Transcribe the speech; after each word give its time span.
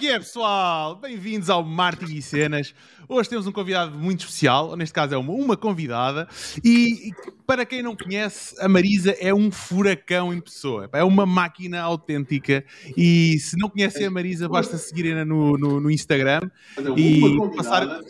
é 0.00 0.02
que 0.02 0.08
é, 0.08 0.18
pessoal? 0.18 0.96
Bem-vindos 0.96 1.50
ao 1.50 1.62
Martin 1.62 2.14
e 2.14 2.22
Cenas. 2.22 2.74
Hoje 3.06 3.28
temos 3.28 3.46
um 3.46 3.52
convidado 3.52 3.98
muito 3.98 4.20
especial, 4.20 4.70
ou 4.70 4.76
neste 4.76 4.94
caso 4.94 5.14
é 5.14 5.18
uma, 5.18 5.30
uma 5.34 5.58
convidada. 5.58 6.26
E, 6.64 7.12
para 7.46 7.66
quem 7.66 7.82
não 7.82 7.94
conhece, 7.94 8.56
a 8.58 8.66
Marisa 8.66 9.14
é 9.20 9.34
um 9.34 9.50
furacão 9.50 10.32
em 10.32 10.40
pessoa. 10.40 10.88
É 10.94 11.04
uma 11.04 11.26
máquina 11.26 11.82
autêntica. 11.82 12.64
E 12.96 13.38
se 13.40 13.58
não 13.58 13.68
conhecem 13.68 14.06
a 14.06 14.10
Marisa, 14.10 14.48
basta 14.48 14.78
seguirem 14.78 15.22
no, 15.22 15.58
no, 15.58 15.80
no 15.80 15.90
Instagram 15.90 16.48
e 16.96 17.36
passar. 17.54 18.00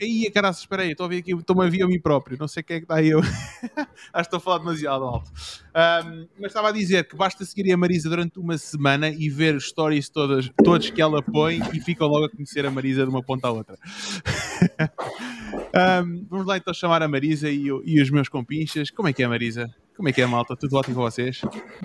Aí, 0.00 0.30
caraças, 0.30 0.62
espera 0.62 0.82
aí, 0.82 0.92
estou 0.92 1.06
a 1.06 1.08
ver 1.08 1.18
aqui, 1.18 1.32
estou-me 1.32 1.64
a 1.64 1.68
ver 1.68 1.82
a 1.82 1.86
mim 1.86 2.00
próprio, 2.00 2.36
não 2.38 2.48
sei 2.48 2.62
quem 2.62 2.76
é 2.76 2.80
que 2.80 2.84
está 2.84 2.96
aí 2.96 3.08
eu. 3.08 3.20
Acho 3.20 3.88
que 4.12 4.20
estou 4.20 4.36
a 4.38 4.40
falar 4.40 4.58
demasiado 4.58 5.04
alto. 5.04 5.30
Um, 5.74 6.26
mas 6.38 6.50
estava 6.50 6.68
a 6.68 6.72
dizer 6.72 7.06
que 7.06 7.16
basta 7.16 7.44
seguir 7.44 7.72
a 7.72 7.76
Marisa 7.76 8.08
durante 8.08 8.38
uma 8.38 8.58
semana 8.58 9.08
e 9.08 9.28
ver 9.28 9.60
stories 9.60 10.08
todas, 10.08 10.50
todos 10.62 10.90
que 10.90 11.00
ela 11.00 11.22
põe 11.22 11.60
e 11.72 11.80
ficam 11.80 12.08
logo 12.08 12.26
a 12.26 12.30
conhecer 12.30 12.66
a 12.66 12.70
Marisa 12.70 13.04
de 13.04 13.10
uma 13.10 13.22
ponta 13.22 13.48
à 13.48 13.52
outra. 13.52 13.76
um, 16.04 16.26
vamos 16.28 16.46
lá 16.46 16.56
então 16.56 16.74
chamar 16.74 17.02
a 17.02 17.08
Marisa 17.08 17.48
e, 17.48 17.66
e, 17.84 18.02
os 18.02 18.10
meus 18.10 18.28
compinchas. 18.28 18.90
Como 18.90 19.08
é 19.08 19.12
que 19.12 19.22
é, 19.22 19.28
Marisa? 19.28 19.72
Como 19.96 20.08
é 20.08 20.12
que 20.12 20.20
é, 20.20 20.26
malta? 20.26 20.56
Tudo 20.56 20.76
ótimo 20.76 20.96
com 20.96 21.02
vocês? 21.02 21.40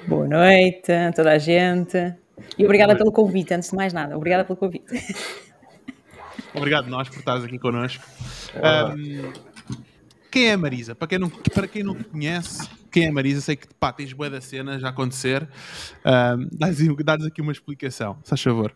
Boa 0.08 0.28
noite 0.28 0.92
a 0.92 1.12
toda 1.12 1.32
a 1.32 1.38
gente. 1.38 1.98
E 2.58 2.66
obrigada 2.66 2.96
pelo 2.96 3.12
convite, 3.12 3.54
antes 3.54 3.70
de 3.70 3.76
mais 3.76 3.94
nada. 3.94 4.18
Obrigada 4.18 4.46
pelo 4.46 4.58
convite. 4.58 4.86
Obrigado 6.54 6.90
nós 6.90 7.10
por 7.10 7.20
estares 7.20 7.44
aqui 7.44 7.58
connosco. 7.58 8.04
Um, 8.56 9.32
quem 10.32 10.50
é 10.50 10.54
a 10.54 10.58
Marisa? 10.58 10.94
Para 10.94 11.08
quem, 11.08 11.20
não, 11.20 11.30
para 11.30 11.68
quem 11.68 11.84
não 11.84 11.96
te 11.96 12.04
conhece, 12.04 12.70
quem 12.92 13.06
é 13.06 13.10
a 13.10 13.12
Marisa? 13.12 13.42
Sei 13.42 13.56
que 13.56 13.68
pá, 13.74 13.92
tens 13.92 14.14
boa 14.14 14.30
da 14.30 14.42
cena 14.42 14.80
já 14.80 14.88
a 14.88 14.90
acontecer. 14.92 15.48
Um, 16.06 16.50
Dá-nos 17.04 17.26
aqui 17.26 17.42
uma 17.42 17.52
explicação, 17.52 18.18
se 18.24 18.30
faz 18.30 18.42
favor. 18.42 18.76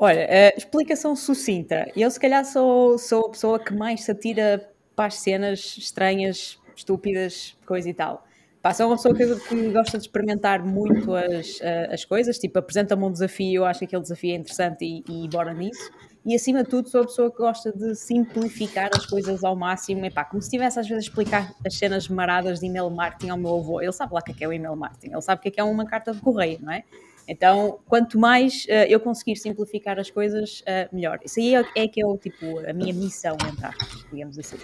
Olha, 0.00 0.54
explicação 0.56 1.16
sucinta. 1.16 1.90
Eu, 1.96 2.10
se 2.10 2.20
calhar, 2.20 2.44
sou, 2.44 2.98
sou 2.98 3.26
a 3.26 3.30
pessoa 3.30 3.58
que 3.58 3.74
mais 3.74 4.02
se 4.02 4.10
atira 4.10 4.70
para 4.94 5.06
as 5.06 5.14
cenas 5.14 5.76
estranhas, 5.76 6.58
estúpidas, 6.74 7.56
coisa 7.66 7.88
e 7.88 7.94
tal. 7.94 8.24
Pá, 8.62 8.74
sou 8.74 8.86
uma 8.86 8.96
pessoa 8.96 9.14
que, 9.14 9.24
que 9.48 9.70
gosta 9.70 9.98
de 9.98 10.04
experimentar 10.04 10.64
muito 10.64 11.14
as, 11.14 11.60
as 11.92 12.04
coisas, 12.04 12.38
tipo, 12.38 12.58
apresenta-me 12.58 13.04
um 13.04 13.12
desafio, 13.12 13.62
eu 13.62 13.64
acho 13.64 13.80
que 13.80 13.84
aquele 13.86 14.02
desafio 14.02 14.32
é 14.32 14.36
interessante 14.36 14.84
e, 14.84 15.24
e 15.24 15.28
bora 15.28 15.52
nisso 15.54 15.90
e 16.28 16.34
acima 16.34 16.62
de 16.62 16.68
tudo 16.68 16.90
sou 16.90 17.00
a 17.00 17.04
pessoa 17.06 17.30
que 17.30 17.38
gosta 17.38 17.72
de 17.72 17.94
simplificar 17.94 18.90
as 18.94 19.06
coisas 19.06 19.42
ao 19.42 19.56
máximo, 19.56 20.04
Epá, 20.04 20.26
como 20.26 20.42
se 20.42 20.48
estivesse 20.48 20.78
às 20.78 20.86
vezes 20.86 21.04
a 21.04 21.08
explicar 21.08 21.54
as 21.66 21.74
cenas 21.74 22.06
maradas 22.06 22.60
de 22.60 22.66
email 22.66 22.90
marketing 22.90 23.30
ao 23.30 23.38
meu 23.38 23.56
avô, 23.58 23.80
ele 23.80 23.92
sabe 23.92 24.12
lá 24.12 24.20
o 24.20 24.22
que 24.22 24.32
é, 24.32 24.44
é 24.44 24.48
o 24.48 24.52
email 24.52 24.76
marketing, 24.76 25.14
ele 25.14 25.22
sabe 25.22 25.40
o 25.40 25.50
que 25.50 25.58
é, 25.58 25.62
é 25.62 25.64
uma 25.64 25.86
carta 25.86 26.12
de 26.12 26.20
correio, 26.20 26.58
não 26.60 26.70
é? 26.70 26.84
Então, 27.26 27.78
quanto 27.86 28.18
mais 28.18 28.66
uh, 28.66 28.88
eu 28.90 29.00
conseguir 29.00 29.36
simplificar 29.36 29.98
as 29.98 30.10
coisas, 30.10 30.60
uh, 30.60 30.94
melhor. 30.94 31.18
Isso 31.24 31.40
aí 31.40 31.54
é, 31.54 31.64
é, 31.74 31.88
que 31.88 32.02
é 32.02 32.06
o, 32.06 32.18
tipo, 32.18 32.58
a 32.68 32.74
minha 32.74 32.92
missão, 32.92 33.36
entre 33.50 33.64
aspas, 33.64 34.04
digamos 34.12 34.38
assim. 34.38 34.56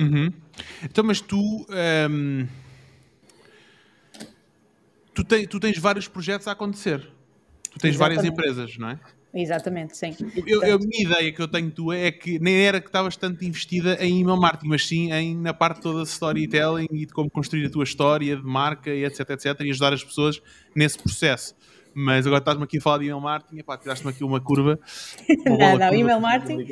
Uhum. 0.00 0.32
Então, 0.82 1.04
mas 1.04 1.20
tu... 1.20 1.36
Um, 1.38 1.66
ehm, 1.72 2.48
tu, 5.12 5.22
te, 5.22 5.46
tu 5.46 5.60
tens 5.60 5.78
vários 5.78 6.08
projetos 6.08 6.48
a 6.48 6.52
acontecer. 6.52 7.00
Tu 7.70 7.78
tens 7.78 7.94
Exatamente. 7.94 7.98
várias 7.98 8.24
empresas, 8.24 8.78
não 8.78 8.90
é? 8.90 9.00
Exatamente, 9.34 9.96
sim. 9.96 10.14
Eu, 10.46 10.62
eu, 10.62 10.76
a 10.76 10.78
minha 10.78 11.02
ideia 11.02 11.32
que 11.32 11.42
eu 11.42 11.48
tenho 11.48 11.68
tua 11.70 11.96
é 11.96 12.12
que 12.12 12.38
nem 12.38 12.64
era 12.64 12.80
que 12.80 12.86
estavas 12.86 13.16
tanto 13.16 13.44
investida 13.44 13.96
em 14.00 14.20
email 14.20 14.36
marketing, 14.36 14.68
mas 14.68 14.86
sim 14.86 15.12
em, 15.12 15.36
na 15.36 15.52
parte 15.52 15.80
toda 15.80 16.04
de 16.04 16.08
storytelling 16.08 16.86
e 16.92 17.04
de 17.04 17.12
como 17.12 17.28
construir 17.28 17.66
a 17.66 17.70
tua 17.70 17.82
história 17.82 18.36
de 18.36 18.44
marca 18.44 18.90
e 18.90 19.04
etc, 19.04 19.30
etc, 19.30 19.60
e 19.60 19.70
ajudar 19.70 19.92
as 19.92 20.04
pessoas 20.04 20.40
nesse 20.74 20.96
processo. 20.98 21.56
Mas 21.94 22.26
agora 22.26 22.40
estás-me 22.40 22.64
aqui 22.64 22.78
a 22.78 22.80
falar 22.80 22.98
de 22.98 23.04
email 23.04 23.20
marketing, 23.20 23.58
epá, 23.58 23.78
tiraste-me 23.78 24.10
aqui 24.10 24.24
uma 24.24 24.40
curva. 24.40 24.78
Uma 25.46 25.56
não, 25.58 25.78
não, 25.78 25.94
email 25.94 26.20
marketing, 26.20 26.66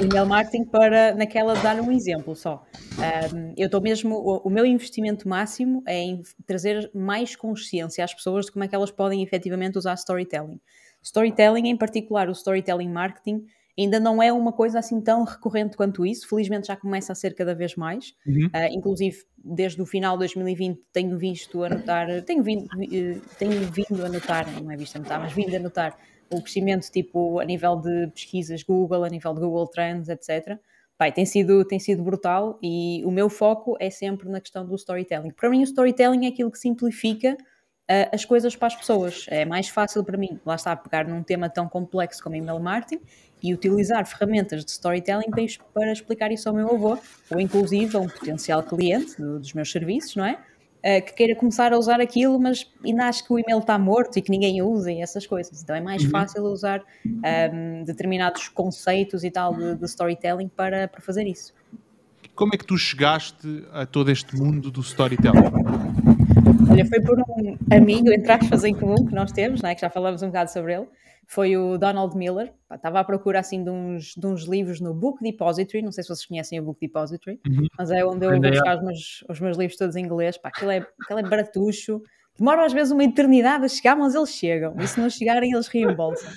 email 0.00 0.26
marketing 0.26 0.64
para, 0.64 1.14
naquela, 1.14 1.54
dar 1.54 1.78
um 1.80 1.92
exemplo 1.92 2.34
só. 2.34 2.64
Um, 2.98 3.52
eu 3.58 3.66
estou 3.66 3.80
mesmo, 3.80 4.14
o, 4.14 4.48
o, 4.48 4.50
meu 4.50 4.64
investimento 4.64 5.28
máximo 5.28 5.82
é 5.86 5.98
em 5.98 6.22
trazer 6.46 6.90
mais 6.94 7.36
consciência 7.36 8.02
às 8.02 8.14
pessoas 8.14 8.46
de 8.46 8.52
como 8.52 8.64
é 8.64 8.68
que 8.68 8.74
elas 8.74 8.90
podem 8.90 9.22
efetivamente 9.22 9.76
usar 9.76 9.94
storytelling. 9.94 10.58
Storytelling, 11.08 11.68
em 11.68 11.76
particular 11.76 12.28
o 12.28 12.32
storytelling 12.32 12.88
marketing, 12.88 13.44
ainda 13.78 13.98
não 13.98 14.22
é 14.22 14.32
uma 14.32 14.52
coisa 14.52 14.78
assim 14.78 15.00
tão 15.00 15.24
recorrente 15.24 15.76
quanto 15.76 16.04
isso. 16.04 16.28
Felizmente 16.28 16.66
já 16.66 16.76
começa 16.76 17.12
a 17.12 17.14
ser 17.14 17.34
cada 17.34 17.54
vez 17.54 17.74
mais. 17.76 18.14
Uhum. 18.26 18.46
Uh, 18.46 18.72
inclusive, 18.72 19.16
desde 19.36 19.80
o 19.80 19.86
final 19.86 20.14
de 20.14 20.20
2020 20.20 20.80
tenho 20.92 21.16
visto 21.16 21.64
a 21.64 21.68
notar, 21.68 22.22
tenho 22.22 22.42
vindo, 22.42 22.64
uh, 22.64 23.20
tenho 23.38 23.52
vindo 23.72 24.04
a 24.04 24.08
notar, 24.08 24.46
não 24.60 24.70
é 24.70 24.76
visto 24.76 24.96
a 24.96 24.98
notar, 24.98 25.20
mas 25.20 25.32
vindo 25.32 25.54
a 25.54 25.58
notar 25.58 25.98
o 26.30 26.42
crescimento 26.42 26.90
tipo 26.90 27.38
a 27.38 27.44
nível 27.44 27.76
de 27.76 28.08
pesquisas 28.08 28.62
Google, 28.62 29.04
a 29.04 29.08
nível 29.08 29.32
de 29.32 29.40
Google 29.40 29.66
Trends, 29.68 30.08
etc. 30.08 30.58
Pai, 30.98 31.12
tem 31.12 31.24
sido, 31.24 31.64
tem 31.64 31.78
sido 31.78 32.02
brutal 32.02 32.58
e 32.62 33.02
o 33.06 33.10
meu 33.10 33.30
foco 33.30 33.76
é 33.80 33.88
sempre 33.88 34.28
na 34.28 34.40
questão 34.40 34.66
do 34.66 34.74
storytelling. 34.74 35.30
Para 35.30 35.48
mim, 35.48 35.60
o 35.60 35.64
storytelling 35.64 36.26
é 36.26 36.28
aquilo 36.28 36.50
que 36.50 36.58
simplifica 36.58 37.36
uh, 37.88 38.14
as 38.14 38.24
coisas 38.24 38.54
para 38.54 38.68
as 38.68 38.76
pessoas. 38.76 39.26
É 39.28 39.44
mais 39.44 39.68
fácil 39.68 40.04
para 40.04 40.16
mim, 40.16 40.38
lá 40.44 40.54
está, 40.54 40.76
pegar 40.76 41.06
num 41.06 41.22
tema 41.22 41.48
tão 41.48 41.68
complexo 41.68 42.22
como 42.22 42.36
email 42.36 42.58
marketing 42.58 43.02
e 43.42 43.54
utilizar 43.54 44.04
ferramentas 44.06 44.64
de 44.64 44.70
storytelling 44.70 45.30
para, 45.30 45.42
para 45.72 45.92
explicar 45.92 46.32
isso 46.32 46.48
ao 46.48 46.54
meu 46.54 46.74
avô, 46.74 46.98
ou 47.30 47.40
inclusive 47.40 47.96
a 47.96 48.00
um 48.00 48.08
potencial 48.08 48.62
cliente 48.62 49.16
do, 49.16 49.38
dos 49.38 49.52
meus 49.52 49.70
serviços, 49.70 50.16
não 50.16 50.24
é? 50.24 50.38
Uh, 50.78 51.04
que 51.04 51.12
queira 51.12 51.34
começar 51.34 51.72
a 51.72 51.78
usar 51.78 52.00
aquilo, 52.00 52.38
mas 52.38 52.70
ainda 52.84 53.06
acho 53.06 53.26
que 53.26 53.32
o 53.32 53.38
e-mail 53.38 53.58
está 53.58 53.76
morto 53.76 54.16
e 54.16 54.22
que 54.22 54.30
ninguém 54.30 54.62
usa 54.62 54.92
e 54.92 55.00
essas 55.00 55.26
coisas. 55.26 55.60
Então 55.60 55.74
é 55.74 55.80
mais 55.80 56.04
uhum. 56.04 56.10
fácil 56.10 56.44
usar 56.44 56.84
um, 57.04 57.82
determinados 57.82 58.48
conceitos 58.48 59.24
e 59.24 59.30
tal 59.30 59.56
de, 59.56 59.74
de 59.74 59.84
storytelling 59.86 60.48
para, 60.48 60.86
para 60.86 61.00
fazer 61.00 61.26
isso. 61.26 61.52
Como 62.32 62.54
é 62.54 62.56
que 62.56 62.64
tu 62.64 62.78
chegaste 62.78 63.66
a 63.72 63.86
todo 63.86 64.08
este 64.12 64.36
mundo 64.36 64.70
do 64.70 64.80
storytelling? 64.80 66.07
Olha, 66.70 66.86
foi 66.86 67.00
por 67.00 67.18
um 67.18 67.58
amigo, 67.70 68.10
entre 68.10 68.32
aspas, 68.32 68.64
em 68.64 68.74
comum 68.74 69.06
que 69.06 69.14
nós 69.14 69.32
temos, 69.32 69.62
né, 69.62 69.74
que 69.74 69.80
já 69.80 69.90
falamos 69.90 70.22
um 70.22 70.26
bocado 70.28 70.50
sobre 70.50 70.74
ele. 70.74 70.86
Foi 71.26 71.56
o 71.56 71.76
Donald 71.76 72.16
Miller. 72.16 72.52
estava 72.72 73.00
à 73.00 73.04
procura 73.04 73.40
assim 73.40 73.62
de 73.62 73.68
uns, 73.68 74.14
de 74.16 74.26
uns 74.26 74.44
livros 74.44 74.80
no 74.80 74.94
Book 74.94 75.22
Depository. 75.22 75.82
Não 75.82 75.92
sei 75.92 76.02
se 76.02 76.08
vocês 76.08 76.24
conhecem 76.24 76.58
o 76.58 76.62
Book 76.62 76.80
Depository, 76.80 77.38
uhum. 77.46 77.66
mas 77.76 77.90
é 77.90 78.02
onde 78.02 78.24
eu 78.24 78.30
vou 78.30 78.40
buscar 78.40 78.78
os 78.78 78.82
meus, 78.82 79.24
os 79.28 79.40
meus 79.40 79.58
livros 79.58 79.76
todos 79.76 79.94
em 79.94 80.04
inglês. 80.04 80.38
Pá, 80.38 80.48
aquilo, 80.48 80.70
é, 80.70 80.86
aquilo 81.02 81.18
é 81.18 81.22
baratucho. 81.22 82.00
Demoram 82.38 82.64
às 82.64 82.72
vezes 82.72 82.92
uma 82.92 83.04
eternidade 83.04 83.64
a 83.64 83.68
chegar, 83.68 83.94
mas 83.94 84.14
eles 84.14 84.30
chegam. 84.30 84.74
E 84.78 84.86
se 84.86 84.98
não 84.98 85.10
chegarem, 85.10 85.52
eles 85.52 85.68
reembolsam. 85.68 86.30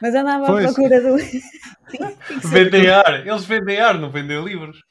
Mas 0.00 0.14
andava 0.14 0.46
pois. 0.46 0.64
à 0.64 0.72
procura 0.72 1.00
do. 1.00 1.16
vendem 2.48 2.88
ar, 2.88 3.26
eles 3.26 3.44
vendem 3.44 3.78
ar, 3.78 3.98
não 3.98 4.10
vendem 4.10 4.42
livros. 4.42 4.83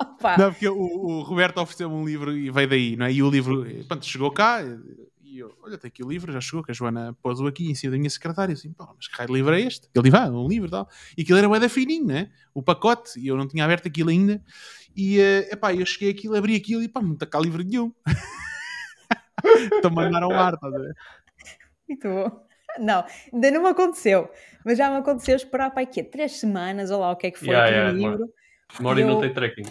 Opa. 0.00 0.36
Não, 0.36 0.52
porque 0.52 0.68
o, 0.68 0.76
o 0.76 1.22
Roberto 1.22 1.58
ofereceu-me 1.58 1.94
um 1.94 2.04
livro 2.04 2.36
e 2.36 2.50
veio 2.50 2.68
daí, 2.68 2.96
não 2.96 3.06
é? 3.06 3.12
E 3.12 3.22
o 3.22 3.30
livro, 3.30 3.66
pronto, 3.86 4.04
chegou 4.06 4.30
cá 4.30 4.60
e 5.22 5.40
eu, 5.40 5.54
olha, 5.62 5.76
tem 5.76 5.88
aqui 5.88 6.02
o 6.02 6.08
livro, 6.08 6.32
já 6.32 6.40
chegou, 6.40 6.64
que 6.64 6.70
a 6.70 6.74
Joana 6.74 7.16
pôs-o 7.22 7.46
aqui 7.46 7.70
em 7.70 7.74
cima 7.74 7.92
da 7.92 7.98
minha 7.98 8.10
secretária. 8.10 8.52
Assim, 8.52 8.72
pá, 8.72 8.88
mas 8.96 9.06
que 9.06 9.16
raio 9.16 9.28
de 9.28 9.34
livro 9.34 9.54
é 9.54 9.60
este? 9.60 9.88
Ele 9.94 10.10
disse, 10.10 10.16
ah, 10.16 10.30
um 10.30 10.48
livro 10.48 10.68
e 10.68 10.70
tal. 10.70 10.88
E 11.16 11.22
aquilo 11.22 11.38
era 11.38 11.60
da 11.60 11.68
fininho, 11.68 12.06
né? 12.06 12.30
O 12.54 12.62
pacote, 12.62 13.20
e 13.20 13.28
eu 13.28 13.36
não 13.36 13.46
tinha 13.46 13.64
aberto 13.64 13.88
aquilo 13.88 14.10
ainda. 14.10 14.42
E, 14.96 15.18
uh, 15.18 15.52
epá, 15.52 15.74
eu 15.74 15.84
cheguei 15.84 16.10
aquilo, 16.10 16.34
abri 16.34 16.56
aquilo 16.56 16.82
e 16.82 16.88
pá, 16.88 17.02
não 17.02 17.12
está 17.12 17.26
cá 17.26 17.38
livro 17.38 17.62
nenhum. 17.62 17.92
Então 19.72 19.88
mandaram 19.92 20.32
ar, 20.32 20.54
estás 20.54 20.74
a 20.74 20.78
ver? 20.78 20.96
Muito 21.88 22.08
bom. 22.08 22.46
Não, 22.80 23.04
ainda 23.32 23.50
não 23.52 23.62
me 23.62 23.68
aconteceu, 23.68 24.28
mas 24.64 24.76
já 24.76 24.90
me 24.90 24.96
aconteceu 24.96 25.36
esperar 25.36 25.70
para 25.70 25.82
aqui 25.82 26.02
três 26.02 26.32
semanas, 26.32 26.90
ou 26.90 27.00
lá 27.00 27.12
o 27.12 27.16
que 27.16 27.28
é 27.28 27.30
que 27.30 27.38
foi 27.38 27.48
yeah, 27.48 27.68
yeah, 27.68 27.92
livro. 27.92 28.28
E 28.78 29.04
não 29.04 29.20
tem 29.20 29.32
tracking. 29.32 29.64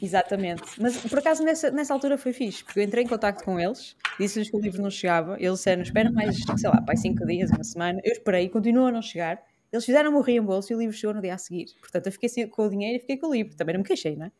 Exatamente. 0.00 0.62
Mas 0.80 0.96
por 0.98 1.18
acaso 1.18 1.42
nessa, 1.42 1.70
nessa 1.70 1.94
altura 1.94 2.18
foi 2.18 2.32
fixe, 2.32 2.64
porque 2.64 2.80
eu 2.80 2.84
entrei 2.84 3.04
em 3.04 3.06
contato 3.06 3.44
com 3.44 3.58
eles, 3.58 3.96
disse-lhes 4.18 4.50
que 4.50 4.56
o 4.56 4.60
livro 4.60 4.82
não 4.82 4.90
chegava, 4.90 5.36
eles 5.38 5.58
disseram, 5.58 5.82
espera 5.82 6.10
mais, 6.10 6.36
sei 6.36 6.70
lá, 6.70 6.80
pai, 6.82 6.96
cinco 6.96 7.24
dias, 7.26 7.50
uma 7.50 7.64
semana. 7.64 8.00
Eu 8.04 8.12
esperei, 8.12 8.48
continua 8.48 8.88
a 8.88 8.92
não 8.92 9.02
chegar. 9.02 9.40
Eles 9.72 9.84
fizeram 9.84 10.16
o 10.16 10.20
reembolso 10.20 10.72
e 10.72 10.76
o 10.76 10.78
livro 10.78 10.96
chegou 10.96 11.14
no 11.14 11.20
dia 11.20 11.34
a 11.34 11.38
seguir. 11.38 11.66
Portanto, 11.80 12.06
eu 12.06 12.12
fiquei 12.12 12.46
com 12.46 12.66
o 12.66 12.70
dinheiro 12.70 12.96
e 12.96 13.00
fiquei 13.00 13.18
com 13.18 13.28
o 13.28 13.32
livro. 13.32 13.54
Também 13.54 13.74
não 13.74 13.80
me 13.80 13.86
queixei, 13.86 14.16
não 14.16 14.26
é? 14.26 14.32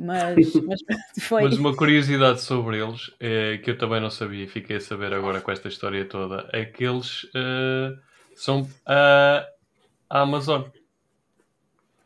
Mas, 0.00 0.54
mas, 0.66 0.80
foi... 1.20 1.44
mas 1.44 1.56
uma 1.56 1.74
curiosidade 1.74 2.40
sobre 2.42 2.82
eles, 2.82 3.14
é, 3.20 3.58
que 3.58 3.70
eu 3.70 3.78
também 3.78 4.00
não 4.00 4.10
sabia 4.10 4.44
e 4.44 4.48
fiquei 4.48 4.76
a 4.76 4.80
saber 4.80 5.12
agora 5.14 5.40
com 5.40 5.50
esta 5.50 5.68
história 5.68 6.04
toda, 6.04 6.48
é 6.52 6.64
que 6.64 6.84
eles 6.84 7.24
uh, 7.24 7.98
são 8.34 8.68
a, 8.84 9.46
a 10.10 10.20
Amazon. 10.20 10.64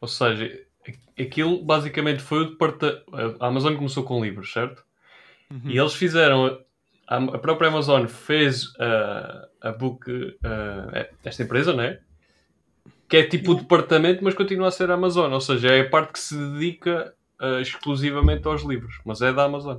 Ou 0.00 0.06
seja, 0.06 0.67
aquilo 1.18 1.62
basicamente 1.62 2.20
foi 2.22 2.40
o 2.40 2.50
departamento. 2.50 3.04
A 3.40 3.46
Amazon 3.46 3.74
começou 3.76 4.04
com 4.04 4.22
livros, 4.22 4.52
certo? 4.52 4.84
Uhum. 5.50 5.70
E 5.70 5.78
eles 5.78 5.94
fizeram. 5.94 6.60
A, 7.06 7.38
própria 7.38 7.68
Amazon 7.68 8.06
fez 8.06 8.66
uh, 8.74 9.48
a 9.60 9.72
book. 9.72 10.10
Uh, 10.10 11.06
esta 11.24 11.42
empresa, 11.42 11.72
não 11.72 11.84
é? 11.84 12.00
Que 13.08 13.18
é 13.18 13.22
tipo 13.24 13.52
o 13.52 13.54
departamento, 13.54 14.22
mas 14.22 14.34
continua 14.34 14.68
a 14.68 14.70
ser 14.70 14.90
a 14.90 14.94
Amazon. 14.94 15.32
Ou 15.32 15.40
seja, 15.40 15.68
é 15.68 15.80
a 15.80 15.88
parte 15.88 16.12
que 16.12 16.18
se 16.18 16.36
dedica 16.36 17.14
uh, 17.40 17.60
exclusivamente 17.60 18.46
aos 18.46 18.62
livros. 18.62 19.00
Mas 19.04 19.22
é 19.22 19.32
da 19.32 19.44
Amazon. 19.44 19.78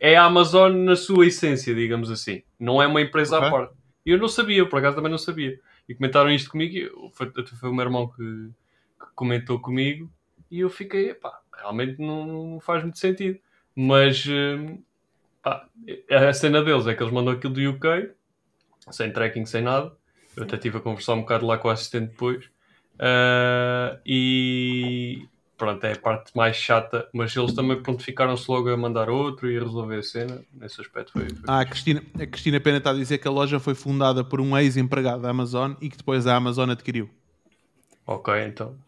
É 0.00 0.16
a 0.16 0.24
Amazon 0.24 0.72
na 0.84 0.96
sua 0.96 1.26
essência, 1.26 1.74
digamos 1.74 2.10
assim. 2.10 2.42
Não 2.58 2.82
é 2.82 2.86
uma 2.86 3.00
empresa 3.00 3.36
okay. 3.36 3.48
à 3.48 3.50
parte. 3.50 3.74
E 4.04 4.10
eu 4.10 4.18
não 4.18 4.28
sabia, 4.28 4.68
por 4.68 4.78
acaso 4.78 4.96
também 4.96 5.10
não 5.10 5.18
sabia. 5.18 5.58
E 5.88 5.94
comentaram 5.94 6.30
isto 6.30 6.50
comigo, 6.50 7.10
foi, 7.14 7.30
foi 7.58 7.70
o 7.70 7.74
meu 7.74 7.84
irmão 7.84 8.08
que, 8.08 8.22
que, 8.22 9.06
comentou 9.14 9.58
comigo, 9.58 10.10
e 10.54 10.60
eu 10.60 10.70
fiquei, 10.70 11.12
pá, 11.14 11.40
realmente 11.52 12.00
não, 12.00 12.60
faz 12.60 12.84
muito 12.84 12.96
sentido. 12.96 13.40
Mas 13.74 14.24
hum, 14.24 14.78
pá, 15.42 15.66
a 16.08 16.32
cena 16.32 16.62
deles 16.62 16.86
é 16.86 16.94
que 16.94 17.02
eles 17.02 17.12
mandam 17.12 17.34
aquilo 17.34 17.54
do 17.54 17.70
UK, 17.70 18.12
sem 18.92 19.12
tracking, 19.12 19.44
sem 19.46 19.62
nada. 19.62 19.92
Eu 20.36 20.44
até 20.44 20.54
estive 20.54 20.78
a 20.78 20.80
conversar 20.80 21.14
um 21.14 21.22
bocado 21.22 21.44
lá 21.44 21.58
com 21.58 21.66
o 21.66 21.70
assistente 21.72 22.10
depois. 22.10 22.44
Uh, 22.94 23.98
e 24.06 25.26
pronto, 25.58 25.84
é 25.84 25.94
a 25.94 25.98
parte 25.98 26.30
mais 26.36 26.54
chata, 26.54 27.08
mas 27.12 27.34
eles 27.34 27.52
também 27.52 27.82
pronto, 27.82 28.04
ficaram-se 28.04 28.48
logo 28.48 28.70
a 28.70 28.76
mandar 28.76 29.10
outro 29.10 29.50
e 29.50 29.58
a 29.58 29.60
resolver 29.60 29.98
a 29.98 30.02
cena. 30.04 30.40
Nesse 30.52 30.80
aspecto 30.80 31.10
foi. 31.10 31.30
foi 31.30 31.38
ah, 31.48 31.62
a 31.62 31.64
Cristina, 31.64 32.00
a 32.14 32.26
Cristina 32.26 32.60
Pena 32.60 32.78
está 32.78 32.90
a 32.90 32.94
dizer 32.94 33.18
que 33.18 33.26
a 33.26 33.30
loja 33.32 33.58
foi 33.58 33.74
fundada 33.74 34.22
por 34.22 34.40
um 34.40 34.56
ex-empregado 34.56 35.22
da 35.22 35.30
Amazon 35.30 35.72
e 35.80 35.90
que 35.90 35.96
depois 35.96 36.28
a 36.28 36.36
Amazon 36.36 36.70
adquiriu. 36.70 37.10
Ok, 38.06 38.32
então. 38.46 38.83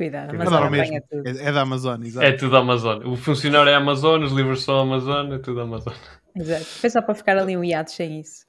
Cuidado, 0.00 0.34
Amazon 0.34 0.74
é, 0.74 1.00
tudo. 1.00 1.28
É, 1.28 1.48
é 1.48 1.52
da 1.52 1.60
Amazon, 1.60 2.02
exato. 2.02 2.26
É 2.26 2.32
tudo 2.32 2.56
Amazon. 2.56 3.02
O 3.04 3.16
funcionário 3.16 3.68
é 3.68 3.74
Amazon, 3.74 4.22
os 4.22 4.32
livros 4.32 4.64
são 4.64 4.80
Amazon, 4.80 5.30
é 5.30 5.38
tudo 5.38 5.60
Amazon. 5.60 5.92
Exato. 6.34 6.64
Foi 6.64 6.88
só 6.88 7.02
para 7.02 7.14
ficar 7.14 7.36
ali 7.36 7.54
um 7.54 7.62
hiato 7.62 7.90
sem 7.90 8.18
isso. 8.18 8.46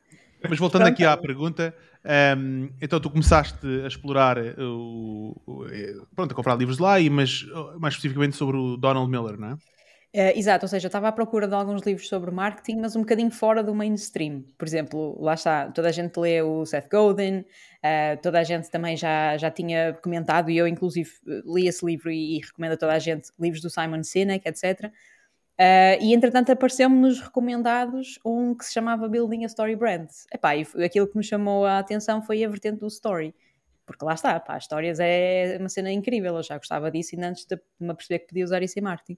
Mas 0.49 0.57
voltando 0.57 0.83
Pronto. 0.83 0.93
aqui 0.93 1.03
à 1.03 1.17
pergunta, 1.17 1.75
um, 2.37 2.69
então 2.81 3.01
tu 3.01 3.09
começaste 3.09 3.67
a 3.83 3.87
explorar 3.89 4.37
o, 4.59 5.35
o, 5.45 5.65
pronto, 6.15 6.31
a 6.31 6.35
comprar 6.35 6.55
livros 6.55 6.79
lá, 6.79 7.01
e, 7.01 7.09
mas 7.09 7.45
mais 7.77 7.95
especificamente 7.95 8.37
sobre 8.37 8.55
o 8.55 8.77
Donald 8.77 9.11
Miller, 9.11 9.37
não 9.37 9.49
é? 9.49 9.55
Uh, 10.13 10.37
exato, 10.37 10.65
ou 10.65 10.67
seja, 10.67 10.87
eu 10.87 10.89
estava 10.89 11.07
à 11.07 11.11
procura 11.11 11.47
de 11.47 11.53
alguns 11.53 11.83
livros 11.83 12.09
sobre 12.09 12.31
marketing, 12.31 12.81
mas 12.81 12.97
um 12.97 12.99
bocadinho 12.99 13.31
fora 13.31 13.63
do 13.63 13.73
mainstream. 13.73 14.43
Por 14.57 14.67
exemplo, 14.67 15.17
lá 15.21 15.35
está, 15.35 15.71
toda 15.71 15.87
a 15.87 15.91
gente 15.91 16.17
lê 16.17 16.41
o 16.41 16.65
Seth 16.65 16.89
Godin, 16.89 17.39
uh, 17.39 18.21
toda 18.21 18.39
a 18.39 18.43
gente 18.43 18.69
também 18.69 18.97
já, 18.97 19.37
já 19.37 19.49
tinha 19.49 19.93
comentado, 20.03 20.49
e 20.49 20.57
eu 20.57 20.67
inclusive 20.67 21.09
li 21.45 21.65
esse 21.65 21.85
livro 21.85 22.11
e, 22.11 22.37
e 22.37 22.39
recomendo 22.41 22.73
a 22.73 22.77
toda 22.77 22.91
a 22.91 22.99
gente 22.99 23.29
livros 23.39 23.61
do 23.61 23.69
Simon 23.69 24.03
Sinek, 24.03 24.45
etc. 24.49 24.91
Uh, 25.61 26.01
e 26.01 26.13
entretanto 26.13 26.51
apareceu-me 26.51 26.97
nos 26.97 27.21
recomendados 27.21 28.19
um 28.25 28.53
que 28.53 28.65
se 28.65 28.73
chamava 28.73 29.07
Building 29.07 29.43
a 29.43 29.47
Story 29.47 29.77
Brand. 29.77 30.09
Epá, 30.33 30.57
e 30.57 30.65
aquilo 30.83 31.07
que 31.07 31.17
me 31.17 31.23
chamou 31.23 31.65
a 31.65 31.79
atenção 31.79 32.21
foi 32.21 32.43
a 32.43 32.49
vertente 32.49 32.79
do 32.79 32.87
story. 32.87 33.33
Porque 33.85 34.03
lá 34.03 34.13
está, 34.13 34.39
pá, 34.39 34.57
histórias 34.57 34.99
é 34.99 35.57
uma 35.59 35.69
cena 35.69 35.91
incrível, 35.91 36.35
eu 36.35 36.43
já 36.43 36.57
gostava 36.57 36.89
disso 36.89 37.15
e 37.15 37.23
antes 37.23 37.45
de 37.45 37.59
me 37.79 37.93
perceber 37.93 38.19
que 38.19 38.27
podia 38.27 38.43
usar 38.43 38.61
isso 38.63 38.77
em 38.77 38.81
marketing. 38.81 39.17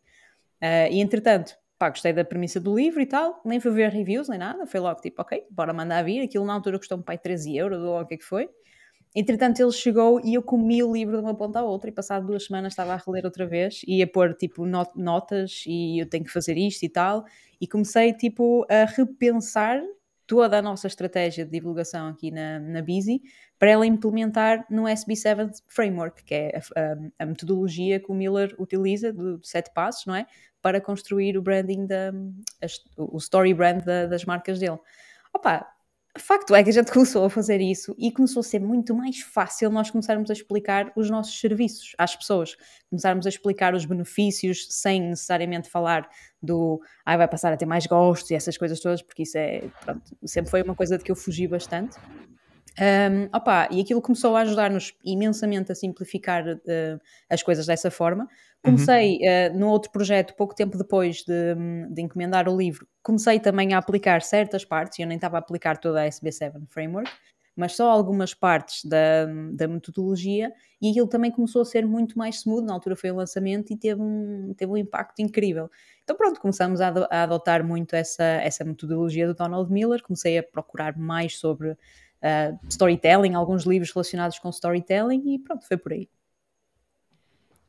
Uh, 0.64 0.88
e 0.90 1.02
entretanto, 1.02 1.58
pá, 1.78 1.90
gostei 1.90 2.14
da 2.14 2.24
premissa 2.24 2.58
do 2.58 2.74
livro 2.74 3.02
e 3.02 3.06
tal, 3.06 3.42
nem 3.44 3.60
fui 3.60 3.72
ver 3.72 3.90
reviews 3.90 4.30
nem 4.30 4.40
nada, 4.40 4.66
foi 4.66 4.80
logo 4.80 5.02
tipo, 5.02 5.22
ok, 5.22 5.46
bora 5.52 5.74
mandar 5.74 6.02
vir, 6.04 6.22
aquilo 6.24 6.46
na 6.46 6.54
altura 6.54 6.80
custou-me 6.80 7.04
pai 7.04 7.18
13 7.18 7.58
euros 7.58 7.84
ou 7.84 8.00
o 8.00 8.06
que 8.06 8.14
é 8.14 8.18
que 8.18 8.24
foi. 8.24 8.50
Entretanto, 9.14 9.60
ele 9.62 9.72
chegou 9.74 10.22
e 10.24 10.36
eu 10.36 10.42
comi 10.42 10.82
o 10.82 10.94
livro 10.94 11.18
de 11.18 11.24
uma 11.24 11.36
ponta 11.36 11.60
à 11.60 11.64
outra 11.64 11.90
e 11.90 11.94
passado 11.94 12.26
duas 12.26 12.46
semanas 12.46 12.72
estava 12.72 12.94
a 12.94 12.98
reler 12.98 13.26
outra 13.26 13.46
vez 13.46 13.82
e 13.86 14.02
a 14.02 14.08
pôr 14.08 14.34
tipo 14.34 14.66
not 14.66 14.92
notas 14.96 15.66
e 15.68 16.00
eu 16.00 16.10
tenho 16.10 16.24
que 16.24 16.32
fazer 16.32 16.58
isto 16.58 16.84
e 16.84 16.90
tal 16.90 17.26
e 17.62 17.68
comecei 17.68 18.14
tipo 18.14 18.66
a 18.70 18.86
repensar 18.86 19.82
toda 20.26 20.58
a 20.58 20.62
nossa 20.62 20.88
estratégia 20.88 21.46
de 21.46 21.52
divulgação 21.52 22.08
aqui 22.08 22.32
na, 22.32 22.60
na 22.60 22.82
Busy 22.82 23.22
para 23.60 23.72
ela 23.72 23.86
implementar 23.86 24.66
no 24.70 24.84
SB7 24.84 25.62
Framework, 25.68 26.24
que 26.24 26.34
é 26.34 26.58
a, 26.76 26.80
a, 26.80 26.96
a 27.20 27.26
metodologia 27.26 28.00
que 28.00 28.12
o 28.12 28.16
Miller 28.16 28.56
utiliza 28.60 29.12
de, 29.12 29.40
sete 29.44 29.72
passos, 29.74 30.06
não 30.06 30.16
é? 30.16 30.26
Para 30.62 30.80
construir 30.80 31.38
o 31.38 31.42
branding, 31.42 31.86
da, 31.86 32.12
a, 32.62 32.68
o 32.98 33.18
story 33.18 33.54
brand 33.54 33.84
da, 33.84 34.06
das 34.06 34.26
marcas 34.26 34.60
dele. 34.60 34.80
Opa, 35.34 35.68
facto 36.22 36.54
é 36.54 36.64
que 36.64 36.70
a 36.70 36.74
gente 36.74 36.92
começou 36.94 37.26
a 37.26 37.30
fazer 37.30 37.60
isso 37.60 37.96
e 37.98 38.12
começou 38.12 38.42
a 38.42 38.44
ser 38.44 38.60
muito 38.60 38.94
mais 38.94 39.20
fácil 39.22 39.70
nós 39.72 39.90
começarmos 39.90 40.30
a 40.30 40.34
explicar 40.34 40.92
os 40.96 41.10
nossos 41.10 41.40
serviços 41.40 41.94
às 41.98 42.16
pessoas, 42.16 42.56
começarmos 42.90 43.26
a 43.26 43.30
explicar 43.30 43.74
os 43.74 43.86
benefícios 43.86 44.68
sem 44.70 45.02
necessariamente 45.02 45.70
falar 45.70 46.08
do 46.42 46.82
ah, 47.06 47.18
vai 47.18 47.28
passar 47.28 47.52
a 47.52 47.58
ter 47.58 47.66
mais 47.66 47.88
gostos 47.88 48.30
e 48.32 48.36
essas 48.36 48.58
coisas 48.58 48.80
todas, 48.80 49.02
porque 49.02 49.24
isso 49.24 49.38
é, 49.38 49.64
pronto, 49.82 50.02
sempre 50.26 50.52
foi 50.52 50.62
uma 50.62 50.76
coisa 50.76 50.98
de 50.98 51.04
que 51.04 51.12
eu 51.12 51.16
fugi 51.16 51.48
bastante. 51.48 51.98
Um, 52.80 53.30
opa, 53.36 53.68
e 53.70 53.82
aquilo 53.82 54.02
começou 54.02 54.36
a 54.36 54.42
ajudar-nos 54.42 54.96
imensamente 55.04 55.72
a 55.72 55.76
simplificar 55.76 56.44
uh, 56.48 57.02
as 57.30 57.44
coisas 57.44 57.68
dessa 57.68 57.92
forma. 57.92 58.28
Comecei 58.64 59.18
uhum. 59.18 59.56
uh, 59.56 59.60
no 59.60 59.68
outro 59.70 59.92
projeto, 59.92 60.36
pouco 60.36 60.56
tempo 60.56 60.78
depois 60.78 61.18
de, 61.18 61.56
de, 61.90 62.02
encomendar 62.02 62.48
o 62.48 62.58
livro, 62.58 62.88
comecei 63.02 63.38
também 63.38 63.74
a 63.74 63.78
aplicar 63.78 64.22
certas 64.22 64.64
partes, 64.64 64.98
eu 65.00 65.06
nem 65.06 65.18
estava 65.18 65.36
a 65.36 65.40
aplicar 65.40 65.78
toda 65.78 66.02
a 66.02 66.08
SB7 66.08 66.54
Framework, 66.70 67.12
mas 67.56 67.76
só 67.76 67.90
algumas 67.90 68.34
partes 68.34 68.86
da, 68.86 69.26
da 69.52 69.68
metodologia, 69.68 70.52
e 70.82 70.90
aquilo 70.90 71.08
também 71.08 71.30
começou 71.30 71.62
a 71.62 71.66
ser 71.66 71.86
muito 71.86 72.18
mais 72.18 72.38
smooth. 72.38 72.66
Na 72.66 72.74
altura 72.74 72.96
foi 72.96 73.12
o 73.12 73.16
lançamento 73.16 73.72
e 73.72 73.78
teve 73.78 74.02
um, 74.02 74.54
teve 74.58 74.72
um 74.72 74.78
impacto 74.78 75.20
incrível. 75.22 75.70
Então, 76.04 76.16
pronto, 76.16 76.40
começamos 76.40 76.82
a, 76.82 76.88
a 77.12 77.24
adotar 77.24 77.66
muito 77.66 77.96
essa, 77.96 78.24
essa 78.24 78.64
metodologia 78.64 79.28
do 79.28 79.34
Donald 79.34 79.72
Miller, 79.72 80.02
comecei 80.02 80.38
a 80.38 80.44
procurar 80.44 80.98
mais 80.98 81.38
sobre 81.38 81.72
uh, 81.72 81.78
storytelling, 82.70 83.36
alguns 83.36 83.66
livros 83.66 83.92
relacionados 83.92 84.40
com 84.40 84.50
storytelling 84.50 85.36
e 85.36 85.40
pronto, 85.40 85.68
foi 85.68 85.78
por 85.78 85.94
aí. 85.94 86.10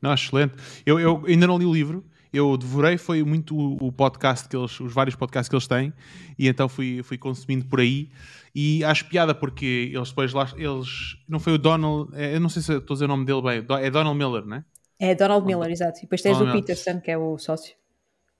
Não, 0.05 0.13
excelente. 0.13 0.53
Eu, 0.85 0.99
eu 0.99 1.23
ainda 1.25 1.47
não 1.47 1.57
li 1.57 1.65
o 1.65 1.73
livro, 1.73 2.05
eu 2.31 2.55
devorei 2.55 2.95
foi 2.95 3.23
muito 3.23 3.57
o, 3.57 3.91
podcast 3.91 4.47
que 4.47 4.55
eles, 4.55 4.79
os 4.79 4.93
vários 4.93 5.15
podcasts 5.15 5.49
que 5.49 5.55
eles 5.55 5.65
têm, 5.65 5.91
e 6.37 6.47
então 6.47 6.69
fui, 6.69 7.01
fui 7.01 7.17
consumindo 7.17 7.65
por 7.65 7.79
aí. 7.79 8.11
E 8.53 8.83
acho 8.83 9.05
piada 9.05 9.33
porque 9.33 9.91
eles 9.91 10.09
depois 10.09 10.31
lá, 10.31 10.47
eles, 10.55 11.17
não 11.27 11.39
foi 11.39 11.53
o 11.53 11.57
Donald, 11.57 12.11
é, 12.13 12.35
eu 12.35 12.39
não 12.39 12.49
sei 12.49 12.61
se 12.61 12.71
estou 12.71 12.93
a 12.93 12.95
dizer 12.95 13.05
o 13.05 13.07
nome 13.07 13.25
dele 13.25 13.41
bem, 13.41 13.65
é 13.83 13.89
Donald 13.89 14.15
Miller, 14.15 14.45
não 14.45 14.57
é? 14.57 14.65
É 14.99 15.15
Donald 15.15 15.45
Miller, 15.45 15.71
exato. 15.71 15.97
E 15.97 16.01
depois 16.03 16.21
tens 16.21 16.37
Donald 16.37 16.55
o 16.55 16.61
Peterson, 16.61 17.01
que 17.01 17.09
é 17.09 17.17
o 17.17 17.37
sócio. 17.39 17.73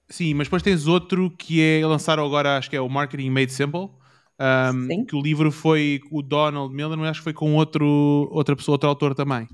Sim, 0.07 0.36
mas 0.36 0.48
depois 0.48 0.62
tens 0.62 0.86
outro 0.86 1.31
que 1.31 1.62
é, 1.62 1.86
lançaram 1.86 2.24
agora, 2.24 2.57
acho 2.57 2.69
que 2.69 2.75
é 2.75 2.81
o 2.81 2.88
Marketing 2.88 3.31
Made 3.31 3.51
Simple, 3.51 3.89
um, 4.39 5.05
que 5.05 5.15
o 5.15 5.21
livro 5.21 5.51
foi 5.51 6.01
o 6.11 6.21
Donald 6.21 6.73
Miller, 6.73 6.97
mas 6.97 7.11
acho 7.11 7.19
que 7.21 7.25
foi 7.25 7.33
com 7.33 7.55
outro, 7.55 8.27
outra 8.31 8.55
pessoa, 8.55 8.73
outro 8.73 8.89
autor 8.89 9.15
também. 9.15 9.47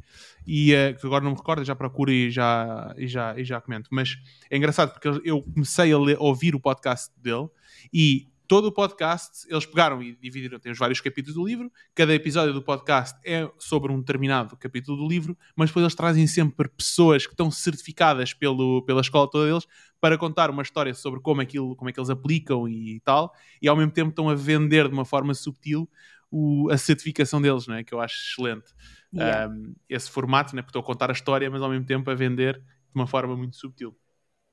E 0.46 0.74
uh, 0.74 1.00
que 1.00 1.06
agora 1.06 1.24
não 1.24 1.32
me 1.32 1.38
recordo, 1.38 1.64
já 1.64 1.76
procuro 1.76 2.12
e 2.12 2.32
já, 2.32 2.94
e, 2.98 3.08
já, 3.08 3.38
e 3.38 3.44
já 3.44 3.62
comento. 3.62 3.90
Mas 3.92 4.18
é 4.50 4.58
engraçado 4.58 4.92
porque 4.92 5.22
eu 5.24 5.42
comecei 5.42 5.94
a, 5.94 6.00
ler, 6.00 6.18
a 6.18 6.24
ouvir 6.24 6.56
o 6.56 6.60
podcast 6.60 7.12
dele 7.22 7.48
e 7.94 8.28
todo 8.52 8.66
o 8.66 8.72
podcast, 8.74 9.48
eles 9.50 9.66
pegaram 9.66 10.04
e 10.04 10.14
dividiram, 10.14 10.60
tem 10.60 10.74
os 10.74 10.78
vários 10.78 11.00
capítulos 11.00 11.36
do 11.36 11.48
livro, 11.48 11.72
cada 11.96 12.14
episódio 12.14 12.54
do 12.54 12.62
podcast 12.62 13.18
é 13.24 13.50
sobre 13.58 13.94
um 13.94 14.00
determinado 14.02 14.58
capítulo 14.58 14.98
do 14.98 15.08
livro, 15.08 15.38
mas 15.56 15.70
depois 15.70 15.86
eles 15.86 15.96
trazem 15.96 16.28
sempre 16.28 16.68
pessoas 16.68 17.26
que 17.26 17.32
estão 17.32 17.50
certificadas 17.50 18.34
pelo, 18.34 18.82
pela 18.82 19.00
escola 19.00 19.26
toda 19.32 19.48
deles 19.48 19.66
para 20.02 20.18
contar 20.18 20.50
uma 20.50 20.64
história 20.64 20.94
sobre 20.94 21.22
como, 21.22 21.40
aquilo, 21.40 21.78
como 21.78 21.90
é 21.90 21.94
que 21.94 22.00
eles 22.02 22.10
aplicam 22.10 22.68
e 22.68 23.00
tal, 23.06 23.34
e 23.62 23.70
ao 23.70 23.78
mesmo 23.78 23.94
tempo 23.94 24.10
estão 24.10 24.28
a 24.28 24.36
vender 24.36 24.90
de 24.90 24.94
uma 24.94 25.06
forma 25.06 25.34
subtil 25.34 25.90
o, 26.30 26.70
a 26.70 26.78
certificação 26.78 27.42
deles, 27.42 27.70
é? 27.70 27.86
que 27.86 27.94
eu 27.94 28.02
acho 28.02 28.18
excelente. 28.18 28.68
Yeah. 29.16 29.48
Um, 29.48 29.74
esse 29.88 30.12
formato, 30.12 30.58
né? 30.58 30.62
porque 30.62 30.72
estou 30.72 30.82
a 30.82 30.86
contar 30.86 31.10
a 31.10 31.14
história, 31.14 31.50
mas 31.50 31.62
ao 31.62 31.70
mesmo 31.70 31.86
tempo 31.86 32.12
a 32.12 32.16
vender 32.16 32.56
de 32.58 32.96
uma 32.96 33.08
forma 33.08 33.34
muito 33.34 33.56
subtil. 33.56 33.96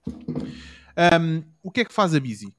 Um, 0.07 1.43
o 1.64 1.73
que 1.73 1.81
é 1.81 1.85
que 1.85 1.93
faz 1.93 2.14
a 2.14 2.21
Busy? 2.21 2.57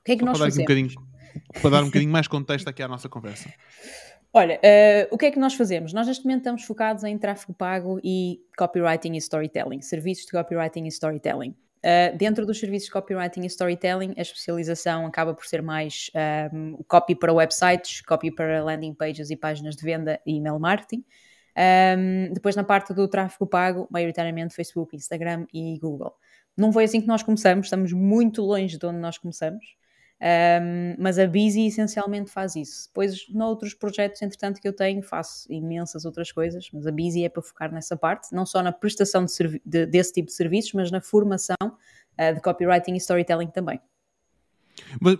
O 0.00 0.04
que 0.04 0.12
é 0.12 0.16
que 0.16 0.24
nós 0.24 0.38
fazemos? 0.38 0.96
Um 0.96 1.60
para 1.60 1.70
dar 1.70 1.82
um 1.82 1.86
bocadinho 1.86 2.10
mais 2.10 2.26
contexto 2.26 2.68
aqui 2.68 2.82
à 2.82 2.88
nossa 2.88 3.08
conversa. 3.08 3.48
Olha, 4.32 4.56
uh, 4.58 5.14
o 5.14 5.18
que 5.18 5.26
é 5.26 5.30
que 5.30 5.38
nós 5.40 5.54
fazemos? 5.54 5.92
Nós 5.92 6.06
neste 6.06 6.24
momento 6.24 6.40
estamos 6.40 6.62
focados 6.62 7.02
em 7.02 7.18
tráfego 7.18 7.52
pago 7.52 8.00
e 8.02 8.40
copywriting 8.56 9.14
e 9.14 9.18
storytelling, 9.18 9.82
serviços 9.82 10.24
de 10.24 10.30
copywriting 10.30 10.84
e 10.84 10.88
storytelling. 10.88 11.50
Uh, 11.78 12.16
dentro 12.16 12.46
dos 12.46 12.60
serviços 12.60 12.86
de 12.86 12.92
copywriting 12.92 13.40
e 13.40 13.46
storytelling, 13.46 14.14
a 14.16 14.20
especialização 14.20 15.04
acaba 15.04 15.34
por 15.34 15.46
ser 15.46 15.62
mais 15.62 16.10
um, 16.14 16.18
ehm, 16.18 16.76
copy 16.86 17.16
para 17.16 17.32
websites, 17.32 18.02
copy 18.02 18.30
para 18.30 18.62
landing 18.62 18.94
pages 18.94 19.30
e 19.30 19.36
páginas 19.36 19.74
de 19.74 19.82
venda 19.82 20.20
e 20.24 20.36
email 20.36 20.58
marketing. 20.60 20.98
Um, 20.98 21.60
ehm, 21.60 22.32
depois, 22.32 22.54
na 22.54 22.62
parte 22.62 22.94
do 22.94 23.08
tráfego 23.08 23.46
pago, 23.46 23.88
maioritariamente 23.90 24.54
Facebook, 24.54 24.94
Instagram 24.94 25.46
e 25.52 25.76
Google. 25.80 26.14
Não 26.56 26.72
foi 26.72 26.84
assim 26.84 27.00
que 27.00 27.06
nós 27.08 27.22
começamos, 27.22 27.66
estamos 27.66 27.92
muito 27.92 28.42
longe 28.42 28.78
de 28.78 28.86
onde 28.86 28.98
nós 28.98 29.18
começamos. 29.18 29.79
Um, 30.22 30.96
mas 30.98 31.18
a 31.18 31.26
Busy 31.26 31.66
essencialmente 31.66 32.30
faz 32.30 32.54
isso. 32.54 32.88
Depois, 32.88 33.26
noutros 33.30 33.72
projetos, 33.72 34.20
entretanto, 34.20 34.60
que 34.60 34.68
eu 34.68 34.72
tenho, 34.72 35.02
faço 35.02 35.50
imensas 35.50 36.04
outras 36.04 36.30
coisas, 36.30 36.68
mas 36.72 36.86
a 36.86 36.92
Busy 36.92 37.24
é 37.24 37.28
para 37.28 37.42
focar 37.42 37.72
nessa 37.72 37.96
parte, 37.96 38.34
não 38.34 38.44
só 38.44 38.62
na 38.62 38.70
prestação 38.70 39.24
de 39.24 39.60
de, 39.64 39.86
desse 39.86 40.12
tipo 40.12 40.26
de 40.26 40.34
serviços, 40.34 40.72
mas 40.74 40.90
na 40.90 41.00
formação 41.00 41.56
uh, 41.62 42.34
de 42.34 42.40
copywriting 42.42 42.92
e 42.92 42.98
storytelling 42.98 43.48
também. 43.48 43.80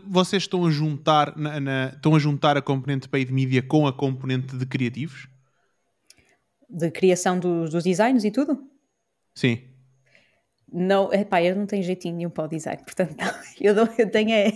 Vocês 0.06 0.42
estão 0.42 0.66
a 0.66 0.70
juntar 0.70 1.36
na, 1.36 1.60
na, 1.60 1.86
estão 1.94 2.14
a 2.14 2.18
juntar 2.18 2.56
a 2.56 2.62
componente 2.62 3.08
paid 3.08 3.32
media 3.32 3.62
com 3.62 3.86
a 3.86 3.92
componente 3.92 4.56
de 4.56 4.66
criativos? 4.66 5.28
De 6.68 6.90
criação 6.90 7.38
dos 7.38 7.82
designs 7.82 8.24
e 8.24 8.30
tudo? 8.30 8.62
Sim. 9.34 9.69
Não, 10.72 11.12
epá, 11.12 11.42
eu 11.42 11.56
não 11.56 11.66
tenho 11.66 11.82
jeitinho 11.82 12.16
nenhum 12.16 12.30
para 12.30 12.44
o 12.44 12.48
design, 12.48 12.80
portanto, 12.82 13.16
não, 13.18 13.26
eu, 13.60 13.74
dou, 13.74 13.88
eu 13.98 14.10
tenho 14.10 14.30
é, 14.30 14.52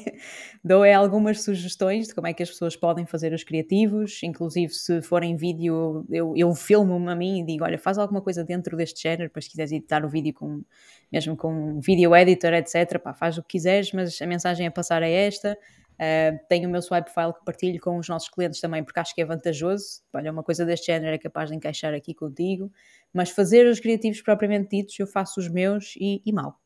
dou 0.62 0.84
é 0.84 0.94
algumas 0.94 1.42
sugestões 1.42 2.08
de 2.08 2.14
como 2.14 2.26
é 2.26 2.32
que 2.32 2.42
as 2.42 2.50
pessoas 2.50 2.76
podem 2.76 3.04
fazer 3.04 3.32
os 3.32 3.42
criativos, 3.42 4.22
inclusive 4.22 4.72
se 4.72 5.02
forem 5.02 5.36
vídeo, 5.36 6.06
eu, 6.10 6.32
eu 6.36 6.54
filmo-me 6.54 7.10
a 7.10 7.16
mim 7.16 7.40
e 7.40 7.44
digo, 7.44 7.64
olha, 7.64 7.78
faz 7.78 7.98
alguma 7.98 8.20
coisa 8.20 8.44
dentro 8.44 8.76
deste 8.76 9.02
género, 9.02 9.24
depois 9.24 9.46
se 9.46 9.50
quiseres 9.50 9.72
editar 9.72 10.04
o 10.04 10.08
vídeo 10.08 10.32
com, 10.32 10.62
mesmo 11.10 11.36
com 11.36 11.52
um 11.52 11.80
video 11.80 12.14
editor, 12.14 12.52
etc, 12.54 12.98
pá, 12.98 13.12
faz 13.12 13.36
o 13.36 13.42
que 13.42 13.48
quiseres, 13.48 13.92
mas 13.92 14.20
a 14.22 14.26
mensagem 14.26 14.66
a 14.66 14.70
passar 14.70 15.02
é 15.02 15.10
esta, 15.10 15.58
Uh, 15.94 16.38
tenho 16.48 16.68
o 16.68 16.72
meu 16.72 16.82
swipe 16.82 17.08
file 17.10 17.32
que 17.32 17.44
partilho 17.44 17.80
com 17.80 17.98
os 17.98 18.08
nossos 18.08 18.28
clientes 18.28 18.60
também, 18.60 18.82
porque 18.82 18.98
acho 18.98 19.14
que 19.14 19.22
é 19.22 19.24
vantajoso. 19.24 20.02
Olha, 20.12 20.32
uma 20.32 20.42
coisa 20.42 20.64
deste 20.64 20.86
género 20.86 21.14
é 21.14 21.18
capaz 21.18 21.50
de 21.50 21.56
encaixar 21.56 21.94
aqui 21.94 22.12
contigo, 22.14 22.70
mas 23.12 23.30
fazer 23.30 23.66
os 23.66 23.78
criativos 23.78 24.20
propriamente 24.20 24.76
ditos, 24.76 24.98
eu 24.98 25.06
faço 25.06 25.38
os 25.38 25.48
meus 25.48 25.94
e, 25.96 26.20
e 26.24 26.32
mal. 26.32 26.60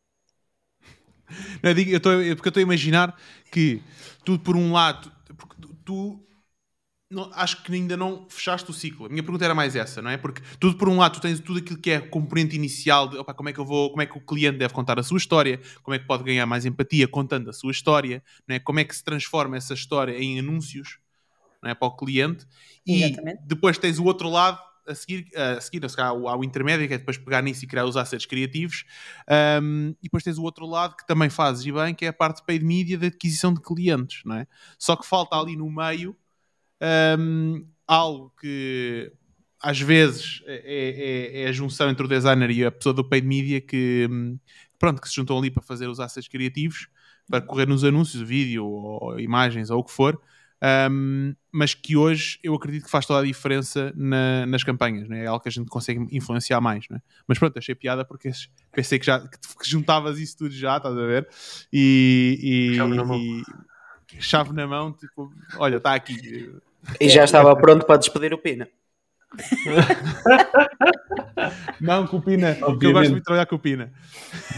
Não, 1.62 1.70
eu 1.70 1.74
digo, 1.74 1.90
eu 1.90 2.00
tô, 2.00 2.10
porque 2.10 2.48
eu 2.48 2.50
estou 2.50 2.60
a 2.60 2.62
imaginar 2.62 3.20
que 3.50 3.82
tu, 4.24 4.38
por 4.38 4.56
um 4.56 4.72
lado, 4.72 5.12
tu, 5.58 5.74
tu 5.84 6.27
não, 7.10 7.30
acho 7.34 7.62
que 7.62 7.72
ainda 7.72 7.96
não 7.96 8.26
fechaste 8.28 8.70
o 8.70 8.74
ciclo. 8.74 9.06
A 9.06 9.08
minha 9.08 9.22
pergunta 9.22 9.44
era 9.44 9.54
mais 9.54 9.74
essa, 9.74 10.02
não 10.02 10.10
é? 10.10 10.18
Porque 10.18 10.42
tudo 10.60 10.76
por 10.76 10.88
um 10.88 10.98
lado, 10.98 11.14
tu 11.14 11.20
tens 11.20 11.40
tudo 11.40 11.58
aquilo 11.58 11.78
que 11.78 11.90
é 11.90 12.00
componente 12.00 12.54
inicial 12.54 13.08
de 13.08 13.16
opa, 13.16 13.32
como 13.32 13.48
é 13.48 13.52
que 13.52 13.58
eu 13.58 13.64
vou, 13.64 13.90
como 13.90 14.02
é 14.02 14.06
que 14.06 14.18
o 14.18 14.20
cliente 14.20 14.58
deve 14.58 14.74
contar 14.74 14.98
a 14.98 15.02
sua 15.02 15.16
história, 15.16 15.58
como 15.82 15.94
é 15.94 15.98
que 15.98 16.06
pode 16.06 16.22
ganhar 16.22 16.44
mais 16.44 16.66
empatia 16.66 17.08
contando 17.08 17.48
a 17.48 17.52
sua 17.52 17.70
história, 17.70 18.22
não 18.46 18.56
é? 18.56 18.58
Como 18.58 18.78
é 18.78 18.84
que 18.84 18.94
se 18.94 19.02
transforma 19.02 19.56
essa 19.56 19.72
história 19.72 20.18
em 20.18 20.38
anúncios, 20.38 20.98
não 21.62 21.70
é? 21.70 21.74
Para 21.74 21.88
o 21.88 21.96
cliente. 21.96 22.46
E 22.86 23.04
Exatamente. 23.04 23.40
depois 23.46 23.78
tens 23.78 23.98
o 23.98 24.04
outro 24.04 24.28
lado 24.28 24.60
a 24.86 24.94
seguir, 24.94 25.28
a 25.34 25.60
seguir 25.62 25.82
ao, 25.98 26.28
ao 26.28 26.44
intermédio, 26.44 26.86
que 26.88 26.94
é 26.94 26.98
depois 26.98 27.16
pegar 27.16 27.42
nisso 27.42 27.64
e 27.64 27.68
criar 27.68 27.86
os 27.86 27.96
assets 27.96 28.26
criativos. 28.26 28.84
Um, 29.62 29.94
e 30.02 30.04
depois 30.04 30.22
tens 30.22 30.36
o 30.36 30.42
outro 30.42 30.66
lado 30.66 30.94
que 30.94 31.06
também 31.06 31.30
fazes 31.30 31.64
e 31.64 31.72
bem, 31.72 31.94
que 31.94 32.04
é 32.04 32.08
a 32.08 32.12
parte 32.12 32.38
de 32.38 32.46
paid 32.46 32.62
media 32.62 32.98
de 32.98 33.06
aquisição 33.06 33.52
de 33.54 33.62
clientes, 33.62 34.22
não 34.26 34.36
é? 34.36 34.46
Só 34.78 34.94
que 34.94 35.06
falta 35.06 35.36
ali 35.36 35.56
no 35.56 35.70
meio 35.70 36.14
um, 37.18 37.66
algo 37.86 38.32
que 38.40 39.12
às 39.60 39.80
vezes 39.80 40.42
é, 40.46 40.62
é, 40.64 41.42
é, 41.42 41.48
a 41.48 41.52
junção 41.52 41.90
entre 41.90 42.04
o 42.04 42.08
designer 42.08 42.50
e 42.50 42.64
a 42.64 42.70
pessoa 42.70 42.92
do 42.94 43.04
paid 43.04 43.26
media 43.26 43.60
que, 43.60 44.08
pronto, 44.78 45.00
que 45.00 45.08
se 45.08 45.16
juntam 45.16 45.36
ali 45.36 45.50
para 45.50 45.62
fazer 45.62 45.88
os 45.88 45.98
assets 45.98 46.28
criativos, 46.28 46.88
para 47.28 47.40
correr 47.40 47.66
nos 47.66 47.84
anúncios, 47.84 48.22
vídeo 48.22 48.64
ou 48.64 49.18
imagens 49.18 49.70
ou 49.70 49.80
o 49.80 49.84
que 49.84 49.90
for, 49.90 50.20
um, 50.90 51.34
mas 51.52 51.72
que 51.72 51.96
hoje 51.96 52.38
eu 52.42 52.54
acredito 52.54 52.84
que 52.84 52.90
faz 52.90 53.06
toda 53.06 53.20
a 53.20 53.24
diferença 53.24 53.92
na, 53.96 54.44
nas 54.46 54.64
campanhas, 54.64 55.08
né? 55.08 55.24
é 55.24 55.26
algo 55.26 55.40
que 55.40 55.48
a 55.48 55.52
gente 55.52 55.68
consegue 55.68 56.06
influenciar 56.10 56.60
mais. 56.60 56.84
Né? 56.88 57.00
Mas 57.26 57.38
pronto, 57.38 57.58
achei 57.58 57.74
piada 57.74 58.04
porque 58.04 58.30
pensei 58.72 58.98
que 58.98 59.06
já 59.06 59.20
que, 59.20 59.38
juntavas 59.64 60.18
isso 60.18 60.38
tudo 60.38 60.50
já, 60.50 60.76
estás 60.76 60.96
a 60.96 61.06
ver? 61.06 61.28
E, 61.72 62.38
e, 62.42 64.16
e 64.16 64.22
chave 64.22 64.52
na 64.52 64.66
mão, 64.66 64.92
tipo, 64.92 65.32
olha, 65.56 65.76
está 65.76 65.94
aqui. 65.94 66.52
E 67.00 67.08
já 67.08 67.24
estava 67.24 67.54
pronto 67.56 67.86
para 67.86 67.98
despedir 67.98 68.32
o 68.32 68.38
Pina. 68.38 68.68
não, 71.80 72.06
com 72.06 72.16
o 72.16 72.22
Pina, 72.22 72.56
porque 72.58 72.86
eu 72.86 72.92
gosto 72.92 73.10
muito 73.10 73.20
de 73.20 73.24
trabalhar 73.24 73.46
com 73.46 73.56
o 73.56 73.58
Pina. 73.58 73.92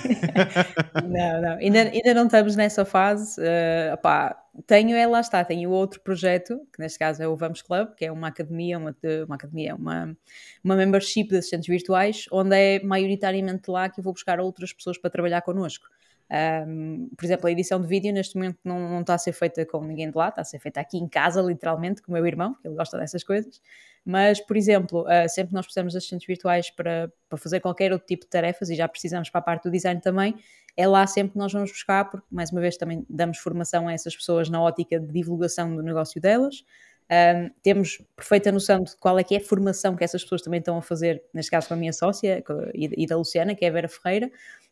não, 1.03 1.43
não, 1.43 1.57
ainda, 1.59 1.83
ainda 1.83 2.15
não 2.15 2.27
estamos 2.27 2.55
nessa 2.55 2.85
fase. 2.85 3.41
Uh, 3.41 3.95
opá, 3.95 4.41
tenho, 4.67 4.97
é 4.97 5.07
lá 5.07 5.21
está, 5.21 5.45
tenho 5.45 5.71
outro 5.71 6.01
projeto, 6.01 6.61
que 6.73 6.79
neste 6.79 6.99
caso 6.99 7.23
é 7.23 7.27
o 7.27 7.37
Vamos 7.37 7.63
Club, 7.63 7.95
que 7.97 8.05
é 8.05 8.13
uma 8.13 8.29
academia, 8.29 8.79
uma, 8.79 8.95
uma 9.27 9.35
academia, 9.35 9.75
uma, 9.75 10.17
uma 10.63 10.77
membership 10.77 11.29
de 11.29 11.39
assistentes 11.39 11.69
virtuais, 11.69 12.27
onde 12.31 12.55
é 12.55 12.81
maioritariamente 12.83 13.69
lá 13.71 13.89
que 13.89 13.99
eu 13.99 14.05
vou 14.05 14.13
buscar 14.13 14.39
outras 14.39 14.73
pessoas 14.73 14.97
para 14.97 15.11
trabalhar 15.11 15.43
connosco. 15.43 15.89
Um, 16.33 17.11
por 17.17 17.25
exemplo, 17.25 17.49
a 17.49 17.51
edição 17.51 17.81
de 17.81 17.89
vídeo 17.89 18.13
neste 18.13 18.37
momento 18.37 18.59
não, 18.65 18.79
não 18.89 19.01
está 19.01 19.15
a 19.15 19.19
ser 19.19 19.33
feita 19.33 19.67
com 19.67 19.85
ninguém 19.85 20.11
de 20.11 20.17
lá, 20.17 20.29
está 20.29 20.43
a 20.43 20.45
ser 20.45 20.61
feita 20.61 20.81
aqui 20.81 20.97
em 20.97 21.09
casa, 21.09 21.43
literalmente, 21.43 22.01
com 22.01 22.13
o 22.13 22.15
meu 22.15 22.25
irmão, 22.25 22.55
que 22.55 22.69
ele 22.69 22.77
gosta 22.77 22.97
dessas 22.97 23.25
coisas. 23.25 23.61
Mas, 24.05 24.41
por 24.41 24.57
exemplo, 24.57 25.03
uh, 25.03 25.29
sempre 25.29 25.53
nós 25.53 25.67
precisamos 25.67 25.93
de 25.93 25.99
assistentes 25.99 26.27
virtuais 26.27 26.71
para, 26.71 27.13
para 27.29 27.37
fazer 27.37 27.59
qualquer 27.61 27.93
outro 27.93 28.07
tipo 28.07 28.25
de 28.25 28.31
tarefas, 28.31 28.71
e 28.71 28.77
já 28.77 28.87
precisamos 28.87 29.29
para 29.29 29.41
a 29.41 29.43
parte 29.43 29.65
do 29.65 29.73
design 29.73 30.01
também, 30.01 30.37
é 30.77 30.87
lá 30.87 31.05
sempre 31.07 31.33
que 31.33 31.39
nós 31.39 31.53
vamos 31.53 31.73
buscar, 31.73 32.09
porque, 32.09 32.27
mais 32.31 32.53
uma 32.53 32.61
vez, 32.61 32.77
também 32.77 33.05
damos 33.11 33.39
formação 33.39 33.89
a 33.89 33.93
essas 33.93 34.15
pessoas 34.15 34.49
na 34.49 34.63
ótica 34.63 35.01
de 35.01 35.13
divulgação 35.13 35.75
do 35.75 35.83
negócio 35.83 36.21
delas. 36.21 36.65
Um, 37.11 37.50
temos 37.62 38.00
perfeita 38.14 38.52
noção 38.52 38.85
de 38.85 38.97
qual 38.97 39.19
é 39.19 39.25
que 39.25 39.35
é 39.35 39.38
a 39.38 39.45
formação 39.45 39.97
que 39.97 40.05
essas 40.05 40.23
pessoas 40.23 40.43
também 40.43 40.61
estão 40.61 40.79
a 40.79 40.83
fazer, 40.83 41.23
neste 41.35 41.50
caso 41.50 41.67
com 41.67 41.75
a 41.75 41.76
minha 41.76 41.93
sócia 41.93 42.43
e, 42.73 43.02
e 43.02 43.07
da 43.07 43.17
Luciana, 43.17 43.55
que 43.55 43.64
é 43.64 43.69
a 43.69 43.73
Vera 43.73 43.88
Ferreira, 43.88 44.31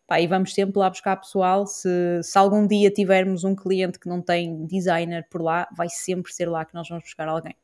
Pá, 0.08 0.18
e 0.22 0.26
vamos 0.26 0.54
sempre 0.54 0.78
lá 0.78 0.88
buscar 0.88 1.16
pessoal. 1.16 1.66
Se, 1.66 2.22
se 2.22 2.38
algum 2.38 2.66
dia 2.66 2.90
tivermos 2.90 3.44
um 3.44 3.54
cliente 3.54 3.98
que 3.98 4.08
não 4.08 4.22
tem 4.22 4.64
designer 4.64 5.28
por 5.28 5.42
lá, 5.42 5.68
vai 5.76 5.90
sempre 5.90 6.32
ser 6.32 6.48
lá 6.48 6.64
que 6.64 6.72
nós 6.72 6.88
vamos 6.88 7.04
buscar 7.04 7.28
alguém. 7.28 7.54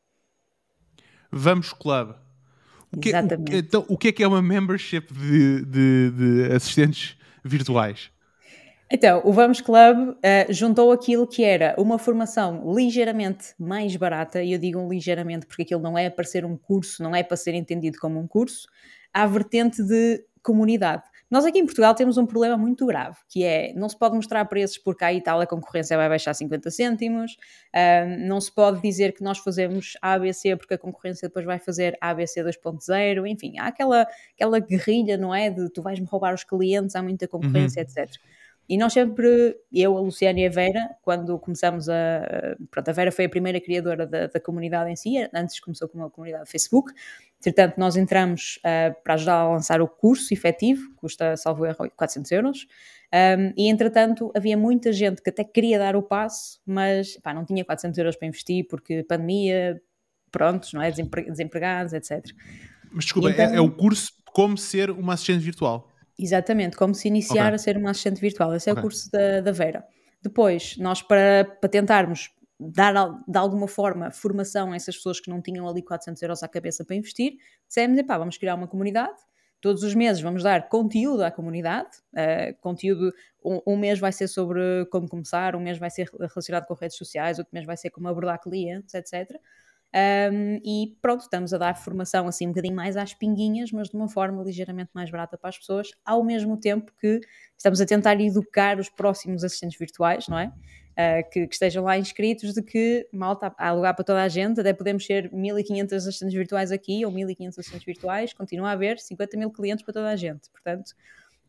Vamos 1.31 1.73
Club. 1.73 2.13
O 2.93 2.99
que, 2.99 3.09
Exatamente. 3.09 3.51
O, 3.51 3.57
então, 3.57 3.85
o 3.89 3.97
que 3.97 4.09
é 4.09 4.11
que 4.11 4.23
é 4.23 4.27
uma 4.27 4.43
membership 4.43 5.11
de, 5.11 5.65
de, 5.65 6.11
de 6.11 6.53
assistentes 6.53 7.17
virtuais? 7.43 8.11
Então, 8.91 9.21
o 9.25 9.33
Vamos 9.33 9.61
Club 9.61 10.09
uh, 10.09 10.15
juntou 10.53 10.91
aquilo 10.91 11.27
que 11.27 11.43
era 11.43 11.73
uma 11.77 11.97
formação 11.97 12.71
ligeiramente 12.71 13.55
mais 13.57 13.95
barata, 13.95 14.43
e 14.43 14.53
eu 14.53 14.59
digo 14.59 14.79
um 14.79 14.87
ligeiramente 14.87 15.47
porque 15.47 15.63
aquilo 15.63 15.81
não 15.81 15.97
é 15.97 16.07
para 16.09 16.23
ser 16.23 16.45
um 16.45 16.55
curso, 16.55 17.01
não 17.01 17.15
é 17.15 17.23
para 17.23 17.35
ser 17.35 17.55
entendido 17.55 17.97
como 17.99 18.19
um 18.19 18.27
curso, 18.27 18.67
à 19.11 19.25
vertente 19.25 19.81
de 19.81 20.23
comunidade. 20.43 21.01
Nós 21.31 21.43
aqui 21.43 21.57
em 21.57 21.65
Portugal 21.65 21.95
temos 21.95 22.17
um 22.17 22.25
problema 22.27 22.55
muito 22.55 22.85
grave, 22.85 23.17
que 23.27 23.43
é 23.43 23.73
não 23.73 23.89
se 23.89 23.97
pode 23.97 24.15
mostrar 24.15 24.45
preços 24.45 24.77
porque 24.77 25.03
aí 25.03 25.19
tal 25.19 25.41
a 25.41 25.47
concorrência 25.47 25.97
vai 25.97 26.07
baixar 26.07 26.35
50 26.35 26.69
cêntimos, 26.69 27.35
não 28.19 28.39
se 28.39 28.53
pode 28.53 28.79
dizer 28.79 29.11
que 29.11 29.23
nós 29.23 29.39
fazemos 29.39 29.93
ABC 29.99 30.55
porque 30.55 30.75
a 30.75 30.77
concorrência 30.77 31.27
depois 31.27 31.43
vai 31.43 31.57
fazer 31.57 31.97
ABC 31.99 32.43
2.0, 32.43 33.27
enfim, 33.27 33.57
há 33.57 33.65
aquela, 33.65 34.07
aquela 34.35 34.59
guerrilha, 34.59 35.17
não 35.17 35.33
é? 35.33 35.49
De 35.49 35.67
tu 35.71 35.81
vais-me 35.81 36.05
roubar 36.05 36.35
os 36.35 36.43
clientes, 36.43 36.95
há 36.95 37.01
muita 37.01 37.27
concorrência, 37.27 37.81
uhum. 37.81 38.03
etc. 38.03 38.21
E 38.67 38.77
nós 38.77 38.93
sempre, 38.93 39.55
eu, 39.71 39.95
a 39.95 40.01
Luciana 40.01 40.39
e 40.39 40.47
a 40.47 40.49
Vera, 40.49 40.89
quando 41.01 41.37
começamos 41.37 41.87
a. 41.87 42.55
Pronto, 42.71 42.89
a 42.89 42.91
Vera 42.91 43.11
foi 43.11 43.25
a 43.25 43.29
primeira 43.29 43.61
criadora 43.61 44.07
da, 44.07 44.27
da 44.27 44.39
comunidade 44.39 44.89
em 44.89 44.95
si, 44.95 45.17
antes 45.33 45.59
começou 45.59 45.87
com 45.87 45.99
uma 45.99 46.09
comunidade 46.09 46.49
Facebook. 46.49 46.91
Entretanto, 47.39 47.77
nós 47.77 47.95
entramos 47.95 48.59
uh, 48.59 48.95
para 49.03 49.13
ajudar 49.13 49.35
a 49.35 49.49
lançar 49.49 49.81
o 49.81 49.87
curso 49.87 50.33
efetivo, 50.33 50.91
custa, 50.95 51.37
salvo 51.37 51.65
erro, 51.65 51.91
400 51.95 52.31
euros. 52.31 52.67
Um, 53.13 53.53
e 53.55 53.69
entretanto, 53.69 54.31
havia 54.35 54.57
muita 54.57 54.91
gente 54.91 55.21
que 55.21 55.29
até 55.29 55.43
queria 55.43 55.77
dar 55.77 55.95
o 55.95 56.01
passo, 56.01 56.59
mas 56.65 57.17
pá, 57.17 57.33
não 57.33 57.45
tinha 57.45 57.63
400 57.63 57.97
euros 57.99 58.15
para 58.15 58.27
investir 58.27 58.65
porque 58.67 59.03
pandemia, 59.03 59.79
prontos, 60.31 60.73
não 60.73 60.81
é? 60.81 60.91
Desempregados, 60.91 61.93
etc. 61.93 62.25
Mas 62.91 63.05
desculpa, 63.05 63.29
então, 63.29 63.45
é, 63.45 63.57
é 63.57 63.61
o 63.61 63.71
curso 63.71 64.11
como 64.33 64.57
ser 64.57 64.89
uma 64.89 65.13
assistente 65.13 65.43
virtual. 65.43 65.87
Exatamente, 66.17 66.77
como 66.77 66.93
se 66.95 67.07
iniciar 67.07 67.47
okay. 67.47 67.55
a 67.55 67.57
ser 67.57 67.77
uma 67.77 67.91
assistente 67.91 68.21
virtual. 68.21 68.53
Esse 68.55 68.69
é 68.69 68.73
okay. 68.73 68.79
o 68.79 68.83
curso 68.83 69.11
da, 69.11 69.41
da 69.41 69.51
Vera. 69.51 69.85
Depois, 70.21 70.77
nós 70.77 71.01
para, 71.01 71.45
para 71.59 71.69
tentarmos 71.69 72.31
dar 72.59 72.93
de 73.27 73.37
alguma 73.37 73.67
forma 73.67 74.11
formação 74.11 74.71
a 74.71 74.75
essas 74.75 74.95
pessoas 74.95 75.19
que 75.19 75.29
não 75.29 75.41
tinham 75.41 75.67
ali 75.67 75.81
400 75.81 76.21
euros 76.21 76.41
à 76.43 76.47
cabeça 76.47 76.85
para 76.85 76.95
investir, 76.95 77.33
dissemos, 77.67 77.97
epá, 77.97 78.17
vamos 78.17 78.37
criar 78.37 78.55
uma 78.55 78.67
comunidade, 78.67 79.17
todos 79.59 79.83
os 79.83 79.93
meses 79.93 80.21
vamos 80.21 80.43
dar 80.43 80.69
conteúdo 80.69 81.23
à 81.23 81.31
comunidade, 81.31 81.89
uh, 82.13 82.55
conteúdo, 82.61 83.13
um, 83.43 83.59
um, 83.67 83.77
mês 83.77 83.99
vai 83.99 84.11
ser 84.11 84.27
sobre 84.27 84.85
como 84.91 85.07
começar, 85.09 85.55
um 85.55 85.59
mês 85.59 85.77
vai 85.77 85.89
ser 85.89 86.09
relacionado 86.19 86.65
com 86.65 86.73
redes 86.73 86.97
sociais, 86.97 87.39
outro 87.39 87.53
mês 87.53 87.65
vai 87.65 87.75
ser 87.75 87.89
como 87.89 88.07
abordar 88.07 88.39
clientes, 88.39 88.93
etc. 88.93 89.37
Um, 89.95 90.59
e 90.61 90.97
pronto, 91.01 91.21
estamos 91.21 91.53
a 91.53 91.57
dar 91.57 91.73
formação 91.73 92.27
assim 92.27 92.47
um 92.47 92.49
bocadinho 92.49 92.75
mais 92.75 92.97
às 92.97 93.13
pinguinhas, 93.13 93.71
mas 93.71 93.87
de 93.87 93.95
uma 93.95 94.09
forma 94.09 94.43
ligeiramente 94.43 94.89
mais 94.93 95.09
barata 95.09 95.37
para 95.37 95.49
as 95.49 95.57
pessoas, 95.57 95.91
ao 96.03 96.21
mesmo 96.21 96.57
tempo 96.57 96.91
que 96.99 97.21
estamos 97.57 97.79
a 97.79 97.85
tentar 97.85 98.19
educar 98.19 98.77
os 98.77 98.89
próximos 98.89 99.41
assistentes 99.45 99.79
virtuais, 99.79 100.27
não 100.27 100.37
é? 100.37 100.51
Uh, 100.97 101.29
que, 101.29 101.47
que, 101.47 101.53
estejam 101.53 101.83
lá 101.85 101.97
inscritos 101.97 102.53
de 102.53 102.61
que 102.61 103.07
malta 103.11 103.53
há 103.57 103.71
lugar 103.71 103.93
para 103.93 104.03
toda 104.03 104.21
a 104.21 104.27
gente, 104.27 104.59
até 104.59 104.73
podemos 104.73 105.05
ser 105.05 105.31
1500 105.31 105.93
assistentes 105.93 106.35
virtuais 106.35 106.71
aqui 106.71 107.05
ou 107.05 107.11
1500 107.11 107.59
assistentes 107.59 107.85
virtuais, 107.85 108.33
continua 108.33 108.69
a 108.69 108.71
haver 108.71 108.99
50 108.99 109.37
mil 109.37 109.51
clientes 109.51 109.83
para 109.85 109.93
toda 109.93 110.09
a 110.09 110.15
gente, 110.17 110.49
portanto 110.49 110.93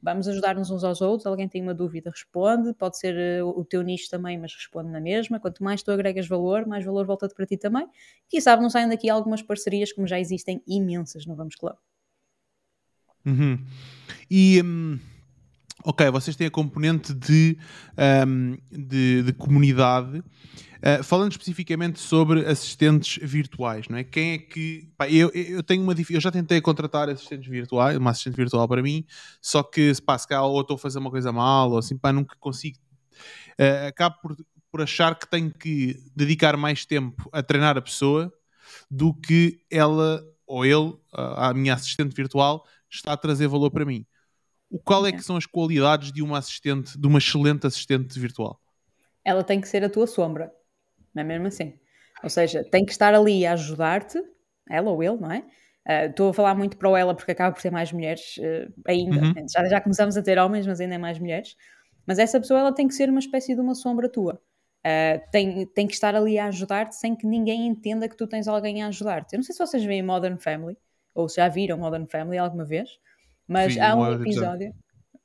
vamos 0.02 0.28
ajudar-nos 0.28 0.70
uns 0.70 0.84
aos 0.84 1.00
outros. 1.00 1.26
Alguém 1.26 1.48
tem 1.48 1.62
uma 1.62 1.74
dúvida, 1.74 2.10
responde. 2.10 2.72
Pode 2.74 2.98
ser 2.98 3.16
eh, 3.16 3.42
o 3.42 3.64
teu 3.64 3.82
nicho 3.82 4.08
também, 4.10 4.38
mas 4.38 4.54
responde 4.54 4.90
na 4.90 5.00
mesma. 5.00 5.40
Quanto 5.40 5.62
mais 5.62 5.82
tu 5.82 5.90
agregas 5.90 6.26
valor, 6.26 6.66
mais 6.66 6.84
valor 6.84 7.06
volta-te 7.06 7.34
para 7.34 7.46
ti 7.46 7.56
também. 7.56 7.86
Quem 8.28 8.40
sabe 8.40 8.62
não 8.62 8.70
saem 8.70 8.88
daqui 8.88 9.08
algumas 9.08 9.42
parcerias, 9.42 9.92
como 9.92 10.06
já 10.06 10.18
existem 10.20 10.62
imensas 10.66 11.26
no 11.26 11.34
Vamos 11.34 11.54
Club. 11.56 11.76
Uhum. 13.24 13.58
E 14.30 14.62
hum, 14.62 14.98
ok, 15.86 16.10
vocês 16.10 16.34
têm 16.34 16.48
a 16.48 16.50
componente 16.50 17.14
de, 17.14 17.56
um, 18.26 18.58
de, 18.70 19.22
de, 19.22 19.32
comunidade. 19.32 20.18
Uh, 20.18 21.02
falando 21.02 21.30
especificamente 21.30 22.00
sobre 22.00 22.44
assistentes 22.44 23.18
virtuais, 23.22 23.88
não 23.88 23.96
é? 23.96 24.04
Quem 24.04 24.32
é 24.32 24.38
que. 24.38 24.90
Pá, 24.98 25.08
eu, 25.08 25.30
eu 25.30 25.62
tenho 25.62 25.82
uma 25.82 25.94
Eu 26.10 26.20
já 26.20 26.30
tentei 26.30 26.60
contratar 26.60 27.08
assistentes 27.08 27.48
virtuais, 27.48 27.96
uma 27.96 28.10
assistente 28.10 28.34
virtual 28.34 28.68
para 28.68 28.82
mim, 28.82 29.04
só 29.40 29.62
que 29.62 29.94
se 29.94 30.02
calhar 30.28 30.44
ou 30.44 30.60
estou 30.60 30.74
a 30.74 30.78
fazer 30.78 30.98
uma 30.98 31.10
coisa 31.10 31.32
mal, 31.32 31.70
ou 31.70 31.78
assim, 31.78 31.96
pá, 31.96 32.12
nunca 32.12 32.36
consigo. 32.38 32.78
Uh, 33.58 33.86
acabo 33.88 34.16
por, 34.20 34.36
por 34.70 34.82
achar 34.82 35.16
que 35.16 35.28
tenho 35.30 35.52
que 35.52 35.96
dedicar 36.14 36.56
mais 36.56 36.84
tempo 36.84 37.28
a 37.32 37.42
treinar 37.42 37.78
a 37.78 37.82
pessoa 37.82 38.32
do 38.90 39.14
que 39.14 39.60
ela 39.70 40.22
ou 40.46 40.64
ele, 40.64 40.94
a 41.12 41.52
minha 41.54 41.74
assistente 41.74 42.14
virtual, 42.14 42.64
está 42.88 43.12
a 43.12 43.16
trazer 43.16 43.48
valor 43.48 43.70
para 43.70 43.84
mim. 43.84 44.06
O 44.70 44.78
qual 44.78 45.06
é 45.06 45.12
que 45.12 45.22
são 45.22 45.36
as 45.36 45.46
qualidades 45.46 46.12
de 46.12 46.22
uma 46.22 46.38
assistente, 46.38 46.98
de 46.98 47.06
uma 47.06 47.18
excelente 47.18 47.66
assistente 47.66 48.18
virtual? 48.18 48.60
Ela 49.24 49.42
tem 49.42 49.60
que 49.60 49.68
ser 49.68 49.84
a 49.84 49.90
tua 49.90 50.06
sombra, 50.06 50.52
não 51.14 51.22
é 51.22 51.24
mesmo 51.24 51.46
assim? 51.46 51.74
Ou 52.22 52.30
seja, 52.30 52.64
tem 52.64 52.84
que 52.84 52.92
estar 52.92 53.14
ali 53.14 53.46
a 53.46 53.52
ajudar-te, 53.52 54.22
ela 54.68 54.90
ou 54.90 55.02
ele, 55.02 55.16
não 55.16 55.30
é? 55.30 55.44
Uh, 55.88 56.10
estou 56.10 56.30
a 56.30 56.34
falar 56.34 56.54
muito 56.54 56.76
para 56.76 56.88
o 56.88 56.96
ela 56.96 57.14
porque 57.14 57.30
acaba 57.30 57.54
por 57.54 57.62
ter 57.62 57.70
mais 57.70 57.92
mulheres 57.92 58.36
uh, 58.38 58.72
ainda. 58.86 59.20
Uhum. 59.20 59.46
Já, 59.48 59.64
já 59.68 59.80
começamos 59.80 60.16
a 60.16 60.22
ter 60.22 60.36
homens, 60.38 60.66
mas 60.66 60.80
ainda 60.80 60.96
é 60.96 60.98
mais 60.98 61.18
mulheres. 61.18 61.56
Mas 62.04 62.18
essa 62.18 62.40
pessoa 62.40 62.60
ela 62.60 62.72
tem 62.72 62.88
que 62.88 62.94
ser 62.94 63.08
uma 63.08 63.20
espécie 63.20 63.54
de 63.54 63.60
uma 63.60 63.74
sombra 63.74 64.08
tua. 64.08 64.40
Uh, 64.84 65.20
tem, 65.30 65.66
tem 65.66 65.86
que 65.86 65.94
estar 65.94 66.14
ali 66.14 66.38
a 66.38 66.46
ajudar-te 66.46 66.96
sem 66.96 67.14
que 67.14 67.26
ninguém 67.26 67.66
entenda 67.66 68.08
que 68.08 68.16
tu 68.16 68.26
tens 68.26 68.48
alguém 68.48 68.82
a 68.82 68.88
ajudar-te. 68.88 69.34
Eu 69.34 69.38
não 69.38 69.44
sei 69.44 69.52
se 69.52 69.64
vocês 69.64 69.84
veem 69.84 70.02
Modern 70.02 70.38
Family, 70.38 70.76
ou 71.14 71.28
se 71.28 71.36
já 71.36 71.48
viram 71.48 71.78
Modern 71.78 72.06
Family 72.06 72.38
alguma 72.38 72.64
vez, 72.64 72.88
mas 73.46 73.74
Sim, 73.74 73.80
há 73.80 73.94
um 73.94 74.12
episódio. 74.12 74.74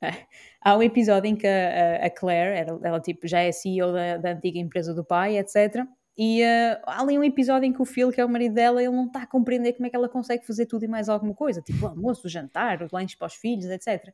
há 0.60 0.76
um 0.76 0.82
episódio 0.82 1.28
em 1.28 1.36
que 1.36 1.46
a, 1.46 2.06
a 2.06 2.10
Claire, 2.10 2.58
ela, 2.58 2.80
ela, 2.82 3.00
tipo, 3.00 3.26
já 3.26 3.40
é 3.40 3.52
CEO 3.52 3.92
da, 3.92 4.16
da 4.16 4.30
antiga 4.32 4.58
empresa 4.58 4.94
do 4.94 5.04
pai, 5.04 5.38
etc. 5.38 5.84
E 6.16 6.42
uh, 6.42 6.82
há 6.86 7.00
ali 7.00 7.18
um 7.18 7.24
episódio 7.24 7.66
em 7.66 7.72
que 7.72 7.80
o 7.80 7.84
Phil, 7.84 8.10
que 8.10 8.20
é 8.20 8.24
o 8.24 8.28
marido 8.28 8.54
dela, 8.54 8.82
ele 8.82 8.94
não 8.94 9.06
está 9.06 9.22
a 9.22 9.26
compreender 9.26 9.72
como 9.72 9.86
é 9.86 9.90
que 9.90 9.96
ela 9.96 10.08
consegue 10.08 10.46
fazer 10.46 10.66
tudo 10.66 10.84
e 10.84 10.88
mais 10.88 11.08
alguma 11.08 11.34
coisa, 11.34 11.62
tipo 11.62 11.84
o 11.86 11.88
almoço, 11.88 12.26
o 12.26 12.30
jantar, 12.30 12.82
os 12.82 12.90
lanches 12.92 13.14
para 13.14 13.26
os 13.26 13.34
filhos, 13.34 13.64
etc. 13.66 14.12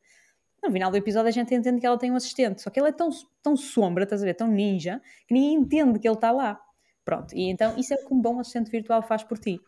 No 0.63 0.71
final 0.71 0.91
do 0.91 0.97
episódio 0.97 1.27
a 1.27 1.31
gente 1.31 1.53
entende 1.53 1.79
que 1.79 1.85
ela 1.85 1.97
tem 1.97 2.11
um 2.11 2.15
assistente, 2.15 2.61
só 2.61 2.69
que 2.69 2.79
ele 2.79 2.89
é 2.89 2.91
tão, 2.91 3.09
tão 3.41 3.55
sombra, 3.57 4.03
estás 4.03 4.21
a 4.21 4.25
ver, 4.25 4.33
tão 4.33 4.47
ninja, 4.47 5.01
que 5.27 5.33
ninguém 5.33 5.55
entende 5.55 5.99
que 5.99 6.07
ele 6.07 6.15
está 6.15 6.31
lá. 6.31 6.59
Pronto, 7.03 7.35
e 7.35 7.49
então 7.49 7.77
isso 7.77 7.93
é 7.93 7.97
o 7.97 8.05
que 8.05 8.13
um 8.13 8.21
bom 8.21 8.39
assistente 8.39 8.69
virtual 8.69 9.01
faz 9.01 9.23
por 9.23 9.37
ti. 9.37 9.59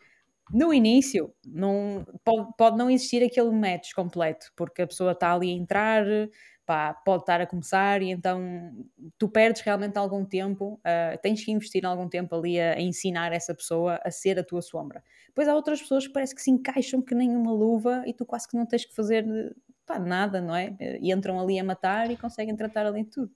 No 0.54 0.74
início, 0.74 1.34
não, 1.46 2.06
pode, 2.24 2.50
pode 2.58 2.78
não 2.78 2.90
existir 2.90 3.24
aquele 3.24 3.52
match 3.52 3.94
completo, 3.94 4.52
porque 4.56 4.82
a 4.82 4.88
pessoa 4.88 5.12
está 5.14 5.34
ali 5.34 5.52
a 5.52 5.56
entrar, 5.56 6.06
pá, 6.66 6.94
pode 6.94 7.24
estar 7.24 7.42
a 7.42 7.46
começar 7.46 8.02
e 8.02 8.12
então 8.12 8.72
tu 9.18 9.28
perdes 9.28 9.62
realmente 9.62 9.98
algum 9.98 10.26
tempo, 10.26 10.76
uh, 10.76 11.18
tens 11.22 11.44
que 11.44 11.52
investir 11.52 11.86
algum 11.86 12.08
tempo 12.08 12.36
ali 12.36 12.60
a, 12.60 12.74
a, 12.74 12.82
ensinar 12.82 13.34
essa 13.34 13.54
pessoa 13.54 14.00
a 14.04 14.12
ser 14.12 14.40
a 14.40 14.44
tua 14.44 14.62
sombra. 14.62 15.04
Depois 15.28 15.48
há 15.48 15.56
outras 15.56 15.82
pessoas 15.82 16.08
que 16.08 16.14
parece 16.14 16.36
que 16.36 16.42
se 16.42 16.52
encaixam 16.52 17.02
que 17.02 17.16
nem 17.16 17.36
uma 17.36 17.52
luva 17.52 18.04
e 18.06 18.14
tu 18.14 18.26
quase 18.26 18.48
que 18.48 18.56
não 18.56 18.66
tens 18.66 18.86
que 18.86 18.96
fazer 18.96 19.26
pá, 19.86 20.00
nada, 20.00 20.42
não 20.42 20.56
é? 20.56 20.76
E 21.02 21.12
entram 21.12 21.40
ali 21.40 21.60
a 21.60 21.64
matar 21.64 22.10
e 22.12 22.18
conseguem 22.18 22.56
tratar 22.56 22.86
ali 22.86 23.04
tudo. 23.04 23.32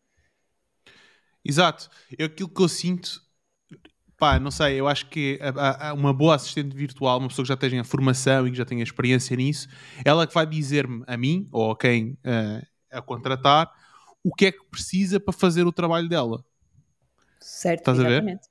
Exato. 1.44 1.90
Eu, 2.18 2.26
aquilo 2.28 2.50
que 2.50 2.62
eu 2.62 2.68
sinto, 2.70 3.22
pá, 4.18 4.40
não 4.40 4.52
sei, 4.52 4.80
eu 4.80 4.88
acho 4.88 5.08
que 5.08 5.40
a, 5.42 5.90
a, 5.90 5.94
uma 5.94 6.14
boa 6.14 6.36
assistente 6.36 6.76
virtual, 6.76 7.20
uma 7.20 7.28
pessoa 7.28 7.44
que 7.44 7.50
já 7.50 7.58
tenha 7.58 7.84
formação 7.84 8.48
e 8.48 8.52
que 8.52 8.58
já 8.58 8.66
tenha 8.66 8.84
experiência 8.84 9.36
nisso, 9.36 9.68
ela 10.04 10.26
que 10.26 10.34
vai 10.34 10.46
dizer-me 10.46 11.04
a 11.08 11.18
mim 11.18 11.48
ou 11.52 11.72
a 11.72 11.78
quem 11.78 12.12
uh, 12.12 12.66
a 12.92 13.02
contratar 13.02 13.72
o 14.24 14.34
que 14.34 14.48
é 14.48 14.52
que 14.52 14.64
precisa 14.72 15.20
para 15.20 15.34
fazer 15.34 15.66
o 15.66 15.72
trabalho 15.72 16.10
dela. 16.10 16.44
Certo, 17.40 17.80
Estás 17.80 18.00
exatamente. 18.00 18.48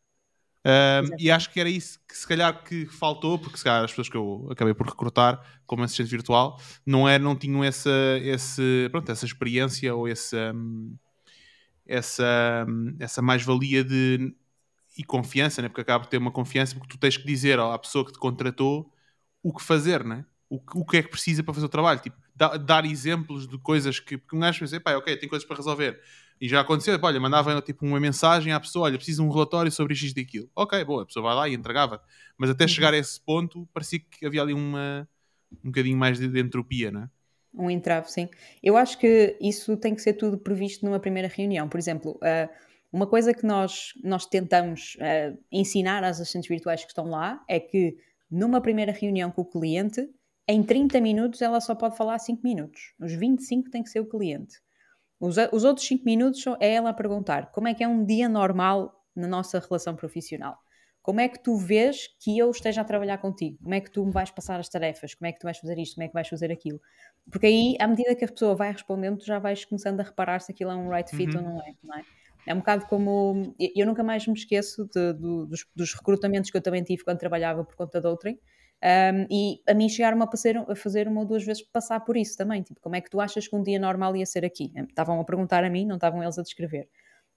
a 0.65 1.03
ver? 1.03 1.17
E 1.19 1.31
acho 1.31 1.51
que 1.51 1.61
era 1.61 1.69
isso 1.69 1.99
que 2.09 2.17
se 2.17 2.27
calhar 2.27 2.63
que 2.65 2.87
faltou, 2.87 3.39
porque 3.39 3.59
se 3.59 3.65
calhar 3.65 3.85
as 3.85 3.91
pessoas 3.91 4.09
que 4.09 4.17
eu 4.17 4.49
acabei 4.51 4.73
por 4.73 4.87
recrutar 4.87 5.45
como 5.67 5.83
assistente 5.83 6.09
virtual 6.11 6.59
não, 6.87 7.09
é, 7.09 7.19
não 7.19 7.37
tinham 7.37 7.63
essa, 7.63 7.91
esse, 8.23 8.89
pronto, 8.91 9.11
essa 9.11 9.27
experiência 9.27 9.95
ou 9.95 10.09
esse, 10.09 10.37
um, 10.53 10.97
essa, 11.87 12.65
um, 12.69 12.97
essa 12.99 13.21
mais-valia 13.21 13.85
de 13.85 14.35
e 14.97 15.05
confiança, 15.05 15.61
né? 15.61 15.69
porque 15.69 15.81
acaba 15.81 16.05
por 16.05 16.11
ter 16.11 16.19
uma 16.19 16.31
confiança, 16.31 16.75
porque 16.75 16.89
tu 16.89 16.99
tens 16.99 17.17
que 17.17 17.27
dizer 17.27 17.59
à 17.59 17.79
pessoa 17.79 18.05
que 18.05 18.13
te 18.13 18.19
contratou 18.19 18.93
o 19.43 19.53
que 19.53 19.63
fazer, 19.63 20.05
né? 20.05 20.25
o, 20.55 20.81
o 20.81 20.85
que 20.85 20.99
é 20.99 21.03
que 21.03 21.09
precisa 21.09 21.43
para 21.43 21.55
fazer 21.55 21.67
o 21.67 21.69
trabalho. 21.69 22.01
Tipo, 22.01 22.17
dar 22.65 22.85
exemplos 22.85 23.47
de 23.49 23.59
coisas 23.59 23.99
que, 23.99 24.17
porque 24.17 24.37
um 24.37 24.41
gajo 24.41 24.61
pensa, 24.61 24.81
pá, 24.81 24.97
ok, 24.97 25.17
tem 25.17 25.29
coisas 25.29 25.47
para 25.47 25.57
resolver. 25.57 26.01
E 26.41 26.49
já 26.49 26.61
aconteceu, 26.61 26.99
olha, 27.01 27.21
mandava 27.21 27.61
tipo 27.63 27.87
uma 27.87 28.01
mensagem 28.01 28.53
à 28.53 28.61
pessoa, 28.61 28.87
olha, 28.87 28.97
preciso 28.97 29.23
de 29.23 29.29
um 29.29 29.33
relatório 29.33 29.71
sobre 29.71 29.95
isto 29.95 30.17
e 30.19 30.23
aquilo. 30.23 30.51
Ok, 30.55 30.83
boa, 30.85 31.03
a 31.03 31.07
pessoa 31.07 31.23
vai 31.23 31.35
lá 31.35 31.49
e 31.49 31.55
entregava. 31.55 32.03
Mas 32.37 32.51
até 32.51 32.65
uhum. 32.65 32.69
chegar 32.69 32.93
a 32.93 32.97
esse 32.97 33.21
ponto, 33.21 33.69
parecia 33.73 34.01
que 34.01 34.27
havia 34.27 34.43
ali 34.43 34.53
uma, 34.53 35.09
um 35.65 35.71
bocadinho 35.71 35.97
mais 35.97 36.19
de, 36.19 36.29
de 36.29 36.41
entropia, 36.41 36.91
não 36.91 37.03
é? 37.03 37.11
Um 37.57 37.71
entrave, 37.71 38.11
sim. 38.11 38.29
Eu 38.61 38.77
acho 38.77 38.99
que 38.99 39.37
isso 39.41 39.77
tem 39.77 39.95
que 39.95 40.03
ser 40.03 40.15
tudo 40.15 40.37
previsto 40.37 40.85
numa 40.85 40.99
primeira 40.99 41.29
reunião. 41.29 41.69
Por 41.69 41.79
exemplo, 41.79 42.19
uh, 42.19 42.51
uma 42.95 43.09
coisa 43.09 43.35
que 43.35 43.45
nós, 43.45 43.93
nós 44.05 44.25
tentamos 44.25 44.97
uh, 45.01 45.37
ensinar 45.51 46.05
às 46.05 46.21
assistentes 46.21 46.49
virtuais 46.49 46.85
que 46.85 46.93
estão 46.93 47.07
lá 47.07 47.45
é 47.49 47.59
que 47.59 47.97
numa 48.31 48.61
primeira 48.61 48.93
reunião 48.93 49.33
com 49.33 49.43
o 49.43 49.45
cliente, 49.45 50.09
em 50.47 50.63
30 50.63 51.01
minutos 51.01 51.43
ela 51.43 51.61
só 51.61 51.75
pode 51.75 51.97
falar 51.97 52.21
5 52.21 52.41
minutos. 52.45 52.95
Os 53.01 53.13
25 53.13 53.69
tem 53.69 53.83
que 53.83 53.91
ser 53.91 53.99
o 53.99 54.09
cliente. 54.09 54.61
Os, 55.19 55.35
os 55.51 55.65
outros 55.65 55.85
5 55.89 56.05
minutos 56.05 56.45
é 56.61 56.75
ela 56.75 56.91
a 56.91 56.95
perguntar 56.95 57.51
como 57.51 57.67
é 57.67 57.75
que 57.75 57.83
é 57.83 57.89
um 57.89 58.05
dia 58.05 58.29
normal 58.29 59.05
na 59.17 59.27
nossa 59.27 59.59
relação 59.59 59.97
profissional. 59.97 60.57
Como 61.03 61.21
é 61.21 61.29
que 61.29 61.43
tu 61.43 61.57
vês 61.57 62.07
que 62.21 62.39
eu 62.39 62.49
esteja 62.49 62.83
a 62.83 62.85
trabalhar 62.85 63.19
contigo? 63.19 63.59
Como 63.61 63.75
é 63.75 63.81
que 63.81 63.91
tu 63.91 64.07
me 64.07 64.13
vais 64.13 64.31
passar 64.31 64.61
as 64.61 64.69
tarefas? 64.69 65.17
Como 65.17 65.27
é 65.27 65.33
que 65.33 65.41
tu 65.41 65.45
vais 65.45 65.59
fazer 65.59 65.77
isto? 65.79 65.97
Como 65.97 66.05
é 66.05 66.09
que 66.09 66.15
vais 66.15 66.29
fazer 66.29 66.53
aquilo? 66.53 66.81
Porque 67.29 67.47
aí, 67.47 67.77
à 67.81 67.89
medida 67.89 68.15
que 68.15 68.25
a 68.25 68.29
pessoa 68.29 68.55
vai 68.55 68.71
respondendo, 68.71 69.19
tu 69.19 69.27
já 69.27 69.41
vais 69.41 69.65
começando 69.65 69.99
a 69.99 70.05
reparar 70.05 70.39
se 70.39 70.53
aquilo 70.53 70.71
é 70.71 70.77
um 70.77 70.89
right 70.89 71.11
fit 71.11 71.37
uhum. 71.37 71.43
ou 71.45 71.51
não 71.51 71.61
é, 71.61 71.75
não 71.83 71.99
é? 71.99 72.05
É 72.47 72.55
um 72.55 72.59
bocado 72.59 72.87
como. 72.87 73.55
Eu 73.59 73.87
nunca 73.87 74.03
mais 74.03 74.27
me 74.27 74.35
esqueço 74.35 74.85
de, 74.87 75.13
de, 75.15 75.47
dos, 75.47 75.67
dos, 75.75 75.95
recrutamentos 75.95 76.51
que 76.51 76.57
eu 76.57 76.63
também 76.63 76.83
tive 76.83 77.05
quando 77.05 77.19
trabalhava 77.19 77.65
por 77.65 77.75
conta 77.77 78.01
de 78.01 78.07
outrem. 78.07 78.39
Um, 78.83 79.27
e 79.31 79.63
a 79.67 79.73
mim 79.73 79.89
chegaram 79.89 80.21
a, 80.21 80.27
passer, 80.27 80.59
a 80.59 80.77
fazer 80.77 81.09
uma 81.09 81.21
ou 81.21 81.27
duas 81.27 81.43
vezes 81.43 81.63
passar 81.63 82.01
por 82.01 82.17
isso 82.17 82.37
também. 82.37 82.63
Tipo, 82.63 82.81
como 82.81 82.97
é 82.97 83.01
que 83.01 83.09
tu 83.09 83.21
achas 83.21 83.49
que 83.49 83.57
um 83.57 83.63
dia 83.63 83.79
normal 83.79 84.15
ia 84.15 84.27
ser 84.27 84.45
aqui? 84.45 84.71
Estavam 84.89 85.19
a 85.21 85.25
perguntar 85.25 85.65
a 85.65 85.71
mim, 85.71 85.87
não 85.87 85.95
estavam 85.97 86.23
eles 86.23 86.39
a 86.39 86.43
descrever. 86.43 86.89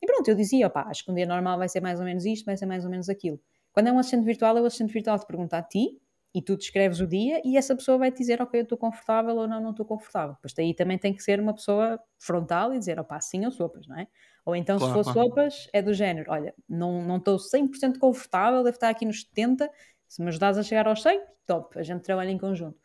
E 0.01 0.05
pronto, 0.05 0.27
eu 0.27 0.35
dizia, 0.35 0.67
opá, 0.67 0.83
acho 0.89 1.05
que 1.05 1.11
um 1.11 1.15
dia 1.15 1.25
normal 1.25 1.57
vai 1.57 1.69
ser 1.69 1.81
mais 1.81 1.99
ou 1.99 2.05
menos 2.05 2.25
isto, 2.25 2.45
vai 2.45 2.57
ser 2.57 2.65
mais 2.65 2.83
ou 2.83 2.91
menos 2.91 3.09
aquilo. 3.09 3.39
Quando 3.71 3.87
é 3.87 3.91
um 3.91 3.99
assistente 3.99 4.25
virtual, 4.25 4.57
é 4.57 4.61
o 4.61 4.65
assistente 4.65 4.91
virtual 4.91 5.19
te 5.19 5.25
pergunta 5.25 5.57
a 5.57 5.63
ti, 5.63 5.99
e 6.37 6.41
tu 6.41 6.55
descreves 6.55 6.99
o 6.99 7.07
dia, 7.07 7.41
e 7.43 7.57
essa 7.57 7.75
pessoa 7.75 7.97
vai 7.97 8.11
te 8.11 8.19
dizer, 8.19 8.39
ok, 8.39 8.59
eu 8.59 8.63
estou 8.63 8.77
confortável 8.77 9.35
ou 9.35 9.47
não, 9.47 9.59
não 9.59 9.71
estou 9.71 9.83
confortável. 9.83 10.35
Depois 10.35 10.53
daí 10.53 10.71
também 10.71 10.95
tem 10.95 11.11
que 11.11 11.23
ser 11.23 11.39
uma 11.39 11.51
pessoa 11.51 11.99
frontal 12.19 12.75
e 12.75 12.77
dizer, 12.77 12.99
opá, 12.99 13.19
sim 13.19 13.43
ou 13.43 13.51
sopas, 13.51 13.87
não 13.87 13.97
é? 13.97 14.07
Ou 14.45 14.55
então, 14.55 14.77
claro, 14.77 14.93
se 14.93 15.03
for 15.03 15.11
claro. 15.11 15.29
sopas, 15.29 15.67
é 15.73 15.81
do 15.81 15.95
género, 15.95 16.31
olha, 16.31 16.53
não 16.69 17.17
estou 17.17 17.37
100% 17.37 17.97
confortável, 17.97 18.63
deve 18.63 18.77
estar 18.77 18.89
aqui 18.89 19.03
nos 19.03 19.21
70, 19.21 19.67
se 20.07 20.21
me 20.21 20.27
ajudares 20.27 20.59
a 20.59 20.63
chegar 20.63 20.87
aos 20.87 21.01
100, 21.01 21.19
top, 21.47 21.79
a 21.79 21.81
gente 21.81 22.03
trabalha 22.03 22.29
em 22.29 22.37
conjunto. 22.37 22.77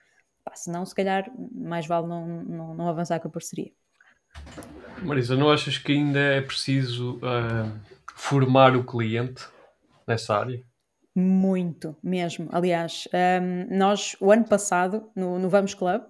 Pá, 0.42 0.52
senão, 0.54 0.86
se 0.86 0.94
calhar, 0.94 1.30
mais 1.54 1.86
vale 1.86 2.06
não, 2.06 2.26
não, 2.26 2.74
não 2.74 2.88
avançar 2.88 3.20
com 3.20 3.28
a 3.28 3.30
parceria. 3.30 3.70
Marisa, 5.02 5.36
não 5.36 5.50
achas 5.50 5.76
que 5.76 5.92
ainda 5.92 6.18
é 6.18 6.40
preciso 6.40 7.18
uh, 7.18 7.70
formar 8.14 8.74
o 8.74 8.82
cliente 8.82 9.46
nessa 10.08 10.38
área? 10.38 10.64
Muito, 11.14 11.94
mesmo. 12.03 12.48
Aliás, 12.51 13.07
um, 13.12 13.77
nós, 13.77 14.16
o 14.20 14.33
ano 14.33 14.48
passado, 14.48 15.11
no, 15.14 15.38
no 15.38 15.48
Vamos 15.51 15.75
Club, 15.75 16.03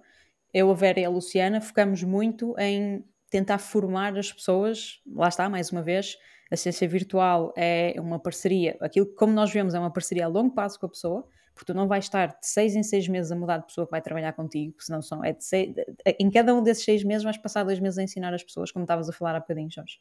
eu, 0.53 0.71
a 0.71 0.73
Vera 0.73 0.99
e 1.01 1.05
a 1.05 1.09
Luciana, 1.09 1.59
focamos 1.59 2.03
muito 2.03 2.55
em 2.57 3.03
tentar 3.29 3.57
formar 3.57 4.17
as 4.17 4.31
pessoas, 4.31 5.01
lá 5.05 5.27
está, 5.27 5.49
mais 5.49 5.71
uma 5.71 5.81
vez, 5.81 6.15
a 6.51 6.55
ciência 6.55 6.87
virtual 6.87 7.51
é 7.57 7.95
uma 7.97 8.19
parceria, 8.19 8.77
aquilo 8.79 9.07
que, 9.07 9.15
como 9.15 9.33
nós 9.33 9.51
vemos, 9.51 9.73
é 9.73 9.79
uma 9.79 9.91
parceria 9.91 10.25
a 10.25 10.27
longo 10.27 10.53
prazo 10.53 10.79
com 10.79 10.85
a 10.85 10.89
pessoa, 10.89 11.27
porque 11.53 11.71
tu 11.71 11.75
não 11.75 11.87
vais 11.87 12.05
estar 12.05 12.27
de 12.27 12.47
seis 12.47 12.75
em 12.75 12.83
seis 12.83 13.07
meses 13.07 13.31
a 13.31 13.35
mudar 13.35 13.57
de 13.57 13.65
pessoa 13.65 13.85
que 13.85 13.91
vai 13.91 14.01
trabalhar 14.01 14.33
contigo, 14.33 14.75
senão 14.79 15.01
são, 15.01 15.23
é 15.23 15.35
seis, 15.39 15.73
em 16.19 16.29
cada 16.29 16.53
um 16.53 16.63
desses 16.63 16.85
seis 16.85 17.03
meses 17.03 17.23
vais 17.23 17.37
passar 17.37 17.63
dois 17.63 17.79
meses 17.79 17.97
a 17.97 18.03
ensinar 18.03 18.33
as 18.33 18.43
pessoas, 18.43 18.71
como 18.71 18.83
estavas 18.83 19.09
a 19.09 19.13
falar 19.13 19.35
há 19.35 19.39
bocadinho, 19.39 19.69
Jorge. 19.69 19.99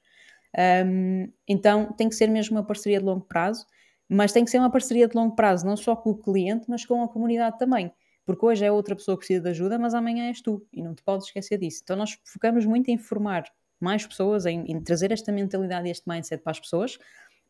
Um, 0.86 1.32
então 1.48 1.92
tem 1.92 2.08
que 2.08 2.14
ser 2.14 2.28
mesmo 2.28 2.56
uma 2.56 2.64
parceria 2.64 2.98
de 2.98 3.04
longo 3.04 3.24
prazo, 3.24 3.66
mas 4.12 4.32
tem 4.32 4.44
que 4.44 4.50
ser 4.50 4.58
uma 4.58 4.70
parceria 4.70 5.08
de 5.08 5.16
longo 5.16 5.34
prazo, 5.34 5.66
não 5.66 5.76
só 5.76 5.96
com 5.96 6.10
o 6.10 6.16
cliente, 6.16 6.66
mas 6.68 6.84
com 6.84 7.02
a 7.02 7.08
comunidade 7.08 7.58
também. 7.58 7.90
Porque 8.24 8.44
hoje 8.44 8.64
é 8.64 8.70
outra 8.70 8.94
pessoa 8.94 9.16
que 9.16 9.20
precisa 9.20 9.40
de 9.40 9.48
ajuda, 9.48 9.78
mas 9.78 9.94
amanhã 9.94 10.26
és 10.26 10.40
tu 10.40 10.64
e 10.72 10.82
não 10.82 10.94
te 10.94 11.02
podes 11.02 11.26
esquecer 11.26 11.58
disso. 11.58 11.80
Então 11.82 11.96
nós 11.96 12.18
focamos 12.24 12.64
muito 12.66 12.88
em 12.90 12.98
formar 12.98 13.44
mais 13.80 14.06
pessoas, 14.06 14.46
em, 14.46 14.64
em 14.70 14.80
trazer 14.80 15.10
esta 15.10 15.32
mentalidade 15.32 15.88
e 15.88 15.90
este 15.90 16.08
mindset 16.08 16.42
para 16.42 16.52
as 16.52 16.60
pessoas, 16.60 16.98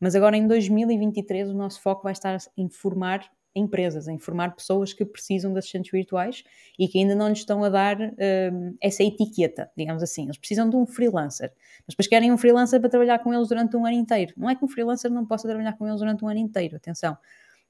mas 0.01 0.15
agora 0.15 0.37
em 0.37 0.47
2023 0.47 1.51
o 1.51 1.55
nosso 1.55 1.81
foco 1.83 2.05
vai 2.05 2.13
estar 2.13 2.39
em 2.57 2.69
formar 2.71 3.29
empresas, 3.55 4.09
a 4.09 4.13
informar 4.13 4.55
pessoas 4.55 4.93
que 4.93 5.05
precisam 5.05 5.53
de 5.53 5.59
assistentes 5.59 5.91
virtuais 5.91 6.43
e 6.79 6.89
que 6.89 6.99
ainda 6.99 7.15
não 7.15 7.29
lhes 7.29 7.39
estão 7.39 7.63
a 7.63 7.69
dar 7.69 8.01
uh, 8.01 8.77
essa 8.81 9.03
etiqueta, 9.03 9.71
digamos 9.77 10.03
assim. 10.03 10.25
Eles 10.25 10.39
precisam 10.39 10.69
de 10.69 10.77
um 10.77 10.87
freelancer, 10.87 11.53
mas 11.87 11.95
depois 11.95 12.07
querem 12.07 12.33
um 12.33 12.39
freelancer 12.39 12.81
para 12.81 12.89
trabalhar 12.89 13.19
com 13.19 13.33
eles 13.33 13.49
durante 13.49 13.77
um 13.77 13.85
ano 13.85 13.97
inteiro. 13.97 14.33
Não 14.37 14.49
é 14.49 14.55
que 14.55 14.65
um 14.65 14.69
freelancer 14.69 15.11
não 15.11 15.27
possa 15.27 15.47
trabalhar 15.47 15.75
com 15.75 15.87
eles 15.87 16.01
durante 16.01 16.25
um 16.25 16.29
ano 16.29 16.39
inteiro, 16.39 16.77
atenção. 16.77 17.17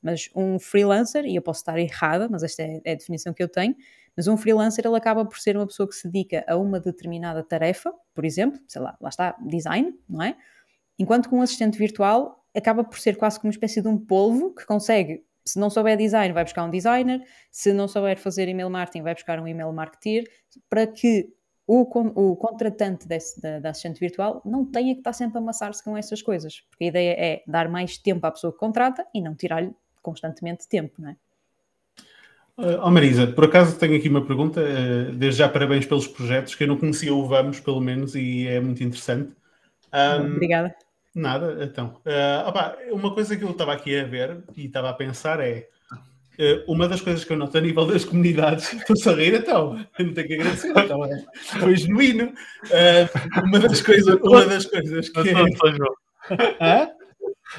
Mas 0.01 0.29
um 0.35 0.59
freelancer, 0.59 1.25
e 1.25 1.37
eu 1.37 1.43
posso 1.43 1.61
estar 1.61 1.79
errada, 1.79 2.29
mas 2.29 2.43
esta 2.43 2.63
é, 2.63 2.81
é 2.85 2.93
a 2.93 2.95
definição 2.95 3.33
que 3.33 3.43
eu 3.43 3.49
tenho, 3.49 3.75
mas 4.17 4.27
um 4.29 4.37
freelancer 4.37 4.85
ele 4.87 4.97
acaba 4.97 5.25
por 5.25 5.39
ser 5.39 5.57
uma 5.57 5.67
pessoa 5.67 5.89
que 5.89 5.95
se 5.95 6.09
dedica 6.09 6.45
a 6.47 6.57
uma 6.57 6.79
determinada 6.79 7.43
tarefa, 7.43 7.93
por 8.15 8.25
exemplo, 8.25 8.61
sei 8.69 8.83
lá, 8.83 8.97
lá 9.01 9.09
está, 9.09 9.37
design, 9.41 9.95
não 10.09 10.23
é? 10.23 10.37
Enquanto 10.99 11.29
que 11.29 11.35
um 11.35 11.41
assistente 11.41 11.79
virtual 11.79 12.45
acaba 12.55 12.85
por 12.85 12.99
ser 12.99 13.17
quase 13.17 13.39
como 13.39 13.49
uma 13.49 13.55
espécie 13.55 13.81
de 13.81 13.89
um 13.89 13.97
polvo 13.97 14.55
que 14.55 14.67
consegue, 14.67 15.25
se 15.45 15.59
não 15.59 15.71
souber 15.71 15.97
design, 15.97 16.33
vai 16.33 16.45
buscar 16.45 16.65
um 16.65 16.71
designer, 16.71 17.23
se 17.51 17.73
não 17.73 17.89
souber 17.89 18.19
fazer 18.19 18.49
email 18.49 18.71
marketing, 18.71 19.03
vai 19.03 19.15
buscar 19.15 19.41
um 19.41 19.47
email 19.47 19.73
marketer, 19.73 20.25
para 20.69 20.87
que 20.87 21.33
o, 21.67 21.83
o 21.83 22.37
contratante 22.37 23.07
desse, 23.07 23.41
da, 23.41 23.59
da, 23.59 23.71
assistente 23.71 24.01
virtual 24.01 24.43
não 24.45 24.65
tenha 24.65 24.95
que 24.95 25.01
estar 25.01 25.13
sempre 25.13 25.39
a 25.39 25.41
amassar-se 25.41 25.83
com 25.83 25.97
essas 25.97 26.21
coisas, 26.21 26.61
porque 26.69 26.85
a 26.85 26.89
ideia 26.89 27.17
é 27.19 27.43
dar 27.47 27.69
mais 27.69 27.97
tempo 27.97 28.27
à 28.27 28.31
pessoa 28.31 28.53
que 28.53 28.59
contrata 28.59 29.07
e 29.15 29.21
não 29.21 29.35
tirar-lhe 29.35 29.73
constantemente 30.03 30.69
tempo, 30.69 31.01
não 31.01 31.11
é? 31.11 31.17
Oh 32.85 32.91
Marisa, 32.91 33.27
por 33.27 33.45
acaso 33.45 33.79
tenho 33.79 33.97
aqui 33.97 34.09
uma 34.09 34.25
pergunta, 34.27 34.61
eh, 34.61 35.11
desde 35.13 35.39
já 35.39 35.49
parabéns 35.49 35.87
pelos 35.87 36.07
projetos, 36.07 36.55
que 36.55 36.65
eu 36.65 36.69
não 36.69 36.77
conhecia 36.77 37.13
o 37.13 37.27
Vamos, 37.27 37.61
pelo 37.61 37.81
menos, 37.81 38.15
e 38.15 38.47
é 38.47 38.61
muito 38.61 38.85
interessante. 38.85 39.35
Um, 39.93 40.35
Obrigada. 40.35 40.77
Nada, 41.15 41.59
então. 41.63 42.01
Uh, 42.07 42.49
opa, 42.49 42.77
uma 42.91 43.13
coisa 43.13 43.37
que 43.37 43.45
eu 43.45 43.51
estava 43.51 43.73
aqui 43.73 43.99
a 43.99 44.05
ver 44.05 44.43
e 44.57 44.65
estava 44.67 44.89
a 44.89 44.95
pensar 44.95 45.41
é 45.41 45.69
uh, 46.39 46.73
uma 46.73 46.89
das 46.89 47.03
coisas 47.03 47.23
que 47.23 47.33
eu 47.33 47.37
noto 47.37 47.59
a 47.59 47.61
nível 47.61 47.87
das 47.87 48.05
comunidades, 48.05 48.73
estou 48.89 49.13
a 49.13 49.17
rir 49.17 49.35
então, 49.35 49.75
não 49.75 50.15
tenho 50.15 50.27
que 50.27 50.35
agradecer, 50.35 50.71
então, 50.71 51.01
foi 51.61 51.77
genuíno. 51.77 52.33
Uh, 52.65 53.45
uma 53.45 53.59
das 53.59 53.83
coisas, 53.83 54.19
uma 54.23 54.47
das 54.47 54.67
coisas 54.67 55.09
que. 55.09 55.21
É... 56.61 57.03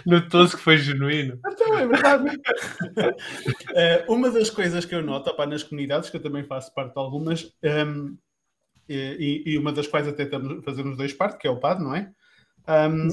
Notou-se 0.08 0.58
que 0.58 0.64
foi 0.64 0.78
genuíno. 0.78 1.40
Então, 1.46 1.78
é 1.78 1.86
verdade. 1.86 2.38
uh, 2.38 4.12
uma 4.12 4.32
das 4.32 4.50
coisas 4.50 4.84
que 4.86 4.96
eu 4.96 5.04
noto 5.04 5.30
opa, 5.30 5.46
nas 5.46 5.62
comunidades, 5.62 6.10
que 6.10 6.18
eu 6.18 6.22
também 6.22 6.44
faço 6.44 6.74
parte 6.74 6.94
de 6.94 7.00
algumas, 7.00 7.54
um, 7.64 8.18
e, 8.90 9.44
e, 9.46 9.58
uma 9.60 9.72
das 9.72 9.88
quais 9.88 10.08
até 10.08 10.24
estamos 10.24 10.64
fazemos 10.66 10.98
dois 10.98 11.14
parte, 11.14 11.38
que 11.38 11.48
é 11.48 11.52
o 11.52 11.60
PAD, 11.60 11.84
não 11.84 11.96
é? 11.96 12.12
Um, 12.68 13.08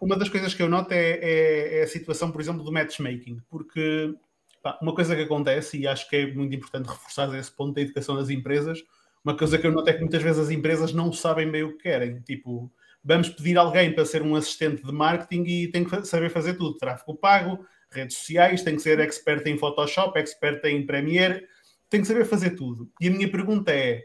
uma 0.00 0.16
das 0.16 0.28
coisas 0.28 0.52
que 0.52 0.62
eu 0.62 0.68
noto 0.68 0.92
é, 0.92 1.12
é, 1.12 1.78
é, 1.78 1.82
a 1.82 1.86
situação, 1.86 2.30
por 2.32 2.40
exemplo, 2.40 2.64
do 2.64 2.72
matchmaking, 2.72 3.40
porque 3.48 4.14
pá, 4.62 4.78
uma 4.82 4.94
coisa 4.94 5.14
que 5.14 5.22
acontece, 5.22 5.78
e 5.78 5.86
acho 5.86 6.08
que 6.08 6.16
é 6.16 6.34
muito 6.34 6.54
importante 6.56 6.88
reforçar 6.88 7.32
esse 7.38 7.50
ponto 7.50 7.74
da 7.74 7.82
educação 7.82 8.16
das 8.16 8.30
empresas, 8.30 8.82
uma 9.24 9.36
coisa 9.36 9.58
que 9.58 9.66
eu 9.66 9.72
noto 9.72 9.90
é 9.90 9.92
que 9.92 10.00
muitas 10.00 10.22
vezes 10.22 10.38
as 10.38 10.50
empresas 10.50 10.92
não 10.92 11.12
sabem 11.12 11.50
bem 11.50 11.64
o 11.64 11.76
que 11.76 11.82
querem. 11.82 12.20
Tipo, 12.20 12.70
vamos 13.02 13.28
pedir 13.28 13.58
alguém 13.58 13.92
para 13.92 14.04
ser 14.04 14.22
um 14.22 14.36
assistente 14.36 14.84
de 14.84 14.92
marketing 14.92 15.42
e 15.44 15.68
tem 15.68 15.84
que 15.84 16.04
saber 16.04 16.30
fazer 16.30 16.54
tudo: 16.54 16.76
tráfego 16.76 17.16
pago, 17.16 17.66
redes 17.90 18.18
sociais, 18.18 18.62
tem 18.62 18.76
que 18.76 18.82
ser 18.82 19.00
expert 19.00 19.44
em 19.46 19.58
Photoshop, 19.58 20.16
expert 20.18 20.64
em 20.64 20.86
Premiere, 20.86 21.44
tem 21.90 22.00
que 22.00 22.06
saber 22.06 22.24
fazer 22.24 22.50
tudo. 22.50 22.88
E 23.00 23.08
a 23.08 23.10
minha 23.10 23.28
pergunta 23.28 23.72
é. 23.72 24.04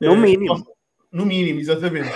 No 0.00 0.16
mínimo. 0.16 0.66
No 1.10 1.24
mínimo, 1.24 1.58
exatamente. 1.60 2.10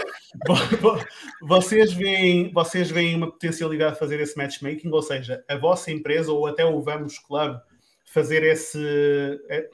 vocês, 1.43 1.93
veem, 1.93 2.53
vocês 2.53 2.91
veem 2.91 3.17
uma 3.17 3.31
potencialidade 3.31 3.95
de 3.95 3.99
fazer 3.99 4.21
esse 4.21 4.37
matchmaking, 4.37 4.91
ou 4.91 5.03
seja, 5.03 5.43
a 5.49 5.57
vossa 5.57 5.91
empresa 5.91 6.31
ou 6.31 6.47
até 6.47 6.65
o 6.65 6.81
Vamos 6.81 7.19
Club 7.19 7.57
fazer 8.05 8.43
esse, 8.43 8.79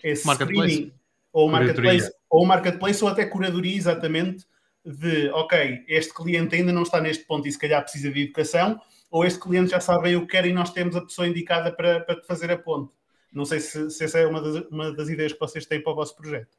esse 0.04 0.26
marketplace. 0.26 0.70
streaming 0.70 0.98
ou 1.32 1.48
marketplace, 1.48 2.12
ou 2.30 2.46
marketplace 2.46 3.04
ou 3.04 3.10
até 3.10 3.26
curadoria 3.26 3.76
exatamente 3.76 4.44
de 4.84 5.28
ok, 5.30 5.84
este 5.86 6.14
cliente 6.14 6.54
ainda 6.54 6.72
não 6.72 6.82
está 6.82 7.00
neste 7.00 7.24
ponto 7.24 7.46
e 7.46 7.52
se 7.52 7.58
calhar 7.58 7.82
precisa 7.82 8.10
de 8.10 8.22
educação, 8.22 8.80
ou 9.10 9.24
este 9.24 9.38
cliente 9.38 9.70
já 9.70 9.80
sabe 9.80 10.16
o 10.16 10.22
que 10.22 10.32
quer 10.32 10.46
e 10.46 10.52
nós 10.52 10.72
temos 10.72 10.96
a 10.96 11.02
pessoa 11.02 11.28
indicada 11.28 11.72
para, 11.72 12.00
para 12.00 12.22
fazer 12.24 12.50
a 12.50 12.58
ponte. 12.58 12.92
Não 13.32 13.44
sei 13.44 13.60
se, 13.60 13.90
se 13.90 14.04
essa 14.04 14.18
é 14.18 14.26
uma 14.26 14.40
das, 14.40 14.64
uma 14.70 14.92
das 14.92 15.08
ideias 15.08 15.32
que 15.32 15.40
vocês 15.40 15.66
têm 15.66 15.82
para 15.82 15.92
o 15.92 15.96
vosso 15.96 16.16
projeto. 16.16 16.56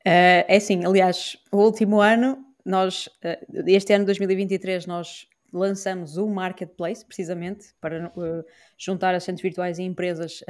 Uh, 0.00 0.48
é 0.48 0.56
assim, 0.56 0.84
aliás, 0.84 1.36
o 1.52 1.58
último 1.58 2.00
ano, 2.00 2.42
nós, 2.64 3.06
uh, 3.06 3.64
este 3.66 3.92
ano 3.92 4.04
de 4.04 4.06
2023, 4.06 4.86
nós 4.86 5.28
lançamos 5.52 6.16
o 6.16 6.26
Marketplace, 6.26 7.04
precisamente, 7.04 7.74
para 7.80 8.08
uh, 8.08 8.44
juntar 8.78 9.14
assistentes 9.14 9.42
virtuais 9.42 9.78
a 9.78 9.82
empresas, 9.82 10.40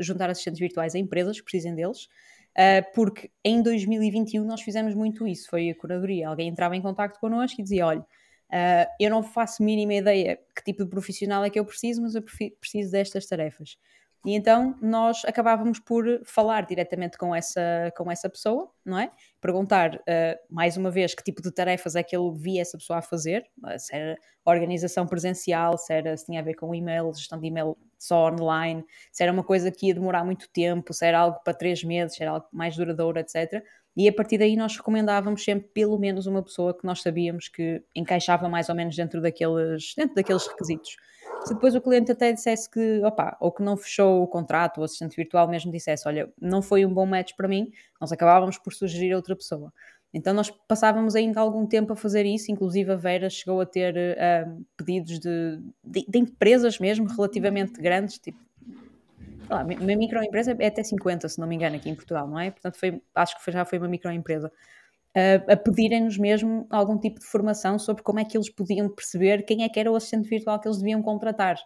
juntar 0.00 0.30
assistentes 0.30 0.58
virtuais 0.58 0.94
a 0.94 0.98
empresas 0.98 1.38
que 1.38 1.44
precisem 1.44 1.74
deles, 1.74 2.08
porque 2.94 3.30
em 3.44 3.62
2021 3.62 4.44
nós 4.44 4.62
fizemos 4.62 4.94
muito 4.94 5.26
isso, 5.26 5.50
foi 5.50 5.70
a 5.70 5.74
curadoria. 5.74 6.28
Alguém 6.28 6.48
entrava 6.48 6.74
em 6.74 6.80
contato 6.80 7.20
connosco 7.20 7.60
e 7.60 7.64
dizia, 7.64 7.86
olha, 7.86 8.06
eu 8.98 9.10
não 9.10 9.22
faço 9.22 9.62
mínima 9.62 9.94
ideia 9.94 10.38
que 10.56 10.64
tipo 10.64 10.84
de 10.84 10.90
profissional 10.90 11.44
é 11.44 11.50
que 11.50 11.58
eu 11.58 11.64
preciso, 11.64 12.00
mas 12.00 12.14
eu 12.14 12.22
preciso 12.22 12.92
destas 12.92 13.26
tarefas. 13.26 13.76
E 14.24 14.34
então 14.34 14.74
nós 14.80 15.22
acabávamos 15.26 15.78
por 15.78 16.04
falar 16.24 16.64
diretamente 16.64 17.18
com 17.18 17.34
essa, 17.34 17.92
com 17.96 18.10
essa 18.10 18.28
pessoa, 18.28 18.70
não 18.84 18.98
é? 18.98 19.10
Perguntar, 19.38 19.96
uh, 19.96 20.38
mais 20.48 20.78
uma 20.78 20.90
vez, 20.90 21.14
que 21.14 21.22
tipo 21.22 21.42
de 21.42 21.52
tarefas 21.52 21.94
é 21.94 22.02
que 22.02 22.16
ele 22.16 22.32
via 22.34 22.62
essa 22.62 22.78
pessoa 22.78 23.00
a 23.00 23.02
fazer, 23.02 23.44
uh, 23.62 23.78
se 23.78 23.94
era 23.94 24.16
organização 24.46 25.06
presencial, 25.06 25.76
se, 25.76 25.92
era, 25.92 26.16
se 26.16 26.24
tinha 26.24 26.40
a 26.40 26.42
ver 26.42 26.54
com 26.54 26.74
e-mail, 26.74 27.12
gestão 27.12 27.38
de 27.38 27.48
e-mail 27.48 27.76
só 27.98 28.30
online, 28.30 28.84
se 29.12 29.22
era 29.22 29.32
uma 29.32 29.44
coisa 29.44 29.70
que 29.70 29.88
ia 29.88 29.94
demorar 29.94 30.24
muito 30.24 30.48
tempo, 30.50 30.94
se 30.94 31.04
era 31.04 31.18
algo 31.18 31.40
para 31.44 31.52
três 31.52 31.84
meses, 31.84 32.16
se 32.16 32.22
era 32.22 32.32
algo 32.32 32.46
mais 32.50 32.76
duradouro, 32.76 33.18
etc. 33.18 33.62
E 33.96 34.08
a 34.08 34.12
partir 34.12 34.38
daí 34.38 34.56
nós 34.56 34.76
recomendávamos 34.76 35.44
sempre 35.44 35.68
pelo 35.72 35.98
menos 35.98 36.26
uma 36.26 36.42
pessoa 36.42 36.76
que 36.76 36.84
nós 36.84 37.00
sabíamos 37.00 37.48
que 37.48 37.82
encaixava 37.94 38.48
mais 38.48 38.68
ou 38.68 38.74
menos 38.74 38.96
dentro 38.96 39.20
daqueles, 39.20 39.94
dentro 39.96 40.14
daqueles 40.14 40.46
requisitos. 40.46 40.96
Se 41.44 41.52
depois 41.52 41.74
o 41.74 41.80
cliente 41.80 42.10
até 42.10 42.32
dissesse 42.32 42.70
que, 42.70 43.02
opa, 43.04 43.36
ou 43.38 43.52
que 43.52 43.62
não 43.62 43.76
fechou 43.76 44.22
o 44.22 44.26
contrato, 44.26 44.80
o 44.80 44.84
assistente 44.84 45.14
virtual 45.14 45.46
mesmo 45.46 45.70
dissesse, 45.70 46.08
olha, 46.08 46.32
não 46.40 46.62
foi 46.62 46.86
um 46.86 46.92
bom 46.92 47.04
match 47.04 47.32
para 47.36 47.46
mim, 47.46 47.70
nós 48.00 48.10
acabávamos 48.12 48.56
por 48.56 48.72
sugerir 48.72 49.14
outra 49.14 49.36
pessoa. 49.36 49.72
Então 50.12 50.32
nós 50.32 50.48
passávamos 50.50 51.14
ainda 51.14 51.40
algum 51.40 51.66
tempo 51.66 51.92
a 51.92 51.96
fazer 51.96 52.24
isso, 52.24 52.50
inclusive 52.50 52.92
a 52.92 52.96
Vera 52.96 53.28
chegou 53.28 53.60
a 53.60 53.66
ter 53.66 53.94
uh, 53.94 54.64
pedidos 54.76 55.18
de, 55.18 55.60
de, 55.82 56.06
de, 56.08 56.18
empresas 56.18 56.78
mesmo 56.78 57.06
relativamente 57.08 57.80
grandes, 57.80 58.18
tipo, 58.18 58.38
lá, 59.50 59.62
uma 59.64 59.96
microempresa 59.96 60.56
é 60.58 60.66
até 60.68 60.82
50, 60.82 61.28
se 61.28 61.38
não 61.38 61.48
me 61.48 61.56
engano, 61.56 61.76
aqui 61.76 61.90
em 61.90 61.94
Portugal, 61.96 62.28
não 62.28 62.38
é? 62.38 62.52
Portanto, 62.52 62.78
foi, 62.78 63.02
acho 63.14 63.36
que 63.36 63.44
foi, 63.44 63.52
já 63.52 63.64
foi 63.64 63.78
uma 63.78 63.88
microempresa 63.88 64.52
a, 65.14 65.52
a 65.52 65.56
pedirem-nos 65.56 66.18
mesmo 66.18 66.66
algum 66.68 66.98
tipo 66.98 67.20
de 67.20 67.26
formação 67.26 67.78
sobre 67.78 68.02
como 68.02 68.18
é 68.18 68.24
que 68.24 68.36
eles 68.36 68.50
podiam 68.50 68.88
perceber 68.88 69.44
quem 69.44 69.62
é 69.62 69.68
que 69.68 69.78
era 69.78 69.90
o 69.90 69.94
assistente 69.94 70.28
virtual 70.28 70.58
que 70.60 70.66
eles 70.66 70.78
deviam 70.78 71.00
contratar. 71.02 71.56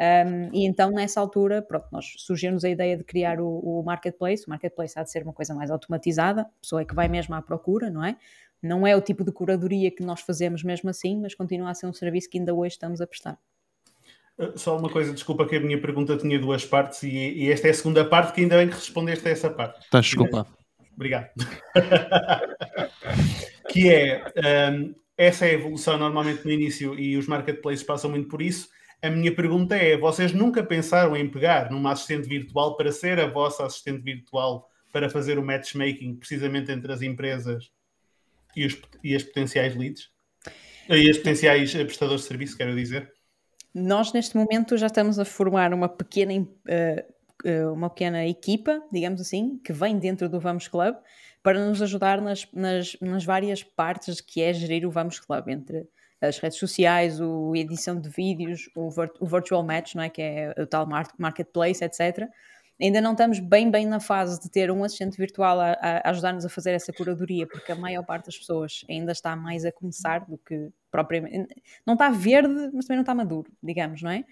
Um, 0.00 0.54
e 0.54 0.66
então, 0.66 0.90
nessa 0.90 1.20
altura, 1.20 1.60
pronto, 1.60 1.86
nós 1.92 2.06
surgiu-nos 2.16 2.64
a 2.64 2.70
ideia 2.70 2.96
de 2.96 3.04
criar 3.04 3.38
o, 3.38 3.46
o, 3.46 3.82
marketplace. 3.82 4.46
O 4.46 4.50
marketplace 4.50 4.98
há 4.98 5.02
de 5.02 5.10
ser 5.10 5.22
uma 5.22 5.32
coisa 5.32 5.54
mais 5.54 5.70
automatizada, 5.70 6.42
a 6.42 6.60
pessoa 6.60 6.80
é 6.80 6.84
que 6.86 6.94
vai 6.94 7.06
mesmo 7.06 7.34
à 7.34 7.42
procura, 7.42 7.90
não 7.90 8.02
é? 8.02 8.16
Não 8.62 8.86
é 8.86 8.96
o 8.96 9.00
tipo 9.00 9.24
de 9.24 9.32
curadoria 9.32 9.90
que 9.90 10.02
nós 10.02 10.20
fazemos 10.20 10.62
mesmo 10.62 10.88
assim, 10.88 11.20
mas 11.20 11.34
continua 11.34 11.70
a 11.70 11.74
ser 11.74 11.86
um 11.86 11.92
serviço 11.92 12.30
que 12.30 12.38
ainda 12.38 12.54
hoje 12.54 12.74
estamos 12.74 13.00
a 13.00 13.06
prestar. 13.06 13.38
Uh, 14.38 14.58
só 14.58 14.78
uma 14.78 14.88
coisa, 14.88 15.12
desculpa 15.12 15.46
que 15.46 15.56
a 15.56 15.60
minha 15.60 15.78
pergunta 15.78 16.16
tinha 16.16 16.38
duas 16.38 16.64
partes 16.64 17.02
e, 17.02 17.08
e 17.10 17.52
esta 17.52 17.68
é 17.68 17.70
a 17.70 17.74
segunda 17.74 18.02
parte 18.02 18.32
que 18.32 18.40
ainda 18.40 18.56
bem 18.56 18.68
que 18.68 18.74
respondeste 18.74 19.28
a 19.28 19.30
essa 19.30 19.50
parte. 19.50 19.86
Tá, 19.90 20.00
desculpa. 20.00 20.46
Obrigado. 21.00 21.30
que 23.72 23.88
é, 23.88 24.22
um, 24.70 24.94
essa 25.16 25.46
é 25.46 25.50
a 25.50 25.54
evolução 25.54 25.96
normalmente 25.96 26.44
no 26.44 26.50
início 26.50 26.98
e 26.98 27.16
os 27.16 27.26
marketplaces 27.26 27.82
passam 27.82 28.10
muito 28.10 28.28
por 28.28 28.42
isso. 28.42 28.68
A 29.00 29.08
minha 29.08 29.34
pergunta 29.34 29.74
é: 29.74 29.96
vocês 29.96 30.34
nunca 30.34 30.62
pensaram 30.62 31.16
em 31.16 31.26
pegar 31.26 31.70
numa 31.70 31.92
assistente 31.92 32.28
virtual 32.28 32.76
para 32.76 32.92
ser 32.92 33.18
a 33.18 33.26
vossa 33.26 33.64
assistente 33.64 34.02
virtual 34.02 34.68
para 34.92 35.08
fazer 35.08 35.38
o 35.38 35.42
matchmaking 35.42 36.16
precisamente 36.16 36.70
entre 36.70 36.92
as 36.92 37.00
empresas 37.00 37.70
e, 38.54 38.66
os, 38.66 38.78
e 39.02 39.16
as 39.16 39.22
potenciais 39.22 39.74
leads? 39.74 40.10
E 40.86 41.08
as 41.08 41.16
potenciais 41.16 41.72
prestadores 41.72 42.22
de 42.22 42.28
serviço, 42.28 42.58
quero 42.58 42.76
dizer? 42.76 43.10
Nós, 43.72 44.12
neste 44.12 44.36
momento, 44.36 44.76
já 44.76 44.88
estamos 44.88 45.18
a 45.18 45.24
formar 45.24 45.72
uma 45.72 45.88
pequena 45.88 46.42
uh, 46.42 46.48
eh, 46.68 47.06
uma 47.72 47.88
pequena 47.90 48.26
equipa, 48.26 48.82
digamos 48.92 49.20
assim, 49.20 49.58
que 49.58 49.72
vem 49.72 49.98
dentro 49.98 50.28
do 50.28 50.40
Vamos 50.40 50.68
Club 50.68 50.96
para 51.42 51.64
nos 51.64 51.80
ajudar 51.80 52.20
nas, 52.20 52.46
nas, 52.52 52.96
nas 53.00 53.24
várias 53.24 53.62
partes 53.62 54.20
que 54.20 54.42
é 54.42 54.52
gerir 54.52 54.86
o 54.86 54.90
Vamos 54.90 55.18
Club, 55.18 55.48
entre 55.48 55.88
as 56.20 56.38
redes 56.38 56.58
sociais, 56.58 57.20
o 57.20 57.54
edição 57.56 57.98
de 57.98 58.08
vídeos, 58.08 58.68
o, 58.74 58.90
o 59.20 59.26
virtual 59.26 59.62
match, 59.62 59.94
não 59.94 60.02
é? 60.02 60.10
que 60.10 60.20
é 60.20 60.54
o 60.58 60.66
tal 60.66 60.86
marketplace, 61.18 61.82
etc. 61.82 62.28
Ainda 62.80 63.00
não 63.00 63.12
estamos 63.12 63.38
bem, 63.38 63.70
bem 63.70 63.86
na 63.86 64.00
fase 64.00 64.40
de 64.40 64.50
ter 64.50 64.70
um 64.70 64.84
assistente 64.84 65.16
virtual 65.16 65.60
a, 65.60 65.72
a 65.72 66.10
ajudar-nos 66.10 66.44
a 66.44 66.48
fazer 66.48 66.72
essa 66.72 66.92
curadoria, 66.92 67.46
porque 67.46 67.72
a 67.72 67.74
maior 67.74 68.04
parte 68.04 68.26
das 68.26 68.38
pessoas 68.38 68.84
ainda 68.88 69.12
está 69.12 69.34
mais 69.34 69.64
a 69.64 69.72
começar 69.72 70.20
do 70.26 70.38
que 70.38 70.70
propriamente. 70.90 71.54
Não 71.86 71.94
está 71.94 72.10
verde, 72.10 72.70
mas 72.72 72.86
também 72.86 72.96
não 72.96 73.02
está 73.02 73.14
maduro, 73.14 73.50
digamos, 73.62 74.02
não 74.02 74.10
é? 74.10 74.24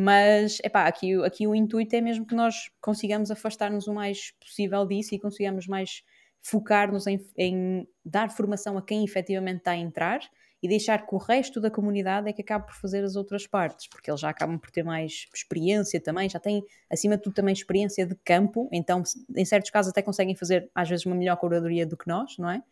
Mas, 0.00 0.60
epá, 0.62 0.86
aqui, 0.86 1.12
aqui 1.24 1.44
o 1.48 1.52
intuito 1.56 1.96
é 1.96 2.00
mesmo 2.00 2.24
que 2.24 2.32
nós 2.32 2.70
consigamos 2.80 3.32
afastar-nos 3.32 3.88
o 3.88 3.92
mais 3.92 4.30
possível 4.40 4.86
disso 4.86 5.12
e 5.12 5.18
consigamos 5.18 5.66
mais 5.66 6.04
focar-nos 6.40 7.08
em, 7.08 7.18
em, 7.36 7.88
dar 8.04 8.30
formação 8.30 8.78
a 8.78 8.82
quem 8.82 9.02
efetivamente 9.02 9.58
está 9.58 9.72
a 9.72 9.76
entrar 9.76 10.20
e 10.62 10.68
deixar 10.68 11.04
que 11.04 11.12
o 11.12 11.18
resto 11.18 11.60
da 11.60 11.68
comunidade 11.68 12.28
é 12.28 12.32
que 12.32 12.42
acabe 12.42 12.66
por 12.66 12.76
fazer 12.76 13.02
as 13.02 13.16
outras 13.16 13.44
partes, 13.44 13.88
porque 13.88 14.08
eles 14.08 14.20
já 14.20 14.28
acabam 14.28 14.56
por 14.56 14.70
ter 14.70 14.84
mais 14.84 15.26
experiência 15.34 16.00
também, 16.00 16.28
já 16.28 16.38
têm, 16.38 16.62
acima 16.88 17.16
de 17.16 17.24
tudo, 17.24 17.34
também 17.34 17.52
experiência 17.52 18.06
de 18.06 18.14
campo, 18.24 18.68
então, 18.72 19.02
em 19.36 19.44
certos 19.44 19.72
casos, 19.72 19.90
até 19.90 20.00
conseguem 20.00 20.36
fazer, 20.36 20.70
às 20.72 20.88
vezes, 20.88 21.06
uma 21.06 21.16
melhor 21.16 21.36
curadoria 21.38 21.84
do 21.84 21.96
que 21.96 22.06
nós, 22.06 22.38
não 22.38 22.48
é? 22.48 22.62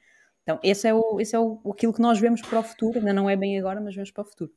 Então, 0.44 0.60
esse 0.62 0.86
é, 0.86 0.94
o, 0.94 1.20
esse 1.20 1.34
é 1.34 1.40
o, 1.40 1.60
aquilo 1.72 1.92
que 1.92 2.00
nós 2.00 2.20
vemos 2.20 2.40
para 2.40 2.60
o 2.60 2.62
futuro, 2.62 3.00
ainda 3.00 3.12
não 3.12 3.28
é 3.28 3.34
bem 3.34 3.58
agora, 3.58 3.80
mas 3.80 3.96
vemos 3.96 4.12
para 4.12 4.22
o 4.22 4.26
futuro. 4.26 4.52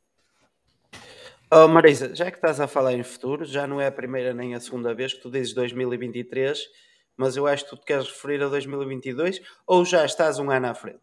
Oh, 1.52 1.68
Marisa, 1.68 2.14
já 2.14 2.30
que 2.30 2.38
estás 2.38 2.60
a 2.60 2.68
falar 2.68 2.94
em 2.94 3.02
futuro, 3.02 3.44
já 3.44 3.66
não 3.66 3.82
é 3.82 3.88
a 3.88 3.92
primeira 3.92 4.36
nem 4.36 4.54
a 4.54 4.60
segunda 4.60 4.94
vez 4.94 5.16
que 5.16 5.22
tu 5.22 5.32
dizes 5.32 5.52
2023, 5.56 6.60
mas 7.18 7.36
eu 7.36 7.48
acho 7.48 7.64
que 7.64 7.72
tu 7.72 7.78
te 7.78 7.86
queres 7.88 8.08
referir 8.08 8.44
a 8.44 8.48
2022 8.50 9.42
ou 9.66 9.84
já 9.84 10.06
estás 10.06 10.38
um 10.38 10.52
ano 10.52 10.68
à 10.68 10.76
frente? 10.76 11.02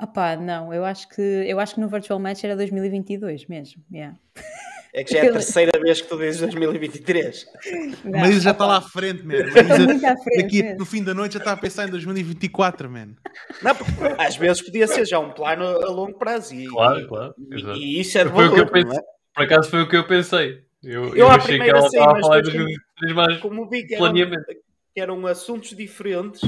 Opá, 0.00 0.36
não, 0.36 0.72
eu 0.72 0.84
acho 0.84 1.08
que 1.08 1.20
eu 1.20 1.58
acho 1.58 1.74
que 1.74 1.80
no 1.80 1.88
Virtual 1.88 2.20
Match 2.20 2.44
era 2.44 2.54
2022 2.54 3.46
mesmo. 3.46 3.82
Yeah. 3.90 4.16
É 4.92 5.04
que 5.04 5.12
já 5.12 5.20
é 5.20 5.28
a 5.28 5.32
terceira 5.32 5.78
vez 5.78 6.00
que 6.00 6.08
tu 6.08 6.16
dizes 6.18 6.40
2023. 6.40 7.46
Não, 8.04 8.20
Mas 8.20 8.42
já 8.42 8.50
está 8.52 8.66
lá 8.66 8.78
à 8.78 8.80
frente, 8.80 9.22
à 9.22 10.16
frente, 10.16 10.42
Daqui 10.42 10.62
mesmo. 10.62 10.78
no 10.78 10.86
fim 10.86 11.02
da 11.04 11.14
noite 11.14 11.34
já 11.34 11.38
está 11.38 11.52
a 11.52 11.56
pensar 11.56 11.86
em 11.86 11.90
2024, 11.90 12.90
mano. 12.90 13.16
Não, 13.62 13.74
porque 13.74 13.92
às 14.18 14.36
vezes 14.36 14.62
podia 14.62 14.86
ser 14.86 15.04
já 15.04 15.18
um 15.18 15.30
plano 15.32 15.64
a 15.64 15.90
longo 15.90 16.18
prazo. 16.18 16.54
E, 16.54 16.66
claro, 16.66 17.06
claro. 17.08 17.34
E, 17.50 17.96
e 17.96 18.00
isso 18.00 18.16
é 18.18 18.24
de 18.24 18.30
valor, 18.30 18.58
é? 18.58 18.64
Por 19.34 19.44
acaso 19.44 19.70
foi 19.70 19.82
o 19.82 19.88
que 19.88 19.96
eu 19.96 20.06
pensei. 20.06 20.64
Eu, 20.82 21.08
eu, 21.08 21.16
eu 21.16 21.28
achei 21.28 21.58
que 21.58 21.68
ela 21.68 21.86
estava 21.86 22.18
a 22.18 22.20
falar 22.20 22.40
de 22.40 22.52
2023 22.52 23.14
mais 23.14 23.38
como 23.38 23.68
vi 23.68 23.86
que 23.86 23.94
eram, 23.94 24.14
que 24.14 25.00
eram 25.00 25.26
assuntos 25.26 25.76
diferentes. 25.76 26.40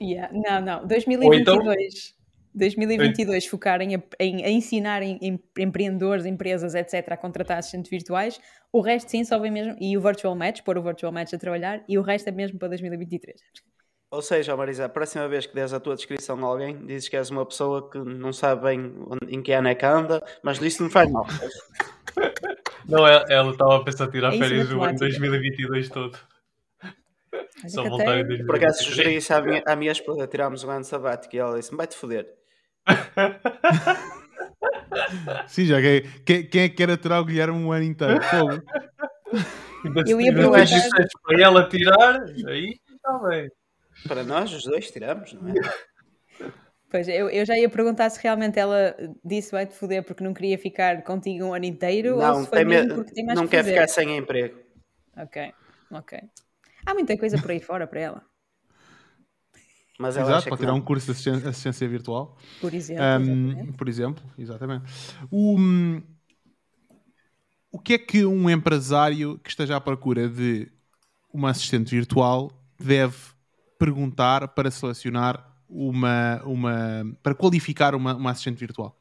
Yeah. 0.00 0.32
Não, 0.32 0.60
não. 0.60 0.86
2022. 0.86 1.40
Então, 1.40 2.23
2022 2.54 3.46
focar 3.46 3.80
em, 3.80 4.02
em, 4.20 4.56
ensinar 4.56 5.02
em, 5.02 5.18
em, 5.20 5.40
empreendedores, 5.58 6.24
empresas, 6.24 6.74
etc., 6.74 7.12
a 7.12 7.16
contratar 7.16 7.58
assistentes 7.58 7.90
virtuais. 7.90 8.40
O 8.72 8.80
resto, 8.80 9.10
sim, 9.10 9.24
só 9.24 9.38
vem 9.38 9.50
mesmo. 9.50 9.76
E 9.80 9.96
o 9.96 10.00
Virtual 10.00 10.34
Match, 10.34 10.62
pôr 10.62 10.78
o 10.78 10.82
Virtual 10.82 11.12
Match 11.12 11.34
a 11.34 11.38
trabalhar. 11.38 11.82
E 11.88 11.98
o 11.98 12.02
resto 12.02 12.28
é 12.28 12.32
mesmo 12.32 12.58
para 12.58 12.68
2023. 12.68 13.40
Ou 14.10 14.22
seja, 14.22 14.56
Marisa, 14.56 14.84
a 14.84 14.88
próxima 14.88 15.26
vez 15.26 15.44
que 15.44 15.54
des 15.54 15.72
a 15.72 15.80
tua 15.80 15.96
descrição 15.96 16.38
a 16.44 16.46
alguém, 16.46 16.86
dizes 16.86 17.08
que 17.08 17.16
és 17.16 17.30
uma 17.30 17.44
pessoa 17.44 17.90
que 17.90 17.98
não 17.98 18.32
sabe 18.32 18.62
bem 18.62 18.94
em 19.28 19.42
que 19.42 19.52
ano 19.52 19.66
é 19.66 19.74
que 19.74 19.84
anda, 19.84 20.22
mas 20.40 20.60
isso 20.62 20.84
não 20.84 20.90
faz 20.90 21.10
mal. 21.10 21.26
Não, 22.86 23.06
ela 23.06 23.50
estava 23.50 23.76
a 23.76 23.82
pensar 23.82 24.10
tirar 24.10 24.34
é 24.34 24.38
férias 24.38 24.68
do 24.68 24.82
ano 24.82 24.98
2022 24.98 25.88
todo. 25.88 26.18
Só 27.66 27.82
voltar 27.82 28.18
em 28.18 28.26
2022. 28.26 28.46
Por 28.46 28.56
acaso 28.56 28.84
sugeri 28.84 29.16
isso 29.16 29.32
à 29.32 29.40
minha, 29.40 29.62
à 29.66 29.74
minha 29.74 29.92
esposa, 29.92 30.26
tirámos 30.26 30.64
um 30.64 30.70
ano 30.70 30.84
sabático 30.84 31.34
e 31.34 31.38
ela 31.38 31.58
disse: 31.58 31.74
vai-te 31.74 31.96
foder. 31.96 32.26
Sim, 35.48 35.66
já 35.66 35.80
que, 35.80 36.02
quem, 36.24 36.46
quem 36.46 36.62
é 36.62 36.68
que 36.68 36.76
quer 36.76 36.90
aturar 36.90 37.20
o 37.20 37.24
Guilherme 37.24 37.58
um 37.58 37.72
ano 37.72 37.84
inteiro? 37.84 38.22
Fogo. 38.22 38.62
Eu 40.06 40.20
ia 40.20 40.32
perguntar 40.32 40.64
para 41.22 41.42
ela 41.42 41.68
tirar, 41.68 42.22
aí 42.48 42.78
está 42.88 43.18
bem. 43.28 43.50
Para 44.08 44.24
nós, 44.24 44.52
os 44.52 44.64
dois 44.64 44.90
tiramos, 44.90 45.32
não 45.34 45.48
é? 45.48 45.54
Pois, 46.90 47.08
eu, 47.08 47.28
eu 47.28 47.44
já 47.44 47.58
ia 47.58 47.68
perguntar 47.68 48.08
se 48.10 48.22
realmente 48.22 48.56
ela 48.58 48.96
disse 49.24 49.50
vai-te 49.50 49.74
foder 49.74 50.04
porque 50.04 50.22
não 50.22 50.32
queria 50.32 50.56
ficar 50.56 51.02
contigo 51.02 51.46
um 51.46 51.52
ano 51.52 51.64
inteiro 51.64 52.16
não, 52.16 52.36
ou 52.36 52.44
se 52.44 52.48
foi 52.48 52.64
mesmo 52.64 52.94
porque 52.94 53.12
tem 53.12 53.24
mais 53.24 53.36
Não 53.36 53.46
que 53.46 53.50
quer 53.50 53.64
ficar 53.64 53.88
sem 53.88 54.16
emprego. 54.16 54.60
Ok, 55.16 55.52
ok. 55.90 56.20
Há 56.86 56.94
muita 56.94 57.18
coisa 57.18 57.36
por 57.40 57.50
aí 57.50 57.58
fora 57.60 57.86
para 57.86 58.00
ela. 58.00 58.33
Mas 59.98 60.16
ela 60.16 60.28
Exato, 60.28 60.48
para 60.48 60.56
tirar 60.56 60.74
um 60.74 60.80
curso 60.80 61.06
de 61.06 61.12
assistência, 61.12 61.48
assistência 61.48 61.88
virtual. 61.88 62.36
Por 62.60 62.74
exemplo. 62.74 63.04
Um, 63.04 63.72
por 63.72 63.88
exemplo, 63.88 64.24
exatamente. 64.36 64.84
O, 65.30 65.56
o 67.70 67.78
que 67.78 67.94
é 67.94 67.98
que 67.98 68.24
um 68.24 68.50
empresário 68.50 69.38
que 69.38 69.50
esteja 69.50 69.76
à 69.76 69.80
procura 69.80 70.28
de 70.28 70.70
uma 71.32 71.50
assistente 71.50 71.94
virtual 71.94 72.50
deve 72.78 73.16
perguntar 73.78 74.48
para 74.48 74.70
selecionar 74.70 75.52
uma, 75.68 76.42
uma 76.44 77.16
para 77.22 77.34
qualificar 77.34 77.94
uma, 77.94 78.14
uma 78.14 78.32
assistente 78.32 78.58
virtual? 78.58 78.96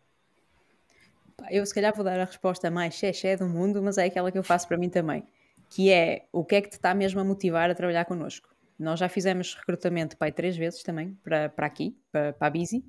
Eu 1.49 1.65
se 1.65 1.73
calhar 1.73 1.93
vou 1.95 2.05
dar 2.05 2.19
a 2.19 2.25
resposta 2.25 2.69
mais 2.69 2.93
xexé 2.93 3.35
do 3.35 3.47
mundo, 3.47 3.81
mas 3.81 3.97
é 3.97 4.05
aquela 4.05 4.31
que 4.31 4.37
eu 4.37 4.43
faço 4.43 4.67
para 4.67 4.77
mim 4.77 4.89
também, 4.89 5.23
que 5.69 5.91
é 5.91 6.27
o 6.31 6.45
que 6.45 6.55
é 6.55 6.61
que 6.61 6.69
te 6.69 6.73
está 6.73 6.93
mesmo 6.93 7.19
a 7.19 7.23
motivar 7.23 7.69
a 7.69 7.75
trabalhar 7.75 8.05
connosco? 8.05 8.52
Nós 8.77 8.99
já 8.99 9.09
fizemos 9.09 9.55
recrutamento 9.55 10.17
pai 10.17 10.31
três 10.31 10.57
vezes 10.57 10.83
também 10.83 11.17
para, 11.23 11.49
para 11.49 11.65
aqui, 11.65 11.97
para, 12.11 12.33
para 12.33 12.47
a 12.47 12.49
Busy, 12.49 12.83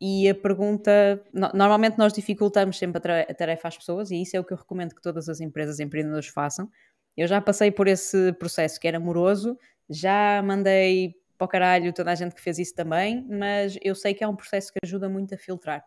e 0.00 0.28
a 0.28 0.34
pergunta, 0.34 1.22
no, 1.32 1.50
normalmente 1.52 1.98
nós 1.98 2.12
dificultamos 2.12 2.78
sempre 2.78 3.00
a, 3.12 3.34
tarefa 3.34 3.68
às 3.68 3.76
pessoas 3.76 4.10
e 4.10 4.22
isso 4.22 4.34
é 4.34 4.40
o 4.40 4.44
que 4.44 4.52
eu 4.52 4.56
recomendo 4.56 4.94
que 4.94 5.02
todas 5.02 5.28
as 5.28 5.40
empresas 5.40 5.78
e 5.78 5.84
empreendedores 5.84 6.28
façam. 6.28 6.70
Eu 7.16 7.28
já 7.28 7.40
passei 7.40 7.70
por 7.70 7.86
esse 7.86 8.32
processo 8.34 8.80
que 8.80 8.88
era 8.88 8.96
amoroso, 8.96 9.58
já 9.88 10.42
mandei 10.42 11.14
para 11.36 11.44
o 11.44 11.48
caralho 11.48 11.92
toda 11.92 12.12
a 12.12 12.14
gente 12.14 12.34
que 12.34 12.40
fez 12.40 12.58
isso 12.58 12.74
também, 12.74 13.26
mas 13.28 13.78
eu 13.82 13.94
sei 13.94 14.14
que 14.14 14.24
é 14.24 14.28
um 14.28 14.36
processo 14.36 14.72
que 14.72 14.78
ajuda 14.82 15.08
muito 15.08 15.34
a 15.34 15.38
filtrar. 15.38 15.84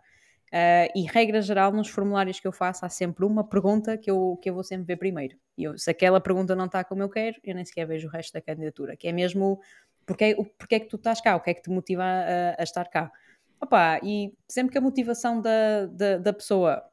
Uh, 0.54 0.86
e 0.96 1.02
regra 1.08 1.42
geral, 1.42 1.72
nos 1.72 1.90
formulários 1.90 2.40
que 2.40 2.48
eu 2.48 2.52
faço, 2.52 2.86
há 2.86 2.90
sempre 2.90 3.26
uma 3.26 3.44
pergunta 3.44 3.98
que 3.98 4.12
eu, 4.12 4.38
que 4.40 4.52
eu 4.52 4.54
vou 4.54 4.64
sempre 4.64 4.86
ver 4.86 4.98
primeiro. 4.98 5.36
E 5.58 5.64
eu, 5.64 5.76
se 5.80 5.90
aquela 5.90 6.22
pergunta 6.22 6.56
não 6.56 6.66
está 6.66 6.84
como 6.84 7.02
eu 7.02 7.10
quero, 7.10 7.38
eu 7.44 7.56
nem 7.56 7.66
sequer 7.66 7.88
vejo 7.88 8.08
o 8.08 8.12
resto 8.12 8.34
da 8.34 8.42
candidatura, 8.42 8.96
que 8.96 9.08
é 9.08 9.12
mesmo 9.12 9.60
porque, 10.06 10.36
porque 10.58 10.76
é 10.76 10.80
que 10.80 10.88
tu 10.88 10.98
estás 10.98 11.20
cá, 11.22 11.36
o 11.36 11.40
que 11.40 11.50
é 11.50 11.54
que 11.56 11.64
te 11.64 11.72
motiva 11.72 12.04
a, 12.04 12.62
a 12.62 12.64
estar 12.64 12.86
cá. 12.86 13.12
Opa, 13.60 14.00
e 14.04 14.32
sempre 14.48 14.74
que 14.74 14.78
a 14.78 14.82
motivação 14.82 15.42
da, 15.42 15.88
da, 15.88 16.18
da 16.20 16.34
pessoa 16.34 16.84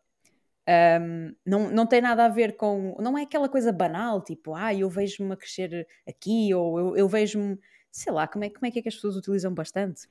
um, 1.00 1.34
não, 1.44 1.70
não 1.70 1.86
tem 1.86 2.00
nada 2.00 2.24
a 2.24 2.28
ver 2.28 2.56
com. 2.56 2.96
Não 2.98 3.18
é 3.18 3.22
aquela 3.22 3.48
coisa 3.48 3.72
banal, 3.72 4.22
tipo, 4.22 4.54
ah, 4.54 4.72
eu 4.72 4.88
vejo-me 4.88 5.32
a 5.32 5.36
crescer 5.36 5.86
aqui, 6.08 6.54
ou 6.54 6.78
eu, 6.78 6.96
eu 6.96 7.08
vejo-me. 7.08 7.58
Sei 7.90 8.12
lá, 8.12 8.26
como 8.28 8.44
é, 8.44 8.50
como 8.50 8.66
é 8.66 8.70
que 8.70 8.78
é 8.78 8.82
que 8.82 8.88
as 8.88 8.94
pessoas 8.94 9.16
utilizam 9.16 9.52
bastante? 9.52 10.08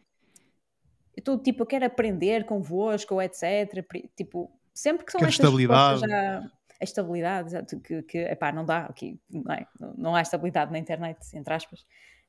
Eu 1.19 1.21
estou 1.21 1.37
tipo, 1.37 1.63
eu 1.63 1.67
quero 1.67 1.85
aprender 1.85 2.45
convosco, 2.45 3.13
ou 3.13 3.21
etc. 3.21 3.85
Tipo, 4.15 4.49
sempre 4.73 5.05
que 5.05 5.11
são 5.11 5.19
estas 5.19 5.45
estabilidade. 5.45 6.01
já. 6.01 6.39
A 6.81 6.83
estabilidade, 6.83 7.65
que, 7.83 8.01
que 8.03 8.17
epá, 8.19 8.53
não 8.53 8.63
dá 8.63 8.85
aqui, 8.85 9.19
não, 9.29 9.53
é? 9.53 9.67
não 9.97 10.15
há 10.15 10.21
estabilidade 10.21 10.71
na 10.71 10.79
internet, 10.79 11.19
entre 11.33 11.53
aspas, 11.53 11.81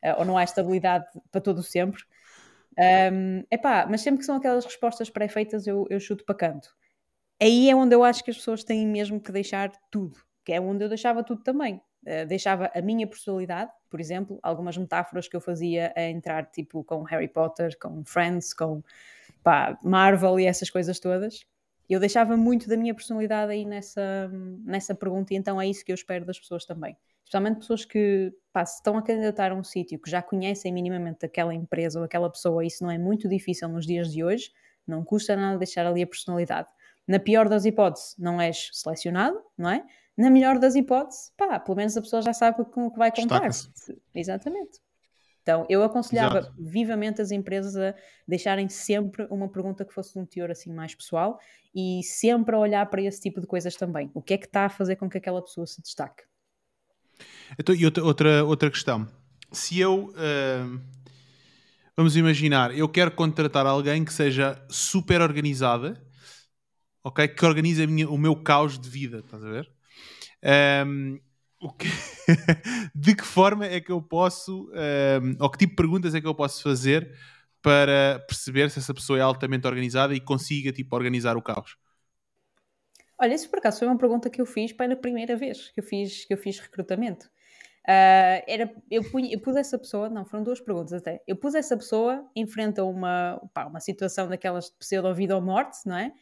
uh, 0.05 0.18
ou 0.18 0.24
não 0.24 0.37
há 0.37 0.42
estabilidade 0.42 1.07
para 1.31 1.40
todo 1.40 1.59
o 1.59 1.62
sempre. 1.62 2.03
Um, 3.12 3.44
epá, 3.48 3.87
mas 3.88 4.00
sempre 4.00 4.18
que 4.18 4.26
são 4.26 4.35
aquelas 4.35 4.64
respostas 4.64 5.09
pré-feitas, 5.09 5.68
eu, 5.68 5.87
eu 5.88 6.00
chuto 6.00 6.24
para 6.24 6.35
canto. 6.35 6.68
Aí 7.40 7.70
é 7.70 7.76
onde 7.76 7.94
eu 7.94 8.03
acho 8.03 8.24
que 8.24 8.33
as 8.33 8.38
pessoas 8.38 8.64
têm 8.64 8.88
mesmo 8.88 9.20
que 9.20 9.31
deixar 9.31 9.70
tudo, 9.88 10.18
que 10.44 10.53
é 10.53 10.61
onde 10.61 10.85
eu 10.85 10.88
deixava 10.88 11.22
tudo 11.22 11.44
também. 11.44 11.81
Uh, 12.02 12.26
deixava 12.26 12.70
a 12.74 12.80
minha 12.80 13.06
personalidade, 13.06 13.70
por 13.90 14.00
exemplo, 14.00 14.38
algumas 14.42 14.76
metáforas 14.76 15.28
que 15.28 15.36
eu 15.36 15.40
fazia 15.40 15.92
a 15.94 16.02
entrar 16.02 16.46
tipo 16.46 16.82
com 16.82 17.02
Harry 17.02 17.28
Potter, 17.28 17.78
com 17.78 18.02
Friends, 18.04 18.54
com 18.54 18.82
pá, 19.42 19.78
Marvel 19.82 20.40
e 20.40 20.46
essas 20.46 20.70
coisas 20.70 20.98
todas. 20.98 21.44
Eu 21.88 21.98
deixava 21.98 22.36
muito 22.36 22.68
da 22.68 22.76
minha 22.76 22.94
personalidade 22.94 23.52
aí 23.52 23.64
nessa, 23.64 24.30
nessa 24.64 24.94
pergunta, 24.94 25.34
e 25.34 25.36
então 25.36 25.60
é 25.60 25.66
isso 25.66 25.84
que 25.84 25.90
eu 25.90 25.94
espero 25.94 26.24
das 26.24 26.38
pessoas 26.38 26.64
também. 26.64 26.96
Especialmente 27.24 27.58
pessoas 27.58 27.84
que 27.84 28.32
pá, 28.52 28.64
se 28.64 28.76
estão 28.76 28.96
a 28.96 29.02
candidatar 29.02 29.52
a 29.52 29.54
um 29.54 29.62
sítio 29.62 29.98
que 29.98 30.10
já 30.10 30.22
conhecem 30.22 30.72
minimamente 30.72 31.26
aquela 31.26 31.54
empresa 31.54 31.98
ou 31.98 32.04
aquela 32.04 32.30
pessoa, 32.30 32.64
isso 32.64 32.82
não 32.82 32.90
é 32.90 32.98
muito 32.98 33.28
difícil 33.28 33.68
nos 33.68 33.86
dias 33.86 34.12
de 34.12 34.24
hoje, 34.24 34.52
não 34.86 35.04
custa 35.04 35.36
nada 35.36 35.58
deixar 35.58 35.86
ali 35.86 36.02
a 36.02 36.06
personalidade. 36.06 36.68
Na 37.06 37.18
pior 37.18 37.48
das 37.48 37.64
hipóteses, 37.64 38.16
não 38.18 38.40
és 38.40 38.70
selecionado, 38.72 39.40
não 39.56 39.70
é? 39.70 39.84
Na 40.20 40.30
melhor 40.30 40.59
das 40.59 40.74
hipóteses, 40.74 41.33
pá, 41.37 41.59
pelo 41.59 41.76
menos 41.76 41.96
a 41.96 42.02
pessoa 42.02 42.20
já 42.20 42.33
sabe 42.33 42.62
com 42.64 42.87
o 42.87 42.90
que 42.90 42.98
vai 42.98 43.11
contar. 43.11 43.48
Exatamente. 44.14 44.78
Então, 45.42 45.66
eu 45.70 45.83
aconselhava 45.83 46.40
Exato. 46.40 46.54
vivamente 46.59 47.22
as 47.22 47.30
empresas 47.30 47.74
a 47.74 47.94
deixarem 48.28 48.68
sempre 48.68 49.26
uma 49.30 49.48
pergunta 49.48 49.85
que 49.85 49.94
fosse 49.94 50.12
de 50.12 50.18
um 50.18 50.26
teor 50.26 50.50
assim 50.50 50.70
mais 50.72 50.94
pessoal 50.94 51.40
e 51.74 52.02
sempre 52.04 52.54
a 52.54 52.59
olhar 52.59 52.85
para 52.90 53.00
esse 53.00 53.20
tipo 53.20 53.40
de 53.40 53.46
coisas 53.46 53.74
também. 53.74 54.11
O 54.12 54.20
que 54.20 54.35
é 54.35 54.38
que 54.38 54.44
está 54.44 54.66
a 54.66 54.68
fazer 54.68 54.96
com 54.96 55.09
que 55.09 55.16
aquela 55.16 55.42
pessoa 55.42 55.66
se 55.66 55.80
destaque? 55.80 56.22
Então, 57.59 57.74
e 57.74 57.85
outra, 57.87 58.04
outra, 58.04 58.44
outra 58.44 58.70
questão. 58.70 59.09
Se 59.50 59.80
eu. 59.80 60.11
Uh, 60.11 60.80
vamos 61.96 62.16
imaginar, 62.16 62.76
eu 62.76 62.88
quero 62.88 63.11
contratar 63.11 63.66
alguém 63.66 64.04
que 64.04 64.12
seja 64.12 64.62
super 64.68 65.22
organizada, 65.22 66.00
ok? 67.02 67.26
Que 67.26 67.44
organize 67.46 67.87
minha, 67.87 68.09
o 68.09 68.18
meu 68.18 68.37
caos 68.37 68.78
de 68.78 68.88
vida, 68.88 69.20
estás 69.20 69.42
a 69.42 69.48
ver? 69.48 69.79
Um, 70.44 71.20
que... 71.79 71.88
de 72.94 73.14
que 73.14 73.24
forma 73.24 73.66
é 73.66 73.81
que 73.81 73.92
eu 73.92 74.00
posso, 74.00 74.70
um, 74.70 75.37
ou 75.38 75.50
que 75.50 75.59
tipo 75.59 75.70
de 75.72 75.76
perguntas 75.76 76.14
é 76.14 76.20
que 76.20 76.26
eu 76.26 76.35
posso 76.35 76.62
fazer 76.62 77.12
para 77.62 78.24
perceber 78.26 78.70
se 78.70 78.79
essa 78.79 78.94
pessoa 78.94 79.18
é 79.18 79.22
altamente 79.22 79.66
organizada 79.66 80.14
e 80.14 80.20
consiga 80.20 80.72
tipo, 80.72 80.96
organizar 80.96 81.37
o 81.37 81.42
caos? 81.42 81.76
Olha, 83.18 83.35
isso 83.35 83.50
por 83.50 83.59
acaso 83.59 83.81
foi 83.81 83.88
uma 83.88 83.98
pergunta 83.98 84.31
que 84.31 84.40
eu 84.40 84.46
fiz 84.46 84.72
para 84.72 84.94
a 84.94 84.96
primeira 84.96 85.37
vez 85.37 85.70
que 85.70 85.81
eu 85.81 85.85
fiz, 85.85 86.24
que 86.24 86.33
eu 86.33 86.38
fiz 86.38 86.59
recrutamento. 86.59 87.26
Uh, 87.87 88.40
era, 88.46 88.74
eu, 88.90 89.03
punha, 89.11 89.33
eu 89.33 89.40
pus 89.40 89.57
essa 89.57 89.79
pessoa, 89.79 90.09
não, 90.09 90.24
foram 90.24 90.42
duas 90.42 90.61
perguntas 90.61 90.92
até. 90.92 91.22
Eu 91.26 91.37
pus 91.37 91.55
essa 91.55 91.76
pessoa 91.76 92.26
em 92.35 92.46
frente 92.46 92.81
a 92.81 92.85
uma, 92.85 93.40
pá, 93.53 93.66
uma 93.66 93.81
situação 93.81 94.29
daquelas 94.29 94.66
de 94.66 94.76
pseudo-vida 94.79 95.35
ou 95.35 95.42
morte, 95.42 95.79
não 95.87 95.96
é? 95.96 96.12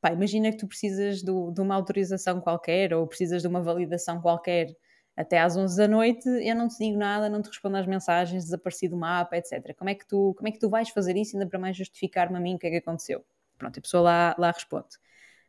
Pá, 0.00 0.12
imagina 0.12 0.50
que 0.50 0.58
tu 0.58 0.66
precisas 0.66 1.22
do, 1.22 1.50
de 1.50 1.60
uma 1.60 1.74
autorização 1.74 2.40
qualquer 2.40 2.92
ou 2.94 3.06
precisas 3.06 3.42
de 3.42 3.48
uma 3.48 3.62
validação 3.62 4.20
qualquer 4.20 4.76
até 5.16 5.38
às 5.38 5.56
11 5.56 5.76
da 5.76 5.88
noite, 5.88 6.28
eu 6.28 6.54
não 6.54 6.68
te 6.68 6.76
digo 6.78 6.98
nada, 6.98 7.28
não 7.28 7.40
te 7.40 7.48
respondo 7.48 7.78
às 7.78 7.86
mensagens, 7.86 8.44
desapareci 8.44 8.86
do 8.86 8.96
mapa, 8.96 9.36
etc. 9.36 9.74
Como 9.74 9.88
é 9.88 9.94
que 9.94 10.06
tu, 10.06 10.34
como 10.36 10.46
é 10.46 10.52
que 10.52 10.58
tu 10.58 10.68
vais 10.68 10.90
fazer 10.90 11.16
isso 11.16 11.36
ainda 11.36 11.48
para 11.48 11.58
mais 11.58 11.76
justificar-me 11.76 12.36
a 12.36 12.40
mim 12.40 12.56
o 12.56 12.58
que 12.58 12.66
é 12.66 12.70
que 12.70 12.76
aconteceu? 12.76 13.24
Pronto, 13.56 13.78
a 13.78 13.82
pessoa 13.82 14.02
lá, 14.02 14.36
lá 14.38 14.50
responde. 14.50 14.98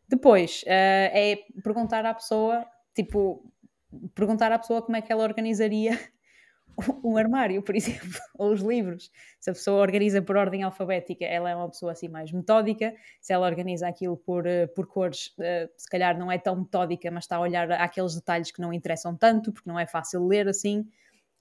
Depois, 0.07 0.63
uh, 0.63 0.67
é 0.67 1.39
perguntar 1.61 2.05
à 2.05 2.13
pessoa, 2.13 2.65
tipo, 2.95 3.43
perguntar 4.15 4.53
à 4.53 4.59
pessoa 4.59 4.81
como 4.81 4.95
é 4.95 5.01
que 5.01 5.11
ela 5.11 5.23
organizaria 5.23 5.99
um 7.03 7.17
armário, 7.17 7.61
por 7.61 7.75
exemplo, 7.75 8.19
ou 8.37 8.51
os 8.51 8.61
livros. 8.61 9.11
Se 9.39 9.49
a 9.49 9.53
pessoa 9.53 9.81
organiza 9.81 10.21
por 10.21 10.37
ordem 10.37 10.63
alfabética, 10.63 11.25
ela 11.25 11.49
é 11.49 11.55
uma 11.55 11.69
pessoa 11.69 11.91
assim 11.91 12.07
mais 12.07 12.31
metódica. 12.31 12.93
Se 13.19 13.33
ela 13.33 13.47
organiza 13.47 13.87
aquilo 13.87 14.17
por, 14.17 14.45
eh, 14.45 14.67
por 14.67 14.87
cores, 14.87 15.27
uh, 15.39 15.69
se 15.75 15.89
calhar 15.89 16.17
não 16.17 16.31
é 16.31 16.37
tão 16.37 16.55
metódica, 16.55 17.09
mas 17.11 17.23
está 17.23 17.37
a 17.37 17.41
olhar 17.41 17.71
aqueles 17.71 18.15
detalhes 18.15 18.51
que 18.51 18.61
não 18.61 18.71
interessam 18.71 19.15
tanto, 19.15 19.51
porque 19.51 19.69
não 19.69 19.79
é 19.79 19.87
fácil 19.87 20.25
ler 20.27 20.47
assim, 20.47 20.87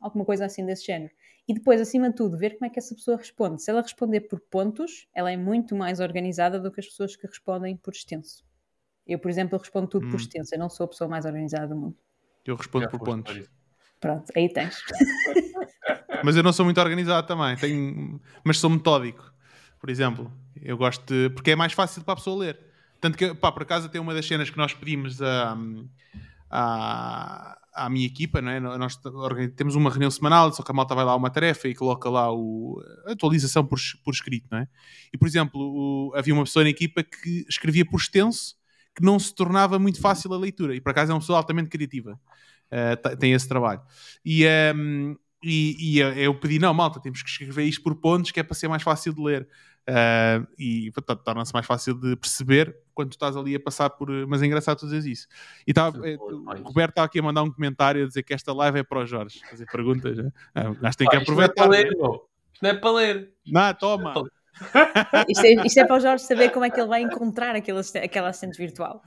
alguma 0.00 0.24
coisa 0.24 0.46
assim 0.46 0.64
desse 0.64 0.86
género. 0.86 1.12
E 1.48 1.54
depois, 1.54 1.80
acima 1.80 2.10
de 2.10 2.16
tudo, 2.16 2.36
ver 2.36 2.54
como 2.54 2.66
é 2.66 2.70
que 2.70 2.78
essa 2.78 2.94
pessoa 2.94 3.16
responde. 3.16 3.62
Se 3.62 3.70
ela 3.70 3.80
responder 3.80 4.22
por 4.22 4.40
pontos, 4.40 5.06
ela 5.14 5.30
é 5.30 5.36
muito 5.36 5.76
mais 5.76 6.00
organizada 6.00 6.58
do 6.58 6.72
que 6.72 6.80
as 6.80 6.86
pessoas 6.86 7.14
que 7.14 7.26
respondem 7.26 7.76
por 7.76 7.92
extenso. 7.92 8.44
Eu, 9.06 9.20
por 9.20 9.30
exemplo, 9.30 9.56
respondo 9.56 9.86
tudo 9.86 10.06
hum. 10.06 10.10
por 10.10 10.18
extenso, 10.18 10.54
eu 10.54 10.58
não 10.58 10.68
sou 10.68 10.84
a 10.84 10.88
pessoa 10.88 11.08
mais 11.08 11.24
organizada 11.24 11.68
do 11.68 11.76
mundo. 11.76 11.96
Eu 12.44 12.56
respondo 12.56 12.88
por 12.88 13.00
pontos. 13.00 13.48
Pronto, 14.06 14.32
aí 14.36 14.48
tens. 14.48 14.78
mas 16.22 16.36
eu 16.36 16.42
não 16.44 16.52
sou 16.52 16.64
muito 16.64 16.80
organizado 16.80 17.26
também, 17.26 17.56
tenho... 17.56 18.20
mas 18.44 18.60
sou 18.60 18.70
metódico. 18.70 19.32
Por 19.80 19.90
exemplo, 19.90 20.30
eu 20.62 20.76
gosto 20.76 21.04
de. 21.04 21.28
porque 21.30 21.50
é 21.50 21.56
mais 21.56 21.72
fácil 21.72 22.04
para 22.04 22.12
a 22.12 22.16
pessoa 22.16 22.44
ler. 22.44 22.56
Tanto 23.00 23.18
que, 23.18 23.34
pá, 23.34 23.50
por 23.50 23.62
acaso, 23.62 23.88
tem 23.88 24.00
uma 24.00 24.14
das 24.14 24.24
cenas 24.24 24.48
que 24.48 24.56
nós 24.56 24.72
pedimos 24.72 25.20
a, 25.20 25.58
a, 26.48 27.58
à 27.74 27.90
minha 27.90 28.06
equipa, 28.06 28.40
não 28.40 28.52
é? 28.52 28.60
Nós 28.60 28.96
temos 29.56 29.74
uma 29.74 29.90
reunião 29.90 30.10
semanal, 30.10 30.52
só 30.52 30.62
que 30.62 30.70
a 30.70 30.74
malta 30.74 30.94
vai 30.94 31.04
lá 31.04 31.16
uma 31.16 31.28
tarefa 31.28 31.66
e 31.66 31.74
coloca 31.74 32.08
lá 32.08 32.32
o, 32.32 32.80
a 33.08 33.12
atualização 33.12 33.66
por, 33.66 33.80
por 34.04 34.14
escrito, 34.14 34.46
não 34.52 34.58
é? 34.58 34.68
E, 35.12 35.18
por 35.18 35.26
exemplo, 35.26 35.60
o, 35.60 36.12
havia 36.14 36.32
uma 36.32 36.44
pessoa 36.44 36.62
na 36.62 36.70
equipa 36.70 37.02
que 37.02 37.44
escrevia 37.48 37.84
por 37.84 37.98
extenso 37.98 38.54
que 38.94 39.02
não 39.02 39.18
se 39.18 39.34
tornava 39.34 39.78
muito 39.78 40.00
fácil 40.00 40.32
a 40.32 40.38
leitura. 40.38 40.76
E 40.76 40.80
por 40.80 40.90
acaso 40.90 41.10
é 41.10 41.14
uma 41.14 41.20
pessoa 41.20 41.38
altamente 41.38 41.68
criativa. 41.68 42.18
Uh, 42.72 43.16
tem 43.16 43.32
esse 43.32 43.48
trabalho. 43.48 43.80
E, 44.24 44.44
um, 44.44 44.48
ehm, 44.48 45.16
e, 45.42 45.98
e, 45.98 46.00
eu 46.00 46.34
pedi, 46.34 46.58
não, 46.58 46.74
malta, 46.74 47.00
temos 47.00 47.22
que 47.22 47.28
escrever 47.28 47.64
isto 47.64 47.82
por 47.82 47.94
pontos, 47.96 48.30
que 48.30 48.40
é 48.40 48.42
para 48.42 48.54
ser 48.54 48.68
mais 48.68 48.82
fácil 48.82 49.14
de 49.14 49.22
ler. 49.22 49.48
Uh, 49.88 50.44
e 50.58 50.90
portanto, 50.90 51.22
torna-se 51.22 51.54
mais 51.54 51.64
fácil 51.64 51.94
de 51.94 52.16
perceber 52.16 52.76
quando 52.92 53.10
tu 53.10 53.12
estás 53.12 53.36
ali 53.36 53.54
a 53.54 53.60
passar 53.60 53.88
por. 53.90 54.10
Mas 54.26 54.42
é 54.42 54.46
engraçado 54.46 54.78
tu 54.78 54.88
dizer 54.88 55.08
isso. 55.08 55.28
E 55.64 55.72
tá, 55.72 55.92
é, 56.02 56.16
o 56.16 56.62
Roberto 56.64 56.90
está 56.90 57.04
aqui 57.04 57.20
a 57.20 57.22
mandar 57.22 57.44
um 57.44 57.50
comentário 57.52 58.02
a 58.02 58.08
dizer 58.08 58.24
que 58.24 58.34
esta 58.34 58.52
live 58.52 58.80
é 58.80 58.82
para 58.82 58.98
o 58.98 59.06
Jorge. 59.06 59.40
Fazer 59.48 59.66
perguntas. 59.66 60.18
Né? 60.18 60.32
Ah, 60.52 60.70
o 60.70 60.74
gajo 60.74 60.96
tem 60.96 61.08
que 61.08 61.16
aproveitar. 61.16 61.70
Isto 61.70 61.70
não 61.70 61.74
é 61.74 61.84
para 61.84 62.10
ler, 62.10 62.22
Isto 62.52 62.62
não 62.62 62.70
é 62.70 62.74
para 62.74 62.90
ler. 62.90 63.32
Não, 63.46 63.74
toma. 63.74 64.14
Isto 65.28 65.44
é, 65.44 65.66
isto 65.66 65.78
é, 65.78 65.84
para 65.84 65.96
o 65.96 66.00
Jorge 66.00 66.24
saber 66.24 66.50
como 66.50 66.64
é 66.64 66.70
que 66.70 66.80
ele 66.80 66.88
vai 66.88 67.02
encontrar 67.02 67.54
aquele, 67.54 67.78
aquela 68.02 68.30
assistente 68.30 68.56
virtual. 68.56 69.02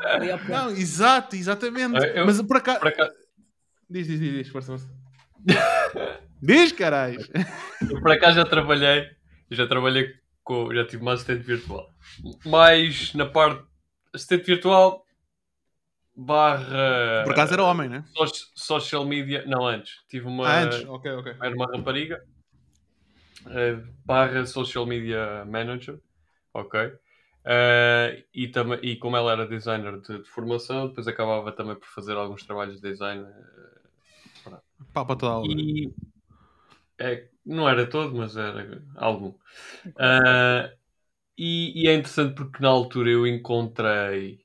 Não, 0.47 0.69
exato, 0.69 1.35
exatamente. 1.35 1.97
Eu, 2.15 2.25
Mas 2.25 2.41
por 2.41 2.57
acaso. 2.57 2.79
Diz, 3.89 4.07
diz, 4.07 4.19
diz, 4.19 4.33
diz, 4.33 4.49
força, 4.49 4.77
força. 4.77 4.89
diz, 6.41 6.71
caralho. 6.71 7.19
Eu 7.89 8.01
por 8.01 8.11
acaso 8.11 8.35
já 8.35 8.45
trabalhei, 8.45 9.09
já 9.49 9.67
trabalhei 9.67 10.13
com, 10.43 10.73
já 10.73 10.85
tive 10.85 11.01
uma 11.01 11.13
assistente 11.13 11.43
virtual. 11.43 11.91
Mais 12.45 13.13
na 13.13 13.25
parte 13.25 13.63
assistente 14.13 14.45
virtual 14.45 15.05
barra. 16.15 17.23
Por 17.23 17.33
acaso 17.33 17.53
era 17.53 17.63
homem, 17.63 17.89
né? 17.89 18.03
Social 18.53 19.05
media. 19.05 19.43
Não, 19.45 19.65
antes. 19.65 20.03
Tive 20.07 20.27
uma. 20.27 20.47
Ah, 20.47 20.61
antes, 20.61 20.85
ok, 20.87 21.11
ok. 21.11 21.35
Era 21.41 21.55
uma 21.55 21.65
rapariga 21.65 22.23
uh, 23.47 23.87
barra 24.05 24.45
social 24.45 24.85
media 24.85 25.45
manager, 25.45 25.99
ok? 26.53 26.79
Uh, 27.45 28.21
e, 28.33 28.49
também, 28.49 28.79
e 28.83 28.95
como 28.97 29.15
ela 29.15 29.31
era 29.31 29.47
designer 29.47 29.99
de, 30.01 30.19
de, 30.19 30.29
formação, 30.29 30.87
depois 30.87 31.07
acabava 31.07 31.51
também 31.51 31.75
por 31.75 31.87
fazer 31.87 32.13
alguns 32.13 32.43
trabalhos 32.43 32.81
de 32.81 32.89
design. 32.91 33.25
Uh, 34.79 34.85
para 34.93 35.15
toda 35.15 35.33
a 35.33 35.37
obra. 35.39 35.51
E, 35.51 35.93
é, 36.99 37.27
não 37.45 37.67
era 37.67 37.85
todo, 37.87 38.15
mas 38.15 38.35
era 38.35 38.83
algum. 38.95 39.29
Uh, 39.87 40.69
e, 41.37 41.83
e, 41.83 41.87
é 41.87 41.93
interessante 41.93 42.35
porque 42.35 42.61
na 42.61 42.69
altura 42.69 43.09
eu 43.09 43.25
encontrei 43.25 44.41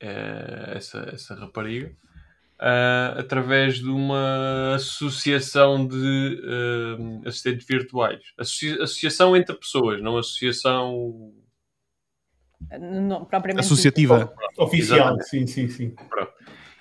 essa, 0.00 1.10
essa 1.12 1.34
rapariga 1.34 1.94
uh, 2.58 3.18
através 3.18 3.76
de 3.76 3.88
uma 3.88 4.74
associação 4.74 5.86
de 5.86 6.40
uh, 6.44 7.28
assistentes 7.28 7.66
virtuais. 7.66 8.20
Associa 8.36 8.82
associação 8.82 9.36
entre 9.36 9.56
pessoas, 9.56 10.02
não 10.02 10.18
associação. 10.18 11.32
Não, 12.80 13.24
propriamente 13.24 13.64
associativa. 13.64 14.32
Oficial, 14.56 15.16
sim, 15.22 15.46
sim, 15.46 15.68
sim. 15.68 15.94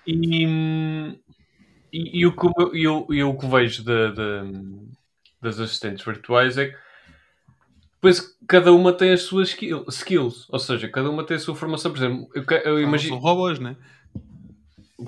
E, 0.06 0.46
e, 1.92 2.20
e, 2.20 2.26
o 2.26 2.36
que 2.36 2.48
eu, 2.78 3.08
eu, 3.10 3.30
o 3.30 3.38
que 3.38 3.48
vejo 3.48 3.84
de, 3.84 4.12
de, 4.12 4.88
das 5.42 5.60
assistentes 5.60 6.06
virtuais 6.06 6.58
é 6.58 6.68
que 6.68 6.78
depois 7.96 8.38
cada 8.48 8.72
uma 8.72 8.94
tem 8.94 9.12
as 9.12 9.24
suas 9.24 9.50
skills, 9.90 10.48
ou 10.50 10.60
seja, 10.60 10.88
cada 10.88 11.10
uma 11.10 11.24
tem 11.24 11.38
a 11.38 11.40
sua 11.40 11.56
formação. 11.56 11.92
Por 11.92 11.98
exemplo, 11.98 12.30
eu, 12.34 12.44
eu 12.64 12.80
imagino. 12.80 13.16
São 13.16 13.22
robôs, 13.22 13.60
né? 13.60 13.76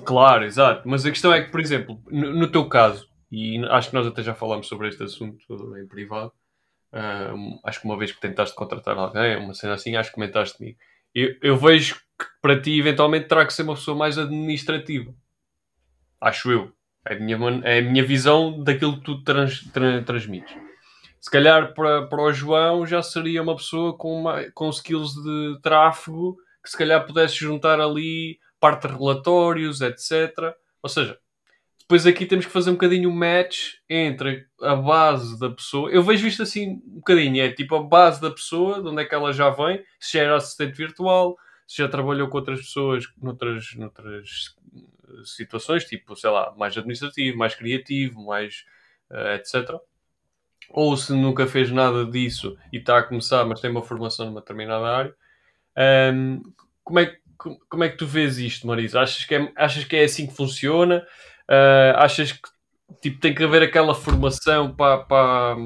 Claro, 0.04 0.44
exato. 0.44 0.88
Mas 0.88 1.06
a 1.06 1.10
questão 1.10 1.32
é 1.32 1.42
que, 1.42 1.50
por 1.50 1.60
exemplo, 1.60 2.00
no, 2.10 2.34
no 2.34 2.48
teu 2.48 2.68
caso, 2.68 3.08
e 3.30 3.58
acho 3.66 3.90
que 3.90 3.94
nós 3.94 4.06
até 4.06 4.22
já 4.22 4.34
falámos 4.34 4.66
sobre 4.66 4.88
este 4.88 5.02
assunto 5.02 5.38
em 5.78 5.86
privado, 5.86 6.32
uh, 6.92 7.60
acho 7.64 7.80
que 7.80 7.86
uma 7.86 7.96
vez 7.96 8.12
que 8.12 8.20
tentaste 8.20 8.56
contratar 8.56 8.98
alguém, 8.98 9.36
uma 9.36 9.54
cena 9.54 9.74
assim, 9.74 9.96
acho 9.96 10.10
que 10.10 10.16
comentaste 10.16 10.58
comigo. 10.58 10.78
Eu, 11.14 11.36
eu 11.40 11.56
vejo 11.56 11.94
que 11.94 12.26
para 12.42 12.60
ti, 12.60 12.78
eventualmente, 12.78 13.28
terá 13.28 13.46
que 13.46 13.52
ser 13.52 13.62
uma 13.62 13.74
pessoa 13.74 13.96
mais 13.96 14.18
administrativa. 14.18 15.14
Acho 16.20 16.50
eu. 16.50 16.72
É 17.06 17.14
a 17.14 17.18
minha, 17.18 17.38
é 17.64 17.78
a 17.78 17.82
minha 17.82 18.04
visão 18.04 18.62
daquilo 18.62 18.98
que 18.98 19.04
tu 19.04 19.22
trans, 19.22 19.64
trans, 19.72 20.04
transmites. 20.04 20.54
Se 21.20 21.30
calhar 21.30 21.74
para, 21.74 22.06
para 22.06 22.22
o 22.22 22.32
João 22.32 22.86
já 22.86 23.02
seria 23.02 23.42
uma 23.42 23.56
pessoa 23.56 23.96
com, 23.96 24.20
uma, 24.20 24.50
com 24.52 24.68
skills 24.70 25.14
de 25.14 25.60
tráfego 25.62 26.36
que 26.62 26.70
se 26.70 26.76
calhar 26.76 27.04
pudesse 27.06 27.36
juntar 27.36 27.80
ali 27.80 28.38
parte 28.58 28.86
de 28.86 28.94
relatórios, 28.94 29.80
etc. 29.80 30.54
Ou 30.82 30.88
seja, 30.88 31.18
depois 31.80 32.06
aqui 32.06 32.26
temos 32.26 32.46
que 32.46 32.52
fazer 32.52 32.70
um 32.70 32.74
bocadinho 32.74 33.10
o 33.10 33.14
match 33.14 33.74
entre 33.88 34.46
a 34.62 34.76
base 34.76 35.38
da 35.38 35.50
pessoa. 35.50 35.90
Eu 35.90 36.02
vejo 36.02 36.26
isto 36.26 36.42
assim 36.42 36.80
um 36.86 36.96
bocadinho, 36.96 37.42
é 37.42 37.50
tipo 37.50 37.74
a 37.74 37.82
base 37.82 38.20
da 38.20 38.30
pessoa, 38.30 38.80
de 38.80 38.88
onde 38.88 39.02
é 39.02 39.04
que 39.04 39.14
ela 39.14 39.32
já 39.32 39.50
vem, 39.50 39.82
se 39.98 40.16
já 40.16 40.24
era 40.24 40.36
assistente 40.36 40.76
virtual, 40.76 41.36
se 41.66 41.78
já 41.78 41.88
trabalhou 41.88 42.28
com 42.28 42.38
outras 42.38 42.60
pessoas 42.60 43.04
noutras, 43.20 43.74
noutras 43.76 44.54
situações, 45.24 45.84
tipo, 45.84 46.16
sei 46.16 46.30
lá, 46.30 46.54
mais 46.56 46.76
administrativo, 46.76 47.38
mais 47.38 47.54
criativo, 47.54 48.24
mais 48.24 48.64
uh, 49.10 49.16
eh, 49.16 49.36
etc. 49.36 49.74
Ou 50.70 50.96
se 50.96 51.12
nunca 51.12 51.46
fez 51.46 51.70
nada 51.70 52.04
disso 52.04 52.56
e 52.72 52.78
está 52.78 52.98
a 52.98 53.02
começar, 53.02 53.44
mas 53.44 53.60
tem 53.60 53.70
uma 53.70 53.82
formação 53.82 54.26
numa 54.26 54.40
determinada 54.40 54.86
área. 54.86 55.14
Um, 56.12 56.42
como 56.84 57.00
é 57.00 57.16
como 57.68 57.84
é 57.84 57.88
que 57.88 57.96
tu 57.96 58.06
vês 58.06 58.38
isto, 58.38 58.66
Marisa? 58.66 59.00
Achas 59.00 59.24
que 59.24 59.34
é, 59.34 59.52
achas 59.56 59.84
que 59.84 59.96
é 59.96 60.04
assim 60.04 60.26
que 60.26 60.36
funciona? 60.36 61.06
Uh, 61.48 61.96
achas 61.96 62.32
que 62.32 62.48
tipo, 63.00 63.18
tem 63.20 63.34
que 63.34 63.42
haver 63.42 63.62
aquela 63.62 63.94
formação 63.94 64.74
para, 64.74 64.98
para, 64.98 65.56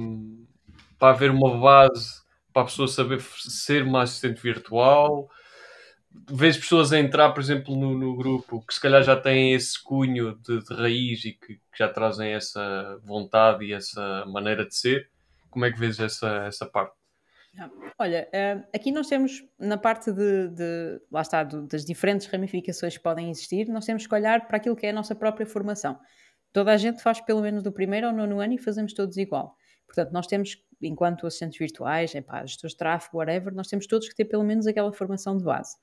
para 0.99 1.11
haver 1.11 1.31
uma 1.31 1.59
base 1.59 2.23
para 2.53 2.63
a 2.63 2.65
pessoa 2.67 2.87
saber 2.87 3.21
ser 3.21 3.83
uma 3.83 4.03
assistente 4.03 4.41
virtual? 4.41 5.29
Vês 6.31 6.57
pessoas 6.57 6.93
a 6.93 6.99
entrar, 6.99 7.33
por 7.33 7.41
exemplo, 7.41 7.77
no, 7.77 7.99
no 7.99 8.17
grupo 8.17 8.65
que 8.67 8.75
se 8.75 8.81
calhar 8.81 9.03
já 9.03 9.17
têm 9.17 9.53
esse 9.53 9.83
cunho 9.83 10.37
de, 10.37 10.65
de 10.65 10.75
raiz 10.75 11.25
e 11.25 11.33
que, 11.33 11.55
que, 11.55 11.79
já 11.79 11.89
trazem 11.89 12.33
essa 12.33 12.99
vontade 13.03 13.65
e 13.65 13.73
essa 13.73 14.25
maneira 14.27 14.65
de 14.65 14.75
ser? 14.75 15.11
Como 15.51 15.65
é 15.65 15.73
que 15.73 15.79
vês 15.79 15.99
essa, 15.99 16.47
essa 16.47 16.67
parte? 16.67 16.95
Olha, 17.99 18.29
uh, 18.33 18.67
aqui 18.75 18.91
nós 18.91 19.09
temos, 19.09 19.45
na 19.59 19.77
parte 19.77 20.13
de, 20.13 20.49
de 20.49 21.01
lá 21.11 21.23
está, 21.23 21.45
das 21.45 21.85
diferentes 21.85 22.27
ramificações 22.27 22.97
que 22.97 23.03
podem 23.03 23.31
existir, 23.31 23.69
nós 23.69 23.85
temos 23.85 24.07
que 24.07 24.15
olhar 24.15 24.47
para 24.47 24.57
aquilo 24.57 24.75
que 24.75 24.87
é 24.87 24.91
a 24.91 24.95
nossa 24.95 25.15
própria 25.15 25.47
formação. 25.47 25.99
Toda 26.53 26.73
a 26.73 26.77
gente 26.77 27.03
faz 27.03 27.21
pelo 27.21 27.43
menos 27.43 27.63
do 27.63 27.73
primeiro 27.73 28.07
ao 28.07 28.13
nono 28.13 28.41
ano 28.41 28.55
e 28.55 28.59
fazemos 28.59 28.93
todos 28.93 29.17
igual. 29.17 29.57
Portanto, 29.87 30.13
nós 30.13 30.27
temos, 30.27 30.57
enquanto 30.81 31.27
assistentes 31.27 31.59
virtuais, 31.59 32.15
epá, 32.15 32.45
gestores 32.45 32.73
de 32.73 32.79
tráfego, 32.79 33.19
whatever, 33.19 33.55
nós 33.55 33.69
temos 33.69 33.87
todos 33.87 34.09
que 34.09 34.15
ter 34.15 34.25
pelo 34.25 34.43
menos 34.43 34.67
aquela 34.67 34.93
formação 34.93 35.37
de 35.37 35.45
base. 35.45 35.77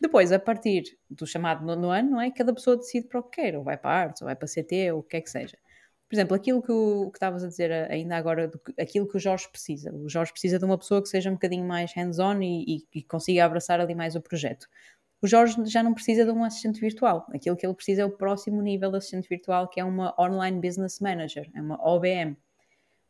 Depois, 0.00 0.30
a 0.32 0.38
partir 0.38 0.98
do 1.08 1.26
chamado 1.26 1.64
nono 1.64 1.90
ano, 1.90 2.10
não 2.10 2.20
é? 2.20 2.30
Cada 2.30 2.52
pessoa 2.52 2.76
decide 2.76 3.08
para 3.08 3.20
o 3.20 3.22
que 3.22 3.40
quer, 3.40 3.56
ou 3.56 3.64
vai 3.64 3.76
para 3.76 3.90
artes, 3.90 4.22
ou 4.22 4.26
vai 4.26 4.36
para 4.36 4.46
CT, 4.46 4.92
ou 4.92 5.00
o 5.00 5.02
que 5.02 5.16
é 5.16 5.20
que 5.20 5.30
seja. 5.30 5.56
Por 6.08 6.14
exemplo, 6.14 6.36
aquilo 6.36 6.62
que, 6.62 6.70
o, 6.70 7.10
que 7.10 7.16
estavas 7.16 7.42
a 7.42 7.48
dizer 7.48 7.72
ainda 7.90 8.16
agora, 8.16 8.46
do, 8.46 8.60
aquilo 8.78 9.08
que 9.08 9.16
o 9.16 9.20
Jorge 9.20 9.48
precisa. 9.50 9.92
O 9.92 10.08
Jorge 10.08 10.30
precisa 10.32 10.58
de 10.58 10.64
uma 10.64 10.78
pessoa 10.78 11.02
que 11.02 11.08
seja 11.08 11.30
um 11.30 11.34
bocadinho 11.34 11.64
mais 11.66 11.92
hands-on 11.94 12.40
e, 12.42 12.64
e, 12.94 12.98
e 13.00 13.02
consiga 13.02 13.44
abraçar 13.44 13.80
ali 13.80 13.94
mais 13.94 14.14
o 14.14 14.20
projeto. 14.20 14.68
O 15.20 15.26
Jorge 15.26 15.56
já 15.66 15.82
não 15.82 15.94
precisa 15.94 16.24
de 16.24 16.30
um 16.30 16.44
assistente 16.44 16.80
virtual. 16.80 17.26
Aquilo 17.34 17.56
que 17.56 17.66
ele 17.66 17.74
precisa 17.74 18.02
é 18.02 18.04
o 18.04 18.10
próximo 18.10 18.60
nível 18.62 18.90
de 18.90 18.98
assistente 18.98 19.28
virtual, 19.28 19.68
que 19.68 19.80
é 19.80 19.84
uma 19.84 20.14
Online 20.20 20.60
Business 20.60 21.00
Manager, 21.00 21.50
é 21.54 21.60
uma 21.60 21.76
OBM. 21.84 22.36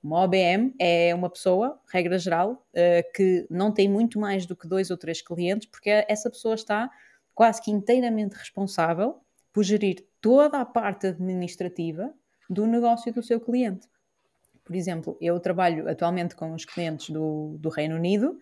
Uma 0.03 0.23
OBM 0.23 0.75
é 0.79 1.15
uma 1.15 1.29
pessoa, 1.29 1.81
regra 1.89 2.19
geral, 2.19 2.65
uh, 2.73 3.13
que 3.15 3.47
não 3.51 3.73
tem 3.73 3.89
muito 3.89 4.19
mais 4.19 4.47
do 4.47 4.55
que 4.55 4.69
dois 4.69 4.91
ou 4.91 4.97
três 4.97 5.21
clientes, 5.21 5.69
porque 5.69 5.91
essa 6.09 6.31
pessoa 6.31 6.55
está 6.55 6.91
quase 7.35 7.61
que 7.61 7.71
inteiramente 7.71 8.35
responsável 8.35 9.21
por 9.53 9.63
gerir 9.63 10.07
toda 10.21 10.61
a 10.61 10.65
parte 10.65 11.09
administrativa 11.09 12.13
do 12.49 12.67
negócio 12.67 13.13
do 13.13 13.23
seu 13.23 13.41
cliente. 13.41 13.89
Por 14.65 14.75
exemplo, 14.75 15.17
eu 15.21 15.39
trabalho 15.39 15.89
atualmente 15.89 16.35
com 16.35 16.53
os 16.53 16.65
clientes 16.65 17.11
do, 17.11 17.57
do 17.59 17.69
Reino 17.69 17.95
Unido. 17.95 18.39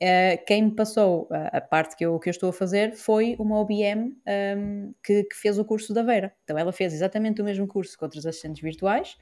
Uh, 0.00 0.44
quem 0.46 0.64
me 0.64 0.70
passou 0.70 1.28
a, 1.30 1.60
parte 1.60 1.96
que 1.96 2.04
eu, 2.04 2.18
que 2.18 2.28
eu 2.28 2.30
estou 2.30 2.50
a 2.50 2.52
fazer 2.52 2.94
foi 2.94 3.34
uma 3.38 3.58
OBM 3.58 4.16
um, 4.56 4.94
que, 5.02 5.24
que, 5.24 5.34
fez 5.34 5.58
o 5.58 5.64
curso 5.64 5.92
da 5.92 6.02
Vera. 6.02 6.32
Então 6.44 6.56
ela 6.56 6.72
fez 6.72 6.92
exatamente 6.92 7.40
o 7.40 7.44
mesmo 7.44 7.66
curso 7.66 7.96
que 7.96 8.04
outros 8.04 8.26
assistentes 8.26 8.62
virtuais, 8.62 9.16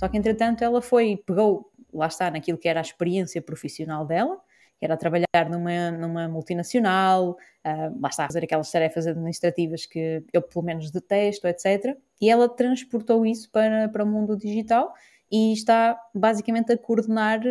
só 0.00 0.08
que, 0.08 0.16
entretanto, 0.16 0.64
ela 0.64 0.80
foi, 0.80 1.18
pegou, 1.26 1.70
lá 1.92 2.06
está, 2.06 2.30
naquilo 2.30 2.56
que 2.56 2.66
era 2.66 2.80
a 2.80 2.82
experiência 2.82 3.42
profissional 3.42 4.06
dela, 4.06 4.40
que 4.78 4.86
era 4.86 4.96
trabalhar 4.96 5.50
numa, 5.50 5.90
numa 5.90 6.26
multinacional, 6.26 7.32
uh, 7.66 8.00
lá 8.00 8.08
está, 8.08 8.26
fazer 8.26 8.44
aquelas 8.44 8.70
tarefas 8.70 9.06
administrativas 9.06 9.84
que 9.84 10.24
eu, 10.32 10.40
pelo 10.40 10.64
menos, 10.64 10.90
detesto, 10.90 11.46
etc. 11.46 11.98
E 12.18 12.30
ela 12.30 12.48
transportou 12.48 13.26
isso 13.26 13.50
para, 13.50 13.90
para 13.90 14.02
o 14.02 14.06
mundo 14.06 14.38
digital 14.38 14.94
e 15.30 15.52
está, 15.52 16.00
basicamente, 16.14 16.72
a 16.72 16.78
coordenar 16.78 17.42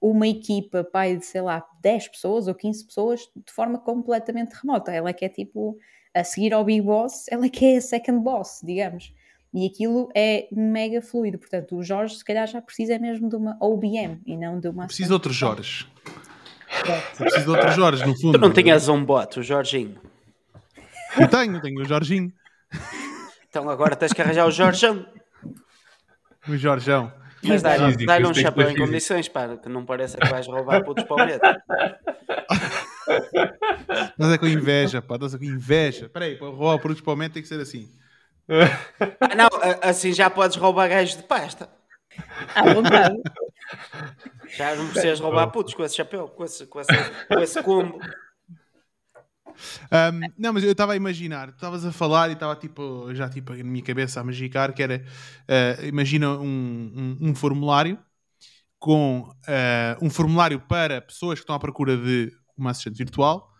uma 0.00 0.28
equipa, 0.28 0.84
pai 0.84 1.16
de, 1.16 1.26
sei 1.26 1.40
lá, 1.40 1.66
10 1.82 2.06
pessoas 2.06 2.46
ou 2.46 2.54
15 2.54 2.86
pessoas 2.86 3.20
de 3.34 3.52
forma 3.52 3.76
completamente 3.76 4.52
remota. 4.52 4.92
Ela 4.92 5.10
é 5.10 5.12
que 5.12 5.24
é 5.24 5.28
tipo, 5.28 5.76
a 6.14 6.22
seguir 6.22 6.54
ao 6.54 6.64
Big 6.64 6.82
Boss, 6.82 7.26
ela 7.28 7.46
é 7.46 7.48
que 7.48 7.64
é 7.64 7.76
a 7.78 7.80
second 7.80 8.20
boss, 8.20 8.60
digamos. 8.62 9.12
E 9.56 9.66
aquilo 9.66 10.10
é 10.14 10.48
mega 10.52 11.00
fluido. 11.00 11.38
Portanto, 11.38 11.78
o 11.78 11.82
Jorge, 11.82 12.16
se 12.16 12.22
calhar, 12.22 12.46
já 12.46 12.60
precisa 12.60 12.98
mesmo 12.98 13.26
de 13.26 13.36
uma 13.36 13.56
OBM 13.58 14.20
e 14.26 14.36
não 14.36 14.60
de 14.60 14.68
uma. 14.68 14.84
Precisa 14.84 15.08
de 15.08 15.14
outro 15.14 15.32
Jorge. 15.32 15.86
Precisa 17.16 17.42
de 17.42 17.48
outro 17.48 17.70
Jorge, 17.70 18.04
no 18.04 18.14
fundo. 18.14 18.32
Tu 18.32 18.38
não 18.38 18.52
tinhas 18.52 18.86
um 18.86 19.02
bot, 19.02 19.40
o 19.40 19.42
Jorginho. 19.42 19.98
Eu 21.18 21.26
tenho, 21.26 21.58
tenho 21.62 21.80
o 21.80 21.84
Jorginho. 21.86 22.30
Então 23.48 23.70
agora 23.70 23.96
tens 23.96 24.12
que 24.12 24.20
arranjar 24.20 24.46
o 24.46 24.50
Jorjão. 24.50 25.06
O 26.46 26.54
Jorjão. 26.54 27.10
Mas 27.42 27.62
dá-lhe 27.62 28.04
dá 28.04 28.18
um 28.18 28.34
chapéu 28.34 28.70
em 28.70 28.76
condições, 28.76 29.26
pá, 29.26 29.56
que 29.56 29.70
não 29.70 29.86
pareça 29.86 30.18
que 30.18 30.28
vais 30.28 30.46
roubar 30.46 30.84
putos 30.84 31.04
para 31.04 31.16
o 31.16 31.26
medo. 31.26 31.40
Mas 34.18 34.32
é 34.32 34.36
com 34.36 34.46
inveja, 34.46 35.00
pá, 35.00 35.14
estás 35.14 35.34
com 35.34 35.44
inveja. 35.44 36.04
Espera 36.04 36.26
aí, 36.26 36.36
para 36.36 36.48
roubar 36.48 36.78
putos 36.78 37.00
para 37.00 37.14
o 37.14 37.16
medo 37.16 37.32
tem 37.32 37.42
que 37.42 37.48
ser 37.48 37.58
assim. 37.58 37.88
Ah, 38.48 39.34
não, 39.34 39.48
assim 39.82 40.12
já 40.12 40.30
podes 40.30 40.56
roubar 40.56 40.88
gajos 40.88 41.16
de 41.16 41.22
pasta. 41.24 41.68
À 42.54 42.72
vontade. 42.72 43.16
Já 44.56 44.74
não 44.76 44.88
precisas 44.88 45.20
roubar 45.20 45.48
putos 45.48 45.74
com 45.74 45.84
esse 45.84 45.96
chapéu, 45.96 46.28
com 46.28 46.44
esse, 46.44 46.66
com 46.66 46.80
esse, 46.80 46.92
com 47.28 47.38
esse 47.40 47.62
combo. 47.62 47.98
Um, 49.90 50.20
não, 50.38 50.52
mas 50.52 50.64
eu 50.64 50.72
estava 50.72 50.92
a 50.92 50.96
imaginar, 50.96 51.48
estavas 51.48 51.84
a 51.84 51.90
falar 51.90 52.28
e 52.28 52.34
estava 52.34 52.54
tipo, 52.54 53.12
já 53.14 53.28
tipo 53.28 53.54
na 53.54 53.64
minha 53.64 53.82
cabeça 53.82 54.20
a 54.20 54.24
magicar 54.24 54.72
que 54.74 54.82
era, 54.82 55.02
uh, 55.48 55.84
imagina 55.86 56.30
um, 56.32 57.16
um, 57.20 57.28
um, 57.30 57.34
formulário 57.34 57.98
com 58.78 59.20
uh, 59.20 60.04
um 60.04 60.10
formulário 60.10 60.60
para 60.60 61.00
pessoas 61.00 61.38
que 61.38 61.44
estão 61.44 61.56
à 61.56 61.58
procura 61.58 61.96
de 61.96 62.30
uma 62.56 62.70
assistente 62.70 62.98
virtual 62.98 63.50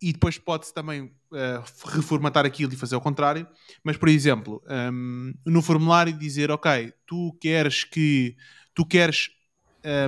e 0.00 0.12
depois 0.14 0.38
pode-se 0.38 0.72
também 0.72 1.14
uh, 1.32 1.88
reformatar 1.90 2.46
aquilo 2.46 2.72
e 2.72 2.76
fazer 2.76 2.96
o 2.96 3.00
contrário. 3.00 3.46
Mas, 3.82 3.96
por 3.96 4.08
exemplo, 4.08 4.62
um, 4.92 5.32
no 5.44 5.62
formulário 5.62 6.12
dizer, 6.12 6.50
ok, 6.50 6.92
tu 7.06 7.36
queres 7.40 7.84
que 7.84 8.36
tu 8.74 8.86
queres 8.86 9.30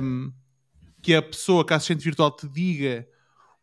um, 0.03 0.31
que 1.01 1.13
a 1.13 1.21
pessoa, 1.21 1.65
que 1.65 1.73
a 1.73 1.75
assistente 1.75 2.03
virtual 2.03 2.31
te 2.31 2.47
diga 2.47 3.07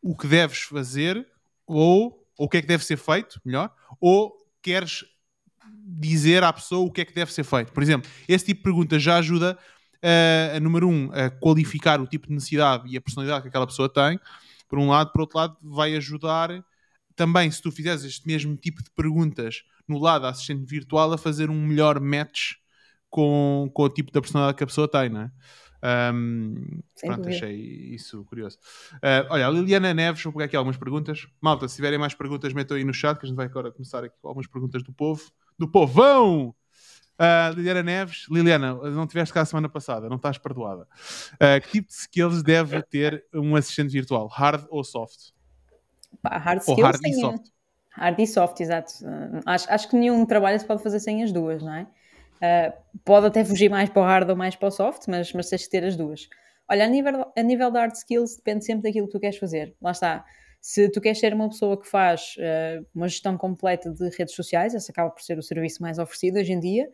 o 0.00 0.16
que 0.16 0.26
deves 0.26 0.60
fazer 0.62 1.26
ou, 1.66 2.26
ou 2.38 2.46
o 2.46 2.48
que 2.48 2.58
é 2.58 2.62
que 2.62 2.68
deve 2.68 2.84
ser 2.84 2.96
feito, 2.96 3.40
melhor, 3.44 3.72
ou 4.00 4.36
queres 4.62 5.04
dizer 5.84 6.44
à 6.44 6.52
pessoa 6.52 6.86
o 6.86 6.92
que 6.92 7.00
é 7.00 7.04
que 7.04 7.14
deve 7.14 7.32
ser 7.32 7.44
feito. 7.44 7.72
Por 7.72 7.82
exemplo, 7.82 8.10
esse 8.28 8.44
tipo 8.44 8.58
de 8.58 8.64
pergunta 8.64 8.98
já 8.98 9.16
ajuda 9.16 9.58
a, 10.54 10.60
número 10.60 10.88
um, 10.88 11.10
a 11.12 11.30
qualificar 11.30 12.00
o 12.00 12.06
tipo 12.06 12.28
de 12.28 12.34
necessidade 12.34 12.88
e 12.88 12.96
a 12.96 13.00
personalidade 13.00 13.42
que 13.42 13.48
aquela 13.48 13.66
pessoa 13.66 13.88
tem 13.88 14.18
por 14.72 14.78
um 14.78 14.88
lado, 14.88 15.12
por 15.12 15.20
outro 15.20 15.36
lado, 15.36 15.56
vai 15.60 15.94
ajudar 15.96 16.64
também, 17.22 17.48
se 17.52 17.62
tu 17.62 17.70
fizeres 17.70 18.02
este 18.02 18.26
mesmo 18.26 18.56
tipo 18.56 18.82
de 18.82 18.90
perguntas 18.90 19.62
no 19.86 19.96
lado 19.96 20.22
da 20.22 20.30
assistente 20.30 20.68
virtual, 20.68 21.12
a 21.12 21.16
fazer 21.18 21.50
um 21.50 21.66
melhor 21.66 22.00
match 22.00 22.54
com, 23.08 23.70
com 23.72 23.84
o 23.84 23.88
tipo 23.88 24.10
de 24.10 24.20
personalidade 24.20 24.58
que 24.58 24.64
a 24.64 24.66
pessoa 24.66 24.88
tem, 24.88 25.08
não 25.08 25.20
é? 25.20 25.30
Um, 26.12 26.80
pronto, 27.00 27.28
achei 27.28 27.54
isso 27.94 28.24
curioso. 28.24 28.58
Uh, 28.94 29.30
olha, 29.30 29.46
a 29.46 29.50
Liliana 29.50 29.94
Neves, 29.94 30.20
vou 30.24 30.32
pegar 30.32 30.46
aqui 30.46 30.56
algumas 30.56 30.76
perguntas. 30.76 31.28
Malta, 31.40 31.68
se 31.68 31.76
tiverem 31.76 31.96
mais 31.96 32.12
perguntas, 32.12 32.52
metam 32.52 32.76
aí 32.76 32.82
no 32.82 32.92
chat 32.92 33.16
que 33.16 33.24
a 33.24 33.28
gente 33.28 33.36
vai 33.36 33.46
agora 33.46 33.70
começar 33.70 34.02
aqui 34.02 34.16
com 34.20 34.26
algumas 34.26 34.48
perguntas 34.48 34.82
do 34.82 34.92
povo. 34.92 35.22
Do 35.56 35.68
povão! 35.68 36.52
Uh, 37.20 37.54
Liliana 37.54 37.84
Neves, 37.84 38.26
Liliana, 38.28 38.74
não 38.90 39.06
tiveste 39.06 39.32
cá 39.32 39.42
a 39.42 39.44
semana 39.44 39.68
passada, 39.68 40.08
não 40.08 40.16
estás 40.16 40.38
perdoada. 40.38 40.88
Uh, 41.34 41.60
que 41.62 41.70
tipo 41.70 41.86
de 41.86 41.94
skills 41.94 42.42
deve 42.42 42.82
ter 42.82 43.24
um 43.32 43.54
assistente 43.54 43.92
virtual? 43.92 44.26
Hard 44.26 44.66
ou 44.70 44.82
soft? 44.82 45.30
Pá, 46.20 46.38
hard 46.38 46.60
skills 46.60 46.80
hard 46.80 47.06
e 47.06 47.14
soft? 47.14 47.44
Hard 47.90 48.20
e 48.20 48.26
soft, 48.26 48.60
exato. 48.60 48.92
Uh, 49.02 49.40
acho, 49.46 49.72
acho 49.72 49.88
que 49.88 49.96
nenhum 49.96 50.24
trabalho 50.26 50.58
se 50.58 50.66
pode 50.66 50.82
fazer 50.82 51.00
sem 51.00 51.22
as 51.22 51.32
duas, 51.32 51.62
não 51.62 51.74
é? 51.74 51.86
pode 53.04 53.26
até 53.26 53.44
fugir 53.44 53.70
mais 53.70 53.88
para 53.88 54.02
o 54.02 54.04
hard 54.04 54.28
ou 54.28 54.34
mais 54.34 54.56
para 54.56 54.66
o 54.66 54.70
soft, 54.70 55.06
mas, 55.06 55.32
mas 55.32 55.48
tens 55.48 55.62
que 55.62 55.70
ter 55.70 55.84
as 55.84 55.96
duas. 55.96 56.28
Olha, 56.68 56.84
a 56.84 56.88
nível, 56.88 57.32
a 57.36 57.42
nível 57.42 57.70
da 57.70 57.80
hard 57.80 57.94
skills 57.94 58.36
depende 58.36 58.64
sempre 58.64 58.82
daquilo 58.82 59.06
que 59.06 59.12
tu 59.12 59.20
queres 59.20 59.38
fazer. 59.38 59.76
Lá 59.80 59.92
está. 59.92 60.24
Se 60.60 60.88
tu 60.88 61.00
queres 61.00 61.18
ser 61.18 61.34
uma 61.34 61.48
pessoa 61.48 61.80
que 61.80 61.88
faz 61.88 62.34
uh, 62.38 62.86
uma 62.94 63.08
gestão 63.08 63.36
completa 63.36 63.90
de 63.90 64.08
redes 64.16 64.34
sociais, 64.34 64.74
esse 64.74 64.90
acaba 64.90 65.10
por 65.10 65.22
ser 65.22 65.38
o 65.38 65.42
serviço 65.42 65.82
mais 65.82 65.98
oferecido 65.98 66.38
hoje 66.38 66.52
em 66.52 66.60
dia, 66.60 66.88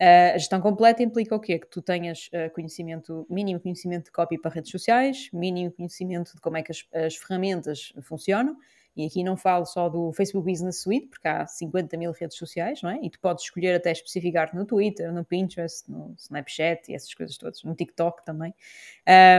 Uh, 0.00 0.34
a 0.34 0.38
gestão 0.38 0.60
completa 0.62 1.02
implica 1.02 1.34
o 1.34 1.40
quê? 1.40 1.58
Que 1.58 1.66
tu 1.66 1.82
tenhas 1.82 2.28
uh, 2.28 2.50
conhecimento, 2.54 3.26
mínimo 3.28 3.60
conhecimento 3.60 4.06
de 4.06 4.12
copy 4.12 4.38
para 4.38 4.50
redes 4.50 4.70
sociais, 4.70 5.28
mínimo 5.30 5.70
conhecimento 5.70 6.34
de 6.34 6.40
como 6.40 6.56
é 6.56 6.62
que 6.62 6.72
as, 6.72 6.86
as 6.94 7.16
ferramentas 7.16 7.92
funcionam 8.00 8.56
e 9.00 9.06
aqui 9.06 9.24
não 9.24 9.34
falo 9.34 9.64
só 9.64 9.88
do 9.88 10.12
Facebook 10.12 10.50
Business 10.50 10.82
Suite, 10.82 11.06
porque 11.06 11.26
há 11.26 11.46
50 11.46 11.96
mil 11.96 12.12
redes 12.12 12.36
sociais, 12.36 12.82
não 12.82 12.90
é? 12.90 13.00
E 13.02 13.08
tu 13.08 13.18
podes 13.18 13.44
escolher 13.44 13.74
até 13.74 13.90
especificar 13.90 14.54
no 14.54 14.66
Twitter, 14.66 15.10
no 15.10 15.24
Pinterest, 15.24 15.90
no 15.90 16.14
Snapchat 16.18 16.90
e 16.90 16.94
essas 16.94 17.14
coisas 17.14 17.38
todas, 17.38 17.62
no 17.62 17.74
TikTok 17.74 18.22
também. 18.26 18.54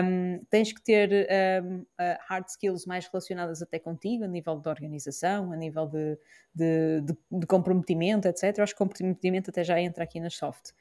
Um, 0.03 0.43
tens 0.49 0.73
que 0.73 0.81
ter 0.81 1.27
um, 1.63 1.85
hard 2.27 2.47
skills 2.47 2.87
mais 2.87 3.05
relacionadas 3.05 3.61
até 3.61 3.77
contigo, 3.77 4.23
a 4.23 4.27
nível 4.27 4.57
de 4.57 4.67
organização, 4.67 5.51
a 5.51 5.55
nível 5.55 5.85
de, 5.85 6.17
de, 6.55 7.01
de, 7.01 7.17
de 7.39 7.45
comprometimento, 7.45 8.27
etc. 8.27 8.57
Eu 8.57 8.63
acho 8.63 8.73
que 8.73 8.79
comprometimento 8.79 9.51
até 9.51 9.63
já 9.63 9.79
entra 9.79 10.03
aqui 10.03 10.19
nas 10.19 10.35
soft. 10.35 10.71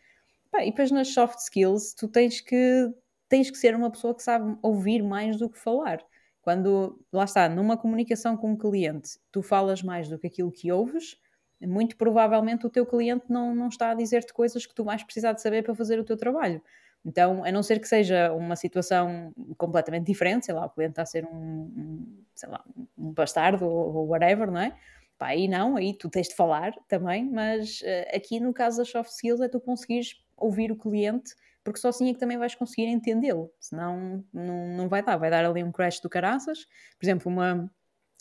e 0.59 0.71
depois 0.71 0.91
nas 0.91 1.09
soft 1.09 1.39
skills, 1.41 1.93
tu 1.93 2.09
tens 2.09 2.41
que, 2.41 2.91
tens 3.29 3.51
que 3.51 3.59
ser 3.59 3.75
uma 3.75 3.91
pessoa 3.91 4.15
que 4.15 4.23
sabe 4.23 4.57
ouvir 4.63 5.03
mais 5.03 5.37
do 5.37 5.51
que 5.51 5.59
falar. 5.59 6.03
Quando, 6.43 6.99
lá 7.13 7.25
está, 7.25 7.49
numa 7.49 7.77
comunicação 7.77 8.37
com 8.37 8.53
um 8.53 8.57
cliente, 8.57 9.19
tu 9.31 9.43
falas 9.43 9.83
mais 9.83 10.09
do 10.09 10.19
que 10.19 10.27
aquilo 10.27 10.51
que 10.51 10.73
ouves, 10.73 11.17
muito 11.61 11.97
provavelmente 11.97 12.67
o 12.67 12.71
teu 12.71 12.87
cliente 12.87 13.27
não, 13.29 13.55
não 13.55 13.69
está 13.69 13.91
a 13.91 13.95
dizer-te 13.95 14.33
coisas 14.33 14.65
que 14.65 14.75
tu 14.75 14.83
vais 14.83 15.03
precisar 15.03 15.33
de 15.33 15.43
saber 15.43 15.63
para 15.63 15.75
fazer 15.75 15.99
o 15.99 16.05
teu 16.05 16.17
trabalho. 16.17 16.63
Então, 17.05 17.45
a 17.45 17.53
não 17.53 17.63
ser 17.63 17.79
que 17.79 17.89
seja 17.89 18.33
uma 18.33 18.57
situação 18.57 19.33
completamente 19.57 20.07
diferente, 20.07 20.47
sei 20.47 20.55
lá, 20.55 20.67
o 20.67 20.71
cliente 20.71 20.93
está 20.93 21.03
a 21.03 21.07
ser 21.07 21.25
um, 21.25 21.37
um 21.37 22.25
sei 22.35 22.49
lá, 22.49 22.63
um 22.97 23.13
bastardo 23.13 23.67
ou, 23.67 23.95
ou 23.95 24.09
whatever, 24.09 24.51
não 24.51 24.61
é? 24.61 24.77
Pá, 25.19 25.29
aí 25.29 25.49
não, 25.49 25.77
aí 25.77 25.95
tu 25.95 26.09
tens 26.09 26.29
de 26.29 26.35
falar 26.35 26.75
também, 26.89 27.31
mas 27.31 27.81
uh, 27.83 28.17
aqui 28.17 28.41
no 28.41 28.53
caso 28.53 28.79
das 28.79 28.89
soft 28.89 29.11
skills 29.11 29.41
é 29.41 29.49
tu 29.49 29.61
conseguires 29.61 30.15
ouvir 30.37 30.73
o 30.73 30.77
cliente 30.77 31.35
porque 31.65 31.79
só 31.79 31.89
assim 31.89 32.11
é 32.11 32.15
que 32.15 32.19
também 32.19 32.39
vais 32.39 32.55
conseguir 32.55 32.87
entendê-lo, 32.87 33.53
senão 33.61 34.25
não, 34.33 34.69
não 34.69 34.89
vai 34.89 35.03
dar, 35.03 35.17
vai 35.17 35.31
dar 35.31 35.45
ali 35.45 35.63
um 35.63 35.73
crash 35.73 36.01
do 36.01 36.09
caraças. 36.09 36.67
Por 36.99 37.05
exemplo, 37.05 37.31
uma, 37.31 37.71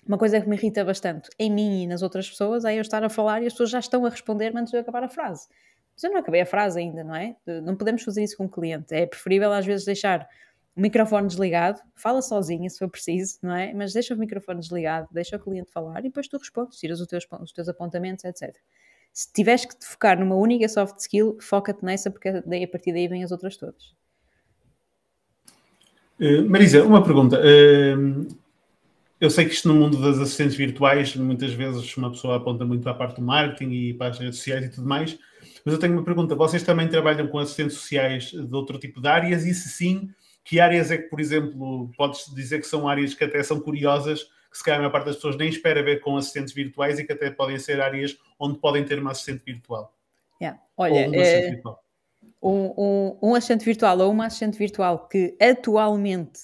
uma 0.05 0.17
coisa 0.17 0.39
que 0.41 0.47
me 0.47 0.55
irrita 0.55 0.83
bastante 0.83 1.29
em 1.37 1.51
mim 1.51 1.83
e 1.83 1.87
nas 1.87 2.01
outras 2.01 2.29
pessoas 2.29 2.65
é 2.65 2.75
eu 2.75 2.81
estar 2.81 3.03
a 3.03 3.09
falar 3.09 3.41
e 3.41 3.47
as 3.47 3.53
pessoas 3.53 3.69
já 3.69 3.79
estão 3.79 4.05
a 4.05 4.09
responder 4.09 4.55
antes 4.55 4.71
de 4.71 4.77
eu 4.77 4.81
acabar 4.81 5.03
a 5.03 5.09
frase. 5.09 5.47
Mas 5.95 6.03
eu 6.03 6.11
não 6.11 6.19
acabei 6.19 6.41
a 6.41 6.45
frase 6.45 6.79
ainda, 6.79 7.03
não 7.03 7.15
é? 7.15 7.35
Não 7.63 7.75
podemos 7.75 8.03
fazer 8.03 8.23
isso 8.23 8.37
com 8.37 8.45
o 8.45 8.49
cliente. 8.49 8.93
É 8.93 9.05
preferível 9.05 9.51
às 9.51 9.65
vezes 9.65 9.85
deixar 9.85 10.27
o 10.75 10.81
microfone 10.81 11.27
desligado, 11.27 11.81
fala 11.93 12.21
sozinha 12.21 12.69
se 12.69 12.79
for 12.79 12.89
preciso, 12.89 13.37
não 13.43 13.53
é? 13.53 13.73
Mas 13.73 13.91
deixa 13.91 14.13
o 14.13 14.17
microfone 14.17 14.61
desligado, 14.61 15.09
deixa 15.11 15.35
o 15.35 15.39
cliente 15.39 15.69
falar 15.71 15.99
e 15.99 16.03
depois 16.03 16.27
tu 16.27 16.37
respondes, 16.37 16.79
tiras 16.79 17.01
os 17.01 17.07
teus, 17.07 17.27
os 17.41 17.51
teus 17.51 17.67
apontamentos, 17.67 18.23
etc. 18.23 18.55
Se 19.13 19.31
tiveres 19.33 19.65
que 19.65 19.77
te 19.77 19.85
focar 19.85 20.19
numa 20.19 20.35
única 20.35 20.67
soft 20.69 20.99
skill, 20.99 21.37
foca-te 21.41 21.83
nessa, 21.83 22.09
porque 22.09 22.41
daí 22.45 22.63
a 22.63 22.67
partir 22.67 22.93
daí 22.93 23.07
vêm 23.07 23.23
as 23.23 23.31
outras 23.31 23.57
todas. 23.57 23.93
Uh, 26.19 26.49
Marisa, 26.49 26.83
uma 26.83 27.03
pergunta. 27.03 27.39
Uh, 27.39 28.27
eu 29.19 29.29
sei 29.29 29.45
que 29.45 29.53
isto 29.53 29.67
no 29.67 29.75
mundo 29.75 30.01
das 30.01 30.17
assistentes 30.17 30.55
virtuais, 30.55 31.15
muitas 31.15 31.51
vezes 31.53 31.95
uma 31.97 32.09
pessoa 32.09 32.37
aponta 32.37 32.63
muito 32.63 32.87
a 32.87 32.93
parte 32.93 33.17
do 33.17 33.21
marketing 33.21 33.71
e 33.71 33.93
para 33.93 34.07
as 34.07 34.19
redes 34.19 34.37
sociais 34.37 34.65
e 34.65 34.69
tudo 34.69 34.87
mais, 34.87 35.17
mas 35.65 35.73
eu 35.73 35.79
tenho 35.79 35.93
uma 35.93 36.03
pergunta. 36.03 36.35
Vocês 36.35 36.63
também 36.63 36.87
trabalham 36.87 37.27
com 37.27 37.37
assistentes 37.37 37.75
sociais 37.75 38.31
de 38.31 38.55
outro 38.55 38.79
tipo 38.79 39.01
de 39.01 39.07
áreas? 39.09 39.45
E 39.45 39.53
se 39.53 39.67
sim, 39.69 40.09
que 40.43 40.59
áreas 40.59 40.89
é 40.89 40.97
que, 40.97 41.09
por 41.09 41.19
exemplo, 41.19 41.91
podes 41.97 42.33
dizer 42.33 42.59
que 42.59 42.67
são 42.67 42.87
áreas 42.87 43.13
que 43.13 43.23
até 43.23 43.43
são 43.43 43.59
curiosas, 43.59 44.25
que 44.49 44.57
se 44.57 44.63
calhar 44.63 44.79
a 44.79 44.81
maior 44.81 44.91
parte 44.91 45.05
das 45.05 45.15
pessoas 45.15 45.37
nem 45.37 45.49
espera 45.49 45.83
ver 45.83 45.99
com 46.01 46.17
assistentes 46.17 46.53
virtuais 46.53 46.99
e 46.99 47.05
que 47.05 47.13
até 47.13 47.29
podem 47.29 47.59
ser 47.59 47.79
áreas 47.81 48.17
onde 48.39 48.59
podem 48.59 48.83
ter 48.83 48.99
uma 48.99 49.11
assistente 49.11 49.43
virtual? 49.45 49.93
Yeah. 50.41 50.59
Olha, 50.77 51.09
um 51.09 51.19
assistente, 51.19 51.45
é... 51.45 51.49
virtual. 51.51 51.83
Um, 52.41 52.73
um, 52.77 53.17
um 53.21 53.35
assistente 53.35 53.65
virtual 53.65 53.99
ou 53.99 54.11
uma 54.11 54.25
assistente 54.27 54.57
virtual 54.57 55.07
que 55.07 55.37
atualmente 55.41 56.39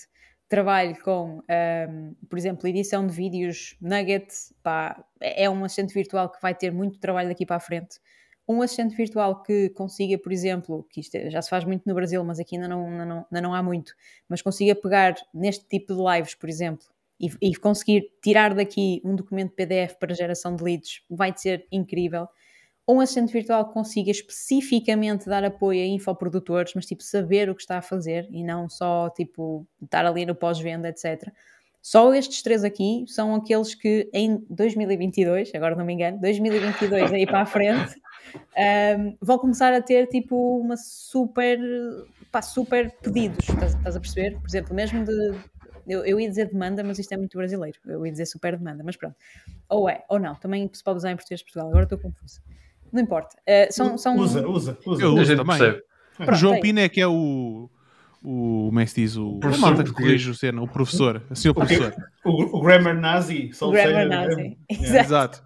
trabalhe 0.47 0.95
com, 0.99 1.39
um, 1.39 2.15
por 2.29 2.37
exemplo, 2.37 2.67
edição 2.67 3.07
de 3.07 3.13
vídeos 3.13 3.75
nugget, 3.81 4.27
pá, 4.61 5.03
é 5.19 5.49
um 5.49 5.63
assistente 5.63 5.93
virtual 5.93 6.29
que 6.29 6.41
vai 6.41 6.53
ter 6.53 6.71
muito 6.71 6.99
trabalho 6.99 7.29
daqui 7.29 7.45
para 7.45 7.55
a 7.55 7.59
frente 7.59 7.99
um 8.47 8.61
assistente 8.61 8.95
virtual 8.95 9.41
que 9.41 9.69
consiga, 9.69 10.17
por 10.17 10.31
exemplo, 10.31 10.87
que 10.89 10.99
isto 10.99 11.17
já 11.29 11.41
se 11.41 11.49
faz 11.49 11.63
muito 11.63 11.83
no 11.85 11.95
Brasil, 11.95 12.23
mas 12.23 12.39
aqui 12.39 12.55
ainda 12.55 12.67
não, 12.67 12.87
ainda 12.87 13.05
não, 13.05 13.17
ainda 13.31 13.41
não 13.41 13.53
há 13.53 13.63
muito, 13.63 13.93
mas 14.29 14.41
consiga 14.41 14.75
pegar 14.75 15.15
neste 15.33 15.65
tipo 15.67 15.95
de 15.95 16.01
lives, 16.01 16.35
por 16.35 16.47
exemplo, 16.47 16.85
e, 17.19 17.29
e, 17.41 17.55
conseguir 17.55 18.09
tirar 18.21 18.53
daqui 18.53 19.01
um 19.03 19.15
documento 19.15 19.53
PDF 19.53 19.95
para 19.99 20.13
geração 20.13 20.55
de 20.55 20.63
leads, 20.63 21.01
vai 21.09 21.33
ser 21.35 21.65
incrível. 21.71 22.27
Um 22.87 22.99
assistente 22.99 23.33
virtual 23.33 23.67
que 23.67 23.73
consiga 23.73 24.11
especificamente 24.11 25.25
dar 25.25 25.43
apoio 25.43 25.81
a 25.81 25.87
infoprodutores, 25.87 26.73
mas 26.75 26.85
tipo 26.85 27.01
saber 27.01 27.49
o 27.49 27.55
que 27.55 27.61
está 27.61 27.77
a 27.77 27.81
fazer 27.81 28.27
e 28.29 28.43
não 28.43 28.69
só 28.69 29.09
tipo 29.09 29.65
estar 29.81 30.05
ali 30.05 30.25
no 30.25 30.35
pós-venda, 30.35 30.89
etc. 30.89 31.31
Só 31.85 32.11
estes 32.15 32.41
três 32.41 32.63
aqui 32.63 33.05
são 33.07 33.35
aqueles 33.35 33.75
que 33.75 34.09
em 34.11 34.43
2022, 34.49 35.53
agora 35.53 35.75
não 35.75 35.85
me 35.85 35.93
engano, 35.93 36.19
2022 36.19 37.13
aí 37.13 37.27
para 37.27 37.41
a 37.41 37.45
frente, 37.45 38.01
um, 38.97 39.15
vão 39.21 39.37
começar 39.37 39.71
a 39.71 39.79
ter 39.79 40.07
tipo 40.07 40.59
uma 40.59 40.75
super, 40.77 41.59
pá, 42.31 42.41
super 42.41 42.89
pedidos, 43.03 43.47
estás, 43.47 43.75
estás 43.75 43.95
a 43.95 43.99
perceber? 43.99 44.39
Por 44.39 44.47
exemplo, 44.47 44.73
mesmo 44.73 45.05
de. 45.05 45.35
Eu, 45.87 46.05
eu, 46.05 46.19
ia 46.19 46.27
dizer 46.27 46.49
demanda, 46.49 46.83
mas 46.83 46.97
isto 46.99 47.11
é 47.13 47.17
muito 47.17 47.37
brasileiro. 47.37 47.77
Eu 47.85 48.05
ia 48.05 48.11
dizer 48.11 48.25
super 48.25 48.57
demanda, 48.57 48.83
mas 48.83 48.95
pronto. 48.95 49.15
Ou 49.69 49.89
é, 49.89 50.03
ou 50.09 50.19
não. 50.19 50.35
Também 50.35 50.69
se 50.73 50.83
pode 50.83 50.97
usar 50.97 51.11
em 51.11 51.15
português 51.15 51.39
de 51.39 51.45
Portugal. 51.45 51.69
Agora 51.69 51.83
estou 51.83 51.97
confusa. 51.97 52.41
Não 52.91 53.01
importa. 53.01 53.35
Uh, 53.47 53.71
são, 53.71 53.97
são... 53.97 54.17
Usa, 54.17 54.47
usa, 54.47 54.77
usa. 54.85 55.03
Eu 55.03 55.13
uso 55.13 55.35
também. 55.35 55.57
Pronto, 55.57 56.31
o 56.31 56.35
João 56.35 56.55
é 56.55 56.61
Pina 56.61 56.81
é 56.81 56.89
que 56.89 57.01
é 57.01 57.07
o 57.07 57.69
o, 58.25 58.65
como 58.67 58.79
é 58.79 58.85
que 58.85 58.91
se 58.91 59.01
diz, 59.01 59.15
o, 59.15 59.39
o 59.39 59.57
malta 59.59 59.83
que 59.83 59.91
corrige 59.91 60.31
o 60.31 60.33
cena, 60.33 60.59
o 60.61 60.67
professor, 60.67 61.21
o 61.47 61.53
professor. 61.53 61.93
O, 62.25 62.57
o, 62.57 62.61
grammar 62.61 62.99
nazi, 62.99 63.51
só 63.53 63.69
o 63.69 63.71
grammar 63.71 64.07
nazi, 64.07 64.57
exato. 64.67 65.43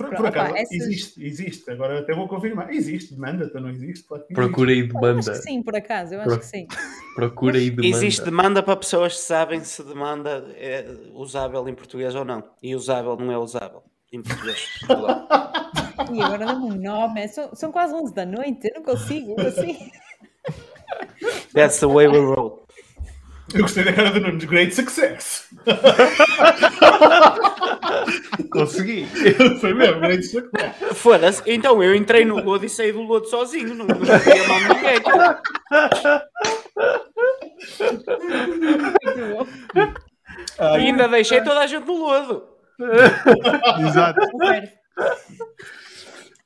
Por, 0.00 0.16
por 0.16 0.26
acaso, 0.26 0.56
essas... 0.56 0.72
existe, 0.72 1.22
existe. 1.22 1.70
Agora 1.70 2.00
até 2.00 2.14
vou 2.14 2.26
confirmar. 2.26 2.72
Existe 2.72 3.14
demanda, 3.14 3.44
então 3.44 3.60
não 3.60 3.68
existe. 3.68 4.04
Claro 4.04 4.24
Procura 4.32 4.70
aí 4.70 4.82
demanda. 4.82 5.08
Eu 5.08 5.18
acho 5.18 5.30
que 5.32 5.36
sim, 5.36 5.62
por 5.62 5.76
acaso, 5.76 6.14
eu 6.14 6.20
acho 6.20 6.30
Pro... 6.30 6.38
que 6.38 6.46
sim. 6.46 6.66
Procura 7.14 7.58
aí 7.58 7.68
demanda. 7.68 7.96
Existe 7.96 8.24
demanda 8.24 8.62
para 8.62 8.76
pessoas 8.76 9.14
que 9.14 9.20
sabem 9.20 9.60
se 9.62 9.82
demanda 9.82 10.46
é 10.56 10.86
usável 11.12 11.68
em 11.68 11.74
português 11.74 12.14
ou 12.14 12.24
não. 12.24 12.42
E 12.62 12.74
usável 12.74 13.14
não 13.16 13.30
é 13.30 13.36
usável 13.36 13.82
em 14.10 14.22
português. 14.22 14.66
e 16.10 16.22
agora 16.22 16.46
dá 16.46 16.54
um 16.54 16.74
nome. 16.74 17.28
São, 17.28 17.54
são 17.54 17.70
quase 17.70 17.92
11 17.92 18.14
da 18.14 18.24
noite, 18.24 18.68
eu 18.68 18.76
não 18.76 18.82
consigo, 18.82 19.38
assim. 19.38 19.90
That's 21.52 21.78
the 21.80 21.86
way 21.86 22.08
we 22.08 22.18
roll. 22.20 22.59
Eu 23.54 23.62
gostei 23.62 23.84
da 23.84 23.92
cara 23.92 24.10
do 24.10 24.20
Nunes. 24.20 24.44
Great 24.44 24.74
success. 24.74 25.48
Consegui. 28.50 29.06
Foi 29.60 29.74
mesmo, 29.74 30.00
great 30.00 30.22
success. 30.22 30.74
Foda-se. 30.94 31.42
Então 31.46 31.82
eu 31.82 31.94
entrei 31.94 32.24
no 32.24 32.42
lodo 32.42 32.64
e 32.64 32.68
saí 32.68 32.92
do 32.92 33.02
lodo 33.02 33.26
sozinho. 33.26 33.74
Não, 33.74 33.86
sabia 33.86 34.48
mal 34.48 34.60
ninguém. 34.60 35.00
E 40.58 40.62
ainda 40.62 41.08
deixei 41.08 41.42
toda 41.42 41.60
a 41.60 41.66
gente 41.66 41.86
no 41.86 41.96
lodo. 41.96 42.44
Exato. 43.88 44.20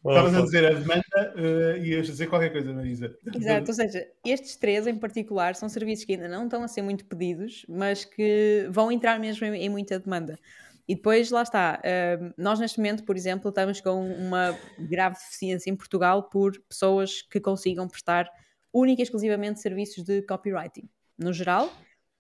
Estavas 0.06 0.34
a 0.34 0.42
dizer 0.42 0.66
a 0.66 0.74
demanda 0.74 1.34
uh, 1.34 1.78
e 1.78 1.94
ias 1.94 2.06
dizer 2.06 2.26
qualquer 2.26 2.50
coisa, 2.50 2.72
Marisa. 2.72 3.16
Exato, 3.34 3.70
ou 3.70 3.74
seja, 3.74 4.06
estes 4.24 4.56
três 4.56 4.86
em 4.86 4.96
particular 4.96 5.54
são 5.54 5.68
serviços 5.68 6.04
que 6.04 6.12
ainda 6.12 6.28
não 6.28 6.44
estão 6.44 6.62
a 6.62 6.68
ser 6.68 6.82
muito 6.82 7.06
pedidos, 7.06 7.64
mas 7.68 8.04
que 8.04 8.68
vão 8.70 8.92
entrar 8.92 9.18
mesmo 9.18 9.46
em, 9.46 9.54
em 9.62 9.68
muita 9.70 9.98
demanda. 9.98 10.38
E 10.86 10.94
depois, 10.94 11.30
lá 11.30 11.42
está, 11.42 11.80
uh, 11.80 12.34
nós 12.36 12.60
neste 12.60 12.78
momento, 12.78 13.04
por 13.04 13.16
exemplo, 13.16 13.48
estamos 13.48 13.80
com 13.80 14.06
uma 14.06 14.58
grave 14.78 15.16
deficiência 15.16 15.70
em 15.70 15.76
Portugal 15.76 16.28
por 16.28 16.52
pessoas 16.68 17.22
que 17.22 17.40
consigam 17.40 17.88
prestar 17.88 18.28
única 18.72 19.00
e 19.00 19.04
exclusivamente 19.04 19.60
serviços 19.60 20.04
de 20.04 20.20
copywriting, 20.22 20.86
no 21.16 21.32
geral, 21.32 21.72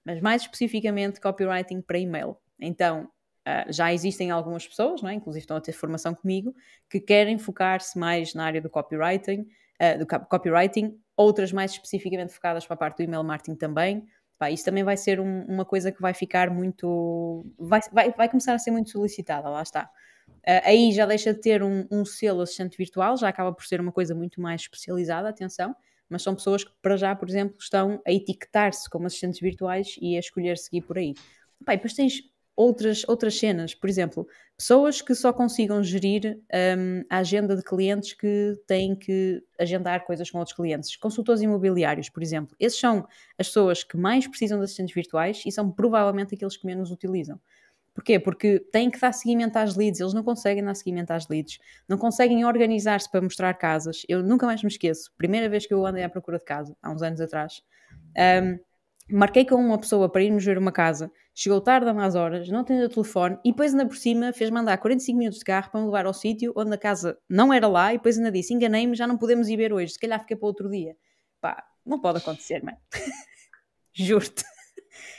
mas 0.04 0.20
mais 0.22 0.42
especificamente 0.42 1.20
copywriting 1.20 1.82
para 1.82 1.98
e-mail. 1.98 2.36
Então, 2.58 3.10
Uh, 3.46 3.70
já 3.70 3.92
existem 3.92 4.30
algumas 4.30 4.66
pessoas, 4.66 5.02
não 5.02 5.10
é? 5.10 5.14
inclusive 5.14 5.42
estão 5.42 5.58
a 5.58 5.60
ter 5.60 5.72
formação 5.72 6.14
comigo, 6.14 6.54
que 6.88 6.98
querem 6.98 7.36
focar-se 7.38 7.98
mais 7.98 8.32
na 8.32 8.46
área 8.46 8.60
do 8.60 8.70
copywriting, 8.70 9.46
uh, 9.82 9.98
do 9.98 10.06
copywriting, 10.06 10.98
outras 11.14 11.52
mais 11.52 11.72
especificamente 11.72 12.32
focadas 12.32 12.66
para 12.66 12.74
a 12.74 12.78
parte 12.78 12.98
do 12.98 13.02
email 13.02 13.22
marketing 13.22 13.56
também. 13.56 14.06
Pá, 14.38 14.50
isso 14.50 14.64
também 14.64 14.82
vai 14.82 14.96
ser 14.96 15.20
um, 15.20 15.44
uma 15.44 15.64
coisa 15.64 15.92
que 15.92 16.00
vai 16.00 16.14
ficar 16.14 16.50
muito. 16.50 17.46
Vai, 17.58 17.80
vai, 17.92 18.12
vai 18.12 18.28
começar 18.28 18.54
a 18.54 18.58
ser 18.58 18.70
muito 18.70 18.90
solicitada, 18.90 19.48
lá 19.48 19.62
está. 19.62 19.90
Uh, 20.26 20.60
aí 20.64 20.92
já 20.92 21.04
deixa 21.04 21.32
de 21.34 21.40
ter 21.40 21.62
um, 21.62 21.86
um 21.90 22.04
selo 22.04 22.40
assistente 22.40 22.78
virtual, 22.78 23.16
já 23.16 23.28
acaba 23.28 23.52
por 23.52 23.64
ser 23.64 23.80
uma 23.80 23.92
coisa 23.92 24.14
muito 24.14 24.40
mais 24.40 24.62
especializada, 24.62 25.28
atenção, 25.28 25.76
mas 26.08 26.22
são 26.22 26.34
pessoas 26.34 26.64
que, 26.64 26.72
para 26.82 26.96
já, 26.96 27.14
por 27.14 27.28
exemplo, 27.28 27.56
estão 27.60 28.00
a 28.06 28.12
etiquetar-se 28.12 28.88
como 28.88 29.06
assistentes 29.06 29.40
virtuais 29.40 29.96
e 30.00 30.16
a 30.16 30.20
escolher 30.20 30.56
seguir 30.56 30.80
por 30.80 30.96
aí. 30.96 31.14
Pá, 31.64 31.74
e 31.74 31.76
depois 31.76 31.94
tens 31.94 32.22
outras, 32.56 33.04
outras 33.08 33.38
cenas. 33.38 33.74
Por 33.74 33.88
exemplo, 33.88 34.26
pessoas 34.56 35.00
que 35.00 35.14
só 35.14 35.32
consigam 35.32 35.82
gerir 35.82 36.40
um, 36.78 37.04
a 37.10 37.18
agenda 37.18 37.56
de 37.56 37.62
clientes 37.62 38.12
que 38.12 38.54
têm 38.66 38.94
que 38.94 39.42
agendar 39.58 40.04
coisas 40.04 40.30
com 40.30 40.38
outros 40.38 40.56
clientes. 40.56 40.96
Consultores 40.96 41.42
imobiliários, 41.42 42.08
por 42.08 42.22
exemplo. 42.22 42.56
Esses 42.58 42.78
são 42.78 43.06
as 43.38 43.48
pessoas 43.48 43.82
que 43.82 43.96
mais 43.96 44.26
precisam 44.26 44.58
de 44.58 44.64
assistentes 44.64 44.94
virtuais 44.94 45.42
e 45.44 45.52
são 45.52 45.70
provavelmente 45.70 46.34
aqueles 46.34 46.56
que 46.56 46.66
menos 46.66 46.90
utilizam. 46.90 47.40
Porquê? 47.94 48.18
Porque 48.18 48.58
têm 48.58 48.90
que 48.90 48.98
dar 48.98 49.12
seguimento 49.12 49.56
às 49.56 49.76
leads, 49.76 50.00
eles 50.00 50.12
não 50.12 50.24
conseguem 50.24 50.64
dar 50.64 50.74
seguimento 50.74 51.12
às 51.12 51.28
leads, 51.28 51.60
não 51.88 51.96
conseguem 51.96 52.44
organizar-se 52.44 53.08
para 53.08 53.22
mostrar 53.22 53.54
casas. 53.54 54.02
Eu 54.08 54.20
nunca 54.20 54.46
mais 54.46 54.60
me 54.64 54.68
esqueço, 54.68 55.12
primeira 55.16 55.48
vez 55.48 55.64
que 55.64 55.72
eu 55.72 55.86
andei 55.86 56.02
à 56.02 56.08
procura 56.08 56.38
de 56.38 56.44
casa, 56.44 56.76
há 56.82 56.90
uns 56.90 57.02
anos 57.02 57.20
atrás, 57.20 57.62
um, 58.42 58.58
marquei 59.10 59.44
com 59.44 59.56
uma 59.56 59.78
pessoa 59.78 60.08
para 60.08 60.22
irmos 60.22 60.44
ver 60.44 60.56
uma 60.56 60.72
casa, 60.72 61.10
chegou 61.34 61.60
tarde 61.60 61.88
a 61.88 61.94
mais 61.94 62.14
horas, 62.14 62.48
não 62.48 62.60
atendeu 62.60 62.86
o 62.86 62.88
telefone 62.88 63.38
e 63.44 63.50
depois 63.50 63.72
ainda 63.72 63.86
por 63.86 63.96
cima 63.96 64.32
fez 64.32 64.50
mandar 64.50 64.78
45 64.78 65.18
minutos 65.18 65.38
de 65.38 65.44
carro 65.44 65.70
para 65.70 65.80
me 65.80 65.86
levar 65.86 66.06
ao 66.06 66.14
sítio 66.14 66.52
onde 66.56 66.74
a 66.74 66.78
casa 66.78 67.18
não 67.28 67.52
era 67.52 67.68
lá 67.68 67.92
e 67.92 67.98
depois 67.98 68.16
ainda 68.16 68.30
disse, 68.30 68.54
enganei-me, 68.54 68.94
já 68.94 69.06
não 69.06 69.18
podemos 69.18 69.48
ir 69.48 69.56
ver 69.56 69.72
hoje, 69.72 69.92
se 69.92 69.98
calhar 69.98 70.20
fica 70.20 70.36
para 70.36 70.46
outro 70.46 70.70
dia. 70.70 70.96
Pá, 71.40 71.62
não 71.84 72.00
pode 72.00 72.18
acontecer, 72.18 72.62
mano. 72.62 72.78
Juro-te. 73.92 74.44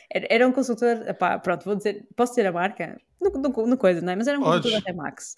Era 0.09 0.47
um 0.47 0.51
consultor, 0.51 1.13
pá, 1.15 1.37
pronto, 1.39 1.65
vou 1.65 1.75
dizer, 1.75 2.07
posso 2.15 2.33
dizer 2.33 2.47
a 2.47 2.51
marca? 2.51 2.99
No, 3.19 3.29
no, 3.31 3.67
no 3.67 3.77
coisa, 3.77 4.01
não 4.01 4.13
é? 4.13 4.15
Mas 4.15 4.27
era 4.27 4.39
um 4.39 4.43
consultor 4.43 4.71
da 4.71 4.79
Remax. 4.79 5.35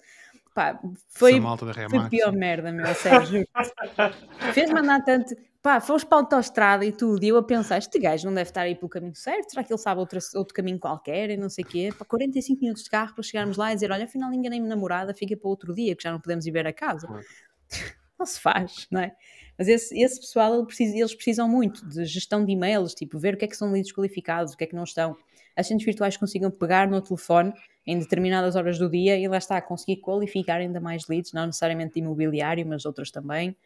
Pá, 0.58 0.76
foi, 1.06 1.40
foi 1.88 2.08
pior 2.10 2.32
merda, 2.32 2.72
meu, 2.72 2.92
sério. 2.92 3.46
Fez 4.52 4.68
mandar 4.72 5.04
tanto, 5.04 5.36
pá, 5.62 5.80
fomos 5.80 6.02
para 6.02 6.18
a 6.18 6.20
autostrada 6.20 6.84
e 6.84 6.90
tudo, 6.90 7.22
e 7.22 7.28
eu 7.28 7.36
a 7.36 7.42
pensar, 7.44 7.78
este 7.78 7.96
gajo 7.96 8.26
não 8.26 8.34
deve 8.34 8.50
estar 8.50 8.62
aí 8.62 8.74
pelo 8.74 8.88
caminho 8.88 9.14
certo, 9.14 9.50
será 9.50 9.62
que 9.62 9.72
ele 9.72 9.78
sabe 9.78 10.00
outro, 10.00 10.18
outro 10.34 10.52
caminho 10.52 10.80
qualquer 10.80 11.30
e 11.30 11.36
não 11.36 11.48
sei 11.48 11.62
o 11.62 11.66
quê? 11.68 11.94
Para 11.96 12.04
45 12.04 12.60
minutos 12.60 12.82
de 12.82 12.90
carro 12.90 13.14
para 13.14 13.22
chegarmos 13.22 13.56
lá 13.56 13.70
e 13.70 13.76
dizer, 13.76 13.92
olha, 13.92 14.04
afinal 14.04 14.32
enganei-me 14.32 14.66
namorada, 14.66 15.14
fica 15.14 15.36
para 15.36 15.48
outro 15.48 15.72
dia, 15.72 15.94
que 15.94 16.02
já 16.02 16.10
não 16.10 16.18
podemos 16.18 16.44
ir 16.44 16.50
ver 16.50 16.66
a 16.66 16.72
casa. 16.72 17.06
Não 18.18 18.26
se 18.26 18.40
faz, 18.40 18.88
não 18.90 19.00
é? 19.00 19.14
Mas 19.56 19.68
esse, 19.68 19.96
esse 19.96 20.18
pessoal, 20.18 20.52
ele 20.52 20.66
precisa, 20.66 20.96
eles 20.96 21.14
precisam 21.14 21.48
muito 21.48 21.88
de 21.88 22.04
gestão 22.04 22.44
de 22.44 22.50
e-mails, 22.50 22.92
tipo, 22.92 23.16
ver 23.16 23.34
o 23.34 23.36
que 23.36 23.44
é 23.44 23.48
que 23.48 23.56
são 23.56 23.70
leads 23.70 23.92
qualificados, 23.92 24.54
o 24.54 24.56
que 24.56 24.64
é 24.64 24.66
que 24.66 24.74
não 24.74 24.82
estão. 24.82 25.16
Assistentes 25.58 25.84
virtuais 25.84 26.16
consigam 26.16 26.50
pegar 26.50 26.88
no 26.88 27.02
telefone 27.02 27.52
em 27.84 27.98
determinadas 27.98 28.54
horas 28.54 28.78
do 28.78 28.88
dia 28.88 29.18
e 29.18 29.26
lá 29.26 29.38
está, 29.38 29.60
conseguir 29.60 29.96
qualificar 29.96 30.56
ainda 30.56 30.80
mais 30.80 31.08
leads, 31.08 31.32
não 31.32 31.46
necessariamente 31.46 31.94
de 31.94 32.00
imobiliário, 32.00 32.64
mas 32.64 32.86
outras 32.86 33.10
também 33.10 33.56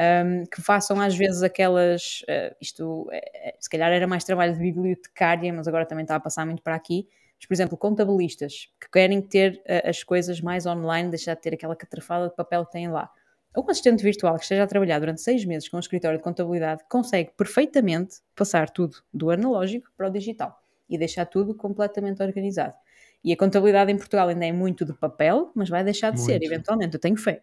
um, 0.00 0.46
que 0.46 0.62
façam 0.62 1.00
às 1.00 1.16
vezes 1.16 1.42
aquelas. 1.42 2.22
Uh, 2.22 2.54
isto, 2.60 3.02
uh, 3.02 3.10
se 3.58 3.68
calhar 3.68 3.92
era 3.92 4.06
mais 4.06 4.24
trabalho 4.24 4.54
de 4.54 4.58
bibliotecária, 4.58 5.52
mas 5.52 5.68
agora 5.68 5.84
também 5.84 6.04
está 6.04 6.16
a 6.16 6.20
passar 6.20 6.46
muito 6.46 6.62
para 6.62 6.74
aqui. 6.74 7.06
Mas, 7.38 7.46
por 7.46 7.54
exemplo, 7.54 7.76
contabilistas 7.76 8.68
que 8.80 8.90
querem 8.90 9.20
ter 9.20 9.62
uh, 9.66 9.88
as 9.88 10.02
coisas 10.02 10.40
mais 10.40 10.66
online, 10.66 11.10
deixar 11.10 11.34
de 11.34 11.42
ter 11.42 11.54
aquela 11.54 11.76
catrafada 11.76 12.28
de 12.28 12.34
papel 12.34 12.64
que 12.64 12.72
têm 12.72 12.88
lá. 12.88 13.10
Um 13.56 13.68
assistente 13.68 14.02
virtual 14.02 14.36
que 14.36 14.42
esteja 14.42 14.62
a 14.62 14.66
trabalhar 14.66 15.00
durante 15.00 15.20
seis 15.20 15.44
meses 15.44 15.68
com 15.68 15.76
um 15.76 15.80
escritório 15.80 16.18
de 16.18 16.22
contabilidade 16.24 16.84
consegue 16.88 17.32
perfeitamente 17.36 18.18
passar 18.36 18.70
tudo 18.70 18.98
do 19.12 19.30
analógico 19.30 19.90
para 19.96 20.06
o 20.06 20.10
digital 20.10 20.56
e 20.90 20.98
deixar 20.98 21.24
tudo 21.24 21.54
completamente 21.54 22.22
organizado. 22.22 22.74
E 23.22 23.32
a 23.32 23.36
contabilidade 23.36 23.92
em 23.92 23.96
Portugal 23.96 24.28
ainda 24.28 24.44
é 24.44 24.52
muito 24.52 24.84
de 24.84 24.92
papel, 24.92 25.52
mas 25.54 25.68
vai 25.68 25.84
deixar 25.84 26.10
de 26.10 26.18
muito. 26.18 26.26
ser, 26.26 26.42
eventualmente. 26.42 26.94
Eu 26.94 27.00
tenho 27.00 27.16
fé. 27.16 27.40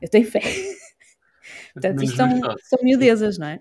Eu 0.00 0.08
tenho 0.08 0.26
fé. 0.26 0.40
Portanto, 1.72 2.02
isto 2.02 2.16
são, 2.16 2.28
são 2.62 2.78
miudezas, 2.82 3.38
não 3.38 3.46
é? 3.46 3.60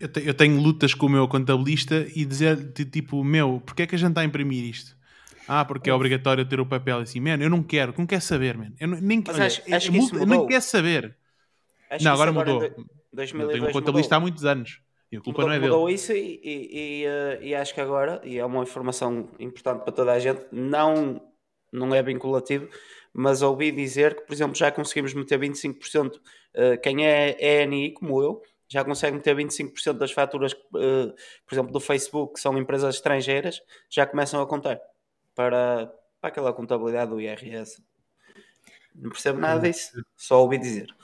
Eu, 0.00 0.08
te, 0.08 0.26
eu, 0.26 0.34
tenho 0.34 0.60
lutas 0.60 0.94
com 0.94 1.06
o 1.06 1.08
meu 1.08 1.26
contabilista 1.28 2.06
e 2.14 2.24
dizer 2.24 2.72
tipo, 2.72 3.22
meu, 3.22 3.60
porque 3.64 3.82
é 3.82 3.86
que 3.86 3.94
a 3.94 3.98
gente 3.98 4.10
está 4.10 4.20
a 4.22 4.24
imprimir 4.24 4.64
isto? 4.64 4.96
Ah, 5.46 5.64
porque 5.64 5.90
é 5.90 5.94
obrigatório 5.94 6.44
ter 6.44 6.60
o 6.60 6.66
papel 6.66 6.98
assim, 6.98 7.20
mano, 7.20 7.42
eu 7.42 7.50
não 7.50 7.62
quero, 7.62 7.94
não 7.96 8.06
quer 8.06 8.20
saber, 8.20 8.56
mano. 8.56 8.74
Eu 8.78 8.86
não, 8.86 9.00
nem 9.00 9.24
olha, 9.26 9.46
acho, 9.46 9.62
acho 9.74 9.90
que 9.90 9.98
eu 10.16 10.26
não 10.26 10.46
quer 10.46 10.60
saber. 10.60 11.16
Acho 11.90 12.04
não, 12.04 12.12
agora 12.12 12.30
mudou. 12.30 12.62
eu 12.62 12.70
tenho 13.16 13.68
um 13.68 13.72
contabilista 13.72 14.14
mudou. 14.14 14.16
há 14.16 14.20
muitos 14.20 14.44
anos. 14.44 14.80
E 15.10 15.16
a 15.16 15.20
culpa 15.20 15.42
mudou, 15.42 15.48
não 15.48 15.54
é 15.54 15.58
dele. 15.58 15.72
Mudou 15.72 15.90
isso 15.90 16.12
e, 16.12 16.40
e, 16.42 17.02
e, 17.02 17.06
uh, 17.06 17.42
e, 17.42 17.54
acho 17.54 17.74
que 17.74 17.80
agora, 17.80 18.20
e 18.24 18.38
é 18.38 18.44
uma 18.44 18.62
informação 18.62 19.28
importante 19.38 19.82
para 19.82 19.92
toda 19.92 20.12
a 20.12 20.18
gente, 20.18 20.42
não, 20.52 21.20
não 21.72 21.94
é 21.94 22.02
vinculativo, 22.02 22.68
mas 23.12 23.40
ouvi 23.42 23.72
dizer 23.72 24.14
que, 24.14 24.22
por 24.22 24.32
exemplo, 24.32 24.54
já 24.54 24.70
conseguimos 24.70 25.14
meter 25.14 25.38
25%, 25.38 26.16
uh, 26.16 26.20
eh, 26.54 26.76
quem 26.76 27.06
é 27.06 27.62
ENI, 27.62 27.92
como 27.92 28.22
eu, 28.22 28.42
já 28.68 28.84
consegue 28.84 29.16
meter 29.16 29.34
25% 29.34 29.94
das 29.94 30.12
faturas, 30.12 30.52
uh, 30.52 31.14
por 31.46 31.54
exemplo, 31.54 31.72
do 31.72 31.80
Facebook, 31.80 32.34
que 32.34 32.40
são 32.40 32.56
empresas 32.58 32.96
estrangeiras, 32.96 33.62
já 33.88 34.06
começam 34.06 34.42
a 34.42 34.46
contar 34.46 34.78
para, 35.34 35.90
para 36.20 36.28
aquela 36.28 36.52
contabilidade 36.52 37.10
do 37.10 37.20
IRS. 37.20 37.82
Não 38.94 39.10
percebo 39.10 39.40
nada 39.40 39.60
disso, 39.60 39.92
só 40.16 40.42
ouvi 40.42 40.58
dizer. 40.58 40.94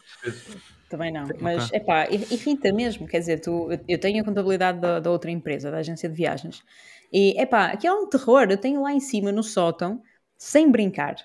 Também 0.95 1.13
não, 1.13 1.25
mas 1.41 1.73
é 1.73 1.81
pá, 1.81 2.07
irrita 2.09 2.73
mesmo. 2.73 3.09
Quer 3.09 3.19
dizer, 3.19 3.41
tu, 3.41 3.69
eu 3.89 3.99
tenho 3.99 4.23
a 4.23 4.25
contabilidade 4.25 4.79
da, 4.79 5.01
da 5.01 5.11
outra 5.11 5.29
empresa, 5.29 5.69
da 5.69 5.79
agência 5.79 6.09
de 6.09 6.15
viagens, 6.15 6.63
e 7.13 7.35
é 7.37 7.45
pá, 7.45 7.67
aqui 7.67 7.85
é 7.85 7.93
um 7.93 8.09
terror. 8.09 8.47
Eu 8.49 8.57
tenho 8.57 8.81
lá 8.81 8.93
em 8.93 9.01
cima 9.01 9.33
no 9.33 9.43
sótão, 9.43 10.01
sem 10.39 10.71
brincar, 10.71 11.17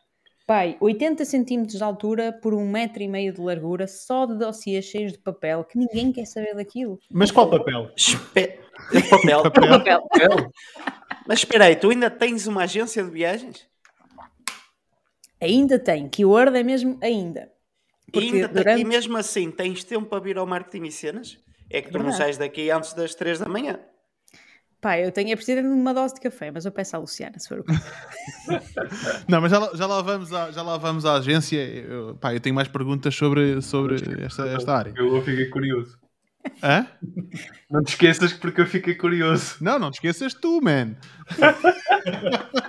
pai, 0.47 0.75
80 0.81 1.23
centímetros 1.23 1.77
de 1.77 1.83
altura 1.83 2.33
por 2.33 2.55
um 2.55 2.67
metro 2.67 3.03
e 3.03 3.07
meio 3.07 3.31
de 3.31 3.39
largura, 3.39 3.85
só 3.85 4.25
de 4.25 4.39
dossiês 4.39 4.85
cheios 4.85 5.11
de 5.11 5.19
papel, 5.19 5.63
que 5.63 5.77
ninguém 5.77 6.11
quer 6.11 6.25
saber 6.25 6.55
daquilo. 6.55 6.97
Mas 7.11 7.29
qual 7.29 7.47
papel? 7.47 7.91
Espe... 7.95 8.57
Papel. 9.07 9.43
papel. 9.43 10.01
papel. 10.09 10.51
Mas 11.27 11.39
espera 11.39 11.65
aí, 11.65 11.75
tu 11.75 11.91
ainda 11.91 12.09
tens 12.09 12.47
uma 12.47 12.63
agência 12.63 13.03
de 13.03 13.11
viagens? 13.11 13.69
Ainda 15.39 15.77
tem, 15.77 16.09
que 16.09 16.25
Word 16.25 16.57
é 16.57 16.63
mesmo 16.63 16.97
ainda. 17.03 17.51
Porque 18.11 18.35
ainda 18.35 18.47
durante... 18.47 18.81
E 18.81 18.85
mesmo 18.85 19.17
assim, 19.17 19.51
tens 19.51 19.83
tempo 19.83 20.05
para 20.07 20.19
vir 20.19 20.37
ao 20.37 20.45
marketing 20.45 20.85
e 20.85 20.91
cenas? 20.91 21.39
É 21.69 21.81
que 21.81 21.91
tu 21.91 21.99
não 21.99 22.11
sais 22.11 22.37
daqui 22.37 22.71
antes 22.71 22.93
das 22.93 23.13
3 23.13 23.39
da 23.39 23.47
manhã. 23.47 23.79
Pá, 24.81 24.97
eu 24.97 25.11
tenho 25.11 25.33
a 25.33 25.35
precisar 25.35 25.61
de 25.61 25.67
uma 25.67 25.93
dose 25.93 26.15
de 26.15 26.21
café, 26.21 26.51
mas 26.51 26.65
eu 26.65 26.71
peço 26.71 26.95
à 26.95 26.99
Luciana, 26.99 27.37
se 27.37 27.49
for 27.49 27.59
o 27.59 27.63
caso. 27.65 27.83
não, 29.27 29.41
mas 29.41 29.51
já, 29.51 29.75
já, 29.75 29.85
lá 29.85 30.01
vamos 30.01 30.33
à, 30.33 30.51
já 30.51 30.61
lá 30.61 30.77
vamos 30.77 31.05
à 31.05 31.15
agência. 31.15 31.57
Eu, 31.57 32.15
pá, 32.15 32.33
eu 32.33 32.39
tenho 32.39 32.55
mais 32.55 32.69
perguntas 32.69 33.13
sobre, 33.13 33.61
sobre 33.61 33.95
esta, 34.23 34.47
esta 34.47 34.73
área. 34.73 34.93
Eu 34.95 35.21
fiquei 35.21 35.47
curioso. 35.49 35.99
Hã? 36.63 36.87
Não 37.69 37.83
te 37.83 37.89
esqueças 37.89 38.31
porque 38.31 38.61
eu 38.61 38.65
fiquei 38.65 38.95
curioso. 38.95 39.57
Não, 39.61 39.77
não 39.77 39.91
te 39.91 39.95
esqueças 39.95 40.33
tu, 40.33 40.59
man. 40.61 40.95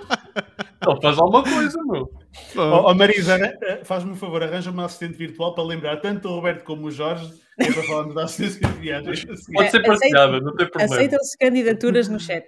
Então 0.81 0.99
faz 0.99 1.17
alguma 1.19 1.43
coisa, 1.43 1.79
meu. 1.83 2.11
Oh, 2.55 2.89
oh 2.89 2.93
Marisa, 2.93 3.35
eh, 3.35 3.81
faz-me 3.83 4.11
um 4.11 4.15
favor, 4.15 4.41
arranja 4.41 4.71
uma 4.71 4.85
assistente 4.85 5.17
virtual 5.17 5.53
para 5.53 5.63
lembrar 5.63 5.97
tanto 5.97 6.29
o 6.29 6.35
Roberto 6.35 6.63
como 6.63 6.87
o 6.87 6.91
Jorge 6.91 7.31
é 7.57 7.71
para 7.71 7.83
falarmos 7.83 8.15
da 8.15 8.23
assistência 8.23 8.67
de 8.67 8.79
viagens. 8.79 9.25
Pode 9.53 9.71
ser 9.71 9.83
partilhada, 9.83 10.39
não 10.39 10.55
tem 10.55 10.69
problema. 10.69 10.95
Aceitam-se 10.95 11.37
candidaturas 11.37 12.07
no 12.07 12.19
chat. 12.19 12.45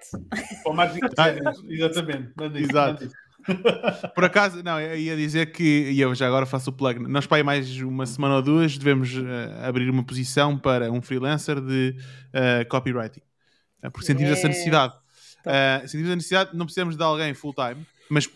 Ou 0.65 0.73
mais 0.73 0.95
exatamente. 1.67 2.33
Exato. 2.55 3.09
Por 4.15 4.23
acaso, 4.23 4.63
não, 4.63 4.79
eu 4.79 4.97
ia 4.97 5.17
dizer 5.17 5.51
que, 5.51 5.91
e 5.91 5.99
eu 5.99 6.15
já 6.15 6.27
agora 6.27 6.45
faço 6.45 6.69
o 6.69 6.73
plug, 6.73 6.99
nós 6.99 7.27
para 7.27 7.37
aí 7.37 7.43
mais 7.43 7.77
uma 7.81 8.05
semana 8.05 8.35
ou 8.35 8.41
duas 8.41 8.77
devemos 8.77 9.13
uh, 9.15 9.23
abrir 9.63 9.89
uma 9.89 10.03
posição 10.03 10.57
para 10.57 10.89
um 10.89 11.01
freelancer 11.01 11.59
de 11.59 11.95
uh, 12.29 12.67
copywriting. 12.69 13.21
Uh, 13.83 13.91
porque 13.91 14.07
sentimos 14.07 14.31
é. 14.31 14.33
essa 14.33 14.47
necessidade. 14.47 14.93
Uh, 15.45 15.87
sentimos 15.87 16.11
a 16.11 16.15
necessidade, 16.15 16.51
não 16.53 16.65
precisamos 16.65 16.95
de 16.95 17.03
alguém 17.03 17.33
full 17.33 17.53
time, 17.53 17.85
mas 18.09 18.29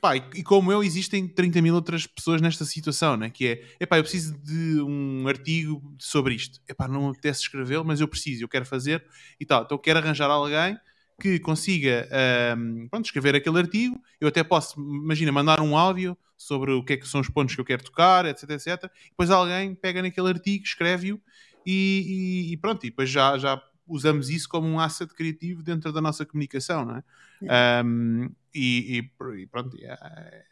pá, 0.00 0.16
e 0.16 0.42
como 0.42 0.72
eu, 0.72 0.82
existem 0.82 1.28
30 1.28 1.62
mil 1.62 1.74
outras 1.74 2.06
pessoas 2.06 2.40
nesta 2.40 2.64
situação, 2.64 3.16
né? 3.16 3.30
que 3.30 3.46
é, 3.46 3.64
epá, 3.78 3.98
eu 3.98 4.02
preciso 4.02 4.36
de 4.38 4.80
um 4.80 5.26
artigo 5.28 5.94
sobre 5.98 6.34
isto. 6.34 6.60
Epá, 6.68 6.88
não 6.88 7.04
me 7.04 7.10
apetece 7.10 7.42
escrevê-lo, 7.42 7.84
mas 7.84 8.00
eu 8.00 8.08
preciso, 8.08 8.44
eu 8.44 8.48
quero 8.48 8.64
fazer 8.64 9.04
e 9.38 9.44
tal. 9.44 9.62
Então 9.62 9.76
eu 9.76 9.78
quero 9.80 9.98
arranjar 9.98 10.30
alguém 10.30 10.78
que 11.20 11.38
consiga 11.38 12.08
um, 12.56 12.88
pronto, 12.88 13.04
escrever 13.04 13.34
aquele 13.34 13.58
artigo. 13.58 14.00
Eu 14.20 14.28
até 14.28 14.42
posso, 14.42 14.80
imagina, 14.80 15.30
mandar 15.30 15.60
um 15.60 15.76
áudio 15.76 16.16
sobre 16.36 16.72
o 16.72 16.82
que 16.82 16.94
é 16.94 16.96
que 16.96 17.06
são 17.06 17.20
os 17.20 17.28
pontos 17.28 17.54
que 17.54 17.60
eu 17.60 17.64
quero 17.64 17.84
tocar, 17.84 18.24
etc, 18.24 18.50
etc. 18.50 18.84
E 19.06 19.10
depois 19.10 19.30
alguém 19.30 19.74
pega 19.74 20.00
naquele 20.00 20.28
artigo, 20.28 20.64
escreve-o 20.64 21.20
e, 21.66 22.46
e, 22.48 22.52
e, 22.52 22.56
pronto, 22.56 22.86
e 22.86 22.90
depois 22.90 23.10
já, 23.10 23.36
já 23.36 23.62
usamos 23.86 24.30
isso 24.30 24.48
como 24.48 24.66
um 24.66 24.80
asset 24.80 25.12
criativo 25.12 25.62
dentro 25.62 25.92
da 25.92 26.00
nossa 26.00 26.24
comunicação, 26.24 26.86
não 26.86 26.96
é? 26.96 27.02
é. 27.42 27.82
Um, 27.84 28.30
e, 28.54 28.98
e, 28.98 29.46
pronto, 29.46 29.76
é, 29.80 30.44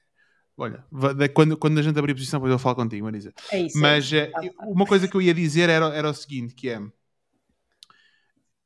olha, 0.57 0.85
quando, 1.35 1.57
quando 1.57 1.79
a 1.79 1.83
gente 1.83 1.99
abrir 1.99 2.13
a 2.13 2.15
posição, 2.15 2.39
depois 2.39 2.53
eu 2.53 2.59
falo 2.59 2.77
contigo, 2.77 3.05
Marisa. 3.05 3.33
É 3.51 3.63
isso. 3.63 3.79
Mas 3.79 4.13
é, 4.13 4.31
uma 4.67 4.87
coisa 4.87 5.09
que 5.09 5.17
eu 5.17 5.23
ia 5.23 5.35
dizer 5.35 5.69
era, 5.69 5.87
era 5.95 6.11
o 6.11 6.15
seguinte, 6.15 6.55
que 6.55 6.69
é... 6.69 6.81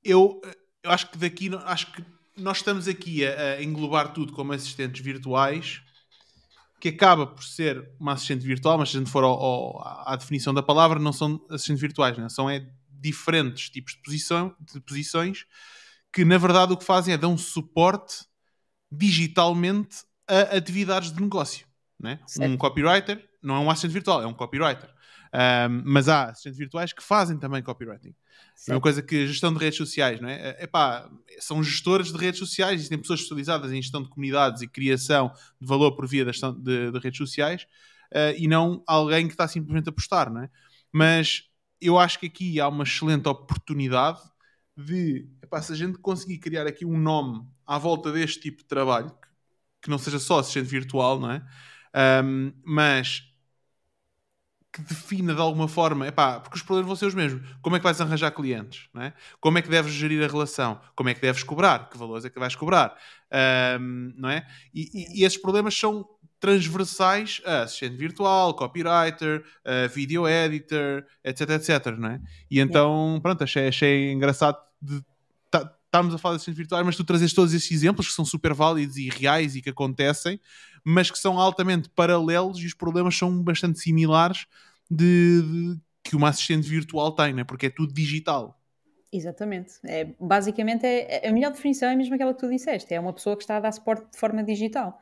Eu 0.05 0.41
eu 0.83 0.91
acho 0.91 1.11
que 1.11 1.19
daqui, 1.19 1.51
acho 1.65 1.93
que 1.93 2.05
nós 2.37 2.59
estamos 2.59 2.89
aqui 2.89 3.25
a, 3.25 3.55
a, 3.55 3.63
englobar 3.63 4.13
tudo 4.13 4.33
como 4.33 4.53
assistentes 4.53 5.03
virtuais, 5.03 5.81
que 6.81 6.89
acaba 6.89 7.27
por 7.27 7.45
ser 7.45 7.89
uma 8.01 8.15
assistente 8.15 8.45
virtual, 8.45 8.77
mas 8.77 8.91
se 8.91 8.97
a 8.97 9.01
gente 9.01 9.11
for 9.11 9.23
ao, 9.23 9.41
ao, 9.41 10.09
à 10.09 10.17
definição 10.17 10.53
da 10.53 10.63
palavra, 10.63 10.99
não 10.99 11.13
são 11.13 11.41
assistentes 11.49 11.81
virtuais, 11.81 12.19
né? 12.19 12.29
são 12.29 12.51
é, 12.51 12.67
diferentes 12.91 13.71
tipos 13.71 13.93
de, 13.93 14.03
posição, 14.03 14.57
de 14.61 14.81
posições 14.81 15.47
que, 16.13 16.25
na 16.25 16.37
verdade, 16.37 16.73
o 16.73 16.77
que 16.77 16.85
fazem 16.85 17.15
é 17.15 17.19
dar 17.19 17.29
um 17.29 17.39
suporte 17.39 18.27
digitalmente 18.93 20.05
a 20.29 20.57
atividades 20.57 21.13
de 21.13 21.21
negócio. 21.21 21.67
Né? 21.99 22.21
Um 22.41 22.57
copywriter 22.57 23.27
não 23.43 23.57
é 23.57 23.59
um 23.59 23.71
assistente 23.71 23.93
virtual, 23.93 24.23
é 24.23 24.27
um 24.27 24.35
copywriter. 24.35 24.91
Um, 25.35 25.83
mas 25.85 26.09
há 26.09 26.31
assistentes 26.31 26.59
virtuais 26.59 26.93
que 26.93 27.03
fazem 27.03 27.39
também 27.39 27.63
copywriting. 27.63 28.15
É 28.69 28.75
uma 28.75 28.81
coisa 28.81 29.03
que 29.03 29.27
gestão 29.27 29.53
de 29.53 29.59
redes 29.59 29.79
sociais, 29.79 30.21
não 30.21 30.29
é? 30.29 30.63
Epá, 30.63 31.09
são 31.39 31.63
gestores 31.63 32.13
de 32.13 32.19
redes 32.19 32.39
sociais, 32.39 32.75
existem 32.75 32.99
pessoas 32.99 33.21
especializadas 33.21 33.73
em 33.73 33.81
gestão 33.81 34.03
de 34.03 34.09
comunidades 34.09 34.63
e 34.63 34.69
criação 34.69 35.33
de 35.61 35.67
valor 35.67 35.93
por 35.93 36.07
via 36.07 36.25
de, 36.25 36.91
de 36.93 36.99
redes 36.99 37.17
sociais 37.17 37.67
uh, 38.13 38.37
e 38.37 38.47
não 38.47 38.83
alguém 38.87 39.27
que 39.27 39.33
está 39.33 39.49
simplesmente 39.49 39.89
a 39.89 39.93
postar, 39.93 40.31
não 40.31 40.43
é? 40.43 40.51
Mas 40.93 41.45
eu 41.81 41.99
acho 41.99 42.21
que 42.21 42.27
aqui 42.27 42.61
há 42.61 42.69
uma 42.69 42.85
excelente 42.85 43.27
oportunidade 43.29 44.21
de, 44.85 45.29
epá, 45.43 45.61
se 45.63 45.73
a 45.73 45.77
gente 45.77 45.99
conseguir 45.99 46.39
criar 46.39 46.67
aqui 46.67 46.85
um 46.85 46.99
nome 46.99 47.47
à 47.67 47.79
volta 47.79 48.13
deste 48.13 48.41
tipo 48.41 48.59
de 48.59 48.65
trabalho, 48.65 49.13
que, 49.81 49.91
não 49.91 49.99
seja 49.99 50.19
só 50.19 50.39
assistente 50.39 50.69
virtual, 50.69 51.19
não 51.19 51.31
é? 51.31 51.43
Um, 52.25 52.53
mas 52.65 53.33
que 54.73 54.81
defina 54.81 55.35
de 55.35 55.41
alguma 55.41 55.69
forma, 55.69 56.07
epá, 56.07 56.41
porque 56.41 56.57
os 56.57 56.63
problemas 56.63 56.87
vão 56.87 56.97
ser 56.97 57.07
os 57.07 57.15
mesmos. 57.15 57.47
Como 57.61 57.77
é 57.77 57.79
que 57.79 57.83
vais 57.83 58.01
arranjar 58.01 58.31
clientes? 58.31 58.89
Não 58.95 59.03
é? 59.03 59.13
Como 59.39 59.59
é 59.59 59.63
que 59.63 59.69
deves 59.69 59.93
gerir 59.93 60.25
a 60.25 60.27
relação? 60.27 60.81
Como 60.97 61.11
é 61.11 61.15
que 61.15 61.21
deves 61.21 61.43
cobrar? 61.43 61.91
Que 61.91 61.99
valores 61.99 62.25
é 62.25 62.31
que 62.31 62.39
vais 62.39 62.57
cobrar? 62.57 62.97
Um, 63.79 64.15
não 64.17 64.31
é? 64.31 64.47
E, 64.73 64.89
e, 64.95 65.21
e, 65.21 65.25
esses 65.25 65.37
problemas 65.39 65.77
são 65.79 66.09
transversais 66.43 67.41
a 67.47 67.63
assistente 67.63 67.97
virtual, 67.97 68.53
copywriter, 68.55 69.45
video 69.95 70.29
editor, 70.29 71.05
etc, 71.23 71.51
etc, 71.51 71.97
não 71.97 72.09
é? 72.09 72.21
E 72.51 72.59
então, 72.59 73.21
pronto, 73.23 73.45
achei, 73.45 73.69
achei 73.69 74.11
engraçado 74.11 74.59
de 74.81 75.01
estarmos 75.87 76.15
a 76.15 76.19
falar 76.19 76.35
de 76.35 76.37
assistentes 76.39 76.59
virtuais, 76.59 76.85
mas 76.85 76.97
tu 76.97 77.05
trazes 77.05 77.33
todos 77.33 77.55
esses 77.55 77.71
exemplos 77.71 78.09
que 78.09 78.15
são 78.15 78.25
super 78.25 78.53
válidos 78.53 78.97
e 78.97 79.09
reais 79.09 79.55
e 79.55 79.63
que 79.63 79.71
acontecem, 79.71 80.41
mas 80.85 81.13
que 81.13 81.19
são 81.19 81.39
altamente 81.39 81.89
paralelos 81.91 82.59
e 82.59 82.67
os 82.67 82.75
problemas 82.75 83.17
são 83.17 83.41
bastante 83.41 83.79
similares 83.79 84.47
de, 84.91 85.43
de 85.43 85.81
que 86.03 86.17
uma 86.17 86.31
assistente 86.31 86.69
virtual 86.69 87.13
tem, 87.13 87.33
né? 87.33 87.45
porque 87.45 87.67
é 87.67 87.71
tudo 87.71 87.95
digital. 87.95 88.59
Exatamente. 89.13 89.75
É, 89.85 90.09
basicamente, 90.19 90.85
é, 90.85 91.27
é, 91.27 91.29
a 91.29 91.33
melhor 91.33 91.53
definição 91.53 91.89
é 91.89 91.95
mesmo 91.95 92.15
aquela 92.17 92.35
que 92.35 92.41
tu 92.41 92.49
disseste: 92.49 92.93
é 92.95 92.99
uma 92.99 93.13
pessoa 93.13 93.37
que 93.37 93.43
está 93.43 93.59
a 93.59 93.61
dar 93.61 93.71
suporte 93.71 94.11
de 94.11 94.19
forma 94.19 94.43
digital. 94.43 94.99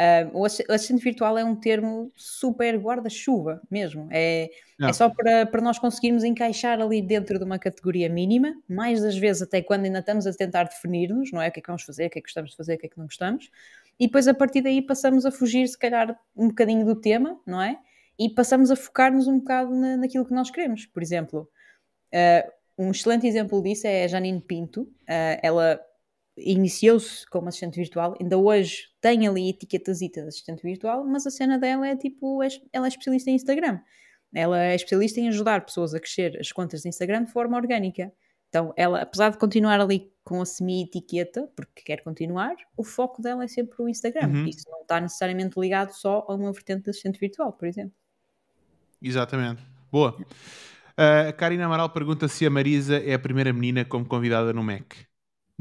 Uh, 0.00 0.38
o 0.38 0.44
assistente 0.46 1.04
virtual 1.04 1.36
é 1.36 1.44
um 1.44 1.54
termo 1.54 2.10
super 2.16 2.74
guarda-chuva 2.78 3.60
mesmo. 3.70 4.08
É, 4.10 4.50
Não. 4.78 4.88
é 4.88 4.92
só 4.94 5.10
para, 5.10 5.44
para 5.44 5.60
nós 5.60 5.78
conseguirmos 5.78 6.24
encaixar 6.24 6.80
ali 6.80 7.02
dentro 7.02 7.38
de 7.38 7.44
uma 7.44 7.58
categoria 7.58 8.08
mínima, 8.08 8.54
mais 8.66 9.02
das 9.02 9.18
vezes 9.18 9.42
até 9.42 9.60
quando 9.60 9.84
ainda 9.84 9.98
estamos 9.98 10.26
a 10.26 10.32
tentar 10.32 10.64
definir-nos, 10.64 11.30
não 11.32 11.42
é? 11.42 11.48
O 11.48 11.52
que 11.52 11.58
é 11.58 11.62
que 11.62 11.66
vamos 11.66 11.82
fazer, 11.82 12.06
o 12.06 12.10
que 12.10 12.18
é 12.18 12.22
que 12.22 12.28
gostamos 12.28 12.52
de 12.52 12.56
fazer, 12.56 12.76
o 12.76 12.78
que 12.78 12.86
é 12.86 12.88
que 12.88 12.96
não 12.96 13.04
gostamos. 13.04 13.50
E 13.98 14.06
depois 14.06 14.26
a 14.26 14.32
partir 14.32 14.62
daí 14.62 14.80
passamos 14.80 15.26
a 15.26 15.30
fugir, 15.30 15.68
se 15.68 15.78
calhar, 15.78 16.18
um 16.34 16.48
bocadinho 16.48 16.86
do 16.86 16.98
tema, 16.98 17.38
não 17.46 17.60
é? 17.60 17.78
E 18.18 18.30
passamos 18.30 18.70
a 18.70 18.76
focar-nos 18.76 19.28
um 19.28 19.38
bocado 19.38 19.74
na, 19.74 19.98
naquilo 19.98 20.24
que 20.24 20.32
nós 20.32 20.50
queremos. 20.50 20.86
Por 20.86 21.02
exemplo, 21.02 21.46
uh, 22.14 22.50
um 22.78 22.90
excelente 22.90 23.26
exemplo 23.26 23.62
disso 23.62 23.86
é 23.86 24.04
a 24.04 24.08
Janine 24.08 24.40
Pinto. 24.40 24.82
Uh, 24.82 25.36
ela 25.42 25.78
iniciou-se 26.44 27.26
como 27.28 27.48
assistente 27.48 27.76
virtual, 27.76 28.16
ainda 28.20 28.36
hoje 28.36 28.88
tem 29.00 29.26
ali 29.26 29.50
etiquetazita 29.50 30.22
de 30.22 30.28
assistente 30.28 30.62
virtual, 30.62 31.04
mas 31.04 31.26
a 31.26 31.30
cena 31.30 31.58
dela 31.58 31.86
é 31.86 31.96
tipo, 31.96 32.40
ela 32.72 32.86
é 32.86 32.88
especialista 32.88 33.30
em 33.30 33.34
Instagram. 33.34 33.80
Ela 34.32 34.62
é 34.62 34.74
especialista 34.74 35.20
em 35.20 35.28
ajudar 35.28 35.64
pessoas 35.64 35.94
a 35.94 36.00
crescer 36.00 36.38
as 36.40 36.52
contas 36.52 36.82
de 36.82 36.88
Instagram 36.88 37.24
de 37.24 37.32
forma 37.32 37.56
orgânica. 37.56 38.12
Então, 38.48 38.72
ela, 38.76 39.02
apesar 39.02 39.30
de 39.30 39.38
continuar 39.38 39.80
ali 39.80 40.12
com 40.24 40.40
a 40.40 40.46
semi-etiqueta, 40.46 41.48
porque 41.54 41.82
quer 41.82 42.02
continuar, 42.02 42.54
o 42.76 42.84
foco 42.84 43.22
dela 43.22 43.44
é 43.44 43.48
sempre 43.48 43.80
o 43.80 43.88
Instagram. 43.88 44.28
Uhum. 44.28 44.46
Isso 44.46 44.68
não 44.68 44.82
está 44.82 45.00
necessariamente 45.00 45.58
ligado 45.58 45.90
só 45.92 46.24
a 46.28 46.34
uma 46.34 46.52
vertente 46.52 46.82
de 46.82 46.90
assistente 46.90 47.18
virtual, 47.18 47.52
por 47.52 47.66
exemplo. 47.66 47.94
Exatamente. 49.00 49.62
Boa. 49.90 50.16
Uh, 50.20 51.28
a 51.28 51.32
Karina 51.32 51.64
Amaral 51.64 51.90
pergunta 51.90 52.28
se 52.28 52.44
a 52.44 52.50
Marisa 52.50 52.96
é 52.98 53.14
a 53.14 53.18
primeira 53.18 53.52
menina 53.52 53.84
como 53.84 54.04
convidada 54.04 54.52
no 54.52 54.62
MEC. 54.62 55.09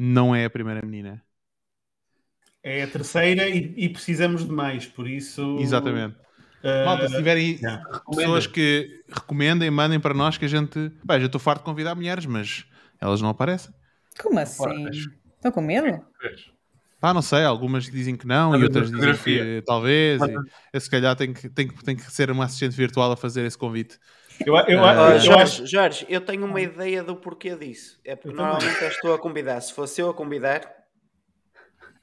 Não 0.02 0.34
é 0.34 0.46
a 0.46 0.50
primeira 0.50 0.82
menina. 0.82 1.22
É 2.64 2.84
a 2.84 2.88
terceira 2.88 3.50
e, 3.50 3.74
e 3.76 3.90
precisamos 3.90 4.46
de 4.46 4.52
mais, 4.52 4.86
por 4.86 5.06
isso. 5.06 5.58
Exatamente. 5.60 6.16
uh, 6.64 6.86
Malta, 6.86 7.10
se 7.10 7.18
tiverem 7.18 7.56
yeah. 7.56 7.84
pessoas 8.10 8.48
que 8.48 9.04
recomendem, 9.10 9.70
mandem 9.70 10.00
para 10.00 10.14
nós 10.14 10.38
que 10.38 10.46
a 10.46 10.48
gente. 10.48 10.90
Bem, 11.04 11.20
já 11.20 11.26
estou 11.26 11.42
farto 11.42 11.60
de 11.60 11.66
convidar 11.66 11.96
mulheres, 11.96 12.26
mas 12.26 12.66
elas 13.02 13.22
não 13.22 13.28
aparecem. 13.28 13.74
Como 14.22 14.40
assim? 14.40 14.88
Estão 15.36 15.52
com 15.52 15.60
medo? 15.60 16.02
Pá, 17.02 17.14
não 17.14 17.22
sei, 17.22 17.44
algumas 17.44 17.84
dizem 17.84 18.16
que 18.16 18.26
não 18.26 18.56
e 18.56 18.64
outras 18.64 18.90
dizem 18.90 19.18
que 19.18 19.62
talvez. 19.66 20.22
E, 20.22 20.36
eu, 20.72 20.80
se 20.80 20.90
calhar 20.90 21.14
tem 21.18 21.34
que, 21.34 21.50
tem, 21.50 21.68
que, 21.68 21.84
tem 21.84 21.98
que 21.98 22.10
ser 22.10 22.32
uma 22.32 22.46
assistente 22.46 22.76
virtual 22.76 23.12
a 23.12 23.18
fazer 23.18 23.46
esse 23.46 23.58
convite. 23.58 24.00
Eu, 24.46 24.56
eu, 24.56 24.60
Ah, 24.60 24.66
eu, 24.70 24.84
Ah, 24.84 25.12
eu 25.16 25.20
Jorge, 25.20 25.42
acho. 25.44 25.68
Jorge, 25.68 26.06
eu 26.10 26.22
tenho 26.22 26.46
uma 26.46 26.62
ideia 26.62 27.04
do 27.04 27.16
porquê 27.16 27.56
disso. 27.56 27.98
É 28.06 28.16
porque 28.16 28.36
normalmente 28.36 28.84
és 28.84 28.98
tu 28.98 29.12
a 29.12 29.20
convidar. 29.20 29.60
Se 29.62 29.74
fosse 29.74 30.02
eu 30.02 30.10
a 30.10 30.14
convidar, 30.14 30.62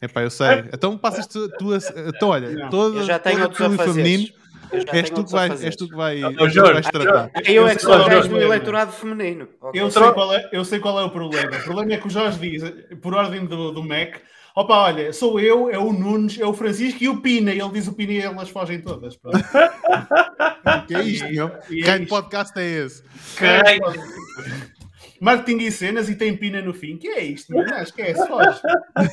É 0.00 0.06
pá, 0.06 0.20
eu 0.22 0.28
sei. 0.30 0.64
Então 0.72 0.98
passas 0.98 1.26
tu, 1.26 1.48
tu 1.56 1.72
a- 1.72 1.78
Então, 2.08 2.28
olha, 2.28 2.50
Não. 2.50 2.68
toda, 2.68 2.98
eu 2.98 3.02
já 3.04 3.18
tenho 3.18 3.48
todo 3.48 3.76
fazer. 3.76 3.94
feminino, 3.94 4.28
Eu 4.70 4.80
já 4.80 4.92
és 4.92 5.08
tenho 5.08 5.14
tu, 5.14 5.24
que 5.24 5.32
vai, 5.32 5.50
és 5.50 5.76
tu 5.76 5.88
que 5.88 5.96
vai, 5.96 6.16
que 6.16 6.48
Jorge, 6.50 6.72
vais 6.74 6.90
tratar. 6.90 7.30
Eu 7.46 7.66
é 7.66 7.74
que 7.74 7.80
sou 7.82 7.94
o 7.94 8.04
gajo 8.06 8.28
do 8.28 8.38
eleitorado 8.40 8.92
feminino. 8.92 9.48
ok? 9.60 9.80
Eu 9.80 9.90
sei, 9.90 10.12
qual 10.12 10.34
é, 10.34 10.48
eu 10.52 10.64
sei 10.66 10.80
qual 10.80 11.00
é 11.00 11.04
o 11.04 11.10
problema. 11.10 11.56
O 11.56 11.62
problema 11.62 11.92
é 11.94 11.96
que 11.96 12.06
o 12.06 12.10
Jorge 12.10 12.38
diz, 12.38 12.62
por 13.00 13.14
ordem 13.14 13.46
do, 13.46 13.72
do 13.72 13.82
MEC, 13.82 14.20
opa, 14.56 14.74
olha, 14.84 15.12
sou 15.12 15.38
eu, 15.38 15.70
é 15.70 15.78
o 15.78 15.92
Nunes, 15.92 16.40
é 16.40 16.44
o 16.46 16.52
Francisco 16.52 17.04
e 17.04 17.08
o 17.08 17.20
Pina. 17.20 17.52
E 17.52 17.60
ele 17.60 17.70
diz 17.70 17.86
o 17.86 17.92
Pina 17.92 18.12
e 18.12 18.18
elas 18.20 18.48
fogem 18.48 18.80
todas. 18.80 19.14
Pronto. 19.16 19.38
Que 20.88 20.94
é 20.96 21.02
isto, 21.02 21.28
meu? 21.30 21.46
É 21.48 21.60
Que 21.60 21.74
isto. 22.02 22.06
podcast 22.08 22.58
é 22.58 22.64
esse? 22.64 23.02
Caralho. 23.36 23.82
Marketing 25.18 25.64
e 25.64 25.70
cenas 25.72 26.10
e 26.10 26.14
tem 26.14 26.36
Pina 26.36 26.60
no 26.60 26.74
fim. 26.74 26.96
Que 26.98 27.08
é 27.08 27.24
isto, 27.24 27.50
meu? 27.52 27.64
Não, 27.64 27.78
esquece, 27.80 28.26
foge. 28.26 28.60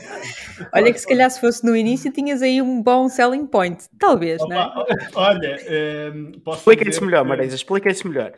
Olha 0.73 0.91
que 0.91 0.99
se 0.99 1.07
calhar 1.07 1.29
se 1.31 1.39
fosse 1.39 1.63
no 1.65 1.75
início 1.75 2.11
tinhas 2.11 2.41
aí 2.41 2.61
um 2.61 2.81
bom 2.81 3.07
selling 3.07 3.45
point. 3.45 3.85
Talvez, 3.97 4.41
não 4.41 4.51
é? 4.53 4.65
Opa, 4.65 4.85
olha, 5.15 5.57
ehm, 5.65 6.31
posso 6.43 6.59
Explica-se 6.59 6.89
dizer 6.91 7.05
melhor, 7.05 7.23
que- 7.23 7.29
Marisa, 7.29 7.55
explica-se 7.55 8.05
melhor. 8.07 8.33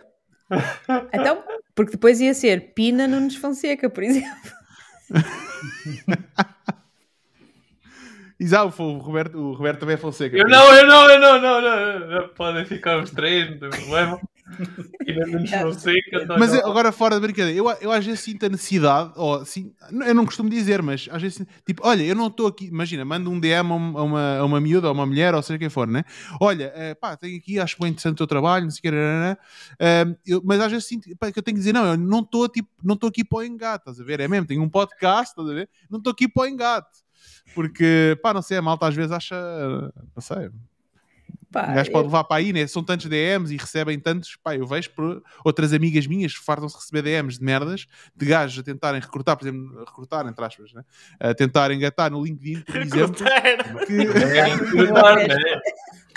Então, 1.12 1.43
porque 1.74 1.93
depois 1.93 2.22
ia 2.22 2.36
ser 2.36 2.74
Pina 2.76 3.08
Nunes 3.08 3.36
Fonseca, 3.36 3.89
por 3.89 4.03
exemplo. 4.03 4.30
Exato, 8.40 8.84
o 8.84 8.98
Roberto, 8.98 9.38
o 9.38 9.54
Roberto 9.54 9.80
também 9.80 9.94
é 9.96 9.98
Fonseca. 9.98 10.36
Eu 10.38 10.48
não, 10.48 10.74
eu 10.74 10.88
não, 10.88 11.10
eu 11.10 11.20
não, 11.20 11.42
não, 11.42 11.62
não, 11.62 12.08
não. 12.22 12.28
Podem 12.30 12.66
ficar 12.66 13.02
os 13.02 13.10
três, 13.12 13.50
não 13.50 13.58
tem 13.60 13.70
problema. 13.82 14.20
Fonseca, 15.62 16.26
não, 16.26 16.38
Mas 16.38 16.54
eu- 16.54 16.66
agora 16.68 16.92
fora 16.92 17.16
da 17.16 17.22
brincadeira, 17.22 17.58
eu, 17.58 17.70
eu 17.82 17.92
às 17.92 18.06
vezes 18.06 18.20
sinto 18.22 18.46
a 18.46 18.50
necessidade, 18.50 19.12
ou 19.16 19.36
assim, 19.36 19.74
eu 20.06 20.14
não 20.14 20.26
costumo 20.26 20.50
dizer, 20.50 20.82
mas 20.82 21.08
às 21.12 21.22
vezes, 21.22 21.38
sinto- 21.38 21.50
tipo, 21.66 21.82
olha, 21.88 22.04
eu 22.04 22.16
não 22.16 22.28
estou 22.28 22.48
aqui, 22.48 22.66
imagina, 22.66 23.04
mando 23.06 23.32
um 23.32 23.40
DM 23.40 23.72
a 23.72 23.76
uma, 23.76 24.00
a 24.00 24.04
uma, 24.04 24.38
a 24.40 24.46
uma 24.46 24.62
miúda, 24.62 24.88
ou 24.88 24.94
uma 24.94 25.06
mulher, 25.06 25.34
ou 25.34 25.42
seja 25.42 25.58
quem 25.58 25.70
for, 25.70 25.88
né? 25.88 26.04
Olha, 26.40 26.72
eh, 26.76 26.94
pá, 26.96 27.16
tenho 27.18 27.38
aqui, 27.38 27.60
acho 27.60 27.78
bem 27.80 27.90
interessante 27.90 28.14
o 28.16 28.18
teu 28.18 28.28
trabalho, 28.28 28.66
não 28.66 28.72
sei 28.72 28.80
o 28.80 28.82
que, 28.84 28.92
nananã. 28.92 29.38
Eh, 29.80 30.06
eu- 30.28 30.42
mas 30.44 30.60
às 30.60 30.72
vezes 30.72 30.88
sinto 30.88 31.10
pá, 31.18 31.32
que 31.32 31.40
eu 31.40 31.44
tenho 31.44 31.56
que 31.56 31.60
dizer, 31.62 31.74
não, 31.74 31.86
eu 31.86 31.98
não 31.98 32.20
estou 32.20 32.48
tipo, 32.50 32.70
não 32.84 32.96
estou 32.96 33.10
aqui 33.10 33.24
para 33.24 33.40
o 33.40 33.44
engate, 33.44 33.80
estás 33.82 34.00
a 34.00 34.04
ver? 34.04 34.20
É 34.20 34.28
mesmo, 34.28 34.46
tenho 34.48 34.62
um 34.62 34.70
podcast, 34.70 35.32
estás 35.32 35.50
a 35.50 35.54
ver? 35.54 35.70
Não 35.90 35.98
estou 36.00 36.12
aqui 36.12 36.28
para 36.28 36.44
o 36.44 36.48
engate. 36.48 37.05
Porque, 37.54 38.18
pá, 38.22 38.34
não 38.34 38.41
sei, 38.41 38.58
a 38.58 38.62
malta 38.62 38.88
às 38.88 38.96
vezes 38.96 39.12
acha, 39.12 39.36
não 40.16 40.22
sei, 40.22 40.50
Pá, 41.56 41.70
um 41.72 41.76
gajo 41.76 41.89
pode 41.91 42.06
levar 42.08 42.24
para 42.26 42.36
aí, 42.38 42.51
né? 42.51 42.68
São 42.68 42.84
tantos 42.84 43.06
DMs 43.08 43.53
e 43.53 43.58
recebem 43.58 43.97
tantos. 43.97 44.36
Pá, 44.43 44.56
eu 44.58 44.68
vejo 44.68 44.89
por 44.91 45.24
outras 45.45 45.72
amigas 45.72 46.06
minhas 46.06 46.38
que 46.38 46.43
fartam-se 46.43 46.76
receber 46.76 47.01
DMs 47.01 47.39
de 47.39 47.45
merdas 47.45 47.88
de 48.14 48.26
gajos 48.26 48.60
a 48.60 48.64
tentarem 48.64 48.99
recrutar, 48.99 49.38
por 49.38 49.47
exemplo, 49.47 49.80
recrutar, 49.86 50.28
entre 50.28 50.43
aspas, 50.43 50.74
né? 50.74 50.84
a 51.18 51.34
tentarem 51.34 51.78
engatar 51.78 52.12
no 52.12 52.22
LinkedIn, 52.22 52.60
por 52.62 52.76
exemplo. 52.76 53.16
Que... 53.88 54.06
Também 54.06 54.39
é 54.39 54.43
recrutar, 54.43 55.16
né? 55.16 55.36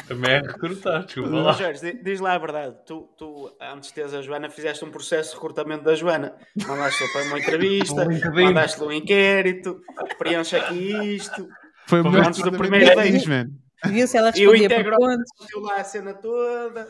Também 0.08 0.30
é 0.32 0.38
recrutar, 0.40 1.04
desculpa 1.04 1.30
lá. 1.30 1.52
Jorge, 1.52 1.80
di- 1.92 2.02
diz 2.02 2.18
lá 2.18 2.34
a 2.34 2.38
verdade. 2.38 2.74
Tu, 2.84 3.08
tu, 3.16 3.56
antes 3.60 3.90
de 3.90 3.94
teres 3.94 4.14
a 4.14 4.22
Joana, 4.22 4.50
fizeste 4.50 4.84
um 4.84 4.90
processo 4.90 5.30
de 5.30 5.34
recrutamento 5.36 5.84
da 5.84 5.94
Joana. 5.94 6.34
Mandaste-lhe 6.66 7.12
para 7.12 7.24
uma 7.26 7.38
entrevista, 7.38 8.06
mandaste-lhe 8.34 8.86
um 8.86 8.92
inquérito, 8.92 9.80
preenche 10.18 10.56
aqui 10.56 11.14
isto, 11.14 11.46
Foi 11.86 12.00
o 12.00 12.10
meu 12.10 12.22
antes 12.22 12.42
do 12.42 12.50
primeiro 12.50 12.86
de 12.86 12.94
date. 12.96 13.28
man. 13.28 13.50
Viu 13.86 14.06
se 14.06 14.16
ela 14.16 14.28
E 14.34 14.46
o 14.46 14.50
respondia 14.52 14.66
integral- 14.66 15.00
lá 15.62 15.76
a 15.76 15.84
cena 15.84 16.14
toda. 16.14 16.88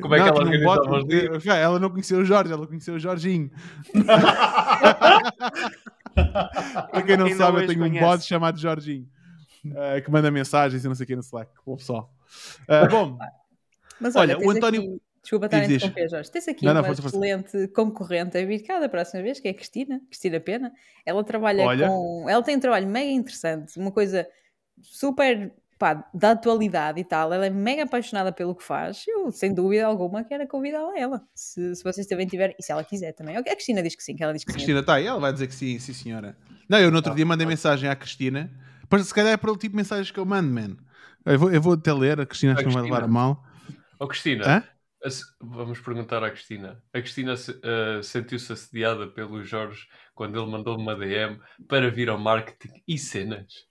Como 0.00 0.14
é 0.14 0.18
que 0.18 0.30
Não, 0.30 0.36
ela 0.36 0.44
tinha 0.50 0.60
um 0.60 0.64
bot, 0.64 0.78
organizava 0.78 0.98
os 0.98 1.08
dias? 1.08 1.28
porque, 1.28 1.48
ela 1.50 1.78
não 1.80 1.90
conheceu 1.90 2.18
o 2.20 2.24
Jorge, 2.24 2.52
ela 2.52 2.66
conheceu 2.66 2.94
o 2.94 2.98
Jorginho. 2.98 3.50
Para 6.14 7.02
quem 7.02 7.16
não 7.16 7.26
Ainda 7.26 7.36
sabe, 7.38 7.52
eu 7.52 7.58
hoje 7.58 7.66
tenho 7.68 7.80
um 7.84 7.88
conhece. 7.88 8.04
bot 8.06 8.24
chamado 8.24 8.58
Jorginho 8.58 9.06
eh, 9.76 10.00
que 10.00 10.10
manda 10.10 10.30
mensagens 10.30 10.84
e 10.84 10.88
não 10.88 10.94
sei 10.94 11.04
o 11.04 11.06
que 11.06 11.14
no 11.16 11.20
Slack. 11.22 11.50
Bom 11.66 11.76
pessoal. 11.76 12.12
Eh, 12.68 12.88
bom, 12.88 13.18
Mas 14.00 14.16
Olha, 14.16 14.36
olha, 14.36 14.46
o 14.46 14.50
António- 14.50 14.80
aqui- 14.80 15.02
Desculpa 15.22 15.46
estar 15.46 15.58
a 15.58 15.64
interromper, 15.66 16.08
Jorge. 16.08 16.30
Tens 16.30 16.48
aqui 16.48 16.64
Não, 16.64 16.72
não, 16.72 16.80
uma 16.80 16.86
força, 16.86 17.02
força. 17.02 17.16
excelente 17.18 17.68
concorrente 17.74 18.38
a 18.38 18.44
vir 18.46 18.60
cá 18.62 18.80
da 18.80 18.88
próxima 18.88 19.22
vez, 19.22 19.38
que 19.38 19.48
é 19.48 19.50
a 19.50 19.54
Cristina, 19.54 20.00
Cristina 20.08 20.40
Pena. 20.40 20.72
Ela 21.04 21.22
trabalha 21.22 21.62
Olha. 21.66 21.86
com. 21.86 22.24
Ela 22.26 22.42
tem 22.42 22.56
um 22.56 22.60
trabalho 22.60 22.88
mega 22.88 23.10
interessante, 23.10 23.78
uma 23.78 23.92
coisa 23.92 24.26
super 24.80 25.52
pá, 25.80 26.06
da 26.12 26.32
atualidade 26.32 27.00
e 27.00 27.04
tal. 27.04 27.32
Ela 27.32 27.46
é 27.46 27.50
mega 27.50 27.84
apaixonada 27.84 28.30
pelo 28.30 28.54
que 28.54 28.62
faz. 28.62 29.02
Eu, 29.08 29.32
sem 29.32 29.54
dúvida 29.54 29.86
alguma, 29.86 30.22
quero 30.22 30.46
convidá-la 30.46 30.92
a 30.92 30.98
ela. 31.00 31.22
Se, 31.34 31.74
se 31.74 31.82
vocês 31.82 32.06
também 32.06 32.26
tiverem. 32.26 32.54
E 32.60 32.62
se 32.62 32.70
ela 32.70 32.84
quiser 32.84 33.12
também. 33.14 33.34
A 33.34 33.42
Cristina 33.42 33.82
diz 33.82 33.96
que 33.96 34.02
sim, 34.02 34.14
que 34.14 34.22
ela 34.22 34.34
diz 34.34 34.44
que 34.44 34.50
a 34.50 34.52
sim. 34.52 34.58
Cristina 34.58 34.80
está 34.80 34.94
aí, 34.96 35.06
ela 35.06 35.18
vai 35.18 35.32
dizer 35.32 35.46
que 35.46 35.54
sim, 35.54 35.78
sim 35.78 35.94
senhora. 35.94 36.36
Não, 36.68 36.78
eu 36.78 36.90
no 36.90 36.98
outro 36.98 37.14
dia 37.14 37.24
mandei 37.24 37.46
mensagem 37.46 37.88
à 37.88 37.96
Cristina, 37.96 38.50
mas 38.90 39.06
se 39.06 39.14
calhar 39.14 39.32
é 39.32 39.36
para 39.38 39.50
o 39.50 39.56
tipo 39.56 39.70
de 39.72 39.76
mensagens 39.76 40.10
que 40.10 40.20
eu 40.20 40.26
mando, 40.26 40.52
man. 40.52 40.76
Eu 41.24 41.38
vou, 41.38 41.50
eu 41.50 41.60
vou 41.62 41.72
até 41.72 41.92
ler, 41.92 42.20
a 42.20 42.26
Cristina 42.26 42.52
acho 42.52 42.62
que 42.62 42.68
não 42.68 42.74
vai 42.74 42.82
levar 42.82 43.02
a 43.02 43.08
mal. 43.08 43.42
Ó 43.98 44.06
Cristina, 44.06 44.46
Hã? 44.46 44.64
vamos 45.40 45.80
perguntar 45.80 46.22
à 46.22 46.30
Cristina. 46.30 46.82
A 46.92 47.00
Cristina 47.00 47.36
se- 47.36 47.58
eh, 47.62 48.02
sentiu-se 48.02 48.52
assediada 48.52 49.06
pelo 49.08 49.42
Jorge 49.42 49.86
quando 50.14 50.38
ele 50.40 50.50
mandou 50.50 50.78
uma 50.78 50.94
DM 50.94 51.40
para 51.66 51.90
vir 51.90 52.10
ao 52.10 52.18
marketing 52.18 52.82
e 52.86 52.98
cenas. 52.98 53.69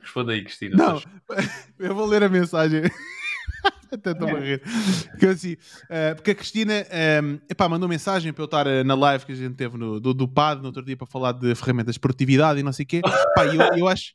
Responda 0.00 0.32
aí, 0.32 0.42
Cristina. 0.44 0.76
Não, 0.76 1.02
eu 1.78 1.94
vou 1.94 2.06
ler 2.06 2.22
a 2.22 2.28
mensagem. 2.28 2.82
Até 3.92 4.12
estou 4.12 4.28
a 4.28 4.38
rir. 4.38 4.62
Porque, 5.10 5.26
assim, 5.26 5.56
eh, 5.88 6.14
porque 6.14 6.30
a 6.30 6.34
Cristina 6.34 6.72
eh, 6.90 7.20
epá, 7.50 7.68
mandou 7.68 7.88
mensagem 7.88 8.32
para 8.32 8.42
eu 8.42 8.46
estar 8.46 8.64
eh, 8.66 8.84
na 8.84 8.94
live 8.94 9.26
que 9.26 9.32
a 9.32 9.34
gente 9.34 9.56
teve 9.56 9.76
no, 9.76 9.98
do, 9.98 10.14
do 10.14 10.28
PAD 10.28 10.60
no 10.60 10.66
outro 10.68 10.84
dia 10.84 10.96
para 10.96 11.08
falar 11.08 11.32
de 11.32 11.52
ferramentas 11.56 11.94
de 11.94 12.00
produtividade 12.00 12.60
e 12.60 12.62
não 12.62 12.72
sei 12.72 12.84
o 12.84 12.86
quê. 12.86 13.00
Pá, 13.34 13.44
e 13.46 13.56
eu, 13.56 13.78
eu 13.78 13.88
acho. 13.88 14.14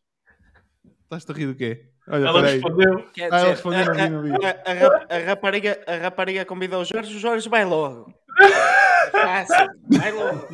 Estás-te 1.04 1.30
a 1.32 1.36
rir 1.36 1.48
do 1.48 1.56
quê? 1.56 1.86
Olha, 2.08 2.26
Ela 2.28 2.42
peraí. 2.42 2.54
respondeu. 2.54 3.00
Ah, 3.00 3.38
ela 3.38 3.50
respondeu, 3.50 3.82
a, 3.82 3.86
não 4.10 4.22
vi, 4.22 4.30
não 4.32 4.40
vi. 4.40 4.46
a- 4.46 4.50
a- 4.50 4.72
a 4.72 4.74
rap- 4.74 5.12
a 5.12 5.18
rapariga, 5.28 5.80
a 5.86 5.96
rapariga 5.98 6.46
convida 6.46 6.80
o 6.80 6.86
Jorge, 6.86 7.16
o 7.16 7.20
Jorge 7.20 7.50
vai 7.50 7.66
logo. 7.66 8.14
É 9.14 9.46
Fácil, 9.46 9.68
vai 9.90 10.12
logo. 10.12 10.48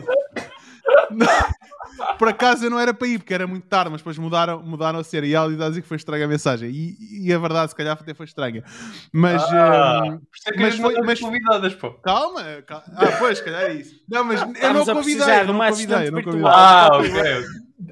Por 2.18 2.28
acaso 2.28 2.66
eu 2.66 2.70
não 2.70 2.80
era 2.80 2.94
para 2.94 3.08
ir, 3.08 3.20
porque 3.20 3.34
era 3.34 3.46
muito 3.48 3.68
tarde, 3.68 3.90
mas 3.92 4.02
depois 4.02 4.18
mudaram, 4.18 4.62
mudaram 4.64 5.00
a 5.00 5.04
ser 5.04 5.24
e 5.24 5.36
a 5.36 5.48
dizer 5.48 5.82
que 5.82 5.88
foi 5.88 5.98
estranha 5.98 6.26
a 6.26 6.28
mensagem. 6.28 6.70
E, 6.70 7.28
e 7.28 7.34
a 7.34 7.38
verdade, 7.38 7.70
se 7.72 7.76
calhar, 7.76 7.98
até 8.00 8.14
foi 8.14 8.26
estranha. 8.26 8.64
Mas. 9.12 9.42
Ah, 9.44 10.02
isso 10.34 10.50
é 10.50 10.52
que 10.52 10.60
mas 10.60 10.74
as 10.76 10.80
foi- 10.80 11.02
mas- 11.02 11.20
convidadas, 11.20 11.76
pô. 11.76 11.92
calma, 11.96 12.44
calma. 12.66 12.84
Ah, 12.96 13.16
pois, 13.20 13.38
se 13.40 13.44
calhar 13.44 13.64
é 13.64 13.74
isso. 13.74 13.96
Não, 14.10 14.24
mas 14.24 14.42
eu 14.42 14.74
não 14.74 14.86
convidei, 14.86 15.40
eu 15.40 15.42
de 15.42 15.48
não 15.48 15.54
uma 15.56 15.70
convidei, 15.70 16.08
eu 16.08 16.12
não 16.12 16.20
assistente 16.20 16.24
convidei. 16.24 16.42
virtual. 16.42 16.54
Ah, 16.54 16.90
ok. 16.98 17.44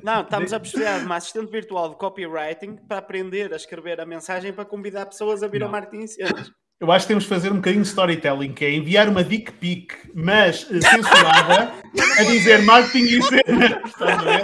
Não, 0.03 0.21
estamos 0.21 0.53
a 0.53 0.59
precisar 0.59 0.99
de 0.99 1.05
uma 1.05 1.15
assistente 1.15 1.51
virtual 1.51 1.89
de 1.89 1.95
copywriting 1.95 2.75
para 2.87 2.99
aprender 2.99 3.51
a 3.51 3.55
escrever 3.55 3.99
a 3.99 4.05
mensagem 4.05 4.53
para 4.53 4.63
convidar 4.63 5.05
pessoas 5.07 5.41
a 5.41 5.47
vir 5.47 5.63
ao 5.63 5.69
Martin 5.69 6.05
Cenas. 6.05 6.51
Eu 6.79 6.91
acho 6.91 7.03
que 7.05 7.09
temos 7.09 7.23
de 7.25 7.29
fazer 7.29 7.51
um 7.51 7.57
bocadinho 7.57 7.81
de 7.83 7.89
storytelling, 7.89 8.53
que 8.53 8.63
é 8.63 8.71
enviar 8.71 9.09
uma 9.09 9.21
dick 9.23 9.51
pic, 9.53 9.93
mas 10.13 10.65
eh, 10.71 10.79
censurada, 10.79 11.73
a 12.17 12.23
dizer 12.23 12.61
marketing 12.63 13.17
e 13.17 13.21
cena. 13.21 13.81
Estás 13.85 14.19
a 14.19 14.23
ver? 14.23 14.41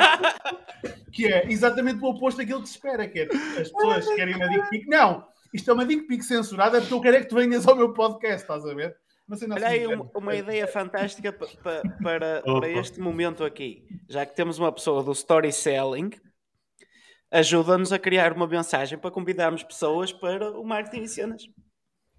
Que 1.14 1.28
é 1.32 1.50
exatamente 1.50 2.04
o 2.04 2.08
oposto 2.10 2.38
daquilo 2.40 2.62
que 2.62 2.68
se 2.68 2.76
espera, 2.76 3.08
que 3.08 3.20
é 3.20 3.24
as 3.24 3.72
pessoas 3.72 4.06
querem 4.16 4.36
uma 4.36 4.50
dick 4.50 4.70
pic. 4.70 4.88
Não, 4.88 5.26
isto 5.54 5.72
é 5.72 5.74
uma 5.74 5.86
dick 5.86 6.04
pic 6.08 6.22
censurada 6.24 6.82
porque 6.82 6.94
eu 6.94 7.00
quero 7.02 7.16
é 7.16 7.20
que 7.22 7.28
tu 7.30 7.36
venhas 7.36 7.66
ao 7.66 7.76
meu 7.76 7.94
podcast, 7.94 8.42
estás 8.42 8.66
a 8.66 8.74
ver? 8.74 8.98
Olha 9.56 9.66
assim, 9.68 9.76
aí 9.80 9.88
uma, 9.88 10.12
uma 10.14 10.36
ideia 10.36 10.68
fantástica 10.68 11.32
pa- 11.32 11.48
pa- 11.64 11.82
para, 12.04 12.42
para 12.60 12.70
este 12.70 13.00
momento 13.00 13.46
aqui. 13.46 13.86
Já 14.10 14.26
que 14.26 14.36
temos 14.36 14.60
uma 14.60 14.72
pessoa 14.74 15.02
do 15.02 15.14
storytelling, 15.14 16.12
ajuda-nos 17.32 17.94
a 17.94 17.98
criar 17.98 18.34
uma 18.34 18.46
mensagem 18.46 18.98
para 18.98 19.10
convidarmos 19.10 19.64
pessoas 19.64 20.12
para 20.12 20.52
o 20.52 20.66
marketing 20.66 21.04
e 21.04 21.08
cenas. 21.08 21.44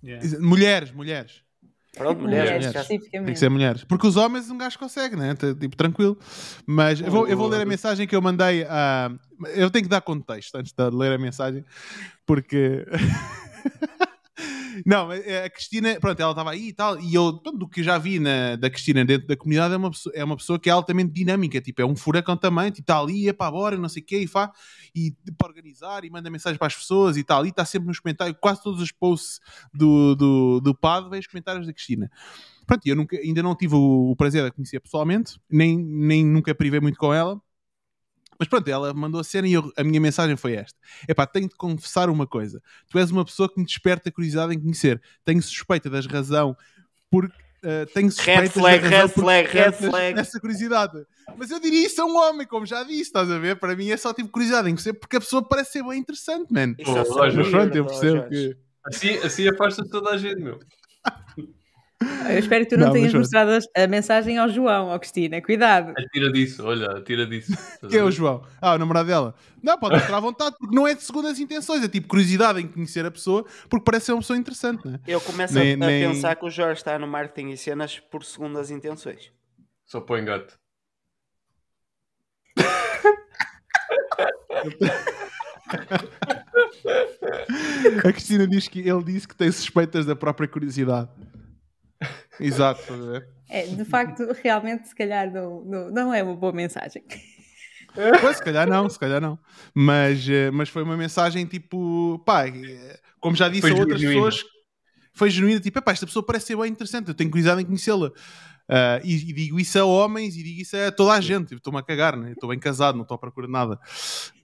Yeah. 0.02 0.38
Mulheres, 0.40 0.92
mulheres. 0.92 1.42
Pronto, 1.96 2.20
Mulheres, 2.20 2.66
mulheres. 2.66 2.86
Tem 3.10 3.24
que 3.24 3.36
ser 3.36 3.48
mulheres. 3.48 3.82
Porque 3.84 4.06
os 4.06 4.16
homens 4.16 4.50
um 4.50 4.58
gajo 4.58 4.78
consegue, 4.78 5.16
né? 5.16 5.34
Tipo, 5.34 5.74
tranquilo. 5.76 6.18
Mas 6.66 7.00
eu 7.00 7.10
vou, 7.10 7.26
eu 7.26 7.36
vou 7.36 7.48
ler 7.48 7.62
a 7.62 7.64
mensagem 7.64 8.06
que 8.06 8.14
eu 8.14 8.20
mandei 8.20 8.64
a. 8.64 9.10
Eu 9.54 9.70
tenho 9.70 9.84
que 9.84 9.88
dar 9.90 10.02
contexto 10.02 10.54
antes 10.56 10.72
de 10.72 10.90
ler 10.90 11.12
a 11.12 11.18
mensagem, 11.18 11.64
porque. 12.26 12.84
Não, 14.84 15.10
a 15.10 15.50
Cristina, 15.50 15.98
pronto, 16.00 16.20
ela 16.20 16.32
estava 16.32 16.50
aí 16.50 16.68
e 16.68 16.72
tal, 16.72 17.00
e 17.00 17.14
eu, 17.14 17.38
pronto, 17.38 17.58
do 17.58 17.68
que 17.68 17.82
já 17.82 17.96
vi 17.98 18.18
na, 18.18 18.56
da 18.56 18.68
Cristina 18.68 19.04
dentro 19.04 19.26
da 19.26 19.36
comunidade, 19.36 19.74
é 19.74 19.76
uma, 19.76 19.90
pessoa, 19.90 20.12
é 20.14 20.24
uma 20.24 20.36
pessoa 20.36 20.58
que 20.58 20.68
é 20.68 20.72
altamente 20.72 21.12
dinâmica, 21.12 21.60
tipo, 21.60 21.80
é 21.80 21.86
um 21.86 21.96
furacão 21.96 22.36
também, 22.36 22.70
tipo, 22.70 22.82
está 22.82 22.98
ali, 22.98 23.28
é 23.28 23.32
para 23.32 23.50
bora, 23.50 23.76
não 23.76 23.88
sei 23.88 24.02
o 24.02 24.04
quê, 24.04 24.18
e 24.18 24.26
faz, 24.26 24.50
e 24.94 25.14
para 25.36 25.48
organizar, 25.48 26.04
e 26.04 26.10
manda 26.10 26.28
mensagem 26.30 26.58
para 26.58 26.66
as 26.66 26.76
pessoas 26.76 27.16
e 27.16 27.24
tal, 27.24 27.46
e 27.46 27.50
está 27.50 27.64
sempre 27.64 27.88
nos 27.88 28.00
comentários, 28.00 28.36
quase 28.40 28.62
todos 28.62 28.80
os 28.80 28.92
posts 28.92 29.40
do, 29.72 30.14
do, 30.14 30.60
do 30.60 30.74
PAD, 30.74 31.08
vem 31.10 31.20
os 31.20 31.26
comentários 31.26 31.66
da 31.66 31.72
Cristina. 31.72 32.10
Pronto, 32.66 32.86
eu 32.86 32.96
nunca, 32.96 33.16
ainda 33.16 33.42
não 33.42 33.54
tive 33.54 33.76
o, 33.76 34.10
o 34.10 34.16
prazer 34.16 34.42
de 34.42 34.48
a 34.48 34.50
conhecer 34.50 34.80
pessoalmente, 34.80 35.40
nem, 35.48 35.78
nem 35.78 36.24
nunca 36.24 36.54
privei 36.54 36.80
muito 36.80 36.98
com 36.98 37.14
ela, 37.14 37.40
mas 38.38 38.48
pronto, 38.48 38.68
ela 38.68 38.92
mandou 38.94 39.20
a 39.20 39.24
cena 39.24 39.46
e 39.48 39.52
eu- 39.54 39.72
a 39.76 39.84
minha 39.84 40.00
mensagem 40.00 40.36
foi 40.36 40.54
esta. 40.54 40.78
Epá, 41.08 41.26
tenho 41.26 41.48
de 41.48 41.54
confessar 41.54 42.08
uma 42.10 42.26
coisa. 42.26 42.62
Tu 42.90 42.98
és 42.98 43.10
uma 43.10 43.24
pessoa 43.24 43.48
que 43.48 43.58
me 43.58 43.66
desperta 43.66 44.10
curiosidade 44.10 44.54
em 44.54 44.60
conhecer. 44.60 45.00
Tenho 45.24 45.42
suspeita 45.42 45.88
das 45.90 46.06
razão 46.06 46.56
porque 47.10 47.34
uh, 47.64 47.86
tenho 47.94 48.10
suspeitas 48.10 48.52
flag, 48.52 48.82
da 48.82 48.88
razão 48.88 49.06
red 49.06 49.14
flag, 49.22 49.48
red 49.48 49.72
flag. 49.72 50.18
Essa 50.20 50.40
curiosidade. 50.40 51.06
Mas 51.36 51.50
eu 51.50 51.58
diria 51.60 51.86
isso 51.86 52.00
a 52.00 52.04
um 52.04 52.16
homem, 52.16 52.46
como 52.46 52.66
já 52.66 52.82
disse, 52.82 53.02
estás 53.02 53.30
a 53.30 53.38
ver? 53.38 53.56
Para 53.56 53.74
mim 53.74 53.90
é 53.90 53.96
só 53.96 54.12
tipo 54.12 54.28
curiosidade 54.28 54.68
em 54.68 54.72
conhecer 54.72 54.92
porque 54.94 55.16
a 55.16 55.20
pessoa 55.20 55.42
parece 55.42 55.72
ser 55.72 55.82
bem 55.82 55.98
interessante, 55.98 56.52
man. 56.52 56.74
Isso 56.78 56.96
é 56.98 57.04
pronto, 57.50 57.76
eu 57.76 57.86
percebo 57.86 58.16
Jorge. 58.18 58.28
que. 58.28 58.56
Assim, 58.84 59.08
assim 59.18 59.48
afasta 59.48 59.84
toda 59.88 60.10
a 60.10 60.16
gente, 60.16 60.40
meu. 60.42 60.60
Eu 62.28 62.38
espero 62.38 62.64
que 62.64 62.70
tu 62.70 62.76
não, 62.78 62.88
Não, 62.88 62.92
tenhas 62.92 63.14
mostrado 63.14 63.52
a 63.74 63.86
mensagem 63.86 64.36
ao 64.36 64.48
João, 64.50 64.88
ó 64.88 64.98
Cristina. 64.98 65.40
Cuidado. 65.40 65.94
Atira 65.96 66.30
disso, 66.30 66.62
olha, 66.66 66.90
atira 66.90 67.24
disso. 67.26 67.52
Quem 67.88 68.00
é 68.00 68.04
o? 68.04 68.10
João? 68.10 68.44
Ah, 68.60 68.74
o 68.74 68.78
namorado 68.78 69.08
dela. 69.08 69.34
Não, 69.62 69.78
pode 69.78 69.94
mostrar 69.94 70.16
à 70.18 70.20
vontade, 70.20 70.56
porque 70.58 70.74
não 70.74 70.86
é 70.86 70.94
de 70.94 71.02
segundas 71.02 71.38
intenções, 71.40 71.82
é 71.82 71.88
tipo 71.88 72.06
curiosidade 72.08 72.60
em 72.60 72.68
conhecer 72.68 73.06
a 73.06 73.10
pessoa, 73.10 73.46
porque 73.70 73.84
parece 73.84 74.06
ser 74.06 74.12
uma 74.12 74.20
pessoa 74.20 74.38
interessante, 74.38 74.86
né? 74.86 75.00
Eu 75.06 75.20
começo 75.20 75.54
Nem- 75.54 75.72
a, 75.72 75.74
a 75.74 75.88
nem- 75.88 76.08
pensar 76.12 76.36
que 76.36 76.44
o 76.44 76.50
Jorge 76.50 76.80
está 76.80 76.98
no 76.98 77.06
marketing 77.06 77.50
e 77.50 77.56
cenas 77.56 77.98
por 77.98 78.24
segundas 78.24 78.70
intenções. 78.70 79.32
Só 79.86 80.00
põe 80.00 80.24
gato. 80.24 80.58
A 88.04 88.12
Cristina 88.12 88.46
diz 88.46 88.68
que 88.68 88.80
ele 88.80 89.02
disse 89.04 89.26
que 89.26 89.34
tem 89.36 89.50
suspeitas 89.50 90.06
da 90.06 90.16
própria 90.16 90.48
curiosidade. 90.48 91.08
Exato? 92.40 92.82
É, 93.48 93.66
de 93.66 93.84
facto, 93.84 94.26
realmente, 94.42 94.88
se 94.88 94.94
calhar 94.94 95.32
não, 95.32 95.64
não, 95.64 95.90
não 95.90 96.14
é 96.14 96.22
uma 96.22 96.34
boa 96.34 96.52
mensagem. 96.52 97.02
Pois, 98.20 98.36
se 98.36 98.42
calhar 98.42 98.68
não, 98.68 98.88
se 98.88 98.98
calhar 98.98 99.20
não. 99.20 99.38
Mas, 99.74 100.28
eh, 100.28 100.50
mas 100.50 100.68
foi 100.68 100.82
uma 100.82 100.96
mensagem 100.96 101.46
tipo, 101.46 102.22
pá, 102.26 102.46
eh, 102.46 102.98
como 103.20 103.34
já 103.34 103.48
disse 103.48 103.62
Foi 103.62 103.70
a 103.70 103.74
outras 103.74 104.00
genuína. 104.00 104.26
pessoas, 104.26 104.44
foi 105.14 105.30
genuína, 105.30 105.60
tipo, 105.60 105.78
epá, 105.78 105.92
esta 105.92 106.06
pessoa 106.06 106.22
parece 106.24 106.46
ser 106.46 106.56
bem 106.56 106.70
interessante, 106.70 107.08
eu 107.08 107.14
tenho 107.14 107.30
curiosidade 107.30 107.62
em 107.62 107.64
conhecê-la. 107.64 108.10
Ah, 108.68 109.00
e, 109.04 109.14
e 109.14 109.32
digo 109.32 109.60
isso 109.60 109.78
a 109.78 109.84
homens 109.84 110.36
e 110.36 110.42
digo 110.42 110.60
isso 110.60 110.76
a 110.76 110.90
toda 110.90 111.12
a 111.12 111.20
gente, 111.20 111.52
Eu 111.52 111.58
estou-me 111.58 111.78
a 111.78 111.82
cagar, 111.82 112.16
né? 112.16 112.32
Estou 112.32 112.50
bem 112.50 112.58
casado, 112.58 112.96
não 112.96 113.02
estou 113.02 113.14
à 113.14 113.18
procura 113.18 113.46
de 113.46 113.52
nada. 113.52 113.78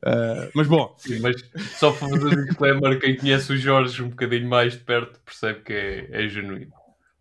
Ah, 0.04 0.48
mas 0.54 0.68
bom, 0.68 0.94
Sim, 0.98 1.18
mas 1.20 1.36
só 1.76 1.90
para 1.90 2.08
fazer 2.08 2.38
um 2.38 2.44
disclaimer, 2.44 3.00
quem 3.00 3.16
conhece 3.16 3.52
o 3.52 3.56
Jorge 3.56 4.02
um 4.02 4.10
bocadinho 4.10 4.48
mais 4.48 4.74
de 4.74 4.78
perto 4.78 5.20
percebe 5.24 5.60
que 5.62 5.72
é, 5.72 6.24
é 6.24 6.28
genuíno. 6.28 6.72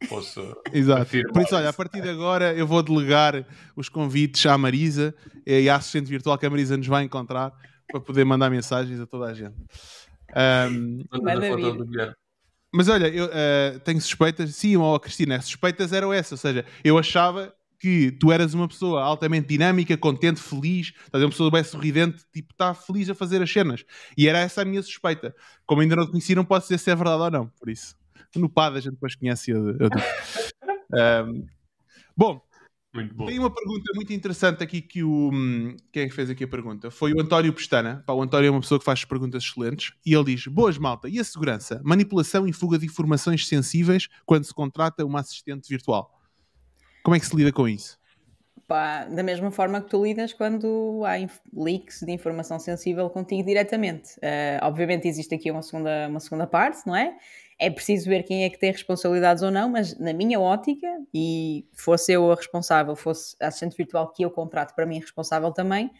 Posso 0.10 0.56
Exato. 0.74 1.02
afirmar 1.02 1.34
Por 1.34 1.42
isso, 1.44 1.56
olha, 1.56 1.70
a 1.70 1.74
partir 1.74 2.02
de 2.02 2.10
agora 2.10 2.54
eu 2.54 2.66
vou 2.66 2.82
delegar 2.82 3.46
os 3.76 3.88
convites 3.88 4.46
à 4.46 4.58
Marisa 4.58 5.14
e 5.46 5.70
à 5.70 5.76
assistente 5.76 6.10
virtual 6.10 6.38
que 6.38 6.46
a 6.46 6.50
Marisa 6.50 6.76
nos 6.76 6.88
vai 6.88 7.04
encontrar 7.04 7.54
para 7.88 8.02
poder 8.02 8.24
mandar 8.24 8.50
mensagens 8.50 9.00
a 9.00 9.06
toda 9.06 9.26
a 9.26 9.34
gente. 9.34 9.56
A 10.34 10.68
Guilherme. 11.86 12.16
mas 12.74 12.88
olha, 12.88 13.08
eu 13.08 13.30
eh, 13.32 13.80
tenho 13.84 14.00
suspeitas, 14.00 14.56
sim, 14.56 14.78
ó 14.78 14.98
Cristina, 14.98 15.36
as 15.36 15.46
suspeitas 15.46 15.92
eram 15.92 16.14
essas, 16.14 16.32
ou 16.32 16.38
seja, 16.38 16.66
eu 16.84 16.98
achava 16.98 17.54
que 17.82 18.12
tu 18.12 18.32
eras 18.32 18.54
uma 18.54 18.68
pessoa 18.68 19.02
altamente 19.02 19.48
dinâmica, 19.48 19.98
contente, 19.98 20.40
feliz, 20.40 20.94
estás 21.04 21.22
a 21.22 21.26
uma 21.26 21.32
pessoa 21.32 21.50
bem 21.50 21.64
sorridente, 21.64 22.24
tipo, 22.32 22.54
está 22.54 22.76
feliz 22.76 23.10
a 23.10 23.16
fazer 23.16 23.42
as 23.42 23.52
cenas. 23.52 23.84
E 24.16 24.28
era 24.28 24.38
essa 24.38 24.62
a 24.62 24.66
minha 24.66 24.84
suspeita. 24.84 25.36
Como 25.66 25.82
ainda 25.82 25.96
não 25.96 26.06
te 26.06 26.12
conheci, 26.12 26.36
não 26.36 26.46
posso 26.46 26.68
dizer 26.68 26.78
se 26.78 26.92
é 26.92 26.96
verdade 26.96 27.24
ou 27.24 27.32
não, 27.32 27.48
por 27.48 27.70
isso. 27.70 27.96
No 28.36 28.50
PAD 28.50 28.78
a 28.78 28.80
gente 28.82 28.94
depois 28.94 29.16
conhece. 29.16 29.52
Eu, 29.52 29.70
eu. 29.78 29.90
Ahm, 30.94 31.46
bom, 32.18 32.42
bom. 33.14 33.26
tem 33.26 33.40
uma 33.40 33.54
pergunta 33.54 33.92
muito 33.96 34.12
interessante 34.14 34.64
aqui 34.64 34.82
que 34.82 35.04
o. 35.04 35.30
hum, 35.32 35.76
Quem 35.92 36.04
é 36.04 36.08
que 36.08 36.14
fez 36.14 36.30
aqui 36.30 36.44
a 36.44 36.48
pergunta? 36.48 36.92
Foi 36.92 37.14
o 37.14 37.22
António 37.22 37.54
Pestana. 37.54 38.04
Pá, 38.06 38.14
o 38.14 38.22
António 38.22 38.48
é 38.48 38.52
uma 38.52 38.62
pessoa 38.62 38.80
que 38.80 38.86
faz 38.86 39.06
perguntas 39.06 39.44
excelentes. 39.44 39.94
E 40.06 40.14
ele 40.14 40.36
diz: 40.36 40.48
Boas, 40.48 40.78
malta. 40.78 41.08
E 41.08 41.20
a 41.20 41.24
segurança? 41.24 41.82
Manipulação 41.84 42.48
e 42.48 42.54
fuga 42.54 42.78
de 42.78 42.86
informações 42.86 43.48
sensíveis 43.48 44.08
quando 44.26 44.44
se 44.44 44.54
contrata 44.54 45.06
uma 45.06 45.20
assistente 45.20 45.70
virtual. 45.70 46.20
Como 47.04 47.16
é 47.16 47.20
que 47.20 47.26
se 47.26 47.36
lida 47.36 47.52
com 47.52 47.68
isso? 47.68 48.00
Pá, 48.68 49.04
da 49.04 49.22
mesma 49.22 49.52
forma 49.52 49.82
que 49.82 49.90
tu 49.90 50.02
lidas 50.02 50.32
quando 50.32 51.04
há 51.06 51.16
leaks 51.54 52.04
de 52.04 52.12
informação 52.14 52.58
sensível 52.58 53.10
contigo 53.10 53.44
diretamente. 53.44 54.12
Eh, 54.22 54.60
obviamente 54.64 55.10
existe 55.10 55.36
aqui 55.36 55.52
uma 55.52 55.62
segunda, 55.62 56.08
uma 56.08 56.22
segunda 56.22 56.48
parte, 56.48 56.88
não 56.88 56.96
é? 56.96 57.18
É 57.62 57.70
preciso 57.70 58.10
ver 58.10 58.24
quem 58.24 58.44
é 58.44 58.50
que 58.50 58.58
tem 58.60 58.72
responsabilidades 58.72 59.44
ou 59.44 59.52
não, 59.52 59.70
mas 59.70 59.98
na 60.00 60.14
minha 60.14 60.40
ótica, 60.40 60.88
e 61.14 61.66
fosse 61.74 62.12
eu 62.14 62.32
a 62.32 62.36
responsável, 62.36 62.96
fosse 62.96 63.36
a 63.40 63.48
assistente 63.48 63.78
virtual 63.78 64.12
que 64.12 64.24
eu 64.26 64.32
contrato 64.32 64.74
para 64.74 64.86
mim 64.86 65.00
responsável 65.00 65.52
também, 65.52 65.92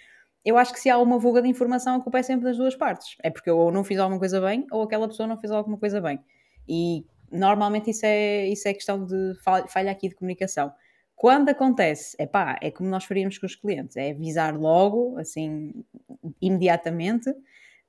eu 0.44 0.58
acho 0.58 0.74
que 0.74 0.80
se 0.80 0.90
há 0.90 0.98
uma 0.98 1.22
fuga 1.22 1.40
de 1.42 1.48
informação, 1.48 1.98
a 1.98 2.02
culpa 2.02 2.18
é 2.20 2.24
sempre 2.24 2.46
das 2.46 2.58
duas 2.58 2.76
partes. 2.76 3.16
É 3.22 3.30
porque 3.30 3.48
eu 3.50 3.58
ou 3.60 3.72
não 3.72 3.84
fiz 3.84 4.00
alguma 4.00 4.18
coisa 4.20 4.42
bem, 4.42 4.66
ou 4.72 4.82
aquela 4.82 5.08
pessoa 5.08 5.28
não 5.28 5.38
fez 5.40 5.52
alguma 5.52 5.78
coisa 5.78 6.02
bem. 6.02 6.20
E 6.68 7.06
normalmente 7.32 7.92
isso 7.92 8.06
é, 8.08 8.48
isso 8.48 8.68
é 8.68 8.74
questão 8.74 9.06
de 9.06 9.36
fal- 9.44 9.68
falha 9.68 9.92
aqui 9.92 10.10
de 10.10 10.16
comunicação. 10.16 10.74
Quando 11.16 11.50
acontece, 11.50 12.16
é 12.18 12.26
pá, 12.26 12.58
é 12.60 12.72
como 12.72 12.90
nós 12.90 13.04
faríamos 13.06 13.38
com 13.38 13.46
os 13.46 13.56
clientes, 13.56 13.96
é 13.96 14.10
avisar 14.10 14.58
logo, 14.58 15.16
assim, 15.20 15.72
imediatamente. 16.42 17.32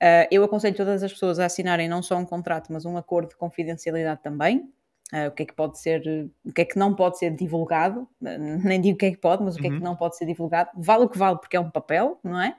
Uh, 0.02 0.26
eu 0.32 0.42
aconselho 0.42 0.74
todas 0.74 1.00
as 1.04 1.12
pessoas 1.12 1.38
a 1.38 1.46
assinarem 1.46 1.88
não 1.88 2.02
só 2.02 2.16
um 2.16 2.24
contrato, 2.24 2.72
mas 2.72 2.84
um 2.84 2.96
acordo 2.96 3.28
de 3.28 3.36
confidencialidade 3.36 4.20
também. 4.20 4.68
Uh, 5.12 5.28
o 5.28 5.30
que 5.30 5.44
é 5.44 5.46
que 5.46 5.54
pode 5.54 5.78
ser, 5.78 6.02
o 6.44 6.52
que 6.52 6.62
é 6.62 6.64
que 6.64 6.76
não 6.76 6.94
pode 6.94 7.18
ser 7.18 7.30
divulgado, 7.36 8.08
Uh, 8.20 8.58
nem 8.64 8.80
digo 8.80 8.96
o 8.96 8.98
que 8.98 9.06
é 9.06 9.10
que 9.12 9.18
pode, 9.18 9.44
mas 9.44 9.54
o 9.54 9.60
que 9.60 9.68
é 9.68 9.70
que 9.70 9.76
Uhum. 9.76 9.82
não 9.82 9.94
pode 9.96 10.16
ser 10.16 10.26
divulgado. 10.26 10.70
Vale 10.74 11.04
o 11.04 11.08
que 11.08 11.18
vale, 11.18 11.38
porque 11.38 11.56
é 11.56 11.60
um 11.60 11.70
papel, 11.70 12.18
não 12.24 12.40
é? 12.42 12.56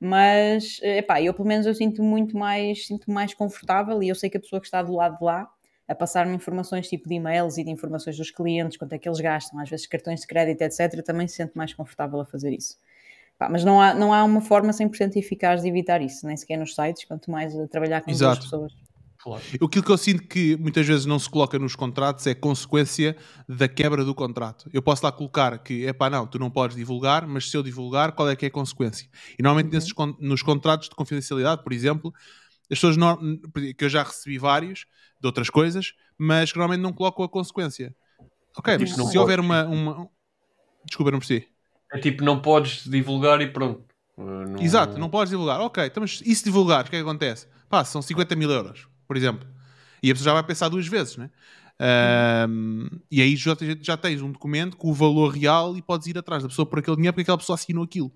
Mas, 0.00 0.78
epá, 0.82 1.20
eu 1.22 1.34
pelo 1.34 1.48
menos 1.48 1.66
eu 1.66 1.74
sinto 1.74 2.02
muito 2.02 2.36
mais, 2.36 2.86
sinto 2.86 3.10
mais 3.10 3.34
confortável 3.34 4.02
e 4.02 4.08
eu 4.08 4.14
sei 4.14 4.28
que 4.30 4.36
a 4.36 4.40
pessoa 4.40 4.60
que 4.60 4.66
está 4.66 4.82
do 4.82 4.94
lado 4.94 5.18
de 5.18 5.24
lá 5.24 5.50
a 5.88 5.94
passar-me 5.94 6.34
informações 6.34 6.88
tipo 6.88 7.08
de 7.08 7.14
e-mails 7.14 7.58
e 7.58 7.64
de 7.64 7.70
informações 7.70 8.16
dos 8.16 8.30
clientes, 8.30 8.76
quanto 8.76 8.92
é 8.92 8.98
que 8.98 9.08
eles 9.08 9.20
gastam, 9.20 9.58
às 9.60 9.68
vezes 9.70 9.86
cartões 9.86 10.20
de 10.20 10.26
crédito, 10.26 10.60
etc., 10.62 11.02
também 11.04 11.28
se 11.28 11.36
sente 11.36 11.56
mais 11.56 11.72
confortável 11.72 12.20
a 12.20 12.26
fazer 12.26 12.52
isso. 12.52 12.76
Pá, 13.38 13.48
mas 13.48 13.64
não 13.64 13.80
há, 13.80 13.92
não 13.94 14.12
há 14.14 14.24
uma 14.24 14.40
forma 14.40 14.72
100% 14.72 15.16
eficaz 15.16 15.62
de 15.62 15.68
evitar 15.68 16.00
isso, 16.00 16.26
nem 16.26 16.36
sequer 16.36 16.56
nos 16.56 16.74
sites, 16.74 17.04
quanto 17.04 17.30
mais 17.30 17.54
a 17.58 17.68
trabalhar 17.68 18.00
com 18.02 18.10
Exato. 18.10 18.36
duas 18.36 18.44
pessoas. 18.44 18.72
Claro. 19.18 19.42
Aquilo 19.54 19.82
que 19.82 19.90
eu 19.90 19.98
sinto 19.98 20.22
que 20.28 20.56
muitas 20.56 20.86
vezes 20.86 21.04
não 21.04 21.18
se 21.18 21.28
coloca 21.28 21.58
nos 21.58 21.74
contratos 21.74 22.26
é 22.28 22.34
consequência 22.34 23.16
da 23.48 23.66
quebra 23.66 24.04
do 24.04 24.14
contrato. 24.14 24.70
Eu 24.72 24.80
posso 24.80 25.04
lá 25.04 25.10
colocar 25.10 25.58
que, 25.58 25.84
é 25.84 25.92
pá, 25.92 26.08
não, 26.08 26.26
tu 26.26 26.38
não 26.38 26.48
podes 26.48 26.76
divulgar, 26.76 27.26
mas 27.26 27.50
se 27.50 27.56
eu 27.56 27.62
divulgar, 27.62 28.12
qual 28.12 28.28
é 28.30 28.36
que 28.36 28.44
é 28.44 28.48
a 28.48 28.52
consequência? 28.52 29.08
E 29.36 29.42
normalmente 29.42 29.72
nesses 29.74 29.92
con- 29.92 30.16
nos 30.20 30.42
contratos 30.42 30.88
de 30.88 30.94
confidencialidade, 30.94 31.64
por 31.64 31.72
exemplo, 31.72 32.12
as 32.70 32.78
pessoas 32.78 32.96
no- 32.96 33.18
que 33.76 33.84
eu 33.84 33.88
já 33.88 34.04
recebi 34.04 34.38
vários 34.38 34.86
de 35.20 35.26
outras 35.26 35.50
coisas, 35.50 35.92
mas 36.16 36.52
que 36.52 36.58
normalmente 36.58 36.82
não 36.82 36.92
colocam 36.92 37.24
a 37.24 37.28
consequência. 37.28 37.94
Ok, 38.56 38.78
mas 38.78 38.92
se 38.92 39.18
houver 39.18 39.40
uma, 39.40 39.64
uma. 39.64 40.08
Desculpa, 40.84 41.10
não 41.10 41.18
percebi. 41.18 41.48
É 41.92 41.98
tipo, 41.98 42.24
não 42.24 42.40
podes 42.40 42.84
divulgar 42.84 43.40
e 43.40 43.46
pronto. 43.46 43.84
Uh, 44.16 44.60
Exato, 44.60 44.98
não 44.98 45.08
podes 45.10 45.30
divulgar. 45.30 45.60
Ok, 45.60 45.84
então, 45.84 46.00
mas 46.00 46.22
e 46.24 46.34
se 46.34 46.44
divulgares, 46.44 46.88
o 46.88 46.90
que 46.90 46.96
é 46.96 46.98
que 47.00 47.04
acontece? 47.04 47.46
Pá, 47.68 47.84
são 47.84 48.00
50 48.00 48.34
mil 48.36 48.50
euros, 48.50 48.88
por 49.06 49.16
exemplo. 49.16 49.46
E 50.02 50.10
a 50.10 50.14
pessoa 50.14 50.26
já 50.26 50.32
vai 50.34 50.42
pensar 50.42 50.68
duas 50.68 50.86
vezes, 50.86 51.16
né? 51.16 51.30
Um, 52.48 52.88
e 53.10 53.20
aí 53.20 53.36
já, 53.36 53.54
já 53.82 53.96
tens 53.96 54.22
um 54.22 54.32
documento 54.32 54.76
com 54.76 54.88
o 54.88 54.94
valor 54.94 55.34
real 55.34 55.76
e 55.76 55.82
podes 55.82 56.06
ir 56.06 56.16
atrás 56.16 56.42
da 56.42 56.48
pessoa 56.48 56.64
por 56.64 56.78
aquele 56.78 56.96
dinheiro 56.96 57.12
porque 57.12 57.22
aquela 57.22 57.38
pessoa 57.38 57.54
assinou 57.54 57.84
aquilo. 57.84 58.12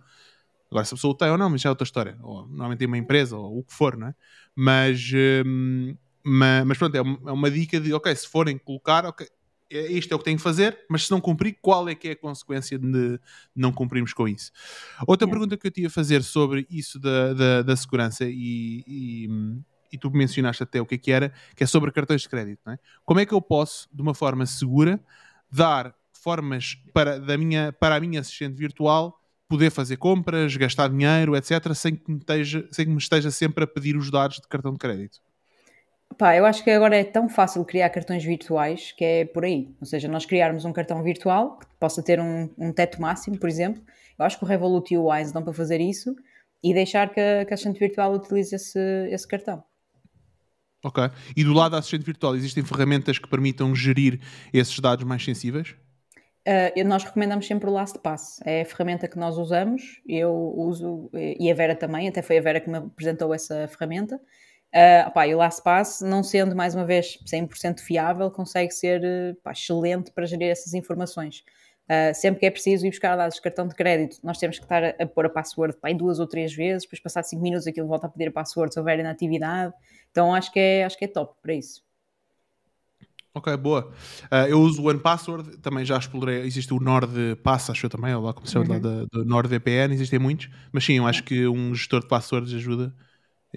Agora, 0.70 0.84
se 0.84 0.94
a 0.94 0.96
pessoa 0.96 1.16
tem 1.16 1.30
ou 1.30 1.36
não, 1.36 1.50
mas 1.50 1.60
já 1.60 1.68
é 1.68 1.70
outra 1.70 1.84
história. 1.84 2.16
Ou, 2.22 2.46
normalmente 2.46 2.78
tem 2.78 2.86
uma 2.86 2.98
empresa 2.98 3.36
ou 3.36 3.58
o 3.58 3.64
que 3.64 3.72
for, 3.72 3.96
não 3.96 4.08
é? 4.08 4.14
Mas, 4.54 5.10
um, 5.44 5.96
mas, 6.22 6.78
pronto, 6.78 6.94
é 6.94 7.00
uma, 7.00 7.30
é 7.30 7.32
uma, 7.32 7.50
dica 7.50 7.80
de, 7.80 7.92
ok, 7.92 8.14
se 8.14 8.28
forem 8.28 8.56
colocar, 8.56 9.04
ok, 9.04 9.26
isto 9.70 10.12
é 10.12 10.14
o 10.14 10.18
que 10.18 10.24
tenho 10.24 10.36
que 10.36 10.42
fazer, 10.42 10.78
mas 10.88 11.06
se 11.06 11.10
não 11.10 11.20
cumprir, 11.20 11.56
qual 11.62 11.88
é 11.88 11.94
que 11.94 12.08
é 12.08 12.12
a 12.12 12.16
consequência 12.16 12.78
de 12.78 13.20
não 13.54 13.72
cumprirmos 13.72 14.12
com 14.12 14.26
isso? 14.26 14.50
Outra 15.06 15.28
é. 15.28 15.30
pergunta 15.30 15.56
que 15.56 15.66
eu 15.66 15.70
tinha 15.70 15.86
a 15.86 15.90
fazer 15.90 16.22
sobre 16.22 16.66
isso 16.68 16.98
da, 16.98 17.32
da, 17.32 17.62
da 17.62 17.76
segurança 17.76 18.24
e, 18.24 18.84
e, 18.86 19.28
e, 19.92 19.98
tu 19.98 20.10
mencionaste 20.10 20.62
até 20.62 20.80
o 20.80 20.86
que 20.86 20.96
é 20.96 20.98
que 20.98 21.12
era, 21.12 21.32
que 21.54 21.62
é 21.62 21.66
sobre 21.66 21.92
cartões 21.92 22.22
de 22.22 22.28
crédito, 22.28 22.68
é? 22.68 22.78
Como 23.04 23.20
é 23.20 23.26
que 23.26 23.32
eu 23.32 23.40
posso, 23.40 23.88
de 23.92 24.02
uma 24.02 24.14
forma 24.14 24.44
segura, 24.44 25.00
dar 25.50 25.94
formas 26.12 26.76
para, 26.92 27.18
da 27.18 27.38
minha, 27.38 27.72
para 27.72 27.96
a 27.96 28.00
minha 28.00 28.20
assistente 28.20 28.56
virtual 28.56 29.18
poder 29.48 29.70
fazer 29.70 29.96
compras, 29.96 30.56
gastar 30.56 30.88
dinheiro, 30.88 31.34
etc., 31.34 31.74
sem 31.74 31.96
que, 31.96 32.10
me 32.10 32.18
esteja, 32.18 32.68
sem 32.70 32.84
que 32.84 32.90
me 32.92 32.98
esteja 32.98 33.30
sempre 33.32 33.64
a 33.64 33.66
pedir 33.66 33.96
os 33.96 34.08
dados 34.08 34.36
de 34.36 34.46
cartão 34.46 34.72
de 34.72 34.78
crédito? 34.78 35.20
Pá, 36.18 36.36
eu 36.36 36.44
acho 36.44 36.62
que 36.62 36.70
agora 36.70 36.96
é 36.96 37.04
tão 37.04 37.28
fácil 37.28 37.64
criar 37.64 37.88
cartões 37.90 38.22
virtuais 38.24 38.92
que 38.92 39.04
é 39.04 39.24
por 39.24 39.44
aí. 39.44 39.74
Ou 39.80 39.86
seja, 39.86 40.08
nós 40.08 40.26
criarmos 40.26 40.64
um 40.64 40.72
cartão 40.72 41.02
virtual 41.02 41.58
que 41.58 41.66
possa 41.78 42.02
ter 42.02 42.20
um, 42.20 42.50
um 42.58 42.72
teto 42.72 43.00
máximo, 43.00 43.38
por 43.38 43.48
exemplo. 43.48 43.82
Eu 44.18 44.24
acho 44.26 44.38
que 44.38 44.44
o 44.44 44.46
Revolut 44.46 44.92
e 44.92 44.98
o 44.98 45.11
Wise 45.11 45.32
dão 45.32 45.42
para 45.42 45.52
fazer 45.52 45.80
isso 45.80 46.14
e 46.62 46.74
deixar 46.74 47.08
que 47.08 47.20
a, 47.20 47.44
que 47.44 47.52
a 47.52 47.54
assistente 47.54 47.78
virtual 47.78 48.12
utilize 48.12 48.54
esse, 48.54 48.78
esse 49.11 49.26
cartão. 49.26 49.64
Ok. 50.84 51.11
E 51.36 51.44
do 51.44 51.52
lado 51.52 51.72
da 51.72 51.78
assistente 51.78 52.04
virtual, 52.04 52.34
existem 52.34 52.64
ferramentas 52.64 53.18
que 53.18 53.28
permitam 53.28 53.74
gerir 53.74 54.20
esses 54.52 54.78
dados 54.78 55.04
mais 55.04 55.24
sensíveis? 55.24 55.74
Uh, 56.46 56.84
nós 56.84 57.04
recomendamos 57.04 57.46
sempre 57.46 57.68
o 57.68 57.72
LastPass. 57.72 58.40
É 58.44 58.62
a 58.62 58.64
ferramenta 58.64 59.06
que 59.06 59.18
nós 59.18 59.36
usamos. 59.36 60.00
Eu 60.06 60.32
uso, 60.56 61.11
e 61.12 61.50
a 61.50 61.54
Vera 61.54 61.76
também, 61.76 62.08
até 62.08 62.22
foi 62.22 62.38
a 62.38 62.42
Vera 62.42 62.61
que 62.61 62.70
me 62.70 62.78
apresentou 62.78 63.32
essa 63.34 63.68
ferramenta. 63.68 64.18
Uh, 64.72 65.08
opá, 65.08 65.26
e 65.26 65.34
o 65.34 65.38
LastPass, 65.38 66.00
não 66.00 66.22
sendo 66.22 66.54
mais 66.54 66.76
uma 66.76 66.84
vez 66.84 67.18
100% 67.26 67.80
fiável, 67.80 68.30
consegue 68.30 68.72
ser 68.72 69.02
pá, 69.42 69.50
excelente 69.50 70.12
para 70.12 70.26
gerir 70.26 70.48
essas 70.48 70.74
informações. 70.74 71.44
Uh, 71.90 72.14
sempre 72.14 72.38
que 72.38 72.46
é 72.46 72.50
preciso 72.52 72.86
ir 72.86 72.90
buscar 72.90 73.16
dados 73.16 73.34
de 73.34 73.42
cartão 73.42 73.66
de 73.66 73.74
crédito, 73.74 74.18
nós 74.22 74.38
temos 74.38 74.58
que 74.58 74.64
estar 74.64 74.84
a, 74.84 74.90
a 74.90 75.06
pôr 75.06 75.26
a 75.26 75.28
password 75.28 75.76
pá, 75.76 75.92
duas 75.92 76.20
ou 76.20 76.26
três 76.26 76.54
vezes, 76.54 76.84
depois 76.84 77.00
passar 77.00 77.24
5 77.24 77.42
minutos 77.42 77.66
aquilo 77.66 77.88
volta 77.88 78.06
a 78.06 78.08
pedir 78.08 78.28
a 78.28 78.32
password 78.32 78.72
se 78.72 78.78
houver 78.78 79.00
inatividade. 79.00 79.74
Então 80.12 80.32
acho 80.32 80.52
que 80.52 80.60
é, 80.60 80.84
acho 80.84 80.96
que 80.96 81.04
é 81.04 81.08
top 81.08 81.34
para 81.42 81.52
isso. 81.52 81.82
Ok, 83.34 83.56
boa. 83.56 83.92
Uh, 84.24 84.46
eu 84.48 84.60
uso 84.60 84.82
o 84.82 84.88
OnePassword, 84.88 85.58
também 85.58 85.84
já 85.84 85.98
explorei. 85.98 86.42
Existe 86.42 86.72
o 86.72 86.78
NordPass, 86.78 87.70
acho 87.70 87.86
eu 87.86 87.90
também, 87.90 88.14
ou 88.14 88.22
lá 88.22 88.32
como 88.32 88.46
se 88.46 88.52
chama, 88.52 88.74
uhum. 88.74 89.06
do 89.10 89.24
NordVPN, 89.24 89.92
existem 89.92 90.18
muitos. 90.18 90.48
Mas 90.72 90.84
sim, 90.84 90.94
eu 90.94 91.06
acho 91.06 91.24
que 91.24 91.46
um 91.48 91.74
gestor 91.74 92.00
de 92.00 92.08
passwords 92.08 92.52
ajuda. 92.52 92.94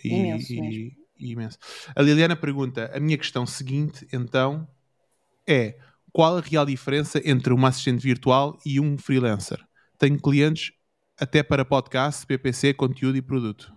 E, 0.04 0.10
Imenso 0.10 0.54
e, 0.54 1.03
imenso. 1.32 1.58
A 1.96 2.02
Liliana 2.02 2.36
pergunta: 2.36 2.92
a 2.94 3.00
minha 3.00 3.18
questão 3.18 3.46
seguinte, 3.46 4.08
então, 4.12 4.68
é 5.48 5.78
qual 6.12 6.38
a 6.38 6.42
real 6.42 6.66
diferença 6.66 7.20
entre 7.26 7.52
uma 7.54 7.70
assistente 7.70 8.04
virtual 8.04 8.58
e 8.66 8.80
um 8.80 8.98
freelancer? 8.98 9.60
Tenho 9.98 10.20
clientes 10.20 10.72
até 11.20 11.42
para 11.42 11.66
podcast, 11.66 12.26
PPC, 12.26 12.74
conteúdo 12.74 13.18
e 13.18 13.22
produto. 13.22 13.74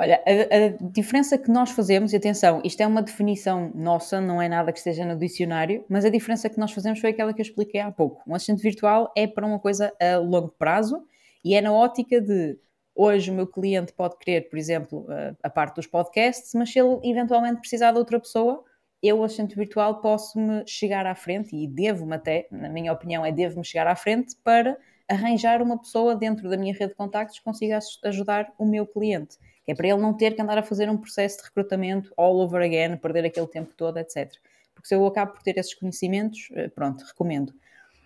Olha, 0.00 0.18
a, 0.26 0.30
a, 0.56 0.90
diferença 0.90 1.36
que 1.36 1.50
nós 1.50 1.70
fazemos, 1.72 2.12
e 2.12 2.16
atenção, 2.16 2.62
isto 2.64 2.80
é 2.80 2.86
uma 2.86 3.02
definição 3.02 3.70
nossa, 3.74 4.18
não 4.18 4.40
é 4.40 4.48
nada 4.48 4.72
que 4.72 4.78
esteja 4.78 5.04
no 5.04 5.18
dicionário, 5.18 5.84
mas 5.90 6.06
a 6.06 6.08
diferença 6.08 6.48
que 6.48 6.58
nós 6.58 6.72
fazemos 6.72 6.98
foi 6.98 7.10
aquela 7.10 7.34
que 7.34 7.40
eu 7.40 7.44
expliquei 7.44 7.80
há 7.82 7.92
pouco. 7.92 8.22
Um 8.26 8.34
assistente 8.34 8.62
virtual 8.62 9.12
é 9.14 9.26
para 9.26 9.46
uma 9.46 9.58
coisa 9.58 9.92
a 10.00 10.16
longo 10.16 10.48
prazo 10.58 11.04
e 11.44 11.54
é 11.54 11.60
na 11.60 11.70
ótica 11.72 12.18
de 12.18 12.58
Hoje 13.02 13.30
o 13.30 13.34
meu 13.34 13.46
cliente 13.46 13.94
pode 13.94 14.18
querer, 14.18 14.50
por 14.50 14.58
exemplo, 14.58 15.06
a, 15.42 15.48
parte 15.48 15.76
dos 15.76 15.86
podcasts, 15.86 16.52
mas 16.52 16.70
se 16.70 16.78
ele 16.78 17.00
eventualmente 17.02 17.58
precisar 17.58 17.92
de 17.92 17.98
outra 17.98 18.20
pessoa, 18.20 18.62
eu, 19.02 19.24
assistente 19.24 19.56
virtual, 19.56 20.02
posso-me 20.02 20.62
chegar 20.66 21.06
à 21.06 21.14
frente, 21.14 21.56
e 21.56 21.66
devo-me 21.66 22.16
até, 22.16 22.46
na 22.50 22.68
minha 22.68 22.92
opinião, 22.92 23.24
é 23.24 23.32
devo-me 23.32 23.64
chegar 23.64 23.86
à 23.86 23.96
frente 23.96 24.36
para 24.44 24.76
arranjar 25.08 25.62
uma 25.62 25.78
pessoa 25.78 26.14
dentro 26.14 26.50
da 26.50 26.58
minha 26.58 26.74
rede 26.74 26.88
de 26.88 26.94
contactos 26.94 27.38
que 27.38 27.44
consiga 27.46 27.78
ajudar 28.04 28.52
o 28.58 28.66
meu 28.66 28.86
cliente. 28.86 29.38
Que 29.64 29.72
é 29.72 29.74
para 29.74 29.88
ele 29.88 30.02
não 30.02 30.12
ter 30.12 30.34
que 30.34 30.42
andar 30.42 30.58
a 30.58 30.62
fazer 30.62 30.90
um 30.90 30.98
processo 30.98 31.38
de 31.38 31.44
recrutamento 31.44 32.12
all 32.18 32.38
over 32.38 32.60
again, 32.60 32.98
perder 32.98 33.24
aquele 33.24 33.46
tempo 33.46 33.72
todo, 33.74 33.96
etc. 33.96 34.30
Porque 34.74 34.88
se 34.88 34.94
eu 34.94 35.06
acabo 35.06 35.32
por 35.32 35.42
ter 35.42 35.56
esses 35.56 35.72
conhecimentos, 35.72 36.50
eh, 36.52 36.68
pronto, 36.68 37.02
recomendo. 37.02 37.54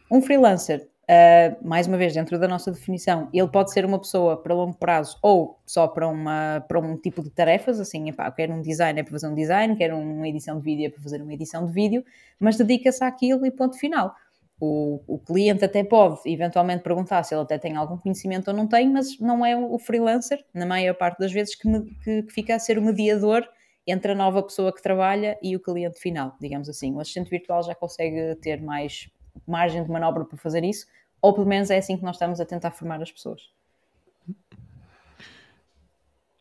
Um 0.08 0.22
freelancer 0.22 0.88
Uh, 1.04 1.66
mais 1.66 1.86
uma 1.86 1.98
vez, 1.98 2.14
dentro 2.14 2.38
da 2.38 2.48
nossa 2.48 2.72
definição, 2.72 3.28
ele 3.30 3.48
pode 3.48 3.70
ser 3.72 3.84
uma 3.84 3.98
pessoa 3.98 4.42
para 4.42 4.54
longo 4.54 4.74
prazo 4.74 5.18
ou 5.20 5.60
só 5.66 5.86
para, 5.86 6.08
uma, 6.08 6.64
para 6.66 6.78
um 6.78 6.96
tipo 6.96 7.22
de 7.22 7.28
tarefas, 7.28 7.78
assim, 7.78 8.08
epá, 8.08 8.30
quero 8.30 8.54
um 8.54 8.62
design 8.62 8.98
é 8.98 9.02
para 9.02 9.12
fazer 9.12 9.28
um 9.28 9.34
design, 9.34 9.76
quero 9.76 9.98
uma 9.98 10.26
edição 10.26 10.58
de 10.58 10.64
vídeo 10.64 10.86
é 10.86 10.88
para 10.88 11.02
fazer 11.02 11.20
uma 11.20 11.34
edição 11.34 11.66
de 11.66 11.72
vídeo, 11.72 12.02
mas 12.40 12.56
dedica-se 12.56 13.04
àquilo 13.04 13.44
e 13.44 13.50
ponto 13.50 13.78
final. 13.78 14.14
O, 14.58 15.02
o, 15.06 15.18
cliente 15.18 15.62
até 15.62 15.84
pode 15.84 16.20
eventualmente 16.24 16.82
perguntar 16.82 17.22
se 17.22 17.34
ele 17.34 17.42
até 17.42 17.58
tem 17.58 17.76
algum 17.76 17.98
conhecimento 17.98 18.48
ou 18.48 18.56
não 18.56 18.66
tem, 18.66 18.88
mas 18.88 19.18
não 19.18 19.44
é 19.44 19.54
o 19.54 19.78
freelancer, 19.78 20.42
na 20.54 20.64
maior 20.64 20.94
parte 20.94 21.18
das 21.18 21.32
vezes, 21.32 21.54
que, 21.54 21.68
me, 21.68 21.84
que, 22.02 22.22
que 22.22 22.32
fica 22.32 22.54
a 22.54 22.58
ser 22.58 22.78
o 22.78 22.82
mediador 22.82 23.46
entre 23.86 24.12
a 24.12 24.14
nova 24.14 24.42
pessoa 24.42 24.74
que 24.74 24.80
trabalha 24.80 25.38
e 25.42 25.54
o 25.54 25.60
cliente 25.60 26.00
final, 26.00 26.34
digamos 26.40 26.66
assim. 26.66 26.94
O 26.94 27.00
assistente 27.00 27.28
virtual 27.28 27.62
já 27.62 27.74
consegue 27.74 28.36
ter 28.36 28.62
mais 28.62 29.10
margem 29.46 29.82
de 29.82 29.90
manobra 29.90 30.24
para 30.24 30.36
fazer 30.38 30.64
isso, 30.64 30.86
ou 31.20 31.32
pelo 31.32 31.46
menos 31.46 31.70
é 31.70 31.78
assim 31.78 31.96
que 31.96 32.02
nós 32.02 32.16
estamos 32.16 32.40
a 32.40 32.44
tentar 32.44 32.70
formar 32.70 33.00
as 33.00 33.10
pessoas. 33.10 33.50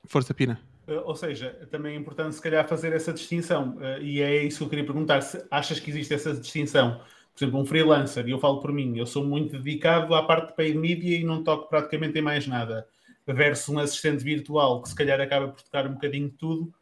Força 0.05 0.33
Pina. 0.33 0.59
Eh, 0.87 1.01
ou 1.05 1.15
seja, 1.15 1.67
também 1.71 1.95
é 1.95 1.97
importante 1.97 2.35
se 2.35 2.41
calhar 2.41 2.67
fazer 2.67 2.93
essa 2.93 3.13
distinção, 3.13 3.77
eh, 3.81 4.01
e 4.01 4.21
é 4.21 4.43
isso 4.43 4.59
que 4.59 4.63
eu 4.65 4.69
queria 4.69 4.85
perguntar, 4.85 5.21
se 5.21 5.43
achas 5.49 5.79
que 5.79 5.89
existe 5.89 6.13
essa 6.13 6.33
distinção? 6.33 6.99
Por 7.33 7.43
exemplo, 7.43 7.59
um 7.61 7.65
freelancer, 7.65 8.27
e 8.27 8.31
eu 8.31 8.39
falo 8.39 8.59
por 8.59 8.71
mim, 8.71 8.97
eu 8.97 9.05
sou 9.05 9.25
muito 9.25 9.57
dedicado 9.57 10.13
à 10.13 10.23
parte 10.23 10.49
de 10.49 10.55
paid 10.55 10.77
media 10.77 11.17
e 11.17 11.23
não 11.23 11.43
toco 11.43 11.67
praticamente 11.67 12.19
em 12.19 12.21
mais 12.21 12.45
nada, 12.45 12.87
versus 13.25 13.69
um 13.69 13.79
assistente 13.79 14.23
virtual 14.23 14.81
que 14.81 14.89
se 14.89 14.95
calhar 14.95 15.19
acaba 15.19 15.47
por 15.47 15.61
tocar 15.61 15.87
um 15.87 15.93
bocadinho 15.93 16.29
de 16.29 16.35
tudo. 16.35 16.73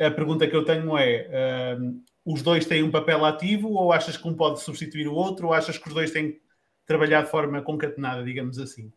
A 0.00 0.10
pergunta 0.10 0.48
que 0.48 0.56
eu 0.56 0.64
tenho 0.64 0.96
é, 0.96 1.76
uh, 1.78 2.02
os 2.24 2.42
dois 2.42 2.66
têm 2.66 2.82
um 2.82 2.90
papel 2.90 3.24
ativo 3.24 3.68
ou 3.70 3.92
achas 3.92 4.16
que 4.16 4.28
um 4.28 4.34
pode 4.34 4.60
substituir 4.60 5.08
o 5.08 5.14
outro 5.14 5.48
ou 5.48 5.52
achas 5.52 5.76
que 5.76 5.88
os 5.88 5.94
dois 5.94 6.10
têm 6.10 6.32
que 6.32 6.40
trabalhar 6.86 7.22
de 7.22 7.30
forma 7.30 7.60
concatenada, 7.62 8.22
digamos 8.22 8.58
assim? 8.58 8.92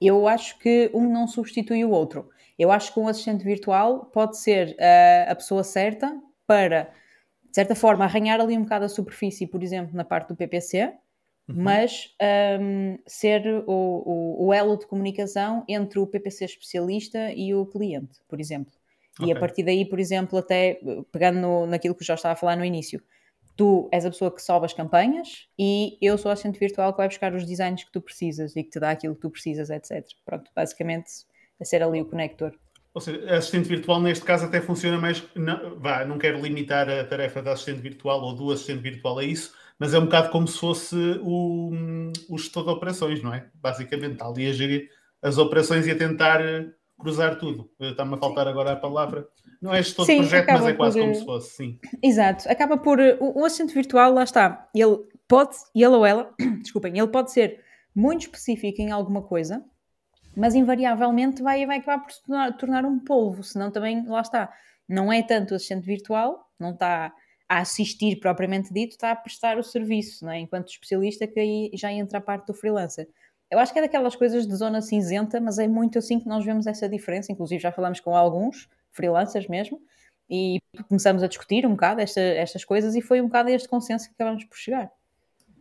Eu 0.00 0.28
acho 0.28 0.58
que 0.58 0.90
um 0.94 1.10
não 1.10 1.26
substitui 1.26 1.84
o 1.84 1.90
outro. 1.90 2.28
Eu 2.58 2.70
acho 2.70 2.92
que 2.92 3.00
um 3.00 3.08
assistente 3.08 3.44
virtual 3.44 4.06
pode 4.06 4.38
ser 4.38 4.70
uh, 4.70 5.30
a 5.30 5.34
pessoa 5.34 5.64
certa 5.64 6.20
para, 6.46 6.92
de 7.44 7.54
certa 7.54 7.74
forma, 7.74 8.04
arranhar 8.04 8.40
ali 8.40 8.56
um 8.56 8.62
bocado 8.62 8.84
a 8.84 8.88
superfície, 8.88 9.46
por 9.46 9.62
exemplo, 9.62 9.96
na 9.96 10.04
parte 10.04 10.28
do 10.28 10.36
PPC, 10.36 10.92
uhum. 11.48 11.54
mas 11.56 12.14
um, 12.60 12.98
ser 13.06 13.46
o, 13.46 13.62
o, 13.66 14.46
o 14.46 14.54
elo 14.54 14.76
de 14.76 14.86
comunicação 14.86 15.64
entre 15.68 15.98
o 15.98 16.06
PPC 16.06 16.44
especialista 16.44 17.32
e 17.32 17.54
o 17.54 17.66
cliente, 17.66 18.20
por 18.28 18.40
exemplo. 18.40 18.72
Okay. 19.18 19.28
E 19.28 19.36
a 19.36 19.38
partir 19.38 19.62
daí, 19.62 19.84
por 19.84 19.98
exemplo, 19.98 20.38
até 20.38 20.80
pegando 21.12 21.40
no, 21.40 21.66
naquilo 21.66 21.94
que 21.94 22.04
já 22.04 22.14
estava 22.14 22.34
a 22.34 22.36
falar 22.36 22.56
no 22.56 22.64
início, 22.64 23.02
tu 23.56 23.88
és 23.92 24.06
a 24.06 24.10
pessoa 24.10 24.32
que 24.32 24.40
sobe 24.40 24.66
as 24.66 24.72
campanhas 24.72 25.48
e 25.58 25.98
eu 26.00 26.16
sou 26.16 26.30
a 26.30 26.32
assistente 26.32 26.60
virtual 26.60 26.92
que 26.92 26.98
vai 26.98 27.08
buscar 27.08 27.34
os 27.34 27.44
designs 27.44 27.82
que 27.82 27.90
tu 27.90 28.00
precisas 28.00 28.54
e 28.54 28.62
que 28.62 28.70
te 28.70 28.78
dá 28.78 28.90
aquilo 28.90 29.16
que 29.16 29.20
tu 29.20 29.30
precisas, 29.30 29.68
etc. 29.68 30.06
Pronto, 30.24 30.50
basicamente 30.54 31.10
a 31.60 31.64
ser 31.64 31.82
ali 31.82 32.00
o 32.00 32.04
conector. 32.04 32.54
Ou 32.94 33.00
seja, 33.00 33.32
a 33.32 33.38
assistente 33.38 33.68
virtual 33.68 34.00
neste 34.00 34.24
caso 34.24 34.46
até 34.46 34.60
funciona 34.60 34.96
mais. 34.98 35.22
Não, 35.34 35.78
vá, 35.78 36.04
não 36.04 36.18
quero 36.18 36.40
limitar 36.40 36.88
a 36.88 37.04
tarefa 37.04 37.42
da 37.42 37.52
assistente 37.52 37.80
virtual 37.80 38.22
ou 38.22 38.34
do 38.34 38.52
assistente 38.52 38.80
virtual 38.80 39.18
a 39.18 39.24
isso, 39.24 39.52
mas 39.78 39.92
é 39.92 39.98
um 39.98 40.04
bocado 40.04 40.30
como 40.30 40.46
se 40.46 40.58
fosse 40.58 40.96
o, 41.22 41.70
o 42.28 42.38
gestor 42.38 42.64
de 42.64 42.70
operações, 42.70 43.22
não 43.22 43.34
é? 43.34 43.48
Basicamente, 43.54 44.12
está 44.12 44.26
ali 44.26 44.48
a 44.48 44.52
gerir 44.52 44.88
as 45.20 45.36
operações 45.36 45.86
e 45.86 45.90
a 45.90 45.98
tentar 45.98 46.40
cruzar 46.98 47.38
tudo. 47.38 47.70
Está-me 47.80 48.14
a 48.14 48.18
faltar 48.18 48.48
agora 48.48 48.72
a 48.72 48.76
palavra. 48.76 49.28
Não 49.60 49.72
é 49.74 49.82
gestor 49.82 50.06
sim, 50.06 50.18
projeto, 50.18 50.52
mas 50.52 50.66
é 50.66 50.72
quase 50.72 50.98
por... 50.98 51.04
como 51.04 51.14
se 51.14 51.24
fosse, 51.24 51.56
sim. 51.56 51.78
Exato. 52.02 52.48
Acaba 52.50 52.76
por. 52.76 52.98
O, 53.20 53.40
o 53.40 53.44
assistente 53.44 53.74
virtual, 53.74 54.12
lá 54.12 54.24
está. 54.24 54.68
Ele 54.74 54.98
pode, 55.26 55.56
ele 55.74 55.86
ou 55.86 56.06
ela, 56.06 56.34
desculpem, 56.62 56.98
ele 56.98 57.08
pode 57.08 57.32
ser 57.32 57.62
muito 57.94 58.22
específico 58.22 58.80
em 58.80 58.90
alguma 58.90 59.22
coisa, 59.22 59.64
mas 60.36 60.54
invariavelmente 60.54 61.42
vai, 61.42 61.66
vai 61.66 61.78
acabar 61.78 62.02
por 62.02 62.12
se 62.12 62.22
tornar, 62.22 62.56
tornar 62.56 62.84
um 62.84 62.98
polvo, 62.98 63.42
senão 63.42 63.70
também, 63.70 64.06
lá 64.06 64.20
está. 64.20 64.52
Não 64.88 65.12
é 65.12 65.22
tanto 65.22 65.52
o 65.52 65.54
assistente 65.56 65.84
virtual, 65.84 66.48
não 66.58 66.70
está 66.70 67.12
a 67.48 67.58
assistir 67.58 68.16
propriamente 68.16 68.72
dito, 68.72 68.92
está 68.92 69.10
a 69.10 69.16
prestar 69.16 69.58
o 69.58 69.62
serviço, 69.62 70.24
não 70.24 70.32
é? 70.32 70.38
enquanto 70.38 70.68
especialista, 70.68 71.26
que 71.26 71.40
aí 71.40 71.70
já 71.74 71.92
entra 71.92 72.18
a 72.18 72.20
parte 72.20 72.46
do 72.46 72.54
freelancer. 72.54 73.08
Eu 73.50 73.58
acho 73.58 73.72
que 73.72 73.78
é 73.78 73.82
daquelas 73.82 74.14
coisas 74.14 74.46
de 74.46 74.54
zona 74.54 74.80
cinzenta, 74.82 75.40
mas 75.40 75.58
é 75.58 75.66
muito 75.66 75.98
assim 75.98 76.20
que 76.20 76.28
nós 76.28 76.44
vemos 76.44 76.66
essa 76.66 76.88
diferença. 76.88 77.32
Inclusive, 77.32 77.60
já 77.60 77.72
falamos 77.72 78.00
com 78.00 78.14
alguns 78.14 78.68
freelancers 78.92 79.48
mesmo 79.48 79.80
e 80.28 80.58
começamos 80.88 81.22
a 81.22 81.26
discutir 81.26 81.66
um 81.66 81.70
bocado 81.70 82.00
esta, 82.00 82.20
estas 82.20 82.64
coisas 82.64 82.94
e 82.94 83.00
foi 83.00 83.20
um 83.20 83.26
bocado 83.26 83.48
este 83.48 83.68
consenso 83.68 84.08
que 84.08 84.14
acabamos 84.14 84.44
por 84.44 84.56
chegar. 84.56 84.90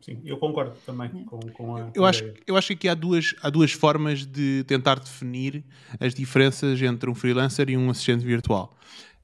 Sim, 0.01 0.21
eu 0.25 0.37
concordo 0.37 0.75
também 0.85 1.07
é. 1.07 1.23
com, 1.25 1.39
com 1.39 1.75
a. 1.75 1.91
Eu 1.93 2.05
acho, 2.05 2.31
eu 2.45 2.55
acho 2.55 2.67
que 2.67 2.73
aqui 2.73 2.89
há 2.89 2.93
duas, 2.93 3.35
há 3.41 3.49
duas 3.49 3.71
formas 3.71 4.25
de 4.25 4.63
tentar 4.65 4.99
definir 4.99 5.65
as 5.99 6.13
diferenças 6.13 6.81
entre 6.81 7.09
um 7.09 7.15
freelancer 7.15 7.69
e 7.69 7.77
um 7.77 7.89
assistente 7.89 8.23
virtual. 8.23 8.75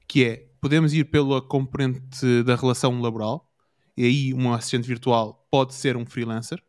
Que 0.08 0.24
é, 0.24 0.46
podemos 0.60 0.92
ir 0.92 1.04
pela 1.04 1.40
componente 1.40 2.42
da 2.42 2.56
relação 2.56 3.00
laboral, 3.00 3.48
e 3.96 4.04
aí 4.04 4.34
um 4.34 4.52
assistente 4.52 4.86
virtual 4.86 5.46
pode 5.50 5.74
ser 5.74 5.96
um 5.96 6.04
freelancer, 6.04 6.60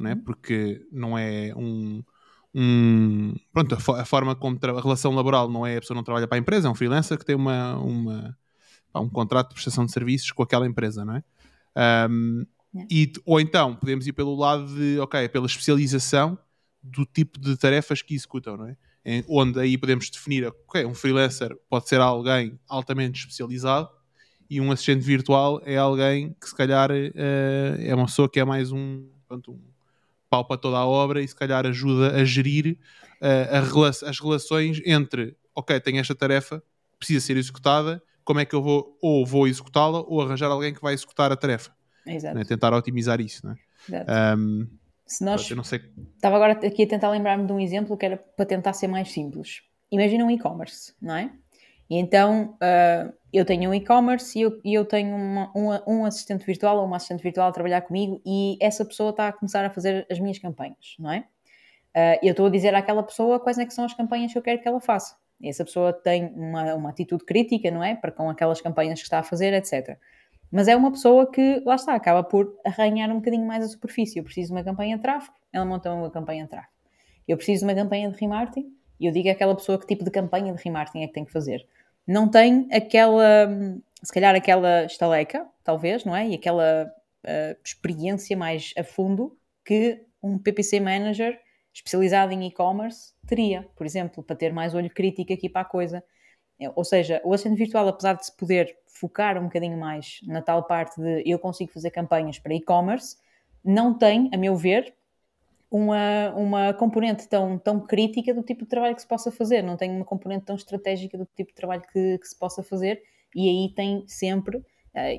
né? 0.00 0.16
porque 0.24 0.86
não 0.90 1.16
é 1.16 1.52
um. 1.54 2.02
um 2.54 3.34
pronto, 3.52 3.74
a, 3.74 4.00
a 4.00 4.04
forma 4.04 4.34
como 4.34 4.58
a 4.62 4.80
relação 4.80 5.14
laboral 5.14 5.48
não 5.48 5.66
é 5.66 5.76
a 5.76 5.80
pessoa 5.80 5.94
não 5.94 6.02
trabalha 6.02 6.26
para 6.26 6.38
a 6.38 6.40
empresa, 6.40 6.68
é 6.68 6.70
um 6.70 6.74
freelancer 6.74 7.18
que 7.18 7.24
tem 7.24 7.36
uma, 7.36 7.76
uma, 7.76 8.36
um 8.94 9.08
contrato 9.08 9.48
de 9.48 9.54
prestação 9.54 9.84
de 9.84 9.92
serviços 9.92 10.32
com 10.32 10.42
aquela 10.42 10.66
empresa, 10.66 11.04
não 11.04 11.16
é? 11.16 12.08
Um, 12.10 12.46
e, 12.90 13.12
ou 13.24 13.40
então 13.40 13.76
podemos 13.76 14.06
ir 14.06 14.12
pelo 14.12 14.34
lado 14.34 14.66
de, 14.74 14.98
ok, 15.00 15.28
pela 15.28 15.46
especialização 15.46 16.38
do 16.82 17.04
tipo 17.04 17.38
de 17.38 17.56
tarefas 17.56 18.00
que 18.00 18.14
executam, 18.14 18.56
não 18.56 18.66
é? 18.66 18.76
Em, 19.04 19.24
onde 19.28 19.58
aí 19.58 19.78
podemos 19.78 20.08
definir, 20.10 20.46
ok, 20.46 20.84
um 20.84 20.94
freelancer 20.94 21.56
pode 21.68 21.88
ser 21.88 22.00
alguém 22.00 22.58
altamente 22.68 23.20
especializado 23.20 23.88
e 24.48 24.60
um 24.60 24.70
assistente 24.72 25.04
virtual 25.04 25.60
é 25.64 25.76
alguém 25.76 26.34
que 26.40 26.48
se 26.48 26.54
calhar 26.54 26.90
uh, 26.90 27.80
é 27.80 27.94
uma 27.94 28.06
pessoa 28.06 28.28
que 28.28 28.40
é 28.40 28.44
mais 28.44 28.72
um, 28.72 29.08
pronto, 29.28 29.52
um 29.52 29.60
pau 30.30 30.44
para 30.44 30.56
toda 30.56 30.78
a 30.78 30.86
obra 30.86 31.20
e 31.20 31.28
se 31.28 31.34
calhar 31.34 31.66
ajuda 31.66 32.14
a 32.14 32.24
gerir 32.24 32.78
uh, 33.20 33.56
a 33.56 33.60
rela 33.60 33.88
as 33.88 34.18
relações 34.18 34.80
entre, 34.86 35.36
ok, 35.54 35.78
tenho 35.80 35.98
esta 35.98 36.14
tarefa, 36.14 36.62
precisa 36.98 37.20
ser 37.20 37.36
executada, 37.36 38.02
como 38.24 38.38
é 38.38 38.44
que 38.44 38.54
eu 38.54 38.62
vou, 38.62 38.96
ou 39.02 39.26
vou 39.26 39.48
executá-la, 39.48 40.00
ou 40.00 40.22
arranjar 40.22 40.50
alguém 40.50 40.72
que 40.72 40.80
vai 40.80 40.94
executar 40.94 41.32
a 41.32 41.36
tarefa. 41.36 41.72
Exato. 42.06 42.36
Né? 42.36 42.44
Tentar 42.44 42.72
otimizar 42.72 43.20
isso, 43.20 43.46
né? 43.46 43.56
Um, 44.38 44.68
se 45.06 45.24
nós... 45.24 45.50
Estava 45.50 46.36
agora 46.36 46.52
aqui 46.52 46.84
a 46.84 46.86
tentar 46.86 47.10
lembrar-me 47.10 47.44
de 47.44 47.52
um 47.52 47.58
exemplo 47.58 47.96
que 47.96 48.06
era 48.06 48.16
para 48.16 48.46
tentar 48.46 48.72
ser 48.72 48.86
mais 48.86 49.10
simples. 49.10 49.62
Imagina 49.90 50.24
um 50.24 50.30
e-commerce, 50.30 50.94
não 51.02 51.16
é? 51.16 51.32
E 51.88 51.96
então 51.96 52.56
uh, 52.62 53.12
eu 53.32 53.44
tenho 53.44 53.70
um 53.70 53.74
e-commerce 53.74 54.38
e 54.38 54.42
eu, 54.42 54.60
eu 54.64 54.84
tenho 54.84 55.14
uma, 55.14 55.50
uma, 55.54 55.82
um 55.86 56.04
assistente 56.04 56.44
virtual 56.44 56.78
ou 56.78 56.84
uma 56.84 56.96
assistente 56.96 57.22
virtual 57.22 57.48
a 57.48 57.52
trabalhar 57.52 57.82
comigo 57.82 58.20
e 58.26 58.58
essa 58.60 58.84
pessoa 58.84 59.10
está 59.10 59.28
a 59.28 59.32
começar 59.32 59.64
a 59.64 59.70
fazer 59.70 60.06
as 60.10 60.18
minhas 60.18 60.38
campanhas, 60.38 60.96
não 60.98 61.12
é? 61.12 61.24
Uh, 61.96 62.18
eu 62.22 62.30
estou 62.30 62.46
a 62.46 62.50
dizer 62.50 62.74
àquela 62.74 63.02
pessoa 63.02 63.40
quais 63.40 63.58
é 63.58 63.66
que 63.66 63.74
são 63.74 63.84
as 63.84 63.94
campanhas 63.94 64.32
que 64.32 64.38
eu 64.38 64.42
quero 64.42 64.60
que 64.60 64.68
ela 64.68 64.80
faça. 64.80 65.16
Essa 65.42 65.64
pessoa 65.64 65.92
tem 65.92 66.26
uma, 66.34 66.74
uma 66.74 66.90
atitude 66.90 67.24
crítica, 67.24 67.70
não 67.70 67.82
é? 67.82 67.94
Para 67.94 68.12
com 68.12 68.28
aquelas 68.28 68.60
campanhas 68.60 68.98
que 68.98 69.04
está 69.04 69.20
a 69.20 69.22
fazer, 69.22 69.52
etc. 69.54 69.96
Mas 70.50 70.68
é 70.68 70.76
uma 70.76 70.90
pessoa 70.90 71.30
que, 71.30 71.62
lá 71.64 71.76
está, 71.76 71.94
acaba 71.94 72.22
por 72.22 72.54
arranhar 72.64 73.10
um 73.10 73.16
bocadinho 73.16 73.46
mais 73.46 73.64
a 73.64 73.68
superfície. 73.68 74.18
Eu 74.18 74.24
preciso 74.24 74.48
de 74.48 74.52
uma 74.52 74.64
campanha 74.64 74.96
de 74.96 75.02
tráfego, 75.02 75.34
ela 75.52 75.64
monta 75.64 75.92
uma 75.92 76.10
campanha 76.10 76.44
de 76.44 76.50
tráfego. 76.50 76.72
Eu 77.26 77.36
preciso 77.36 77.64
de 77.64 77.72
uma 77.72 77.80
campanha 77.80 78.10
de 78.10 78.18
remarketing, 78.18 78.72
e 78.98 79.06
eu 79.06 79.12
digo 79.12 79.30
àquela 79.30 79.54
pessoa 79.54 79.78
que 79.78 79.86
tipo 79.86 80.04
de 80.04 80.10
campanha 80.10 80.52
de 80.52 80.62
remarketing 80.62 81.04
é 81.04 81.06
que 81.06 81.12
tem 81.14 81.24
que 81.24 81.32
fazer. 81.32 81.66
Não 82.06 82.28
tem 82.28 82.68
aquela, 82.72 83.48
se 84.02 84.12
calhar 84.12 84.34
aquela 84.34 84.84
estaleca, 84.84 85.46
talvez, 85.62 86.04
não 86.04 86.16
é? 86.16 86.28
E 86.28 86.34
aquela 86.34 86.90
uh, 87.24 87.60
experiência 87.64 88.36
mais 88.36 88.72
a 88.76 88.84
fundo 88.84 89.38
que 89.64 90.04
um 90.22 90.38
PPC 90.38 90.80
Manager 90.80 91.38
especializado 91.72 92.32
em 92.32 92.46
e-commerce 92.46 93.14
teria, 93.26 93.68
por 93.76 93.86
exemplo, 93.86 94.22
para 94.22 94.36
ter 94.36 94.52
mais 94.52 94.74
olho 94.74 94.90
crítico 94.90 95.32
aqui 95.32 95.48
para 95.48 95.62
a 95.62 95.64
coisa. 95.64 96.02
Ou 96.74 96.84
seja, 96.84 97.22
o 97.24 97.32
assistente 97.32 97.56
virtual, 97.56 97.88
apesar 97.88 98.14
de 98.14 98.26
se 98.26 98.36
poder 98.36 98.76
focar 98.86 99.38
um 99.38 99.44
bocadinho 99.44 99.78
mais 99.78 100.20
na 100.24 100.42
tal 100.42 100.64
parte 100.64 101.00
de 101.00 101.22
eu 101.24 101.38
consigo 101.38 101.72
fazer 101.72 101.90
campanhas 101.90 102.38
para 102.38 102.52
e-commerce, 102.52 103.16
não 103.64 103.96
tem, 103.96 104.28
a 104.32 104.36
meu 104.36 104.56
ver, 104.56 104.94
uma, 105.70 106.30
uma 106.34 106.74
componente 106.74 107.28
tão, 107.28 107.56
tão 107.58 107.80
crítica 107.80 108.34
do 108.34 108.42
tipo 108.42 108.64
de 108.64 108.68
trabalho 108.68 108.94
que 108.94 109.02
se 109.02 109.08
possa 109.08 109.30
fazer, 109.30 109.62
não 109.62 109.76
tem 109.76 109.90
uma 109.90 110.04
componente 110.04 110.46
tão 110.46 110.56
estratégica 110.56 111.16
do 111.16 111.26
tipo 111.36 111.50
de 111.50 111.54
trabalho 111.54 111.82
que, 111.92 112.18
que 112.18 112.26
se 112.26 112.36
possa 112.36 112.62
fazer, 112.62 113.00
e 113.34 113.48
aí 113.48 113.72
tem 113.74 114.04
sempre, 114.08 114.58
uh, 114.58 114.64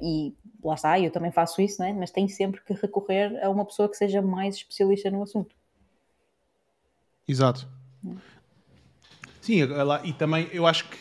e 0.02 0.36
lá 0.62 0.76
está, 0.76 1.00
eu 1.00 1.10
também 1.10 1.32
faço 1.32 1.62
isso, 1.62 1.82
né? 1.82 1.94
mas 1.94 2.12
tem 2.12 2.28
sempre 2.28 2.62
que 2.62 2.74
recorrer 2.74 3.42
a 3.42 3.50
uma 3.50 3.66
pessoa 3.66 3.88
que 3.90 3.96
seja 3.96 4.22
mais 4.22 4.56
especialista 4.56 5.10
no 5.10 5.24
assunto. 5.24 5.56
Exato. 7.26 7.68
Sim, 9.40 9.60
e 10.04 10.14
também 10.14 10.50
eu 10.52 10.68
acho 10.68 10.90
que 10.90 10.98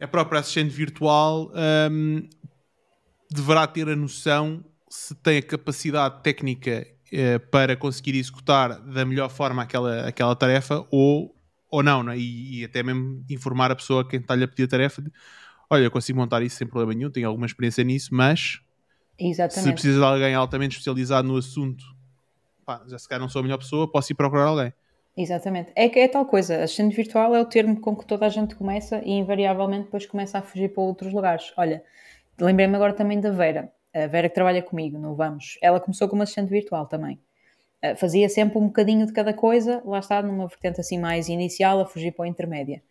a 0.00 0.08
própria 0.08 0.40
assistente 0.40 0.70
virtual 0.70 1.52
um, 1.90 2.28
deverá 3.30 3.66
ter 3.66 3.88
a 3.88 3.94
noção 3.94 4.64
se 4.88 5.14
tem 5.14 5.38
a 5.38 5.42
capacidade 5.42 6.22
técnica 6.22 6.93
uh, 7.14 7.40
para 7.50 7.76
conseguir 7.76 8.16
executar 8.16 8.80
da 8.80 9.04
melhor 9.04 9.28
forma 9.30 9.62
aquela, 9.62 10.06
aquela 10.06 10.34
tarefa 10.36 10.86
ou, 10.90 11.34
ou 11.70 11.82
não, 11.82 12.02
né? 12.02 12.16
e, 12.18 12.60
e, 12.60 12.64
até 12.64 12.82
mesmo 12.82 13.24
informar 13.30 13.70
a 13.70 13.76
pessoa 13.76 14.06
quem 14.06 14.20
está-lhe 14.20 14.44
a 14.44 14.48
pedir 14.48 14.64
a 14.64 14.68
tarefa 14.68 15.02
de, 15.02 15.10
olha, 15.70 15.84
eu 15.84 15.90
consigo 15.90 16.18
montar 16.18 16.42
isso 16.42 16.56
sem 16.56 16.66
problema 16.66 16.94
nenhum, 16.94 17.10
tenho 17.10 17.28
alguma 17.28 17.46
experiência 17.46 17.82
nisso, 17.84 18.14
mas 18.14 18.60
Exatamente. 19.18 19.66
se 19.66 19.72
precisa 19.72 19.98
de 19.98 20.04
alguém 20.04 20.34
altamente 20.34 20.72
especializado 20.72 21.26
no 21.28 21.36
assunto, 21.36 21.84
pá, 22.64 22.82
já 22.86 22.98
se 22.98 23.08
calhar 23.08 23.20
não 23.20 23.28
sou 23.28 23.40
a 23.40 23.42
melhor 23.42 23.58
pessoa, 23.58 23.90
posso 23.90 24.12
ir 24.12 24.14
procurar 24.14 24.46
alguém. 24.46 24.72
Exatamente. 25.16 25.70
É 25.76 25.88
que 25.88 26.00
é 26.00 26.08
tal 26.08 26.26
coisa, 26.26 26.64
assistente 26.64 26.96
virtual 26.96 27.34
é 27.34 27.40
o 27.40 27.44
termo 27.44 27.80
com 27.80 27.94
que 27.94 28.04
toda 28.04 28.26
a 28.26 28.28
gente 28.28 28.56
começa 28.56 29.00
e 29.04 29.12
invariavelmente 29.12 29.84
depois 29.84 30.06
começa 30.06 30.38
a 30.38 30.42
fugir 30.42 30.72
para 30.72 30.82
outros 30.82 31.12
lugares. 31.12 31.52
Olha, 31.56 31.84
lembrei-me 32.38 32.74
agora 32.74 32.92
também 32.92 33.20
da 33.20 33.30
Vera, 33.30 33.72
a 33.94 34.06
Vera 34.06 34.28
que 34.28 34.34
trabalha 34.34 34.62
comigo 34.62 34.98
no 34.98 35.14
Vamos. 35.14 35.56
Ela 35.62 35.80
começou 35.80 36.08
como 36.08 36.22
assistente 36.22 36.50
virtual 36.50 36.86
também. 36.86 37.18
Eh, 37.80 37.94
fazia 37.94 38.28
sempre 38.28 38.58
um 38.58 38.66
bocadinho 38.66 39.06
de 39.06 39.12
cada 39.12 39.32
coisa, 39.34 39.82
lá 39.84 39.98
está, 39.98 40.22
numa 40.22 40.48
vertente 40.48 40.80
assim 40.80 40.98
mais 40.98 41.28
inicial, 41.28 41.80
a 41.80 41.86
fugir 41.86 42.12
para 42.12 42.24
a 42.24 42.28
intermédia. 42.28 42.82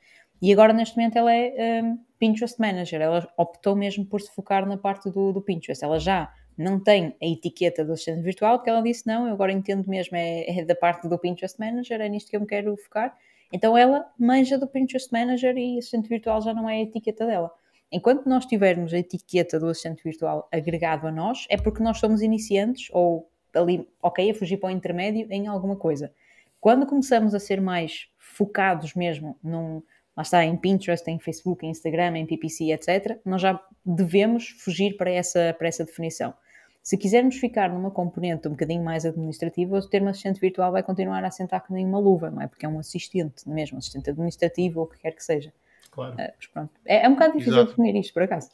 E 0.41 0.51
agora, 0.53 0.73
neste 0.73 0.95
momento, 0.97 1.17
ela 1.17 1.33
é 1.33 1.81
um, 1.81 1.97
Pinterest 2.19 2.59
Manager. 2.59 3.01
Ela 3.01 3.27
optou 3.37 3.75
mesmo 3.75 4.05
por 4.05 4.21
se 4.21 4.29
focar 4.33 4.67
na 4.67 4.77
parte 4.77 5.09
do, 5.09 5.31
do 5.31 5.41
Pinterest. 5.41 5.83
Ela 5.83 5.99
já 5.99 6.33
não 6.57 6.79
tem 6.79 7.15
a 7.21 7.25
etiqueta 7.25 7.83
do 7.83 7.93
assistente 7.93 8.21
virtual, 8.21 8.57
porque 8.57 8.69
ela 8.69 8.81
disse: 8.81 9.07
Não, 9.07 9.27
eu 9.27 9.33
agora 9.33 9.51
entendo 9.51 9.89
mesmo, 9.89 10.15
é, 10.15 10.59
é, 10.59 10.65
da 10.65 10.75
parte 10.75 11.07
do 11.07 11.17
Pinterest 11.17 11.59
Manager, 11.59 11.99
é 12.01 12.09
nisto 12.09 12.29
que 12.29 12.35
eu 12.35 12.41
me 12.41 12.47
quero 12.47 12.75
focar. 12.77 13.17
Então 13.51 13.77
ela 13.77 14.05
manja 14.19 14.57
do 14.57 14.67
Pinterest 14.67 15.11
Manager 15.11 15.57
e 15.57 15.77
assistente 15.77 16.09
virtual 16.09 16.41
já 16.41 16.53
não 16.53 16.69
é 16.69 16.75
a 16.75 16.81
etiqueta 16.81 17.25
dela. 17.25 17.51
Enquanto 17.95 18.27
nós 18.27 18.47
tivermos 18.47 18.91
a 18.91 18.97
etiqueta 18.97 19.59
do 19.59 19.67
assistente 19.67 20.03
virtual 20.03 20.49
agregado 20.51 21.05
a 21.05 21.11
nós, 21.11 21.45
é 21.47 21.55
porque 21.55 21.83
nós 21.83 21.99
somos 21.99 22.23
iniciantes 22.23 22.89
ou 22.91 23.29
ali, 23.53 23.87
ok, 24.01 24.31
a 24.31 24.33
fugir 24.33 24.57
para 24.57 24.69
o 24.69 24.71
intermédio 24.71 25.27
em 25.29 25.45
alguma 25.45 25.75
coisa. 25.75 26.11
Quando 26.59 26.87
começamos 26.87 27.35
a 27.35 27.39
ser 27.39 27.61
mais 27.61 28.07
focados 28.17 28.95
mesmo 28.95 29.37
num, 29.43 29.83
lá 30.17 30.23
está, 30.23 30.43
em 30.43 30.57
Pinterest, 30.57 31.07
em 31.07 31.19
Facebook, 31.19 31.63
em 31.63 31.69
Instagram, 31.69 32.17
em 32.17 32.25
PPC, 32.25 32.71
etc., 32.71 33.19
nós 33.23 33.39
já 33.43 33.63
devemos 33.85 34.49
fugir 34.49 34.97
para 34.97 35.11
essa, 35.11 35.55
para 35.55 35.67
essa 35.67 35.85
definição. 35.85 36.33
Se 36.81 36.97
quisermos 36.97 37.35
ficar 37.35 37.69
numa 37.69 37.91
componente 37.91 38.47
um 38.47 38.51
bocadinho 38.51 38.83
mais 38.83 39.05
administrativa, 39.05 39.77
o 39.77 39.87
termo 39.87 40.09
assistente 40.09 40.39
virtual 40.41 40.71
vai 40.71 40.81
continuar 40.81 41.23
a 41.23 41.29
sentar 41.29 41.63
que 41.63 41.71
nem 41.71 41.85
uma 41.85 41.99
luva, 41.99 42.31
não 42.31 42.41
é? 42.41 42.47
Porque 42.47 42.65
é 42.65 42.69
um 42.69 42.79
assistente, 42.79 43.47
mesmo, 43.47 43.77
assistente 43.77 44.09
administrativo 44.09 44.79
ou 44.79 44.87
o 44.87 44.89
que 44.89 44.97
quer 44.97 45.11
que 45.11 45.23
seja. 45.23 45.53
Claro. 45.93 46.15
Uh, 46.15 46.69
é, 46.85 47.05
é, 47.05 47.07
um 47.07 47.13
bocado 47.13 47.33
difícil 47.33 47.53
Exato. 47.53 47.69
definir 47.69 47.99
isto, 47.99 48.13
por 48.13 48.23
acaso. 48.23 48.49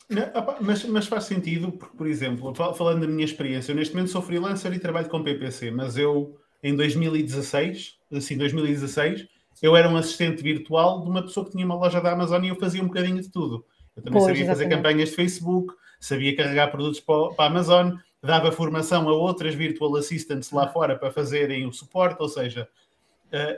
Mas, 0.59 0.83
mas, 0.83 1.07
faz 1.07 1.23
sentido, 1.23 1.71
porque, 1.71 1.95
por 1.95 2.05
exemplo, 2.05 2.53
falando 2.53 3.01
da 3.01 3.07
minha 3.07 3.23
experiência, 3.23 3.71
eu 3.71 3.77
neste 3.77 3.93
momento 3.95 4.11
sou 4.11 4.21
freelancer 4.21 4.73
e 4.73 4.79
trabalho 4.79 5.07
com 5.07 5.23
PPC, 5.23 5.71
mas 5.71 5.97
eu, 5.97 6.37
em 6.61 6.75
2016, 6.75 7.97
assim, 8.11 8.37
2016, 8.37 9.25
eu 9.61 9.73
era 9.75 9.87
um 9.87 9.95
assistente 9.95 10.43
virtual 10.43 11.01
de 11.01 11.09
uma 11.09 11.21
pessoa 11.21 11.45
que 11.45 11.53
tinha 11.53 11.65
uma 11.65 11.75
loja 11.75 12.01
da 12.01 12.11
Amazon 12.11 12.43
e 12.43 12.49
eu 12.49 12.55
fazia 12.57 12.83
um 12.83 12.87
bocadinho 12.87 13.21
de 13.21 13.31
tudo. 13.31 13.65
Eu 13.95 14.03
também 14.03 14.19
pois, 14.19 14.25
sabia 14.25 14.43
exatamente. 14.43 14.69
fazer 14.69 14.75
campanhas 14.75 15.09
de 15.09 15.15
Facebook, 15.15 15.73
sabia 15.97 16.35
carregar 16.35 16.67
produtos 16.71 16.99
para, 16.99 17.29
para 17.29 17.45
a 17.45 17.47
Amazon, 17.47 17.93
dava 18.21 18.51
formação 18.51 19.07
a 19.07 19.13
outras 19.13 19.55
virtual 19.55 19.95
assistants 19.95 20.51
lá 20.51 20.67
fora 20.67 20.97
para 20.97 21.09
fazerem 21.09 21.65
o 21.65 21.71
suporte, 21.71 22.21
ou 22.21 22.27
seja, 22.27 22.67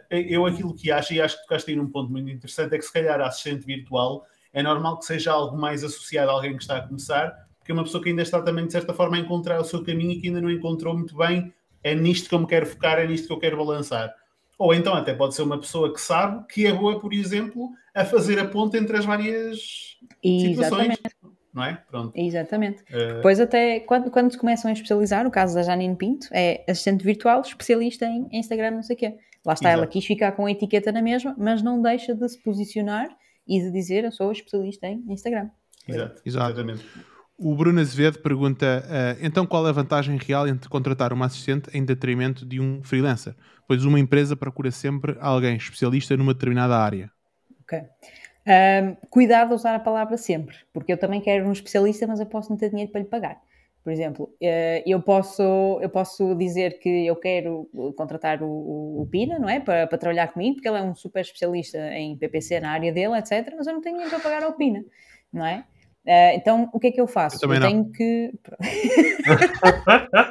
eu 0.09 0.45
aquilo 0.45 0.73
que 0.73 0.91
acho, 0.91 1.13
e 1.13 1.21
acho 1.21 1.37
que 1.37 1.43
tocaste 1.43 1.71
aí 1.71 1.77
num 1.77 1.87
ponto 1.87 2.11
muito 2.11 2.29
interessante, 2.29 2.75
é 2.75 2.77
que 2.77 2.85
se 2.85 2.91
calhar 2.91 3.19
a 3.21 3.27
assistente 3.27 3.65
virtual 3.65 4.25
é 4.53 4.61
normal 4.61 4.99
que 4.99 5.05
seja 5.05 5.31
algo 5.31 5.57
mais 5.57 5.83
associado 5.83 6.29
a 6.29 6.33
alguém 6.33 6.55
que 6.55 6.61
está 6.61 6.77
a 6.77 6.87
começar, 6.87 7.33
porque 7.57 7.71
é 7.71 7.73
uma 7.73 7.83
pessoa 7.83 8.03
que 8.03 8.09
ainda 8.09 8.21
está 8.21 8.41
também, 8.41 8.65
de 8.65 8.71
certa 8.71 8.93
forma, 8.93 9.15
a 9.15 9.19
encontrar 9.19 9.59
o 9.59 9.63
seu 9.63 9.83
caminho 9.83 10.11
e 10.11 10.19
que 10.19 10.27
ainda 10.27 10.41
não 10.41 10.51
encontrou 10.51 10.93
muito 10.93 11.15
bem, 11.15 11.53
é 11.83 11.95
nisto 11.95 12.27
que 12.27 12.35
eu 12.35 12.39
me 12.39 12.47
quero 12.47 12.65
focar, 12.65 12.99
é 12.99 13.07
nisto 13.07 13.27
que 13.27 13.33
eu 13.33 13.39
quero 13.39 13.57
balançar. 13.57 14.13
Ou 14.57 14.73
então 14.73 14.93
até 14.93 15.13
pode 15.13 15.33
ser 15.33 15.41
uma 15.43 15.57
pessoa 15.57 15.91
que 15.93 15.99
sabe 15.99 16.45
que 16.47 16.67
é 16.67 16.73
boa, 16.73 16.99
por 16.99 17.13
exemplo, 17.13 17.71
a 17.95 18.05
fazer 18.05 18.37
a 18.39 18.45
ponte 18.45 18.77
entre 18.77 18.97
as 18.97 19.05
várias 19.05 19.97
Exatamente. 20.23 20.95
situações 20.95 20.97
não 21.53 21.63
é? 21.63 21.81
Pronto. 21.89 22.13
Exatamente. 22.15 22.81
Uh, 22.83 23.15
Depois 23.15 23.39
até 23.39 23.81
quando, 23.81 24.09
quando 24.09 24.31
se 24.31 24.37
começam 24.37 24.69
a 24.69 24.73
especializar, 24.73 25.27
o 25.27 25.31
caso 25.31 25.55
da 25.55 25.63
Janine 25.63 25.95
Pinto, 25.95 26.27
é 26.31 26.63
assistente 26.67 27.03
virtual, 27.03 27.41
especialista 27.41 28.05
em 28.05 28.27
Instagram, 28.31 28.71
não 28.71 28.83
sei 28.83 28.95
o 28.95 28.99
quê. 28.99 29.17
Lá 29.45 29.53
está, 29.53 29.69
Exato. 29.69 29.83
ela 29.83 29.87
quis 29.87 30.05
ficar 30.05 30.31
com 30.33 30.45
a 30.45 30.51
etiqueta 30.51 30.91
na 30.91 31.01
mesma, 31.01 31.35
mas 31.37 31.61
não 31.61 31.81
deixa 31.81 32.13
de 32.13 32.27
se 32.29 32.41
posicionar 32.41 33.09
e 33.47 33.59
de 33.59 33.71
dizer 33.71 34.03
eu 34.03 34.11
sou 34.11 34.31
especialista 34.31 34.87
em 34.87 35.03
Instagram. 35.09 35.49
exato, 35.87 36.21
Exato. 36.25 36.51
exatamente. 36.51 36.85
O 37.37 37.55
Bruno 37.55 37.79
Azevedo 37.81 38.19
pergunta: 38.19 38.83
ah, 38.87 39.17
então 39.19 39.47
qual 39.47 39.65
é 39.65 39.69
a 39.69 39.73
vantagem 39.73 40.15
real 40.17 40.47
entre 40.47 40.69
contratar 40.69 41.11
uma 41.11 41.25
assistente 41.25 41.75
em 41.75 41.83
detrimento 41.83 42.45
de 42.45 42.59
um 42.59 42.83
freelancer? 42.83 43.35
Pois 43.67 43.83
uma 43.83 43.99
empresa 43.99 44.35
procura 44.35 44.69
sempre 44.69 45.17
alguém 45.19 45.55
especialista 45.55 46.15
numa 46.15 46.33
determinada 46.35 46.77
área. 46.77 47.11
Ok. 47.63 47.79
Ahm, 48.45 48.95
cuidado 49.09 49.53
a 49.53 49.55
usar 49.55 49.75
a 49.75 49.79
palavra 49.79 50.17
sempre, 50.17 50.55
porque 50.73 50.93
eu 50.93 50.97
também 50.97 51.21
quero 51.21 51.47
um 51.47 51.51
especialista, 51.51 52.05
mas 52.05 52.19
eu 52.19 52.25
posso 52.25 52.49
não 52.49 52.57
ter 52.57 52.69
dinheiro 52.69 52.91
para 52.91 53.01
lhe 53.01 53.07
pagar. 53.07 53.41
Por 53.83 53.91
exemplo, 53.91 54.31
eh, 54.39 54.83
eu 54.85 55.01
posso, 55.01 55.41
eu 55.81 55.89
posso 55.89 56.35
dizer 56.35 56.77
que 56.79 57.07
eu 57.07 57.15
quero 57.15 57.67
contratar 57.97 58.43
o, 58.43 59.01
o- 59.01 59.07
Pina, 59.09 59.39
não 59.39 59.49
é? 59.49 59.59
Para, 59.59 59.87
para 59.87 59.97
trabalhar 59.97 60.27
comigo, 60.27 60.55
porque 60.55 60.67
ele 60.69 60.77
é 60.77 60.83
um 60.83 60.93
super 60.93 61.21
especialista 61.21 61.79
em 61.93 62.15
PPC 62.15 62.59
na 62.59 62.71
área 62.71 62.93
dele, 62.93 63.17
etc. 63.17 63.51
Mas 63.57 63.65
eu 63.65 63.73
não 63.73 63.81
tenho 63.81 63.95
dinheiro 63.95 64.15
para 64.15 64.23
pagar 64.23 64.43
ao 64.43 64.53
Pina, 64.53 64.83
não 65.33 65.43
é? 65.45 65.63
Eh, 66.05 66.35
então, 66.35 66.69
o 66.73 66.79
que 66.79 66.87
é 66.87 66.91
que 66.91 67.01
eu 67.01 67.07
faço? 67.07 67.43
Eu 67.43 67.49
não. 67.59 67.67
tenho 67.67 67.91
que. 67.91 68.31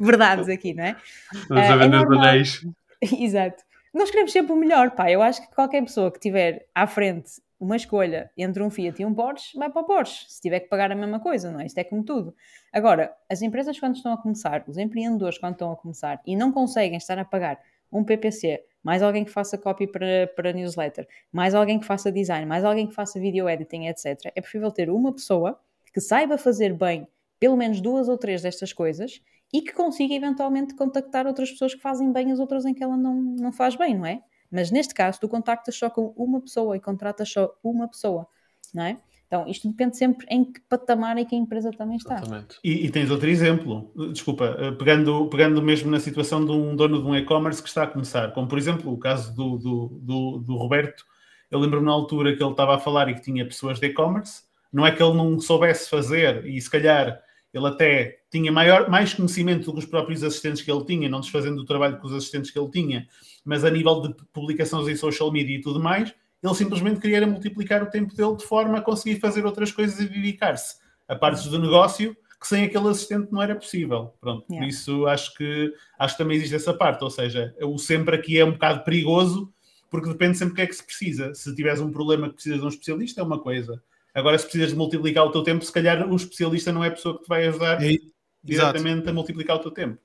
Verdades 0.00 0.48
aqui, 0.48 0.74
não 0.74 0.84
é? 0.84 0.96
Estamos 1.32 1.62
a 1.62 1.74
é 1.74 1.78
vender 1.78 1.96
normal. 1.98 2.20
anéis. 2.20 2.66
Exato. 3.18 3.62
Nós 3.92 4.10
queremos 4.10 4.32
sempre 4.32 4.52
o 4.52 4.56
melhor, 4.56 4.90
pá. 4.92 5.10
Eu 5.10 5.22
acho 5.22 5.40
que 5.42 5.54
qualquer 5.54 5.82
pessoa 5.82 6.10
que 6.10 6.18
tiver 6.18 6.66
à 6.74 6.86
frente 6.86 7.30
uma 7.64 7.76
escolha 7.76 8.30
entre 8.36 8.62
um 8.62 8.70
Fiat 8.70 9.00
e 9.00 9.06
um 9.06 9.14
Porsche, 9.14 9.56
vai 9.56 9.70
para 9.70 9.80
o 9.80 9.84
Porsche, 9.84 10.26
se 10.28 10.40
tiver 10.40 10.60
que 10.60 10.68
pagar 10.68 10.92
a 10.92 10.94
mesma 10.94 11.18
coisa, 11.18 11.50
não 11.50 11.60
é? 11.60 11.66
Isto 11.66 11.78
é 11.78 11.84
como 11.84 12.04
tudo. 12.04 12.34
Agora, 12.72 13.14
as 13.30 13.40
empresas 13.40 13.80
quando 13.80 13.96
estão 13.96 14.12
a 14.12 14.18
começar, 14.18 14.64
os 14.68 14.76
empreendedores 14.76 15.38
quando 15.38 15.54
estão 15.54 15.72
a 15.72 15.76
começar 15.76 16.20
e 16.26 16.36
não 16.36 16.52
conseguem 16.52 16.98
estar 16.98 17.18
a 17.18 17.24
pagar 17.24 17.58
um 17.90 18.04
PPC, 18.04 18.62
mais 18.82 19.02
alguém 19.02 19.24
que 19.24 19.30
faça 19.30 19.56
copy 19.56 19.86
para, 19.86 20.26
para 20.36 20.52
newsletter, 20.52 21.08
mais 21.32 21.54
alguém 21.54 21.78
que 21.78 21.86
faça 21.86 22.12
design, 22.12 22.44
mais 22.44 22.64
alguém 22.64 22.86
que 22.86 22.94
faça 22.94 23.18
video 23.18 23.48
editing, 23.48 23.86
etc. 23.86 24.30
É 24.34 24.40
preferível 24.42 24.70
ter 24.70 24.90
uma 24.90 25.12
pessoa 25.12 25.58
que 25.92 26.00
saiba 26.00 26.36
fazer 26.36 26.74
bem 26.74 27.08
pelo 27.40 27.56
menos 27.56 27.80
duas 27.80 28.08
ou 28.08 28.18
três 28.18 28.42
destas 28.42 28.72
coisas 28.72 29.22
e 29.52 29.62
que 29.62 29.72
consiga 29.72 30.14
eventualmente 30.14 30.74
contactar 30.74 31.26
outras 31.26 31.50
pessoas 31.50 31.74
que 31.74 31.80
fazem 31.80 32.12
bem 32.12 32.30
as 32.32 32.38
outras 32.38 32.64
em 32.64 32.74
que 32.74 32.82
ela 32.82 32.96
não, 32.96 33.14
não 33.14 33.52
faz 33.52 33.76
bem, 33.76 33.96
não 33.96 34.04
é? 34.04 34.22
Mas 34.54 34.70
neste 34.70 34.94
caso, 34.94 35.18
tu 35.20 35.28
contactas 35.28 35.76
só 35.76 35.90
com 35.90 36.14
uma 36.16 36.40
pessoa 36.40 36.76
e 36.76 36.80
contratas 36.80 37.28
só 37.28 37.52
uma 37.62 37.88
pessoa, 37.88 38.24
não 38.72 38.84
é? 38.84 38.98
Então, 39.26 39.48
isto 39.48 39.66
depende 39.66 39.96
sempre 39.96 40.24
em 40.30 40.44
que 40.44 40.60
patamar 40.60 41.18
é 41.18 41.24
que 41.24 41.34
a 41.34 41.38
empresa 41.38 41.72
também 41.72 41.96
está. 41.96 42.18
Exatamente. 42.18 42.58
E, 42.62 42.86
e 42.86 42.90
tens 42.90 43.10
outro 43.10 43.28
exemplo, 43.28 43.92
desculpa, 44.12 44.56
eh, 44.56 44.70
pegando, 44.70 45.28
pegando 45.28 45.60
mesmo 45.60 45.90
na 45.90 45.98
situação 45.98 46.44
de 46.44 46.52
um 46.52 46.76
dono 46.76 47.02
de 47.02 47.08
um 47.08 47.16
e-commerce 47.16 47.60
que 47.60 47.68
está 47.68 47.82
a 47.82 47.86
começar, 47.88 48.32
como 48.32 48.46
por 48.46 48.56
exemplo 48.56 48.92
o 48.92 48.98
caso 48.98 49.34
do, 49.34 49.58
do, 49.58 49.88
do, 50.00 50.38
do 50.38 50.56
Roberto. 50.56 51.04
Eu 51.50 51.58
lembro-me 51.58 51.86
na 51.86 51.92
altura 51.92 52.36
que 52.36 52.42
ele 52.42 52.50
estava 52.52 52.76
a 52.76 52.78
falar 52.78 53.08
e 53.08 53.14
que 53.14 53.22
tinha 53.22 53.44
pessoas 53.44 53.80
de 53.80 53.86
e-commerce, 53.86 54.42
não 54.72 54.86
é 54.86 54.92
que 54.92 55.02
ele 55.02 55.14
não 55.14 55.40
soubesse 55.40 55.90
fazer 55.90 56.46
e 56.46 56.60
se 56.60 56.70
calhar 56.70 57.20
ele 57.52 57.66
até 57.66 58.18
tinha 58.30 58.52
maior, 58.52 58.88
mais 58.88 59.14
conhecimento 59.14 59.66
do 59.66 59.72
que 59.72 59.78
os 59.78 59.86
próprios 59.86 60.22
assistentes 60.22 60.62
que 60.62 60.70
ele 60.70 60.84
tinha, 60.84 61.08
não 61.08 61.20
desfazendo 61.20 61.60
o 61.60 61.64
trabalho 61.64 61.98
com 61.98 62.06
os 62.06 62.12
assistentes 62.12 62.50
que 62.50 62.58
ele 62.58 62.70
tinha, 62.70 63.08
mas 63.44 63.64
a 63.64 63.70
nível 63.70 64.00
de 64.00 64.14
publicações 64.32 64.88
em 64.88 64.96
social 64.96 65.30
media 65.30 65.56
e 65.56 65.60
tudo 65.60 65.80
mais, 65.80 66.14
ele 66.42 66.54
simplesmente 66.54 67.00
queria 67.00 67.18
era 67.18 67.26
multiplicar 67.26 67.82
o 67.82 67.90
tempo 67.90 68.14
dele 68.14 68.36
de 68.36 68.44
forma 68.44 68.78
a 68.78 68.80
conseguir 68.82 69.20
fazer 69.20 69.44
outras 69.46 69.72
coisas 69.72 69.98
e 70.00 70.08
dedicar-se 70.08 70.76
a 71.08 71.14
partes 71.14 71.44
do 71.44 71.58
negócio 71.58 72.16
que 72.40 72.48
sem 72.48 72.64
aquele 72.64 72.88
assistente 72.88 73.32
não 73.32 73.40
era 73.40 73.54
possível. 73.54 74.12
Pronto, 74.20 74.46
por 74.46 74.52
Yeah. 74.52 74.68
isso 74.68 75.06
acho 75.06 75.34
que, 75.34 75.72
acho 75.98 76.14
que 76.14 76.22
também 76.22 76.36
existe 76.36 76.54
essa 76.54 76.74
parte, 76.74 77.02
ou 77.02 77.08
seja, 77.10 77.54
o 77.62 77.78
sempre 77.78 78.14
aqui 78.16 78.38
é 78.38 78.44
um 78.44 78.52
bocado 78.52 78.84
perigoso 78.84 79.50
porque 79.90 80.08
depende 80.08 80.36
sempre 80.36 80.52
do 80.52 80.56
que 80.56 80.62
é 80.62 80.66
que 80.66 80.74
se 80.74 80.84
precisa. 80.84 81.32
Se 81.34 81.54
tiveres 81.54 81.80
um 81.80 81.90
problema 81.90 82.28
que 82.28 82.34
precisas 82.34 82.58
de 82.58 82.64
um 82.64 82.68
especialista, 82.68 83.20
é 83.20 83.24
uma 83.24 83.38
coisa. 83.38 83.82
Agora, 84.12 84.36
se 84.36 84.44
precisas 84.44 84.70
de 84.70 84.76
multiplicar 84.76 85.24
o 85.24 85.30
teu 85.30 85.42
tempo, 85.42 85.64
se 85.64 85.72
calhar 85.72 86.06
o 86.10 86.16
especialista 86.16 86.72
não 86.72 86.84
é 86.84 86.88
a 86.88 86.90
pessoa 86.90 87.16
que 87.16 87.22
te 87.24 87.28
vai 87.28 87.46
ajudar 87.46 87.82
É, 87.82 87.86
exato. 87.92 88.02
diretamente 88.44 89.08
a 89.08 89.12
multiplicar 89.12 89.56
o 89.56 89.60
teu 89.60 89.70
tempo. 89.70 89.98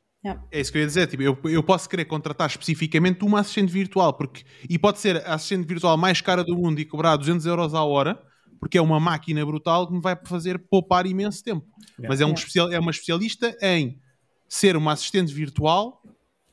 É 0.51 0.59
isso 0.59 0.71
que 0.71 0.77
eu 0.77 0.81
ia 0.81 0.87
dizer. 0.87 1.07
Tipo, 1.07 1.23
eu, 1.23 1.37
eu 1.45 1.63
posso 1.63 1.87
querer 1.87 2.05
contratar 2.05 2.49
especificamente 2.49 3.23
uma 3.23 3.39
assistente 3.39 3.71
virtual, 3.71 4.13
porque, 4.13 4.43
e 4.69 4.77
pode 4.77 4.99
ser 4.99 5.25
a 5.25 5.35
assistente 5.35 5.65
virtual 5.65 5.97
mais 5.97 6.19
cara 6.21 6.43
do 6.43 6.55
mundo 6.55 6.79
e 6.79 6.85
cobrar 6.85 7.15
200 7.15 7.45
euros 7.45 7.73
à 7.73 7.83
hora, 7.83 8.21
porque 8.59 8.77
é 8.77 8.81
uma 8.81 8.99
máquina 8.99 9.45
brutal 9.45 9.87
que 9.87 9.93
me 9.93 10.01
vai 10.01 10.17
fazer 10.25 10.59
poupar 10.69 11.05
imenso 11.05 11.41
tempo. 11.43 11.65
Mas 11.97 12.19
é, 12.19 12.25
um 12.25 12.29
Yeah. 12.29 12.39
especial, 12.39 12.71
é 12.71 12.79
uma 12.79 12.91
especialista 12.91 13.55
em 13.61 13.97
ser 14.47 14.75
uma 14.75 14.91
assistente 14.91 15.33
virtual 15.33 16.01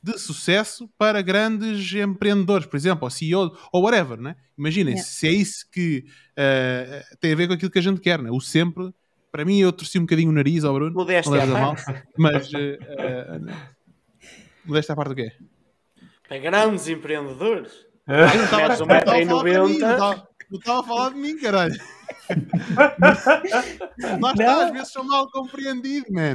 de 0.01 0.17
sucesso 0.17 0.89
para 0.97 1.21
grandes 1.21 1.93
empreendedores, 1.93 2.65
por 2.65 2.77
exemplo, 2.77 3.03
ou 3.03 3.09
CEO 3.09 3.51
ou 3.73 3.83
whatever, 3.83 4.17
né? 4.21 4.37
Imaginem, 4.57 4.93
Yeah. 4.93 5.09
se 5.09 5.27
é 5.27 5.31
isso 5.31 5.65
que 5.69 6.05
eh, 6.37 7.03
tem 7.19 7.33
a 7.33 7.35
ver 7.35 7.47
com 7.47 7.53
aquilo 7.55 7.71
que 7.71 7.79
a 7.79 7.81
gente 7.81 7.99
quer, 7.99 8.21
né? 8.21 8.29
O 8.31 8.39
sempre, 8.39 8.93
para 9.31 9.45
mim, 9.45 9.59
eu 9.59 9.71
torci 9.71 9.97
um 9.97 10.01
bocadinho 10.01 10.29
o 10.29 10.33
nariz 10.33 10.63
ao 10.63 10.73
Bruno, 10.73 10.93
Modéstia 10.93 11.45
não 11.45 11.53
mal, 11.59 11.75
parte. 11.75 12.03
mas 12.17 12.53
eh, 12.53 12.77
eh, 12.81 13.39
modéstia 14.65 14.93
à 14.93 14.95
parte 14.95 15.09
do 15.09 15.15
quê? 15.15 15.31
Para 16.27 16.37
grandes 16.39 16.87
empreendedores. 16.87 17.86
Eu 18.07 18.17
não 18.17 18.43
estava 18.43 18.67
Metes 18.67 18.81
um 18.81 18.85
não 18.85 18.95
metro 18.95 19.15
estava 19.15 19.21
a 19.21 19.25
falar 19.27 19.41
para 19.43 19.43
mim, 19.43 19.79
noventa. 19.79 19.85
não 19.87 19.93
estava- 19.93 20.27
não 20.49 20.59
estava 20.59 20.79
a 20.79 20.83
falar 20.83 21.09
de 21.09 21.15
mim, 21.17 21.37
caralho. 21.37 21.75
Lá 24.19 24.31
está, 24.31 24.65
às 24.65 24.71
vezes 24.71 24.89
sou 24.91 25.03
mal 25.03 25.29
compreendido, 25.31 26.05
man. 26.11 26.33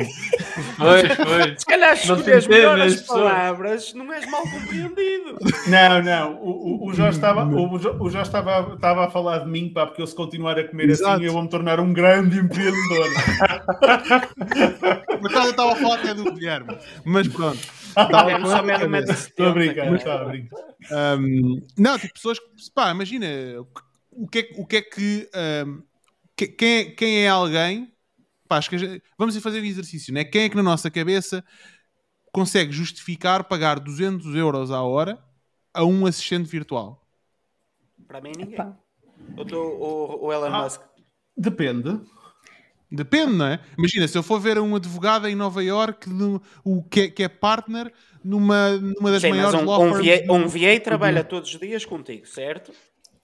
Pois, 0.78 1.16
pois. 1.16 1.60
Se 1.60 1.66
calhar 1.66 1.90
Não 2.06 2.16
te 2.16 2.20
escolheres 2.20 2.46
melhor 2.46 2.78
entendes, 2.78 2.94
as 2.94 3.00
pessoa. 3.02 3.22
palavras, 3.30 3.94
não 3.94 4.12
és 4.12 4.30
mal 4.30 4.42
compreendido. 4.42 5.36
Não, 5.68 6.02
não, 6.02 6.34
o, 6.36 6.84
o, 6.84 6.88
o 6.88 6.94
Jorge, 6.94 7.16
estava, 7.18 7.44
o, 7.44 7.74
o 7.74 7.78
Jorge 8.10 8.28
estava, 8.28 8.74
estava 8.74 9.06
a 9.06 9.10
falar 9.10 9.38
de 9.40 9.50
mim, 9.50 9.68
pá, 9.72 9.86
porque 9.86 10.00
eu 10.02 10.06
se 10.06 10.14
continuar 10.14 10.58
a 10.58 10.66
comer 10.66 10.88
Exato. 10.90 11.14
assim, 11.16 11.24
eu 11.24 11.32
vou 11.32 11.42
me 11.42 11.48
tornar 11.48 11.78
um 11.80 11.92
grande 11.92 12.38
empreendedor. 12.38 13.06
Acaso 15.24 15.46
eu 15.46 15.50
estava 15.50 15.72
a 15.72 15.76
falar 15.76 15.94
até 15.96 16.14
do 16.14 16.32
Guilherme. 16.32 16.76
Mas 17.04 17.28
pronto. 17.28 17.58
Estava 17.92 18.26
Temos 18.26 18.42
com 18.42 18.48
só 18.48 18.56
a 18.58 18.62
menos 18.62 18.82
cabeça. 18.82 19.12
Estou 19.12 19.46
a 19.46 19.52
brincar, 19.52 19.94
estou 19.94 20.12
a 20.12 20.24
brincar. 20.24 20.58
Um, 21.18 21.62
não, 21.78 21.98
tipo, 21.98 22.14
pessoas 22.14 22.38
que, 22.38 22.46
pá, 22.74 22.90
imagina, 22.90 23.26
o 24.10 24.26
que 24.28 24.38
é, 24.38 24.42
que- 24.42 24.60
o 24.60 24.66
que, 24.66 24.76
é 24.76 24.82
que, 24.82 25.30
um, 25.66 25.82
que- 26.36 26.48
quem, 26.48 26.78
é, 26.78 26.84
quem 26.86 27.18
é 27.24 27.28
alguém, 27.28 27.92
pá, 28.48 28.56
acho 28.58 28.70
que 28.70 28.78
gente- 28.78 29.02
vamos 29.18 29.36
fazer 29.38 29.60
um 29.60 29.64
exercício, 29.64 30.12
né? 30.12 30.24
Quem 30.24 30.44
é 30.44 30.48
que 30.48 30.56
na 30.56 30.62
nossa 30.62 30.90
cabeça 30.90 31.44
consegue 32.32 32.72
justificar 32.72 33.44
pagar 33.44 33.78
200 33.78 34.34
euros 34.34 34.70
à 34.70 34.82
hora 34.82 35.18
a 35.74 35.84
um 35.84 36.06
assistente 36.06 36.48
virtual? 36.48 37.06
Para 38.08 38.20
mim, 38.20 38.32
ninguém. 38.36 38.56
Pá. 38.56 38.76
O, 39.36 39.44
teu- 39.44 39.60
o, 39.80 40.26
o 40.26 40.32
Elon 40.32 40.46
Ah. 40.54 40.62
Musk. 40.64 40.80
Depende. 41.36 41.98
Depende, 42.94 43.32
não 43.32 43.46
é? 43.46 43.58
Imagina, 43.78 44.06
se 44.06 44.18
eu 44.18 44.22
for 44.22 44.38
ver 44.38 44.58
um 44.58 44.76
advogado 44.76 45.26
em 45.26 45.34
Nova 45.34 45.64
York 45.64 46.08
o 46.62 46.82
que, 46.82 47.00
é, 47.00 47.08
que 47.08 47.22
é 47.22 47.28
partner 47.28 47.90
numa, 48.22 48.70
numa 48.72 49.10
das 49.10 49.22
Sim, 49.22 49.30
mas 49.30 49.38
maiores 49.38 49.60
um, 49.62 49.64
law 49.64 49.82
um, 49.82 49.94
firms 49.94 50.06
VA, 50.20 50.26
do- 50.26 50.32
um 50.34 50.46
VA 50.46 50.80
trabalha 50.84 51.24
todos 51.24 51.54
os 51.54 51.58
dias 51.58 51.86
contigo, 51.86 52.26
certo? 52.26 52.70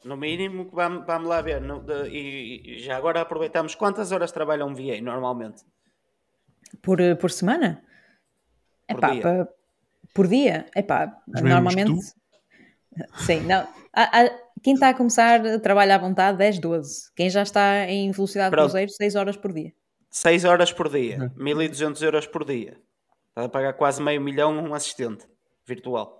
No 0.05 0.17
mínimo, 0.17 0.71
vamos, 0.73 1.05
vamos 1.07 1.29
lá 1.29 1.43
ver. 1.43 1.61
no- 1.61 1.81
de- 1.81 2.09
e, 2.09 2.77
e 2.77 2.79
já 2.79 2.97
agora 2.97 3.21
aproveitamos. 3.21 3.75
Quantas 3.75 4.11
horas 4.11 4.33
trabalha 4.33 4.65
um 4.65 4.75
VA 4.75 5.03
normalmente? 5.03 5.63
Por, 6.81 6.99
eh, 7.01 7.15
por 7.15 7.31
semana? 7.31 7.83
Por 8.89 8.99
Epá, 8.99 9.11
dia. 9.11 9.23
pa- 9.23 9.49
por 10.15 10.27
dia? 10.29 10.67
Epá, 10.75 11.07
mesmos 11.27 11.43
que 11.43 11.43
normalmente. 11.43 11.93
Sim, 13.19 13.41
não. 13.41 13.69
Há- 13.93 14.21
há- 14.23 14.39
quem 14.63 14.75
está 14.75 14.89
a 14.91 14.95
começar 14.95 15.41
trabalha 15.61 15.95
à 15.95 15.99
vontade 15.99 16.39
10, 16.39 16.59
12. 16.59 17.13
Quem 17.15 17.29
já 17.31 17.43
está 17.43 17.85
em 17.87 18.11
velocidade 18.11 18.51
de 18.51 18.57
Pronto. 18.57 18.65
cruzeiro, 18.71 18.91
6 18.93 19.15
horas 19.17 19.37
por 19.37 19.53
dia. 19.53 19.73
6 20.11 20.45
horas 20.45 20.73
por 20.73 20.89
dia, 20.89 21.33
1200 21.37 22.03
euros 22.03 22.27
por 22.27 22.45
dia. 22.45 22.79
Estás 23.31 23.47
a 23.47 23.49
pagar 23.49 23.73
quase 23.75 24.03
meio 24.03 24.21
milhão 24.21 24.53
um 24.59 24.75
assistente 24.75 25.27
virtual. 25.67 26.17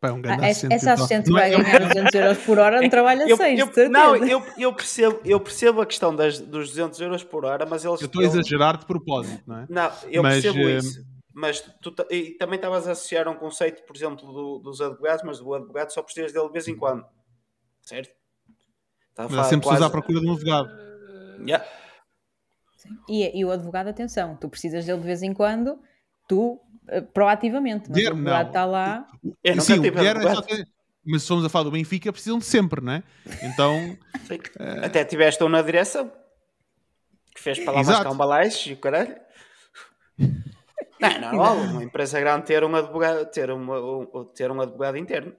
Pá, 0.00 0.08
é 0.08 0.12
um 0.12 0.22
Ah, 0.26 0.34
assistente 0.46 0.74
essa 0.74 0.92
assistente 0.92 1.28
é- 1.28 1.32
vai 1.32 1.50
ganhar 1.50 1.80
200 1.88 2.14
euros 2.14 2.38
por 2.38 2.58
hora 2.58 2.80
não 2.80 2.88
trabalha 2.90 3.24
Eu- 3.28 3.36
6, 3.36 3.58
eu- 3.58 3.66
de 3.66 3.74
certeza. 3.74 3.88
não, 3.92 4.16
eu, 4.16 4.42
eu, 4.56 4.72
percebo, 4.72 5.20
eu 5.24 5.40
percebo 5.40 5.80
a 5.80 5.86
questão 5.86 6.14
das, 6.14 6.38
dos 6.38 6.68
200 6.70 7.00
euros 7.00 7.24
por 7.24 7.44
hora, 7.44 7.66
mas 7.66 7.84
eles. 7.84 8.00
Eu 8.00 8.06
estou 8.06 8.22
a 8.22 8.24
exagerar 8.24 8.76
de 8.78 8.86
propósito, 8.86 9.42
não 9.46 9.58
é? 9.58 9.66
Não, 9.68 9.90
eu 10.10 10.22
Mas, 10.22 10.42
percebo 10.42 10.68
eh, 10.68 10.76
isso. 10.78 11.04
Mas 11.40 11.60
tu 11.80 11.94
e 12.10 12.32
também 12.32 12.56
estavas 12.56 12.88
a 12.88 12.92
associar 12.92 13.28
um 13.28 13.36
conceito, 13.36 13.84
por 13.84 13.94
exemplo, 13.94 14.26
do- 14.32 14.58
dos 14.58 14.80
advogados, 14.80 15.22
mas 15.24 15.38
do 15.38 15.54
advogado 15.54 15.90
só 15.92 16.02
precisas 16.02 16.32
dele 16.32 16.46
de 16.48 16.52
vez 16.52 16.66
em 16.66 16.74
quando. 16.76 17.06
Certo? 17.80 18.10
Estava 19.10 19.32
a 19.32 19.36
Mas 19.36 19.46
sempre 19.46 19.66
quase- 19.68 19.76
pessoas 19.78 19.82
à 19.82 19.90
procura 19.90 20.20
de 20.20 20.26
um 20.26 20.32
advogado. 20.32 20.68
Yeah. 21.46 21.64
E, 23.08 23.38
e 23.38 23.44
o 23.44 23.52
advogado, 23.52 23.86
atenção, 23.86 24.36
tu 24.36 24.48
precisas 24.48 24.84
dele 24.84 24.98
de 24.98 25.06
vez 25.06 25.22
em 25.22 25.32
quando, 25.32 25.80
tu 26.28 26.60
eh, 26.88 27.02
proativamente, 27.02 27.88
mas 27.88 27.98
Guilherme, 27.98 28.20
o 28.28 28.34
advogado 28.34 28.42
não. 28.44 28.48
está 28.50 28.64
lá. 28.64 29.06
Eu 29.44 29.52
nunca 29.52 29.60
Sim, 29.60 29.80
tive 29.82 30.06
é 30.06 30.64
Mas 31.04 31.22
se 31.22 31.28
formos 31.28 31.44
a 31.44 31.48
falar 31.48 31.64
do 31.64 31.70
Benfica, 31.70 32.12
precisam 32.12 32.38
de 32.38 32.44
sempre, 32.46 32.80
não 32.80 32.94
é? 32.94 33.02
Então, 33.44 33.96
Sim. 34.26 34.38
Até 34.82 35.04
tiveste 35.04 35.42
um 35.44 35.48
na 35.48 35.62
direção. 35.62 36.10
que 37.32 37.40
fez 37.40 37.60
para 37.60 37.74
lá 37.74 37.80
Exato. 37.80 37.98
umas 38.00 38.08
cambalaches 38.12 38.66
e 38.66 38.72
o 38.72 38.76
caralho. 38.78 39.16
Não, 41.00 41.08
é 41.08 41.18
normal, 41.18 41.56
uma 41.70 41.84
empresa 41.84 42.20
grande 42.20 42.46
ter 42.46 42.64
um 42.64 42.74
advogado, 42.74 43.26
ter, 43.30 43.50
uma, 43.50 43.80
um, 43.80 44.24
ter 44.34 44.50
um 44.50 44.60
advogado 44.60 44.96
interno, 44.96 45.32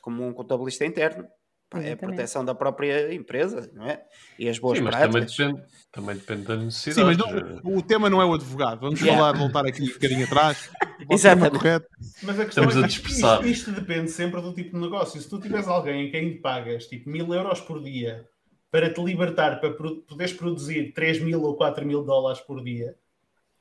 como 0.00 0.26
um 0.26 0.32
contabilista 0.32 0.84
interno. 0.84 1.26
Pá, 1.68 1.80
É 1.80 1.92
a 1.92 1.96
proteção 1.96 2.44
da 2.44 2.52
própria 2.52 3.14
empresa, 3.14 3.70
não 3.72 3.86
é? 3.86 4.02
E 4.36 4.48
as 4.48 4.58
boas 4.58 4.78
Sim, 4.78 4.84
mas 4.84 4.96
também 4.96 5.22
práticas. 5.22 5.36
depende, 5.36 5.62
também 5.92 6.16
depende 6.16 6.42
da 6.42 6.56
Sim, 6.56 6.64
necessidade. 6.64 7.06
mas 7.06 7.62
não- 7.62 7.76
o 7.76 7.80
tema 7.82 8.10
não 8.10 8.20
é 8.20 8.24
o 8.24 8.34
advogado. 8.34 8.80
Vamos 8.80 9.00
Yeah. 9.00 9.16
falar, 9.22 9.38
voltar 9.38 9.64
aqui 9.66 9.82
um 9.84 9.86
bocadinho 9.86 10.24
atrás. 10.24 10.68
O 11.08 11.14
Exatamente. 11.14 11.52
correto. 11.56 11.86
Mas 12.22 12.38
a 12.38 12.44
questão 12.44 12.64
Estamos 12.64 12.76
é 12.76 12.78
a 12.78 12.82
que 12.82 12.88
dispersar. 12.88 13.34
isto, 13.46 13.70
isto 13.70 13.72
depende 13.80 14.10
sempre 14.10 14.40
do 14.42 14.52
tipo 14.52 14.76
de 14.76 14.82
negócio. 14.82 15.18
Se 15.20 15.28
tu 15.30 15.40
tiveres 15.40 15.66
alguém 15.66 16.06
a 16.08 16.10
quem 16.10 16.28
lhe 16.28 16.34
pagas 16.40 16.86
tipo 16.86 17.08
mil 17.08 17.32
euros 17.32 17.60
por 17.62 17.82
dia 17.82 18.28
para 18.70 18.92
te 18.92 19.02
libertar, 19.02 19.60
para 19.60 19.70
pro- 19.72 20.02
poderes 20.02 20.32
produzir 20.34 20.92
3 20.92 21.18
mil 21.20 21.42
ou 21.42 21.56
4 21.56 21.86
mil 21.86 22.04
dólares 22.04 22.40
por 22.42 22.62
dia, 22.62 22.94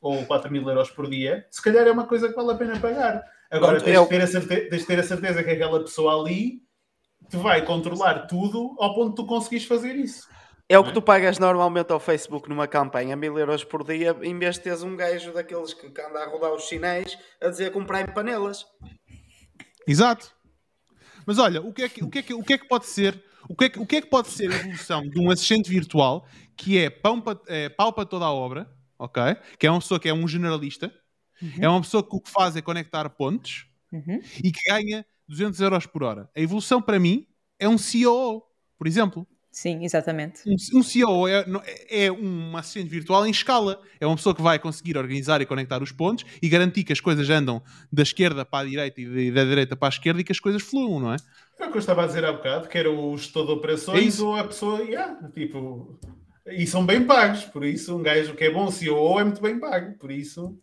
ou 0.01 0.25
4 0.25 0.51
mil 0.51 0.67
euros 0.67 0.89
por 0.91 1.09
dia, 1.09 1.45
se 1.51 1.61
calhar 1.61 1.85
é 1.87 1.91
uma 1.91 2.05
coisa 2.07 2.29
que 2.29 2.35
vale 2.35 2.51
a 2.51 2.55
pena 2.55 2.79
pagar. 2.79 3.23
Agora 3.51 3.73
Pronto, 3.73 3.85
tens, 3.85 3.95
eu- 3.95 4.03
de 4.03 4.09
ter 4.09 4.21
a 4.21 4.27
certe- 4.27 4.69
tens 4.69 4.81
de 4.81 4.85
ter 4.87 4.99
a 4.99 5.03
certeza 5.03 5.43
que 5.43 5.49
aquela 5.49 5.79
pessoa 5.79 6.21
ali 6.21 6.61
te 7.29 7.37
vai 7.37 7.63
controlar 7.65 8.27
tudo 8.27 8.75
ao 8.79 8.93
ponto 8.95 9.09
de 9.09 9.15
tu 9.15 9.25
conseguires 9.25 9.65
fazer 9.65 9.95
isso. 9.95 10.27
É 10.71 10.77
o 10.77 10.83
que 10.83 10.93
tu 10.93 11.01
pagas 11.01 11.39
normalmente 11.39 11.91
ao 11.91 11.99
Facebook 11.99 12.47
numa 12.47 12.67
campanha, 12.67 13.15
mil 13.15 13.37
euros 13.39 13.63
por 13.63 13.83
dia, 13.83 14.15
em 14.21 14.37
vez 14.37 14.55
de 14.55 14.61
teres 14.61 14.83
um 14.83 14.95
gajo 14.95 15.33
daqueles 15.33 15.73
que 15.73 15.89
que 15.89 16.01
anda 16.01 16.19
a 16.19 16.27
rodar 16.27 16.53
os 16.53 16.67
sinais 16.67 17.17
a 17.41 17.49
dizer 17.49 17.71
comprar 17.71 18.01
em 18.01 18.13
panelas. 18.13 18.65
Exato. 19.87 20.31
Mas 21.25 21.37
olha, 21.39 21.61
o 21.61 21.73
que 21.73 21.83
é 21.83 21.89
que, 21.89 22.03
o 22.03 22.09
que, 22.09 22.19
é 22.19 22.21
que, 22.21 22.33
o 22.33 22.43
que, 22.43 22.53
é 22.53 22.57
que 22.57 22.67
pode 22.67 22.85
ser 22.85 23.21
o 23.47 23.55
que, 23.55 23.65
é 23.65 23.69
que, 23.69 23.79
o 23.79 23.85
que 23.85 23.95
é 23.95 24.01
que 24.01 24.07
pode 24.07 24.27
ser 24.27 24.51
a 24.51 24.55
evolução 24.55 25.01
de 25.07 25.19
um 25.19 25.31
assistente 25.31 25.69
virtual 25.69 26.25
que 26.55 26.77
é 26.77 26.89
pão 26.89 27.19
para, 27.19 27.39
é, 27.47 27.69
pau 27.69 27.91
para 27.91 28.05
toda 28.05 28.25
a 28.25 28.31
obra, 28.31 28.69
ok? 28.99 29.23
Que 29.57 29.65
é 29.65 29.71
uma 29.71 29.79
pessoa 29.79 29.99
que 29.99 30.09
é 30.09 30.13
um 30.13 30.27
generalista, 30.27 30.93
é 31.57 31.67
uma 31.69 31.79
pessoa 31.81 32.03
que 32.03 32.13
o 32.15 32.19
que 32.19 32.29
faz 32.29 32.55
é 32.57 32.61
conectar 32.61 33.09
pontos 33.09 33.65
Uhum. 33.91 34.19
e 34.43 34.51
que 34.51 34.59
ganha 34.69 35.03
200 35.27 35.59
euros 35.61 35.85
por 35.87 36.03
hora. 36.03 36.29
A 36.35 36.39
evolução 36.41 36.79
para 36.81 36.99
mim 36.99 37.25
é 37.57 37.67
um 37.67 37.75
COO, 37.77 38.43
por 38.77 38.85
exemplo. 38.85 39.25
Sim, 39.51 39.83
exatamente. 39.83 40.41
Um, 40.47 40.79
um 40.79 40.83
COO 40.83 41.27
é, 41.27 41.43
é 41.89 42.11
um 42.11 42.55
assistente 42.55 42.87
virtual 42.89 43.25
em 43.25 43.31
escala. 43.31 43.81
É 43.99 44.05
uma 44.05 44.15
pessoa 44.15 44.35
que 44.35 44.43
vai 44.43 44.59
conseguir 44.59 44.95
organizar 44.95 45.41
e 45.41 45.45
conectar 45.45 45.81
os 45.81 45.91
pontos 45.91 46.23
e 46.39 46.47
garantir 46.47 46.83
que 46.83 46.93
as 46.93 46.99
coisas 46.99 47.27
andam 47.31 47.63
da 47.91 48.03
esquerda 48.03 48.45
para 48.45 48.65
a 48.67 48.69
direita 48.69 49.01
e 49.01 49.05
de- 49.05 49.31
da 49.31 49.43
direita 49.43 49.75
para 49.75 49.87
a 49.87 49.89
esquerda 49.89 50.21
e 50.21 50.23
que 50.23 50.31
as 50.31 50.39
coisas 50.39 50.61
fluam, 50.61 50.99
não 50.99 51.13
é? 51.13 51.17
É 51.59 51.65
o 51.65 51.71
que 51.71 51.77
eu 51.77 51.79
estava 51.79 52.03
a 52.03 52.05
dizer 52.07 52.23
há 52.23 52.31
bocado, 52.31 52.69
que 52.69 52.77
era 52.77 52.91
o 52.91 53.17
gestor 53.17 53.45
de 53.47 53.51
É 53.51 53.55
operações 53.55 54.05
isso. 54.13 54.27
ou 54.27 54.35
a 54.35 54.43
pessoa, 54.43 54.81
yeah, 54.83 55.27
tipo, 55.31 55.99
e 56.51 56.67
são 56.67 56.85
bem 56.85 57.05
pagos, 57.05 57.45
por 57.45 57.63
isso 57.63 57.97
um 57.97 58.03
gajo 58.03 58.35
que 58.35 58.43
é 58.43 58.51
bom 58.51 58.69
CEO 58.69 59.19
é 59.19 59.23
muito 59.23 59.41
bem 59.41 59.59
pago, 59.59 59.97
por 59.97 60.11
isso. 60.11 60.57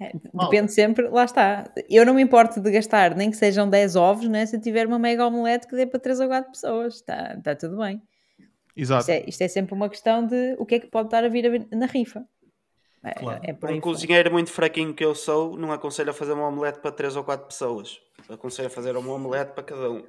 É, 0.00 0.12
depende 0.32 0.72
sempre, 0.72 1.08
lá 1.08 1.24
está. 1.24 1.64
Eu 1.90 2.06
não 2.06 2.14
me 2.14 2.22
importo 2.22 2.60
de 2.60 2.70
gastar 2.70 3.16
nem 3.16 3.30
que 3.30 3.36
sejam 3.36 3.68
10 3.68 3.96
ovos, 3.96 4.28
né? 4.28 4.46
se 4.46 4.54
eu 4.56 4.60
tiver 4.60 4.86
uma 4.86 4.98
mega 4.98 5.26
omelete 5.26 5.66
que 5.66 5.74
dê 5.74 5.86
para 5.86 5.98
3 5.98 6.20
ou 6.20 6.28
4 6.28 6.52
pessoas. 6.52 6.94
Está 6.94 7.36
tá 7.42 7.56
tudo 7.56 7.78
bem. 7.78 8.00
Exato. 8.76 9.00
Isto 9.00 9.10
é, 9.10 9.24
isto 9.28 9.42
é 9.42 9.48
sempre 9.48 9.74
uma 9.74 9.88
questão 9.88 10.24
de 10.24 10.54
o 10.56 10.64
que 10.64 10.76
é 10.76 10.78
que 10.78 10.86
pode 10.86 11.08
estar 11.08 11.24
a 11.24 11.28
vir 11.28 11.66
na 11.72 11.86
rifa. 11.86 12.24
É, 13.02 13.12
Claro. 13.14 13.40
é 13.42 13.72
Um 13.72 13.80
cozinheiro 13.80 14.30
muito 14.30 14.50
fraquinho 14.50 14.94
que 14.94 15.04
eu 15.04 15.14
sou, 15.14 15.56
não 15.56 15.72
aconselho 15.72 16.10
a 16.10 16.14
fazer 16.14 16.32
uma 16.32 16.46
omelete 16.46 16.78
para 16.78 16.92
3 16.92 17.16
ou 17.16 17.24
4 17.24 17.46
pessoas. 17.46 18.00
Aconselho 18.28 18.68
a 18.68 18.70
fazer 18.70 18.96
uma 18.96 19.12
omelete 19.12 19.52
para 19.52 19.64
cada 19.64 19.90
um. 19.90 20.04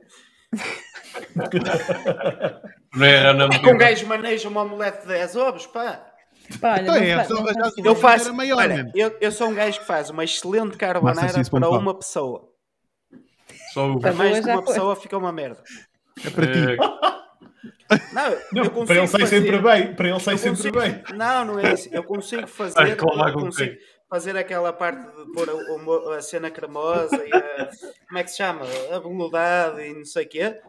Não 2.95 3.05
é 3.05 3.34
na 3.34 3.45
É 3.45 3.59
que 3.59 3.69
um 3.69 3.77
gajo 3.77 4.07
maneja 4.07 4.49
uma 4.49 4.63
omelete 4.63 5.01
de 5.01 5.07
10 5.07 5.35
ovos, 5.35 5.65
pá. 5.67 6.05
Pá, 6.59 6.73
olha, 6.73 6.81
Então 6.81 6.95
não 7.41 7.49
é, 7.49 7.53
não 7.53 7.71
Eu 7.85 7.95
faço. 7.95 8.34
maior, 8.34 8.57
olha, 8.57 8.91
eu, 8.95 9.15
eu 9.21 9.31
sou 9.31 9.49
um 9.49 9.53
gajo 9.53 9.80
que 9.80 9.85
faz 9.85 10.09
uma 10.09 10.23
excelente 10.23 10.76
carbonara 10.77 11.31
para 11.49 11.69
uma 11.69 11.93
pessoa. 11.93 12.49
Só 13.73 13.91
o 13.91 13.99
Para 13.99 14.13
mais 14.13 14.43
de 14.43 14.49
uma 14.49 14.63
foi. 14.63 14.73
pessoa 14.73 14.95
fica 14.95 15.15
uma 15.17 15.31
merda. 15.31 15.61
É 16.26 16.30
para 16.31 16.47
ti. 16.51 16.59
Não, 18.13 18.23
Não, 18.51 18.63
eu 18.63 18.71
consigo 18.71 18.85
para 18.88 18.95
ele 18.97 19.07
sai 19.07 19.21
fazer- 19.21 19.41
sempre 19.41 19.59
bem, 19.59 19.93
para 19.95 20.09
ele 20.09 20.19
sai 20.19 20.34
eu 20.34 20.38
sempre 20.39 20.71
bem. 20.71 21.03
Não, 21.15 21.45
não 21.45 21.59
é 21.59 21.73
isso. 21.73 21.88
Eu 21.91 22.03
consigo 22.03 22.47
fazer, 22.47 22.84
reclamar 22.84 23.30
eu 23.30 23.34
consigo? 23.39 23.76
Fazer 24.10 24.36
aquela 24.38 24.73
parte 24.73 25.02
de 25.15 25.31
pôr 25.34 25.48
a, 25.49 26.18
a 26.18 26.22
cena 26.22 26.49
cremosa 26.49 27.15
e 27.26 27.31
a, 27.34 27.69
como 28.07 28.18
é 28.18 28.23
que 28.23 28.31
se 28.31 28.38
chama? 28.38 28.61
A 28.91 28.99
beludade 28.99 29.81
e 29.81 29.94
não 29.94 30.06
sei 30.06 30.26
o 30.26 30.30
quê. 30.30 30.60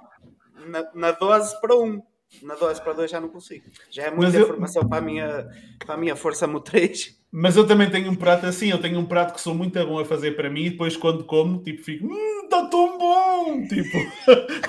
Na, 0.66 0.84
na 0.94 1.10
dose 1.12 1.58
para 1.60 1.74
um. 1.76 2.02
Na 2.42 2.54
dose 2.54 2.80
para 2.80 2.92
dois 2.92 3.10
já 3.10 3.20
não 3.20 3.28
consigo. 3.28 3.64
Já 3.90 4.04
é 4.04 4.10
muita 4.10 4.36
eu- 4.36 4.42
informação 4.44 4.88
para 4.88 4.98
a 4.98 5.00
minha, 5.00 5.48
para 5.84 5.94
a 5.94 5.98
minha 5.98 6.14
força 6.14 6.46
motriz. 6.46 7.18
Mas 7.32 7.56
eu 7.56 7.66
também 7.66 7.90
tenho 7.90 8.10
um 8.10 8.14
prato 8.14 8.44
assim, 8.46 8.70
eu 8.70 8.80
tenho 8.80 8.98
um 8.98 9.06
prato 9.06 9.34
que 9.34 9.40
sou 9.40 9.54
muito 9.54 9.84
bom 9.86 9.98
a 10.00 10.04
fazer 10.04 10.32
para 10.36 10.50
mim 10.50 10.64
e 10.66 10.70
depois 10.70 10.96
quando 10.96 11.24
como, 11.24 11.62
tipo, 11.62 11.82
fico, 11.82 12.06
hum, 12.06 12.40
está 12.44 12.66
tão 12.66 12.98
bom, 12.98 13.62
tipo. 13.66 13.96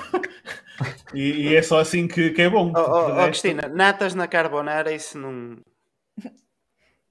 e, 1.14 1.48
e 1.50 1.56
é 1.56 1.62
só 1.62 1.78
assim 1.80 2.06
que, 2.08 2.30
que 2.30 2.42
é 2.42 2.48
bom. 2.48 2.72
Oh, 2.74 2.80
oh, 2.80 2.90
oh, 2.90 3.06
resto- 3.14 3.26
Cristina, 3.42 3.68
natas 3.68 4.14
na 4.14 4.26
carbonara, 4.26 4.92
isso 4.92 5.18
não. 5.18 5.56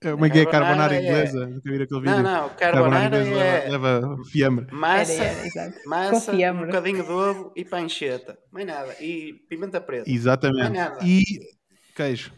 Como 0.01 0.25
é 0.25 0.29
que 0.31 0.39
é 0.39 0.45
Carbonara 0.45 0.89
carbonara 0.89 0.95
é- 0.95 0.99
inglesa? 0.99 1.45
Nunca 1.47 1.61
vi 1.71 1.83
aquele 1.83 1.99
vídeo. 2.01 2.15
Não, 2.15 2.23
não, 2.23 2.49
carbonara 2.49 3.05
inglesa 3.05 3.39
é 3.43 3.69
leva, 3.69 3.99
leva 3.99 4.23
fiambre. 4.31 4.67
massa, 4.73 5.13
Era, 5.23 5.73
massa 5.85 6.11
Com 6.11 6.17
um 6.17 6.35
fiambre. 6.37 6.65
bocadinho 6.65 7.03
de 7.03 7.11
ovo 7.11 7.53
e 7.55 7.63
pancheta. 7.63 8.37
Mais 8.51 8.65
nada. 8.65 8.95
E 8.99 9.33
pimenta 9.47 9.79
preta. 9.79 10.09
Exatamente. 10.09 10.57
Não 10.59 10.65
é 10.65 10.69
nada. 10.69 10.97
E 11.05 11.23
queijo. 11.95 12.31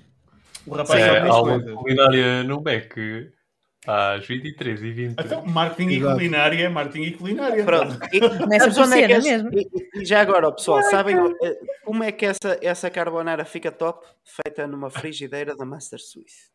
O 0.68 0.76
rapaz 0.76 1.02
É, 1.02 1.20
aula 1.20 1.60
de 1.62 1.74
culinária 1.74 2.44
no 2.44 2.60
BEC 2.62 3.32
às 3.88 4.26
23 4.28 4.82
e 4.82 4.92
20 4.92 5.20
Então, 5.20 5.46
marketing 5.46 5.90
e 5.90 6.02
culinária 6.02 6.66
é 6.66 6.70
marketing 6.70 7.02
e 7.04 7.12
culinária. 7.14 7.64
Pronto. 7.64 7.98
E, 8.14 8.20
por 8.20 8.32
onde 8.42 8.56
é 9.02 9.08
que 9.08 9.14
é 9.14 9.18
esse- 9.18 9.30
mesmo? 9.30 9.50
e- 9.54 10.02
e 10.02 10.06
já 10.06 10.22
agora, 10.22 10.52
pessoal, 10.54 10.82
sabem 10.84 11.16
eh, 11.18 11.58
como 11.86 12.04
é 12.04 12.12
que 12.12 12.26
essa, 12.26 12.58
essa 12.62 12.90
carbonara 12.90 13.44
fica 13.46 13.72
top? 13.72 14.06
Feita 14.24 14.66
numa 14.68 14.90
frigideira 14.90 15.56
da 15.56 15.66
Master 15.66 16.00
Suisse. 16.00 16.53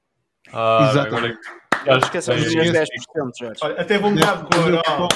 Ah, 0.53 0.89
Exato. 0.91 1.07
agora 1.16 1.39
Não 1.87 1.99
esqueçam 1.99 2.35
Acho 2.35 2.45
dos 2.45 2.53
que- 2.55 2.61
meus 2.61 2.73
10%, 2.73 3.39
Jorge. 3.39 3.61
Olha, 3.62 3.81
até 3.81 3.99
vontade 3.99 4.43
com 4.45 4.59
o 4.59 5.09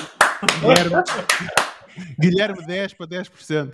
Guilherme, 0.61 1.05
Guilherme 2.19 2.67
10 2.67 2.95
para 2.95 3.07
10%. 3.07 3.73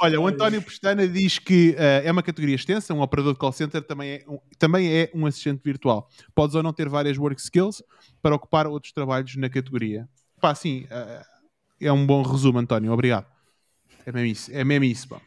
Olha, 0.00 0.20
o 0.20 0.26
António 0.26 0.62
Pestana 0.62 1.06
diz 1.06 1.38
que 1.38 1.74
eh, 1.78 2.02
é 2.04 2.12
uma 2.12 2.22
categoria 2.22 2.54
extensa, 2.54 2.94
um 2.94 3.00
operador 3.00 3.32
de 3.32 3.38
call 3.38 3.52
center 3.52 3.82
também 3.82 4.10
é, 4.12 4.24
um, 4.28 4.38
também 4.58 4.92
é 4.92 5.10
um 5.14 5.26
assistente 5.26 5.60
virtual. 5.64 6.08
Podes 6.34 6.54
ou 6.54 6.62
não 6.62 6.72
ter 6.72 6.88
várias 6.88 7.16
work 7.18 7.40
skills 7.40 7.82
para 8.22 8.34
ocupar 8.34 8.66
outros 8.66 8.92
trabalhos 8.92 9.34
na 9.36 9.48
categoria. 9.48 10.08
Pá, 10.40 10.54
sim, 10.54 10.86
eh, 10.90 11.22
é 11.80 11.92
um 11.92 12.06
bom 12.06 12.22
resumo, 12.22 12.58
António, 12.58 12.92
obrigado. 12.92 13.26
É 14.04 14.12
mesmo 14.12 14.26
isso, 14.28 14.50
é 14.52 14.62
mesmo 14.64 14.84
isso 14.84 15.08
pá. 15.08 15.20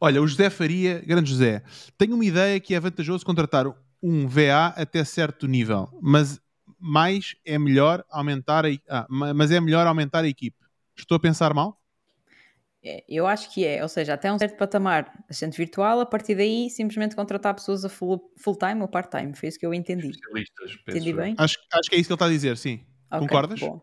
Olha, 0.00 0.20
o 0.22 0.26
José 0.26 0.50
Faria, 0.50 1.00
grande 1.00 1.30
José, 1.30 1.62
tenho 1.96 2.14
uma 2.14 2.24
ideia 2.24 2.58
que 2.60 2.74
é 2.74 2.80
vantajoso 2.80 3.24
contratar 3.24 3.66
um 4.02 4.26
VA 4.28 4.66
até 4.68 5.04
certo 5.04 5.46
nível, 5.46 5.88
mas 6.00 6.40
mais 6.78 7.34
é 7.44 7.58
melhor 7.58 8.04
aumentar 8.10 8.64
a, 8.66 8.68
ah, 8.88 9.06
ma- 9.08 9.32
mas 9.34 9.50
é 9.50 9.60
melhor 9.60 9.86
aumentar 9.86 10.24
a 10.24 10.28
equipe. 10.28 10.56
Estou 10.96 11.16
a 11.16 11.20
pensar 11.20 11.54
mal? 11.54 11.80
É, 12.84 13.02
Eu 13.08 13.26
acho 13.26 13.52
que 13.52 13.64
é, 13.64 13.82
ou 13.82 13.88
seja, 13.88 14.14
até 14.14 14.32
um 14.32 14.38
certo 14.38 14.56
patamar 14.56 15.12
assistente 15.28 15.56
virtual, 15.56 16.00
a 16.00 16.06
partir 16.06 16.34
daí 16.36 16.70
simplesmente 16.70 17.16
contratar 17.16 17.54
pessoas 17.54 17.84
a 17.84 17.88
full, 17.88 18.30
full 18.36 18.56
time 18.56 18.80
ou 18.82 18.88
part 18.88 19.10
time, 19.10 19.34
foi 19.34 19.48
isso 19.48 19.58
que 19.58 19.66
eu 19.66 19.74
entendi. 19.74 20.12
Entendi 20.86 21.12
bem? 21.12 21.34
Acho, 21.36 21.56
acho 21.72 21.88
que 21.90 21.96
é 21.96 21.98
isso 21.98 22.08
que 22.08 22.12
ele 22.12 22.16
está 22.16 22.26
a 22.26 22.30
dizer, 22.30 22.56
sim. 22.56 22.84
Ok, 23.10 23.20
Concordas? 23.20 23.60
bom. 23.60 23.82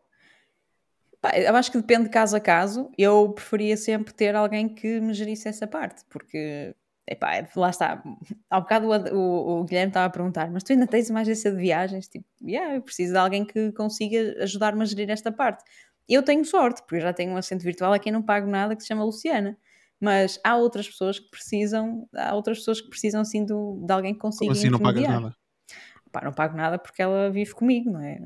Eu 1.35 1.55
acho 1.55 1.71
que 1.71 1.77
depende 1.77 2.03
de 2.05 2.09
caso 2.09 2.35
a 2.35 2.39
caso. 2.39 2.91
Eu 2.97 3.31
preferia 3.33 3.77
sempre 3.77 4.13
ter 4.13 4.35
alguém 4.35 4.67
que 4.67 4.99
me 4.99 5.13
gerisse 5.13 5.47
essa 5.47 5.65
parte, 5.65 6.03
porque 6.09 6.75
epá, 7.07 7.47
lá 7.55 7.69
está. 7.69 8.03
Há 8.49 8.59
bocado 8.59 8.87
o, 8.89 9.15
o- 9.17 9.61
o 9.61 9.63
Guilherme 9.63 9.89
estava 9.89 10.05
a 10.07 10.09
perguntar, 10.09 10.51
mas 10.51 10.63
tu 10.63 10.73
ainda 10.73 10.87
tens 10.87 11.09
uma 11.09 11.21
agência 11.21 11.51
de 11.51 11.57
viagens? 11.57 12.07
Tipo, 12.07 12.25
yeah, 12.41 12.75
eu 12.75 12.81
preciso 12.81 13.13
de 13.13 13.19
alguém 13.19 13.45
que 13.45 13.71
consiga 13.73 14.43
ajudar-me 14.43 14.81
a 14.81 14.85
gerir 14.85 15.09
esta 15.09 15.31
parte. 15.31 15.63
Eu 16.09 16.21
tenho 16.23 16.43
sorte, 16.43 16.81
porque 16.81 16.95
eu 16.97 17.01
já 17.01 17.13
tenho 17.13 17.31
um 17.31 17.37
assistente 17.37 17.63
virtual 17.63 17.93
a 17.93 17.99
quem 17.99 18.11
não 18.11 18.21
pago 18.21 18.47
nada 18.49 18.75
que 18.75 18.81
se 18.81 18.87
chama 18.89 19.03
Luciana. 19.05 19.57
Mas 20.01 20.37
há 20.43 20.57
outras 20.57 20.85
pessoas 20.89 21.17
que 21.17 21.29
precisam, 21.29 22.05
há 22.13 22.35
outras 22.35 22.57
pessoas 22.59 22.81
que 22.81 22.89
precisam 22.89 23.23
sim 23.23 23.45
do, 23.45 23.81
de 23.85 23.93
alguém 23.93 24.13
que 24.13 24.19
consiga 24.19 24.47
Como 24.47 24.59
assim 24.59 24.69
não 24.69 24.79
pagas 24.79 25.01
nada? 25.07 25.35
Pá, 26.11 26.21
não 26.25 26.33
pago 26.33 26.57
nada 26.57 26.77
porque 26.77 27.01
ela 27.01 27.29
vive 27.31 27.53
comigo, 27.53 27.89
não 27.89 28.01
é? 28.01 28.19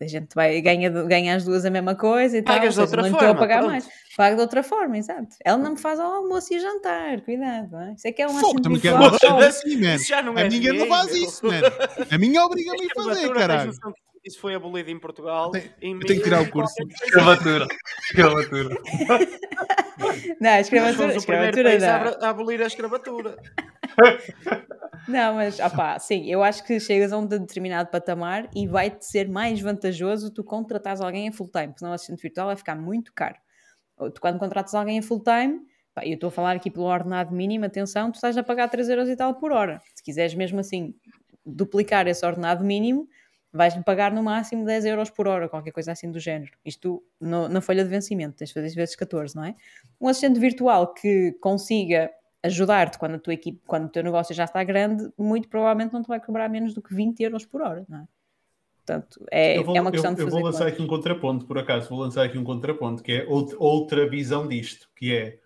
A 0.00 0.06
gente 0.06 0.34
vai, 0.34 0.60
ganha, 0.60 0.90
ganha 0.90 1.36
as 1.36 1.44
duas 1.44 1.64
a 1.64 1.70
mesma 1.70 1.94
coisa 1.94 2.38
e 2.38 2.42
tal, 2.42 2.56
Pagas 2.56 2.74
de 2.74 2.80
outra 2.80 3.02
não 3.02 3.08
lhe 3.08 3.14
estou 3.14 3.24
a 3.24 3.28
forma, 3.28 3.40
pagar 3.40 3.58
pronto. 3.58 3.70
mais. 3.70 3.88
Pago 4.16 4.36
de 4.36 4.40
outra 4.42 4.62
forma, 4.62 4.98
exato. 4.98 5.36
Ela 5.44 5.58
não 5.58 5.72
me 5.72 5.78
faz 5.78 6.00
ao 6.00 6.10
almoço 6.10 6.54
e 6.54 6.58
jantar, 6.58 7.20
cuidado, 7.20 7.70
não 7.70 7.80
é? 7.80 7.92
Isso 7.92 8.08
é 8.08 8.12
que 8.12 8.22
é 8.22 8.26
Fogo, 8.28 8.38
assistente 8.38 8.62
também 8.62 8.80
quero 8.80 9.36
assim, 9.44 9.76
man. 9.80 9.98
Já 9.98 10.22
não 10.22 10.36
A 10.36 10.40
é 10.40 10.48
minha 10.48 10.72
não 10.72 10.86
faz 10.86 11.14
isso, 11.14 11.46
man. 11.46 11.60
A 12.10 12.18
minha 12.18 12.44
obriga-me 12.44 12.86
a 12.86 13.04
fazer, 13.04 13.32
caralho. 13.34 13.72
Isso 14.26 14.40
foi 14.40 14.54
abolido 14.54 14.90
em 14.90 14.98
Portugal. 14.98 15.46
Eu 15.46 15.52
tenho- 15.52 15.72
em 15.80 15.94
eu 15.94 16.00
tenho 16.00 16.18
que 16.18 16.24
tirar 16.24 16.42
o 16.42 16.50
curso. 16.50 16.74
Escravatura. 17.04 17.66
Escravatura. 18.10 18.76
Não, 20.40 20.50
a 20.50 20.60
escravatura, 20.60 21.06
Nós 21.06 21.16
escravatura 21.16 21.70
país 21.70 21.82
a 21.82 22.04
não. 22.04 22.26
a 22.26 22.28
abolir 22.28 22.60
a 22.60 22.66
escravatura. 22.66 23.36
Não, 25.08 25.34
mas 25.34 25.58
opá, 25.60 25.98
sim, 25.98 26.30
eu 26.30 26.42
acho 26.42 26.64
que 26.64 26.78
chegas 26.80 27.12
a 27.12 27.18
um 27.18 27.24
determinado 27.26 27.88
patamar 27.90 28.48
e 28.54 28.66
vai-te 28.66 29.06
ser 29.06 29.28
mais 29.28 29.60
vantajoso 29.60 30.30
tu 30.30 30.42
contratares 30.44 31.00
alguém 31.00 31.26
em 31.26 31.32
full 31.32 31.48
time, 31.48 31.68
porque 31.68 31.78
senão 31.78 31.92
o 31.92 31.94
assistente 31.94 32.20
virtual 32.20 32.48
vai 32.48 32.56
ficar 32.56 32.74
muito 32.74 33.12
caro. 33.14 33.36
Ou 33.96 34.10
Tu, 34.10 34.20
quando 34.20 34.38
contratas 34.38 34.74
alguém 34.74 34.98
em 34.98 35.02
full 35.02 35.22
time, 35.22 35.60
pá, 35.94 36.04
eu 36.04 36.14
estou 36.14 36.28
a 36.28 36.32
falar 36.32 36.56
aqui 36.56 36.70
pelo 36.70 36.86
ordenado 36.86 37.34
mínimo, 37.34 37.64
atenção, 37.64 38.10
tu 38.10 38.16
estás 38.16 38.36
a 38.36 38.42
pagar 38.42 38.68
3 38.68 38.88
euros 38.88 39.08
e 39.08 39.16
tal 39.16 39.34
por 39.36 39.52
hora. 39.52 39.80
Se 39.94 40.02
quiseres 40.02 40.34
mesmo 40.34 40.60
assim 40.60 40.94
duplicar 41.44 42.06
esse 42.08 42.26
ordenado 42.26 42.64
mínimo, 42.64 43.08
vais-lhe 43.52 43.82
pagar 43.82 44.12
no 44.12 44.22
máximo 44.22 44.64
10 44.64 44.84
euros 44.84 45.08
por 45.10 45.26
hora, 45.28 45.48
qualquer 45.48 45.70
coisa 45.72 45.92
assim 45.92 46.10
do 46.10 46.18
género. 46.20 46.52
Isto 46.64 47.02
no- 47.20 47.48
na 47.48 47.60
folha 47.60 47.82
de 47.84 47.88
vencimento, 47.90 48.36
tens 48.36 48.48
de 48.48 48.54
fazer 48.54 48.74
vezes 48.74 48.94
14, 48.96 49.34
não 49.34 49.44
é? 49.44 49.54
Um 50.00 50.08
assistente 50.08 50.38
virtual 50.38 50.92
que 50.92 51.32
consiga 51.40 52.10
ajudar-te 52.42 52.98
quando 52.98 53.14
a 53.14 53.18
tua 53.18 53.34
equipe, 53.34 53.60
quando 53.66 53.86
o 53.86 53.88
teu 53.88 54.02
negócio 54.04 54.34
já 54.34 54.44
está 54.44 54.62
grande, 54.62 55.08
muito 55.18 55.48
provavelmente 55.48 55.92
não 55.92 56.02
te 56.02 56.08
vai 56.08 56.20
cobrar 56.20 56.48
menos 56.48 56.74
do 56.74 56.82
que 56.82 56.94
20 56.94 57.20
euros 57.22 57.44
por 57.46 57.62
hora, 57.62 57.84
não 57.88 57.98
é? 58.00 58.04
Portanto, 58.84 59.26
é, 59.32 59.58
eu 59.58 59.64
vou, 59.64 59.76
é 59.76 59.80
uma 59.80 59.90
questão 59.90 60.12
eu, 60.12 60.14
de 60.14 60.20
eu 60.22 60.26
fazer 60.26 60.36
vou 60.36 60.44
lançar 60.46 60.58
contas. 60.60 60.72
aqui 60.74 60.82
um 60.82 60.86
contraponto, 60.86 61.44
por 61.46 61.58
acaso, 61.58 61.88
vou 61.88 61.98
lançar 61.98 62.24
aqui 62.24 62.38
um 62.38 62.44
contraponto, 62.44 63.02
que 63.02 63.10
é 63.12 63.26
out- 63.26 63.56
outra 63.58 64.08
visão 64.08 64.46
disto, 64.46 64.88
que 64.94 65.12
é 65.12 65.38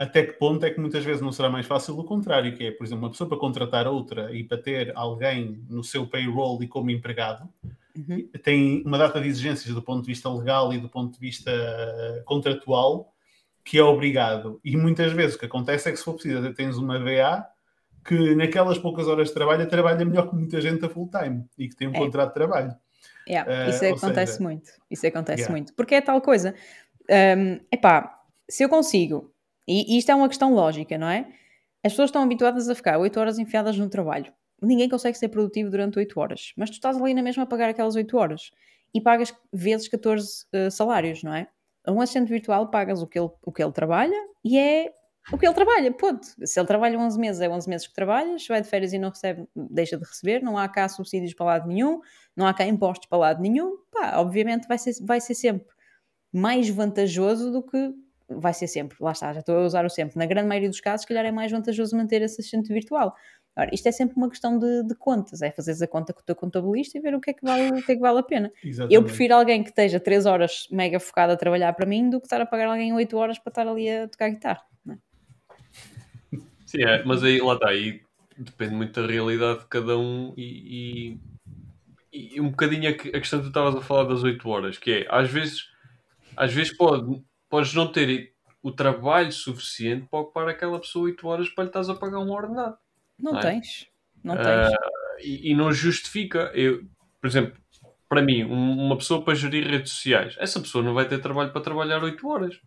até 0.00 0.24
que 0.24 0.32
ponto 0.32 0.64
é 0.64 0.70
que 0.70 0.80
muitas 0.80 1.04
vezes 1.04 1.20
não 1.20 1.30
será 1.30 1.50
mais 1.50 1.66
fácil 1.66 1.98
o 1.98 2.04
contrário, 2.04 2.56
que 2.56 2.64
é, 2.66 2.70
por 2.70 2.84
exemplo, 2.84 3.04
uma 3.04 3.10
pessoa 3.10 3.28
para 3.28 3.36
contratar 3.38 3.86
outra 3.86 4.34
e 4.34 4.42
para 4.42 4.56
ter 4.56 4.92
alguém 4.96 5.62
no 5.68 5.84
seu 5.84 6.06
payroll 6.06 6.62
e 6.62 6.66
como 6.66 6.90
empregado, 6.90 7.46
Uhum. 7.94 8.26
tem 8.42 8.82
uma 8.86 8.96
data 8.96 9.20
de 9.20 9.26
exigências 9.28 9.74
do 9.74 9.82
ponto 9.82 10.00
de 10.02 10.06
vista 10.06 10.32
legal 10.32 10.72
e 10.72 10.78
do 10.78 10.88
ponto 10.88 11.12
de 11.12 11.18
vista 11.20 11.50
eh, 11.50 12.22
contratual 12.24 13.12
que 13.64 13.76
é 13.78 13.82
obrigado. 13.82 14.58
E 14.64 14.76
muitas 14.76 15.12
vezes 15.12 15.34
o 15.34 15.38
que 15.38 15.44
acontece 15.46 15.88
é 15.88 15.92
que 15.92 15.98
se 15.98 16.04
for 16.04 16.14
preciso, 16.14 16.54
tens 16.54 16.78
uma 16.78 16.98
VA 16.98 17.46
que 18.06 18.34
naquelas 18.34 18.78
poucas 18.78 19.06
horas 19.06 19.28
de 19.28 19.34
trabalho 19.34 19.68
trabalha 19.68 20.04
melhor 20.04 20.30
que 20.30 20.34
muita 20.36 20.60
gente 20.62 20.82
a 20.84 20.88
full 20.88 21.10
time 21.10 21.44
e 21.58 21.68
que 21.68 21.76
tem 21.76 21.88
um 21.88 21.94
É. 21.94 21.98
contrato 21.98 22.28
de 22.28 22.34
trabalho. 22.34 22.74
Yeah, 23.28 23.52
Eh, 23.52 23.68
isso 23.70 23.84
acontece 23.84 24.32
seja, 24.34 24.42
muito. 24.44 24.70
Isso 24.90 25.06
acontece 25.06 25.42
yeah. 25.42 25.52
muito. 25.52 25.74
Porque 25.74 25.96
é 25.96 26.00
tal 26.00 26.20
coisa. 26.22 26.54
Hum, 27.10 27.60
epá, 27.70 28.18
se 28.48 28.62
eu 28.62 28.68
consigo, 28.68 29.30
e, 29.66 29.98
isto 29.98 30.10
é 30.10 30.14
uma 30.14 30.28
questão 30.28 30.54
lógica, 30.54 30.98
não 30.98 31.08
é? 31.08 31.26
As 31.84 31.92
pessoas 31.92 32.08
estão 32.08 32.22
habituadas 32.22 32.68
a 32.68 32.74
ficar 32.74 32.98
8 32.98 33.18
horas 33.18 33.38
enfiadas 33.38 33.78
no 33.78 33.88
trabalho. 33.88 34.32
Ninguém 34.62 34.88
consegue 34.88 35.16
ser 35.16 35.28
produtivo 35.28 35.70
durante 35.70 35.98
8 35.98 36.20
horas. 36.20 36.52
Mas 36.56 36.70
tu 36.70 36.74
estás 36.74 37.00
ali 37.00 37.14
na 37.14 37.22
mesma 37.22 37.44
a 37.44 37.46
pagar 37.46 37.70
aquelas 37.70 37.96
8 37.96 38.16
horas. 38.16 38.50
E 38.92 39.00
pagas 39.00 39.34
vezes 39.52 39.88
14 39.88 40.44
eh, 40.52 40.70
salários, 40.70 41.22
não 41.22 41.34
é? 41.34 41.48
Um 41.88 42.00
assistente 42.00 42.28
virtual 42.28 42.68
pagas 42.70 43.00
o 43.00 43.06
que, 43.06 43.18
ele, 43.18 43.30
o 43.42 43.50
que 43.50 43.62
ele 43.62 43.72
trabalha 43.72 44.16
e 44.44 44.58
é 44.58 44.92
o 45.32 45.38
que 45.38 45.46
ele 45.46 45.54
trabalha, 45.54 45.92
ponto. 45.92 46.26
Se 46.44 46.60
ele 46.60 46.66
trabalha 46.66 46.98
11 46.98 47.18
meses, 47.18 47.40
é 47.40 47.48
11 47.48 47.68
meses 47.68 47.86
que 47.86 47.94
trabalha. 47.94 48.38
Se 48.38 48.48
vai 48.48 48.60
de 48.60 48.68
férias 48.68 48.92
e 48.92 48.98
não 48.98 49.08
recebe, 49.08 49.46
deixa 49.54 49.96
de 49.96 50.04
receber. 50.04 50.42
Não 50.42 50.58
há 50.58 50.68
cá 50.68 50.88
subsídios 50.88 51.32
para 51.32 51.46
lado 51.46 51.68
nenhum 51.68 52.00
não 52.40 52.46
há 52.46 52.54
cá 52.54 52.64
impostos 52.66 53.08
para 53.08 53.18
lado 53.18 53.42
nenhum, 53.42 53.76
pá, 53.90 54.18
obviamente 54.18 54.66
vai 54.66 54.78
ser, 54.78 54.94
vai 55.02 55.20
ser 55.20 55.34
sempre 55.34 55.68
mais 56.32 56.68
vantajoso 56.68 57.50
do 57.50 57.62
que 57.62 57.92
vai 58.30 58.54
ser 58.54 58.66
sempre, 58.66 58.96
lá 59.00 59.12
está, 59.12 59.32
já 59.32 59.40
estou 59.40 59.56
a 59.58 59.62
usar 59.64 59.84
o 59.84 59.90
sempre. 59.90 60.18
Na 60.18 60.26
grande 60.26 60.48
maioria 60.48 60.68
dos 60.68 60.80
casos, 60.80 61.02
se 61.02 61.08
calhar 61.08 61.24
é 61.26 61.32
mais 61.32 61.50
vantajoso 61.50 61.96
manter 61.96 62.22
esse 62.22 62.40
assistente 62.40 62.72
virtual. 62.72 63.14
Ora, 63.56 63.68
isto 63.74 63.86
é 63.88 63.92
sempre 63.92 64.16
uma 64.16 64.28
questão 64.30 64.58
de, 64.58 64.84
de 64.84 64.94
contas, 64.94 65.42
é 65.42 65.50
fazeres 65.50 65.82
a 65.82 65.86
conta 65.86 66.12
com 66.12 66.20
o 66.20 66.24
teu 66.24 66.36
contabilista 66.36 66.96
e 66.96 67.00
ver 67.00 67.14
o 67.14 67.20
que 67.20 67.30
é 67.30 67.32
que 67.34 67.44
vale, 67.44 67.80
o 67.80 67.84
que 67.84 67.92
é 67.92 67.94
que 67.96 68.00
vale 68.00 68.20
a 68.20 68.22
pena. 68.22 68.50
Exatamente. 68.64 68.94
Eu 68.94 69.02
prefiro 69.02 69.34
alguém 69.34 69.62
que 69.62 69.70
esteja 69.70 69.98
3 69.98 70.24
horas 70.24 70.66
mega 70.70 71.00
focado 71.00 71.32
a 71.32 71.36
trabalhar 71.36 71.72
para 71.72 71.84
mim 71.84 72.08
do 72.08 72.20
que 72.20 72.26
estar 72.26 72.40
a 72.40 72.46
pagar 72.46 72.68
alguém 72.68 72.92
8 72.92 73.16
horas 73.16 73.38
para 73.38 73.50
estar 73.50 73.66
ali 73.66 73.90
a 73.90 74.06
tocar 74.08 74.30
guitarra. 74.30 74.62
não 74.84 74.94
é? 74.94 74.98
Sim, 76.64 76.84
é, 76.84 77.04
mas 77.04 77.24
aí 77.24 77.38
lá 77.40 77.54
está, 77.54 77.68
aí 77.70 78.00
depende 78.38 78.74
muito 78.74 79.00
da 79.00 79.06
realidade 79.06 79.60
de 79.60 79.66
cada 79.66 79.98
um 79.98 80.32
e, 80.36 81.18
e, 82.12 82.34
e 82.36 82.40
um 82.40 82.50
bocadinho 82.50 82.88
a, 82.88 82.92
que- 82.92 83.08
a 83.08 83.20
questão 83.20 83.40
que 83.40 83.46
tu 83.46 83.48
estavas 83.48 83.74
a 83.74 83.82
falar 83.82 84.04
das 84.04 84.22
8 84.22 84.48
horas, 84.48 84.78
que 84.78 84.92
é 84.92 85.06
às 85.10 85.28
vezes, 85.28 85.64
às 86.36 86.52
vezes 86.52 86.74
pode, 86.76 87.20
podes 87.50 87.74
não 87.74 87.92
ter 87.92 88.32
o 88.62 88.72
trabalho 88.72 89.32
suficiente 89.32 90.06
para 90.10 90.20
ocupar 90.20 90.48
aquela 90.48 90.80
pessoa 90.80 91.06
8 91.06 91.26
horas 91.28 91.48
para 91.50 91.64
lhe 91.64 91.70
estás 91.70 91.88
a 91.90 91.94
pagar 91.94 92.20
um 92.20 92.30
ordenado. 92.30 92.78
Não 93.18 93.32
Não 93.32 93.40
é? 93.40 93.42
tens, 93.42 93.88
não 94.24 94.36
tens. 94.36 94.66
Ah, 94.68 94.78
e, 95.20 95.50
e 95.52 95.54
não 95.54 95.72
justifica. 95.72 96.50
Eu, 96.54 96.82
por 97.20 97.26
exemplo, 97.28 97.58
para 98.08 98.22
mim, 98.22 98.44
um- 98.44 98.86
uma 98.86 98.96
pessoa 98.98 99.24
para 99.24 99.34
gerir 99.34 99.66
redes 99.68 99.92
sociais, 99.92 100.36
essa 100.38 100.60
pessoa 100.60 100.84
não 100.84 100.94
vai 100.94 101.08
ter 101.08 101.20
trabalho 101.20 101.52
para 101.52 101.62
trabalhar 101.62 102.02
8 102.02 102.26
horas 102.28 102.60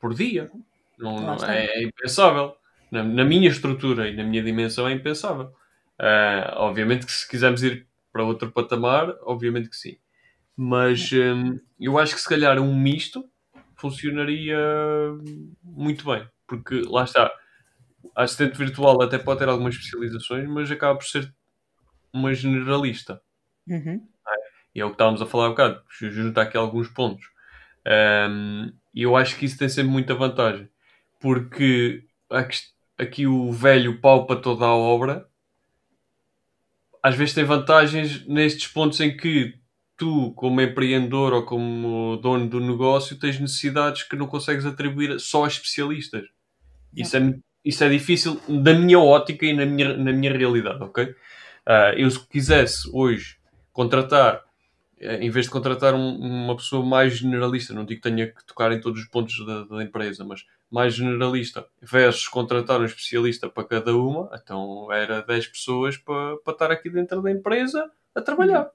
por 0.00 0.14
dia. 0.14 0.50
Não, 0.96 1.20
não- 1.20 1.44
é, 1.44 1.66
é 1.66 1.82
impensável. 1.84 2.54
Na, 2.90 3.02
na 3.04 3.24
minha 3.24 3.48
estrutura 3.48 4.08
e 4.08 4.16
na 4.16 4.24
minha 4.24 4.42
dimensão 4.42 4.88
é 4.88 4.92
impensável. 4.92 5.52
Ah, 5.98 6.54
obviamente 6.58 7.06
que 7.06 7.12
se 7.12 7.28
quisermos 7.28 7.62
ir 7.62 7.86
para 8.12 8.24
outro 8.24 8.50
patamar, 8.50 9.14
obviamente 9.22 9.68
que 9.68 9.76
sim. 9.76 9.96
Mas 10.56 11.10
hum, 11.12 11.58
eu 11.80 11.98
acho 11.98 12.14
que 12.14 12.20
se 12.20 12.28
calhar 12.28 12.58
um 12.60 12.76
misto 12.78 13.24
funcionaria 13.78 14.58
muito 15.62 16.04
bem. 16.04 16.28
Porque 16.46 16.82
lá 16.86 17.04
está, 17.04 17.30
a 18.14 18.22
assistente 18.24 18.58
virtual 18.58 19.00
até 19.02 19.18
pode 19.18 19.40
ter 19.40 19.48
algumas 19.48 19.74
especializações, 19.74 20.48
mas 20.48 20.70
acaba 20.70 20.98
por 20.98 21.06
ser 21.06 21.32
uma 22.12 22.34
generalista. 22.34 23.20
Uhum. 23.66 24.06
E 24.74 24.80
é 24.80 24.84
o 24.84 24.88
que 24.88 24.94
estávamos 24.94 25.22
a 25.22 25.26
falar 25.26 25.46
um 25.46 25.50
bocado. 25.50 25.82
Juntar 25.90 26.42
aqui 26.42 26.56
alguns 26.56 26.88
pontos. 26.88 27.26
E 28.94 29.02
eu 29.02 29.16
acho 29.16 29.36
que 29.36 29.46
isso 29.46 29.58
tem 29.58 29.68
sempre 29.68 29.90
muita 29.90 30.14
vantagem. 30.14 30.68
Porque 31.20 32.04
aqui 32.96 33.26
o 33.26 33.52
velho 33.52 34.00
pau 34.00 34.26
para 34.26 34.40
toda 34.40 34.64
a 34.64 34.74
obra 34.74 35.28
às 37.02 37.14
vezes 37.14 37.34
tem 37.34 37.44
vantagens 37.44 38.26
nestes 38.26 38.66
pontos 38.66 39.00
em 39.00 39.16
que 39.16 39.54
tu, 39.98 40.32
como 40.34 40.60
empreendedor 40.62 41.34
ou 41.34 41.44
como 41.44 42.16
dono 42.18 42.48
do 42.48 42.60
negócio, 42.60 43.18
tens 43.18 43.38
necessidades 43.40 44.04
que 44.04 44.16
não 44.16 44.26
consegues 44.28 44.64
atribuir 44.64 45.20
só 45.20 45.44
a 45.44 45.48
especialistas. 45.48 46.24
Isso 46.96 47.16
é, 47.16 47.34
isso 47.64 47.84
é 47.84 47.88
difícil 47.88 48.40
da 48.48 48.74
minha 48.74 48.98
ótica 48.98 49.46
e 49.46 49.52
na 49.52 49.66
minha, 49.66 49.96
na 49.96 50.12
minha 50.12 50.32
realidade, 50.36 50.82
ok? 50.82 51.14
Ah, 51.66 51.92
eu, 51.96 52.10
se 52.10 52.26
quisesse 52.28 52.88
hoje 52.92 53.36
contratar, 53.72 54.42
eh, 55.00 55.18
em 55.24 55.30
vez 55.30 55.46
de 55.46 55.52
contratar 55.52 55.94
um- 55.94 56.16
uma 56.18 56.56
pessoa 56.56 56.84
mais 56.84 57.18
generalista, 57.18 57.74
não 57.74 57.84
digo 57.84 58.00
que 58.02 58.10
tenha 58.10 58.28
que 58.32 58.44
tocar 58.46 58.72
em 58.72 58.80
todos 58.80 59.00
os 59.02 59.08
pontos 59.08 59.44
da, 59.46 59.64
da 59.64 59.82
empresa, 59.82 60.24
mas 60.24 60.44
mais 60.70 60.94
generalista, 60.94 61.66
versus 61.82 62.28
contratar 62.28 62.80
um 62.80 62.84
especialista 62.84 63.48
para 63.48 63.64
cada 63.64 63.96
uma, 63.96 64.30
então 64.34 64.90
era 64.92 65.22
10 65.22 65.46
pessoas 65.46 65.96
para, 65.96 66.36
para 66.38 66.52
estar 66.52 66.70
aqui 66.72 66.90
dentro 66.90 67.22
da 67.22 67.30
empresa 67.30 67.90
a 68.14 68.20
trabalhar. 68.20 68.70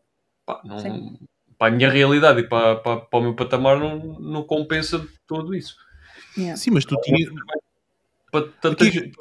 Pá, 0.46 0.62
não, 0.64 1.18
para 1.58 1.68
a 1.74 1.76
minha 1.76 1.90
realidade 1.90 2.42
e 2.42 2.44
para, 2.48 2.76
para, 2.78 3.02
para 3.02 3.20
o 3.20 3.22
meu 3.22 3.36
patamar 3.36 3.80
não, 3.80 3.98
não 4.20 4.44
compensa 4.44 5.06
tudo 5.28 5.56
isso. 5.56 5.76
Yeah. 6.38 6.58
Sim, 6.58 6.72
mas 6.72 6.84
tu 6.86 7.00
tinhas. 7.02 7.30
Para 8.32 8.48
tanta 8.62 8.84
Aqui- 8.84 8.92
gente- 9.00 9.16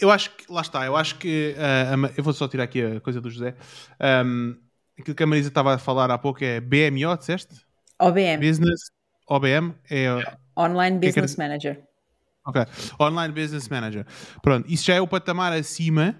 Eu 0.00 0.10
acho 0.10 0.30
que, 0.30 0.50
lá 0.50 0.60
está, 0.62 0.86
eu 0.86 0.96
acho 0.96 1.16
que, 1.16 1.54
a 1.92 1.96
Ma- 1.96 2.10
eu 2.16 2.22
vou 2.24 2.32
só 2.32 2.46
tirar 2.48 2.64
aqui 2.64 2.80
a 2.82 3.00
coisa 3.00 3.20
do 3.20 3.28
José. 3.30 3.54
Ahm, 4.00 4.54
aquilo 4.98 5.14
que 5.14 5.22
a 5.22 5.26
Marisa 5.26 5.48
estava 5.48 5.74
a 5.74 5.78
falar 5.78 6.10
há 6.10 6.16
pouco 6.16 6.42
é 6.44 6.60
BMO, 6.60 7.16
disseste? 7.18 7.54
OBM, 8.00 8.38
Business, 8.38 8.80
OBM, 9.28 9.74
é 9.90 10.08
Online 10.56 11.00
que 11.00 11.06
é 11.08 11.12
que 11.12 11.20
Business 11.20 11.36
Manager. 11.36 11.82
Ok. 12.46 12.62
Online 13.00 13.34
Business 13.34 13.68
Manager. 13.68 14.06
Pronto, 14.40 14.70
isso 14.70 14.84
já 14.84 14.94
é 14.94 15.00
o 15.00 15.06
patamar 15.08 15.52
acima, 15.52 16.16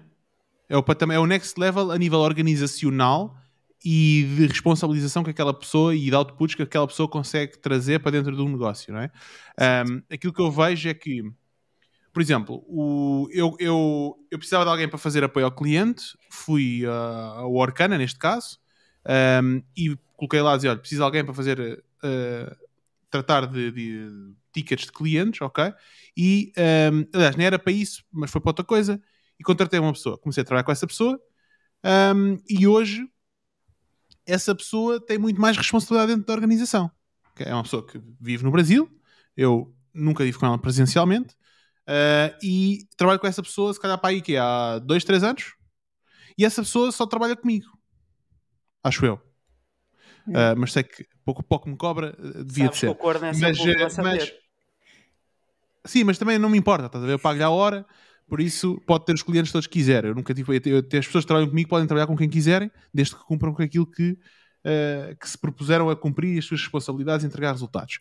é 0.67 0.75
o, 0.77 0.83
patamar, 0.83 1.15
é 1.15 1.19
o 1.19 1.25
next 1.25 1.57
level 1.59 1.89
a 1.91 1.97
nível 1.97 2.19
organizacional 2.19 3.35
e 3.83 4.27
de 4.35 4.47
responsabilização 4.47 5.23
que 5.23 5.29
aquela 5.29 5.53
pessoa 5.53 5.95
e 5.95 6.05
de 6.05 6.15
outputs 6.15 6.55
que 6.55 6.63
aquela 6.63 6.87
pessoa 6.87 7.07
consegue 7.07 7.57
trazer 7.57 7.99
para 7.99 8.11
dentro 8.11 8.35
de 8.35 8.41
um 8.41 8.49
negócio, 8.49 8.93
não 8.93 9.01
é? 9.01 9.11
Um, 9.87 10.01
aquilo 10.11 10.33
que 10.33 10.41
eu 10.41 10.51
vejo 10.51 10.89
é 10.89 10.93
que, 10.93 11.23
por 12.11 12.21
exemplo, 12.21 12.63
o, 12.67 13.27
eu, 13.31 13.55
eu, 13.59 14.17
eu 14.29 14.37
precisava 14.37 14.65
de 14.65 14.71
alguém 14.71 14.87
para 14.87 14.97
fazer 14.97 15.23
apoio 15.23 15.45
ao 15.45 15.51
cliente, 15.51 16.17
fui 16.29 16.85
uh, 16.85 16.89
ao 17.39 17.53
Orkana, 17.55 17.97
neste 17.97 18.19
caso, 18.19 18.59
um, 19.43 19.61
e 19.77 19.95
coloquei 20.17 20.41
lá 20.41 20.53
a 20.53 20.55
dizer, 20.57 20.69
olha, 20.69 20.79
preciso 20.79 20.99
de 20.99 21.05
alguém 21.05 21.23
para 21.23 21.33
fazer... 21.33 21.83
uh, 22.03 22.69
tratar 23.09 23.47
de, 23.47 23.71
de 23.71 24.33
tickets 24.53 24.85
de 24.85 24.91
clientes, 24.91 25.41
ok? 25.41 25.73
E, 26.15 26.51
um, 26.93 27.05
aliás, 27.13 27.35
nem 27.35 27.47
era 27.47 27.57
para 27.57 27.71
isso, 27.71 28.03
mas 28.11 28.31
foi 28.31 28.41
para 28.41 28.49
outra 28.49 28.65
coisa. 28.65 29.01
E 29.39 29.43
contratei 29.43 29.79
uma 29.79 29.93
pessoa. 29.93 30.17
Comecei 30.17 30.41
a 30.41 30.45
trabalhar 30.45 30.63
com 30.63 30.71
essa 30.71 30.85
pessoa. 30.85 31.19
e 32.49 32.67
hoje, 32.67 33.07
essa 34.31 34.53
pessoa 34.55 35.03
tem 35.03 35.17
muito 35.17 35.39
mais 35.41 35.57
responsabilidade 35.57 36.11
dentro 36.13 36.27
da 36.27 36.33
organização. 36.33 36.91
É 37.39 37.53
uma 37.53 37.63
pessoa 37.63 37.85
que 37.85 38.01
vive 38.19 38.43
no 38.43 38.51
Brasil. 38.51 38.89
Eu 39.35 39.73
nunca 39.93 40.23
vivo 40.23 40.39
com 40.39 40.45
ela 40.45 40.57
presencialmente. 40.57 41.33
uh, 41.87 42.37
e 42.43 42.87
trabalho 42.97 43.19
com 43.19 43.25
essa 43.27 43.41
pessoa, 43.41 43.73
se 43.73 43.79
calhar 43.79 43.97
para 43.97 44.09
aí 44.09 44.21
que 44.21 44.35
é 44.35 44.39
há 44.39 44.77
dois, 44.79 45.03
três 45.03 45.23
anos. 45.23 45.55
E 46.37 46.45
essa 46.45 46.61
pessoa 46.61 46.91
só 46.91 47.05
trabalha 47.07 47.35
comigo. 47.35 47.65
Acho 48.83 49.05
eu. 49.05 49.15
Uh, 50.27 50.53
mas 50.57 50.71
sei 50.73 50.83
que 50.83 51.07
pouco 51.25 51.41
pouco 51.41 51.67
me 51.67 51.75
cobra, 51.75 52.15
uh, 52.19 52.43
devia 52.43 52.69
de 52.69 52.75
Sabes 52.77 52.79
que 52.79 52.79
ser. 52.79 52.89
o 52.89 52.95
corno 52.95 53.25
é 53.25 53.31
Mas, 53.33 53.59
eh, 53.59 54.01
mas- 54.03 54.33
Sim, 55.85 56.03
mas 56.03 56.17
também 56.17 56.37
não 56.37 56.49
me 56.49 56.57
importa, 56.57 56.85
estás 56.85 57.03
a 57.03 57.07
ver? 57.07 57.13
Eu 57.13 57.19
pago-lhe 57.19 57.43
a 57.43 57.49
hora, 57.49 57.85
por 58.29 58.39
isso 58.39 58.79
pode 58.85 59.05
ter 59.05 59.13
os 59.13 59.23
clientes 59.23 59.51
todos 59.51 59.67
que 59.67 59.73
quiser. 59.73 60.05
Eu 60.05 60.15
nunca 60.15 60.33
tive. 60.33 60.61
Eu, 60.65 60.79
as 60.79 61.05
pessoas 61.05 61.23
que 61.23 61.27
trabalham 61.27 61.49
comigo 61.49 61.69
podem 61.69 61.87
trabalhar 61.87 62.07
com 62.07 62.15
quem 62.15 62.29
quiserem, 62.29 62.71
desde 62.93 63.15
que 63.15 63.23
cumpram 63.23 63.53
com 63.53 63.63
aquilo 63.63 63.85
que, 63.85 64.11
uh, 64.11 65.17
que 65.19 65.27
se 65.27 65.37
propuseram 65.37 65.89
a 65.89 65.95
cumprir 65.95 66.37
as 66.37 66.45
suas 66.45 66.61
responsabilidades 66.61 67.23
e 67.23 67.27
entregar 67.27 67.51
resultados. 67.51 67.99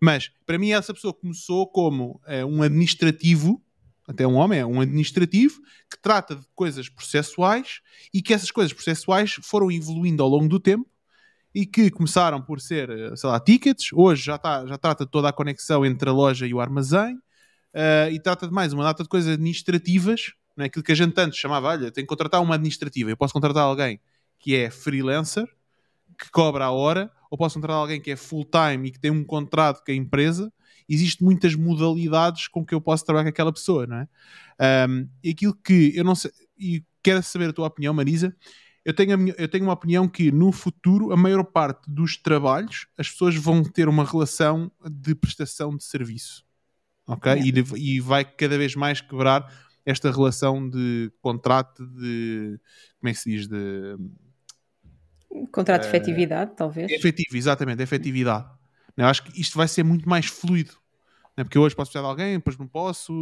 Mas, 0.00 0.30
para 0.46 0.58
mim, 0.58 0.70
essa 0.70 0.94
pessoa 0.94 1.12
começou 1.12 1.66
como 1.66 2.20
uh, 2.26 2.46
um 2.46 2.62
administrativo 2.62 3.60
até 4.06 4.26
um 4.26 4.34
homem, 4.34 4.60
é 4.60 4.66
um 4.66 4.80
administrativo 4.80 5.60
que 5.90 6.00
trata 6.00 6.36
de 6.36 6.46
coisas 6.54 6.88
processuais 6.88 7.80
e 8.12 8.20
que 8.20 8.34
essas 8.34 8.50
coisas 8.50 8.72
processuais 8.72 9.36
foram 9.42 9.70
evoluindo 9.70 10.22
ao 10.22 10.28
longo 10.28 10.46
do 10.46 10.60
tempo 10.60 10.86
e 11.54 11.64
que 11.64 11.90
começaram 11.90 12.42
por 12.42 12.60
ser, 12.60 12.90
eh, 12.90 13.16
sei 13.16 13.30
lá, 13.30 13.40
tickets, 13.40 13.92
hoje 13.92 14.24
já, 14.24 14.36
tá, 14.36 14.66
já 14.66 14.76
trata 14.76 15.06
toda 15.06 15.28
a 15.28 15.32
conexão 15.32 15.86
entre 15.86 16.08
a 16.08 16.12
loja 16.12 16.46
e 16.46 16.52
o 16.52 16.60
armazém 16.60 17.18
uh, 17.74 18.10
e 18.10 18.20
trata 18.20 18.46
de 18.46 18.52
mais 18.52 18.72
uma 18.72 18.84
data 18.84 19.02
de 19.02 19.08
coisas 19.08 19.34
administrativas, 19.34 20.32
não 20.56 20.64
é? 20.64 20.66
aquilo 20.66 20.82
que 20.82 20.92
a 20.92 20.94
gente 20.94 21.18
antes 21.20 21.38
chamava, 21.38 21.68
olha, 21.68 21.90
tenho 21.90 22.06
que 22.06 22.08
contratar 22.08 22.40
uma 22.40 22.54
administrativa, 22.54 23.10
eu 23.10 23.16
posso 23.16 23.32
contratar 23.32 23.64
alguém 23.64 24.00
que 24.38 24.54
é 24.54 24.70
freelancer, 24.70 25.46
que 26.18 26.30
cobra 26.30 26.66
a 26.66 26.70
hora, 26.70 27.10
ou 27.30 27.36
posso 27.36 27.54
contratar 27.54 27.80
alguém 27.80 28.00
que 28.00 28.10
é 28.10 28.16
full-time 28.16 28.88
e 28.88 28.90
que 28.90 29.00
tem 29.00 29.10
um 29.10 29.24
contrato 29.24 29.84
com 29.84 29.90
a 29.90 29.94
empresa 29.94 30.52
existem 30.88 31.24
muitas 31.24 31.54
modalidades 31.54 32.48
com 32.48 32.64
que 32.64 32.74
eu 32.74 32.80
posso 32.80 33.04
trabalhar 33.04 33.24
com 33.24 33.30
aquela 33.30 33.52
pessoa, 33.52 33.86
não 33.86 33.96
é? 33.96 34.86
Um, 34.88 35.08
e 35.22 35.30
aquilo 35.30 35.54
que 35.54 35.92
eu 35.94 36.04
não 36.04 36.14
sei, 36.14 36.30
e 36.58 36.84
quero 37.02 37.22
saber 37.22 37.50
a 37.50 37.52
tua 37.52 37.66
opinião, 37.66 37.94
Marisa. 37.94 38.34
Eu 38.84 38.94
tenho, 38.94 39.16
minha, 39.16 39.34
eu 39.38 39.48
tenho 39.48 39.64
uma 39.64 39.72
opinião 39.72 40.06
que 40.06 40.30
no 40.30 40.52
futuro 40.52 41.10
a 41.10 41.16
maior 41.16 41.42
parte 41.42 41.90
dos 41.90 42.18
trabalhos 42.18 42.86
as 42.98 43.08
pessoas 43.10 43.34
vão 43.34 43.62
ter 43.62 43.88
uma 43.88 44.04
relação 44.04 44.70
de 44.84 45.14
prestação 45.14 45.74
de 45.74 45.84
serviço, 45.84 46.44
ok? 47.06 47.32
É. 47.32 47.38
E, 47.38 47.52
e 47.76 48.00
vai 48.00 48.24
cada 48.24 48.56
vez 48.58 48.74
mais 48.74 49.00
quebrar 49.00 49.52
esta 49.84 50.10
relação 50.10 50.68
de 50.68 51.12
contrato 51.20 51.86
de 51.86 52.58
como 52.98 53.10
é 53.10 53.12
que 53.12 53.18
se 53.18 53.30
diz 53.30 53.46
de 53.46 53.96
contrato 55.50 55.82
de 55.82 55.88
uh, 55.88 55.90
efetividade, 55.90 56.52
talvez. 56.56 56.90
Efetivo, 56.90 57.36
exatamente, 57.36 57.82
efetividade. 57.82 58.48
Eu 58.96 59.06
acho 59.06 59.24
que 59.24 59.40
isto 59.40 59.56
vai 59.56 59.66
ser 59.66 59.82
muito 59.82 60.08
mais 60.08 60.26
fluido. 60.26 60.72
Né? 61.36 61.42
Porque 61.42 61.58
hoje 61.58 61.74
posso 61.74 61.90
precisar 61.90 62.06
de 62.06 62.10
alguém, 62.10 62.36
depois 62.36 62.56
não 62.56 62.66
posso. 62.66 63.12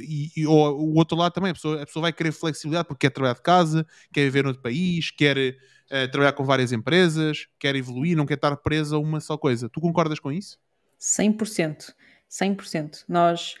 E, 0.00 0.30
e, 0.36 0.46
ou 0.46 0.80
o 0.80 0.94
outro 0.94 1.16
lado 1.16 1.32
também, 1.32 1.50
a 1.50 1.54
pessoa, 1.54 1.82
a 1.82 1.86
pessoa 1.86 2.02
vai 2.02 2.12
querer 2.12 2.32
flexibilidade 2.32 2.86
porque 2.86 3.06
quer 3.06 3.12
trabalhar 3.12 3.34
de 3.34 3.42
casa, 3.42 3.86
quer 4.12 4.22
viver 4.22 4.44
noutro 4.44 4.62
país, 4.62 5.10
quer 5.10 5.36
uh, 5.36 6.10
trabalhar 6.10 6.32
com 6.32 6.44
várias 6.44 6.70
empresas, 6.70 7.48
quer 7.58 7.74
evoluir, 7.74 8.16
não 8.16 8.26
quer 8.26 8.34
estar 8.34 8.56
presa 8.56 8.96
a 8.96 8.98
uma 8.98 9.20
só 9.20 9.36
coisa. 9.36 9.68
Tu 9.68 9.80
concordas 9.80 10.20
com 10.20 10.30
isso? 10.30 10.58
100%. 11.00 11.92
100%. 12.42 13.04
Nós, 13.08 13.54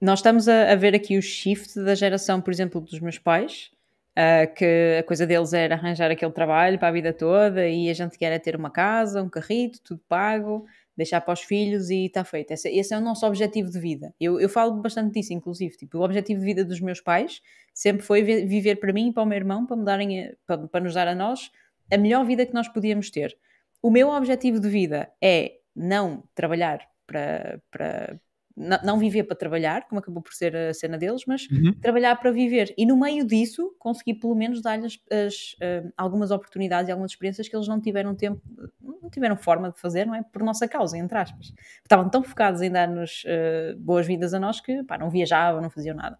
nós 0.00 0.20
estamos 0.20 0.48
a, 0.48 0.72
a 0.72 0.74
ver 0.74 0.94
aqui 0.94 1.18
o 1.18 1.22
shift 1.22 1.78
da 1.80 1.94
geração, 1.94 2.40
por 2.40 2.52
exemplo, 2.52 2.80
dos 2.80 3.00
meus 3.00 3.18
pais, 3.18 3.70
Uh, 4.18 4.48
que 4.54 4.96
a 4.98 5.02
coisa 5.02 5.26
deles 5.26 5.52
era 5.52 5.74
arranjar 5.74 6.10
aquele 6.10 6.32
trabalho 6.32 6.78
para 6.78 6.88
a 6.88 6.90
vida 6.90 7.12
toda 7.12 7.68
e 7.68 7.90
a 7.90 7.92
gente 7.92 8.16
quer 8.16 8.32
é 8.32 8.38
ter 8.38 8.56
uma 8.56 8.70
casa, 8.70 9.22
um 9.22 9.28
carrito, 9.28 9.78
tudo 9.84 10.00
pago, 10.08 10.64
deixar 10.96 11.20
para 11.20 11.34
os 11.34 11.42
filhos 11.42 11.90
e 11.90 12.06
está 12.06 12.24
feito. 12.24 12.50
Esse, 12.50 12.66
esse, 12.70 12.94
é 12.94 12.96
o 12.96 13.00
nosso 13.02 13.26
objetivo 13.26 13.70
de 13.70 13.78
vida. 13.78 14.14
Eu, 14.18 14.40
eu 14.40 14.48
falo 14.48 14.72
bastante 14.80 15.12
disso, 15.12 15.34
inclusive. 15.34 15.76
Tipo, 15.76 15.98
o 15.98 16.02
objetivo 16.02 16.40
de 16.40 16.46
vida 16.46 16.64
dos 16.64 16.80
meus 16.80 16.98
pais 16.98 17.42
sempre 17.74 18.02
foi 18.02 18.22
viver 18.22 18.76
para 18.76 18.90
mim 18.90 19.08
e 19.08 19.12
para 19.12 19.22
o 19.22 19.26
meu 19.26 19.36
irmão, 19.36 19.66
para, 19.66 19.76
me 19.76 19.84
darem, 19.84 20.34
para, 20.46 20.66
para 20.66 20.80
nos 20.80 20.94
dar 20.94 21.08
a 21.08 21.14
nós 21.14 21.50
a 21.92 21.98
melhor 21.98 22.24
vida 22.24 22.46
que 22.46 22.54
nós 22.54 22.68
podíamos 22.68 23.10
ter. 23.10 23.36
O 23.82 23.90
meu 23.90 24.08
objetivo 24.08 24.58
de 24.58 24.70
vida 24.70 25.10
é 25.20 25.58
não 25.74 26.22
trabalhar 26.34 26.80
para, 27.06 27.60
para, 27.70 28.20
não 28.56 28.98
viver 28.98 29.24
para 29.24 29.36
trabalhar, 29.36 29.86
como 29.86 29.98
acabou 29.98 30.22
por 30.22 30.32
ser 30.32 30.56
a 30.56 30.72
cena 30.72 30.96
deles, 30.96 31.24
mas 31.26 31.46
uhum. 31.50 31.74
trabalhar 31.78 32.16
para 32.16 32.30
viver. 32.30 32.74
E 32.78 32.86
no 32.86 32.96
meio 32.98 33.26
disso, 33.26 33.74
conseguir 33.78 34.14
pelo 34.14 34.34
menos 34.34 34.62
dar-lhes 34.62 34.94
uh, 34.94 35.92
algumas 35.94 36.30
oportunidades 36.30 36.88
e 36.88 36.92
algumas 36.92 37.10
experiências 37.10 37.48
que 37.48 37.54
eles 37.54 37.68
não 37.68 37.78
tiveram 37.78 38.14
tempo, 38.14 38.40
não 38.80 39.10
tiveram 39.10 39.36
forma 39.36 39.70
de 39.70 39.78
fazer, 39.78 40.06
não 40.06 40.14
é? 40.14 40.22
Por 40.22 40.42
nossa 40.42 40.66
causa, 40.66 40.96
entre 40.96 41.18
aspas. 41.18 41.52
Estavam 41.82 42.08
tão 42.08 42.22
focados 42.22 42.62
em 42.62 42.70
dar-nos 42.70 43.24
uh, 43.24 43.78
boas-vindas 43.78 44.32
a 44.32 44.40
nós 44.40 44.58
que 44.58 44.82
pá, 44.84 44.96
não 44.96 45.10
viajavam, 45.10 45.60
não 45.60 45.70
faziam 45.70 45.94
nada. 45.94 46.18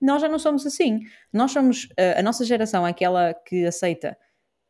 Nós 0.00 0.22
já 0.22 0.28
não 0.28 0.38
somos 0.38 0.66
assim. 0.66 1.00
Nós 1.30 1.52
somos, 1.52 1.84
uh, 1.84 2.18
a 2.18 2.22
nossa 2.22 2.46
geração 2.46 2.86
é 2.86 2.90
aquela 2.90 3.34
que 3.34 3.66
aceita 3.66 4.16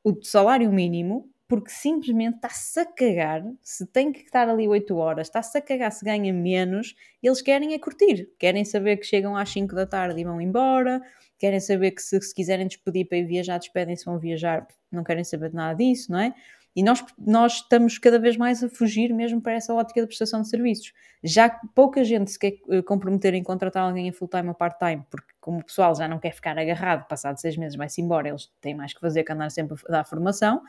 o 0.02 0.20
salário 0.20 0.70
mínimo 0.72 1.30
porque 1.46 1.70
simplesmente 1.70 2.36
está-se 2.36 2.80
a 2.80 2.86
cagar 2.86 3.44
se 3.62 3.86
tem 3.86 4.10
que 4.10 4.20
estar 4.20 4.48
ali 4.48 4.66
8 4.66 4.96
horas, 4.96 5.28
está-se 5.28 5.58
a 5.58 5.60
cagar 5.60 5.92
se 5.92 6.04
ganha 6.04 6.32
menos, 6.32 6.94
eles 7.22 7.42
querem 7.42 7.74
é 7.74 7.78
curtir, 7.78 8.30
querem 8.38 8.64
saber 8.64 8.96
que 8.96 9.06
chegam 9.06 9.36
às 9.36 9.50
5 9.50 9.74
da 9.74 9.86
tarde 9.86 10.20
e 10.20 10.24
vão 10.24 10.40
embora, 10.40 11.02
querem 11.38 11.60
saber 11.60 11.90
que 11.90 12.02
se, 12.02 12.20
se 12.20 12.34
quiserem 12.34 12.66
despedir 12.66 13.06
para 13.06 13.18
ir 13.18 13.26
viajar, 13.26 13.58
despedem-se, 13.58 14.04
vão 14.04 14.18
viajar, 14.18 14.66
não 14.90 15.04
querem 15.04 15.24
saber 15.24 15.50
de 15.50 15.56
nada 15.56 15.74
disso, 15.76 16.10
não 16.10 16.18
é? 16.18 16.34
E 16.76 16.82
nós, 16.82 17.04
nós 17.16 17.54
estamos 17.54 17.98
cada 17.98 18.18
vez 18.18 18.36
mais 18.36 18.62
a 18.64 18.68
fugir 18.68 19.12
mesmo 19.12 19.40
para 19.40 19.52
essa 19.52 19.72
ótica 19.72 20.00
de 20.00 20.08
prestação 20.08 20.42
de 20.42 20.48
serviços. 20.48 20.92
Já 21.22 21.48
pouca 21.72 22.02
gente 22.02 22.32
se 22.32 22.38
quer 22.38 22.54
eh, 22.68 22.82
comprometer 22.82 23.32
em 23.32 23.44
contratar 23.44 23.84
alguém 23.84 24.08
em 24.08 24.12
full-time 24.12 24.48
ou 24.48 24.54
part-time, 24.54 25.04
porque 25.08 25.32
como 25.40 25.60
o 25.60 25.64
pessoal 25.64 25.94
já 25.94 26.08
não 26.08 26.18
quer 26.18 26.32
ficar 26.32 26.58
agarrado, 26.58 27.06
passado 27.06 27.38
seis 27.38 27.56
meses 27.56 27.76
vai-se 27.76 28.02
embora, 28.02 28.28
eles 28.28 28.50
têm 28.60 28.74
mais 28.74 28.92
que 28.92 29.00
fazer 29.00 29.22
que 29.22 29.30
andar 29.30 29.50
sempre 29.50 29.76
a 29.88 29.92
dar 29.92 30.04
formação, 30.04 30.62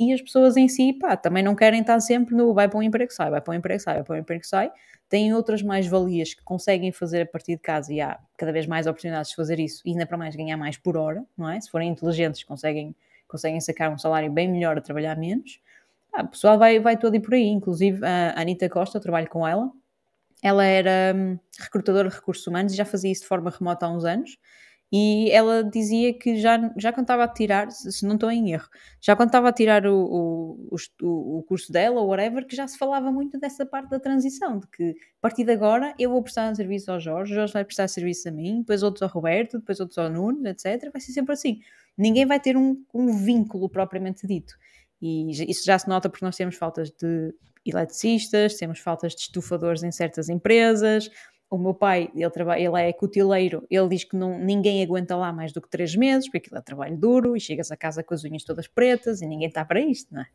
e 0.00 0.14
as 0.14 0.22
pessoas 0.22 0.56
em 0.56 0.66
si, 0.66 0.94
pá, 0.94 1.14
também 1.14 1.42
não 1.42 1.54
querem 1.54 1.82
estar 1.82 2.00
sempre 2.00 2.34
no 2.34 2.54
vai 2.54 2.66
para 2.68 2.78
um 2.78 2.82
emprego 2.82 3.12
sai, 3.12 3.30
vai 3.30 3.40
para 3.42 3.52
um 3.52 3.56
emprego 3.58 3.80
sai, 3.82 3.96
vai 3.96 4.04
para 4.04 4.16
um 4.16 4.18
emprego 4.18 4.46
sai. 4.46 4.72
Têm 5.10 5.34
outras 5.34 5.60
mais-valias 5.62 6.32
que 6.32 6.42
conseguem 6.42 6.90
fazer 6.90 7.22
a 7.22 7.26
partir 7.26 7.56
de 7.56 7.62
casa 7.62 7.92
e 7.92 8.00
há 8.00 8.18
cada 8.38 8.50
vez 8.50 8.66
mais 8.66 8.86
oportunidades 8.86 9.30
de 9.30 9.36
fazer 9.36 9.60
isso 9.60 9.82
e 9.84 9.90
ainda 9.90 10.06
para 10.06 10.16
mais 10.16 10.34
ganhar 10.34 10.56
mais 10.56 10.78
por 10.78 10.96
hora, 10.96 11.22
não 11.36 11.50
é? 11.50 11.60
Se 11.60 11.70
forem 11.70 11.90
inteligentes, 11.90 12.42
conseguem, 12.44 12.96
conseguem 13.28 13.60
sacar 13.60 13.92
um 13.92 13.98
salário 13.98 14.32
bem 14.32 14.48
melhor 14.48 14.78
a 14.78 14.80
trabalhar 14.80 15.18
menos. 15.18 15.60
Ah, 16.14 16.22
o 16.22 16.28
pessoal 16.28 16.58
vai, 16.58 16.80
vai 16.80 16.96
todo 16.96 17.14
e 17.16 17.20
por 17.20 17.34
aí, 17.34 17.48
inclusive 17.48 18.04
a 18.06 18.40
Anitta 18.40 18.70
Costa, 18.70 18.96
eu 18.96 19.02
trabalho 19.02 19.28
com 19.28 19.46
ela. 19.46 19.70
Ela 20.42 20.64
era 20.64 21.12
hum, 21.14 21.38
recrutadora 21.58 22.08
de 22.08 22.14
recursos 22.14 22.46
humanos 22.46 22.72
e 22.72 22.76
já 22.76 22.86
fazia 22.86 23.12
isso 23.12 23.22
de 23.22 23.28
forma 23.28 23.50
remota 23.50 23.84
há 23.84 23.90
uns 23.90 24.06
anos 24.06 24.38
e 24.92 25.30
ela 25.30 25.62
dizia 25.62 26.12
que 26.12 26.36
já, 26.36 26.72
já 26.76 26.92
quando 26.92 27.04
estava 27.04 27.22
a 27.22 27.28
tirar, 27.28 27.70
se 27.70 28.04
não 28.04 28.14
estou 28.14 28.28
em 28.28 28.52
erro, 28.52 28.68
já 29.00 29.14
quando 29.14 29.28
estava 29.28 29.48
a 29.48 29.52
tirar 29.52 29.86
o, 29.86 30.68
o, 30.68 30.76
o, 31.38 31.42
curso 31.44 31.72
dela 31.72 32.00
ou 32.00 32.08
whatever, 32.08 32.44
que 32.44 32.56
já 32.56 32.66
se 32.66 32.76
falava 32.76 33.12
muito 33.12 33.38
dessa 33.38 33.64
parte 33.64 33.90
da 33.90 34.00
transição, 34.00 34.58
de 34.58 34.66
que 34.66 34.90
a 34.90 35.20
partir 35.20 35.44
de 35.44 35.52
agora 35.52 35.94
eu 35.96 36.10
vou 36.10 36.20
prestar 36.20 36.52
serviço 36.56 36.90
ao 36.90 36.98
Jorge, 36.98 37.32
o 37.32 37.36
Jorge 37.36 37.52
vai 37.52 37.64
prestar 37.64 37.86
serviço 37.86 38.28
a 38.28 38.32
mim, 38.32 38.60
depois 38.60 38.82
outros 38.82 39.02
ao 39.02 39.08
Roberto, 39.08 39.60
depois 39.60 39.78
outros 39.78 39.96
ao 39.96 40.10
Nuno, 40.10 40.48
etc. 40.48 40.90
Vai 40.92 41.00
ser 41.00 41.12
sempre 41.12 41.34
assim. 41.34 41.60
Ninguém 41.96 42.26
vai 42.26 42.40
ter 42.40 42.56
um, 42.56 42.82
um 42.92 43.16
vínculo 43.16 43.68
propriamente 43.68 44.26
dito. 44.26 44.54
E 45.00 45.30
isso 45.48 45.64
já 45.64 45.78
se 45.78 45.88
nota 45.88 46.08
porque 46.10 46.24
nós 46.24 46.36
temos 46.36 46.56
faltas 46.56 46.90
de 46.90 47.32
eletricistas, 47.64 48.54
temos 48.54 48.80
faltas 48.80 49.14
de 49.14 49.22
estufadores 49.22 49.82
em 49.82 49.92
certas 49.92 50.28
empresas, 50.28 51.10
o 51.50 51.58
meu 51.58 51.74
pai, 51.74 52.08
ele, 52.14 52.30
trabalha, 52.30 52.60
ele 52.60 52.80
é 52.80 52.92
cutileiro, 52.92 53.66
ele 53.68 53.88
diz 53.88 54.04
que 54.04 54.16
não, 54.16 54.38
ninguém 54.38 54.82
aguenta 54.82 55.16
lá 55.16 55.32
mais 55.32 55.52
do 55.52 55.60
que 55.60 55.68
três 55.68 55.96
meses, 55.96 56.26
porque 56.26 56.38
aquilo 56.38 56.56
é 56.56 56.62
trabalho 56.62 56.96
duro 56.96 57.36
e 57.36 57.40
chegas 57.40 57.72
a 57.72 57.76
casa 57.76 58.04
com 58.04 58.14
as 58.14 58.22
unhas 58.22 58.44
todas 58.44 58.68
pretas 58.68 59.20
e 59.20 59.26
ninguém 59.26 59.48
está 59.48 59.64
para 59.64 59.80
isto, 59.80 60.14
não 60.14 60.22
é? 60.22 60.26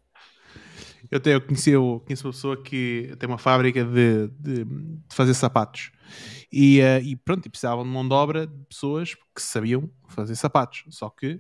Eu, 1.10 1.20
tenho, 1.20 1.36
eu, 1.36 1.42
conheci, 1.42 1.70
eu 1.70 2.02
conheço 2.06 2.28
uma 2.28 2.34
pessoa 2.34 2.62
que 2.62 3.16
tem 3.18 3.30
uma 3.30 3.38
fábrica 3.38 3.86
de, 3.86 4.28
de, 4.28 4.66
de 4.66 5.00
fazer 5.10 5.34
sapatos 5.36 5.92
e, 6.52 6.82
uh, 6.82 7.02
e 7.02 7.16
pronto, 7.16 7.46
e 7.46 7.50
precisavam 7.50 7.84
de 7.84 7.90
mão 7.90 8.06
de 8.06 8.14
obra 8.14 8.48
de 8.48 8.66
pessoas 8.66 9.14
que 9.14 9.42
sabiam 9.42 9.90
fazer 10.10 10.36
sapatos, 10.36 10.84
só 10.90 11.10
que 11.10 11.40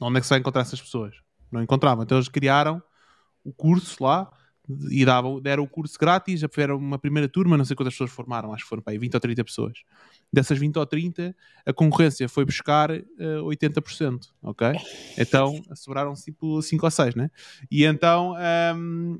onde 0.00 0.18
é 0.18 0.20
que 0.20 0.26
se 0.26 0.30
vai 0.30 0.40
encontrar 0.40 0.62
essas 0.62 0.80
pessoas? 0.80 1.14
Não 1.52 1.62
encontravam, 1.62 2.02
então 2.02 2.18
eles 2.18 2.28
criaram 2.28 2.82
o 3.44 3.52
curso 3.52 4.02
lá 4.02 4.30
e 4.90 5.04
davam, 5.04 5.40
deram 5.40 5.62
o 5.62 5.68
curso 5.68 5.98
grátis, 5.98 6.40
tiveram 6.40 6.76
uma 6.76 6.98
primeira 6.98 7.28
turma, 7.28 7.56
não 7.56 7.64
sei 7.64 7.74
quantas 7.74 7.94
pessoas 7.94 8.10
formaram, 8.10 8.52
acho 8.52 8.64
que 8.64 8.68
foram 8.68 8.82
para 8.82 8.92
aí 8.92 8.98
20 8.98 9.14
ou 9.14 9.20
30 9.20 9.44
pessoas. 9.44 9.78
Dessas 10.32 10.58
20 10.58 10.76
ou 10.76 10.84
30, 10.84 11.34
a 11.64 11.72
concorrência 11.72 12.28
foi 12.28 12.44
buscar 12.44 12.90
uh, 12.90 13.04
eh, 13.18 13.40
80%, 13.40 14.28
ok? 14.42 14.68
Então, 15.16 15.62
sobraram 15.74 16.12
tipo 16.14 16.60
5 16.60 16.84
ou 16.84 16.90
6, 16.90 17.14
né? 17.14 17.30
E 17.70 17.84
então, 17.84 18.32
um, 18.32 18.36
ehm, 18.38 19.18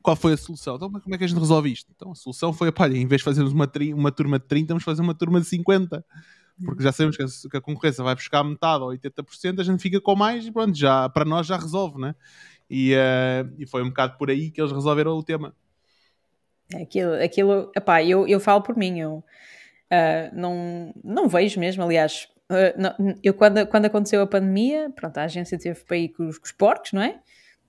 qual 0.00 0.14
foi 0.14 0.34
a 0.34 0.36
solução? 0.36 0.76
Então, 0.76 0.90
como 0.90 1.14
é 1.14 1.18
que 1.18 1.24
a 1.24 1.26
gente 1.26 1.38
resolve 1.38 1.72
isto? 1.72 1.90
Então, 1.94 2.12
a 2.12 2.14
solução 2.14 2.52
foi, 2.52 2.72
olha, 2.78 2.96
em 2.96 3.06
vez 3.06 3.20
de 3.20 3.24
fazermos 3.24 3.52
uma, 3.52 3.70
uma 3.94 4.12
turma 4.12 4.38
de 4.38 4.46
30, 4.46 4.68
vamos 4.68 4.84
fazer 4.84 5.02
uma 5.02 5.14
turma 5.14 5.40
de 5.40 5.46
50 5.46 6.04
porque 6.64 6.82
já 6.82 6.92
sabemos 6.92 7.16
que 7.16 7.22
a, 7.22 7.26
que 7.50 7.56
a, 7.56 7.60
concorrência 7.60 8.04
vai 8.04 8.14
buscar 8.14 8.44
metade 8.44 8.82
ou 8.84 8.90
80%, 8.90 9.58
a 9.58 9.64
gente 9.64 9.82
fica 9.82 10.00
com 10.00 10.14
mais 10.14 10.46
e 10.46 10.52
pronto, 10.52 10.76
já, 10.76 11.08
para 11.08 11.24
nós 11.24 11.46
já 11.46 11.56
resolve, 11.56 12.00
né? 12.00 12.14
E, 12.68 12.94
uh, 12.94 13.54
e 13.58 13.66
foi 13.66 13.82
um 13.82 13.88
bocado 13.88 14.16
por 14.16 14.30
aí 14.30 14.50
que 14.50 14.60
eles 14.60 14.72
resolveram 14.72 15.12
o 15.12 15.22
tema. 15.22 15.54
É 16.72 16.82
aquilo, 16.82 17.14
aquilo 17.14 17.72
epá, 17.76 18.02
eu, 18.02 18.26
eu 18.26 18.40
falo 18.40 18.62
por 18.62 18.76
mim, 18.76 18.98
eu 18.98 19.12
uh, 19.14 20.34
não, 20.34 20.94
não 21.04 21.28
vejo 21.28 21.60
mesmo, 21.60 21.82
aliás, 21.82 22.28
uh, 22.50 22.80
não, 22.80 23.16
eu 23.22 23.34
quando, 23.34 23.66
quando 23.66 23.84
aconteceu 23.84 24.22
a 24.22 24.26
pandemia, 24.26 24.90
pronto, 24.90 25.18
a 25.18 25.24
agência 25.24 25.58
teve 25.58 25.80
para 25.84 25.96
ir 25.96 26.08
com 26.10 26.26
os, 26.26 26.38
com 26.38 26.46
os 26.46 26.52
porcos, 26.52 26.92
não 26.92 27.02
é? 27.02 27.20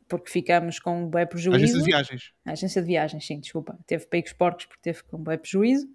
Porque 0.08 0.30
ficamos 0.30 0.80
com 0.80 1.04
um 1.04 1.10
bom 1.10 1.26
prejuízo. 1.26 1.52
A 1.52 1.58
agência 1.58 1.80
de 1.80 1.86
viagens. 1.86 2.34
A 2.46 2.52
agência 2.52 2.82
de 2.82 2.88
viagens, 2.88 3.26
sim, 3.26 3.40
desculpa. 3.40 3.78
Teve 3.88 4.06
para 4.06 4.20
ir 4.20 4.22
com 4.22 4.28
os 4.28 4.34
porcos 4.34 4.66
porque 4.66 4.82
teve 4.82 5.04
com 5.04 5.18
um 5.18 5.24
bom 5.24 5.36
prejuízo. 5.36 5.88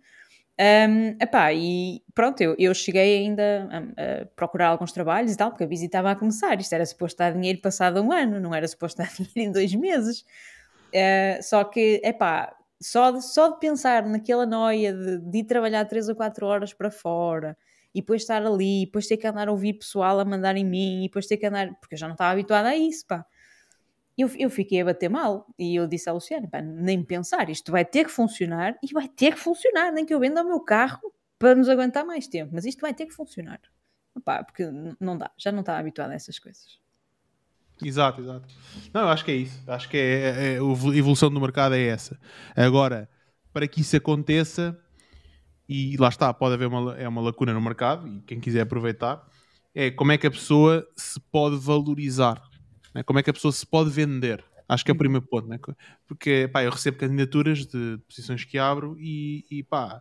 Um, 0.60 1.16
epá, 1.18 1.54
e 1.54 2.02
pronto, 2.14 2.42
eu, 2.42 2.54
eu 2.58 2.74
cheguei 2.74 3.20
ainda 3.20 3.66
a, 3.70 3.78
a, 3.78 4.26
procurar 4.36 4.68
alguns 4.68 4.92
trabalhos 4.92 5.32
e 5.32 5.36
tal, 5.36 5.50
porque 5.50 5.64
a 5.64 5.66
visita 5.66 5.96
estava 5.96 6.10
a 6.10 6.14
começar. 6.16 6.60
Isto 6.60 6.74
era 6.74 6.84
suposto 6.84 7.16
dar 7.16 7.32
dinheiro 7.32 7.62
passado 7.62 8.02
um 8.02 8.12
ano, 8.12 8.38
não 8.38 8.54
era 8.54 8.68
suposto 8.68 8.98
dar 8.98 9.08
dinheiro 9.16 9.50
em 9.50 9.52
dois 9.52 9.74
meses. 9.74 10.20
Uh, 10.94 11.42
só 11.42 11.64
que, 11.64 12.02
epá, 12.04 12.54
só 12.78 13.10
de, 13.10 13.24
só 13.24 13.48
de 13.48 13.58
pensar 13.58 14.04
naquela 14.06 14.44
noia 14.44 14.92
de, 14.92 15.18
de 15.18 15.38
ir 15.38 15.44
trabalhar 15.44 15.86
3 15.86 16.10
ou 16.10 16.14
4 16.14 16.44
horas 16.46 16.74
para 16.74 16.90
fora 16.90 17.56
e 17.94 18.00
depois 18.00 18.22
estar 18.22 18.44
ali, 18.44 18.82
e 18.82 18.86
depois 18.86 19.06
ter 19.06 19.16
que 19.16 19.26
andar 19.26 19.48
a 19.48 19.52
ouvir 19.52 19.74
pessoal 19.74 20.20
a 20.20 20.24
mandar 20.24 20.56
em 20.56 20.64
mim, 20.64 21.00
e 21.00 21.08
depois 21.08 21.26
ter 21.26 21.36
que 21.38 21.46
andar, 21.46 21.74
porque 21.80 21.94
eu 21.94 21.98
já 21.98 22.06
não 22.06 22.14
estava 22.14 22.32
habituada 22.32 22.68
a 22.68 22.76
isso, 22.76 23.06
pá. 23.06 23.24
Eu, 24.20 24.30
eu 24.36 24.50
fiquei 24.50 24.80
a 24.80 24.84
bater 24.84 25.08
mal 25.08 25.46
e 25.58 25.76
eu 25.76 25.86
disse 25.86 26.08
à 26.08 26.12
Luciana: 26.12 26.48
nem 26.62 27.02
pensar, 27.02 27.48
isto 27.48 27.72
vai 27.72 27.84
ter 27.84 28.04
que 28.04 28.10
funcionar 28.10 28.76
e 28.82 28.92
vai 28.92 29.08
ter 29.08 29.34
que 29.34 29.40
funcionar, 29.40 29.92
nem 29.92 30.04
que 30.04 30.12
eu 30.12 30.20
venda 30.20 30.42
o 30.42 30.46
meu 30.46 30.60
carro 30.60 31.12
para 31.38 31.54
nos 31.54 31.68
aguentar 31.68 32.04
mais 32.04 32.28
tempo, 32.28 32.50
mas 32.52 32.66
isto 32.66 32.80
vai 32.80 32.92
ter 32.92 33.06
que 33.06 33.14
funcionar. 33.14 33.60
Porque 34.44 34.68
não 35.00 35.16
dá, 35.16 35.30
já 35.38 35.50
não 35.50 35.60
estava 35.60 35.78
habituada 35.78 36.12
a 36.12 36.16
essas 36.16 36.38
coisas. 36.38 36.78
Exato, 37.82 38.20
exato. 38.20 38.46
Não, 38.92 39.02
eu 39.02 39.08
acho 39.08 39.24
que 39.24 39.30
é 39.30 39.36
isso. 39.36 39.62
Acho 39.66 39.88
que 39.88 39.96
é, 39.96 40.00
é, 40.00 40.54
é, 40.54 40.58
a 40.58 40.96
evolução 40.96 41.30
do 41.30 41.40
mercado 41.40 41.74
é 41.74 41.86
essa. 41.86 42.18
Agora, 42.54 43.08
para 43.52 43.66
que 43.66 43.80
isso 43.80 43.96
aconteça, 43.96 44.78
e 45.68 45.96
lá 45.96 46.08
está, 46.08 46.32
pode 46.34 46.54
haver 46.54 46.66
uma, 46.66 46.96
é 46.98 47.08
uma 47.08 47.22
lacuna 47.22 47.54
no 47.54 47.60
mercado, 47.60 48.06
e 48.06 48.20
quem 48.22 48.38
quiser 48.38 48.62
aproveitar, 48.62 49.26
é 49.74 49.90
como 49.90 50.12
é 50.12 50.18
que 50.18 50.26
a 50.26 50.30
pessoa 50.30 50.86
se 50.96 51.18
pode 51.32 51.56
valorizar, 51.56 52.42
né? 52.94 53.02
como 53.02 53.18
é 53.18 53.22
que 53.22 53.30
a 53.30 53.32
pessoa 53.32 53.52
se 53.52 53.66
pode 53.66 53.90
vender. 53.90 54.44
Acho 54.68 54.84
que 54.84 54.90
é 54.90 54.94
o 54.94 54.98
primeiro 54.98 55.26
ponto, 55.26 55.48
né? 55.48 55.58
porque 56.06 56.48
pá, 56.52 56.62
eu 56.62 56.70
recebo 56.70 56.96
candidaturas 56.96 57.66
de 57.66 57.98
posições 58.08 58.44
que 58.44 58.56
abro 58.56 58.96
e, 59.00 59.44
e 59.50 59.62
pá, 59.64 60.00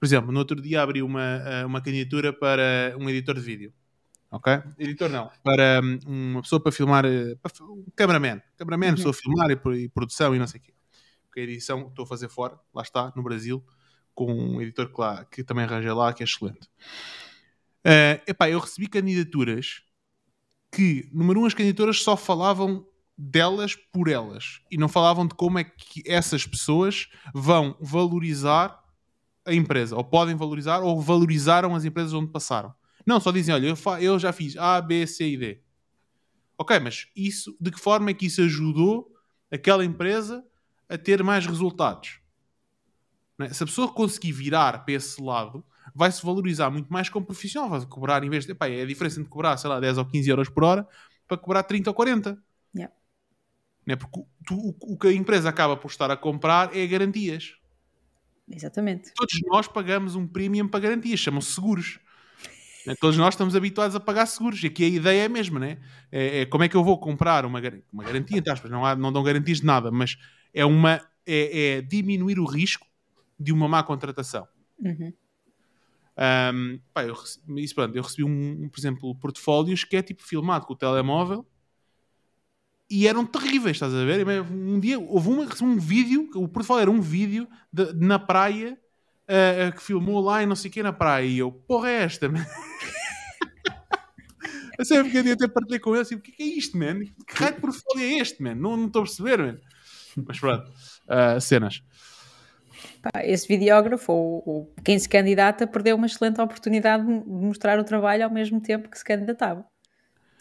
por 0.00 0.06
exemplo, 0.06 0.32
no 0.32 0.38
outro 0.40 0.60
dia 0.60 0.82
abri 0.82 1.02
uma, 1.02 1.22
eh, 1.22 1.64
uma 1.64 1.80
candidatura 1.80 2.32
para 2.32 2.96
um 2.98 3.08
editor 3.08 3.36
de 3.36 3.40
vídeo 3.40 3.72
ok? 4.32 4.62
Editor 4.78 5.10
não, 5.10 5.30
para 5.44 5.80
hum, 5.84 6.32
uma 6.32 6.42
pessoa 6.42 6.60
para 6.60 6.72
filmar, 6.72 7.04
eh, 7.04 7.36
para, 7.40 7.52
um 7.64 7.84
cameraman, 7.94 8.40
cameraman, 8.56 8.88
uhum. 8.88 8.94
pessoa 8.94 9.10
a 9.10 9.14
filmar 9.14 9.50
e, 9.50 9.84
e, 9.84 9.88
produção 9.90 10.34
e 10.34 10.38
não 10.38 10.46
sei 10.46 10.58
o 10.58 10.62
quê. 10.62 10.74
Porque 11.26 11.40
a 11.40 11.42
edição 11.44 11.88
estou 11.88 12.04
a 12.04 12.08
fazer 12.08 12.28
fora, 12.28 12.58
lá 12.74 12.82
está, 12.82 13.12
no 13.14 13.22
Brasil, 13.22 13.62
com 14.14 14.32
um 14.32 14.60
editor 14.60 14.92
que, 14.92 15.00
lá, 15.00 15.24
que 15.26 15.44
também 15.44 15.64
arranjei 15.64 15.92
lá, 15.92 16.12
que 16.12 16.22
é 16.22 16.26
excelente. 16.26 16.66
Uh, 17.84 18.20
epá, 18.26 18.48
eu 18.48 18.58
recebi 18.58 18.86
candidaturas 18.86 19.82
que, 20.72 21.08
número 21.12 21.40
um, 21.40 21.46
as 21.46 21.54
candidaturas 21.54 22.02
só 22.02 22.16
falavam 22.16 22.86
delas 23.16 23.76
por 23.76 24.08
elas 24.08 24.60
e 24.70 24.78
não 24.78 24.88
falavam 24.88 25.26
de 25.26 25.34
como 25.34 25.58
é 25.58 25.64
que 25.64 26.02
essas 26.06 26.46
pessoas 26.46 27.08
vão 27.34 27.76
valorizar 27.78 28.82
a 29.44 29.52
empresa, 29.52 29.96
ou 29.96 30.02
podem 30.02 30.34
valorizar, 30.34 30.80
ou 30.80 31.00
valorizaram 31.00 31.74
as 31.74 31.84
empresas 31.84 32.14
onde 32.14 32.30
passaram. 32.30 32.72
Não, 33.04 33.20
só 33.20 33.30
dizem, 33.30 33.54
olha, 33.54 33.66
eu, 33.66 33.76
eu 34.00 34.18
já 34.18 34.32
fiz 34.32 34.56
A, 34.56 34.80
B, 34.80 35.06
C 35.06 35.28
e 35.28 35.36
D. 35.36 35.60
Ok, 36.56 36.78
mas 36.78 37.08
isso, 37.14 37.56
de 37.60 37.70
que 37.70 37.80
forma 37.80 38.10
é 38.10 38.14
que 38.14 38.26
isso 38.26 38.40
ajudou 38.40 39.12
aquela 39.50 39.84
empresa 39.84 40.44
a 40.88 40.96
ter 40.96 41.22
mais 41.22 41.44
resultados? 41.44 42.20
É? 43.40 43.52
Se 43.52 43.62
a 43.62 43.66
pessoa 43.66 43.92
conseguir 43.92 44.32
virar 44.32 44.84
para 44.84 44.94
esse 44.94 45.20
lado, 45.20 45.64
vai 45.94 46.10
se 46.12 46.24
valorizar 46.24 46.70
muito 46.70 46.92
mais 46.92 47.08
como 47.08 47.26
profissional. 47.26 47.70
Vai 47.70 47.86
cobrar, 47.86 48.22
em 48.24 48.30
vez 48.30 48.46
de. 48.46 48.54
Pá, 48.54 48.68
é 48.68 48.82
a 48.82 48.86
diferença 48.86 49.20
entre 49.20 49.30
cobrar, 49.30 49.56
sei 49.56 49.68
lá, 49.70 49.80
10 49.80 49.98
ou 49.98 50.06
15 50.06 50.30
euros 50.30 50.48
por 50.48 50.64
hora 50.64 50.86
para 51.26 51.36
cobrar 51.36 51.62
30 51.62 51.90
ou 51.90 51.94
40. 51.94 52.38
Yeah. 52.74 52.94
Não 53.86 53.92
é? 53.94 53.96
Porque 53.96 54.22
tu, 54.46 54.54
o, 54.54 54.76
o 54.92 54.98
que 54.98 55.08
a 55.08 55.12
empresa 55.12 55.48
acaba 55.48 55.76
por 55.76 55.90
estar 55.90 56.10
a 56.10 56.16
comprar 56.16 56.76
é 56.76 56.86
garantias. 56.86 57.54
Exatamente. 58.50 59.12
Todos 59.14 59.40
nós 59.46 59.66
pagamos 59.68 60.14
um 60.14 60.26
premium 60.26 60.68
para 60.68 60.80
garantias, 60.80 61.20
chamam-se 61.20 61.52
seguros. 61.52 62.00
Né? 62.86 62.94
Todos 63.00 63.16
nós 63.16 63.34
estamos 63.34 63.54
habituados 63.54 63.94
a 63.96 64.00
pagar 64.00 64.26
seguros 64.26 64.62
e 64.62 64.66
aqui 64.66 64.84
a 64.84 64.88
ideia 64.88 65.22
é 65.22 65.24
a 65.26 65.28
mesma, 65.28 65.58
né? 65.58 65.78
É, 66.10 66.40
é 66.40 66.46
como 66.46 66.64
é 66.64 66.68
que 66.68 66.76
eu 66.76 66.84
vou 66.84 66.98
comprar 66.98 67.46
uma, 67.46 67.60
uma 67.92 68.04
garantia, 68.04 68.38
entre 68.38 68.52
aspas, 68.52 68.70
não, 68.70 68.84
há, 68.84 68.96
não 68.96 69.12
dão 69.12 69.22
garantias 69.22 69.60
de 69.60 69.66
nada, 69.66 69.90
mas 69.90 70.18
é, 70.52 70.64
uma, 70.64 71.00
é, 71.26 71.76
é 71.76 71.80
diminuir 71.80 72.38
o 72.38 72.44
risco 72.44 72.86
de 73.38 73.52
uma 73.52 73.68
má 73.68 73.82
contratação. 73.82 74.46
Uhum. 74.78 75.12
Um, 76.16 76.78
pá, 76.92 77.04
eu, 77.04 77.16
isso, 77.56 77.74
pronto, 77.74 77.96
eu 77.96 78.02
recebi, 78.02 78.24
um, 78.24 78.64
um, 78.64 78.68
por 78.68 78.78
exemplo, 78.78 79.14
portfólios 79.14 79.84
que 79.84 79.96
é 79.96 80.02
tipo 80.02 80.22
filmado 80.22 80.66
com 80.66 80.74
o 80.74 80.76
telemóvel 80.76 81.46
e 82.90 83.08
eram 83.08 83.24
terríveis, 83.24 83.76
estás 83.76 83.94
a 83.94 84.04
ver? 84.04 84.42
Um 84.42 84.78
dia 84.78 85.00
houve 85.00 85.30
uma, 85.30 85.48
um 85.62 85.78
vídeo, 85.78 86.28
o 86.34 86.46
portfólio 86.46 86.82
era 86.82 86.90
um 86.90 87.00
vídeo 87.00 87.48
de, 87.72 87.94
na 87.94 88.18
praia 88.18 88.78
uh, 89.22 89.72
que 89.74 89.82
filmou 89.82 90.20
lá 90.20 90.42
e 90.42 90.46
não 90.46 90.54
sei 90.54 90.70
o 90.70 90.74
que 90.74 90.82
na 90.82 90.92
praia. 90.92 91.24
E 91.24 91.38
eu, 91.38 91.50
porra, 91.50 91.88
é 91.88 92.02
esta, 92.02 92.28
man? 92.28 92.44
eu 94.78 94.84
sempre 94.84 95.10
queria 95.10 95.32
até 95.32 95.48
partilhar 95.48 95.80
com 95.80 95.94
ele 95.94 96.02
assim: 96.02 96.16
o 96.16 96.20
que 96.20 96.34
é 96.38 96.46
isto, 96.46 96.76
man? 96.76 97.00
Que 97.26 97.34
raio 97.34 97.54
de 97.54 97.60
portfólio 97.62 98.04
é 98.04 98.18
este, 98.18 98.42
man? 98.42 98.56
Não 98.56 98.86
estou 98.86 99.00
a 99.00 99.04
perceber, 99.06 99.38
man. 99.38 99.56
Mas 100.26 100.38
pronto, 100.38 100.68
uh, 100.68 101.40
cenas. 101.40 101.82
Esse 103.24 103.48
videógrafo, 103.48 104.12
ou, 104.12 104.42
ou, 104.46 104.74
quem 104.84 104.98
se 104.98 105.08
candidata, 105.08 105.66
perdeu 105.66 105.96
uma 105.96 106.06
excelente 106.06 106.40
oportunidade 106.40 107.04
de 107.04 107.28
mostrar 107.28 107.78
o 107.78 107.84
trabalho 107.84 108.24
ao 108.24 108.30
mesmo 108.30 108.60
tempo 108.60 108.88
que 108.88 108.98
se 108.98 109.04
candidatava. 109.04 109.64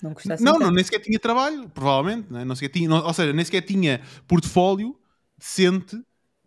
Não, 0.04 0.14
não, 0.40 0.60
não, 0.60 0.72
nem 0.72 0.84
sequer 0.84 1.00
tinha 1.00 1.20
trabalho, 1.20 1.70
provavelmente. 1.70 2.32
Né? 2.32 2.44
Não 2.44 2.56
sequer 2.56 2.70
tinha, 2.70 2.90
não, 2.90 3.06
ou 3.06 3.14
seja, 3.14 3.32
nem 3.32 3.46
sequer 3.46 3.62
tinha 3.62 4.02
portfólio 4.28 5.00
decente 5.38 6.02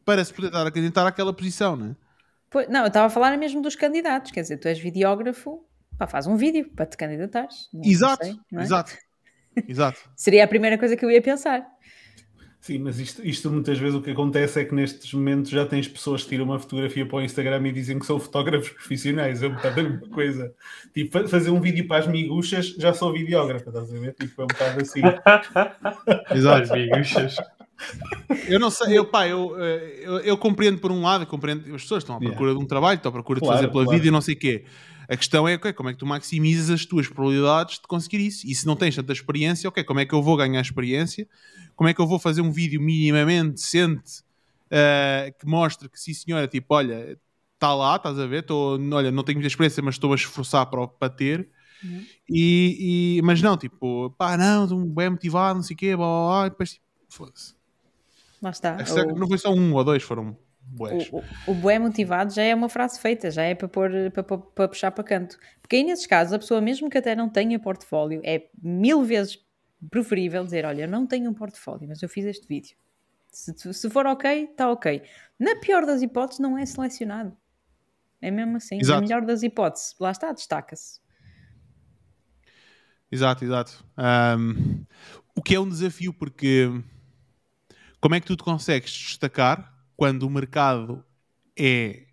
para 0.05 0.25
se 0.25 0.33
poder 0.33 0.51
dar 0.51 0.67
a 0.67 0.71
candidatar 0.71 1.07
àquela 1.07 1.33
posição. 1.33 1.77
Né? 1.77 1.95
Pois, 2.51 2.69
não, 2.69 2.81
eu 2.81 2.89
estava 2.89 3.07
a 3.07 3.11
falar 3.11 3.37
mesmo 3.39 3.63
dos 3.63 3.77
candidatos, 3.77 4.33
quer 4.33 4.43
dizer, 4.43 4.59
tu 4.59 4.67
és 4.67 4.79
videógrafo, 4.79 5.65
pá, 5.97 6.07
faz 6.07 6.27
um 6.27 6.37
vídeo 6.37 6.71
para 6.75 6.87
te 6.87 6.97
candidatares. 6.97 7.69
Exato, 7.83 8.25
sei, 8.25 8.37
é? 8.55 8.63
exato, 8.63 8.97
exato. 9.69 10.11
Seria 10.17 10.45
a 10.45 10.49
primeira 10.49 10.77
coisa 10.77 10.97
que 10.97 11.05
eu 11.05 11.11
ia 11.11 11.23
pensar. 11.23 11.74
Sim, 12.65 12.79
mas 12.79 12.99
isto, 12.99 13.23
isto, 13.23 13.51
muitas 13.51 13.79
vezes 13.79 13.95
o 13.95 14.01
que 14.01 14.11
acontece 14.11 14.59
é 14.59 14.65
que 14.65 14.75
nestes 14.75 15.13
momentos 15.13 15.51
já 15.51 15.67
tens 15.67 15.87
pessoas 15.87 16.23
que 16.23 16.31
tiram 16.31 16.47
uma 16.47 16.59
fotografia 16.59 17.05
para 17.05 17.19
o 17.19 17.21
Instagram 17.21 17.69
e 17.69 17.73
dizem 17.73 17.99
que 17.99 18.07
são 18.07 18.19
fotógrafos 18.19 18.71
profissionais. 18.71 19.43
É 19.43 19.49
um 19.49 19.55
bocado 19.55 19.81
a 19.81 19.83
mesma 19.83 20.09
coisa. 20.09 20.51
Tipo, 20.95 21.29
fazer 21.29 21.51
um 21.51 21.61
vídeo 21.61 21.87
para 21.87 21.99
as 21.99 22.07
miguxas, 22.07 22.69
já 22.69 22.95
sou 22.95 23.13
videógrafo, 23.13 23.69
estás 23.69 23.95
a 23.95 23.99
ver? 23.99 24.15
Tipo, 24.15 24.41
é 24.41 24.45
um 24.45 24.47
bocado 24.47 24.81
assim. 24.81 25.03
Exato, 26.35 26.63
as 26.63 26.71
miguxas. 26.71 27.37
Eu 28.49 28.59
não 28.59 28.71
sei, 28.71 28.97
eu, 28.97 29.05
pá, 29.05 29.29
eu, 29.29 29.55
eh, 29.63 30.01
eu, 30.03 30.19
eu, 30.21 30.39
compreendo 30.39 30.79
por 30.79 30.91
um 30.91 31.03
lado, 31.03 31.27
compreendo, 31.27 31.67
as 31.75 31.83
pessoas 31.83 32.03
estão 32.03 32.17
à 32.17 32.19
procura 32.19 32.45
yeah. 32.45 32.59
de 32.59 32.65
um 32.65 32.67
trabalho, 32.67 32.97
estão 32.97 33.11
à 33.11 33.13
procura 33.13 33.41
claro, 33.41 33.57
de 33.57 33.59
fazer 33.59 33.71
pela 33.71 33.85
claro. 33.85 33.99
vida 33.99 34.09
e 34.09 34.11
não 34.11 34.23
sei 34.23 34.35
o 34.37 34.39
quê. 34.39 34.65
A 35.09 35.17
questão 35.17 35.47
é 35.47 35.55
okay, 35.55 35.73
como 35.73 35.89
é 35.89 35.93
que 35.93 35.99
tu 35.99 36.07
maximizas 36.07 36.71
as 36.71 36.85
tuas 36.85 37.09
probabilidades 37.09 37.77
de 37.77 37.83
conseguir 37.83 38.21
isso. 38.21 38.47
E 38.47 38.55
se 38.55 38.67
não 38.67 38.77
tens 38.77 38.95
tanta 38.95 39.13
experiência, 39.13 39.69
ok, 39.69 39.83
como 39.85 40.01
é 40.01 40.07
que 40.07 40.15
eu 40.15 40.23
vou 40.23 40.37
ganhar 40.37 40.61
experiência? 40.61 41.29
Como 41.77 41.89
é 41.89 41.95
que 41.95 42.01
eu 42.01 42.07
vou 42.07 42.19
fazer 42.19 42.41
um 42.41 42.51
vídeo 42.51 42.81
minimamente 42.81 43.53
decente 43.53 44.21
uh, 44.67 45.33
que 45.39 45.47
mostre 45.47 45.89
que 45.89 46.01
sim 46.01 46.15
senhora, 46.15 46.47
tipo, 46.49 46.75
olha, 46.75 47.19
está 47.55 47.75
lá, 47.75 47.97
estás 47.97 48.19
a 48.19 48.27
ver, 48.27 48.41
estou, 48.41 48.79
olha, 48.93 49.11
não 49.11 49.23
tenho 49.23 49.39
muita 49.39 49.49
experiência, 49.49 49.83
mas 49.83 49.97
estou 49.97 50.13
a 50.13 50.17
esforçar 50.17 50.67
para, 50.67 50.87
para 50.87 51.11
ter. 51.11 51.49
Uhum. 51.83 52.07
E, 52.31 53.19
e, 53.19 53.23
mas 53.23 53.43
não, 53.43 53.57
tipo, 53.57 54.11
pá, 54.17 54.37
não, 54.37 54.65
estou 54.65 54.85
bem 54.87 55.11
motivado, 55.11 55.57
não 55.57 55.63
sei 55.63 55.75
o 55.75 55.77
quê, 55.77 55.97
blá, 55.97 56.07
blá, 56.07 56.27
blá, 56.27 56.47
e 56.47 56.51
depois, 56.51 56.71
tipo, 56.73 56.85
foda-se 57.09 57.55
Lá 58.45 58.51
está. 58.51 58.77
O... 58.77 59.19
Não 59.19 59.27
foi 59.27 59.39
só 59.39 59.51
um 59.51 59.73
ou 59.73 59.83
dois, 59.83 60.03
foram 60.03 60.37
O, 60.79 61.19
o, 61.19 61.25
o 61.53 61.55
bué 61.55 61.79
motivado 61.79 62.33
já 62.33 62.43
é 62.43 62.55
uma 62.55 62.69
frase 62.69 62.99
feita, 62.99 63.31
já 63.31 63.43
é 63.43 63.55
para, 63.55 63.69
pôr, 63.69 63.91
para, 64.13 64.23
para, 64.23 64.39
para 64.39 64.69
puxar 64.69 64.91
para 64.91 65.05
canto. 65.05 65.39
Porque 65.61 65.77
aí 65.77 65.85
nesses 65.85 66.07
casos, 66.07 66.33
a 66.33 66.39
pessoa, 66.39 66.61
mesmo 66.61 66.91
que 66.91 66.99
até 66.99 67.15
não 67.15 67.29
tenha 67.29 67.59
portfólio, 67.59 68.21
é 68.25 68.49
mil 68.61 69.03
vezes 69.03 69.39
preferível 69.91 70.45
dizer: 70.45 70.65
Olha, 70.65 70.83
eu 70.83 70.89
não 70.89 71.07
tenho 71.07 71.31
um 71.31 71.35
portfólio, 71.35 71.89
mas 71.89 72.03
eu 72.03 72.09
fiz 72.09 72.25
este 72.25 72.47
vídeo. 72.49 72.77
Se, 73.31 73.55
se 73.73 73.91
for 73.91 74.07
ok, 74.07 74.45
está 74.45 74.71
ok. 74.71 75.03
Na 75.39 75.57
pior 75.57 75.85
das 75.85 76.03
hipóteses, 76.03 76.41
não 76.41 76.57
é 76.57 76.65
selecionado. 76.65 77.37
É 78.21 78.31
mesmo 78.31 78.57
assim. 78.57 78.79
Exato. 78.81 79.01
Na 79.01 79.07
melhor 79.07 79.23
das 79.23 79.43
hipóteses, 79.43 79.95
lá 80.01 80.11
está, 80.11 80.33
destaca-se. 80.33 81.01
Exato, 83.11 83.45
exato. 83.45 83.85
Um, 83.99 84.85
o 85.37 85.43
que 85.43 85.55
é 85.55 85.61
um 85.61 85.69
desafio, 85.69 86.13
porque 86.13 86.69
como 88.01 88.15
é 88.15 88.21
que 88.21 88.27
tu 88.27 88.37
te 88.37 88.43
consegues 88.43 88.91
destacar 88.91 89.74
quando 89.97 90.25
o 90.25 90.31
mercado 90.31 91.05
é. 91.59 92.07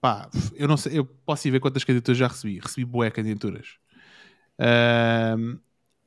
Pá, 0.00 0.28
eu 0.54 0.66
não 0.66 0.76
sei, 0.76 0.98
eu 0.98 1.04
posso 1.04 1.46
ir 1.46 1.52
ver 1.52 1.60
quantas 1.60 1.84
candidaturas 1.84 2.18
já 2.18 2.26
recebi. 2.26 2.58
Recebi 2.58 2.84
boé 2.84 3.10
candidaturas. 3.10 3.76
Uh, 4.58 5.58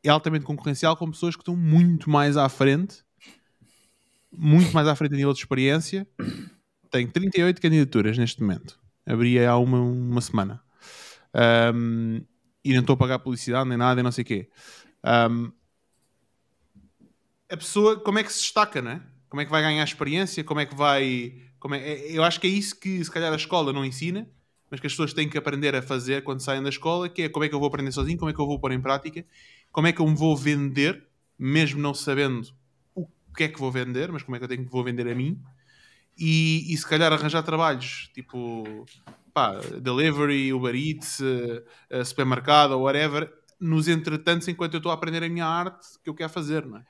é 0.03 0.09
altamente 0.09 0.45
concorrencial 0.45 0.95
com 0.95 1.09
pessoas 1.09 1.35
que 1.35 1.41
estão 1.41 1.55
muito 1.55 2.09
mais 2.09 2.37
à 2.37 2.47
frente, 2.49 3.03
muito 4.31 4.71
mais 4.73 4.87
à 4.87 4.95
frente 4.95 5.13
a 5.13 5.17
nível 5.17 5.33
de 5.33 5.39
experiência. 5.39 6.07
Tenho 6.91 7.09
38 7.11 7.61
candidaturas 7.61 8.17
neste 8.17 8.41
momento. 8.41 8.79
Abri 9.05 9.43
há 9.43 9.57
uma, 9.57 9.79
uma 9.79 10.21
semana. 10.21 10.61
Um, 11.73 12.21
e 12.63 12.73
não 12.73 12.81
estou 12.81 12.95
a 12.95 12.97
pagar 12.97 13.19
publicidade 13.19 13.67
nem 13.67 13.77
nada, 13.77 13.99
e 13.99 14.03
não 14.03 14.11
sei 14.11 14.23
o 14.23 14.25
quê. 14.25 14.49
Um, 15.03 15.51
a 17.49 17.57
pessoa, 17.57 17.99
como 17.99 18.19
é 18.19 18.23
que 18.23 18.31
se 18.31 18.39
destaca, 18.39 18.81
não 18.81 18.91
é? 18.91 19.01
Como 19.35 19.41
é 19.41 19.45
que 19.45 19.51
vai 19.51 19.61
ganhar 19.61 19.83
experiência, 19.83 20.45
como 20.45 20.61
é 20.61 20.65
que 20.65 20.73
vai, 20.73 21.33
Como 21.59 21.75
é, 21.75 21.79
é- 21.79 22.17
eu 22.17 22.23
acho 22.23 22.39
que 22.39 22.47
é 22.47 22.49
isso 22.49 22.79
que 22.79 23.03
se 23.03 23.11
calhar 23.11 23.33
a 23.33 23.35
escola 23.35 23.73
não 23.73 23.83
ensina, 23.83 24.25
mas 24.71 24.79
que 24.79 24.87
as 24.87 24.93
pessoas 24.93 25.11
têm 25.11 25.27
que 25.27 25.37
aprender 25.37 25.75
a 25.75 25.81
fazer 25.81 26.23
quando 26.23 26.39
saem 26.39 26.63
da 26.63 26.69
escola, 26.69 27.09
que 27.09 27.23
é 27.23 27.27
como 27.29 27.43
é 27.43 27.49
que 27.49 27.53
eu 27.55 27.59
vou 27.59 27.67
aprender 27.67 27.91
sozinho, 27.91 28.17
como 28.17 28.29
é 28.29 28.33
que 28.33 28.39
eu 28.39 28.47
vou 28.47 28.57
pôr 28.59 28.71
em 28.71 28.79
prática, 28.79 29.25
como 29.73 29.87
é 29.87 29.91
que 29.91 29.99
eu 29.99 30.07
me 30.07 30.15
vou 30.15 30.37
vender, 30.37 31.03
mesmo 31.37 31.81
não 31.81 31.93
sabendo 31.93 32.47
o 32.95 33.05
que 33.35 33.43
é 33.43 33.47
que 33.49 33.59
vou 33.59 33.69
vender, 33.69 34.09
mas 34.09 34.23
como 34.23 34.37
é 34.37 34.39
que 34.39 34.45
eu 34.45 34.49
tenho 34.49 34.63
que 34.63 34.71
vou 34.71 34.85
vender 34.85 35.05
a 35.09 35.13
mim, 35.13 35.37
e, 36.17 36.73
e 36.73 36.77
se 36.77 36.87
calhar 36.87 37.11
arranjar 37.11 37.43
trabalhos, 37.43 38.09
tipo, 38.13 38.85
pá, 39.33 39.59
delivery, 39.81 40.53
Uber 40.53 40.73
Eats, 40.73 41.19
eh, 41.19 41.63
eh, 41.89 42.03
supermercado 42.05 42.71
ou 42.71 42.83
whatever, 42.83 43.29
nos 43.59 43.89
entretantos, 43.89 44.47
enquanto 44.47 44.75
eu 44.75 44.77
estou 44.77 44.91
a 44.91 44.95
aprender 44.95 45.23
a 45.23 45.29
minha 45.29 45.45
arte 45.45 45.85
que 46.01 46.09
eu 46.09 46.15
quero 46.15 46.29
fazer, 46.29 46.65
não 46.65 46.77
é? 46.77 46.85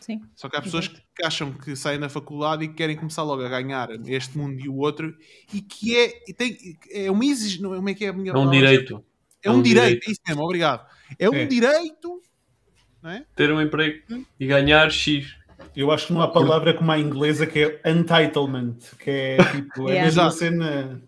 Sim. 0.00 0.20
Só 0.36 0.48
que 0.48 0.56
há 0.56 0.62
pessoas 0.62 0.88
que 0.88 1.02
acham 1.24 1.52
que 1.52 1.74
saem 1.74 1.98
da 1.98 2.08
faculdade 2.08 2.64
e 2.64 2.68
que 2.68 2.74
querem 2.74 2.96
começar 2.96 3.22
logo 3.22 3.42
a 3.44 3.48
ganhar 3.48 3.88
este 4.06 4.36
mundo 4.38 4.60
e 4.60 4.68
o 4.68 4.76
outro, 4.76 5.16
e 5.52 5.60
que 5.60 5.96
é, 5.96 6.12
e 6.28 6.32
tem, 6.32 6.56
é 6.92 7.10
uma 7.10 7.24
exigência, 7.24 7.66
como 7.68 7.88
é 7.88 7.94
que 7.94 8.04
é 8.04 8.08
a 8.08 8.12
minha 8.12 8.30
É 8.30 8.32
um 8.32 8.44
palavra? 8.44 8.58
direito. 8.58 9.04
É 9.42 9.50
um, 9.50 9.62
direito, 9.62 10.08
é 10.08 10.12
isso 10.12 10.20
mesmo, 10.26 10.42
obrigado. 10.44 10.86
É 11.18 11.28
um 11.28 11.34
É. 11.34 11.46
direito, 11.46 12.20
não 13.02 13.10
é? 13.10 13.24
Ter 13.34 13.50
um 13.52 13.60
emprego 13.60 14.02
e 14.38 14.46
ganhar 14.46 14.90
X. 14.90 15.34
Eu 15.74 15.90
acho 15.90 16.06
que 16.08 16.12
não 16.12 16.22
há 16.22 16.28
palavra 16.28 16.72
como 16.74 16.90
a 16.92 16.98
inglesa 16.98 17.46
que 17.46 17.58
é 17.58 17.90
entitlement, 17.90 18.76
que 18.98 19.10
é 19.10 19.36
tipo, 19.52 19.88
é 19.88 19.92
Yeah. 19.94 20.04
a 20.04 20.06
Exato. 20.06 20.36
cena. 20.36 21.02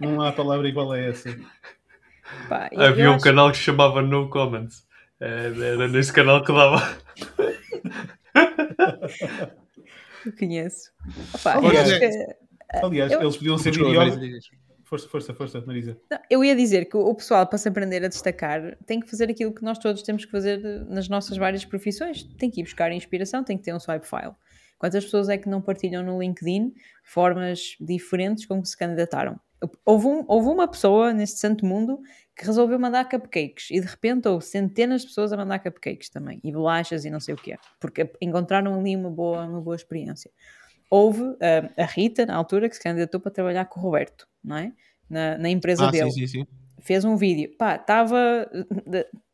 Não 0.00 0.20
há 0.22 0.32
palavra 0.32 0.68
igual 0.68 0.92
a 0.92 0.98
essa. 0.98 1.34
Pá, 2.48 2.68
Havia 2.76 3.10
um 3.10 3.14
acho- 3.14 3.24
canal 3.24 3.50
que 3.50 3.56
se 3.58 3.62
chamava 3.64 4.02
No 4.02 4.28
Comments. 4.28 4.84
Eh, 5.20 5.52
Era 5.56 5.88
nesse 5.88 6.12
canal 6.12 6.42
que 6.44 6.52
dava. 6.52 6.98
Eu 10.24 10.32
conheço. 10.38 10.90
Opa, 11.34 11.58
Aliás, 11.58 11.98
que- 11.98 12.36
Aliás, 12.82 13.12
Eu- 13.12 13.20
eles 13.22 13.36
podiam 13.36 13.58
ser 13.58 13.70
diz. 13.72 14.50
Força, 14.84 15.08
força, 15.08 15.32
força, 15.34 15.60
Marisa. 15.66 15.96
não, 16.10 16.18
eu 16.28 16.44
ia 16.44 16.54
dizer 16.54 16.84
que 16.84 16.96
o 16.96 17.00
o 17.00 17.14
pessoal, 17.14 17.46
para 17.46 17.56
se 17.56 17.66
aprender 17.66 18.04
a 18.04 18.08
destacar, 18.08 18.76
tem 18.86 19.00
que 19.00 19.08
fazer 19.08 19.30
aquilo 19.30 19.52
que 19.52 19.62
nós 19.62 19.78
todos 19.78 20.02
temos 20.02 20.24
que 20.26 20.30
fazer 20.30 20.58
nas 20.86 21.08
nossas 21.08 21.36
várias 21.38 21.64
profissões. 21.64 22.22
Tem 22.38 22.50
que 22.50 22.60
ir 22.60 22.64
buscar 22.64 22.92
inspiração, 22.92 23.42
tem 23.42 23.56
que 23.56 23.64
ter 23.64 23.74
um 23.74 23.80
swipe 23.80 24.06
file. 24.06 24.32
Quantas 24.78 25.02
pessoas 25.04 25.28
é 25.30 25.38
que 25.38 25.48
não 25.48 25.62
partilham 25.62 26.02
no 26.02 26.20
LinkedIn 26.20 26.74
formas 27.02 27.76
diferentes 27.80 28.44
como 28.44 28.64
se 28.66 28.76
candidataram? 28.76 29.40
Houve, 29.84 30.06
um- 30.08 30.24
houve 30.28 30.48
uma 30.48 30.68
pessoa 30.68 31.12
neste 31.12 31.38
santo 31.38 31.64
mundo 31.64 32.00
que 32.36 32.46
resolveu 32.46 32.78
mandar 32.78 33.08
cupcakes 33.08 33.70
e 33.70 33.80
de 33.80 33.86
repente 33.86 34.26
houve 34.28 34.44
centenas 34.44 35.02
de 35.02 35.08
pessoas 35.08 35.32
a 35.32 35.36
mandar 35.36 35.58
cupcakes 35.58 36.08
também 36.08 36.40
e 36.42 36.50
bolachas 36.50 37.04
e 37.04 37.10
não 37.10 37.20
sei 37.20 37.34
o 37.34 37.36
quê, 37.36 37.56
porque 37.78 38.10
encontraram 38.20 38.78
ali 38.78 38.96
uma 38.96 39.10
boa, 39.10 39.44
uma 39.44 39.60
boa 39.60 39.76
experiência. 39.76 40.30
Houve 40.90 41.22
ah, 41.40 41.70
a 41.82 41.84
Rita, 41.86 42.26
na 42.26 42.34
altura, 42.34 42.68
que 42.68 42.76
se 42.76 42.82
candidatou 42.82 43.20
para 43.20 43.30
trabalhar 43.32 43.64
com 43.66 43.80
o 43.80 43.82
Roberto, 43.82 44.26
não 44.42 44.56
é? 44.56 44.72
Na, 45.08 45.38
na 45.38 45.48
empresa 45.50 45.88
Ah, 45.88 45.90
dele 45.90 46.10
sim, 46.10 46.26
sim, 46.26 46.40
sim. 46.40 46.46
fez 46.80 47.04
um 47.04 47.16
vídeo, 47.16 47.54
pá, 47.58 47.76
estava 47.76 48.50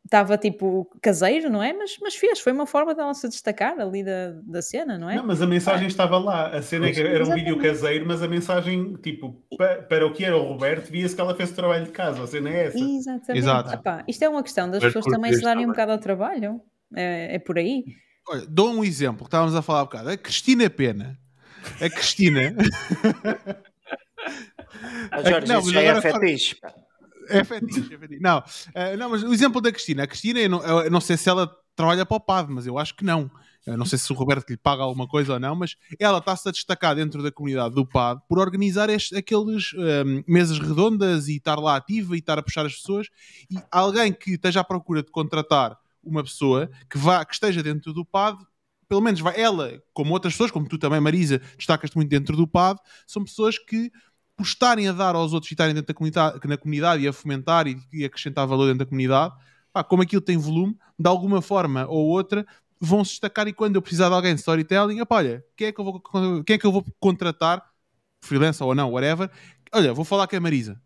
estava 0.09 0.37
tipo 0.39 0.89
caseiro, 1.03 1.51
não 1.51 1.61
é? 1.61 1.71
Mas, 1.71 1.95
mas 2.01 2.15
fez, 2.15 2.39
foi 2.39 2.51
uma 2.51 2.65
forma 2.65 2.95
dela 2.95 3.13
se 3.13 3.29
destacar 3.29 3.79
ali 3.79 4.03
da, 4.03 4.31
da 4.43 4.59
cena, 4.61 4.97
não 4.97 5.07
é? 5.07 5.15
Não, 5.17 5.23
mas 5.27 5.39
a 5.39 5.45
mensagem 5.45 5.87
estava 5.87 6.17
lá. 6.17 6.47
A 6.47 6.61
cena 6.63 6.87
é 6.87 6.89
era 6.99 7.09
um 7.09 7.11
Exatamente. 7.21 7.45
vídeo 7.45 7.61
caseiro, 7.61 8.05
mas 8.07 8.23
a 8.23 8.27
mensagem, 8.27 8.93
tipo, 8.95 9.43
pa- 9.55 9.75
para 9.87 10.07
o 10.07 10.11
que 10.11 10.25
era 10.25 10.35
o 10.35 10.41
Roberto, 10.47 10.89
via-se 10.91 11.13
que 11.13 11.21
ela 11.21 11.35
fez 11.35 11.51
o 11.51 11.55
trabalho 11.55 11.85
de 11.85 11.91
casa. 11.91 12.23
A 12.23 12.27
cena 12.27 12.49
é 12.49 12.65
essa. 12.65 12.79
Exatamente. 12.79 13.37
Exato. 13.37 13.73
Epá, 13.75 14.03
isto 14.07 14.23
é 14.23 14.29
uma 14.29 14.41
questão 14.41 14.69
das 14.69 14.83
Mas 14.83 14.91
pessoas 14.93 15.13
também 15.13 15.31
se 15.31 15.41
darem 15.41 15.65
um 15.65 15.69
bocado 15.69 15.91
ao 15.91 15.99
trabalho. 15.99 16.59
É, 16.95 17.35
é 17.35 17.39
por 17.39 17.59
aí. 17.59 17.83
Olha, 18.27 18.45
dou 18.49 18.71
um 18.73 18.83
exemplo 18.83 19.19
que 19.19 19.27
estávamos 19.27 19.55
a 19.55 19.61
falar 19.61 19.81
há 19.81 19.85
bocado. 19.85 20.09
A 20.09 20.17
Cristina 20.17 20.69
Pena. 20.71 21.17
A 21.79 21.87
Cristina. 21.89 22.55
Ah, 25.11 25.21
Jorge, 25.23 25.47
Não, 25.47 25.59
isso 25.59 25.71
já 25.71 25.81
é 25.81 26.01
fala- 26.01 26.19
fetiche. 26.19 26.55
É 27.29 27.43
fetiche, 27.43 27.93
é 27.93 27.97
fetiche. 27.97 28.21
Não, 28.21 28.43
eh, 28.73 28.97
não, 28.97 29.09
mas 29.09 29.23
o 29.23 29.33
exemplo 29.33 29.61
da 29.61 29.71
Cristina. 29.71 30.03
A 30.03 30.07
Cristina, 30.07 30.39
eu 30.39 30.49
não, 30.49 30.61
eu 30.61 30.91
não 30.91 31.01
sei 31.01 31.17
se 31.17 31.29
ela 31.29 31.49
trabalha 31.75 32.05
para 32.05 32.17
o 32.17 32.19
PAD, 32.19 32.51
mas 32.51 32.67
eu 32.67 32.77
acho 32.77 32.95
que 32.95 33.05
não. 33.05 33.29
Eu 33.65 33.77
não 33.77 33.85
sei 33.85 33.99
se 33.99 34.11
o 34.11 34.15
Roberto 34.15 34.49
lhe 34.49 34.57
paga 34.57 34.83
alguma 34.83 35.07
coisa 35.07 35.33
ou 35.33 35.39
não, 35.39 35.55
mas 35.55 35.75
ela 35.99 36.17
está-se 36.17 36.47
a 36.49 36.51
destacar 36.51 36.95
dentro 36.95 37.21
da 37.21 37.31
comunidade 37.31 37.75
do 37.75 37.85
PAD 37.85 38.21
por 38.27 38.39
organizar 38.39 38.89
estes, 38.89 39.17
aqueles 39.17 39.73
ehm, 39.75 40.23
mesas 40.27 40.57
redondas 40.59 41.27
e 41.27 41.35
estar 41.35 41.59
lá 41.59 41.75
ativa 41.75 42.15
e 42.15 42.19
estar 42.19 42.39
a 42.39 42.41
puxar 42.41 42.65
as 42.65 42.75
pessoas. 42.75 43.07
E 43.49 43.57
alguém 43.71 44.11
que 44.11 44.31
esteja 44.31 44.61
à 44.61 44.63
procura 44.63 45.03
de 45.03 45.11
contratar 45.11 45.77
uma 46.03 46.23
pessoa 46.23 46.69
que, 46.89 46.97
vá, 46.97 47.23
que 47.23 47.33
esteja 47.33 47.61
dentro 47.61 47.93
do 47.93 48.03
PAD, 48.05 48.39
pelo 48.87 49.01
menos 49.01 49.19
vai, 49.19 49.39
ela, 49.39 49.81
como 49.93 50.13
outras 50.13 50.33
pessoas, 50.33 50.49
como 50.51 50.67
tu 50.67 50.77
também, 50.77 50.99
Marisa, 50.99 51.39
destacas-te 51.55 51.95
muito 51.95 52.09
dentro 52.09 52.35
do 52.35 52.47
PAD, 52.47 52.79
são 53.05 53.23
pessoas 53.23 53.57
que, 53.59 53.91
por 54.39 54.45
estarem 54.45 54.87
a 54.87 54.93
dar 54.93 55.15
aos 55.15 55.33
outros 55.33 55.51
e 55.51 55.53
estarem 55.53 55.73
dentro 55.73 55.89
da 55.89 55.93
comunidade, 55.93 56.39
na 56.47 56.57
comunidade 56.57 57.03
e 57.03 57.07
a 57.09 57.11
fomentar 57.11 57.67
e, 57.67 57.77
e 57.91 58.05
acrescentar 58.05 58.47
valor 58.47 58.67
dentro 58.67 58.79
da 58.79 58.85
comunidade, 58.85 59.33
pá, 59.73 59.83
como 59.83 60.01
aquilo 60.01 60.21
tem 60.21 60.37
volume, 60.37 60.77
de 60.97 61.09
alguma 61.09 61.41
forma 61.41 61.85
ou 61.87 62.07
outra, 62.07 62.47
vão 62.79 63.03
se 63.03 63.11
destacar 63.11 63.49
e 63.49 63.53
quando 63.53 63.75
eu 63.75 63.81
precisar 63.81 64.07
de 64.07 64.15
alguém 64.15 64.33
de 64.33 64.39
storytelling, 64.39 65.01
opa, 65.01 65.17
olha, 65.17 65.43
quem 65.57 65.67
é 65.67 65.71
que 65.73 65.81
eu 65.81 65.83
vou, 65.83 66.01
quem 66.45 66.53
é 66.53 66.57
que 66.57 66.65
eu 66.65 66.71
vou 66.71 66.85
contratar, 67.01 67.69
freelancer 68.23 68.65
ou 68.65 68.73
não, 68.73 68.93
whatever, 68.93 69.29
olha, 69.73 69.93
vou 69.93 70.05
falar 70.05 70.25
com 70.25 70.37
a 70.37 70.39
Marisa. 70.39 70.81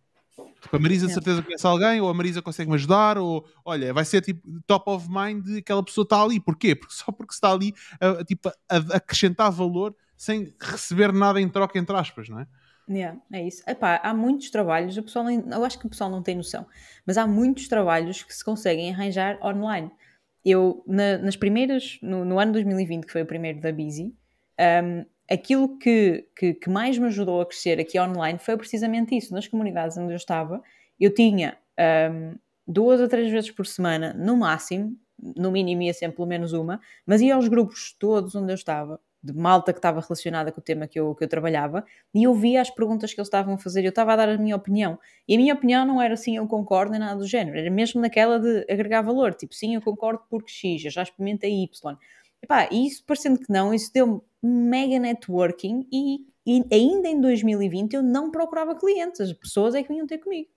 Tipo, 0.60 0.76
a 0.78 0.80
Marisa 0.80 1.06
de 1.06 1.14
certeza 1.14 1.44
conhece 1.44 1.68
alguém, 1.68 2.02
ou 2.02 2.10
a 2.10 2.14
Marisa 2.14 2.42
consegue 2.42 2.72
me 2.72 2.76
ajudar, 2.76 3.20
ou 3.20 3.46
olha, 3.64 3.94
vai 3.94 4.04
ser 4.04 4.22
tipo 4.22 4.42
top 4.66 4.90
of 4.90 5.08
mind 5.08 5.44
de 5.46 5.58
aquela 5.60 5.84
pessoa 5.84 6.04
está 6.04 6.24
ali. 6.24 6.40
Porquê? 6.40 6.74
Porque 6.74 6.96
só 6.96 7.12
porque 7.12 7.36
está 7.36 7.52
ali 7.52 7.72
a, 8.02 8.22
a, 8.22 8.26
tipo, 8.26 8.50
a, 8.50 8.54
a 8.68 8.78
acrescentar 8.98 9.52
valor 9.52 9.96
sem 10.18 10.56
receber 10.60 11.14
nada 11.14 11.40
em 11.40 11.48
troca, 11.48 11.78
entre 11.78 11.96
aspas, 11.96 12.30
não 12.30 12.40
é? 12.40 12.48
Yeah, 12.90 13.18
é 13.32 13.42
isso. 13.48 13.64
Epá, 13.68 14.02
há 14.04 14.14
muitos 14.14 14.50
trabalhos, 14.50 14.98
o 14.98 15.04
pessoal 15.04 15.26
eu 15.30 15.64
acho 15.64 15.80
que 15.80 15.86
o 15.86 15.90
pessoal 15.90 16.10
não 16.10 16.22
tem 16.22 16.36
noção, 16.36 16.66
mas 17.06 17.18
há 17.18 17.26
muitos 17.26 17.68
trabalhos 17.70 18.24
que 18.24 18.36
se 18.36 18.44
conseguem 18.44 18.92
arranjar 18.94 19.40
online. 19.46 19.90
Eu, 20.44 20.84
na- 20.86 21.18
nas 21.18 21.38
primeiras, 21.38 21.98
no, 22.02 22.26
no 22.26 22.40
ano 22.40 22.52
2020, 22.52 23.06
que 23.06 23.12
foi 23.14 23.22
o 23.22 23.26
primeiro 23.26 23.62
da 23.62 23.72
Busy, 23.72 24.14
um, 24.84 25.06
aquilo 25.32 25.78
que, 25.78 26.28
que, 26.36 26.54
que 26.56 26.70
mais 26.70 26.98
me 26.98 27.08
ajudou 27.08 27.40
a 27.42 27.46
crescer 27.46 27.80
aqui 27.80 27.98
online 28.00 28.38
foi 28.38 28.58
precisamente 28.58 29.16
isso. 29.16 29.34
Nas 29.34 29.48
comunidades 29.48 29.98
onde 29.98 30.12
eu 30.12 30.18
estava, 30.18 30.62
eu 31.00 31.14
tinha 31.14 31.58
um, 32.12 32.36
duas 32.68 33.00
a 33.00 33.08
três 33.08 33.32
vezes 33.32 33.50
por 33.52 33.66
semana, 33.66 34.14
no 34.14 34.36
máximo, 34.36 34.94
no 35.38 35.52
mínimo 35.52 35.84
ia 35.84 35.94
sempre 35.94 36.18
pelo 36.18 36.28
menos 36.28 36.52
uma, 36.52 36.82
mas 37.06 37.22
ia 37.22 37.36
aos 37.36 37.48
grupos 37.48 37.96
todos 37.98 38.36
onde 38.36 38.52
eu 38.52 38.56
estava, 38.56 39.00
de 39.24 39.34
malta 39.34 39.72
que 39.72 39.80
estava 39.80 40.02
relacionada 40.02 40.52
com 40.52 40.60
o 40.60 40.64
tema 40.64 40.88
que 40.88 41.00
eu, 41.00 41.16
que 41.16 41.24
eu 41.24 41.28
trabalhava, 41.30 41.86
e 42.14 42.24
eu 42.24 42.34
via 42.34 42.62
as 42.62 42.70
perguntas 42.70 43.14
que 43.14 43.20
eles 43.20 43.28
estavam 43.28 43.54
a 43.54 43.58
fazer, 43.58 43.86
eu 43.86 43.90
estava 43.90 44.14
a 44.14 44.16
dar 44.18 44.30
a 44.30 44.38
minha 44.38 44.56
opinião. 44.56 45.00
E 45.28 45.36
a 45.36 45.38
minha 45.38 45.54
opinião 45.54 45.86
não 45.86 46.02
era 46.02 46.16
assim, 46.16 46.36
eu 46.36 46.48
concordo, 46.48 46.92
nem 46.92 47.00
nada 47.00 47.16
do 47.16 47.28
género, 47.28 47.58
era 47.58 47.72
mesmo 47.72 48.02
naquela 48.02 48.40
de 48.40 48.66
agregar 48.70 49.02
valor, 49.02 49.34
tipo, 49.34 49.56
sim, 49.56 49.76
eu 49.76 49.82
concordo 49.82 50.22
porque 50.30 50.52
X, 50.52 50.84
eu 50.86 50.92
já 50.92 51.04
experimentei 51.04 51.64
Y. 51.64 51.98
Epá, 52.42 52.68
e 52.70 52.88
isso 52.88 53.04
parecendo 53.06 53.40
que 53.40 53.50
não, 53.50 53.74
isso 53.74 53.92
deu 53.94 54.24
mega 54.42 55.00
networking 55.00 55.88
e, 55.92 56.26
e 56.46 56.66
ainda 56.72 57.08
em 57.08 57.22
2020 57.22 57.94
eu 57.94 58.04
não 58.04 58.30
procurava 58.30 58.76
clientes, 58.76 59.22
as 59.22 59.32
pessoas 59.32 59.74
é 59.76 59.82
que 59.82 59.88
vinham 59.88 60.06
ter 60.06 60.18
comigo. 60.18 60.50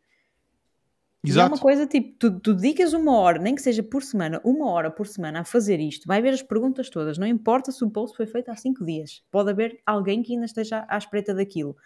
E 1.27 1.31
é 1.31 1.32
Exato. 1.32 1.53
uma 1.53 1.61
coisa 1.61 1.89
tipo, 1.89 2.16
tu, 2.20 2.39
tu 2.39 2.55
dedicas 2.55 2.93
uma 2.93 3.19
hora, 3.19 3.40
nem 3.40 3.53
que 3.53 3.61
seja 3.61 3.82
por 3.82 4.05
semana, 4.05 4.40
uma 4.44 4.70
hora 4.70 4.93
por 4.93 5.09
semana 5.09 5.40
a 5.40 5.44
fazer 5.44 5.81
isto, 5.81 6.07
vai 6.07 6.23
ver 6.23 6.32
as 6.32 6.40
perguntas 6.40 6.89
todas, 6.89 7.19
não 7.19 7.27
importa 7.27 7.73
se 7.73 7.85
o 7.85 7.90
post 7.90 8.16
foi 8.16 8.27
feito 8.27 8.48
há 8.48 8.55
cinco 8.55 8.85
dias, 8.85 9.24
pode 9.28 9.51
haver 9.51 9.81
alguém 9.85 10.23
que 10.23 10.35
ainda 10.35 10.44
esteja 10.44 10.86
à 10.89 10.97
espreita 10.97 11.35
daquilo. 11.35 11.77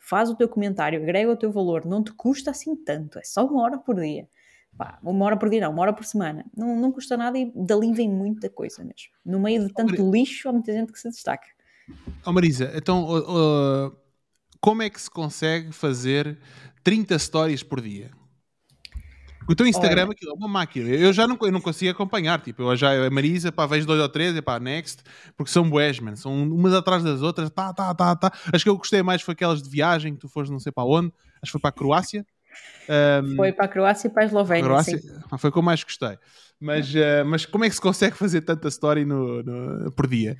Faz 0.00 0.28
o 0.28 0.34
teu 0.34 0.48
comentário, 0.48 1.00
agrega 1.00 1.30
o 1.30 1.36
teu 1.36 1.52
valor, 1.52 1.84
não 1.86 2.02
te 2.02 2.12
custa 2.12 2.50
assim 2.50 2.74
tanto, 2.74 3.20
é 3.20 3.22
só 3.22 3.46
uma 3.46 3.62
hora 3.62 3.78
por 3.78 4.00
dia. 4.00 4.28
Pá, 4.76 4.98
uma 5.02 5.24
hora 5.26 5.36
por 5.36 5.48
dia 5.48 5.60
não, 5.60 5.70
uma 5.70 5.82
hora 5.82 5.92
por 5.92 6.04
semana. 6.04 6.44
Não, 6.56 6.76
não 6.76 6.90
custa 6.90 7.16
nada 7.16 7.38
e 7.38 7.52
dali 7.54 7.92
vem 7.92 8.08
muita 8.08 8.50
coisa 8.50 8.82
mesmo. 8.82 9.10
No 9.24 9.40
meio 9.40 9.66
de 9.66 9.72
tanto 9.72 10.10
lixo, 10.10 10.48
há 10.48 10.52
muita 10.52 10.72
gente 10.72 10.92
que 10.92 10.98
se 10.98 11.08
destaca. 11.08 11.46
Ó 12.24 12.32
Marisa, 12.32 12.72
então 12.74 13.06
como 14.60 14.82
é 14.82 14.90
que 14.90 15.00
se 15.00 15.10
consegue 15.10 15.72
fazer 15.72 16.38
30 16.82 17.18
stories 17.18 17.62
por 17.62 17.80
dia? 17.80 18.10
O 19.48 19.54
teu 19.54 19.66
Instagram 19.66 20.02
Olha. 20.02 20.12
aquilo 20.12 20.32
é 20.32 20.34
uma 20.34 20.48
máquina. 20.48 20.88
Eu 20.90 21.12
já 21.12 21.26
não, 21.26 21.38
eu 21.40 21.50
não 21.52 21.60
consigo 21.60 21.90
acompanhar. 21.90 22.40
Tipo, 22.40 22.62
eu 22.62 22.76
já 22.76 23.06
a 23.06 23.10
Marisa, 23.10 23.50
pá, 23.50 23.64
vejo 23.66 23.86
dois 23.86 24.00
ou 24.00 24.08
três, 24.08 24.36
e 24.36 24.42
pá, 24.42 24.60
next, 24.60 25.02
porque 25.36 25.50
são 25.50 25.68
bués, 25.68 25.98
man. 26.00 26.16
São 26.16 26.32
umas 26.42 26.74
atrás 26.74 27.02
das 27.02 27.22
outras, 27.22 27.48
tá, 27.50 27.72
tá, 27.72 27.94
tá, 27.94 28.14
tá. 28.14 28.32
Acho 28.52 28.64
que 28.64 28.68
eu 28.70 28.76
gostei 28.76 29.02
mais 29.02 29.22
foi 29.22 29.32
aquelas 29.32 29.62
de 29.62 29.70
viagem 29.70 30.14
que 30.14 30.20
tu 30.20 30.28
foste 30.28 30.50
não 30.50 30.58
sei 30.58 30.70
para 30.70 30.84
onde. 30.84 31.12
Acho 31.42 31.46
que 31.46 31.52
foi 31.52 31.60
para 31.60 31.70
a 31.70 31.72
Croácia. 31.72 32.26
Um, 32.88 33.36
Foi 33.36 33.52
para 33.52 33.66
a 33.66 33.68
Croácia 33.68 34.08
e 34.08 34.10
para 34.10 34.22
a 34.22 34.26
Eslovénia. 34.26 34.64
Croácia, 34.64 34.98
sim. 34.98 35.08
foi 35.38 35.50
o 35.50 35.52
que 35.52 35.58
eu 35.58 35.62
mais 35.62 35.84
gostei. 35.84 36.18
Mas, 36.58 36.92
uh, 36.94 37.24
mas 37.26 37.44
como 37.46 37.64
é 37.64 37.68
que 37.68 37.74
se 37.74 37.80
consegue 37.80 38.16
fazer 38.16 38.40
tanta 38.40 38.66
story 38.68 39.04
no, 39.04 39.42
no- 39.42 39.92
por 39.92 40.06
dia? 40.06 40.36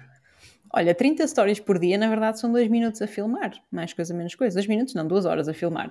Olha, 0.73 0.95
30 0.95 1.27
stories 1.27 1.61
por 1.61 1.79
dia, 1.79 1.97
na 1.97 2.09
verdade, 2.09 2.41
são 2.41 2.51
2 2.51 2.69
minutos 2.69 3.01
a 3.03 3.07
filmar. 3.07 3.53
Mais 3.71 3.93
coisa, 3.93 4.13
menos 4.15 4.35
coisa. 4.35 4.55
2 4.57 4.67
minutos, 4.67 4.95
não, 4.95 5.07
2 5.07 5.27
horas 5.27 5.49
a 5.49 5.55
filmar. 5.55 5.91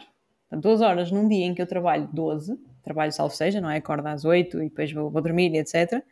Portanto, 0.50 0.64
2 0.64 0.82
horas 0.82 1.12
num 1.12 1.28
dia 1.28 1.46
em 1.46 1.54
que 1.54 1.62
eu 1.62 1.68
trabalho 1.68 2.10
12, 2.12 2.58
trabalho 2.88 3.12
salvo 3.12 3.36
seja, 3.36 3.62
não 3.62 3.70
é? 3.70 3.78
Acordo 3.78 4.08
às 4.08 4.26
8 4.26 4.62
e 4.64 4.70
depois 4.70 4.92
vou, 4.92 5.10
vou 5.10 5.22
dormir 5.22 5.54
etc. 5.56 6.04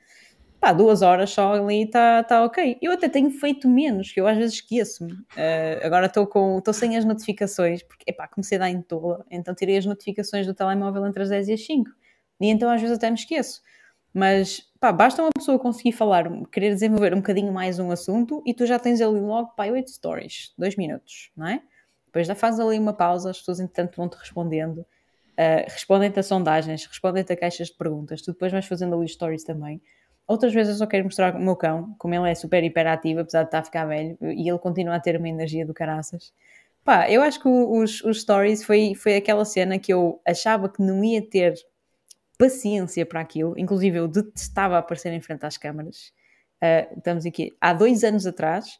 pá, 0.59 0.73
duas 0.73 1.01
horas 1.01 1.29
só 1.31 1.53
ali 1.53 1.83
está 1.83 2.23
tá 2.23 2.43
ok. 2.43 2.77
Eu 2.81 2.91
até 2.91 3.09
tenho 3.09 3.29
feito 3.31 3.67
menos, 3.67 4.11
que 4.11 4.19
eu 4.19 4.27
às 4.27 4.37
vezes 4.37 4.55
esqueço-me. 4.55 5.13
Uh, 5.13 5.83
agora 5.83 6.07
estou 6.07 6.27
com 6.27 6.57
estou 6.57 6.73
sem 6.73 6.97
as 6.97 7.05
notificações, 7.05 7.83
porque 7.83 8.03
epá, 8.07 8.27
comecei 8.27 8.57
a 8.57 8.61
dar 8.61 8.69
em 8.69 8.81
tola, 8.81 9.25
então 9.31 9.55
tirei 9.55 9.77
as 9.77 9.85
notificações 9.85 10.45
do 10.45 10.53
telemóvel 10.53 11.05
entre 11.05 11.23
as 11.23 11.29
10 11.29 11.49
e 11.49 11.53
as 11.53 11.65
5. 11.65 11.91
E 12.41 12.47
então 12.47 12.69
às 12.69 12.81
vezes 12.81 12.97
até 12.97 13.09
me 13.09 13.15
esqueço. 13.15 13.61
Mas 14.13 14.61
pá, 14.79 14.91
basta 14.91 15.21
uma 15.21 15.31
pessoa 15.35 15.59
conseguir 15.59 15.91
falar, 15.91 16.29
querer 16.51 16.73
desenvolver 16.73 17.13
um 17.13 17.17
bocadinho 17.17 17.51
mais 17.51 17.79
um 17.79 17.91
assunto 17.91 18.41
e 18.45 18.53
tu 18.53 18.65
já 18.65 18.79
tens 18.79 19.01
ali 19.01 19.19
logo, 19.19 19.49
pá, 19.55 19.65
8 19.67 19.89
stories, 19.89 20.53
2 20.57 20.77
minutos, 20.77 21.31
não 21.35 21.47
é? 21.47 21.61
Depois 22.15 22.27
já 22.27 22.33
fazes 22.33 22.61
ali 22.61 22.79
uma 22.79 22.93
pausa, 22.93 23.29
as 23.29 23.39
pessoas 23.39 23.59
entretanto 23.59 23.97
vão-te 23.97 24.15
respondendo, 24.15 24.85
uh, 25.39 25.71
respondem-te 25.71 26.19
a 26.19 26.23
sondagens, 26.23 26.85
respondem-te 26.85 27.33
a 27.33 27.37
caixas 27.37 27.67
de 27.67 27.75
perguntas, 27.75 28.21
tu 28.21 28.31
depois 28.31 28.51
vais 28.51 28.65
fazendo 28.65 28.95
ali 28.95 29.07
stories 29.07 29.43
também. 29.43 29.81
Outras 30.27 30.53
vezes 30.53 30.73
eu 30.73 30.79
só 30.79 30.87
quero 30.87 31.03
mostrar 31.03 31.35
o 31.35 31.39
meu 31.39 31.55
cão, 31.55 31.95
como 31.99 32.15
ele 32.15 32.29
é 32.29 32.33
super 32.33 32.63
hiperativo, 32.63 33.19
apesar 33.19 33.43
de 33.43 33.49
estar 33.49 33.59
a 33.59 33.63
ficar 33.63 33.85
velho, 33.85 34.17
e 34.21 34.49
ele 34.49 34.57
continua 34.57 34.95
a 34.95 34.99
ter 34.99 35.17
uma 35.17 35.29
energia 35.29 35.65
do 35.65 35.73
caraças. 35.73 36.33
Pá, 36.83 37.09
eu 37.09 37.21
acho 37.21 37.39
que 37.41 37.47
os, 37.47 38.03
os 38.03 38.21
stories 38.21 38.63
foi, 38.63 38.95
foi 38.95 39.15
aquela 39.15 39.45
cena 39.45 39.77
que 39.79 39.93
eu 39.93 40.19
achava 40.25 40.69
que 40.69 40.81
não 40.81 41.03
ia 41.03 41.21
ter 41.21 41.53
paciência 42.37 43.05
para 43.05 43.21
aquilo, 43.21 43.57
inclusive 43.57 43.97
eu 43.97 44.07
detestava 44.07 44.77
aparecer 44.77 45.13
em 45.13 45.21
frente 45.21 45.45
às 45.45 45.57
câmaras. 45.57 46.11
Uh, 46.61 46.97
estamos 46.97 47.25
aqui 47.25 47.55
há 47.61 47.73
dois 47.73 48.03
anos 48.03 48.25
atrás, 48.25 48.79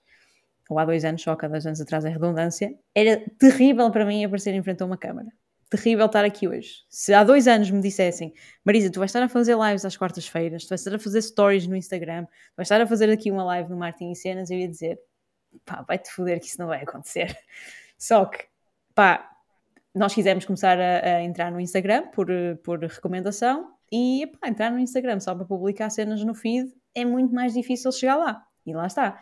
ou 0.70 0.80
há 0.80 0.86
dois 0.86 1.06
anos, 1.06 1.22
só 1.22 1.32
há 1.40 1.48
dois 1.48 1.66
anos 1.66 1.80
atrás 1.80 2.06
é 2.06 2.10
redundância, 2.10 2.76
era 2.94 3.24
terrível 3.40 3.90
para 3.92 4.06
mim 4.06 4.26
aparecer 4.26 4.54
em 4.54 4.64
frente 4.64 4.82
a 4.82 4.86
uma 4.86 4.98
câmara. 4.98 5.28
Terrível 5.70 6.06
estar 6.06 6.24
aqui 6.24 6.48
hoje. 6.48 6.84
Se 6.90 7.14
há 7.14 7.24
dois 7.24 7.48
anos 7.48 7.72
me 7.72 7.82
dissessem, 7.82 8.34
Marisa, 8.64 8.92
tu 8.92 9.00
vais 9.00 9.10
estar 9.10 9.24
a 9.24 9.30
fazer 9.30 9.58
lives 9.58 9.84
às 9.84 9.98
quartas-feiras, 9.98 10.64
tu 10.66 10.70
vais 10.70 10.82
estar 10.82 10.96
a 10.96 11.00
fazer 11.00 11.22
stories 11.22 11.68
no 11.68 11.76
Instagram, 11.76 12.26
tu 12.26 12.56
vais 12.58 12.66
estar 12.66 12.80
a 12.80 12.88
fazer 12.88 13.10
aqui 13.10 13.32
uma 13.32 13.44
live 13.44 13.70
no 13.70 13.78
Martin 13.78 14.12
e 14.12 14.16
Cenas, 14.16 14.52
eu 14.52 14.60
ia 14.60 14.68
dizer, 14.68 15.00
pá, 15.66 15.84
vai-te 15.88 16.12
foder 16.12 16.40
que 16.40 16.46
isso 16.46 16.60
não 16.60 16.68
vai 16.68 16.84
acontecer. 16.84 17.36
Só 17.98 18.26
que, 18.26 18.46
pá, 18.94 19.30
nós 19.94 20.14
quisemos 20.14 20.46
começar 20.46 20.80
a, 20.80 21.18
a, 21.18 21.24
entrar 21.24 21.52
no 21.52 21.60
Instagram 21.60 22.08
por, 22.08 22.28
por 22.64 22.80
recomendação 22.80 23.74
e 23.92 24.28
pá, 24.40 24.50
entrar 24.50 24.70
no 24.70 24.80
Instagram 24.80 25.20
só 25.20 25.34
para 25.34 25.46
publicar 25.46 25.90
cenas 25.90 26.22
no 26.24 26.36
feed 26.36 26.70
é 26.94 27.06
muito 27.06 27.34
mais 27.34 27.54
difícil 27.54 27.92
chegar 27.92 28.18
lá. 28.18 28.46
E 28.66 28.74
lá 28.74 28.88
está. 28.88 29.20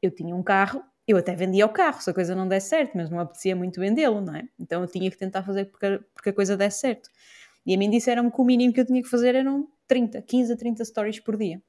Eu 0.00 0.10
tinha 0.10 0.34
um 0.34 0.42
carro, 0.42 0.82
eu 1.12 1.18
até 1.18 1.34
vendia 1.34 1.66
o 1.66 1.68
carro 1.68 2.00
se 2.00 2.10
a 2.10 2.14
coisa 2.14 2.34
não 2.34 2.48
desse 2.48 2.68
certo, 2.68 2.92
mas 2.94 3.10
não 3.10 3.20
apetecia 3.20 3.54
muito 3.54 3.80
vendê-lo, 3.80 4.20
não 4.20 4.34
é? 4.34 4.44
Então 4.58 4.82
eu 4.82 4.88
tinha 4.88 5.10
que 5.10 5.16
tentar 5.16 5.42
fazer 5.42 5.66
porque, 5.66 6.00
porque 6.14 6.30
a 6.30 6.32
coisa 6.32 6.56
desse 6.56 6.80
certo. 6.80 7.10
E 7.64 7.74
a 7.74 7.78
mim 7.78 7.90
disseram-me 7.90 8.30
que 8.30 8.40
o 8.40 8.44
mínimo 8.44 8.72
que 8.72 8.80
eu 8.80 8.86
tinha 8.86 9.02
que 9.02 9.08
fazer 9.08 9.34
eram 9.34 9.68
30, 9.86 10.22
15 10.22 10.52
a 10.52 10.56
30 10.56 10.84
stories 10.84 11.20
por 11.20 11.36
dia. 11.36 11.62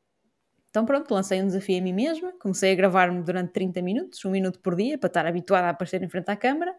Então 0.69 0.85
pronto, 0.85 1.13
lancei 1.13 1.41
um 1.41 1.45
desafio 1.45 1.77
a 1.79 1.81
mim 1.81 1.93
mesma, 1.93 2.33
comecei 2.39 2.71
a 2.71 2.75
gravar-me 2.75 3.21
durante 3.21 3.51
30 3.51 3.81
minutos, 3.81 4.25
um 4.25 4.31
minuto 4.31 4.59
por 4.59 4.75
dia, 4.75 4.97
para 4.97 5.07
estar 5.07 5.25
habituada 5.25 5.67
a 5.67 5.69
aparecer 5.69 6.01
em 6.01 6.09
frente 6.09 6.29
à 6.29 6.35
câmara 6.35 6.73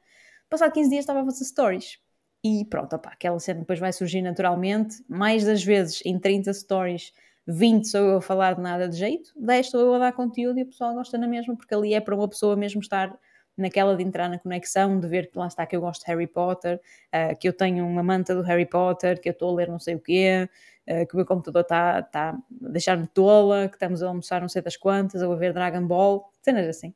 Passado 0.48 0.72
15 0.72 0.90
dias 0.90 1.02
estava 1.02 1.20
a 1.20 1.24
fazer 1.24 1.44
stories. 1.44 1.98
E 2.42 2.64
pronto, 2.66 2.94
opa, 2.94 3.08
aquela 3.08 3.38
cena 3.40 3.60
depois 3.60 3.78
vai 3.78 3.92
surgir 3.92 4.22
naturalmente. 4.22 5.02
Mais 5.08 5.44
das 5.44 5.64
vezes, 5.64 6.00
em 6.04 6.18
30 6.18 6.52
stories, 6.52 7.12
20 7.46 7.86
sou 7.86 8.00
eu 8.00 8.16
a 8.16 8.22
falar 8.22 8.54
de 8.54 8.60
nada 8.60 8.88
de 8.88 8.96
jeito, 8.96 9.32
10 9.36 9.70
sou 9.70 9.80
eu 9.80 9.94
a 9.94 9.98
dar 9.98 10.12
conteúdo 10.12 10.58
e 10.58 10.62
o 10.62 10.66
pessoal 10.66 10.94
gosta 10.94 11.18
na 11.18 11.26
mesma, 11.26 11.56
porque 11.56 11.74
ali 11.74 11.94
é 11.94 12.00
para 12.00 12.14
uma 12.14 12.28
pessoa 12.28 12.56
mesmo 12.56 12.80
estar 12.80 13.18
naquela 13.56 13.96
de 13.96 14.02
entrar 14.02 14.28
na 14.28 14.38
conexão, 14.38 14.98
de 14.98 15.06
ver 15.06 15.30
que 15.30 15.38
lá 15.38 15.46
está 15.46 15.64
que 15.66 15.76
eu 15.76 15.80
gosto 15.80 16.04
de 16.04 16.10
Harry 16.10 16.26
Potter, 16.26 16.80
uh, 17.14 17.38
que 17.38 17.48
eu 17.48 17.52
tenho 17.52 17.86
uma 17.86 18.02
manta 18.02 18.34
do 18.34 18.42
Harry 18.42 18.66
Potter, 18.66 19.20
que 19.20 19.28
eu 19.28 19.32
estou 19.32 19.50
a 19.50 19.54
ler 19.54 19.68
não 19.68 19.78
sei 19.78 19.94
o 19.94 20.00
quê, 20.00 20.48
uh, 20.88 21.06
que 21.06 21.14
o 21.14 21.16
meu 21.16 21.26
computador 21.26 21.62
está 21.62 22.02
tá 22.02 22.30
a 22.30 22.68
deixar-me 22.68 23.06
tola, 23.06 23.68
que 23.68 23.76
estamos 23.76 24.02
a 24.02 24.08
almoçar 24.08 24.40
não 24.40 24.48
sei 24.48 24.62
das 24.62 24.76
quantas, 24.76 25.22
ou 25.22 25.32
a 25.32 25.36
ver 25.36 25.52
Dragon 25.52 25.86
Ball, 25.86 26.30
cenas 26.42 26.66
assim. 26.66 26.94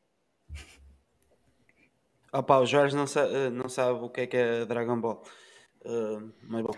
Opa, 2.33 2.59
o 2.59 2.67
Jorge 2.67 2.95
não, 2.95 3.07
sa 3.07 3.51
não 3.51 3.69
sabe 3.69 4.01
o 4.01 4.11
que 4.11 4.23
é 4.23 4.27
que 4.27 4.37
é 4.37 4.65
Dragon 4.67 5.01
Ball. 5.01 5.23
Uh, 5.85 6.33
mas 6.43 6.63
bom. 6.63 6.73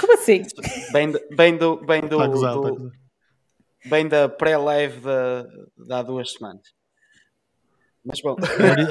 Como 0.00 0.14
assim? 0.14 0.42
Bem, 0.92 1.10
do, 1.10 1.20
bem 1.36 1.56
do. 1.56 1.76
Bem, 1.84 2.00
do, 2.00 2.20
acusar, 2.20 2.54
do 2.54 2.92
bem 3.84 4.08
da 4.08 4.28
pré-live 4.28 5.00
de, 5.00 5.84
de 5.86 5.92
há 5.92 6.02
duas 6.02 6.32
semanas. 6.32 6.62
Mas 8.04 8.20
bom. 8.20 8.36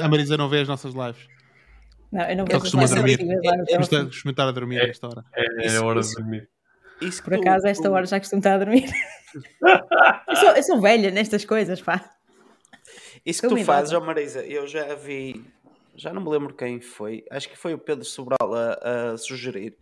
A 0.02 0.08
Marisa 0.08 0.36
não 0.36 0.48
vê 0.48 0.60
as 0.60 0.68
nossas 0.68 0.94
lives. 0.94 1.26
Não, 2.10 2.22
eu 2.22 2.36
não 2.36 2.44
vejo 2.44 2.60
costuma 2.60 2.86
dormir. 2.86 3.18
Costuma 4.06 4.30
estar 4.30 4.48
a 4.48 4.52
dormir 4.52 4.80
a 4.80 4.88
esta 4.88 5.08
hora. 5.08 5.24
É, 5.34 5.66
é 5.66 5.76
a 5.76 5.82
hora 5.82 6.00
de 6.00 6.14
dormir. 6.14 6.48
Isso 7.00 7.22
Por 7.22 7.34
acaso, 7.34 7.66
a 7.66 7.70
esta 7.70 7.90
hora 7.90 8.06
já 8.06 8.18
costumo 8.18 8.40
estar 8.40 8.54
a 8.54 8.58
dormir. 8.58 8.88
eu, 10.28 10.36
sou, 10.36 10.50
eu 10.50 10.62
sou 10.62 10.80
velha 10.80 11.10
nestas 11.10 11.44
coisas, 11.44 11.80
pá. 11.80 12.12
Isso 13.24 13.42
que 13.42 13.48
tu 13.48 13.64
fazes, 13.64 13.92
ó 13.92 13.98
oh 13.98 14.04
Marisa, 14.04 14.44
eu 14.44 14.66
já 14.66 14.94
vi, 14.94 15.44
já 15.94 16.12
não 16.12 16.22
me 16.22 16.30
lembro 16.30 16.54
quem 16.54 16.80
foi, 16.80 17.24
acho 17.30 17.48
que 17.48 17.56
foi 17.56 17.74
o 17.74 17.78
Pedro 17.78 18.04
Sobral 18.04 18.54
a, 18.54 19.12
a 19.12 19.18
sugerir 19.18 19.76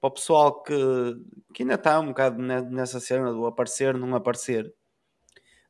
para 0.00 0.08
o 0.08 0.12
pessoal 0.12 0.62
que, 0.62 0.74
que 1.52 1.62
ainda 1.62 1.74
está 1.74 2.00
um 2.00 2.08
bocado 2.08 2.40
nessa 2.40 2.98
cena 2.98 3.32
do 3.32 3.46
aparecer, 3.46 3.94
não 3.94 4.14
aparecer, 4.14 4.72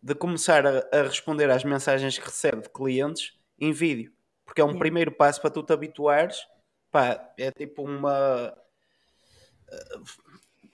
de 0.02 0.14
começar 0.14 0.66
a, 0.66 0.88
a 0.92 1.02
responder 1.02 1.50
às 1.50 1.64
mensagens 1.64 2.16
que 2.16 2.24
recebe 2.24 2.62
de 2.62 2.70
clientes 2.70 3.38
em 3.58 3.72
vídeo, 3.72 4.12
porque 4.44 4.60
é 4.60 4.64
um 4.64 4.78
primeiro 4.78 5.12
passo 5.12 5.40
para 5.40 5.50
tu 5.50 5.62
te 5.62 5.72
habituares. 5.72 6.38
Pá, 6.90 7.32
é 7.38 7.50
tipo 7.50 7.82
uma 7.82 8.56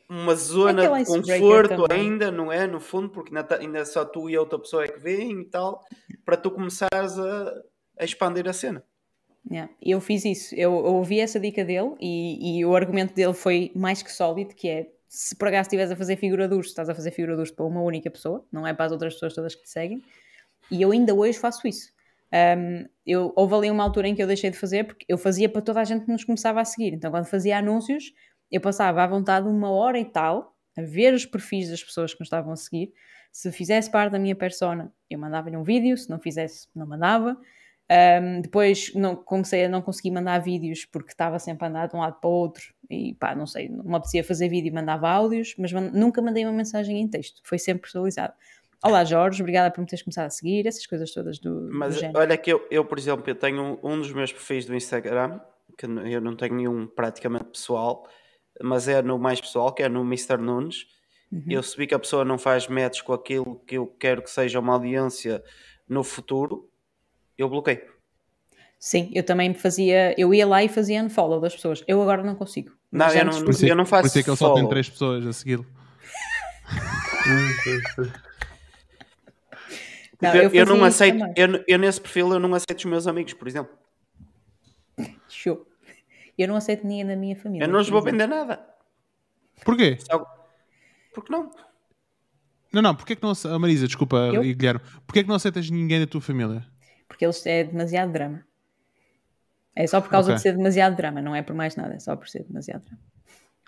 uma 0.09 0.35
zona 0.35 0.83
de 0.83 1.05
conforto 1.05 1.93
ainda, 1.93 2.31
não 2.31 2.53
é? 2.53 2.67
No 2.67 2.81
fundo, 2.81 3.09
porque 3.11 3.35
ainda, 3.37 3.79
tá, 3.81 3.85
só 3.85 4.05
tu 4.05 4.31
e 4.31 4.37
a 4.37 4.41
outra 4.41 4.59
pessoa 4.59 4.85
é 4.85 4.89
que 4.89 5.01
vêem 5.01 5.41
e 5.41 5.45
tal, 5.45 5.85
para 6.25 6.37
tu 6.37 6.51
começares 6.51 7.19
a, 7.19 7.63
a 7.99 8.05
expandir 8.05 8.49
a 8.49 8.53
cena. 8.53 8.85
Yeah. 9.51 9.73
Eu 9.81 10.01
fiz 10.01 10.25
isso, 10.25 10.55
eu, 10.55 10.73
eu 10.73 10.95
ouvi 10.95 11.21
essa 11.21 11.39
dica 11.39 11.65
dele 11.65 11.95
e, 12.01 12.59
e, 12.59 12.65
o 12.65 12.75
argumento 12.75 13.15
dele 13.15 13.33
foi 13.33 13.71
mais 13.77 14.03
que 14.03 14.11
sólido, 14.11 14.55
que 14.55 14.69
é 14.69 14.89
se 15.09 15.37
por 15.37 15.47
acaso 15.47 15.69
estiveres 15.69 15.93
a 15.93 15.97
fazer 15.97 16.17
figura 16.17 16.49
de 16.49 16.55
urso, 16.55 16.71
estás 16.71 16.89
a 16.89 16.95
fazer 16.95 17.13
figura 17.13 17.35
de 17.37 17.43
urso 17.43 17.55
para 17.55 17.65
uma 17.65 17.81
única 17.81 18.11
pessoa, 18.11 18.45
não 18.51 18.67
é 18.67 18.75
para 18.75 18.87
as 18.87 18.93
outras 18.93 19.15
pessoas 19.15 19.35
todas 19.35 19.55
que 19.55 19.63
te 19.63 19.71
seguem, 19.71 20.03
e 20.69 20.83
eu 20.83 20.91
ainda 20.91 21.15
hoje 21.15 21.39
faço 21.39 21.69
isso. 21.69 21.93
Um, 22.59 22.89
eu, 23.07 23.33
houve 23.37 23.55
ali 23.55 23.71
uma 23.71 23.85
altura 23.85 24.09
em 24.09 24.15
que 24.17 24.23
eu 24.23 24.27
deixei 24.27 24.51
de 24.51 24.59
fazer 24.59 24.85
porque 24.85 25.07
eu 25.09 25.17
fazia 25.17 25.49
para 25.49 25.63
toda 25.63 25.81
a 25.81 25.85
gente 25.85 26.05
que 26.05 26.11
nos 26.11 26.25
começava 26.25 26.61
a 26.61 26.65
seguir, 26.65 26.93
então 26.93 27.13
quando 27.13 27.27
fazia 27.27 27.59
anúncios 27.59 28.13
eu 28.51 28.61
passava 28.61 29.03
à 29.03 29.07
vontade 29.07 29.47
uma 29.47 29.71
hora 29.71 29.99
e 29.99 30.05
tal 30.05 30.57
a 30.77 30.83
ver 30.83 31.15
os 31.15 31.25
perfis 31.25 31.71
das 31.71 31.83
pessoas 31.83 32.13
que 32.13 32.21
me 32.21 32.25
estavam 32.25 32.53
a 32.53 32.57
seguir. 32.57 32.93
Se 33.33 33.51
fizesse 33.51 33.91
parte 33.91 34.13
da 34.13 34.19
minha 34.19 34.35
persona, 34.35 34.93
eu 35.09 35.19
mandava-lhe 35.19 35.57
um 35.57 35.63
vídeo, 35.63 35.97
se 35.97 36.09
não 36.11 36.19
fizesse, 36.19 36.69
não 36.75 36.87
mandava. 36.87 37.37
Um, 37.89 38.41
depois 38.41 38.93
não, 38.95 39.15
comecei 39.15 39.65
a 39.65 39.69
não 39.69 39.81
conseguir 39.81 40.11
mandar 40.11 40.41
vídeos 40.41 40.85
porque 40.85 41.13
estava 41.13 41.39
sempre 41.39 41.67
a 41.67 41.69
andar 41.69 41.87
de 41.87 41.95
um 41.95 42.01
lado 42.01 42.19
para 42.21 42.29
o 42.29 42.33
outro 42.33 42.75
e 42.91 43.15
pá, 43.15 43.33
não 43.35 43.47
sei, 43.47 43.69
não 43.69 43.85
me 43.85 43.95
apetecia 43.95 44.25
fazer 44.25 44.49
vídeo 44.49 44.69
e 44.69 44.73
mandava 44.73 45.09
áudios, 45.09 45.55
mas 45.57 45.71
nunca 45.73 46.21
mandei 46.21 46.45
uma 46.45 46.53
mensagem 46.53 47.01
em 47.01 47.07
texto, 47.07 47.41
foi 47.45 47.59
sempre 47.59 47.83
personalizado. 47.83 48.35
Olá 48.85 49.05
Jorge, 49.05 49.41
obrigada 49.41 49.71
por 49.71 49.81
me 49.81 49.87
teres 49.87 50.03
começado 50.03 50.27
a 50.27 50.31
seguir, 50.31 50.67
essas 50.67 50.85
coisas 50.87 51.13
todas 51.13 51.39
do. 51.39 51.69
Mas 51.73 52.01
do 52.01 52.19
olha 52.19 52.37
que 52.37 52.53
eu, 52.53 52.67
eu, 52.71 52.85
por 52.85 52.99
exemplo, 52.99 53.25
eu 53.29 53.35
tenho 53.35 53.79
um, 53.83 53.99
dos 53.99 54.13
meus 54.13 54.33
perfis 54.33 54.67
do 54.67 54.75
Instagram, 54.75 55.41
que 55.79 55.87
eu 55.87 56.21
não 56.21 56.35
tenho 56.35 56.55
nenhum 56.57 56.87
praticamente 56.89 57.47
pessoal, 57.47 58.09
mas 58.63 58.89
é 58.89 59.01
no 59.01 59.19
mais 59.19 59.41
pessoal, 59.41 59.73
que 59.73 59.83
é 59.83 59.89
no 59.89 60.03
Mr. 60.03 60.39
Nunes. 60.39 60.87
Uhum. 61.33 61.45
Eu 61.49 61.63
se 61.63 61.87
que 61.87 61.95
a 61.95 61.99
pessoa 61.99 62.25
não 62.25 62.39
faz 62.39 62.69
match 62.69 63.03
com 63.03 63.13
aquilo 63.13 63.61
que 63.67 63.77
eu 63.77 63.87
quero 63.87 64.23
que 64.23 64.31
seja 64.31 64.61
uma 64.61 64.75
audiência 64.75 65.43
no 65.89 66.05
futuro, 66.05 66.69
eu 67.39 67.49
bloqueio. 67.49 67.97
Sim, 68.79 69.11
eu 69.15 69.23
também 69.23 69.55
fazia, 69.55 70.15
eu 70.21 70.35
ia 70.35 70.47
lá 70.47 70.63
e 70.63 70.69
fazia 70.69 71.03
unfollow 71.03 71.41
das 71.41 71.55
pessoas. 71.55 71.83
Eu 71.89 72.03
agora 72.03 72.23
não 72.23 72.35
consigo. 72.35 72.73
Não, 72.93 73.09
eu 73.09 73.25
não, 73.25 73.33
eu 73.63 73.77
não 73.77 73.87
faço. 73.87 74.03
Por 74.03 74.09
isso 74.09 74.19
é 74.19 74.23
que 74.23 74.31
ele 74.31 74.37
só 74.37 74.55
tem 74.55 74.69
três 74.69 74.89
pessoas 74.89 75.27
a 75.27 75.33
segui-lo. 75.33 75.67
não, 80.21 80.35
eu, 80.35 80.51
eu, 80.51 80.67
não 80.67 80.85
aceito, 80.85 81.19
eu, 81.37 81.65
eu, 81.67 81.79
nesse 81.79 82.01
perfil 82.01 82.33
eu 82.33 82.41
não 82.41 82.55
aceito 82.55 82.79
os 82.79 82.85
meus 82.85 83.07
amigos, 83.07 83.33
por 83.33 83.49
exemplo. 83.49 83.75
Show. 85.29 85.67
Eu 86.39 86.49
não 86.49 86.57
aceito 86.57 86.87
ninguém 86.87 87.07
da 87.07 87.17
minha 87.17 87.35
família. 87.35 87.65
Eu 87.65 87.69
não 87.69 87.81
os 87.81 87.89
vou 87.89 88.03
vender 88.03 88.27
nada. 88.27 88.61
Porquê? 89.65 89.97
Porque 91.15 91.33
não? 91.33 91.51
Não, 92.73 92.83
não, 92.83 92.95
porquê 92.95 93.17
que 93.17 93.23
não 93.23 93.33
a 93.33 93.59
Marisa, 93.59 93.87
desculpa, 93.87 94.17
eu? 94.17 94.43
Guilherme, 94.43 94.81
porquê 95.07 95.23
que 95.23 95.29
não 95.29 95.37
aceitas 95.37 95.71
ninguém 95.71 95.99
da 95.99 96.07
tua 96.07 96.21
família? 96.21 96.67
Porque 97.09 97.25
eles 97.25 97.45
é 97.47 97.65
demasiado 97.65 98.13
drama. 98.13 98.45
É 99.75 99.87
só 99.87 100.01
por 100.01 100.11
causa 100.11 100.29
okay. 100.29 100.37
de 100.37 100.43
ser 100.43 100.57
demasiado 100.57 100.97
drama, 100.97 101.21
não 101.21 101.35
é 101.35 101.43
por 101.43 101.55
mais 101.55 101.77
nada, 101.77 101.95
é 101.95 101.99
só 101.99 102.17
por 102.17 102.29
ser 102.29 102.45
demasiado 102.45 102.85
drama. 102.85 103.03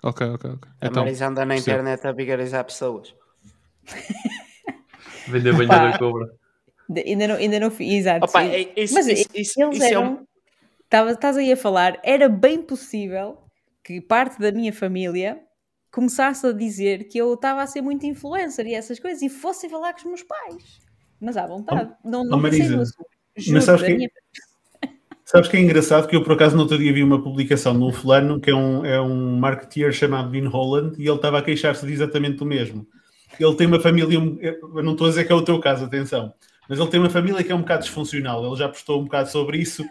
Ok, 0.01 0.27
ok, 0.27 0.51
ok. 0.51 0.71
A 0.81 0.87
então, 0.87 1.03
Marisa 1.03 1.27
anda 1.27 1.45
na 1.45 1.55
internet 1.55 2.05
a 2.07 2.11
vigarizar 2.11 2.63
pessoas. 2.65 3.13
Vender 5.27 5.53
banho 5.53 5.67
da 5.67 5.97
cobra. 5.97 6.27
Ainda 7.05 7.27
não, 7.27 7.35
ainda 7.35 7.59
não 7.59 7.69
fiz, 7.69 7.93
exato. 7.93 8.25
Opa, 8.25 8.43
é, 8.43 8.73
isso, 8.75 8.95
Mas 8.95 9.07
isso, 9.07 9.29
isso, 9.35 9.61
eles 9.61 9.75
isso 9.77 9.85
eram, 9.85 10.03
é 10.03 10.09
um 10.09 11.09
estás 11.11 11.37
aí 11.37 11.51
a 11.51 11.57
falar, 11.57 11.99
era 12.03 12.27
bem 12.27 12.61
possível 12.61 13.37
que 13.83 14.01
parte 14.01 14.39
da 14.39 14.51
minha 14.51 14.73
família 14.73 15.39
começasse 15.91 16.45
a 16.47 16.51
dizer 16.51 17.07
que 17.07 17.17
eu 17.17 17.33
estava 17.33 17.61
a 17.61 17.67
ser 17.67 17.81
muito 17.81 18.05
influencer 18.05 18.65
e 18.67 18.73
essas 18.73 18.99
coisas 18.99 19.21
e 19.21 19.29
fossem 19.29 19.69
falar 19.69 19.93
com 19.93 19.99
os 19.99 20.05
meus 20.05 20.23
pais. 20.23 20.79
Mas 21.19 21.37
à 21.37 21.45
vontade. 21.45 21.91
não 22.03 22.23
não 22.23 22.39
oh, 22.39 22.41
pensei 22.41 22.59
Marisa, 22.59 22.75
no 22.75 22.81
assunto. 22.81 23.09
Mas 23.39 23.45
Juro, 23.45 23.61
sabes 23.61 23.81
da 23.81 23.87
que- 23.87 23.93
minha- 23.95 24.09
Sabes 25.25 25.47
que 25.47 25.57
é 25.57 25.59
engraçado 25.59 26.07
que 26.07 26.15
eu 26.15 26.23
por 26.23 26.33
acaso 26.33 26.55
no 26.55 26.63
outro 26.63 26.75
dia 26.77 26.91
vi 26.91 27.03
uma 27.03 27.21
publicação 27.21 27.77
de 27.77 27.83
um 27.83 27.91
fulano 27.91 28.39
que 28.41 28.49
é 28.49 28.55
um, 28.55 28.83
é 28.83 28.99
um 28.99 29.37
marketeer 29.37 29.91
chamado 29.93 30.31
Dean 30.31 30.49
Holland 30.49 30.95
e 30.99 31.05
ele 31.07 31.15
estava 31.15 31.37
a 31.37 31.41
queixar-se 31.43 31.85
de 31.85 31.93
exatamente 31.93 32.41
o 32.41 32.45
mesmo. 32.47 32.87
Ele 33.39 33.55
tem 33.55 33.67
uma 33.67 33.79
família, 33.79 34.19
um- 34.19 34.39
eu 34.41 34.81
não 34.83 34.93
estou 34.93 35.05
a 35.05 35.09
dizer 35.11 35.25
que 35.25 35.31
é 35.31 35.35
o 35.35 35.43
teu 35.43 35.59
caso, 35.59 35.85
atenção, 35.85 36.33
mas 36.67 36.79
ele 36.79 36.89
tem 36.89 36.99
uma 36.99 37.11
família 37.11 37.43
que 37.43 37.51
é 37.51 37.55
um 37.55 37.59
bocado 37.61 37.83
disfuncional. 37.83 38.43
Ele 38.43 38.55
já 38.55 38.67
postou 38.67 38.99
um 38.99 39.03
bocado 39.03 39.29
sobre 39.29 39.59
isso 39.59 39.85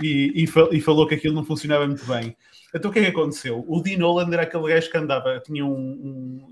e, 0.00 0.44
e, 0.44 0.76
e 0.76 0.80
falou 0.80 1.08
que 1.08 1.16
aquilo 1.16 1.34
não 1.34 1.44
funcionava 1.44 1.84
muito 1.86 2.06
bem. 2.06 2.36
Então 2.72 2.88
o 2.88 2.94
que 2.94 3.00
é 3.00 3.02
que 3.02 3.08
aconteceu? 3.10 3.64
O 3.66 3.80
Dean 3.80 3.98
Holland 3.98 4.32
era 4.32 4.44
aquele 4.44 4.68
gajo 4.68 4.90
que 4.92 4.96
andava, 4.96 5.40
tinha 5.40 5.66
um, 5.66 5.72
um- 5.72 6.50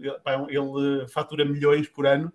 ele, 0.49 1.07
fatura 1.09 1.45
milhões 1.45 1.87
por 1.87 2.07
ano 2.09 2.33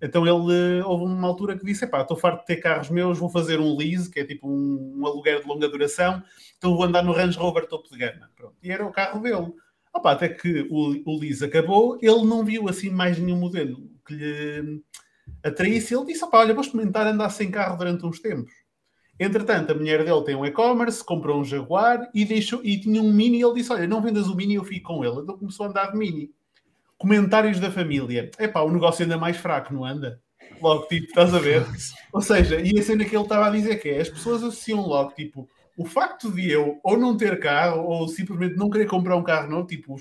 então 0.00 0.26
ele 0.26 0.78
eh, 0.78 0.84
houve 0.84 1.04
uma 1.04 1.28
altura 1.28 1.58
que 1.58 1.64
disse: 1.64 1.84
estou 1.84 2.16
farto 2.16 2.40
de 2.40 2.46
ter 2.46 2.56
carros 2.56 2.88
meus, 2.88 3.18
vou 3.18 3.28
fazer 3.28 3.60
um 3.60 3.76
lease, 3.76 4.10
que 4.10 4.20
é 4.20 4.24
tipo 4.24 4.48
um, 4.48 4.98
um 4.98 5.06
aluguer 5.06 5.42
de 5.42 5.46
longa 5.46 5.68
duração, 5.68 6.22
então 6.56 6.74
vou 6.74 6.84
andar 6.84 7.02
no 7.02 7.12
Range 7.12 7.38
Rover 7.38 7.66
topo 7.66 7.90
de 7.90 7.98
gama. 7.98 8.30
Pronto. 8.34 8.56
E 8.62 8.70
era 8.70 8.84
o 8.84 8.92
carro 8.92 9.20
dele. 9.20 9.52
Opa, 9.92 10.12
até 10.12 10.28
que 10.28 10.66
o, 10.70 11.02
o 11.04 11.18
lease 11.18 11.44
acabou, 11.44 11.98
ele 12.00 12.24
não 12.24 12.44
viu 12.44 12.68
assim 12.68 12.90
mais 12.90 13.18
nenhum 13.18 13.38
modelo 13.38 13.90
que 14.06 14.14
lhe 14.14 14.82
atraísse. 15.42 15.94
Ele 15.94 16.06
disse: 16.06 16.24
olha, 16.32 16.54
vou 16.54 16.62
experimentar 16.62 17.06
andar 17.06 17.30
sem 17.30 17.50
carro 17.50 17.76
durante 17.76 18.06
uns 18.06 18.20
tempos. 18.20 18.52
Entretanto, 19.18 19.72
a 19.72 19.74
mulher 19.74 20.02
dele 20.02 20.24
tem 20.24 20.34
um 20.34 20.46
e-commerce, 20.46 21.04
comprou 21.04 21.38
um 21.38 21.44
Jaguar 21.44 22.08
e, 22.14 22.24
deixou, 22.24 22.64
e 22.64 22.80
tinha 22.80 23.02
um 23.02 23.12
Mini. 23.12 23.42
Ele 23.42 23.52
disse: 23.52 23.70
Olha, 23.70 23.86
não 23.86 24.00
vendas 24.00 24.28
o 24.28 24.34
Mini, 24.34 24.54
eu 24.54 24.64
fico 24.64 24.94
com 24.94 25.04
ele. 25.04 25.20
Então 25.20 25.36
começou 25.36 25.66
a 25.66 25.68
andar 25.68 25.92
de 25.92 25.98
Mini 25.98 26.32
comentários 27.00 27.58
da 27.58 27.70
família. 27.70 28.30
Epá, 28.38 28.60
o 28.60 28.70
negócio 28.70 29.06
anda 29.06 29.16
mais 29.16 29.38
fraco, 29.38 29.72
não 29.72 29.86
anda? 29.86 30.20
Logo, 30.60 30.86
tipo, 30.86 31.06
estás 31.06 31.34
a 31.34 31.38
ver? 31.38 31.64
Ou 32.12 32.20
seja, 32.20 32.60
e 32.60 32.78
a 32.78 32.82
cena 32.82 33.06
que 33.06 33.16
ele 33.16 33.22
estava 33.22 33.46
a 33.46 33.50
dizer 33.50 33.80
que 33.80 33.88
é, 33.88 34.02
as 34.02 34.10
pessoas 34.10 34.42
associam 34.42 34.82
logo, 34.82 35.12
tipo, 35.12 35.48
o 35.78 35.86
facto 35.86 36.30
de 36.30 36.50
eu 36.50 36.78
ou 36.84 36.98
não 36.98 37.16
ter 37.16 37.40
carro 37.40 37.86
ou 37.86 38.06
simplesmente 38.06 38.56
não 38.56 38.68
querer 38.68 38.84
comprar 38.84 39.16
um 39.16 39.22
carro 39.22 39.48
novo, 39.48 39.66
tipo, 39.66 39.96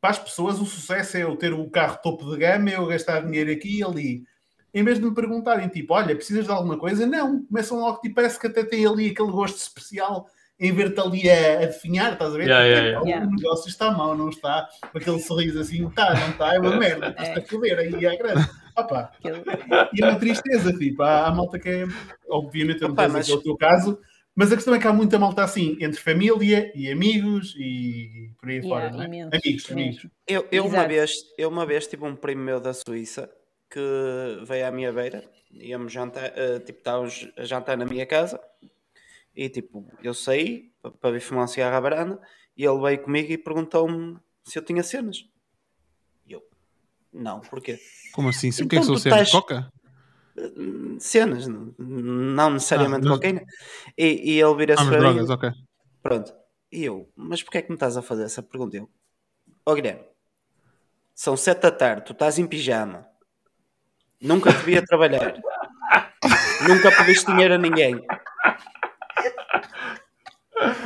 para 0.00 0.10
as 0.10 0.18
pessoas 0.18 0.60
o 0.60 0.64
sucesso 0.64 1.16
é 1.16 1.24
eu 1.24 1.34
ter 1.34 1.52
o 1.52 1.68
carro 1.68 1.98
topo 2.00 2.30
de 2.30 2.38
gama, 2.38 2.70
eu 2.70 2.86
gastar 2.86 3.24
dinheiro 3.24 3.50
aqui 3.50 3.78
e 3.78 3.82
ali. 3.82 4.22
Em 4.72 4.84
vez 4.84 5.00
de 5.00 5.04
me 5.04 5.12
perguntarem, 5.12 5.68
tipo, 5.68 5.92
olha, 5.92 6.14
precisas 6.14 6.44
de 6.44 6.52
alguma 6.52 6.78
coisa? 6.78 7.04
Não, 7.04 7.44
começam 7.46 7.80
logo, 7.80 8.00
tipo, 8.00 8.14
parece 8.14 8.38
que 8.38 8.46
até 8.46 8.62
tem 8.62 8.86
ali 8.86 9.10
aquele 9.10 9.32
gosto 9.32 9.56
especial 9.56 10.28
em 10.58 10.72
ver-te 10.72 11.00
ali 11.00 11.28
a, 11.30 11.58
a 11.62 11.66
definhar, 11.66 12.12
estás 12.12 12.34
a 12.34 12.36
ver? 12.36 12.46
Yeah, 12.48 12.64
Tipo, 12.64 12.76
yeah, 12.78 12.90
"Epá, 12.98 13.06
yeah. 13.08 13.26
O 13.26 13.30
negócio 13.30 13.68
está 13.68 13.90
mal, 13.90 14.16
não 14.16 14.28
está? 14.28 14.68
Com 14.92 14.98
aquele 14.98 15.18
sorriso 15.20 15.60
assim, 15.60 15.86
está, 15.88 16.14
não 16.14 16.30
está, 16.30 16.54
é 16.54 16.58
uma 16.58 16.76
merda, 16.76 17.08
estás-te 17.08 17.38
a 17.40 17.42
foder 17.42 17.78
aí 17.78 18.06
à 18.06 18.14
grande. 18.16 18.48
Opa, 18.76 19.12
e 19.92 20.02
é 20.02 20.06
uma 20.08 20.18
tristeza, 20.18 20.72
tipo, 20.72 21.02
há, 21.02 21.26
há 21.26 21.34
malta 21.34 21.58
que 21.58 21.68
é, 21.68 21.84
obviamente, 22.28 22.82
eu 22.82 22.88
não 22.88 22.94
estou 22.94 23.06
dizer 23.06 23.18
mas- 23.18 23.28
é 23.28 23.32
o 23.34 23.42
teu 23.42 23.56
caso, 23.56 23.98
mas 24.34 24.50
a 24.52 24.54
questão 24.56 24.74
é 24.74 24.78
que 24.78 24.86
há 24.86 24.92
muita 24.92 25.18
malta 25.18 25.42
assim, 25.44 25.76
entre 25.80 26.00
família 26.00 26.72
e 26.74 26.90
amigos 26.90 27.54
e 27.58 28.30
por 28.40 28.48
aí 28.48 28.56
Yeah, 28.56 28.68
fora, 28.68 28.90
não 28.90 29.02
é? 29.02 29.06
imenso, 29.06 29.30
Amigos, 29.36 29.70
amigos. 29.70 29.94
mesmo. 29.96 30.10
Eu, 30.26 30.46
eu, 30.50 30.66
uma 30.66 30.86
vez, 30.86 31.10
eu 31.36 31.48
uma 31.48 31.66
vez 31.66 31.86
tive 31.86 32.04
um 32.04 32.14
primo 32.16 32.42
meu 32.42 32.60
da 32.60 32.72
Suíça 32.72 33.28
que 33.68 33.80
veio 34.46 34.66
à 34.66 34.70
minha 34.70 34.92
beira, 34.92 35.22
íamos 35.50 35.92
jantar, 35.92 36.32
eh, 36.36 36.60
tipo, 36.60 36.78
estávamos 36.78 37.28
a 37.36 37.44
jantar 37.44 37.76
na 37.76 37.84
minha 37.84 38.06
casa 38.06 38.40
e 39.34 39.48
tipo, 39.48 39.86
eu 40.02 40.12
saí 40.14 40.72
pa- 40.82 40.90
para 40.90 41.10
vir 41.12 41.20
fumar 41.20 41.44
um 41.44 41.48
cigarro 41.48 41.86
à 41.86 42.18
e 42.56 42.64
ele 42.64 42.80
veio 42.80 43.02
comigo 43.02 43.32
e 43.32 43.38
perguntou-me 43.38 44.18
se 44.44 44.58
eu 44.58 44.64
tinha 44.64 44.82
cenas. 44.82 45.24
E 46.26 46.32
eu, 46.32 46.42
não, 47.12 47.40
porquê? 47.40 47.78
Como 48.12 48.28
assim? 48.28 48.50
O 48.50 48.52
que 48.52 48.62
é 48.62 48.66
que 48.68 48.76
Então 48.76 48.94
tu 48.94 48.98
sempre? 48.98 49.22
estás- 49.22 49.30
Coca? 49.30 49.72
"Hum, 50.36 50.98
Cenas, 50.98 51.46
não, 51.46 52.50
necessariamente 52.50 53.06
Ah, 53.06 53.10
mas- 53.10 53.18
cocaína. 53.18 53.42
E, 53.96 54.32
e 54.34 54.40
ele 54.40 54.54
vira-se 54.56 54.82
Ah, 54.82 54.86
para 54.88 54.96
mim 54.98 55.04
drogas, 55.14 55.30
ok. 55.30 55.50
Pronto. 56.02 56.34
E 56.70 56.84
eu, 56.84 57.10
mas 57.14 57.42
porquê 57.42 57.58
é 57.58 57.62
que 57.62 57.68
me 57.68 57.76
estás 57.76 57.96
a 57.96 58.02
fazer 58.02 58.24
essa 58.24 58.42
pergunta? 58.42 58.76
Eu, 58.76 58.88
ó 59.66 59.74
Guilherme, 59.74 60.04
são 61.14 61.36
sete 61.36 61.60
da 61.60 61.70
tarde, 61.70 62.06
tu 62.06 62.12
estás 62.12 62.38
em 62.38 62.46
pijama, 62.46 63.06
nunca 64.20 64.52
te 64.54 64.64
vi 64.64 64.78
a 64.78 64.82
trabalhar, 64.82 65.34
nunca 66.66 66.90
pediste 66.96 67.26
dinheiro 67.30 67.54
a 67.54 67.58
ninguém. 67.58 68.00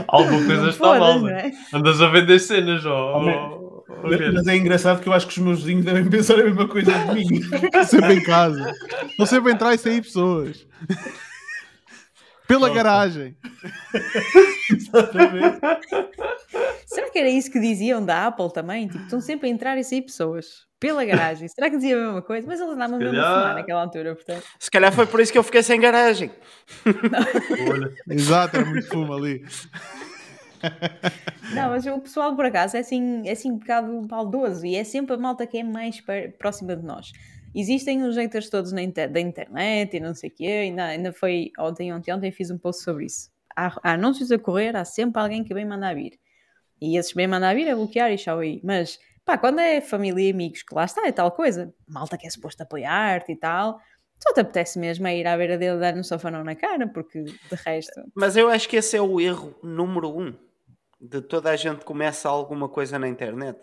Alguma 0.08 0.44
coisa 0.44 0.68
está 0.70 0.98
mal, 0.98 1.18
não 1.20 1.28
é? 1.28 1.52
Andas 1.72 2.00
a 2.02 2.08
vender 2.08 2.38
cenas, 2.38 2.84
ó. 2.86 3.14
Ó- 3.14 3.20
ó 3.88 4.08
Mas, 4.08 4.34
mas 4.34 4.46
é 4.46 4.56
engraçado 4.56 5.00
que 5.00 5.08
eu 5.08 5.12
acho 5.12 5.26
que 5.26 5.32
os 5.32 5.38
meus 5.38 5.58
vizinhos 5.62 5.84
devem 5.84 6.04
pensar 6.08 6.34
a 6.34 6.44
mesma 6.44 6.66
coisa 6.68 6.92
de 6.92 7.14
mim. 7.14 7.40
Sempre 7.86 8.14
em 8.14 8.22
casa. 8.22 8.72
Estou 9.08 9.26
sempre 9.26 9.50
a 9.50 9.54
entrar 9.54 9.74
e 9.74 9.78
sair 9.78 10.02
pessoas. 10.02 10.66
Pela 12.46 12.70
garagem. 12.70 13.36
Exatamente. 14.70 15.58
Será 16.86 17.10
que 17.10 17.18
era 17.18 17.28
isso 17.28 17.50
que 17.50 17.60
diziam 17.60 18.04
da 18.04 18.26
Apple 18.26 18.52
também? 18.52 18.86
Tipo, 18.88 19.04
estão 19.04 19.20
sempre 19.20 19.48
a 19.48 19.50
entrar 19.52 19.76
e 19.76 19.84
sair 19.84 20.02
pessoas 20.02 20.66
pela 20.78 21.04
garagem. 21.04 21.48
Será 21.48 21.68
que 21.68 21.76
dizia 21.76 21.96
a 21.96 22.04
mesma 22.04 22.22
coisa? 22.22 22.46
Mas 22.46 22.60
eles 22.60 22.72
andavam 22.72 22.96
a 22.96 23.00
fumar 23.00 23.54
naquela 23.54 23.82
altura, 23.82 24.14
portanto. 24.14 24.44
Se 24.58 24.70
calhar 24.70 24.92
foi 24.92 25.06
por 25.06 25.20
isso 25.20 25.32
que 25.32 25.38
eu 25.38 25.42
fiquei 25.42 25.62
sem 25.62 25.80
garagem. 25.80 26.30
Olha, 27.70 27.92
Exato, 28.08 28.56
era 28.56 28.66
muito 28.66 28.88
fumo 28.88 29.12
ali. 29.12 29.44
Não, 31.54 31.70
mas 31.70 31.86
o 31.86 31.98
pessoal 32.00 32.34
por 32.34 32.44
acaso 32.44 32.76
é 32.76 32.80
assim, 32.80 33.26
é 33.26 33.32
assim 33.32 33.52
um 33.52 33.58
bocado 33.58 34.02
baldoso 34.02 34.64
e 34.66 34.74
é 34.74 34.84
sempre 34.84 35.14
a 35.14 35.18
malta 35.18 35.46
que 35.46 35.58
é 35.58 35.64
mais 35.64 36.02
próxima 36.38 36.76
de 36.76 36.84
nós. 36.84 37.12
Existem 37.58 38.02
os 38.02 38.16
haters 38.16 38.50
todos 38.50 38.70
inter- 38.74 39.10
da 39.10 39.18
internet 39.18 39.96
e 39.96 40.00
não 40.00 40.14
sei 40.14 40.28
o 40.28 40.32
quê, 40.32 40.44
ainda, 40.44 40.84
ainda 40.84 41.12
foi 41.12 41.50
ontem, 41.58 41.90
ontem, 41.92 42.12
ontem 42.12 42.30
fiz 42.30 42.50
um 42.50 42.58
post 42.58 42.82
sobre 42.82 43.06
isso. 43.06 43.30
Há, 43.56 43.68
há 43.82 43.92
anúncios 43.94 44.30
a 44.30 44.38
correr, 44.38 44.76
há 44.76 44.84
sempre 44.84 45.20
alguém 45.22 45.42
que 45.42 45.54
vem 45.54 45.64
mandar 45.64 45.94
vir. 45.94 46.18
E 46.78 46.98
esses 46.98 47.14
bem 47.14 47.26
mandar 47.26 47.54
vir 47.54 47.66
é 47.66 47.74
bloquear 47.74 48.12
e 48.12 48.16
tchau 48.16 48.40
aí. 48.40 48.60
Mas, 48.62 48.98
pá, 49.24 49.38
quando 49.38 49.60
é 49.60 49.80
família 49.80 50.28
e 50.28 50.30
amigos, 50.30 50.62
que 50.62 50.74
lá 50.74 50.84
está, 50.84 51.06
é 51.08 51.12
tal 51.12 51.32
coisa. 51.32 51.74
Malta 51.88 52.18
que 52.18 52.26
é 52.26 52.30
suposto 52.30 52.62
apoiar-te 52.62 53.32
e 53.32 53.36
tal. 53.36 53.80
Só 54.22 54.34
te 54.34 54.40
apetece 54.40 54.78
mesmo 54.78 55.06
é 55.06 55.16
ir 55.16 55.26
à 55.26 55.36
beira 55.36 55.56
dele 55.56 55.78
dar 55.78 55.94
um 55.94 56.04
sofanão 56.04 56.44
na 56.44 56.54
cara, 56.54 56.86
porque 56.86 57.22
de 57.22 57.34
resto... 57.64 58.02
Mas 58.14 58.36
eu 58.36 58.50
acho 58.50 58.68
que 58.68 58.76
esse 58.76 58.96
é 58.96 59.00
o 59.00 59.18
erro 59.18 59.54
número 59.62 60.14
um 60.14 60.34
de 61.00 61.22
toda 61.22 61.50
a 61.50 61.56
gente 61.56 61.84
começa 61.84 62.28
alguma 62.28 62.68
coisa 62.68 62.98
na 62.98 63.08
internet. 63.08 63.58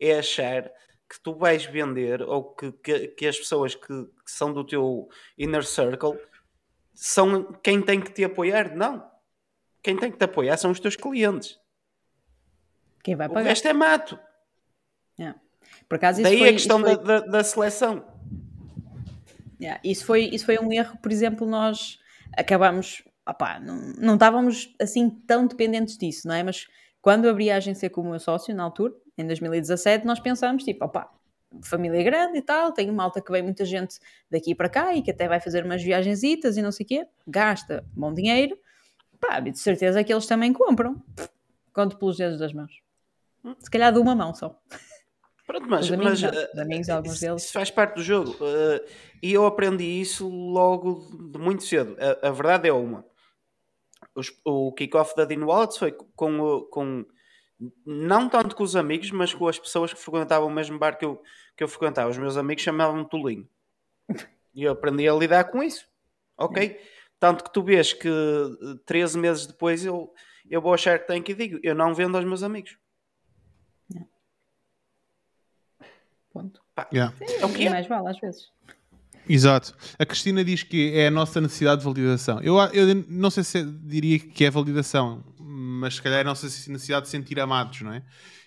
É 0.00 0.18
achar 0.18 0.70
que 1.12 1.20
tu 1.20 1.34
vais 1.34 1.62
vender 1.66 2.22
ou 2.22 2.54
que, 2.54 2.72
que, 2.72 3.08
que 3.08 3.26
as 3.26 3.38
pessoas 3.38 3.74
que, 3.74 3.86
que 3.86 4.30
são 4.30 4.50
do 4.50 4.64
teu 4.64 5.10
inner 5.36 5.62
circle 5.62 6.18
são 6.94 7.52
quem 7.62 7.82
tem 7.82 8.00
que 8.00 8.10
te 8.10 8.24
apoiar. 8.24 8.74
Não. 8.74 9.06
Quem 9.82 9.94
tem 9.94 10.10
que 10.10 10.16
te 10.16 10.24
apoiar 10.24 10.56
são 10.56 10.70
os 10.70 10.80
teus 10.80 10.96
clientes. 10.96 11.58
Quem 13.04 13.14
vai 13.14 13.26
O 13.26 13.30
pagar? 13.30 13.50
resto 13.50 13.68
é 13.68 13.74
mato. 13.74 14.18
Yeah. 15.18 15.38
Por 15.86 15.96
acaso 15.96 16.22
Daí 16.22 16.38
foi, 16.38 16.48
a 16.48 16.52
questão 16.52 16.80
foi- 16.80 16.96
da, 16.96 17.20
da, 17.20 17.44
seleção. 17.44 18.06
Yeah, 19.60 19.80
isso, 19.84 20.06
foi, 20.06 20.24
isso 20.24 20.46
foi 20.46 20.58
um 20.58 20.72
erro, 20.72 20.96
por 20.98 21.12
exemplo, 21.12 21.46
nós 21.46 22.00
acabamos, 22.36 23.04
opá, 23.28 23.60
não, 23.60 23.76
não 23.98 24.14
estávamos 24.14 24.74
assim 24.80 25.10
tão 25.10 25.46
dependentes 25.46 25.98
disso, 25.98 26.26
não 26.26 26.34
é? 26.34 26.42
Mas 26.42 26.66
quando 27.02 27.28
abri 27.28 27.50
a 27.50 27.56
agência 27.56 27.90
como 27.90 28.10
meu 28.10 28.18
sócio, 28.18 28.54
na 28.54 28.62
altura, 28.62 28.94
em 29.18 29.26
2017, 29.26 30.06
nós 30.06 30.18
pensámos, 30.20 30.64
tipo, 30.64 30.84
opá, 30.84 31.10
família 31.62 32.02
grande 32.02 32.38
e 32.38 32.42
tal, 32.42 32.72
tenho 32.72 32.92
malta 32.92 33.20
que 33.20 33.30
vem 33.30 33.42
muita 33.42 33.64
gente 33.64 33.98
daqui 34.30 34.54
para 34.54 34.68
cá 34.68 34.94
e 34.94 35.02
que 35.02 35.10
até 35.10 35.28
vai 35.28 35.38
fazer 35.40 35.64
umas 35.64 35.82
viagenzitas 35.82 36.56
e 36.56 36.62
não 36.62 36.72
sei 36.72 36.84
o 36.84 36.88
quê, 36.88 37.06
gasta 37.26 37.84
bom 37.94 38.12
dinheiro, 38.12 38.58
pá, 39.20 39.38
de 39.40 39.58
certeza 39.58 40.02
que 40.02 40.12
eles 40.12 40.26
também 40.26 40.52
compram. 40.52 41.02
Conto 41.74 41.96
pelos 41.98 42.16
dedos 42.16 42.38
das 42.38 42.52
mãos. 42.52 42.72
Se 43.58 43.70
calhar 43.70 43.92
de 43.92 43.98
uma 43.98 44.14
mão 44.14 44.34
só. 44.34 44.58
Pronto, 45.46 45.68
mas, 45.68 45.86
Os 45.86 45.92
amigos, 45.92 46.22
mas, 46.22 46.34
eh, 46.34 46.50
Os 46.54 46.58
amigos, 46.60 46.88
alguns 46.88 47.12
isso, 47.14 47.20
deles. 47.20 47.42
isso 47.44 47.52
faz 47.52 47.70
parte 47.70 47.96
do 47.96 48.02
jogo. 48.02 48.36
eh, 48.40 48.84
e 49.22 49.32
eu 49.32 49.44
aprendi 49.44 49.84
isso 50.00 50.28
logo 50.28 51.06
de 51.32 51.38
muito 51.38 51.64
cedo. 51.64 51.96
A, 52.22 52.28
a 52.28 52.30
verdade 52.30 52.68
é 52.68 52.72
uma. 52.72 53.04
Os- 54.14 54.32
o 54.44 54.72
kick-off 54.72 55.14
da 55.16 55.24
Dean 55.24 55.44
Wallets 55.44 55.76
foi 55.78 55.92
com, 56.14 56.38
o- 56.40 56.62
com. 56.66 57.04
Não 57.84 58.28
tanto 58.28 58.56
com 58.56 58.62
os 58.62 58.74
amigos, 58.74 59.10
mas 59.10 59.32
com 59.34 59.46
as 59.46 59.58
pessoas 59.58 59.92
que 59.92 60.00
frequentavam 60.00 60.48
o 60.48 60.52
mesmo 60.52 60.78
bar 60.78 60.96
que 60.96 61.04
eu, 61.04 61.22
que 61.56 61.62
eu 61.62 61.68
frequentava. 61.68 62.10
Os 62.10 62.18
meus 62.18 62.36
amigos 62.36 62.62
chamavam-me 62.62 63.08
Tolinho. 63.08 63.48
E 64.54 64.64
eu 64.64 64.72
aprendi 64.72 65.08
a 65.08 65.14
lidar 65.14 65.44
com 65.44 65.62
isso. 65.62 65.86
Ok? 66.36 66.78
Tanto 67.18 67.44
que 67.44 67.52
tu 67.52 67.62
vês 67.62 67.92
que 67.92 68.08
eh, 68.08 68.80
13 68.84 69.18
meses 69.18 69.46
depois 69.46 69.84
eu, 69.84 70.12
eu 70.50 70.60
vou 70.60 70.74
achar 70.74 70.98
que 70.98 71.06
tenho 71.06 71.22
que 71.22 71.34
digo: 71.34 71.58
eu 71.62 71.74
não 71.74 71.94
vendo 71.94 72.16
aos 72.16 72.24
meus 72.24 72.42
amigos. 72.42 72.76
Ponto. 76.32 76.60
Yeah. 76.92 77.14
É 77.38 77.44
o 77.44 77.52
que 77.52 77.66
é. 77.66 77.70
mais 77.70 77.86
vale, 77.86 78.08
às 78.08 78.18
vezes. 78.18 78.50
Exato. 79.28 79.76
A 79.98 80.04
Cristina 80.04 80.44
diz 80.44 80.62
que 80.62 80.92
é 80.94 81.06
a 81.06 81.10
nossa 81.10 81.40
necessidade 81.40 81.80
de 81.80 81.84
validação. 81.86 82.40
Eu, 82.40 82.58
eu 82.72 83.04
não 83.08 83.30
sei 83.30 83.44
se 83.44 83.64
diria 83.64 84.18
que 84.18 84.44
é 84.44 84.50
validação, 84.50 85.22
mas 85.82 85.96
se 85.96 86.02
calhar 86.02 86.20
a 86.20 86.24
nossa 86.24 86.46
necessidade 86.46 87.06
de 87.06 87.10
sentir 87.10 87.40
amados, 87.40 87.82
não 87.82 87.92
é? 87.92 88.02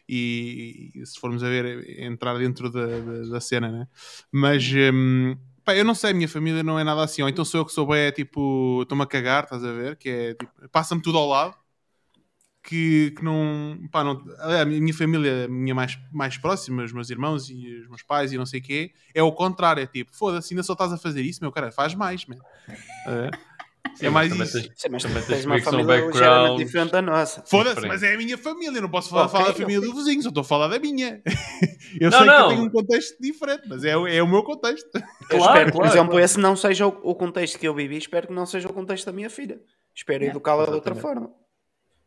E, 0.08 0.92
e 0.96 1.06
se 1.06 1.20
formos 1.20 1.44
a 1.44 1.50
ver, 1.50 2.02
entrar 2.02 2.38
dentro 2.38 2.72
da, 2.72 2.86
da, 2.86 3.30
da 3.30 3.42
cena, 3.42 3.70
né? 3.70 3.88
Mas 4.32 4.64
hum, 4.94 5.36
pá, 5.66 5.76
eu 5.76 5.84
não 5.84 5.94
sei, 5.94 6.12
a 6.12 6.14
minha 6.14 6.30
família 6.30 6.64
não 6.64 6.80
é 6.80 6.84
nada 6.84 7.04
assim. 7.04 7.22
Ou 7.22 7.28
então 7.28 7.44
sou 7.44 7.62
eu 7.62 7.66
que 7.66 7.74
sou 7.74 7.86
bem, 7.88 8.04
é 8.04 8.12
tipo, 8.12 8.84
estou-me 8.84 9.04
a 9.04 9.08
cagar, 9.08 9.44
estás 9.44 9.64
a 9.66 9.74
ver? 9.74 9.98
Que 9.98 10.10
é 10.10 10.34
tipo, 10.36 10.70
passa-me 10.70 11.02
tudo 11.02 11.18
ao 11.18 11.28
lado. 11.28 11.56
Que, 12.64 13.12
que 13.12 13.24
não, 13.24 13.78
pá, 13.92 14.04
não. 14.04 14.24
A 14.40 14.66
minha 14.66 14.94
família, 14.94 15.46
a 15.46 15.48
minha 15.48 15.76
mais, 15.76 16.00
mais 16.12 16.38
próxima, 16.38 16.84
os 16.84 16.92
meus 16.92 17.10
irmãos 17.12 17.48
e 17.50 17.82
os 17.82 17.88
meus 17.88 18.02
pais 18.02 18.34
e 18.34 18.38
não 18.38 18.46
sei 18.46 18.60
o 18.60 18.64
quê, 18.64 18.92
é 19.14 19.22
o 19.22 19.32
contrário. 19.32 19.84
É 19.84 19.86
tipo, 19.86 20.16
foda-se, 20.16 20.54
ainda 20.54 20.64
só 20.64 20.74
estás 20.74 20.92
a 20.92 20.98
fazer 20.98 21.22
isso, 21.22 21.42
meu 21.42 21.52
cara, 21.52 21.72
faz 21.72 21.94
mais, 21.94 22.26
man. 22.26 22.38
É. 23.08 23.55
Sim, 23.94 24.08
É 24.08 24.10
mais 24.10 24.30
também 24.30 24.44
isso. 24.46 24.62
tens- 24.62 24.72
Sim, 24.76 24.88
mas 24.90 25.04
Também 25.04 25.18
tens 25.18 25.28
tens 25.28 25.46
uma 25.46 25.62
família 25.62 25.84
ligeiramente 25.84 26.12
backgrounds 26.20 26.66
diferente 26.66 26.92
da 26.92 27.02
nossa. 27.02 27.44
Foda-se, 27.48 27.88
mas 27.88 28.04
é 28.04 28.14
a 28.14 28.18
minha 28.18 28.38
família, 28.38 28.82
não 28.82 28.90
posso 28.90 29.10
falar, 29.10 29.24
Ok, 29.26 29.32
falar 29.34 29.44
da 29.46 29.52
eu- 29.52 29.56
família 29.56 29.82
do 29.82 29.94
vizinho, 29.96 30.22
só 30.22 30.30
estou 30.30 30.42
a 30.42 30.44
falar 30.44 30.68
da 30.68 30.80
minha. 30.80 31.22
eu 32.02 32.10
Não, 32.10 32.18
sei 32.18 32.28
que 32.28 32.34
eu 32.34 32.40
não. 32.40 32.50
tenho 32.50 32.62
um 32.64 32.70
contexto 32.70 33.22
diferente, 33.22 33.64
mas 33.68 33.84
é, 33.86 33.96
o- 33.96 34.08
é 34.08 34.22
o 34.22 34.28
meu 34.28 34.44
contexto. 34.44 34.90
Eu 35.32 35.38
Claro, 35.40 35.44
espero 35.54 35.66
que, 35.66 35.72
por 35.72 35.78
claro, 35.82 35.94
exemplo, 35.94 36.12
claro. 36.12 36.26
esse 36.26 36.40
não 36.40 36.56
seja 36.56 36.88
o, 36.88 36.90
o 37.04 37.16
contexto 37.16 37.58
que 37.60 37.68
eu 37.68 37.74
vivi, 37.74 37.98
espero 37.98 38.28
que 38.28 38.34
não 38.34 38.46
seja 38.46 38.68
o 38.68 38.74
contexto 38.74 39.06
da 39.06 39.12
minha 39.12 39.30
filha. 39.30 39.60
Espero 39.96 40.24
Yeah. 40.24 40.32
educá-la 40.36 40.66
de 40.66 40.72
outra 40.72 40.94
forma. 40.94 41.32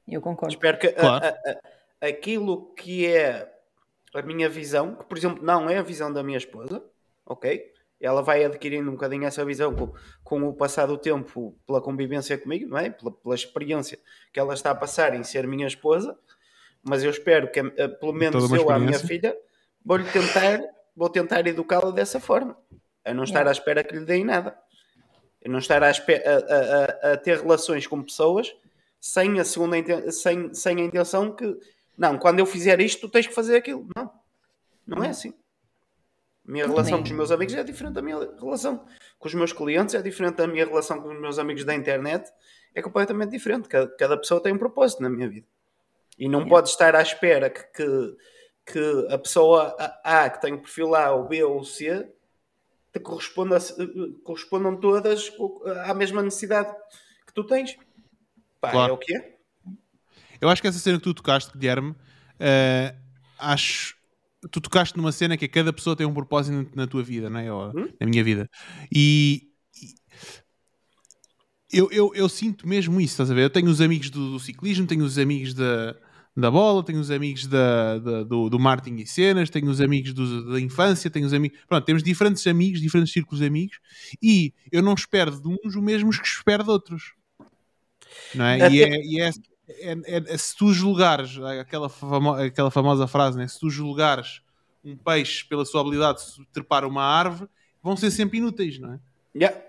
Eu 0.07 0.21
concordo. 0.21 0.55
Espero 0.55 0.79
que 0.79 0.89
a- 0.89 0.93
Claro. 0.93 1.25
a- 1.25 1.29
a- 1.29 2.07
aquilo 2.09 2.73
que 2.75 3.07
é 3.07 3.51
a 4.15 4.23
minha 4.23 4.49
visão, 4.49 4.95
que 4.95 5.05
por 5.05 5.17
exemplo 5.19 5.43
não 5.45 5.69
é 5.71 5.79
a 5.79 5.83
visão 5.83 6.13
da 6.13 6.23
minha 6.23 6.39
esposa, 6.39 6.83
ok? 7.27 7.63
Ela 8.01 8.23
vai 8.23 8.45
adquirindo 8.45 8.89
um 8.89 8.93
bocadinho 8.95 9.25
essa 9.25 9.45
visão 9.45 9.75
com, 9.75 9.93
com 10.23 10.43
o 10.49 10.55
passar 10.55 10.87
do 10.87 10.97
tempo, 10.97 11.59
pela 11.66 11.81
convivência 11.81 12.39
comigo, 12.39 12.69
não 12.69 12.79
é? 12.79 12.91
Pela, 12.91 13.11
pela 13.11 13.35
experiência 13.35 13.99
que 14.33 14.39
ela 14.39 14.55
está 14.55 14.70
a 14.70 14.75
passar 14.75 15.15
em 15.15 15.25
ser 15.25 15.47
minha 15.49 15.66
esposa, 15.66 16.16
mas 16.83 17.03
eu 17.03 17.11
espero 17.11 17.51
que, 17.51 17.59
eh, 17.59 17.89
pelo 17.89 18.12
menos 18.12 18.51
eu, 18.53 18.70
à 18.70 18.79
minha 18.79 18.99
filha, 18.99 19.37
vou-lhe 19.85 20.05
tentar, 20.05 20.61
vou 20.95 21.09
tentar 21.11 21.45
educá-la 21.47 21.91
dessa 21.91 22.20
forma, 22.20 22.57
a 23.05 23.12
não 23.12 23.25
estar 23.25 23.41
Yeah. 23.41 23.51
à 23.51 23.53
espera 23.53 23.83
que 23.83 23.97
lhe 23.97 24.05
deem 24.05 24.25
nada. 24.25 24.57
A 25.45 25.49
não 25.49 25.59
estar 25.59 25.83
à 25.83 25.91
espe- 25.91 26.23
a, 26.25 26.37
a- 26.37 27.11
a- 27.11 27.12
a 27.15 27.16
ter 27.16 27.39
relações 27.41 27.87
com 27.87 28.01
pessoas 28.03 28.55
sem 29.01 29.39
a 29.41 29.45
segunda 29.45 29.77
sem, 30.12 30.53
sem 30.55 30.81
a 30.81 30.85
intenção 30.85 31.35
que 31.35 31.57
não, 31.97 32.16
quando 32.19 32.39
eu 32.39 32.47
fizer 32.47 32.81
isto, 32.81 33.01
tu 33.03 33.09
tens 33.09 33.27
que 33.27 33.35
fazer 33.35 33.57
aquilo. 33.57 33.89
Não, 33.97 34.11
não 34.87 35.03
é 35.03 35.09
assim. 35.09 35.33
A 36.49 36.51
minha 36.51 36.66
relação 36.66 36.99
com 36.99 37.05
os 37.05 37.11
meus 37.11 37.31
amigos 37.31 37.55
é 37.55 37.62
diferente 37.62 37.93
da 37.93 38.01
minha 38.01 38.19
relação 38.41 38.83
com 39.19 39.29
os 39.29 39.35
meus 39.35 39.53
clientes, 39.53 39.95
é 39.95 40.01
diferente 40.01 40.37
da 40.37 40.47
minha 40.47 40.65
relação 40.65 40.99
com 41.03 41.12
os 41.12 41.20
meus 41.20 41.39
amigos 41.39 41.62
da 41.62 41.75
internet, 41.75 42.33
é 42.75 42.81
completamente 42.81 43.31
diferente. 43.33 43.69
Cada, 43.69 43.87
cada 43.97 44.16
pessoa 44.16 44.43
tem 44.43 44.55
um 44.55 44.59
propósito 44.59 45.03
na 45.03 45.11
minha 45.11 45.29
vida. 45.29 45.47
E 46.19 46.27
não 46.27 46.49
pode 46.49 46.70
estar 46.70 46.97
à 46.97 47.03
espera 47.03 47.51
que, 47.51 47.62
que, 47.65 48.16
que 48.65 49.07
a 49.11 49.19
pessoa 49.19 49.77
A, 50.03 50.25
A, 50.25 50.31
que 50.31 50.41
tem 50.41 50.55
o 50.55 50.59
perfil 50.61 50.95
A, 50.95 51.12
ou 51.12 51.29
B 51.29 51.45
ou 51.45 51.62
C, 51.62 52.11
te 52.93 52.99
corresponda, 52.99 53.59
correspondam 54.25 54.75
todas 54.81 55.31
à 55.85 55.93
mesma 55.93 56.23
necessidade 56.23 56.75
que 57.27 57.35
tu 57.35 57.45
tens. 57.45 57.77
Pá, 58.59 58.70
Claro. 58.70 58.93
é 58.93 58.95
o 58.95 58.99
que 58.99 59.15
é. 59.15 59.37
Eu 60.41 60.49
acho 60.49 60.62
que 60.62 60.69
essa 60.69 60.79
cena 60.79 60.97
que 60.97 61.05
tu 61.05 61.12
tocaste, 61.12 61.57
Guilherme, 61.57 61.95
eh, 62.41 62.95
acho. 63.39 63.98
Tu 64.52 64.60
tocaste 64.60 64.97
numa 64.97 65.10
cena 65.10 65.36
que 65.36 65.44
é 65.44 65.48
cada 65.48 65.73
pessoa 65.73 65.97
tem 65.97 66.06
um 66.06 66.15
propósito 66.15 66.70
na 66.77 66.86
tua 66.86 67.02
vida, 67.02 67.28
não 67.28 67.40
é? 67.40 67.52
Ou 67.52 67.70
Hum? 67.70 67.89
Na 68.01 68.06
minha 68.06 68.23
vida. 68.23 68.48
E. 68.94 69.48
e 69.82 69.94
eu, 71.78 71.90
eu, 71.90 72.12
eu 72.15 72.28
sinto 72.28 72.66
mesmo 72.66 73.01
isso, 73.01 73.12
estás 73.15 73.31
a 73.31 73.35
ver? 73.35 73.43
Eu 73.43 73.51
tenho 73.51 73.69
os 73.69 73.81
amigos 73.81 74.10
do, 74.10 74.32
do 74.32 74.40
ciclismo, 74.40 74.86
tenho 74.86 75.05
os 75.05 75.19
amigos 75.19 75.52
da, 75.55 75.94
da 76.36 76.51
bola, 76.51 76.82
tenho 76.85 76.98
os 77.01 77.10
amigos 77.10 77.47
da, 77.47 77.98
da- 77.98 78.23
do, 78.23 78.48
do 78.48 78.59
marketing 78.59 79.02
e 79.02 79.06
cenas, 79.06 79.51
tenho 79.51 79.69
os 79.69 79.81
amigos 79.81 80.15
do- 80.15 80.52
da 80.52 80.60
infância, 80.60 81.10
tenho 81.10 81.27
os 81.27 81.32
amigos. 81.35 81.59
Pronto, 81.69 81.85
temos 81.85 82.02
diferentes 82.02 82.47
amigos, 82.47 82.81
diferentes 82.81 83.12
círculos 83.12 83.40
de 83.40 83.47
amigos, 83.47 83.78
e 84.23 84.55
eu 84.73 84.82
não 84.82 84.94
espero 84.94 85.31
de 85.32 85.47
uns 85.48 85.74
os 85.77 85.82
mesmos 85.82 86.19
que 86.19 86.27
espero 86.27 86.65
de 86.65 86.70
outros. 86.70 87.12
Não 88.35 88.44
é? 88.47 88.70
E, 88.70 88.82
é, 88.82 89.01
e 89.05 89.20
é, 89.20 89.31
é- 89.69 90.35
é- 90.35 90.39
se 90.39 90.57
tu 90.57 90.73
julgares 90.73 91.39
aquela, 91.61 91.89
famo- 91.89 92.32
aquela 92.32 92.70
famosa 92.70 93.07
frase, 93.07 93.36
né? 93.39 93.47
se 93.47 93.59
tu 93.61 93.70
julgares 93.70 94.43
um 94.85 94.97
peixe 94.97 95.45
pela 95.45 95.65
sua 95.65 95.81
habilidade 95.81 96.20
de 96.36 96.47
trepar 96.47 96.85
uma 96.85 97.03
árvore, 97.03 97.51
vão 97.82 97.97
ser 97.97 98.11
sempre 98.11 98.39
inúteis, 98.39 98.78
não 98.78 98.95
é? 98.95 99.01
Yeah. 99.36 99.61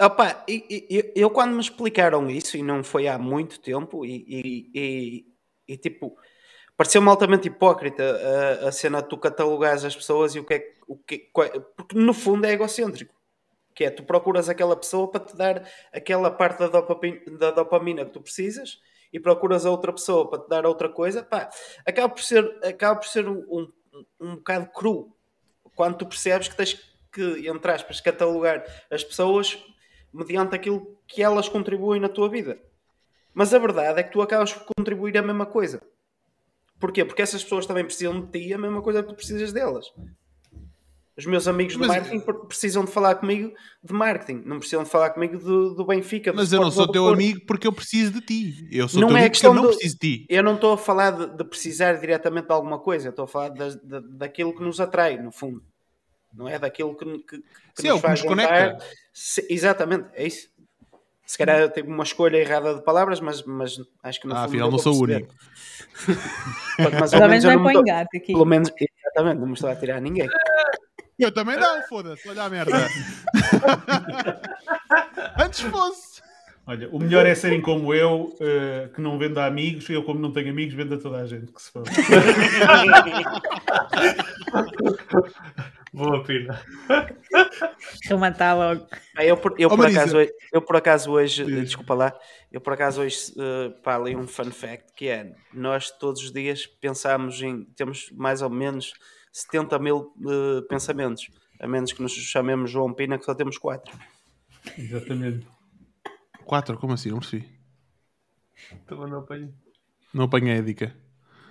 Opa, 0.00 0.44
e- 0.46 0.86
e- 0.90 1.12
eu, 1.16 1.30
quando 1.30 1.54
me 1.54 1.60
explicaram 1.60 2.28
isso, 2.30 2.56
e 2.56 2.62
não 2.62 2.84
foi 2.84 3.08
há 3.08 3.18
muito 3.18 3.58
tempo, 3.58 4.04
e, 4.04 4.70
e- 4.74 5.26
e- 5.66 5.76
tipo, 5.76 6.16
pareceu-me 6.76 7.08
altamente 7.08 7.48
hipócrita 7.48 8.02
a, 8.62 8.68
a 8.68 8.72
cena 8.72 9.02
de 9.02 9.08
tu 9.08 9.16
catalogares 9.16 9.84
as 9.84 9.96
pessoas 9.96 10.34
e 10.34 10.38
o 10.38 10.44
que 10.44 10.54
é 10.54 10.72
o 10.86 10.96
que 10.96 11.30
porque 11.76 11.96
no 11.98 12.14
fundo 12.14 12.46
é 12.46 12.52
egocêntrico. 12.52 13.14
Que 13.74 13.84
é, 13.84 13.90
tu 13.90 14.02
procuras 14.02 14.48
aquela 14.48 14.74
pessoa 14.76 15.08
para 15.10 15.24
te 15.24 15.36
dar 15.36 15.68
aquela 15.92 16.30
parte 16.30 16.58
da 16.58 16.68
dopamina, 16.68 17.20
da 17.38 17.50
dopamina 17.50 18.04
que 18.04 18.10
tu 18.12 18.20
precisas 18.20 18.80
e 19.12 19.18
procuras 19.20 19.64
a 19.64 19.70
outra 19.70 19.92
pessoa 19.92 20.28
para 20.28 20.40
te 20.40 20.48
dar 20.48 20.66
outra 20.66 20.88
coisa, 20.88 21.22
pá, 21.22 21.48
acaba 21.86 22.08
por 22.08 22.22
ser, 22.22 22.44
acaba 22.64 23.00
por 23.00 23.08
ser 23.08 23.28
um, 23.28 23.38
um, 23.48 23.72
um 24.20 24.36
bocado 24.36 24.66
cru 24.72 25.16
quando 25.74 25.98
tu 25.98 26.06
percebes 26.06 26.48
que 26.48 26.56
tens 26.56 26.74
que, 27.12 27.48
entre 27.48 27.72
aspas, 27.72 28.00
catalogar 28.00 28.64
as 28.90 29.02
pessoas 29.02 29.58
mediante 30.12 30.54
aquilo 30.54 31.00
que 31.06 31.22
elas 31.22 31.48
contribuem 31.48 32.00
na 32.00 32.08
tua 32.08 32.28
vida. 32.28 32.60
Mas 33.32 33.54
a 33.54 33.58
verdade 33.58 34.00
é 34.00 34.02
que 34.02 34.12
tu 34.12 34.20
acabas 34.20 34.52
por 34.52 34.72
contribuir 34.76 35.16
a 35.16 35.22
mesma 35.22 35.46
coisa. 35.46 35.80
Porquê? 36.80 37.04
Porque 37.04 37.22
essas 37.22 37.42
pessoas 37.42 37.66
também 37.66 37.84
precisam 37.84 38.20
de 38.20 38.30
ti 38.30 38.52
a 38.52 38.58
mesma 38.58 38.82
coisa 38.82 39.02
que 39.02 39.08
tu 39.08 39.14
precisas 39.14 39.52
delas. 39.52 39.86
Os 41.18 41.26
meus 41.26 41.48
amigos 41.48 41.72
de 41.72 41.80
Mas- 41.80 41.88
marketing 41.88 42.20
por- 42.20 42.46
precisam 42.46 42.84
de 42.84 42.92
falar 42.92 43.16
comigo 43.16 43.52
de 43.82 43.92
marketing, 43.92 44.40
não 44.46 44.58
precisam 44.60 44.84
de 44.84 44.88
falar 44.90 45.10
comigo 45.10 45.36
do, 45.36 45.74
do 45.74 45.84
Benfica. 45.84 46.30
do 46.32 46.36
Mas 46.36 46.52
eu 46.52 46.60
não 46.60 46.70
sou 46.70 46.86
teu 46.86 47.02
do 47.02 47.08
Porto. 47.08 47.14
amigo 47.14 47.40
porque 47.44 47.66
eu 47.66 47.72
preciso 47.72 48.12
de 48.12 48.20
ti. 48.20 48.68
Eu 48.70 48.86
sou 48.88 49.00
Não 49.00 49.08
teu 49.08 49.16
é 49.16 49.20
amigo 49.20 49.34
porque 49.34 49.46
eu 49.46 49.52
não 49.54 49.62
do- 49.62 49.68
preciso 49.70 49.94
de 49.94 50.00
ti. 50.18 50.26
Eu 50.30 50.42
não 50.44 50.54
estou 50.54 50.72
a 50.74 50.78
falar 50.78 51.10
de, 51.10 51.36
de 51.36 51.44
precisar 51.44 51.94
diretamente 51.94 52.46
de 52.46 52.52
alguma 52.52 52.78
coisa, 52.78 53.08
eu 53.08 53.10
estou 53.10 53.24
a 53.24 53.28
falar 53.28 53.48
das- 53.48 53.74
da- 53.82 53.98
daquilo 54.00 54.54
que 54.54 54.62
nos 54.62 54.80
atrai, 54.80 55.16
no 55.20 55.32
fundo. 55.32 55.60
Não 56.32 56.48
é 56.48 56.56
daquilo 56.56 56.94
que, 56.96 57.04
que, 57.04 57.38
que 57.38 57.42
Sim, 57.82 57.88
é 57.88 57.94
o 57.94 58.00
que 58.00 58.08
nos 58.08 58.22
conecta. 58.22 58.78
Se- 59.12 59.44
exatamente, 59.50 60.08
é 60.14 60.24
isso. 60.26 60.48
Se 61.26 61.36
calhar 61.36 61.58
eu 61.58 61.68
tive 61.70 61.88
uma 61.88 62.04
escolha 62.04 62.36
errada 62.38 62.74
de 62.76 62.82
palavras, 62.84 63.20
mas, 63.20 63.42
mas 63.42 63.76
acho 64.04 64.20
que 64.20 64.26
no 64.28 64.34
Ah, 64.34 64.42
fundo 64.44 64.48
afinal 64.50 64.70
não 64.70 64.78
sou 64.78 64.94
o 64.94 65.02
único. 65.02 65.34
Mas, 67.00 67.10
Pelo 67.10 67.28
menos 67.28 67.44
não 67.44 67.50
é 67.50 67.56
não 67.56 67.62
para 67.64 67.72
engate 67.74 68.16
aqui. 68.16 68.32
Pelo 68.32 68.46
menos, 68.46 68.70
exatamente, 68.78 69.40
não 69.40 69.46
me 69.48 69.54
estou 69.54 69.68
a 69.68 69.74
tirar 69.76 69.96
a 69.96 70.00
ninguém. 70.00 70.28
Eu 71.18 71.32
também 71.32 71.56
não, 71.56 71.82
foda-se, 71.88 72.28
olha 72.28 72.44
a 72.44 72.48
merda. 72.50 72.72
Antes 75.38 75.60
fosse. 75.60 76.18
Olha, 76.66 76.88
o 76.90 76.98
melhor 76.98 77.24
é 77.26 77.34
serem 77.34 77.62
como 77.62 77.94
eu, 77.94 78.36
eh, 78.40 78.90
que 78.94 79.00
não 79.00 79.18
vendo 79.18 79.38
a 79.38 79.46
amigos, 79.46 79.88
eu, 79.88 80.04
como 80.04 80.20
não 80.20 80.30
tenho 80.32 80.50
amigos, 80.50 80.74
vendo 80.74 80.94
a 80.94 80.98
toda 80.98 81.16
a 81.18 81.26
gente. 81.26 81.50
Que 81.50 81.62
se 81.62 81.70
for. 81.72 81.82
Boa 85.92 86.22
pina. 86.24 86.60
Rematar 88.08 88.56
logo. 88.56 88.86
Ah, 89.16 89.24
Eu 89.24 89.36
por, 89.38 89.54
eu, 89.58 89.68
Oh, 89.72 89.76
por 89.76 89.86
acaso, 89.86 90.18
hoje- 90.18 90.32
eu 90.52 90.62
por 90.62 90.76
acaso 90.76 91.10
hoje, 91.10 91.44
Diz. 91.44 91.64
desculpa 91.64 91.94
lá, 91.94 92.12
eu 92.52 92.60
por 92.60 92.74
acaso 92.74 93.00
hoje 93.00 93.32
eh, 93.38 93.70
pá, 93.82 93.98
li 93.98 94.14
um 94.14 94.26
fun 94.26 94.50
fact 94.50 94.92
que 94.94 95.08
é 95.08 95.32
nós 95.52 95.90
todos 95.90 96.22
os 96.22 96.30
dias 96.32 96.66
pensamos 96.66 97.40
em 97.40 97.64
temos 97.76 98.10
mais 98.12 98.42
ou 98.42 98.50
menos 98.50 98.92
70 99.32 99.78
mil 99.78 100.12
eh, 100.20 100.62
pensamentos, 100.68 101.30
a 101.60 101.66
menos 101.66 101.92
que 101.92 102.02
nos 102.02 102.12
chamemos 102.12 102.70
João 102.70 102.92
Pina, 102.92 103.18
que 103.18 103.24
só 103.24 103.34
temos 103.34 103.58
4. 103.58 103.96
Exatamente. 104.76 105.46
Quatro, 106.44 106.78
como 106.78 106.94
assim? 106.94 107.10
Não 107.10 107.18
percebi. 107.18 107.48
Também 108.86 109.08
não 109.08 109.18
apanho. 109.18 109.54
Não 110.12 110.24
apanhei 110.24 110.58
a 110.58 110.62
dica. 110.62 110.96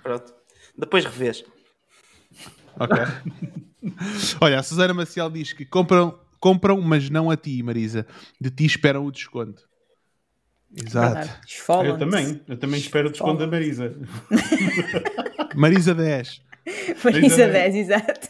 Pronto. 0.03 0.33
Depois 0.77 1.05
revês. 1.05 1.43
Ok. 2.79 2.97
Olha, 4.41 4.59
a 4.59 4.63
Susana 4.63 4.93
Maciel 4.93 5.29
diz 5.29 5.53
que 5.53 5.65
compram, 5.65 6.19
compram, 6.39 6.81
mas 6.81 7.09
não 7.09 7.29
a 7.29 7.37
ti, 7.37 7.61
Marisa. 7.63 8.05
De 8.39 8.49
ti 8.49 8.65
esperam 8.65 9.05
o 9.05 9.11
desconto. 9.11 9.67
Exato. 10.75 11.29
Eu 11.85 11.97
também. 11.97 12.41
Eu 12.47 12.57
também 12.57 12.79
espero 12.79 13.07
o 13.07 13.11
desconto 13.11 13.39
da 13.39 13.47
Marisa. 13.47 13.95
Marisa 15.55 15.95
10. 15.95 16.41
Marisa 17.03 17.43
Ainda 17.43 17.53
10, 17.53 17.75
exato. 17.75 18.29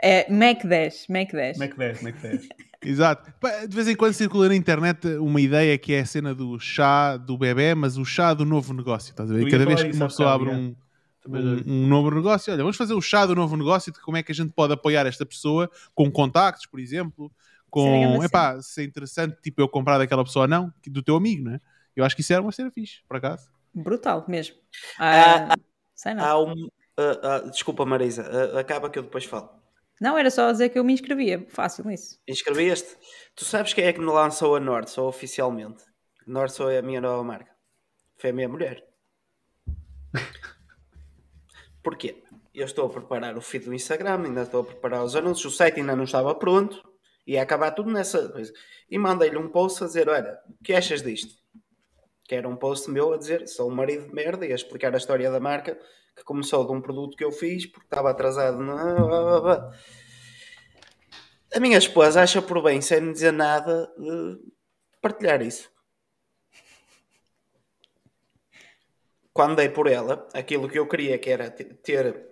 É 0.00 0.30
Mac 0.30 0.64
10, 0.64 1.06
Mac 1.08 1.32
10. 1.32 1.56
Como 1.56 1.64
é 1.64 1.68
que 1.68 1.78
10? 1.78 1.98
Como 1.98 2.08
é 2.08 2.12
que 2.12 2.22
10? 2.22 2.48
Exato. 2.82 3.32
De 3.68 3.74
vez 3.74 3.88
em 3.88 3.96
quando 3.96 4.12
circula 4.12 4.48
na 4.48 4.54
internet 4.54 5.06
uma 5.16 5.40
ideia 5.40 5.76
que 5.78 5.92
é 5.92 6.00
a 6.00 6.06
cena 6.06 6.34
do 6.34 6.58
chá 6.60 7.16
do 7.16 7.36
bebê, 7.36 7.74
mas 7.74 7.96
o 7.96 8.04
chá 8.04 8.34
do 8.34 8.44
novo 8.44 8.72
negócio. 8.72 9.10
Estás 9.10 9.30
a 9.30 9.34
ver? 9.34 9.50
Cada 9.50 9.64
vez 9.66 9.82
que 9.82 9.88
isso 9.88 9.98
uma 9.98 10.08
pessoa 10.08 10.32
abre 10.32 10.50
um, 10.50 10.76
um, 11.26 11.62
um 11.66 11.86
novo 11.86 12.10
negócio, 12.10 12.52
olha, 12.52 12.62
vamos 12.62 12.76
fazer 12.76 12.94
o 12.94 13.00
chá 13.00 13.26
do 13.26 13.34
novo 13.34 13.56
negócio 13.56 13.92
de 13.92 14.00
como 14.00 14.16
é 14.16 14.22
que 14.22 14.30
a 14.30 14.34
gente 14.34 14.52
pode 14.52 14.72
apoiar 14.72 15.06
esta 15.06 15.26
pessoa 15.26 15.70
com 15.94 16.10
contactos, 16.10 16.66
por 16.66 16.78
exemplo, 16.78 17.26
Isso 17.26 17.86
é 17.88 18.16
com, 18.16 18.24
epá, 18.24 18.60
se 18.62 18.82
é 18.82 18.84
interessante, 18.84 19.36
tipo 19.42 19.60
eu 19.60 19.68
comprar 19.68 19.98
daquela 19.98 20.22
pessoa 20.22 20.44
ou 20.44 20.48
não, 20.48 20.72
do 20.86 21.02
teu 21.02 21.16
amigo, 21.16 21.44
não 21.44 21.54
é? 21.54 21.60
Eu 21.96 22.04
acho 22.04 22.14
que 22.14 22.20
isso 22.20 22.32
era 22.32 22.42
uma 22.42 22.52
cena 22.52 22.70
fixe, 22.70 23.00
por 23.08 23.16
acaso. 23.16 23.48
Brutal 23.74 24.24
mesmo. 24.28 24.54
Ah, 24.98 25.48
Ah, 25.50 25.56
sei 25.96 26.14
não. 26.14 26.24
Há 26.24 26.40
um. 26.40 26.68
ah, 26.96 27.20
ah, 27.22 27.38
desculpa, 27.50 27.84
Marisa, 27.84 28.22
ah, 28.22 28.60
acaba 28.60 28.88
que 28.88 28.98
eu 28.98 29.02
depois 29.02 29.24
falo. 29.24 29.50
Não, 30.00 30.16
era 30.16 30.30
só 30.30 30.52
dizer 30.52 30.68
que 30.68 30.78
eu 30.78 30.84
me 30.84 30.92
inscrevia. 30.92 31.46
Fácil 31.48 31.86
nisso. 31.86 32.20
Inscreveste? 32.28 32.96
Tu 33.34 33.44
sabes 33.44 33.72
quem 33.72 33.84
é 33.84 33.92
que 33.92 34.00
me 34.00 34.06
lançou 34.06 34.54
a 34.54 34.60
Nordso 34.60 35.02
oficialmente? 35.02 35.82
Nordso 36.26 36.68
é 36.68 36.78
a 36.78 36.82
minha 36.82 37.00
nova 37.00 37.24
marca. 37.24 37.50
Foi 38.18 38.30
a 38.30 38.32
minha 38.32 38.48
mulher. 38.48 38.86
Porquê? 41.82 42.22
Eu 42.54 42.66
estou 42.66 42.86
a 42.86 42.90
preparar 42.90 43.36
o 43.36 43.40
feed 43.40 43.66
do 43.66 43.74
Instagram, 43.74 44.24
ainda 44.24 44.42
estou 44.42 44.62
a 44.62 44.64
preparar 44.64 45.04
os 45.04 45.14
anúncios, 45.14 45.52
o 45.52 45.56
site 45.56 45.80
ainda 45.80 45.94
não 45.94 46.04
estava 46.04 46.34
pronto, 46.34 46.82
ia 47.26 47.42
acabar 47.42 47.70
tudo 47.70 47.90
nessa 47.90 48.28
coisa. 48.30 48.52
E 48.90 48.98
mandei-lhe 48.98 49.36
um 49.36 49.48
post 49.48 49.82
a 49.84 49.86
dizer: 49.86 50.08
Olha, 50.08 50.38
o 50.48 50.64
que 50.64 50.72
achas 50.72 51.02
disto? 51.02 51.34
Que 52.26 52.34
era 52.34 52.48
um 52.48 52.56
post 52.56 52.90
meu 52.90 53.12
a 53.12 53.16
dizer: 53.16 53.46
Sou 53.46 53.70
um 53.70 53.74
marido 53.74 54.08
de 54.08 54.14
merda 54.14 54.44
e 54.46 54.52
a 54.52 54.54
explicar 54.54 54.92
a 54.94 54.98
história 54.98 55.30
da 55.30 55.40
marca 55.40 55.78
que 56.16 56.24
começou 56.24 56.66
de 56.66 56.72
um 56.72 56.80
produto 56.80 57.16
que 57.16 57.24
eu 57.24 57.30
fiz 57.30 57.66
porque 57.66 57.86
estava 57.86 58.10
atrasado. 58.10 58.58
Na... 58.58 59.70
A 61.54 61.60
minha 61.60 61.78
esposa 61.78 62.22
acha 62.22 62.42
por 62.42 62.62
bem, 62.62 62.80
sem 62.80 63.00
me 63.00 63.12
dizer 63.12 63.32
nada, 63.32 63.90
de 63.96 64.38
partilhar 65.00 65.40
isso. 65.42 65.70
Quando 69.32 69.56
dei 69.56 69.68
por 69.68 69.86
ela, 69.86 70.26
aquilo 70.32 70.68
que 70.68 70.78
eu 70.78 70.88
queria 70.88 71.18
que 71.18 71.30
era 71.30 71.50
te- 71.50 71.64
ter 71.64 72.26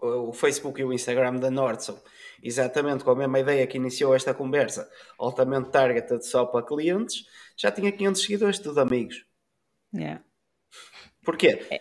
o 0.00 0.32
Facebook 0.32 0.80
e 0.80 0.84
o 0.84 0.92
Instagram 0.92 1.36
da 1.36 1.50
Nordson, 1.50 2.00
exatamente 2.42 3.04
com 3.04 3.10
a 3.10 3.16
mesma 3.16 3.40
ideia 3.40 3.66
que 3.66 3.76
iniciou 3.76 4.14
esta 4.14 4.34
conversa, 4.34 4.88
altamente 5.18 5.70
targeted 5.70 6.24
só 6.26 6.44
para 6.44 6.64
clientes, 6.64 7.24
já 7.56 7.70
tinha 7.70 7.90
500 7.92 8.22
seguidores, 8.22 8.58
tudo 8.58 8.80
amigos. 8.80 9.24
Yeah. 9.94 10.22
Porquê? 11.24 11.80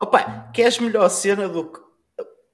Opa, 0.00 0.50
queres 0.52 0.78
melhor 0.78 1.08
cena 1.08 1.48
do 1.48 1.72
que 1.72 1.80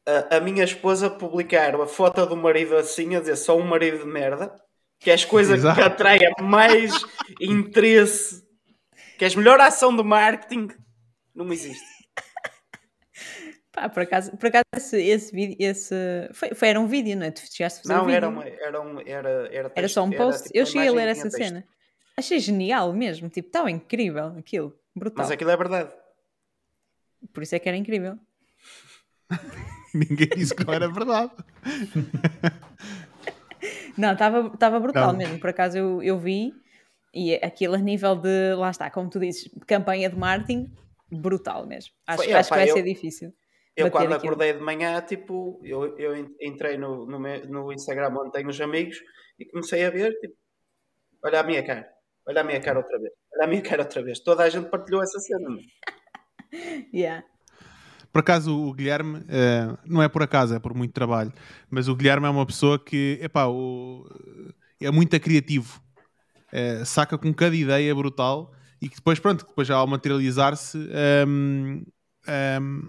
a, 0.06 0.36
a 0.36 0.40
minha 0.40 0.64
esposa 0.64 1.10
publicar 1.10 1.74
a 1.74 1.86
foto 1.86 2.26
do 2.26 2.36
marido 2.36 2.76
assim, 2.76 3.14
a 3.14 3.20
dizer 3.20 3.36
só 3.36 3.56
um 3.56 3.66
marido 3.66 3.98
de 3.98 4.06
merda? 4.06 4.54
Queres 4.98 5.24
coisa 5.24 5.54
Exato. 5.54 5.76
que 5.76 5.82
atraia 5.82 6.30
mais 6.40 6.92
interesse? 7.40 8.42
Queres 9.18 9.34
melhor 9.34 9.60
ação 9.60 9.94
de 9.94 10.02
marketing? 10.02 10.68
Não 11.34 11.52
existe. 11.52 12.01
Pá, 13.72 13.88
por 13.88 14.02
acaso, 14.02 14.36
por 14.36 14.46
acaso 14.48 14.64
esse, 14.76 15.00
esse 15.02 15.34
vídeo, 15.34 15.56
esse. 15.58 15.94
Foi, 16.32 16.54
foi- 16.54 16.68
era 16.68 16.78
um 16.80 16.86
vídeo, 16.86 17.16
não 17.16 17.24
é? 17.26 17.30
Tu 17.30 17.40
chegaste 17.50 17.80
a 17.80 17.82
fazer 17.82 17.94
Não, 17.94 18.04
vídeo. 18.04 18.16
era, 18.16 18.28
uma, 18.28 18.44
era, 18.46 18.80
um, 18.82 19.00
era, 19.00 19.28
era, 19.50 19.72
Era 19.74 19.88
só 19.88 20.04
um 20.04 20.10
post. 20.10 20.44
tipo 20.44 20.58
eu 20.58 20.66
cheguei 20.66 20.88
a 20.88 20.92
ler 20.92 21.08
essa 21.08 21.22
texto. 21.22 21.36
cena. 21.38 21.64
Achei 22.16 22.38
genial 22.38 22.92
mesmo. 22.92 23.28
Tipo, 23.30 23.50
tão 23.50 23.66
incrível 23.68 24.26
aquilo. 24.38 24.76
Brutal. 24.94 25.24
Mas 25.24 25.30
aquilo 25.30 25.50
é 25.50 25.56
verdade. 25.56 25.90
Por 27.32 27.42
isso 27.42 27.54
é 27.54 27.58
que 27.58 27.68
era 27.68 27.78
incrível. 27.78 28.18
Ninguém 29.94 30.28
disse 30.36 30.54
que 30.54 30.64
não 30.66 30.74
era 30.74 30.88
verdade. 30.90 31.32
Não, 33.96 34.12
estava 34.12 34.80
brutal 34.80 35.08
Não. 35.12 35.18
mesmo. 35.18 35.38
Por 35.38 35.50
acaso 35.50 35.76
eu, 35.76 36.02
eu 36.02 36.18
vi 36.18 36.52
e 37.14 37.34
aquilo 37.36 37.74
a 37.74 37.78
nível 37.78 38.16
de, 38.16 38.54
lá 38.56 38.70
está, 38.70 38.90
como 38.90 39.08
tu 39.10 39.20
dizes, 39.20 39.50
campanha 39.66 40.08
de 40.08 40.16
marketing, 40.16 40.72
brutal 41.10 41.66
mesmo. 41.66 41.92
Acho, 42.06 42.24
Foi, 42.24 42.32
acho 42.32 42.46
opá, 42.48 42.56
que 42.56 42.62
vai 42.62 42.70
eu- 42.70 42.74
ser 42.74 42.82
difícil. 42.82 43.32
Eu 43.76 43.86
bater 43.86 43.90
quando 43.90 44.12
aquilo. 44.14 44.32
acordei 44.34 44.52
de 44.52 44.60
manhã, 44.60 45.00
tipo, 45.02 45.60
eu, 45.64 45.96
eu 45.98 46.16
en- 46.16 46.34
entrei 46.40 46.76
no, 46.76 47.06
no, 47.06 47.18
me- 47.18 47.42
no 47.46 47.72
Instagram 47.72 48.14
onde 48.18 48.32
tenho 48.32 48.48
os 48.48 48.60
amigos 48.60 48.98
e 49.38 49.46
comecei 49.46 49.84
a 49.84 49.90
ver, 49.90 50.12
tipo, 50.20 50.34
olha 51.24 51.40
a 51.40 51.42
minha 51.42 51.64
cara, 51.64 51.88
olha 52.26 52.40
a 52.42 52.44
minha 52.44 52.60
cara 52.60 52.78
outra 52.78 52.98
vez, 52.98 53.12
olha 53.34 53.44
a 53.44 53.46
minha 53.48 53.62
cara 53.62 53.82
outra 53.82 54.02
vez. 54.02 54.20
Toda 54.20 54.42
a 54.44 54.50
gente 54.50 54.68
partilhou 54.68 55.02
essa 55.02 55.18
cena. 55.20 55.48
meu. 55.50 55.60
Yeah. 56.92 57.24
Por 58.12 58.20
acaso 58.20 58.54
o 58.54 58.74
Guilherme, 58.74 59.24
eh, 59.28 59.74
não 59.86 60.02
é 60.02 60.08
por 60.08 60.22
acaso, 60.22 60.54
é 60.54 60.58
por 60.58 60.74
muito 60.74 60.92
trabalho, 60.92 61.32
mas 61.70 61.88
o 61.88 61.96
Guilherme 61.96 62.26
é 62.26 62.30
uma 62.30 62.44
pessoa 62.44 62.78
que, 62.78 63.18
epá, 63.22 63.46
o, 63.46 64.04
é 64.80 64.90
muito 64.90 65.18
criativo. 65.18 65.80
Eh, 66.52 66.84
saca 66.84 67.16
com 67.16 67.32
cada 67.32 67.56
ideia 67.56 67.94
brutal 67.94 68.52
e 68.82 68.88
que 68.88 68.96
depois, 68.96 69.18
pronto, 69.18 69.46
depois 69.46 69.66
já 69.66 69.76
ao 69.76 69.86
materializar-se, 69.86 70.78
ehm, 70.92 71.82
ehm, 72.28 72.82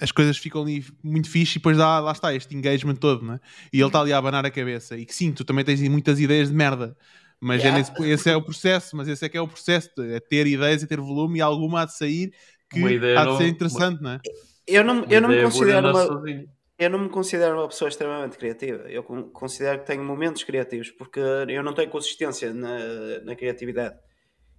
as 0.00 0.12
coisas 0.12 0.36
ficam 0.36 0.62
ali 0.62 0.84
muito 1.02 1.30
fixe 1.30 1.52
e 1.52 1.58
depois 1.58 1.76
dá, 1.76 1.98
lá 2.00 2.12
está, 2.12 2.34
este 2.34 2.54
engagement 2.54 2.96
todo, 2.96 3.24
né? 3.24 3.40
E 3.72 3.78
ele 3.80 3.86
está 3.86 4.00
ali 4.00 4.12
a 4.12 4.18
abanar 4.18 4.44
a 4.44 4.50
cabeça. 4.50 4.96
E 4.96 5.06
que 5.06 5.14
sim, 5.14 5.32
tu 5.32 5.44
também 5.44 5.64
tens 5.64 5.80
muitas 5.88 6.20
ideias 6.20 6.48
de 6.48 6.54
merda. 6.54 6.96
Mas 7.40 7.60
é 7.62 7.68
Yeah. 7.68 7.78
nesse- 7.78 8.10
esse 8.10 8.30
é 8.30 8.36
o 8.36 8.42
processo, 8.42 8.96
mas 8.96 9.08
esse 9.08 9.24
é 9.24 9.28
que 9.28 9.36
é 9.36 9.40
o 9.40 9.48
processo, 9.48 9.90
é 10.00 10.20
ter 10.20 10.46
ideias 10.46 10.82
e 10.82 10.86
ter 10.86 11.00
volume 11.00 11.38
e 11.38 11.42
alguma 11.42 11.82
há 11.82 11.84
de 11.84 11.94
sair 11.96 12.32
que 12.70 12.78
há 13.16 13.24
de 13.26 13.36
ser 13.36 13.46
interessante, 13.48 14.02
não 14.02 14.12
é? 14.12 14.20
Eu 14.66 14.82
não, 14.82 15.04
eu 15.04 15.20
não 15.20 15.28
me 15.28 15.42
considero 15.42 15.88
uma, 15.90 16.06
sozinho. 16.06 16.48
eu 16.78 16.90
não 16.90 16.98
me 16.98 17.08
considero 17.08 17.56
uma 17.56 17.68
pessoa 17.68 17.88
extremamente 17.88 18.36
criativa. 18.36 18.82
Eu 18.88 19.02
con- 19.02 19.30
considero 19.30 19.80
que 19.80 19.86
tenho 19.86 20.02
momentos 20.02 20.42
criativos, 20.44 20.90
porque 20.90 21.20
eu 21.20 21.62
não 21.62 21.72
tenho 21.74 21.90
consistência 21.90 22.52
na, 22.52 23.20
na 23.24 23.36
criatividade. 23.36 23.94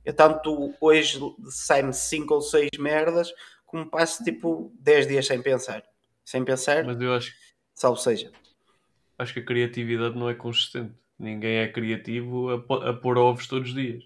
Eu 0.06 0.14
tanto 0.14 0.74
hoje 0.80 1.20
sai-me 1.50 1.92
5 1.94 2.34
ou 2.36 2.42
6 2.42 2.70
merdas, 2.80 3.30
como 3.68 3.88
passo 3.88 4.24
tipo 4.24 4.74
10 4.80 5.08
dias 5.08 5.28
sem 5.28 5.42
pensar. 5.44 5.84
Sem 6.26 6.44
pensar, 6.44 6.84
Mas 6.84 7.00
eu 7.00 7.14
acho, 7.14 7.34
salvo 7.76 7.98
seja. 8.00 8.32
acho 9.20 9.34
que 9.34 9.40
a 9.42 9.46
criatividade 9.46 10.18
não 10.18 10.30
é 10.30 10.34
consistente. 10.34 10.94
Ninguém 11.20 11.58
é 11.60 11.68
criativo 11.72 12.50
a, 12.50 12.90
a 12.90 12.94
pôr 12.94 13.18
ovos 13.20 13.48
todos 13.48 13.70
os 13.70 13.76
dias. 13.76 14.04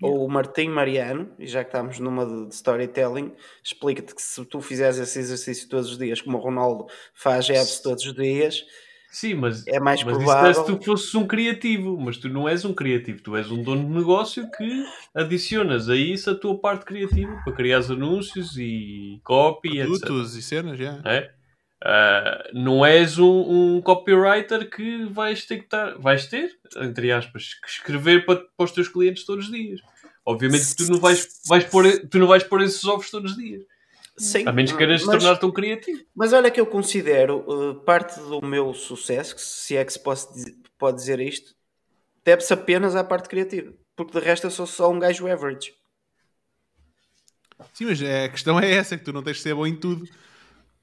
Ou 0.00 0.24
o 0.24 0.30
Martim 0.30 0.68
Mariano, 0.68 1.34
e 1.38 1.46
já 1.46 1.64
que 1.64 1.70
estamos 1.70 1.98
numa 1.98 2.24
de, 2.24 2.54
storytelling, 2.54 3.34
explica-te 3.64 4.14
que 4.14 4.22
se 4.22 4.44
tu 4.44 4.60
fizeres 4.60 4.98
esse 4.98 5.18
exercício 5.18 5.68
todos 5.68 5.90
os 5.90 5.98
dias, 5.98 6.20
como 6.20 6.38
o 6.38 6.40
Ronaldo 6.40 6.86
faz 7.14 7.48
apps 7.50 7.80
todos 7.80 8.04
os 8.06 8.14
dias, 8.14 8.64
Sim, 9.12 9.34
mas, 9.34 9.66
é 9.66 9.78
mais 9.78 10.02
mas 10.02 10.16
isso 10.16 10.24
provável. 10.24 10.50
é 10.50 10.54
se 10.54 10.66
tu 10.66 10.82
fosses 10.82 11.14
um 11.14 11.26
criativo. 11.26 12.00
Mas 12.00 12.16
tu 12.16 12.30
não 12.30 12.48
és 12.48 12.64
um 12.64 12.72
criativo. 12.72 13.22
Tu 13.22 13.36
és 13.36 13.50
um 13.50 13.62
dono 13.62 13.86
de 13.86 13.94
negócio 13.94 14.50
que 14.50 14.86
adicionas 15.14 15.90
a 15.90 15.94
isso 15.94 16.30
a 16.30 16.34
tua 16.34 16.58
parte 16.58 16.86
criativa 16.86 17.38
para 17.44 17.52
criar 17.52 17.80
anúncios 17.90 18.56
e 18.56 19.20
copy, 19.22 19.80
etc. 19.80 20.00
Produtos 20.00 20.34
e 20.34 20.42
cenas, 20.42 20.78
já. 20.78 20.98
é? 21.04 21.30
Ah, 21.84 22.48
não 22.54 22.86
és 22.86 23.18
um, 23.18 23.76
um 23.76 23.82
copywriter 23.82 24.70
que 24.70 25.04
vais 25.06 25.44
ter 25.44 25.58
que 25.58 25.64
estar, 25.64 25.98
vais 25.98 26.26
ter, 26.28 26.50
entre 26.76 27.12
aspas, 27.12 27.54
que 27.54 27.68
escrever 27.68 28.24
para, 28.24 28.36
para 28.56 28.64
os 28.64 28.70
teus 28.70 28.88
clientes 28.88 29.26
todos 29.26 29.46
os 29.46 29.52
dias. 29.52 29.80
Obviamente 30.24 30.64
que 30.64 30.76
tu 30.76 30.92
não 30.92 31.00
vais, 31.00 31.28
vais 31.46 31.64
pôr, 31.64 31.84
tu 32.08 32.18
não 32.18 32.28
vais 32.28 32.44
pôr 32.44 32.62
esses 32.62 32.84
ovos 32.84 33.10
todos 33.10 33.32
os 33.32 33.36
dias. 33.36 33.62
Sim, 34.16 34.46
A 34.46 34.52
menos 34.52 34.72
que 34.72 34.78
queiras 34.78 35.02
mas- 35.04 35.18
tornar-te 35.22 35.46
um 35.46 35.50
criativo. 35.50 36.04
Mas 36.14 36.32
olha 36.32 36.50
que 36.50 36.60
eu 36.60 36.66
considero 36.66 37.38
uh, 37.48 37.74
parte 37.82 38.18
do 38.20 38.40
meu 38.42 38.72
sucesso, 38.74 39.34
se 39.38 39.76
é 39.76 39.84
que 39.84 39.92
se 39.92 39.98
posso 40.02 40.32
dizer- 40.34 40.54
pode 40.78 40.98
dizer 40.98 41.18
isto, 41.20 41.54
deve-se 42.24 42.52
apenas 42.52 42.94
à 42.94 43.02
parte 43.02 43.28
criativa. 43.28 43.72
Porque 43.96 44.18
de 44.18 44.24
resto 44.24 44.46
eu 44.46 44.50
sou 44.50 44.66
só 44.66 44.90
um 44.90 44.98
gajo 44.98 45.26
average. 45.26 45.72
Sim, 47.72 47.86
mas 47.86 48.02
é- 48.02 48.24
a 48.24 48.28
questão 48.28 48.58
é 48.60 48.70
essa, 48.70 48.96
que 48.98 49.04
tu 49.04 49.12
não 49.12 49.22
tens 49.22 49.36
de 49.36 49.42
ser 49.42 49.54
bom 49.54 49.66
em 49.66 49.74
tudo. 49.76 50.04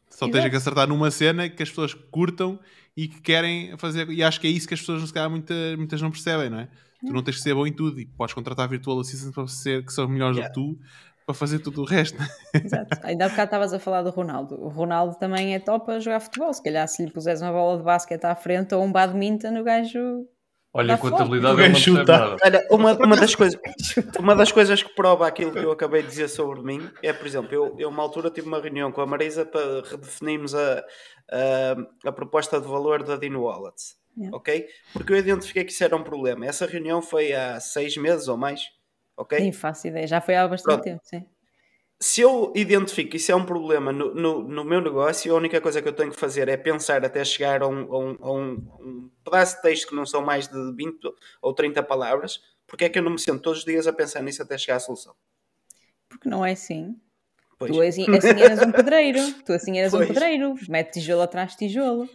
Só 0.10 0.30
tens 0.30 0.50
que 0.50 0.56
acertar 0.56 0.88
numa 0.88 1.12
cena 1.12 1.50
que 1.50 1.62
as 1.64 1.70
pessoas 1.70 1.94
curtam 1.94 2.60
e 2.98 3.08
que 3.08 3.22
querem 3.22 3.78
fazer. 3.78 4.10
E 4.10 4.24
acho 4.24 4.40
que 4.42 4.48
é 4.48 4.50
isso 4.50 4.68
que 4.68 4.74
as 4.74 4.80
pessoas, 4.80 5.04
se 5.08 5.14
calhar, 5.14 5.30
muitas, 5.30 5.76
muitas 5.78 6.02
não 6.02 6.10
percebem, 6.12 6.50
não 6.50 6.60
é? 6.60 6.70
Tu 7.00 7.14
não 7.14 7.24
tens 7.24 7.38
de 7.38 7.44
ser 7.44 7.54
bom 7.54 7.66
em 7.66 7.72
tudo 7.72 8.00
e 8.00 8.06
podes 8.06 8.34
contratar 8.34 8.68
virtual 8.68 9.00
assistants 9.00 9.34
para 9.34 9.48
ser, 9.48 9.86
que 9.86 9.94
são 9.94 10.08
melhores 10.08 10.36
Yeah. 10.36 10.54
do 10.54 10.74
que 10.76 10.78
tu 10.78 10.86
para 11.30 11.36
fazer 11.36 11.60
tudo 11.60 11.84
o 11.84 11.86
resto. 11.86 12.18
Exato. 12.56 12.98
Ainda 13.04 13.26
há 13.26 13.30
bocado 13.30 13.46
estavas 13.46 13.72
a 13.72 13.80
falar 13.80 14.02
do 14.02 14.10
Ronaldo. 14.10 14.56
O 14.56 14.68
Ronaldo 14.68 15.16
também 15.20 15.54
é 15.54 15.60
top 15.60 15.92
a 15.92 16.00
jogar 16.00 16.20
futebol. 16.22 16.52
Se 16.52 16.64
calhar 16.64 16.88
se 16.88 17.06
lhe 17.06 17.12
puseres 17.12 17.40
uma 17.40 17.52
bola 17.52 17.78
de 17.78 17.84
basquete 17.84 18.26
à 18.26 18.34
frente 18.34 18.74
ou 18.74 18.84
um 18.84 18.92
badminton, 18.92 19.60
o 19.60 19.64
gajo. 19.64 20.26
Olha, 20.74 20.96
a 20.96 20.98
contabilidade 20.98 21.76
Chuta. 21.76 22.04
nada. 22.04 22.38
Olha, 22.44 22.68
uma, 22.72 22.94
uma, 22.94 23.16
das 23.16 23.36
coisas, 23.36 23.60
uma 24.18 24.36
das 24.36 24.52
coisas 24.52 24.82
que 24.82 24.90
prova 24.96 25.28
aquilo 25.28 25.52
que 25.52 25.60
eu 25.60 25.72
acabei 25.72 26.02
de 26.02 26.08
dizer 26.08 26.30
sobre 26.30 26.64
mim 26.64 26.90
é, 27.04 27.14
por 27.14 27.28
exemplo, 27.28 27.54
eu, 27.54 27.76
eu 27.78 27.90
uma 27.90 28.02
altura 28.02 28.32
tive 28.32 28.48
uma 28.48 28.60
reunião 28.60 28.92
com 28.92 29.02
a 29.02 29.06
Marisa 29.06 29.46
para 29.46 29.84
redefinirmos 29.84 30.56
a, 30.56 30.84
a, 31.32 32.10
a 32.10 32.12
proposta 32.12 32.60
de 32.60 32.68
valor 32.68 33.04
da 33.04 33.18
Dino 33.18 33.44
Wallets. 33.44 33.98
Yeah. 34.18 34.36
Ok? 34.36 34.68
Porque 34.94 35.14
eu 35.14 35.18
identifiquei 35.18 35.64
que 35.64 35.72
isso 35.72 35.84
era 35.84 35.96
um 35.96 36.04
problema. 36.04 36.48
Essa 36.48 36.66
reunião 36.66 37.04
foi 37.04 37.34
há 37.34 37.60
seis 37.60 37.96
meses 37.98 38.28
ou 38.28 38.36
mais. 38.36 38.64
Ok? 39.20 39.38
Nem 39.40 39.52
faço 39.52 39.88
ideia. 39.88 40.08
Já 40.08 40.22
foi 40.22 40.36
há 40.36 40.48
bastante 40.48 40.82
Pronto. 40.82 40.84
tempo, 40.84 41.02
sim. 41.04 41.26
se 42.00 42.22
eu 42.22 42.54
identifico 42.56 43.10
que 43.12 43.18
isso 43.18 43.30
é 43.32 43.36
um 43.36 43.46
problema 43.46 43.92
no, 43.92 44.16
no, 44.16 44.48
no 44.48 44.64
meu 44.64 44.80
negócio, 44.80 45.34
a 45.34 45.38
única 45.38 45.60
coisa 45.60 45.82
que 45.82 45.88
eu 45.90 45.94
tenho 45.94 46.12
que 46.12 46.18
fazer 46.20 46.48
é 46.48 46.56
pensar 46.56 47.04
até 47.04 47.24
chegar 47.26 47.62
a 47.62 47.68
um, 47.68 47.94
a 47.94 48.00
um- 48.00 48.18
a 48.22 48.32
um- 48.32 48.52
um 48.80 49.10
pedaço 49.26 49.58
de 49.58 49.62
texto 49.64 49.90
que 49.90 49.96
não 49.96 50.06
são 50.06 50.22
mais 50.22 50.48
de 50.48 50.72
20 50.76 50.98
ou 51.42 51.54
30 51.54 51.84
palavras, 51.84 52.40
porque 52.66 52.86
é 52.86 52.90
que 52.90 52.98
eu 52.98 53.04
não 53.04 53.12
me 53.12 53.20
sento 53.20 53.42
todos 53.42 53.60
os 53.60 53.66
dias 53.66 53.86
a 53.88 53.92
pensar 53.92 54.24
nisso 54.24 54.42
até 54.42 54.58
chegar 54.58 54.78
à 54.78 54.80
solução? 54.80 55.14
Porque 56.08 56.30
não 56.30 56.46
é 56.46 56.54
assim. 56.54 56.96
Pois. 57.58 57.70
Tu 57.72 57.82
assim, 57.82 58.06
assim 58.16 58.42
eras 58.42 58.62
um 58.62 58.72
pedreiro. 58.72 59.20
Tu 59.46 59.52
assim 59.52 59.78
eras 59.78 59.94
um 59.94 59.98
Pois. 59.98 60.08
pedreiro. 60.08 60.56
Mete 60.70 60.94
tijolo 60.94 61.22
atrás 61.24 61.52
de 61.52 61.58
tijolo. 61.58 62.08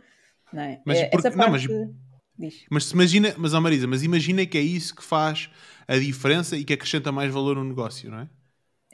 Não 0.50 0.62
é? 0.62 0.80
Mas 0.86 0.98
É, 0.98 1.06
porque- 1.08 1.26
essa 1.28 1.36
não, 1.36 1.50
parte... 1.50 1.68
mas- 1.68 1.90
Diz. 2.36 2.64
Mas 2.68 2.86
se 2.86 2.94
imagina, 2.94 3.32
mas 3.38 3.54
ó 3.54 3.60
Marisa, 3.60 3.86
mas 3.86 4.02
imagina 4.02 4.44
que 4.44 4.58
é 4.58 4.60
isso 4.60 4.92
que 4.96 5.04
faz 5.04 5.48
a 5.86 5.96
diferença 5.96 6.56
e 6.56 6.64
que 6.64 6.72
acrescenta 6.72 7.12
mais 7.12 7.32
valor 7.32 7.56
no 7.56 7.64
negócio, 7.64 8.10
não 8.10 8.20
é? 8.20 8.28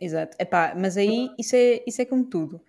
Exato. 0.01 0.37
Epá, 0.39 0.75
mas 0.77 0.97
aí 0.97 1.31
isso 1.39 1.55
é, 1.55 1.83
isso 1.87 2.01
é 2.01 2.05
como 2.05 2.25
tudo. 2.25 2.61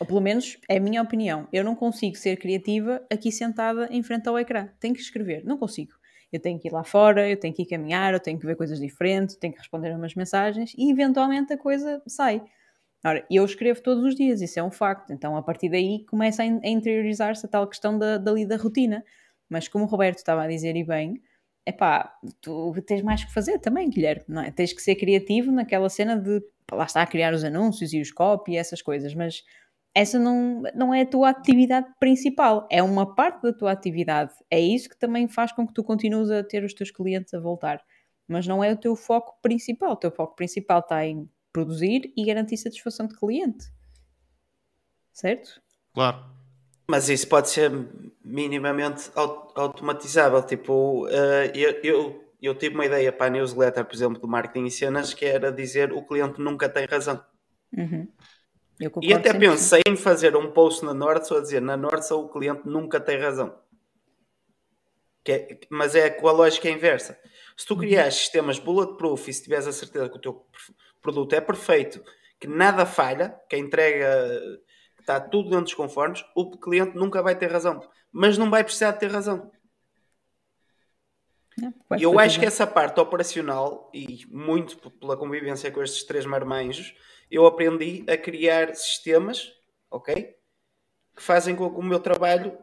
Ou 0.00 0.06
pelo 0.06 0.20
menos 0.20 0.58
é 0.68 0.78
a 0.78 0.80
minha 0.80 1.02
opinião. 1.02 1.46
Eu 1.52 1.62
não 1.62 1.76
consigo 1.76 2.16
ser 2.16 2.36
criativa 2.36 3.02
aqui 3.10 3.30
sentada 3.30 3.88
em 3.90 4.02
frente 4.02 4.28
ao 4.28 4.38
ecrã. 4.38 4.68
Tenho 4.80 4.94
que 4.94 5.00
escrever. 5.00 5.44
Não 5.44 5.58
consigo. 5.58 5.92
Eu 6.32 6.40
tenho 6.40 6.58
que 6.58 6.68
ir 6.68 6.72
lá 6.72 6.84
fora, 6.84 7.28
eu 7.28 7.36
tenho 7.36 7.52
que 7.52 7.62
ir 7.62 7.66
caminhar, 7.66 8.14
eu 8.14 8.20
tenho 8.20 8.38
que 8.38 8.46
ver 8.46 8.56
coisas 8.56 8.78
diferentes, 8.78 9.36
tenho 9.36 9.52
que 9.52 9.58
responder 9.58 9.92
a 9.92 9.96
umas 9.96 10.14
mensagens 10.14 10.72
e 10.76 10.90
eventualmente 10.90 11.52
a 11.52 11.58
coisa 11.58 12.00
sai. 12.06 12.42
Ora, 13.04 13.26
eu 13.30 13.44
escrevo 13.44 13.82
todos 13.82 14.04
os 14.04 14.14
dias, 14.14 14.40
isso 14.40 14.58
é 14.58 14.62
um 14.62 14.70
facto. 14.70 15.12
Então, 15.12 15.36
a 15.36 15.42
partir 15.42 15.70
daí, 15.70 16.04
começa 16.06 16.42
a 16.42 16.46
interiorizar-se 16.46 17.46
a 17.46 17.48
tal 17.48 17.66
questão 17.66 17.98
da, 17.98 18.18
da, 18.18 18.32
da 18.32 18.56
rotina. 18.56 19.04
Mas 19.48 19.66
como 19.66 19.84
o 19.84 19.88
Roberto 19.88 20.18
estava 20.18 20.44
a 20.44 20.46
dizer 20.48 20.76
e 20.76 20.84
bem, 20.84 21.20
é 21.66 21.72
pá, 21.72 22.18
tu 22.40 22.74
tens 22.86 23.02
mais 23.02 23.24
que 23.24 23.32
fazer 23.32 23.58
também, 23.58 23.88
Guilherme, 23.88 24.24
não 24.28 24.42
é? 24.42 24.50
Tens 24.50 24.72
que 24.72 24.82
ser 24.82 24.96
criativo 24.96 25.52
naquela 25.52 25.88
cena 25.88 26.16
de, 26.16 26.42
lá 26.72 26.84
está, 26.84 27.02
a 27.02 27.06
criar 27.06 27.32
os 27.32 27.44
anúncios 27.44 27.92
e 27.92 28.00
os 28.00 28.10
copy 28.10 28.52
e 28.52 28.56
essas 28.56 28.82
coisas, 28.82 29.14
mas 29.14 29.44
essa 29.94 30.18
não, 30.18 30.62
não 30.74 30.94
é 30.94 31.02
a 31.02 31.06
tua 31.06 31.30
atividade 31.30 31.88
principal, 31.98 32.66
é 32.70 32.82
uma 32.82 33.14
parte 33.14 33.42
da 33.42 33.52
tua 33.52 33.72
atividade. 33.72 34.32
É 34.50 34.60
isso 34.60 34.88
que 34.88 34.98
também 34.98 35.28
faz 35.28 35.52
com 35.52 35.66
que 35.66 35.74
tu 35.74 35.82
continues 35.82 36.30
a 36.30 36.44
ter 36.44 36.64
os 36.64 36.72
teus 36.72 36.90
clientes 36.90 37.34
a 37.34 37.40
voltar. 37.40 37.82
Mas 38.26 38.46
não 38.46 38.62
é 38.62 38.72
o 38.72 38.76
teu 38.76 38.94
foco 38.94 39.36
principal. 39.42 39.92
O 39.92 39.96
teu 39.96 40.12
foco 40.12 40.36
principal 40.36 40.78
está 40.78 41.04
em 41.04 41.28
produzir 41.52 42.12
e 42.16 42.24
garantir 42.24 42.56
satisfação 42.56 43.08
de 43.08 43.18
cliente. 43.18 43.66
Certo? 45.12 45.60
Claro. 45.92 46.39
Mas 46.90 47.08
isso 47.08 47.28
pode 47.28 47.48
ser 47.48 47.70
minimamente 48.24 49.12
automatizável. 49.14 50.42
Tipo, 50.42 51.06
uh, 51.06 51.50
eu, 51.54 51.70
eu, 51.84 52.24
eu, 52.42 52.54
tive 52.56 52.74
uma 52.74 52.84
ideia 52.84 53.12
para 53.12 53.26
a 53.26 53.30
newsletter, 53.30 53.84
por 53.84 53.94
exemplo, 53.94 54.20
do 54.20 54.26
marketing 54.26 54.66
e 54.66 54.70
cenas, 54.72 55.14
que 55.14 55.24
era 55.24 55.52
dizer 55.52 55.92
o 55.92 56.04
cliente 56.04 56.40
nunca 56.40 56.68
tem 56.68 56.86
razão. 56.86 57.24
Uhum. 57.72 58.08
E 59.00 59.14
até 59.14 59.32
pensei 59.32 59.82
em 59.86 59.94
fazer 59.94 60.36
um 60.36 60.50
post 60.50 60.84
na 60.84 60.92
Nordso 60.92 61.36
a 61.36 61.40
dizer 61.40 61.62
na 61.62 61.76
Nordso 61.76 62.18
o 62.18 62.28
cliente 62.28 62.62
nunca 62.64 62.98
tem 62.98 63.20
razão. 63.20 63.56
É, 65.28 65.60
mas 65.70 65.94
é 65.94 66.10
com 66.10 66.26
a 66.26 66.32
lógica 66.32 66.68
inversa. 66.68 67.16
Se 67.56 67.64
tu 67.64 67.76
criares 67.76 68.14
uhum. 68.14 68.20
sistemas 68.20 68.58
bulletproof 68.58 69.28
e 69.28 69.32
se 69.32 69.44
tiveres 69.44 69.68
a 69.68 69.72
certeza 69.72 70.08
que 70.08 70.16
o 70.16 70.20
teu 70.20 70.44
produto 71.00 71.34
é 71.34 71.40
perfeito, 71.40 72.02
que 72.40 72.48
nada 72.48 72.84
falha, 72.84 73.38
que 73.48 73.54
a 73.54 73.58
entrega 73.60 74.40
está 75.00 75.20
tudo 75.20 75.50
dentro 75.50 75.64
dos 75.64 75.74
conformes, 75.74 76.24
o 76.34 76.50
cliente 76.50 76.96
nunca 76.96 77.22
vai 77.22 77.36
ter 77.36 77.50
razão. 77.50 77.82
Mas 78.12 78.38
não 78.38 78.50
vai 78.50 78.64
precisar 78.64 78.92
de 78.92 79.00
ter 79.00 79.10
razão. 79.10 79.50
E 81.98 82.02
eu 82.02 82.18
acho 82.18 82.38
que 82.38 82.46
essa 82.46 82.66
parte 82.66 82.98
operacional, 83.00 83.90
e 83.92 84.24
muito 84.30 84.90
pela 84.92 85.16
convivência 85.16 85.70
com 85.70 85.82
estes 85.82 86.04
três 86.04 86.24
marmanjos, 86.24 86.94
eu 87.30 87.46
aprendi 87.46 88.04
a 88.08 88.16
criar 88.16 88.74
sistemas, 88.74 89.52
ok? 89.90 90.34
Que 91.16 91.22
fazem 91.22 91.54
com 91.54 91.70
que 91.70 91.78
o 91.78 91.82
meu 91.82 92.00
trabalho, 92.00 92.56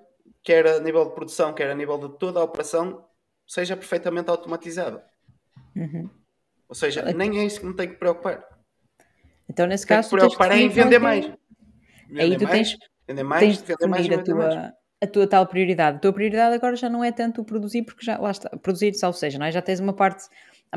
quer 0.44 0.66
a 0.68 0.80
nível 0.80 1.06
de 1.06 1.14
produção, 1.14 1.54
quer 1.54 1.70
a 1.70 1.76
nível 1.76 1.98
de 1.98 2.18
toda 2.18 2.40
a 2.40 2.44
operação, 2.44 3.06
seja 3.46 3.78
perfeitamente 3.78 4.30
automatizado. 4.30 5.02
Uhum. 5.76 6.10
Ou 6.68 6.76
seja, 6.76 7.02
nem 7.14 7.40
é 7.40 7.46
isso 7.46 7.60
que 7.60 7.66
me 7.66 7.76
tenho 7.76 7.92
que 7.92 7.98
preocupar. 7.98 8.46
Então, 9.50 9.66
nesse 9.66 9.86
caso, 9.86 10.10
que 10.10 10.16
preocupar 10.16 10.52
é 10.52 10.58
em 10.58 10.70
vender 10.70 11.00
mais. 11.00 11.32
Aí 12.16 12.38
tu 12.38 12.44
mais, 12.44 12.72
tens, 12.72 12.78
vender 13.08 13.24
mais, 13.24 13.40
tens 13.42 13.78
de 13.78 13.88
mais, 13.88 14.10
a 14.10 14.24
tua, 14.24 14.36
mais. 14.36 14.74
a 15.02 15.08
tua 15.08 15.28
tal 15.28 15.48
prioridade. 15.48 15.98
A 15.98 16.00
tua 16.00 16.14
prioridade 16.14 16.56
agora 16.56 16.76
já 16.76 16.90
não 16.90 17.04
é 17.04 17.12
tanto 17.12 17.44
produzir, 17.44 17.84
porque 17.84 18.06
já 18.06 18.18
lá 18.18 18.32
está, 18.32 18.50
produzir, 18.58 18.94
salvo 18.94 19.18
seja, 19.18 19.38
não 19.38 19.46
é? 19.46 19.52
já 19.52 19.62
tens 19.62 19.80
uma 19.80 19.94
parte 19.94 20.26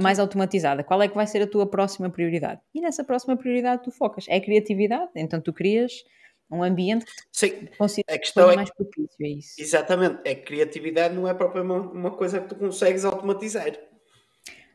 mais 0.00 0.18
automatizada. 0.18 0.84
Qual 0.84 1.02
é 1.02 1.08
que 1.08 1.14
vai 1.14 1.26
ser 1.26 1.42
a 1.42 1.46
tua 1.46 1.66
próxima 1.66 2.08
prioridade? 2.10 2.60
E 2.74 2.80
nessa 2.80 3.04
próxima 3.04 3.36
prioridade 3.36 3.82
tu 3.82 3.90
focas. 3.90 4.26
É 4.28 4.36
a 4.36 4.40
criatividade, 4.40 5.10
então 5.16 5.40
tu 5.40 5.52
crias 5.52 6.04
um 6.50 6.62
ambiente 6.62 7.04
que 7.04 7.12
Sim, 7.32 7.68
a 8.08 8.18
questão 8.18 8.50
é 8.50 8.56
mais 8.56 8.70
propício 8.74 9.24
a 9.24 9.28
isso. 9.28 9.54
Exatamente, 9.60 10.20
é 10.24 10.34
que 10.34 10.42
criatividade 10.42 11.14
não 11.14 11.28
é 11.28 11.32
propriamente 11.32 11.88
uma 11.94 12.10
coisa 12.10 12.40
que 12.40 12.48
tu 12.48 12.56
consegues 12.56 13.04
automatizar. 13.04 13.72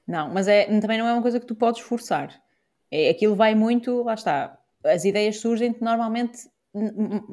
Não, 0.07 0.29
mas 0.29 0.47
é, 0.47 0.65
também 0.79 0.97
não 0.97 1.07
é 1.07 1.13
uma 1.13 1.21
coisa 1.21 1.39
que 1.39 1.45
tu 1.45 1.55
podes 1.55 1.81
forçar. 1.81 2.41
É, 2.91 3.09
aquilo 3.09 3.35
vai 3.35 3.55
muito, 3.55 4.03
lá 4.03 4.13
está, 4.13 4.57
as 4.85 5.05
ideias 5.05 5.39
surgem 5.39 5.75
normalmente 5.81 6.39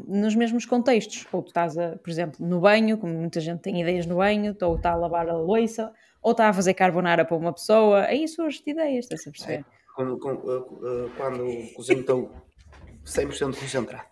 nos 0.08 0.34
mesmos 0.34 0.64
contextos. 0.64 1.26
Ou 1.32 1.42
tu 1.42 1.48
estás, 1.48 1.76
a, 1.76 1.96
por 1.96 2.10
exemplo, 2.10 2.46
no 2.46 2.60
banho, 2.60 2.96
como 2.96 3.12
muita 3.12 3.40
gente 3.40 3.60
tem 3.60 3.80
ideias 3.80 4.06
no 4.06 4.16
banho, 4.16 4.56
ou 4.62 4.76
está 4.76 4.92
a 4.92 4.96
lavar 4.96 5.28
a 5.28 5.36
louça, 5.36 5.92
ou 6.22 6.32
está 6.32 6.48
a 6.48 6.52
fazer 6.52 6.74
carbonara 6.74 7.24
para 7.24 7.36
uma 7.36 7.52
pessoa, 7.52 8.02
aí 8.02 8.28
surgem 8.28 8.62
ideias, 8.66 9.04
estás 9.04 9.26
a 9.26 9.30
perceber? 9.30 9.60
É, 9.60 9.64
quando, 9.94 10.18
quando, 10.18 11.10
quando 11.16 11.44
o 11.44 11.74
cozinho 11.74 12.00
estou 12.00 12.30
100% 13.04 13.58
concentrado. 13.58 14.06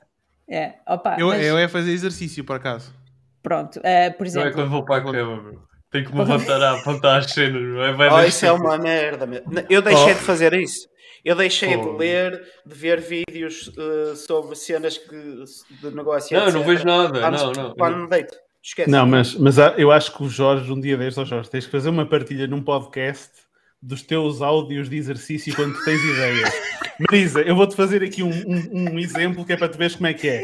É, 0.48 0.74
opa, 0.86 1.16
eu, 1.18 1.28
mas... 1.28 1.46
eu 1.46 1.56
é 1.56 1.68
fazer 1.68 1.92
exercício, 1.92 2.44
por 2.44 2.56
acaso. 2.56 2.92
Pronto, 3.40 3.78
uh, 3.78 4.18
por 4.18 4.26
exemplo... 4.26 4.50
Não 4.50 4.52
é 4.52 4.54
quando 4.54 4.70
vou 4.70 4.84
para 4.84 4.96
a 4.96 5.12
cama, 5.12 5.70
Tenho 5.92 6.06
que 6.06 6.12
me 6.12 6.18
levantar 6.20 6.62
a 6.62 6.78
apontar 6.78 7.18
as 7.18 7.32
cenas, 7.32 7.62
não 7.62 7.82
é? 7.82 7.92
Vai 7.92 8.10
oh, 8.10 8.26
isso 8.26 8.46
é 8.46 8.52
uma 8.52 8.78
merda. 8.78 9.26
Eu 9.68 9.82
deixei 9.82 10.12
oh. 10.12 10.14
de 10.14 10.20
fazer 10.20 10.52
isso. 10.54 10.89
Eu 11.24 11.36
deixei 11.36 11.76
oh. 11.76 11.92
de 11.92 11.98
ler, 11.98 12.42
de 12.64 12.74
ver 12.74 13.00
vídeos 13.00 13.68
uh, 13.68 14.16
sobre 14.16 14.56
cenas 14.56 14.96
que, 14.96 15.44
de 15.80 15.94
negócio. 15.94 16.36
Não, 16.36 16.44
etc. 16.44 16.54
não 16.54 16.64
vejo 16.64 16.84
nada. 16.84 17.20
Quando, 17.20 17.36
não, 17.36 17.52
não. 17.52 17.74
Quando 17.74 17.96
me 17.98 18.08
deito. 18.08 18.34
Esquece. 18.62 18.90
Não, 18.90 19.06
mas, 19.06 19.34
mas 19.34 19.56
eu 19.78 19.90
acho 19.90 20.14
que 20.14 20.22
o 20.22 20.28
Jorge, 20.28 20.70
um 20.70 20.80
dia 20.80 20.96
deste, 20.96 21.18
oh 21.18 21.24
Jorge, 21.24 21.48
tens 21.48 21.64
que 21.64 21.72
fazer 21.72 21.88
uma 21.88 22.04
partilha 22.04 22.46
num 22.46 22.62
podcast 22.62 23.30
dos 23.80 24.02
teus 24.02 24.42
áudios 24.42 24.90
de 24.90 24.96
exercício 24.96 25.54
quando 25.54 25.74
tu 25.74 25.84
tens 25.84 26.02
ideias. 26.02 26.50
Marisa, 27.00 27.40
eu 27.40 27.56
vou-te 27.56 27.74
fazer 27.74 28.02
aqui 28.02 28.22
um, 28.22 28.30
um, 28.30 28.92
um, 28.92 28.98
exemplo 28.98 29.44
que 29.44 29.54
é 29.54 29.56
para 29.56 29.68
tu 29.68 29.78
veres 29.78 29.96
como 29.96 30.06
é 30.06 30.12
que 30.12 30.28
é. 30.28 30.42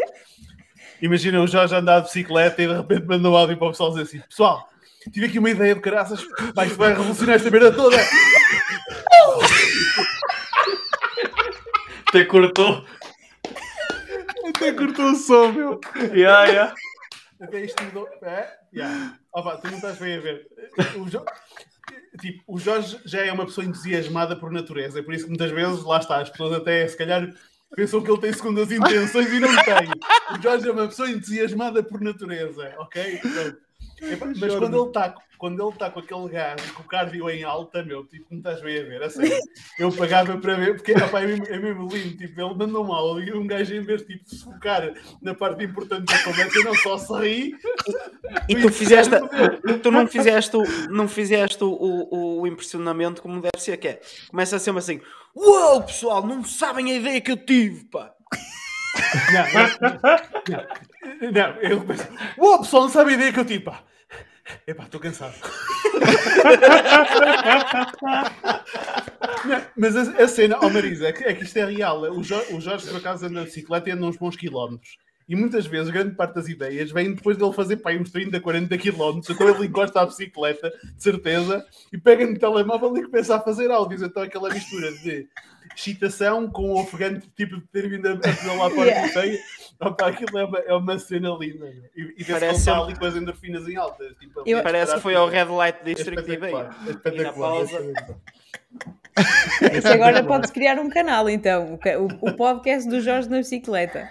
Imagina 1.03 1.43
o 1.43 1.47
Jorge 1.47 1.75
andar 1.75 2.01
de 2.01 2.07
bicicleta 2.07 2.63
e 2.63 2.67
de 2.67 2.75
repente 2.75 3.05
manda 3.07 3.29
um 3.29 3.37
áudio 3.37 3.59
para 3.59 3.67
o 3.67 3.71
pessoal 3.71 3.91
dizer 3.91 4.03
assim: 4.03 4.21
Pessoal, 4.21 4.67
tive 5.13 5.27
aqui 5.27 5.39
uma 5.39 5.51
ideia 5.51 5.75
de 5.75 5.81
caraças, 5.83 6.27
vai, 6.55 6.69
vai 6.69 6.95
revolucionar 6.95 7.37
esta 7.37 7.51
merda 7.51 7.73
toda. 7.73 7.97
Até 12.17 12.25
cortou. 12.25 12.83
Até 14.49 14.73
cortou 14.73 15.11
o 15.11 15.15
som, 15.17 15.53
meu. 15.53 15.79
Yeah, 16.15 16.47
yeah. 16.47 16.75
Até 17.39 17.63
isto 17.63 17.85
mudou. 17.85 18.09
É? 18.23 18.57
Yeah. 18.75 19.19
Opa, 19.35 19.59
tu 19.59 19.67
não 19.67 19.75
estás 19.75 19.99
bem 19.99 20.17
a 20.17 20.21
ver. 20.23 20.47
O 20.97 21.07
Jorge, 21.11 21.27
tipo, 22.19 22.43
o 22.47 22.59
Jorge 22.59 22.99
já 23.05 23.21
é 23.27 23.31
uma 23.31 23.45
pessoa 23.45 23.67
entusiasmada 23.67 24.35
por 24.35 24.51
natureza, 24.51 24.99
é 24.99 25.03
por 25.03 25.13
isso 25.13 25.25
que 25.25 25.29
muitas 25.29 25.51
vezes, 25.51 25.85
lá 25.85 25.99
está, 25.99 26.23
as 26.23 26.31
pessoas 26.31 26.55
até 26.55 26.89
se 26.89 26.97
calhar 26.97 27.31
pensam 27.75 28.03
que 28.03 28.11
ele 28.11 28.21
tem 28.23 28.33
segundas 28.33 28.73
intenções 28.73 29.31
e 29.31 29.39
não 29.39 29.55
tem. 29.63 29.91
O 30.39 30.43
Jorge 30.43 30.69
é 30.71 30.73
uma 30.73 30.89
pessoa 30.89 31.11
entusiasmada 31.11 31.83
por 31.83 32.01
natureza, 32.01 32.75
ok? 32.79 33.19
Pronto. 33.19 33.59
Mas 34.41 34.55
quando 34.55 34.75
ele 34.75 34.89
está 34.89 35.15
quando 35.39 35.63
ele 35.63 35.71
está 35.71 35.91
com 35.91 36.01
aquele 36.01 36.29
gás, 36.29 36.71
com 36.71 36.83
o 36.83 36.87
cardio 36.87 37.29
em 37.31 37.45
alta, 37.45 37.83
meu, 37.83 38.05
tipo, 38.05 38.27
não 38.31 38.39
estás 38.39 38.61
bem 38.61 38.79
a 38.79 38.83
ver, 38.83 39.03
a 39.03 39.11
sério. 39.11 39.37
Eu 39.79 39.93
pagava 39.93 40.37
para 40.39 40.55
ver, 40.55 40.77
porque 40.77 40.93
opa, 40.93 41.21
é, 41.21 41.27
mesmo, 41.27 41.47
é 41.47 41.59
mesmo 41.59 41.89
lindo, 41.89 42.17
tipo, 42.17 42.41
ele 42.41 42.55
mandou 42.55 42.87
um 42.87 42.93
áudio 42.93 43.37
e 43.37 43.39
um 43.39 43.47
gajo 43.47 43.75
em 43.75 43.81
vez 43.81 44.03
tipo, 44.03 44.25
de 44.25 44.31
se 44.31 44.45
focar 44.45 44.93
na 45.21 45.35
parte 45.35 45.65
importante 45.65 46.07
da 46.07 46.23
conversa, 46.23 46.63
não 46.63 46.75
só 46.75 46.99
se 46.99 47.13
ri. 47.19 47.55
E 48.49 48.57
tu 48.57 48.71
fizeste, 48.73 49.15
tu 49.83 49.91
não 49.91 50.07
fizeste, 50.07 50.57
não 50.91 51.09
fizeste 51.09 51.63
o, 51.63 51.69
o, 51.71 52.41
o, 52.41 52.47
impressionamento 52.47 53.21
como 53.21 53.41
deve 53.41 53.59
ser, 53.59 53.77
que 53.77 53.89
é, 53.89 54.01
começa 54.31 54.57
a 54.57 54.59
ser 54.59 54.77
assim, 54.77 55.01
uou, 55.35 55.83
pessoal, 55.83 56.27
não 56.27 56.43
sabem 56.45 56.93
a 56.93 56.97
ideia 56.97 57.21
que 57.21 57.33
eu 57.33 57.37
tive, 57.37 57.85
pá. 57.85 58.13
Não, 59.33 59.43
não, 59.53 60.01
não, 60.51 61.33
não 61.33 61.63
eu 61.63 61.81
penso, 61.83 62.09
uou, 62.39 62.59
pessoal, 62.61 62.83
não 62.85 62.91
sabem 62.91 63.15
a 63.15 63.17
ideia 63.19 63.33
que 63.33 63.41
eu 63.41 63.45
tive, 63.45 63.65
pá. 63.65 63.83
Epá, 64.67 64.85
estou 64.85 65.01
cansado. 65.01 65.35
Não, 69.45 69.63
mas 69.77 69.97
a, 69.97 70.03
a, 70.23 70.29
cena, 70.29 70.59
oh 70.63 70.71
Marisa, 70.71 71.09
é 71.09 71.13
que, 71.13 71.25
é 71.25 71.35
que 71.35 71.45
isto 71.45 71.57
é 71.57 71.65
real. 71.65 72.03
O 72.13 72.23
Jorge, 72.23 72.55
o 72.55 72.61
Jorge, 72.61 72.87
por 72.87 72.97
acaso, 72.97 73.27
anda 73.27 73.41
de 73.41 73.47
bicicleta 73.47 73.89
e 73.89 73.93
anda 73.93 74.07
uns 74.07 74.17
bons 74.17 74.37
quilómetros. 74.37 74.99
E 75.29 75.35
muitas 75.35 75.67
vezes, 75.67 75.91
grande 75.91 76.15
parte 76.15 76.35
das 76.35 76.49
ideias 76.49 76.93
vem 76.93 77.13
depois 77.13 77.37
dele 77.37 77.53
fazer 77.53 77.79
pá, 77.79 77.93
uns 77.93 78.11
30, 78.11 78.41
40 78.41 78.79
quilómetros. 78.79 79.29
Então 79.29 79.49
ele 79.49 79.67
encosta 79.67 80.01
a 80.01 80.07
bicicleta, 80.07 80.73
de 80.95 81.03
certeza, 81.03 81.67
e 81.93 81.99
pega 81.99 82.25
no 82.25 82.39
telemóvel 82.39 82.97
e 82.97 83.03
começa 83.05 83.35
a 83.35 83.41
fazer 83.41 83.71
áudios. 83.71 84.03
Então 84.03 84.23
aquela 84.23 84.49
mistura 84.51 84.93
de 84.93 85.27
excitação 85.75 86.49
com 86.49 86.71
o 86.71 86.81
ofegante 86.81 87.29
tipo 87.37 87.57
de 87.57 87.67
ter 87.67 87.89
vindo 87.89 88.09
a 88.09 88.17
pedalar 88.17 88.71
para 88.71 88.85
yeah. 88.85 89.09
cheia. 89.09 89.39
Opa, 89.81 90.09
aquilo 90.09 90.39
é 90.39 90.45
uma, 90.45 90.59
é 90.59 90.75
uma 90.75 90.99
cena 90.99 91.37
linda. 91.39 91.67
E, 91.97 92.15
e 92.19 92.25
parece 92.25 92.65
que 92.65 92.71
ali 92.71 92.97
com 92.97 93.05
as 93.05 93.17
endorfinas 93.17 93.69
em 93.69 93.77
alta. 93.77 94.05
Tipo, 94.21 94.43
eu, 94.47 94.63
parece 94.63 94.95
que 94.95 95.01
foi 95.01 95.15
ao 95.17 95.29
Red 95.29 95.47
Light 95.47 95.85
District 95.85 96.31
e 96.31 96.37
veio. 96.37 96.71
E 97.13 97.23
na 97.23 97.33
pausa. 97.33 97.79
Isso 99.77 99.89
agora 99.89 100.23
pode-se 100.23 100.53
criar 100.53 100.79
um 100.79 100.89
canal, 100.89 101.29
então. 101.29 101.79
O, 102.23 102.29
o 102.29 102.33
podcast 102.37 102.89
do 102.89 103.01
Jorge 103.01 103.29
na 103.29 103.39
bicicleta. 103.39 104.09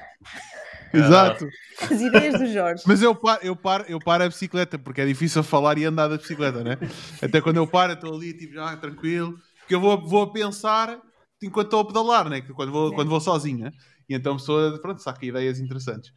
Exato. 0.97 1.47
As 1.81 2.01
ideias 2.01 2.39
do 2.39 2.45
Jorge. 2.47 2.83
Mas 2.85 3.01
eu 3.01 3.13
paro, 3.15 3.39
eu, 3.43 3.55
paro, 3.55 3.85
eu 3.87 3.99
paro 3.99 4.23
a 4.23 4.27
bicicleta, 4.27 4.77
porque 4.77 5.01
é 5.01 5.05
difícil 5.05 5.43
falar 5.43 5.77
e 5.77 5.85
andar 5.85 6.07
da 6.07 6.17
bicicleta, 6.17 6.63
né? 6.63 6.77
Até 7.21 7.41
quando 7.41 7.57
eu 7.57 7.67
paro, 7.67 7.93
estou 7.93 8.15
ali, 8.15 8.33
tipo, 8.33 8.53
já 8.53 8.75
tranquilo. 8.77 9.37
Porque 9.59 9.75
eu 9.75 9.81
vou, 9.81 10.01
vou 10.05 10.23
a 10.23 10.31
pensar 10.31 10.99
enquanto 11.41 11.67
estou 11.67 11.79
a 11.81 11.85
pedalar, 11.85 12.29
né? 12.29 12.41
Que 12.41 12.53
quando 12.53 12.71
vou, 12.71 12.89
Sim. 12.89 12.95
quando 12.95 13.09
vou 13.09 13.19
sozinha. 13.19 13.71
E 14.07 14.13
então 14.13 14.33
a 14.33 14.35
pessoa, 14.37 14.79
pronto, 14.79 15.01
saca 15.01 15.25
ideias 15.25 15.59
interessantes. 15.59 16.11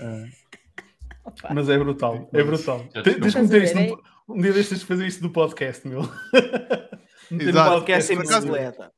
Ah, 0.00 0.24
Opa. 1.24 1.54
Mas 1.54 1.68
é 1.68 1.78
brutal, 1.78 2.28
é 2.32 2.42
brutal. 2.42 2.86
Tens 3.04 3.32
que 3.32 3.38
a 3.38 3.42
meter 3.42 3.62
isto 3.62 3.78
no, 3.78 4.02
um 4.28 4.40
dia 4.40 4.52
destes 4.52 4.82
fazer 4.82 5.06
isto 5.06 5.22
no 5.22 5.30
podcast, 5.30 5.86
meu. 5.86 6.02
Meter 7.30 7.54
no. 7.54 7.64
Podcast 7.64 8.12
em 8.12 8.18
bicicleta. 8.18 8.92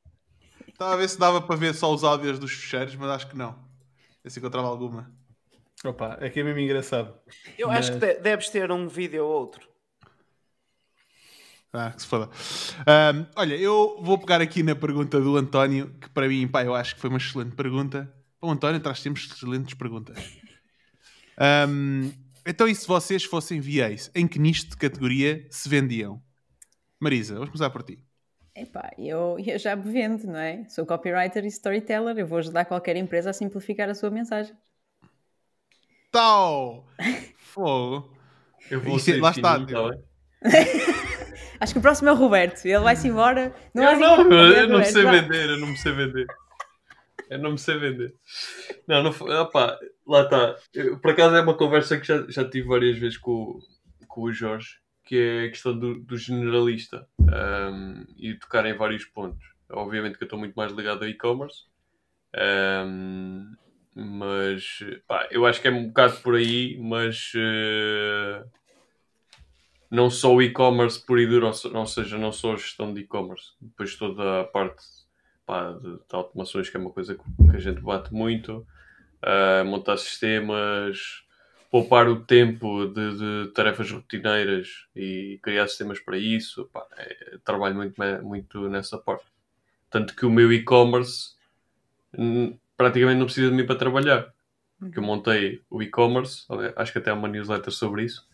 Estava 0.67 0.93
a 0.93 0.97
ver 0.97 1.09
se 1.09 1.19
dava 1.19 1.41
para 1.41 1.55
ver 1.55 1.73
só 1.75 1.93
os 1.93 2.03
áudios 2.03 2.39
dos 2.39 2.51
fecheiros, 2.51 2.95
mas 2.95 3.09
acho 3.09 3.29
que 3.29 3.37
não. 3.37 3.55
Eu 4.23 4.31
se 4.31 4.39
encontrava 4.39 4.67
alguma. 4.67 5.11
Opa, 5.83 6.17
é 6.21 6.29
que 6.29 6.39
é 6.39 6.43
mesmo 6.43 6.59
engraçado. 6.59 7.13
Eu 7.57 7.67
Mas- 7.67 7.89
acho 7.89 7.99
que 7.99 8.05
de- 8.05 8.19
deves 8.21 8.49
ter 8.49 8.71
um 8.71 8.87
vídeo 8.87 9.25
ou 9.25 9.31
outro. 9.31 9.67
Ah, 11.73 11.91
que 11.91 12.01
se 12.03 12.07
foda. 12.07 12.29
Ahm, 12.85 13.25
olha, 13.35 13.55
eu 13.55 13.97
vou 14.01 14.17
pegar 14.17 14.39
aqui 14.41 14.61
na 14.61 14.75
pergunta 14.75 15.19
do 15.19 15.35
António, 15.35 15.89
que 15.99 16.07
para 16.09 16.27
mim, 16.27 16.47
pá, 16.47 16.63
eu 16.63 16.75
acho 16.75 16.93
que 16.95 17.01
foi 17.01 17.09
uma 17.09 17.17
excelente 17.17 17.55
pergunta. 17.55 18.13
O 18.39 18.49
António 18.51 18.79
traz 18.79 18.99
sempre 18.99 19.21
excelentes 19.23 19.73
perguntas. 19.73 20.17
Ahm, 21.37 22.11
então, 22.45 22.67
e 22.67 22.75
se 22.75 22.87
vocês 22.87 23.23
fossem 23.23 23.59
VAs, 23.59 24.11
em 24.13 24.27
que 24.27 24.37
nicho 24.37 24.67
de 24.69 24.77
categoria 24.77 25.47
se 25.49 25.67
vendiam? 25.67 26.21
Marisa, 26.99 27.33
vamos 27.33 27.49
começar 27.49 27.69
por 27.71 27.81
ti. 27.83 27.97
Epá, 28.55 28.91
eu, 28.99 29.37
eu 29.43 29.57
já 29.57 29.75
me 29.75 29.91
vendo, 29.91 30.27
não 30.27 30.37
é? 30.37 30.63
Sou 30.69 30.85
copywriter 30.85 31.43
e 31.43 31.47
storyteller. 31.47 32.15
Eu 32.19 32.27
vou 32.27 32.37
ajudar 32.37 32.65
qualquer 32.65 32.95
empresa 32.95 33.31
a 33.31 33.33
simplificar 33.33 33.89
a 33.89 33.95
sua 33.95 34.11
mensagem. 34.11 34.55
Tal! 36.13 36.85
Fogo! 37.39 38.15
Eu 38.69 38.79
vou 38.79 38.95
Isso 38.97 39.05
ser 39.05 39.19
lá 39.19 39.31
está, 39.31 39.59
tá 39.59 39.89
bem? 39.89 40.03
Acho 41.59 41.73
que 41.73 41.79
o 41.79 41.81
próximo 41.81 42.09
é 42.09 42.11
o 42.11 42.15
Roberto. 42.15 42.63
Ele 42.65 42.77
vai-se 42.79 43.07
embora. 43.07 43.51
Não, 43.73 43.83
Eu 43.83 43.89
vais 43.89 43.99
não, 43.99 44.11
eu, 44.17 44.23
Roberto, 44.23 44.57
eu 44.59 44.67
não 44.69 44.77
me 44.79 44.85
sei 44.85 45.03
vender, 45.05 45.49
eu 45.49 45.57
não 45.57 45.67
me 45.67 45.77
sei 45.77 45.91
vender. 45.91 46.27
Eu 47.31 47.39
não 47.39 47.51
me 47.53 47.57
sei 47.57 47.77
vender. 47.79 48.13
Não, 48.87 49.01
não 49.01 49.11
foi. 49.11 49.33
Opá, 49.35 49.79
lá 50.05 50.21
está. 50.21 50.55
Por 51.01 51.11
acaso 51.11 51.35
é 51.35 51.41
uma 51.41 51.57
conversa 51.57 51.97
que 51.99 52.05
já, 52.05 52.23
já 52.29 52.47
tive 52.47 52.67
várias 52.67 52.95
vezes 52.99 53.17
com, 53.17 53.31
o- 53.31 53.59
com 54.07 54.21
o 54.21 54.31
Jorge, 54.31 54.77
que 55.03 55.17
é 55.17 55.45
a 55.45 55.49
questão 55.49 55.77
do, 55.77 55.95
do 55.99 56.15
generalista 56.15 57.07
ahm, 57.27 58.03
e 58.17 58.35
tocar 58.35 58.67
em 58.67 58.77
vários 58.77 59.05
pontos. 59.05 59.43
Obviamente 59.71 60.17
que 60.19 60.23
eu 60.23 60.27
estou 60.27 60.37
muito 60.37 60.53
mais 60.53 60.71
ligado 60.71 61.01
ao 61.03 61.09
e-commerce, 61.09 61.63
ahm, 62.35 63.51
mas 63.95 64.79
pá, 65.07 65.27
eu 65.31 65.45
acho 65.45 65.61
que 65.61 65.67
é 65.67 65.71
um 65.71 65.87
bocado 65.87 66.17
por 66.21 66.35
aí, 66.35 66.77
mas 66.79 67.31
eh, 67.35 68.43
não 69.89 70.09
só 70.09 70.33
o 70.33 70.41
e-commerce 70.41 70.99
por 71.05 71.19
e 71.19 71.27
duro, 71.27 71.47
ou 71.47 71.53
se- 71.53 71.67
ou 71.67 71.85
seja, 71.85 72.17
não 72.17 72.31
só 72.31 72.53
a 72.53 72.57
gestão 72.57 72.93
de 72.93 73.01
e-commerce, 73.01 73.51
depois 73.61 73.95
toda 73.95 74.41
a 74.41 74.43
parte 74.43 74.83
pá, 75.45 75.71
de, 75.73 75.93
de 75.97 75.99
automações, 76.11 76.69
que 76.69 76.77
é 76.77 76.79
uma 76.79 76.89
coisa 76.89 77.15
que, 77.15 77.21
a 77.55 77.59
gente 77.59 77.81
bate 77.81 78.13
muito, 78.13 78.65
ah, 79.21 79.63
montar 79.65 79.97
sistemas, 79.97 81.23
poupar 81.71 82.07
o 82.07 82.23
tempo 82.25 82.87
de, 82.87 83.45
de 83.45 83.51
tarefas 83.53 83.91
rotineiras 83.91 84.87
e 84.95 85.39
criar 85.43 85.67
sistemas 85.67 85.99
para 85.99 86.17
isso, 86.17 86.65
pá, 86.73 86.85
é- 86.97 87.37
trabalho 87.43 87.75
muito, 87.75 87.95
muito 88.23 88.69
nessa 88.69 88.97
parte. 88.97 89.25
Tanto 89.89 90.15
que 90.15 90.25
o 90.25 90.31
meu 90.31 90.51
e-commerce 90.53 91.35
praticamente 92.77 93.19
não 93.19 93.25
precisa 93.25 93.49
de 93.49 93.55
mim 93.55 93.65
para 93.65 93.75
trabalhar. 93.75 94.33
Porque 94.79 94.99
eu 94.99 95.03
montei 95.03 95.61
o 95.69 95.81
e-commerce, 95.81 96.45
acho 96.75 96.91
que 96.91 96.97
até 96.97 97.11
há 97.11 97.13
uma 97.13 97.27
newsletter 97.27 97.71
sobre 97.71 98.03
isso, 98.03 98.27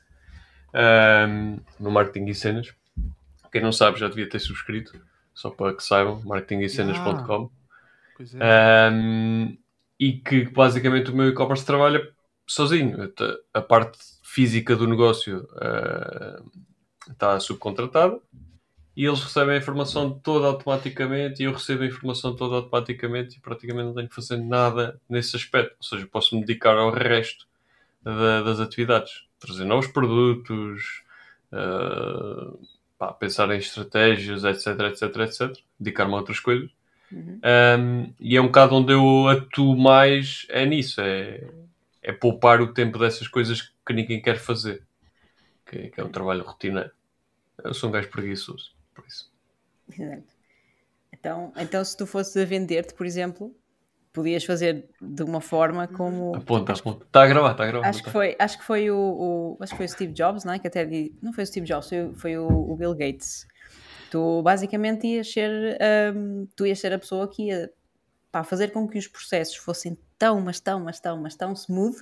ahm, 0.74 1.58
no 1.80 1.92
Marketing 1.92 2.26
e 2.26 2.36
Cenas. 2.36 2.74
Quem 3.52 3.62
não 3.62 3.72
sabe 3.72 4.00
já 4.00 4.08
devia 4.08 4.28
ter 4.28 4.40
subscrito, 4.40 5.00
só 5.34 5.50
para 5.50 5.76
que 5.76 5.84
saibam, 5.84 6.22
marketingicenas.com. 6.24 7.52
Pois 8.18 8.36
é. 8.36 8.90
Um, 8.92 9.58
e 10.00 10.14
que 10.14 10.46
basicamente 10.46 11.12
o 11.12 11.16
meu 11.16 11.30
e-commerce 11.30 11.66
trabalha 11.66 12.08
sozinho. 12.48 12.98
A 13.54 13.62
parte 13.62 13.98
física 14.24 14.76
do 14.76 14.88
negócio 14.88 15.48
uh, 15.54 16.52
está 17.12 17.40
subcontratada 17.40 18.20
e 18.96 19.06
eles 19.06 19.22
recebem 19.22 19.56
a 19.56 19.58
informação 19.58 20.12
toda 20.12 20.48
automaticamente 20.48 21.42
e 21.42 21.46
eu 21.46 21.54
recebo 21.54 21.84
a 21.84 21.88
informação 21.88 22.36
toda 22.36 22.56
automaticamente 22.56 23.38
e 23.38 23.40
praticamente 23.40 23.86
não 23.86 23.94
tenho 23.94 24.10
que 24.10 24.16
fazer 24.16 24.38
nada 24.38 25.00
nesse 25.10 25.36
aspecto. 25.36 25.76
Ou 25.80 25.84
seja, 25.84 26.08
posso 26.08 26.36
me 26.36 26.42
dedicar 26.42 26.78
ao 26.78 26.92
resto 26.92 27.48
da- 28.04 28.42
das 28.42 28.60
atividades. 28.60 29.26
Trazer 29.40 29.64
novos 29.66 29.88
produtos, 29.88 31.04
uh, 31.54 32.60
pá, 32.98 33.14
pensar 33.14 33.50
em 33.52 33.58
estratégias, 33.58 34.44
etc, 34.44 34.80
etc, 34.92 35.16
etc. 35.18 35.64
Dedicar-me 35.80 36.14
a 36.14 36.18
outras 36.18 36.40
coisas. 36.40 36.70
Uhum. 37.12 37.40
Um, 37.80 38.14
e 38.20 38.38
é 38.38 38.42
um 38.42 38.48
bocado 38.48 38.76
onde 38.76 38.94
eu 38.94 39.28
atuo 39.28 39.76
mais 39.76 40.46
é 40.50 40.66
nisso, 40.66 41.02
é, 41.02 41.48
é 42.04 42.12
poupar 42.12 42.62
o 42.62 42.74
tempo 42.74 43.00
dessas 43.00 43.28
coisas 43.28 43.74
que 43.86 43.94
ninguém 43.94 44.22
quer 44.22 44.38
fazer, 44.38 44.84
que, 45.66 45.90
que 45.90 46.00
é 46.00 46.04
um 46.04 46.12
trabalho 46.12 46.44
rotineiro. 46.44 46.92
Eu 47.64 47.74
sou 47.74 47.90
um 47.90 47.92
gajo 47.92 48.10
preguiçoso, 48.10 48.72
por 49.02 49.08
isso. 49.08 49.32
Exato. 49.92 50.24
Então, 51.14 51.52
então, 51.58 51.84
se 51.84 51.98
tu 51.98 52.06
fosses 52.06 52.36
a 52.38 52.46
vender-te, 52.46 52.94
por 52.94 53.06
exemplo, 53.06 53.56
podias 54.14 54.44
fazer 54.44 54.90
de 55.02 55.24
uma 55.24 55.42
forma 55.42 55.88
como. 55.88 56.36
Aponta, 56.36 56.74
aponta. 56.74 57.06
Está 57.06 57.24
a 57.24 57.28
gravar, 57.28 57.52
está 57.52 57.64
a 57.64 57.68
gravar. 57.68 57.88
Acho 57.90 57.98
não 57.98 58.04
que 58.04 58.06
tá? 58.06 58.12
foi, 58.12 58.36
acho 58.40 58.58
que 58.58 58.64
foi 58.64 58.92
o, 58.92 58.98
o- 58.98 59.58
acho 59.60 59.72
que 59.74 59.78
foi 59.78 59.86
o 59.86 59.90
Steve 59.90 60.14
Jobs, 60.14 60.44
não 60.44 60.54
é? 60.54 60.60
Que 60.60 60.68
até 60.68 60.86
di- 60.86 61.14
não 61.22 61.34
foi 61.34 61.44
o 61.44 61.48
Steve 61.48 61.66
Jobs, 61.68 61.90
foi, 61.90 62.04
o- 62.06 62.14
foi 62.16 62.38
o, 62.38 62.48
o 62.48 62.76
Bill 62.76 62.94
Gates. 62.96 63.48
Tu 64.12 64.42
basicamente 64.42 65.06
ias 65.08 65.32
ser, 65.32 65.78
hum, 66.16 66.48
tu 66.56 66.66
ias 66.66 66.80
ser 66.80 66.94
a 66.94 67.00
pessoa 67.00 67.28
que 67.30 67.48
ia 67.48 67.72
pá, 68.32 68.44
fazer 68.44 68.70
com 68.72 68.88
que 68.88 68.98
os 68.98 69.08
processos 69.08 69.56
fossem 69.58 69.98
tão, 70.18 70.40
mas 70.42 70.60
tão, 70.60 70.80
mas 70.84 71.00
tão, 71.00 71.22
mas 71.22 71.36
tão 71.36 71.54
smooth 71.54 71.98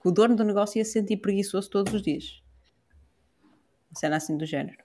que 0.00 0.08
o 0.08 0.10
dono 0.10 0.34
do 0.36 0.44
negócio 0.44 0.78
ia 0.78 0.84
se 0.84 0.92
sentir 0.92 1.16
preguiçoso 1.18 1.68
todos 1.70 1.92
os 1.94 2.02
dias. 2.02 2.42
Cena 3.94 4.16
assim 4.16 4.36
do 4.36 4.44
género. 4.46 4.78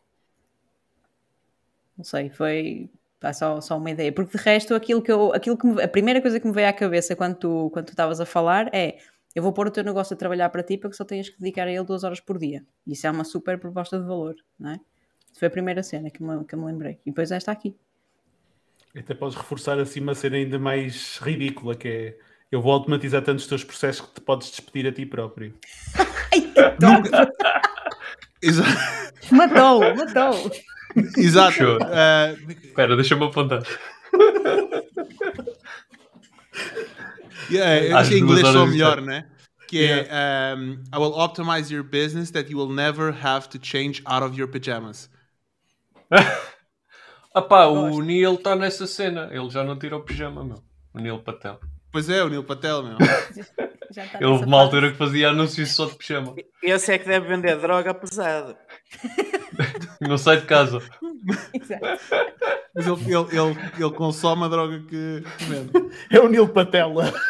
Não 1.97 2.03
sei, 2.03 2.29
foi 2.29 2.89
pá, 3.19 3.31
só, 3.33 3.61
só 3.61 3.77
uma 3.77 3.91
ideia. 3.91 4.11
Porque 4.11 4.37
de 4.37 4.43
resto, 4.43 4.73
aquilo 4.75 5.01
que 5.01 5.11
eu, 5.11 5.33
aquilo 5.33 5.57
que 5.57 5.65
me- 5.67 5.81
a 5.81 5.87
primeira 5.87 6.21
coisa 6.21 6.39
que 6.39 6.47
me 6.47 6.53
veio 6.53 6.67
à 6.67 6.73
cabeça 6.73 7.15
quando 7.15 7.35
tu 7.35 7.69
quando 7.71 7.85
tu 7.85 7.89
estavas 7.91 8.19
a 8.19 8.25
falar 8.25 8.69
é 8.73 8.97
eu 9.35 9.41
vou 9.41 9.51
pôr 9.53 9.67
o 9.67 9.71
teu 9.71 9.83
negócio 9.83 10.13
a 10.13 10.17
trabalhar 10.17 10.49
para 10.49 10.61
ti 10.63 10.77
para 10.77 10.89
que 10.89 10.95
só 10.95 11.03
tenhas 11.05 11.29
que 11.29 11.39
dedicar 11.39 11.67
a 11.67 11.71
ele 11.71 11.83
duas 11.83 12.03
horas 12.03 12.19
por 12.19 12.37
dia. 12.37 12.63
Isso 12.85 13.07
é 13.07 13.11
uma 13.11 13.23
super 13.23 13.57
proposta 13.59 13.99
de 13.99 14.05
valor, 14.05 14.35
não 14.59 14.71
é? 14.71 14.79
Isso 15.31 15.39
foi 15.39 15.47
a 15.47 15.51
primeira 15.51 15.81
cena 15.81 16.09
que 16.11 16.21
me, 16.21 16.43
que 16.45 16.55
me 16.55 16.65
lembrei. 16.65 16.99
E 17.05 17.09
depois 17.09 17.31
esta 17.31 17.51
aqui. 17.51 17.75
Até 18.95 19.15
podes 19.15 19.35
reforçar 19.35 19.79
assim 19.79 19.99
uma 20.01 20.13
cena 20.13 20.35
ainda 20.35 20.59
mais 20.59 21.17
ridícula, 21.17 21.75
que 21.75 21.87
é 21.87 22.17
eu 22.51 22.61
vou 22.61 22.71
automatizar 22.71 23.23
tantos 23.23 23.47
teus 23.47 23.63
processos 23.63 24.05
que 24.07 24.13
te 24.13 24.21
podes 24.21 24.51
despedir 24.51 24.85
a 24.87 24.91
ti 24.91 25.03
próprio. 25.07 25.57
Ai, 26.31 26.41
que! 26.41 27.27
Exa- 28.47 28.63
matou, 29.31 29.79
matou! 29.95 30.51
Exato. 31.17 31.77
Ah, 31.81 32.33
Espera, 32.63 32.95
deixa-me 32.95 33.25
apontar. 33.25 33.63
yeah, 37.51 37.99
Às 37.99 38.11
em 38.11 38.19
duas 38.25 38.39
inglês 38.39 38.47
sou 38.47 38.67
melhor, 38.67 39.01
né? 39.01 39.27
Que 39.67 39.85
é 39.85 40.55
um, 40.55 40.73
I 40.93 40.97
will 40.97 41.13
optimize 41.13 41.73
your 41.73 41.83
business 41.83 42.31
that 42.31 42.49
you 42.51 42.57
will 42.57 42.71
never 42.73 43.11
have 43.11 43.49
to 43.49 43.59
change 43.61 44.03
out 44.05 44.23
of 44.23 44.37
your 44.37 44.47
pajamas. 44.47 45.09
Ah 47.35 47.41
pá, 47.41 47.65
o. 47.65 47.99
Neil 47.99 48.35
está 48.35 48.55
nessa 48.55 48.85
cena. 48.85 49.27
Ele 49.31 49.49
já 49.49 49.63
não 49.63 49.75
tira 49.75 49.97
o 49.97 50.03
pijama, 50.03 50.43
meu. 50.43 50.63
O 50.93 50.99
Neil 50.99 51.17
Patel. 51.17 51.59
Pois 51.91 52.07
é, 52.07 52.23
o 52.23 52.29
Neil 52.29 52.43
Patel, 52.43 52.83
meu. 52.83 52.97
Está 53.89 54.17
Ele 54.19 54.25
uma 54.25 54.59
altura 54.61 54.91
que 54.91 54.97
fazia 54.97 55.29
anúncios 55.29 55.71
só 55.75 55.85
de 55.85 55.95
pijama. 55.95 56.35
Esse 56.61 56.93
é 56.93 56.97
que 56.97 57.07
deve 57.07 57.27
vender 57.27 57.59
droga 57.59 57.93
pesada. 57.93 58.55
Não 60.01 60.17
sai 60.17 60.37
de 60.37 60.45
casa. 60.45 60.81
Exato. 61.53 61.85
Mas 62.75 62.87
ele, 62.87 62.95
ele, 63.05 63.27
ele, 63.31 63.59
ele 63.77 63.91
consome 63.91 64.43
a 64.43 64.47
droga 64.47 64.79
que 64.79 65.23
vende. 65.41 65.71
É 66.11 66.19
o 66.19 66.27
Neil 66.27 66.47
Patella. 66.47 67.13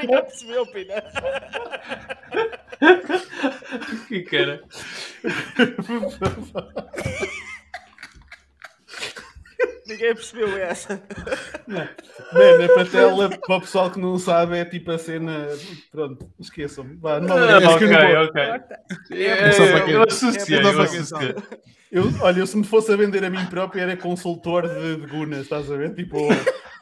Ninguém 0.00 0.22
percebeu, 0.22 0.66
Pina. 0.66 0.94
O 3.92 4.06
que 4.06 4.20
que 4.22 4.36
era? 4.36 4.62
Ninguém 9.86 10.14
percebeu 10.14 10.56
essa. 10.56 11.00
Mano, 11.68 12.64
a 12.64 12.74
Patella, 12.74 13.28
para 13.38 13.56
o 13.56 13.60
pessoal 13.60 13.90
que 13.90 13.98
não 14.00 14.18
sabe, 14.18 14.56
é 14.58 14.64
tipo 14.64 14.90
a 14.90 14.98
cena. 14.98 15.46
Pronto, 15.92 16.28
esqueçam. 16.40 16.86
Vá, 17.00 17.20
não, 17.20 17.36
Ah, 17.36 17.60
é 17.60 17.64
eu 17.64 17.68
ok, 17.70 17.86
não 17.86 18.00
vou- 18.00 18.24
ok. 18.24 18.46
Corta. 18.46 18.80
É, 19.12 19.52
só 19.52 19.66
para 19.66 19.80
quem- 19.84 19.94
eu 19.94 20.02
associei, 20.02 20.58
é 20.58 20.62
eu 20.64 20.80
associei. 20.82 21.34
Olha, 22.20 22.40
eu 22.40 22.46
se 22.46 22.56
me 22.56 22.64
fosse 22.64 22.92
a 22.92 22.96
vender 22.96 23.24
a 23.24 23.30
mim 23.30 23.46
próprio 23.46 23.80
era 23.80 23.96
consultor 23.96 24.68
de, 24.68 24.96
de 24.96 25.06
Gunas, 25.06 25.42
estás 25.42 25.70
a 25.70 25.76
ver? 25.76 25.94
Tipo, 25.94 26.18
ou, 26.18 26.30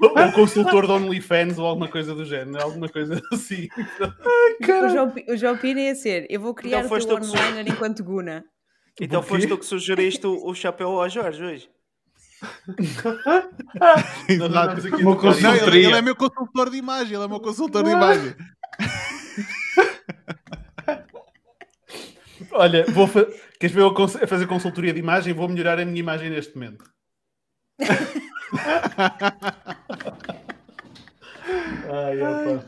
ou 0.09 0.33
consultor 0.33 0.87
de 0.87 0.93
OnlyFans 0.93 1.59
ou 1.59 1.67
alguma 1.67 1.89
coisa 1.89 2.15
do 2.15 2.25
género, 2.25 2.63
alguma 2.65 2.89
coisa 2.89 3.21
assim. 3.33 3.69
O 4.63 4.89
João, 4.89 5.15
o 5.29 5.37
João 5.37 5.57
Pina 5.59 5.81
ia 5.81 5.95
ser: 5.95 6.27
eu 6.31 6.41
vou 6.41 6.55
criar 6.55 6.79
Então 6.79 6.87
o 6.87 6.89
foste 6.89 7.07
teu 7.07 7.17
onliner 7.17 7.69
enquanto 7.69 8.03
Guna. 8.03 8.45
Então 9.01 9.23
foste 9.23 9.47
tu 9.47 9.59
que 9.59 9.67
sugeriste 9.67 10.27
o, 10.27 10.47
o 10.49 10.55
chapéu 10.55 10.89
ao 11.01 11.09
Jorge 11.09 11.45
hoje. 11.45 11.69
A 12.45 14.49
tocar 14.49 14.75
Não, 15.43 15.55
ele, 15.55 15.87
ele 15.87 15.97
é 15.97 16.03
meu 16.03 16.17
consultor 16.17 16.71
de 16.71 16.77
imagem, 16.77 17.15
ele 17.15 17.25
é 17.25 17.29
meu 17.29 17.41
consultor 17.41 17.85
de 17.85 17.91
imagem. 17.91 18.35
Olha, 22.53 22.85
vou 22.93 23.07
fa- 23.07 23.27
queres 23.59 23.75
ver 23.75 23.83
eu 23.83 23.95
cons- 23.95 24.17
a 24.17 24.27
fazer 24.27 24.47
consultoria 24.47 24.93
de 24.93 24.99
imagem? 25.01 25.33
Vou 25.35 25.49
melhorar 25.49 25.79
a 25.81 25.85
minha 25.85 25.99
imagem 25.99 26.31
neste 26.31 26.55
momento. 26.55 26.85
Ai, 31.91 32.21
opa. 32.21 32.67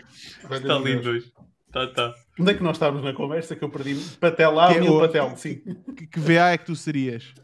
Está 0.55 0.79
lindo 0.79 1.11
hoje. 1.11 1.33
Tá, 1.73 1.87
tá. 1.89 2.15
Onde 2.39 2.53
é 2.53 2.55
que 2.55 2.63
nós 2.63 2.77
estávamos 2.77 3.05
na 3.05 3.13
conversa 3.13 3.57
que 3.57 3.65
eu 3.65 3.69
perdi? 3.71 3.95
Patel 4.19 4.61
é 4.61 4.81
mil 4.81 4.97
o- 4.97 5.01
patel, 5.01 5.37
sim. 5.37 5.61
Que, 5.97 6.07
que 6.07 6.21
VA 6.21 6.51
é 6.53 6.59
que 6.59 6.67
tu 6.67 6.77
serias? 6.77 7.35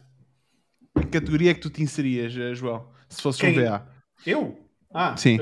Que 1.13 1.21
categoria 1.21 1.51
é 1.51 1.55
que 1.55 1.61
tu 1.61 1.69
te 1.69 1.83
inserias, 1.83 2.35
eh, 2.35 2.55
João? 2.55 2.91
Se 3.07 3.21
fosses 3.21 3.39
um 3.43 3.53
Quem? 3.53 3.63
VA? 3.63 3.87
Eu? 4.27 4.59
Ah, 4.95 5.15
Sim. 5.15 5.39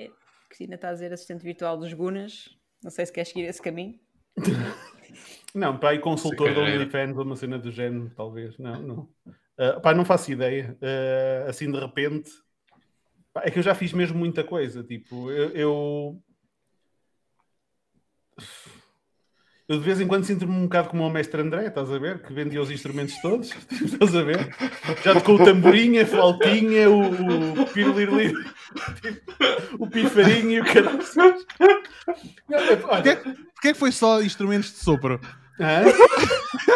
eh, 0.00 0.10
Cristina 0.48 0.74
está 0.74 0.88
a 0.88 0.92
dizer 0.92 1.12
assistente 1.12 1.44
virtual 1.44 1.78
dos 1.78 1.92
Gunas. 1.92 2.48
Não 2.82 2.90
sei 2.90 3.06
se 3.06 3.12
queres 3.12 3.28
seguir 3.28 3.42
esse 3.42 3.62
caminho. 3.62 3.94
não, 5.54 5.78
para 5.78 5.90
aí 5.90 6.00
consultor 6.00 6.52
do. 6.52 6.60
OnlyFans 6.60 7.16
ou 7.16 7.22
uma 7.22 7.36
cena 7.36 7.56
do 7.56 7.70
género, 7.70 8.10
talvez. 8.16 8.58
Não, 8.58 8.82
não. 8.82 9.08
Eh, 9.56 9.78
pá, 9.78 9.94
não 9.94 10.04
faço 10.04 10.32
ideia. 10.32 10.76
Eh, 10.80 11.46
assim 11.48 11.70
de 11.70 11.78
repente. 11.78 12.32
Pá, 13.32 13.42
é 13.44 13.50
que 13.50 13.60
eu 13.60 13.62
já 13.62 13.76
fiz 13.76 13.92
mesmo 13.92 14.18
muita 14.18 14.42
coisa. 14.42 14.82
Tipo, 14.82 15.30
eu. 15.30 15.50
eu... 15.50 16.22
eu 19.74 19.80
de 19.80 19.84
vez 19.84 20.00
em 20.00 20.06
quando 20.06 20.24
sinto-me 20.24 20.52
um 20.52 20.62
bocado 20.62 20.88
como 20.88 21.06
o 21.06 21.10
mestre 21.10 21.40
André, 21.40 21.66
estás 21.66 21.92
a 21.92 21.98
ver? 21.98 22.22
Que 22.22 22.32
vendia 22.32 22.62
os 22.62 22.70
instrumentos 22.70 23.20
todos, 23.20 23.50
estás 23.70 24.14
a 24.14 24.22
ver? 24.22 24.54
Já 25.02 25.14
tocou 25.14 25.34
o 25.34 25.44
tamborim, 25.44 25.98
a 25.98 26.06
flautinha, 26.06 26.88
o, 26.88 27.00
o 27.02 27.64
o 29.78 29.86
pifarinho 29.88 30.50
e 30.52 30.60
o 30.60 30.64
caralho. 30.64 31.00
É- 32.50 32.84
olha, 32.84 33.16
Porquê, 33.16 33.16
porquê 33.16 33.72
que 33.72 33.74
foi 33.74 33.92
só 33.92 34.22
instrumentos 34.22 34.70
de 34.70 34.78
sopro? 34.78 35.20
Hã? 35.60 35.82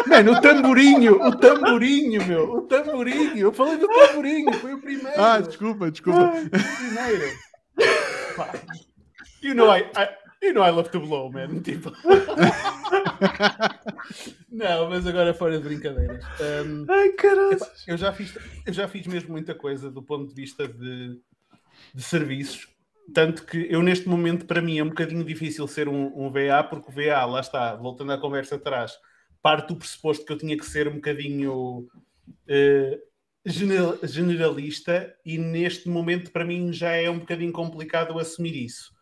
Mano, 0.07 0.33
o 0.33 0.41
tamborinho, 0.41 1.21
o 1.21 1.35
tamborinho, 1.35 2.25
meu, 2.25 2.53
o 2.53 2.61
tamborinho. 2.61 3.37
Eu 3.37 3.51
falei 3.53 3.77
do 3.77 3.87
tamborinho, 3.87 4.53
foi 4.53 4.73
o 4.73 4.81
primeiro. 4.81 5.21
Ah, 5.21 5.39
desculpa, 5.39 5.91
desculpa. 5.91 6.31
Ai, 6.33 6.45
o 6.45 6.49
primeiro. 6.49 7.37
Pá. 8.35 8.49
You 9.41 9.55
know 9.55 9.73
I, 9.73 9.83
I, 9.95 10.09
you 10.41 10.53
know 10.53 10.63
I 10.63 10.71
love 10.71 10.89
to 10.91 10.99
blow, 10.99 11.31
man. 11.31 11.61
Tipo. 11.63 11.91
Não, 14.51 14.89
mas 14.89 15.05
agora 15.05 15.33
fora 15.33 15.57
de 15.57 15.63
brincadeiras. 15.63 16.23
Um, 16.39 16.85
Ai, 16.89 17.09
caralho. 17.13 17.59
Eu, 17.87 17.97
já 17.97 18.11
fiz, 18.11 18.37
eu 18.65 18.73
já 18.73 18.87
fiz 18.87 19.05
mesmo 19.07 19.31
muita 19.31 19.53
coisa 19.53 19.91
do 19.91 20.01
ponto 20.01 20.29
de 20.29 20.35
vista 20.35 20.67
de, 20.67 21.19
de 21.93 22.03
serviços. 22.03 22.67
Tanto 23.13 23.43
que 23.43 23.67
eu, 23.69 23.81
neste 23.81 24.07
momento, 24.07 24.45
para 24.45 24.61
mim, 24.61 24.77
é 24.77 24.83
um 24.83 24.89
bocadinho 24.89 25.23
difícil 25.23 25.67
ser 25.67 25.87
um, 25.87 26.11
um 26.15 26.31
VA, 26.31 26.63
porque 26.63 26.89
o 26.89 26.93
VA, 26.93 27.25
lá 27.25 27.39
está, 27.39 27.75
voltando 27.75 28.11
à 28.11 28.17
conversa 28.17 28.55
atrás, 28.55 28.93
parte 29.41 29.69
do 29.69 29.75
pressuposto 29.75 30.25
que 30.25 30.31
eu 30.31 30.37
tinha 30.37 30.55
que 30.57 30.65
ser 30.65 30.87
um 30.87 30.95
bocadinho 30.95 31.87
general- 33.45 33.97
generalista, 34.03 35.11
e 35.25 35.37
neste 35.37 35.89
momento, 35.89 36.31
para 36.31 36.45
mim, 36.45 36.71
já 36.71 36.91
é 36.91 37.09
um 37.09 37.19
bocadinho 37.19 37.51
complicado 37.51 38.17
assumir 38.19 38.55
isso. 38.55 38.93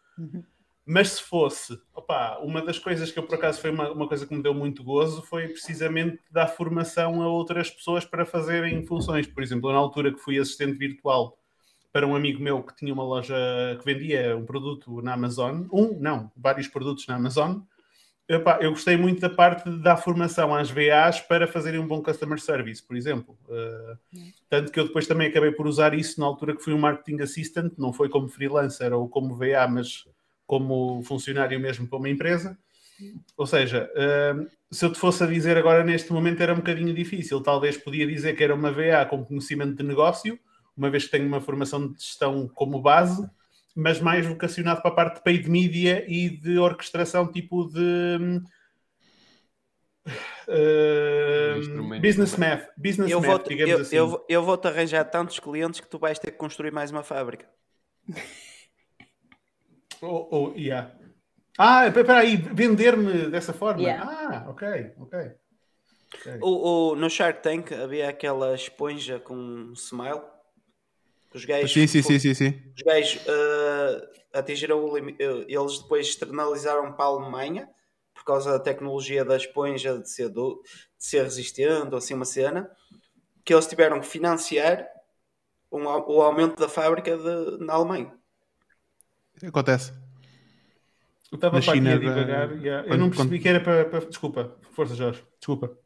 Mas 0.89 1.09
se 1.09 1.23
fosse, 1.23 1.77
opá, 1.93 2.37
uma 2.41 2.61
das 2.61 2.79
coisas 2.79 3.11
que 3.11 3.19
eu 3.19 3.23
por 3.23 3.35
acaso 3.35 3.59
foi 3.59 3.71
uma, 3.71 3.91
uma 3.91 4.07
coisa 4.07 4.25
que 4.25 4.33
me 4.33 4.41
deu 4.41 4.53
muito 4.53 4.85
gozo 4.85 5.21
foi 5.21 5.49
precisamente 5.49 6.17
dar 6.31 6.47
formação 6.47 7.21
a 7.21 7.27
outras 7.27 7.69
pessoas 7.69 8.05
para 8.05 8.25
fazerem 8.25 8.85
funções. 8.85 9.27
Por 9.27 9.43
exemplo, 9.43 9.69
na 9.69 9.77
altura 9.77 10.13
que 10.13 10.19
fui 10.19 10.39
assistente 10.39 10.77
virtual 10.77 11.37
para 11.91 12.07
um 12.07 12.15
amigo 12.15 12.41
meu 12.41 12.63
que 12.63 12.73
tinha 12.73 12.93
uma 12.93 13.03
loja 13.03 13.35
que 13.77 13.83
vendia 13.83 14.37
um 14.37 14.45
produto 14.45 15.01
na 15.01 15.13
Amazon, 15.13 15.65
um, 15.73 15.99
não, 15.99 16.31
vários 16.37 16.69
produtos 16.69 17.05
na 17.05 17.15
Amazon. 17.15 17.59
Epá, 18.29 18.59
eu 18.61 18.71
gostei 18.71 18.95
muito 18.95 19.19
da 19.19 19.29
parte 19.29 19.69
de 19.69 19.79
dar 19.79 19.97
formação 19.97 20.55
às 20.55 20.69
VAs 20.69 21.19
para 21.19 21.47
fazerem 21.47 21.81
um 21.81 21.87
bom 21.87 22.01
customer 22.01 22.39
service, 22.39 22.81
por 22.81 22.95
exemplo. 22.95 23.37
Uh, 23.49 23.97
tanto 24.49 24.71
que 24.71 24.79
eu 24.79 24.87
depois 24.87 25.05
também 25.05 25.27
acabei 25.27 25.51
por 25.51 25.67
usar 25.67 25.93
isso 25.93 26.17
na 26.21 26.25
altura 26.25 26.55
que 26.55 26.63
fui 26.63 26.73
um 26.73 26.79
marketing 26.79 27.21
assistant, 27.21 27.73
não 27.77 27.91
foi 27.91 28.07
como 28.07 28.29
freelancer 28.29 28.93
ou 28.93 29.09
como 29.09 29.35
VA, 29.35 29.67
mas 29.69 30.05
como 30.47 31.03
funcionário 31.03 31.59
mesmo 31.59 31.87
para 31.87 31.99
uma 31.99 32.09
empresa. 32.09 32.57
Ou 33.37 33.45
seja, 33.45 33.87
uh, 33.93 34.47
se 34.71 34.83
eu 34.83 34.91
te 34.91 34.97
fosse 34.97 35.23
a 35.23 35.27
dizer 35.27 35.55
agora 35.57 35.83
neste 35.83 36.11
momento 36.11 36.41
era 36.41 36.53
um 36.53 36.57
bocadinho 36.57 36.93
difícil. 36.95 37.41
Talvez 37.43 37.77
podia 37.77 38.07
dizer 38.07 38.35
que 38.35 38.43
era 38.43 38.55
uma 38.55 38.71
VA 38.71 39.05
com 39.05 39.23
conhecimento 39.23 39.75
de 39.75 39.83
negócio, 39.83 40.39
uma 40.75 40.89
vez 40.89 41.05
que 41.05 41.11
tenho 41.11 41.27
uma 41.27 41.39
formação 41.39 41.87
de 41.91 41.99
gestão 42.01 42.47
como 42.47 42.81
base, 42.81 43.29
mas 43.75 43.99
mais 43.99 44.25
vocacionado 44.25 44.81
para 44.81 44.89
a 44.89 44.95
parte 44.95 45.15
de 45.17 45.23
paid 45.23 45.47
media 45.47 46.03
e 46.07 46.29
de 46.29 46.57
orquestração, 46.57 47.31
tipo 47.31 47.65
de. 47.65 48.41
uh, 50.47 51.99
business 52.01 52.35
math, 52.37 52.67
business 52.77 53.11
Eu 53.11 53.21
math, 53.21 53.29
vou, 53.41 53.47
digamos 53.49 53.75
eu, 53.75 53.81
assim. 53.81 53.95
eu, 53.95 54.07
vou- 54.07 54.25
eu 54.27 54.43
vou-te 54.43 54.67
arranjar 54.67 55.05
tantos 55.05 55.39
clientes 55.39 55.79
que 55.79 55.87
tu 55.89 55.99
vais 55.99 56.17
ter 56.17 56.31
que 56.31 56.37
construir 56.37 56.71
mais 56.71 56.89
uma 56.89 57.03
fábrica. 57.03 57.47
Oh, 60.01 60.27
oh, 60.31 60.53
yeah. 60.55 60.91
Ah, 61.57 61.87
espera 61.87 62.19
aí, 62.19 62.35
vender-me 62.35 63.29
dessa 63.29 63.51
forma. 63.53 63.81
Yeah. 63.81 64.03
Ah, 64.07 64.49
ok, 64.49 64.93
ok. 64.99 65.31
ok. 66.13 66.37
O, 66.41 66.91
o- 66.91 66.95
no 66.95 67.09
Shark 67.09 67.41
Tank 67.41 67.71
havia 67.73 68.09
aquela 68.09 68.53
esponja 68.53 69.19
com 69.19 69.35
um 69.35 69.73
smile. 69.73 70.21
que 71.31 71.37
Os 71.37 71.45
gajos, 71.45 71.71
Sim, 71.71 71.87
sim, 71.87 72.01
sim, 72.03 72.19
sim, 72.19 72.33
sim. 72.33 72.63
Os 72.75 72.83
gajos 72.83 73.21
eh, 73.25 74.09
atingiram 74.33 74.83
o 74.83 74.95
limite. 74.95 75.17
Eles 75.21 75.79
depois 75.79 76.07
externalizaram 76.07 76.93
para 76.93 77.05
a 77.05 77.07
Alemanha 77.07 77.67
por 78.13 78.23
causa 78.23 78.51
da 78.51 78.59
tecnologia 78.59 79.25
da 79.25 79.35
esponja 79.35 79.97
de 79.97 80.09
ser, 80.09 80.29
do- 80.29 80.61
de 80.97 81.05
ser 81.05 81.23
resistente 81.23 81.89
ou 81.91 81.97
assim 81.97 82.13
uma 82.13 82.25
cena. 82.25 82.69
Que 83.43 83.53
eles 83.53 83.65
tiveram 83.65 83.99
que 83.99 84.05
financiar 84.05 84.87
um 85.71 85.85
o 85.85 86.21
aumento 86.21 86.59
da 86.59 86.69
fábrica 86.69 87.17
de- 87.17 87.57
na 87.65 87.73
Alemanha. 87.73 88.16
Acontece. 89.45 89.91
Eu 91.31 91.35
estava 91.35 91.57
Na 91.57 91.61
para 91.63 91.71
aqui 91.73 91.79
China, 91.79 91.93
a 91.93 91.97
divagar. 91.99 92.51
yeah. 92.57 92.87
Eu 92.87 92.97
não 92.97 93.09
percebi 93.09 93.29
quando- 93.29 93.41
que 93.41 93.49
era 93.49 93.59
para, 93.59 93.85
para- 93.85 94.05
Desculpa, 94.05 94.55
força, 94.71 94.95
Jorge. 94.95 95.23
Desculpa. 95.39 95.77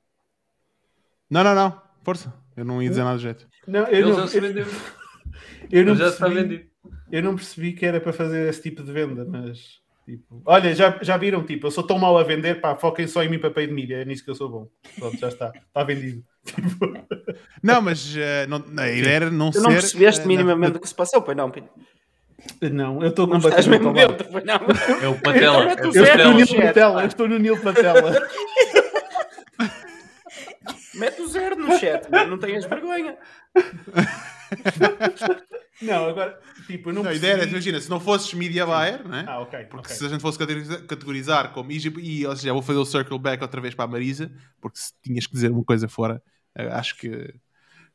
Não, 1.30 1.44
não, 1.44 1.56
não. 1.56 1.82
Força. 2.04 2.34
Eu 2.56 2.66
não 2.66 2.82
ia 2.82 2.90
dizer 2.90 3.04
nada 3.04 3.18
de 3.18 3.24
jeito. 3.24 3.48
Não, 3.68 3.82
eu 3.88 3.88
Ele 3.88 4.04
não, 4.12 4.16
já 4.16 4.28
se 4.28 4.38
eu, 4.38 4.42
vendeu. 4.42 4.66
eu 5.72 5.84
não 5.86 5.94
Ele 5.94 6.00
já 6.00 6.08
está 6.10 6.26
percebi, 6.28 6.48
vendido. 6.50 6.70
eu 7.12 7.24
não 7.24 7.36
percebi 7.36 7.74
que 7.74 7.86
era 7.86 8.00
para 8.02 8.14
fazer 8.14 8.50
esse 8.50 8.62
tipo 8.62 8.84
de 8.84 8.92
venda, 8.92 9.26
mas. 9.26 9.80
Tipo, 10.06 10.42
olha, 10.46 10.74
já, 10.76 10.98
já 11.02 11.16
viram? 11.16 11.44
Tipo, 11.46 11.68
eu 11.68 11.72
sou 11.72 11.86
tão 11.86 11.98
mau 11.98 12.18
a 12.18 12.24
vender, 12.24 12.60
pá, 12.60 12.76
foquem 12.76 13.08
só 13.08 13.24
em 13.24 13.30
mim 13.30 13.40
para 13.40 13.52
paid 13.52 13.72
media, 13.72 13.98
é 14.02 14.06
nisso 14.06 14.24
que 14.26 14.32
eu 14.32 14.36
sou 14.36 14.50
bom. 14.50 14.68
Pronto, 14.98 15.18
já 15.18 15.28
está. 15.30 15.52
Está 15.56 15.84
vendido. 15.84 16.24
Tipo, 16.44 16.92
Não, 17.62 17.82
mas 17.84 18.16
eh, 18.18 18.48
não, 18.48 18.64
a 18.80 18.90
ideia 18.92 19.14
era 19.16 19.30
não 19.32 19.52
Tu 19.52 19.60
ser. 19.60 19.64
não 19.64 19.70
percebeste 19.70 20.22
eh, 20.24 20.28
minimamente 20.28 20.78
o 20.78 20.80
que 20.82 20.88
se 20.88 20.96
passou, 20.96 21.22
pois 21.22 21.38
não, 21.38 21.52
Pinho? 21.52 21.70
Não, 22.72 23.02
eu 23.02 23.10
estou 23.10 23.28
Não 23.28 23.38
estás 23.38 23.66
completamente 23.66 23.94
mesmo 23.94 24.18
dentro, 24.18 24.46
não. 24.46 25.04
É 25.04 25.08
o 25.08 25.20
Patela. 25.20 25.64
É 25.72 25.76
o 25.76 25.94
Eu 25.94 25.94
Eu 25.94 26.04
estou 26.04 26.26
no. 26.26 26.34
Nilo 26.34 26.48
Chat, 26.48 26.62
Patela, 26.62 27.02
eu 27.02 27.08
estou 27.08 27.28
no 27.28 27.40
Nilo 27.40 27.62
Patela. 27.62 28.28
Mete 30.94 31.22
o 31.22 31.28
zero 31.28 31.56
no 31.56 31.78
chat, 31.80 32.08
não 32.28 32.38
tenhas 32.38 32.66
vergonha. 32.66 33.18
Não, 35.82 36.10
agora, 36.10 36.40
tipo, 36.68 36.90
eu 36.90 36.94
não 36.94 37.02
Não, 37.02 37.10
percebi... 37.10 37.26
ideia 37.26 37.42
era, 37.42 37.50
imagina, 37.50 37.82
se 37.82 37.90
não 37.90 38.00
fosses 38.00 38.32
media 38.36 38.68
buyer, 38.68 39.08
né? 39.08 39.26
Ah, 39.28 39.40
ok, 39.40 39.60
Porque 39.66 39.88
ok. 39.88 39.96
se 39.96 40.06
a 40.06 40.10
gente 40.10 40.22
fosse 40.22 40.38
categoriza- 40.38 40.86
categorizar 40.86 41.52
como 41.54 41.72
e, 41.72 41.82
e 41.98 42.26
ou 42.28 42.36
seja, 42.36 42.54
vou 42.54 42.62
fazer 42.62 42.78
o 42.78 42.86
circle 42.86 43.18
back 43.18 43.42
outra 43.42 43.60
vez 43.60 43.74
para 43.74 43.86
a 43.86 43.88
Marisa, 43.88 44.32
porque 44.62 44.78
se 44.78 44.94
tinhas 45.02 45.26
que 45.26 45.34
dizer 45.34 45.50
uma 45.50 45.64
coisa 45.64 45.88
fora, 45.90 46.22
eh, 46.56 46.68
acho 46.68 46.96
que 46.98 47.34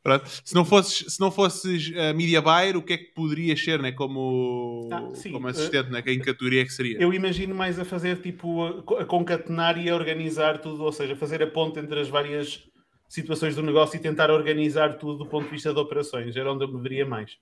pronto. 0.07 0.29
se 0.43 0.55
não 0.55 0.63
fosses, 0.63 1.13
se 1.13 1.19
não 1.19 1.29
fosses 1.29 1.91
eh, 1.93 2.13
media 2.13 2.41
buyer, 2.41 2.77
o 2.77 2.81
que 2.81 2.93
é 2.93 2.97
que 2.97 3.13
poderias 3.13 3.61
ser, 3.61 3.81
né? 3.81 3.91
Como, 3.91 4.89
Ah, 4.91 5.09
sim, 5.13 5.31
como 5.31 5.47
assistente, 5.47 5.89
né? 5.89 6.01
Que 6.01 6.11
em 6.11 6.19
categoria 6.19 6.61
é 6.61 6.65
que 6.65 6.71
seria? 6.73 6.97
Eu 7.01 7.13
imagino 7.13 7.53
mais 7.53 7.77
a 7.77 7.83
fazer, 7.85 8.21
tipo, 8.21 8.63
a 8.63 9.01
a 9.01 9.05
concatenar 9.05 9.77
e 9.77 9.89
a 9.89 9.95
organizar 9.95 10.59
tudo, 10.59 10.83
ou 10.83 10.91
seja, 10.91 11.15
fazer 11.15 11.43
a 11.43 11.47
ponte 11.47 11.79
entre 11.79 11.99
as 11.99 12.07
várias 12.07 12.63
situações 13.09 13.55
do 13.55 13.61
negócio 13.61 13.97
e 13.97 13.99
tentar 13.99 14.31
organizar 14.31 14.97
tudo 14.97 15.19
do 15.19 15.25
ponto 15.25 15.45
de 15.45 15.51
vista 15.51 15.73
de 15.73 15.79
operações. 15.79 16.35
Era 16.35 16.51
onde 16.51 16.63
eu 16.63 16.71
me 16.71 16.81
veria 16.81 17.05
mais. 17.05 17.37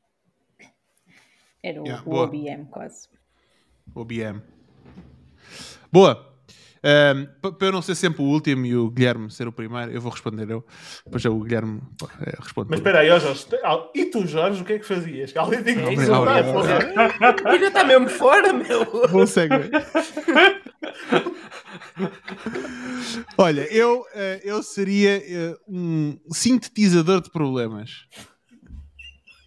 Era 1.63 1.81
o, 1.81 1.85
Yeah, 1.85 2.03
o 2.05 2.09
boa. 2.09 2.25
OBM 2.25 2.65
quase. 2.69 3.09
OBM. 3.95 4.41
Boa. 5.91 6.34
Pa- 7.41 7.51
para 7.51 7.67
eu 7.67 7.71
não 7.71 7.81
ser 7.81 7.95
sempre 7.95 8.21
o 8.21 8.25
último 8.25 8.65
e 8.65 8.75
o 8.75 8.89
Guilherme 8.91 9.31
ser 9.31 9.47
o 9.47 9.51
primeiro, 9.51 9.91
eu 9.91 9.99
vou 9.99 10.11
responder 10.11 10.49
eu. 10.49 10.63
Depois 11.05 11.21
já 11.23 11.29
o 11.31 11.39
Guilherme 11.39 11.81
eh, 12.21 12.35
responde. 12.39 12.67
Mas 12.69 12.79
espera 12.79 12.99
aí, 12.99 13.09
ó 13.09 13.19
Jorge, 13.19 13.45
e 13.95 14.05
tu, 14.05 14.27
Jorge, 14.27 14.61
o 14.61 14.65
que 14.65 14.73
é 14.73 14.79
que 14.79 14.85
fazias? 14.85 15.31
Que 15.31 15.37
Alguém 15.37 15.63
tem 15.63 15.75
que 15.75 15.81
Não, 15.81 15.91
insultar, 15.93 16.43
não. 16.43 16.61
Ainda 17.51 17.67
está 17.67 17.83
mesmo 17.83 18.07
fora, 18.09 18.53
meu. 18.53 18.85
Bom 19.09 19.25
segue. 19.25 19.55
Olha, 23.37 23.61
eu, 23.73 24.05
eh, 24.13 24.41
eu 24.43 24.61
seria 24.63 25.17
eh, 25.25 25.55
um 25.67 26.17
sintetizador 26.31 27.21
de 27.21 27.29
problemas. 27.31 28.05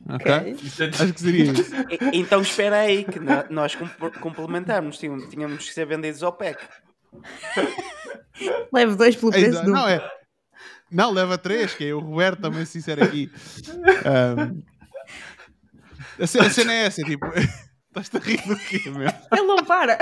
Ok? 0.09 0.33
Ok. 0.35 0.57
Isso 0.63 0.83
é- 0.83 0.87
Acho 0.89 1.13
que 1.13 1.21
seria 1.21 1.45
isso. 1.53 1.71
Então 2.13 2.41
espera 2.41 2.79
aí, 2.79 3.05
que 3.05 3.19
nós 3.51 3.75
comp- 3.75 4.17
complementamos, 4.21 4.99
tínhamos, 4.99 5.29
tínhamos 5.29 5.67
que 5.69 5.75
ser 5.75 5.87
vendidos 5.87 6.23
ao 6.23 6.33
PEC. 6.33 6.59
Levo 8.73 8.97
dois 8.97 9.17
pelo 9.17 9.33
preço 9.33 9.47
Exa- 9.49 9.63
de 9.65 9.71
um. 9.71 9.73
Não, 9.75 9.89
é. 9.89 10.11
Não, 10.91 11.11
leva 11.13 11.37
três, 11.37 11.75
que 11.75 11.87
é 11.89 11.93
o 11.95 11.99
Roberto 12.01 12.41
também 12.43 12.65
sincero 12.65 13.05
aqui. 13.05 13.31
Ahm, 14.07 14.63
a, 16.21 16.27
ce- 16.27 16.39
a 16.41 16.49
cena 16.51 16.73
é 16.73 16.87
essa, 16.87 17.03
tipo, 17.03 17.27
estás-te 17.89 18.17
a 18.17 18.21
rir 18.21 18.41
do 18.47 18.57
quê, 18.57 18.81
meu? 18.91 19.09
Ele 19.33 19.43
não 19.43 19.65
para. 19.65 19.99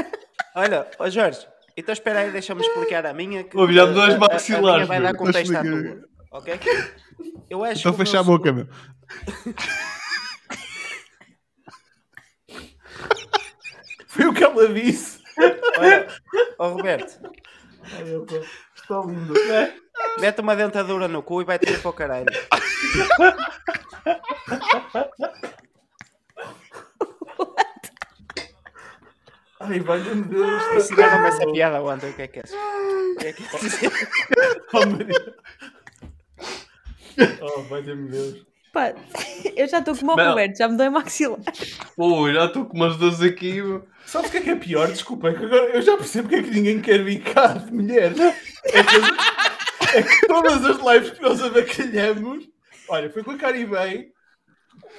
Olha, 0.54 0.86
ó 0.98 1.08
Jorge, 1.10 1.46
então 1.76 1.92
espera 1.92 2.20
aí, 2.20 2.30
deixa-me 2.30 2.60
explicar 2.62 3.04
a 3.06 3.12
minha. 3.12 3.42
Que 3.44 3.56
Ouve, 3.56 3.74
já 3.74 3.86
me 3.86 3.92
as 4.00 4.14
a- 4.14 4.62
a- 4.64 4.74
minha 4.74 4.86
vai 4.86 5.00
dar 5.02 5.14
contexto 5.14 5.56
à 5.56 5.62
tua. 5.62 6.04
Ok? 6.32 6.60
Eu 7.50 7.64
acho 7.64 7.80
Então 7.80 7.92
o 7.92 7.96
fecha 7.96 8.20
a 8.20 8.22
boca, 8.22 8.52
meu. 8.52 8.66
Foi 14.08 14.26
o 14.26 14.32
que 14.34 14.44
ela 14.44 14.68
disse. 14.72 15.18
Olha, 15.78 16.06
ó 16.58 16.68
Roberto, 16.68 17.18
Está 18.74 19.00
lindo. 19.00 19.34
mete 20.20 20.40
uma 20.40 20.56
dentadura 20.56 21.06
no 21.08 21.22
cu 21.22 21.42
e 21.42 21.44
vai 21.44 21.58
ter 21.58 21.80
para 21.80 21.90
o 21.90 21.92
caralho. 21.92 22.26
Ai, 29.60 29.80
valha-me 29.80 30.22
Deus. 30.24 30.62
Ensinaram-me 30.76 31.28
essa 31.28 31.46
piada 31.52 31.82
ontem, 31.82 32.10
o 32.10 32.14
que 32.14 32.22
é 32.22 32.28
que 32.28 32.40
é? 32.40 32.42
O 32.42 33.16
que 33.18 33.26
é 33.28 33.32
que 33.32 33.42
é 33.42 33.58
dizer? 33.58 33.90
Oh. 34.74 34.80
Oh, 37.46 37.62
valha-me 37.62 38.08
Deus. 38.10 38.46
Pá, 38.76 38.92
eu 39.56 39.66
já 39.66 39.78
estou 39.78 39.96
como 39.96 40.12
o 40.12 40.16
Não. 40.16 40.28
Roberto, 40.28 40.58
já 40.58 40.68
me 40.68 40.76
dói 40.76 40.90
maxilar. 40.90 41.40
Pô, 41.96 42.30
já 42.30 42.44
estou 42.44 42.66
com 42.66 42.76
umas 42.76 42.98
dores 42.98 43.22
aqui. 43.22 43.62
meu. 43.62 43.88
Sabe 44.04 44.28
o 44.28 44.30
que 44.30 44.36
é 44.36 44.40
que 44.42 44.50
é 44.50 44.56
pior? 44.56 44.88
Desculpa, 44.88 45.30
é 45.30 45.34
que 45.34 45.46
agora 45.46 45.64
eu 45.70 45.80
já 45.80 45.96
percebo 45.96 46.28
porque 46.28 46.40
é 46.40 46.42
que 46.42 46.54
ninguém 46.54 46.82
quer 46.82 47.02
vir 47.02 47.22
cá 47.22 47.54
de 47.54 47.72
mulher. 47.72 48.12
É 48.64 48.82
que, 48.82 49.96
é 49.96 50.02
que 50.02 50.26
todas 50.26 50.62
as 50.62 50.76
lives 50.76 51.10
que 51.12 51.22
nós 51.22 51.42
abacalhamos, 51.42 52.44
olha, 52.90 53.08
foi 53.10 53.24
com 53.24 53.30
a 53.30 53.38
Caribei, 53.38 54.10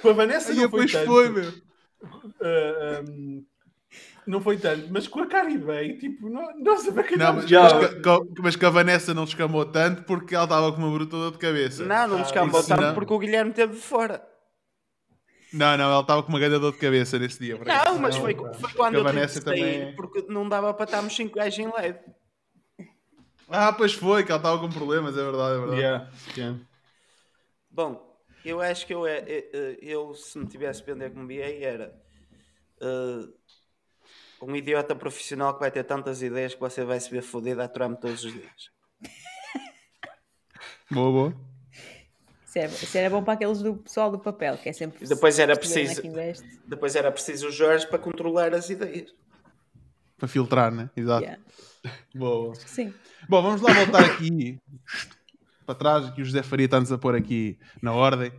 com 0.02 0.08
a 0.10 0.12
Vanessa 0.12 0.52
não 0.52 0.68
foi 0.68 0.86
depois 0.86 0.92
tanto. 0.92 1.06
foi, 1.06 1.28
meu. 1.28 1.52
Ah, 2.42 3.02
um, 3.08 3.44
não 4.28 4.40
foi 4.40 4.56
tanto, 4.58 4.86
mas 4.90 5.08
com 5.08 5.20
a 5.20 5.26
Caribei, 5.26 5.96
tipo, 5.98 6.28
nó- 6.28 6.52
nós 6.58 6.84
Não, 6.84 6.90
abacalhamos. 6.92 7.42
mas, 7.42 7.50
Já. 7.50 7.62
mas, 7.62 8.28
mas 8.40 8.56
que 8.56 8.64
a 8.64 8.70
Vanessa 8.70 9.14
não 9.14 9.24
descamou 9.24 9.64
tanto 9.64 10.02
porque 10.04 10.34
ela 10.34 10.44
estava 10.44 10.70
com 10.72 10.78
uma 10.78 10.90
bruta 10.90 11.16
dor 11.16 11.32
de 11.32 11.38
cabeça. 11.38 11.84
Não, 11.84 12.06
não 12.08 12.18
nos 12.18 12.32
Ah, 12.32 12.44
isso 12.46 12.68
tanto 12.68 12.80
não. 12.82 12.94
porque 12.94 13.12
o 13.12 13.18
Guilherme 13.18 13.52
teve 13.52 13.74
de 13.74 13.80
fora. 13.80 14.22
Não, 15.52 15.76
não, 15.78 15.84
ela 15.90 16.00
estava 16.02 16.22
com 16.22 16.28
uma 16.28 16.38
grande 16.38 16.58
dor 16.58 16.72
de 16.72 16.78
cabeça 16.78 17.18
nesse 17.18 17.38
dia. 17.38 17.56
Não, 17.56 17.98
mas 17.98 18.14
não, 18.16 18.20
foi, 18.22 18.34
foi 18.34 18.72
quando 18.74 18.94
eu 18.96 19.00
tive 19.04 19.14
Vanessa 19.14 19.40
sair, 19.40 19.60
também- 19.60 19.96
porque 19.96 20.24
não 20.28 20.46
dava 20.48 20.74
para 20.74 20.84
estarmos 20.84 21.16
5 21.16 21.34
gajos 21.36 21.58
em 21.58 21.68
live. 21.68 21.98
Ah, 23.48 23.72
pois 23.72 23.94
foi, 23.94 24.24
que 24.24 24.30
ela 24.30 24.38
estava 24.38 24.58
com 24.60 24.68
problemas, 24.68 25.16
é 25.16 25.22
verdade, 25.24 25.54
é 25.54 25.58
verdade. 25.58 25.80
Yeah, 25.80 26.10
yeah. 26.36 26.58
Bom, 27.70 28.14
eu 28.44 28.60
acho 28.60 28.86
que 28.86 28.92
eu, 28.92 29.06
é- 29.06 29.24
é- 29.26 29.48
é- 29.52 29.78
eu 29.80 30.12
se 30.14 30.38
me 30.38 30.46
tivesse 30.46 30.80
de 30.84 30.92
vender 30.92 31.10
como 31.12 31.26
BA 31.26 31.46
era 31.64 31.94
eh, 32.80 33.28
um 34.42 34.54
idiota 34.54 34.94
profissional 34.94 35.54
que 35.54 35.60
vai 35.60 35.70
ter 35.70 35.84
tantas 35.84 36.22
ideias 36.22 36.54
que 36.54 36.60
você 36.60 36.84
vai 36.84 37.00
se 37.00 37.10
ver 37.10 37.22
fodido 37.22 37.60
a 37.60 37.64
aturar-me 37.64 37.96
todos 37.96 38.24
os 38.24 38.32
dias. 38.32 38.70
Boa, 40.90 41.10
boa. 41.10 41.48
Isso 42.46 42.58
era, 42.58 42.68
isso 42.68 42.98
era 42.98 43.10
bom 43.10 43.22
para 43.22 43.34
aqueles 43.34 43.60
do 43.60 43.76
pessoal 43.76 44.10
do 44.10 44.18
papel, 44.18 44.56
que 44.56 44.70
é 44.70 44.72
sempre. 44.72 45.06
Depois 45.06 45.38
era 45.38 45.54
preciso-. 45.54 46.02
Depois 46.66 46.96
era 46.96 47.12
preciso 47.12 47.48
o 47.48 47.52
Jorge 47.52 47.86
para 47.86 47.98
controlar 47.98 48.54
as 48.54 48.70
ideias. 48.70 49.14
Para 50.16 50.28
filtrar, 50.28 50.72
né? 50.72 50.88
Exato. 50.96 51.24
Yeah. 51.24 51.42
Boa. 52.14 52.54
Sim. 52.54 52.94
Bom, 53.28 53.42
vamos 53.42 53.60
lá 53.60 53.72
voltar 53.72 54.04
aqui 54.04 54.58
para 55.68 55.74
trás, 55.74 56.10
que 56.10 56.22
o 56.22 56.24
José 56.24 56.42
Faria 56.42 56.64
está-nos 56.64 56.90
a 56.90 56.96
pôr 56.96 57.14
aqui 57.14 57.58
na 57.82 57.92
ordem. 57.92 58.32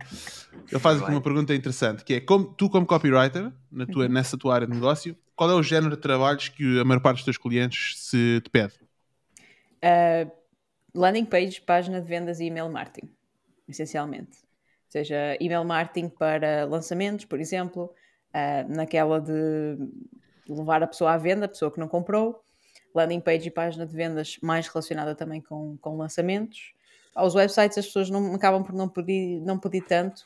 Ele 0.68 0.80
faz 0.80 1.00
aqui 1.00 1.12
uma 1.12 1.20
pergunta 1.20 1.54
interessante, 1.54 2.04
que 2.04 2.14
é, 2.14 2.20
como, 2.20 2.46
tu 2.46 2.68
como 2.68 2.84
copywriter, 2.84 3.52
na 3.70 3.86
tua, 3.86 4.08
nessa 4.08 4.36
tua 4.36 4.54
área 4.56 4.66
de 4.66 4.74
negócio, 4.74 5.16
qual 5.36 5.48
é 5.48 5.54
o 5.54 5.62
género 5.62 5.94
de 5.94 6.02
trabalhos 6.02 6.48
que 6.48 6.80
a 6.80 6.84
maior 6.84 7.00
parte 7.00 7.18
dos 7.18 7.24
teus 7.24 7.38
clientes 7.38 7.94
se 7.98 8.40
te 8.40 8.50
pede? 8.50 8.74
Uh, 9.76 10.30
landing 10.92 11.24
page, 11.24 11.60
página 11.60 12.00
de 12.00 12.08
vendas 12.08 12.40
e 12.40 12.46
email 12.46 12.68
marketing, 12.68 13.08
essencialmente. 13.68 14.38
Ou 14.38 14.90
seja, 14.90 15.36
email 15.40 15.64
marketing 15.64 16.08
para 16.08 16.64
lançamentos, 16.64 17.26
por 17.26 17.38
exemplo, 17.38 17.94
uh, 18.34 18.74
naquela 18.74 19.20
de 19.20 19.78
levar 20.48 20.82
a 20.82 20.86
pessoa 20.88 21.12
à 21.12 21.16
venda, 21.16 21.46
a 21.46 21.48
pessoa 21.48 21.70
que 21.70 21.78
não 21.78 21.86
comprou. 21.86 22.42
Landing 22.92 23.20
page 23.20 23.46
e 23.46 23.50
página 23.52 23.86
de 23.86 23.94
vendas 23.94 24.36
mais 24.42 24.66
relacionada 24.66 25.14
também 25.14 25.40
com, 25.40 25.78
com 25.80 25.96
lançamentos. 25.96 26.72
Aos 27.14 27.34
websites 27.34 27.78
as 27.78 27.86
pessoas 27.86 28.10
não, 28.10 28.34
acabam 28.34 28.62
por 28.62 28.74
não 28.74 28.88
pedir, 28.88 29.40
não 29.40 29.58
pedir 29.58 29.82
tanto, 29.82 30.24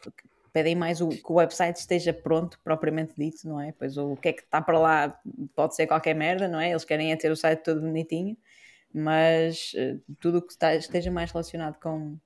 pedem 0.53 0.75
mais 0.75 1.01
o, 1.01 1.09
que 1.09 1.31
o 1.31 1.35
website 1.35 1.79
esteja 1.79 2.13
pronto, 2.13 2.59
propriamente 2.63 3.15
dito, 3.17 3.49
não 3.49 3.61
é? 3.61 3.73
Pois 3.73 3.97
o 3.97 4.17
que 4.17 4.29
é 4.29 4.33
que 4.33 4.43
está 4.43 4.61
para 4.61 4.79
lá 4.79 5.21
pode 5.55 5.75
ser 5.75 5.87
qualquer 5.87 6.15
merda, 6.15 6.47
não 6.47 6.61
é? 6.61 6.71
Eles 6.71 6.85
querem 6.85 7.13
é 7.13 7.17
ter 7.17 7.31
o 7.31 7.37
site 7.37 7.63
todo 7.63 7.81
bonitinho 7.81 8.37
mas 8.95 9.73
eh, 9.75 9.97
tudo 10.21 10.39
o 10.39 10.43
que 10.43 10.53
está- 10.53 10.77
esteja 10.77 11.11
mais 11.11 11.33
relacionado 11.33 11.81
com 11.81 12.17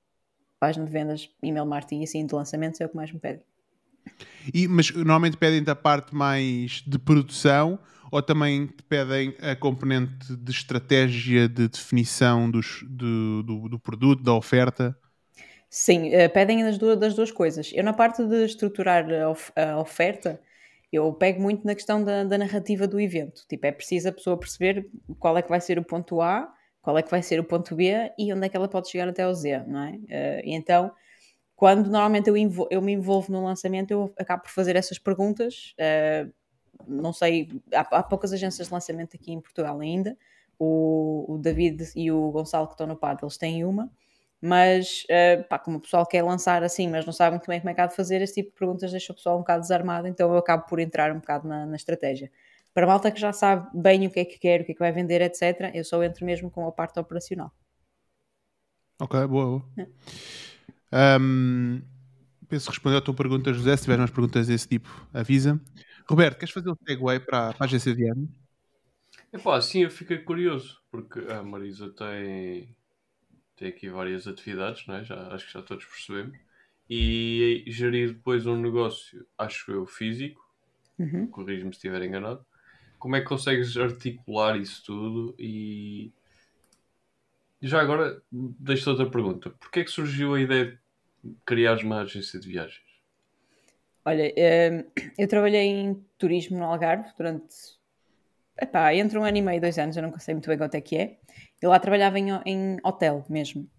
página 0.59 0.85
de 0.85 0.91
vendas, 0.91 1.29
email 1.41 1.65
marketing 1.65 2.01
e 2.01 2.03
assim 2.03 2.25
de 2.25 2.35
lançamentos 2.35 2.79
é 2.79 2.85
o 2.85 2.89
que 2.89 2.95
mais 2.95 3.11
me 3.11 3.19
pedem. 3.19 3.43
E, 4.53 4.67
mas 4.67 4.91
normalmente 4.91 5.37
pedem-te 5.37 5.69
a 5.69 5.75
parte 5.75 6.13
mais 6.13 6.83
de 6.85 6.99
produção 6.99 7.79
ou 8.11 8.21
também 8.21 8.67
te 8.67 8.83
pedem 8.83 9.35
a 9.41 9.55
componente 9.55 10.35
de 10.35 10.51
estratégia 10.51 11.47
de 11.49 11.67
definição 11.67 12.49
dos, 12.49 12.83
do, 12.89 13.43
do, 13.43 13.69
do 13.69 13.79
produto, 13.79 14.23
da 14.23 14.33
oferta? 14.33 14.97
Sim, 15.69 16.09
eh, 16.13 16.27
pedem 16.27 16.63
das 16.63 16.77
duas, 16.77 16.97
das 16.99 17.13
duas 17.15 17.31
coisas. 17.31 17.71
Eu, 17.73 17.83
na 17.83 17.93
parte 17.93 18.25
de 18.25 18.45
estruturar 18.45 19.05
a, 19.11 19.29
of- 19.29 19.51
a 19.55 19.79
oferta, 19.79 20.39
eu 20.91 21.13
pego 21.13 21.41
muito 21.41 21.65
na 21.65 21.75
questão 21.75 22.03
da, 22.03 22.23
da 22.23 22.37
narrativa 22.37 22.87
do 22.87 22.99
evento. 22.99 23.45
Tipo, 23.47 23.67
é 23.67 23.71
preciso 23.71 24.09
a 24.09 24.11
pessoa 24.11 24.37
perceber 24.39 24.89
qual 25.19 25.37
é 25.37 25.41
que 25.41 25.49
vai 25.49 25.61
ser 25.61 25.77
o 25.77 25.83
ponto 25.85 26.21
A, 26.21 26.51
qual 26.81 26.97
é 26.97 27.03
que 27.03 27.11
vai 27.11 27.21
ser 27.21 27.39
o 27.39 27.43
ponto 27.43 27.75
B 27.75 28.11
e 28.17 28.33
onde 28.33 28.45
é 28.45 28.49
que 28.49 28.57
ela 28.57 28.67
pode 28.67 28.89
chegar 28.89 29.07
até 29.07 29.27
o 29.27 29.33
Z, 29.33 29.63
não 29.67 29.83
é? 29.83 29.99
Eh, 30.09 30.41
e 30.45 30.53
então, 30.55 30.91
quando 31.55 31.85
normalmente 31.89 32.29
eu, 32.29 32.35
eu 32.71 32.81
me 32.81 32.93
envolvo 32.93 33.31
no 33.31 33.43
lançamento, 33.45 33.91
eu 33.91 34.13
acabo 34.17 34.43
por 34.43 34.51
fazer 34.51 34.75
essas 34.75 34.99
perguntas. 34.99 35.73
eh, 35.77 36.27
não 36.87 37.13
sei, 37.13 37.61
há, 37.73 37.81
há 37.81 38.03
poucas 38.03 38.33
agências 38.33 38.67
de 38.67 38.73
lançamento 38.73 39.15
aqui 39.15 39.31
em 39.31 39.41
Portugal 39.41 39.79
ainda. 39.79 40.17
O, 40.57 41.25
o 41.27 41.37
David 41.37 41.91
e 41.95 42.11
o 42.11 42.31
Gonçalo 42.31 42.67
que 42.67 42.73
estão 42.73 42.87
no 42.87 42.95
PAD, 42.95 43.23
eles 43.23 43.37
têm 43.37 43.63
uma 43.63 43.89
mas 44.41 45.03
eh, 45.09 45.37
pá, 45.43 45.59
como 45.59 45.77
o 45.77 45.81
pessoal 45.81 46.05
quer 46.05 46.23
lançar 46.23 46.63
assim, 46.63 46.87
mas 46.87 47.05
não 47.05 47.11
sabe 47.11 47.35
muito 47.35 47.47
bem 47.47 47.59
como 47.59 47.69
é 47.69 47.73
que 47.73 47.81
há 47.81 47.87
de 47.87 47.95
fazer, 47.95 48.21
esse 48.21 48.35
tipo 48.35 48.51
de 48.51 48.55
perguntas 48.57 48.91
deixa 48.91 49.11
o 49.11 49.15
pessoal 49.15 49.35
um 49.35 49.39
bocado 49.39 49.61
desarmado, 49.61 50.07
então 50.07 50.31
eu 50.31 50.37
acabo 50.37 50.65
por 50.65 50.79
entrar 50.79 51.11
um 51.11 51.19
bocado 51.19 51.47
na, 51.47 51.65
na 51.65 51.75
estratégia. 51.75 52.31
Para 52.73 52.85
a 52.85 52.87
malta 52.87 53.11
que 53.11 53.19
já 53.19 53.33
sabe 53.33 53.67
bem 53.73 54.07
o 54.07 54.11
que 54.11 54.19
é 54.19 54.25
que 54.25 54.39
quer, 54.39 54.61
o 54.61 54.65
que 54.65 54.71
é 54.71 54.75
que 54.75 54.79
vai 54.79 54.91
vender, 54.91 55.21
etc., 55.21 55.71
eu 55.73 55.83
só 55.83 56.01
entro 56.03 56.25
mesmo 56.25 56.49
com 56.49 56.65
a 56.67 56.71
parte 56.71 56.99
operacional. 56.99 57.51
Ok, 58.99 59.27
boa, 59.27 59.45
boa. 59.45 59.63
Ahm, 60.91 61.81
penso 62.47 62.65
que 62.65 62.71
respondeu 62.71 62.99
a 62.99 63.01
tua 63.01 63.13
pergunta, 63.13 63.53
José. 63.53 63.75
Se 63.75 63.83
tiver 63.83 63.97
mais 63.97 64.11
perguntas 64.11 64.47
desse 64.47 64.67
tipo, 64.67 64.89
avisa. 65.13 65.59
Roberto, 66.09 66.37
queres 66.39 66.53
fazer 66.53 66.69
o 66.71 66.77
segue 66.85 67.01
para, 67.25 67.53
para 67.53 67.55
a 67.59 67.65
agência 67.65 67.95
de 67.95 68.05
ano? 68.09 68.27
Epá, 69.33 69.59
sim, 69.61 69.83
eu 69.83 69.89
fiquei 69.91 70.19
curioso, 70.19 70.81
porque 70.91 71.19
a 71.31 71.41
Marisa 71.43 71.89
tem, 71.91 72.75
tem 73.55 73.69
aqui 73.69 73.89
várias 73.89 74.27
atividades, 74.27 74.85
não 74.87 74.95
é? 74.95 75.03
já, 75.03 75.27
acho 75.33 75.47
que 75.47 75.53
já 75.53 75.61
todos 75.63 75.85
percebemos. 75.85 76.37
E 76.89 77.63
gerir 77.67 78.13
depois 78.13 78.45
um 78.47 78.57
negócio, 78.59 79.27
acho 79.37 79.71
eu, 79.71 79.85
físico, 79.85 80.41
Uhum. 80.99 81.27
corrijo-me 81.31 81.73
se 81.73 81.77
estiver 81.79 82.03
enganado. 82.03 82.45
Como 82.99 83.15
é 83.15 83.21
que 83.21 83.27
consegues 83.27 83.77
articular 83.77 84.57
isso 84.59 84.83
tudo? 84.85 85.35
E 85.39 86.13
já 87.61 87.81
agora, 87.81 88.21
deixo 88.31 88.89
outra 88.89 89.09
pergunta: 89.09 89.49
porquê 89.51 89.81
é 89.81 89.83
que 89.83 89.91
surgiu 89.91 90.33
a 90.35 90.41
ideia 90.41 90.79
de 91.23 91.35
criar 91.45 91.77
uma 91.83 92.01
agência 92.01 92.39
de 92.39 92.47
viagens? 92.47 92.88
Olha, 94.09 94.33
eh, 94.35 94.85
eu 95.19 95.27
trabalhei 95.27 95.67
em 95.67 96.03
turismo 96.17 96.57
no 96.57 96.65
Algarve 96.65 97.09
durante 97.15 97.53
epá, 98.59 98.91
entre 98.95 99.19
um 99.19 99.23
ano 99.23 99.37
e 99.37 99.41
meio 99.41 99.57
e 99.57 99.59
dois 99.59 99.77
anos, 99.77 99.95
eu 99.95 100.01
nunca 100.01 100.19
sei 100.19 100.33
muito 100.33 100.49
bem 100.49 100.57
quanto 100.57 100.73
é 100.73 100.81
que 100.81 100.97
é. 100.97 101.17
E 101.61 101.67
lá 101.67 101.79
trabalhava 101.79 102.17
em, 102.17 102.29
em 102.43 102.77
hotel 102.83 103.23
mesmo. 103.29 103.69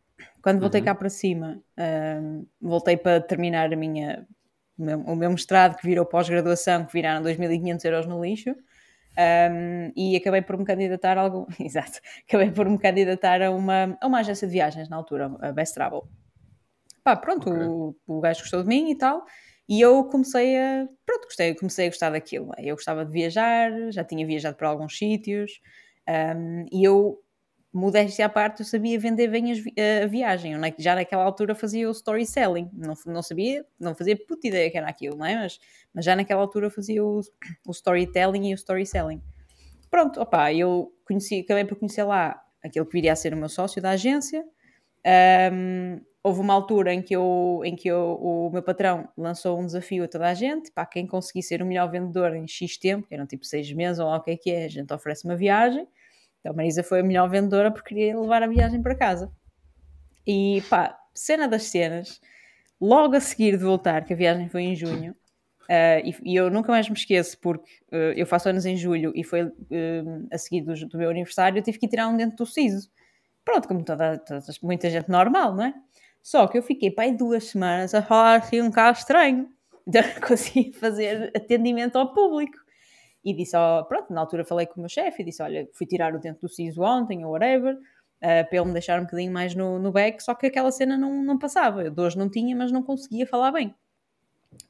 Quando 0.41 0.61
voltei 0.61 0.81
Uhum. 0.81 0.85
cá 0.85 0.95
para 0.95 1.11
cima, 1.11 1.61
ahm, 1.77 2.45
voltei 2.61 2.97
para 2.97 3.21
terminar 3.21 3.73
a 3.73 3.77
minha, 3.77 4.25
o, 4.79 5.17
meu, 5.17 5.31
mestrado, 5.31 5.77
que 5.77 5.85
virou 5.85 6.07
pós-graduação, 6.07 6.85
que 6.87 6.93
viraram 6.93 7.23
2.500 7.25 7.85
euros 7.85 8.07
no 8.07 8.25
lixo. 8.25 8.55
Um, 9.19 9.93
e 9.97 10.17
acabei 10.17 10.41
por 10.41 10.57
me 10.57 10.65
candidatar 10.65 11.19
a 11.19 11.23
algo, 11.23 11.49
exato, 11.59 11.99
acabei 12.27 12.53
por 12.53 12.69
me 12.69 12.79
candidatar 12.79 13.43
a 13.43 13.51
uma, 13.51 13.99
a 14.01 14.07
uma 14.07 14.21
agência 14.21 14.47
de 14.47 14.53
viagens 14.53 14.89
na 14.89 14.97
altura, 14.97 15.37
a 15.41 15.51
Best 15.51 15.75
Travel. 15.75 16.09
Pá, 17.03 17.17
pronto, 17.17 17.51
okay. 17.51 17.67
o, 17.67 17.97
o 18.07 18.21
gajo 18.21 18.41
gostou 18.41 18.63
de 18.63 18.69
mim 18.69 18.91
e 18.91 18.95
tal, 18.95 19.27
e 19.71 19.81
eu 19.81 20.03
comecei 20.03 20.59
a, 20.59 20.89
pronto, 21.07 21.27
gostei, 21.27 21.55
comecei 21.55 21.87
a 21.87 21.91
gostar 21.91 22.11
daquilo. 22.11 22.51
Eu 22.59 22.75
gostava 22.75 23.05
de 23.05 23.13
viajar, 23.13 23.71
já 23.93 24.03
tinha 24.03 24.27
viajado 24.27 24.57
para 24.57 24.69
alguns 24.69 24.99
sítios, 24.99 25.61
um, 26.09 26.67
e 26.73 26.83
eu, 26.83 27.23
modéstia 27.73 28.27
à 28.27 28.29
parte, 28.29 28.63
eu 28.63 28.67
sabia 28.67 28.99
vender 28.99 29.29
bem 29.29 29.53
a 30.03 30.07
viagem. 30.09 30.55
Eu, 30.55 30.61
já 30.77 30.97
naquela 30.97 31.23
altura 31.23 31.55
fazia 31.55 31.89
o 31.89 31.93
storytelling, 31.93 32.69
não, 32.73 32.95
não 33.07 33.23
sabia, 33.23 33.65
não 33.79 33.95
fazia 33.95 34.17
puta 34.17 34.49
ideia 34.49 34.69
que 34.73 34.77
era 34.77 34.89
aquilo, 34.89 35.17
não 35.17 35.25
é? 35.25 35.37
Mas, 35.37 35.61
mas 35.95 36.05
já 36.05 36.17
naquela 36.17 36.41
altura 36.41 36.69
fazia 36.69 37.05
o, 37.05 37.21
o 37.65 37.71
storytelling 37.71 38.49
e 38.51 38.53
o 38.53 38.57
storytelling. 38.57 39.23
Pronto, 39.89 40.21
opá, 40.21 40.53
eu 40.53 40.93
conheci, 41.07 41.43
acabei 41.43 41.65
por 41.65 41.79
conhecer 41.79 42.03
lá 42.03 42.43
aquele 42.61 42.87
que 42.87 42.93
viria 42.93 43.13
a 43.13 43.17
ser 43.17 43.33
o 43.33 43.37
meu 43.37 43.49
sócio 43.49 43.81
da 43.81 43.91
agência. 43.91 44.45
Um, 45.53 46.01
houve 46.23 46.41
uma 46.41 46.53
altura 46.53 46.93
em 46.93 47.01
que, 47.01 47.17
eu, 47.17 47.63
em 47.65 47.75
que 47.75 47.89
eu, 47.89 48.19
o 48.21 48.51
meu 48.51 48.63
patrão 48.63 49.09
lançou 49.17 49.59
um 49.59 49.65
desafio 49.65 50.05
a 50.05 50.09
toda 50.09 50.29
a 50.29 50.35
gente, 50.35 50.71
para 50.71 50.85
quem 50.85 51.07
conseguir 51.07 51.43
ser 51.43 51.63
o 51.63 51.67
melhor 51.67 51.91
vendedor 51.91 52.35
em 52.35 52.47
X 52.47 52.77
tempo, 52.77 53.09
que 53.09 53.15
eram 53.15 53.27
tipo 53.27 53.45
seis 53.45 53.73
meses 53.73 53.99
ou 53.99 54.09
lá 54.09 54.17
o 54.17 54.23
que 54.23 54.31
é 54.31 54.37
que 54.37 54.51
é, 54.51 54.65
a 54.65 54.69
gente 54.69 54.93
oferece 54.93 55.25
uma 55.25 55.37
viagem. 55.37 55.87
Então 56.41 56.53
a 56.53 56.55
Marisa 56.55 56.83
foi 56.83 57.01
a 57.01 57.03
melhor 57.03 57.29
vendedora 57.29 57.71
porque 57.71 57.95
queria 57.95 58.19
levar 58.19 58.43
a 58.43 58.47
viagem 58.47 58.83
para 58.83 58.95
casa. 58.95 59.33
E 60.27 60.63
pá, 60.69 60.99
cena 61.15 61.49
das 61.49 61.65
cenas, 61.65 62.21
logo 62.81 63.17
a 63.17 63.21
seguir 63.21 63.57
de 63.57 63.65
voltar, 63.65 64.05
que 64.05 64.13
a 64.13 64.17
viagem 64.17 64.49
foi 64.49 64.63
em 64.63 64.77
junho, 64.77 65.13
uh, 65.13 66.01
e, 66.05 66.15
e, 66.25 66.37
eu 66.37 66.51
nunca 66.51 66.71
mais 66.71 66.89
me 66.89 66.97
esqueço 66.97 67.39
porque 67.39 67.71
uh, 67.93 68.13
eu 68.17 68.27
faço 68.27 68.49
anos 68.49 68.67
em 68.67 68.77
julho 68.77 69.13
e 69.15 69.25
foi 69.25 69.45
uh, 69.45 69.53
a 70.31 70.39
seguir 70.39 70.63
do, 70.63 70.75
do, 70.87 70.99
meu 70.99 71.11
aniversário, 71.11 71.59
eu 71.59 71.63
tive 71.63 71.79
que 71.79 71.89
tirar 71.89 72.09
um 72.09 72.17
dente 72.17 72.37
do 72.37 72.47
siso. 72.47 72.91
Pronto, 73.45 73.67
como 73.67 73.85
toda, 73.85 74.19
toda, 74.19 74.43
muita 74.63 74.91
gente 74.91 75.09
normal, 75.09 75.55
não 75.55 75.65
é? 75.65 75.75
Só 76.23 76.47
que 76.47 76.59
eu 76.59 76.63
fiquei 76.63 76.91
para 76.91 77.05
aí 77.05 77.17
duas 77.17 77.45
semanas 77.45 77.95
a 77.95 78.03
falar 78.03 78.37
assim 78.37 78.61
um 78.61 78.69
bocado 78.69 78.99
estranho. 78.99 79.49
Então 79.87 80.03
não 80.03 80.21
consegui 80.27 80.73
fazer 80.73 81.33
atendimento 81.35 81.97
ao 81.97 82.13
público. 82.13 82.59
E 83.25 83.35
disse, 83.35 83.57
ó, 83.57 83.83
pronto, 83.83 84.13
na 84.13 84.21
altura 84.21 84.45
falei 84.45 84.67
com 84.67 84.77
o 84.77 84.81
meu 84.81 84.89
chefe 84.89 85.23
e 85.23 85.25
disse, 85.27 85.43
olha, 85.43 85.69
fui 85.75 85.87
tirar 85.87 86.15
o 86.15 86.19
dente 86.19 86.41
do 86.41 86.49
siso 86.49 86.81
ontem 86.83 87.25
ou 87.25 87.33
whatever, 87.33 87.75
uh, 87.75 87.79
para 88.21 88.49
ele 88.53 88.65
me 88.65 88.73
deixar 88.73 88.99
um 88.99 89.05
bocadinho 89.05 89.33
mais 89.33 89.55
no, 89.55 89.79
no 89.79 89.93
back, 89.93 90.23
só 90.23 90.35
que 90.35 90.47
aquela 90.47 90.71
cena 90.71 90.97
não, 90.97 91.23
não 91.23 91.39
passava. 91.39 91.83
Eu 91.83 91.93
hoje 91.99 92.17
não 92.17 92.31
tinha, 92.31 92.57
mas 92.57 92.73
não 92.73 92.83
conseguia 92.83 93.27
falar 93.27 93.53
bem. 93.53 93.75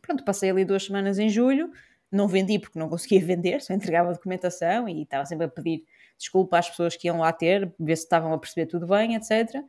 Pronto, 0.02 0.24
passei 0.24 0.50
ali 0.50 0.64
duas 0.64 0.84
semanas 0.84 1.18
em 1.18 1.28
julho, 1.28 1.70
não 2.10 2.26
vendi 2.26 2.58
porque 2.58 2.78
não 2.78 2.88
conseguia 2.88 3.20
vender, 3.24 3.60
só 3.60 3.72
entregava 3.72 4.12
documentação 4.12 4.88
e 4.88 5.02
estava 5.02 5.24
sempre 5.26 5.46
a 5.46 5.48
pedir 5.48 5.84
desculpa 6.18 6.58
às 6.58 6.68
pessoas 6.68 6.96
que 6.96 7.06
iam 7.06 7.18
lá 7.18 7.32
ter, 7.32 7.72
ver 7.78 7.96
se 7.96 8.02
estavam 8.02 8.32
a 8.32 8.38
perceber 8.38 8.66
tudo 8.66 8.86
bem, 8.86 9.14
etc. 9.14 9.62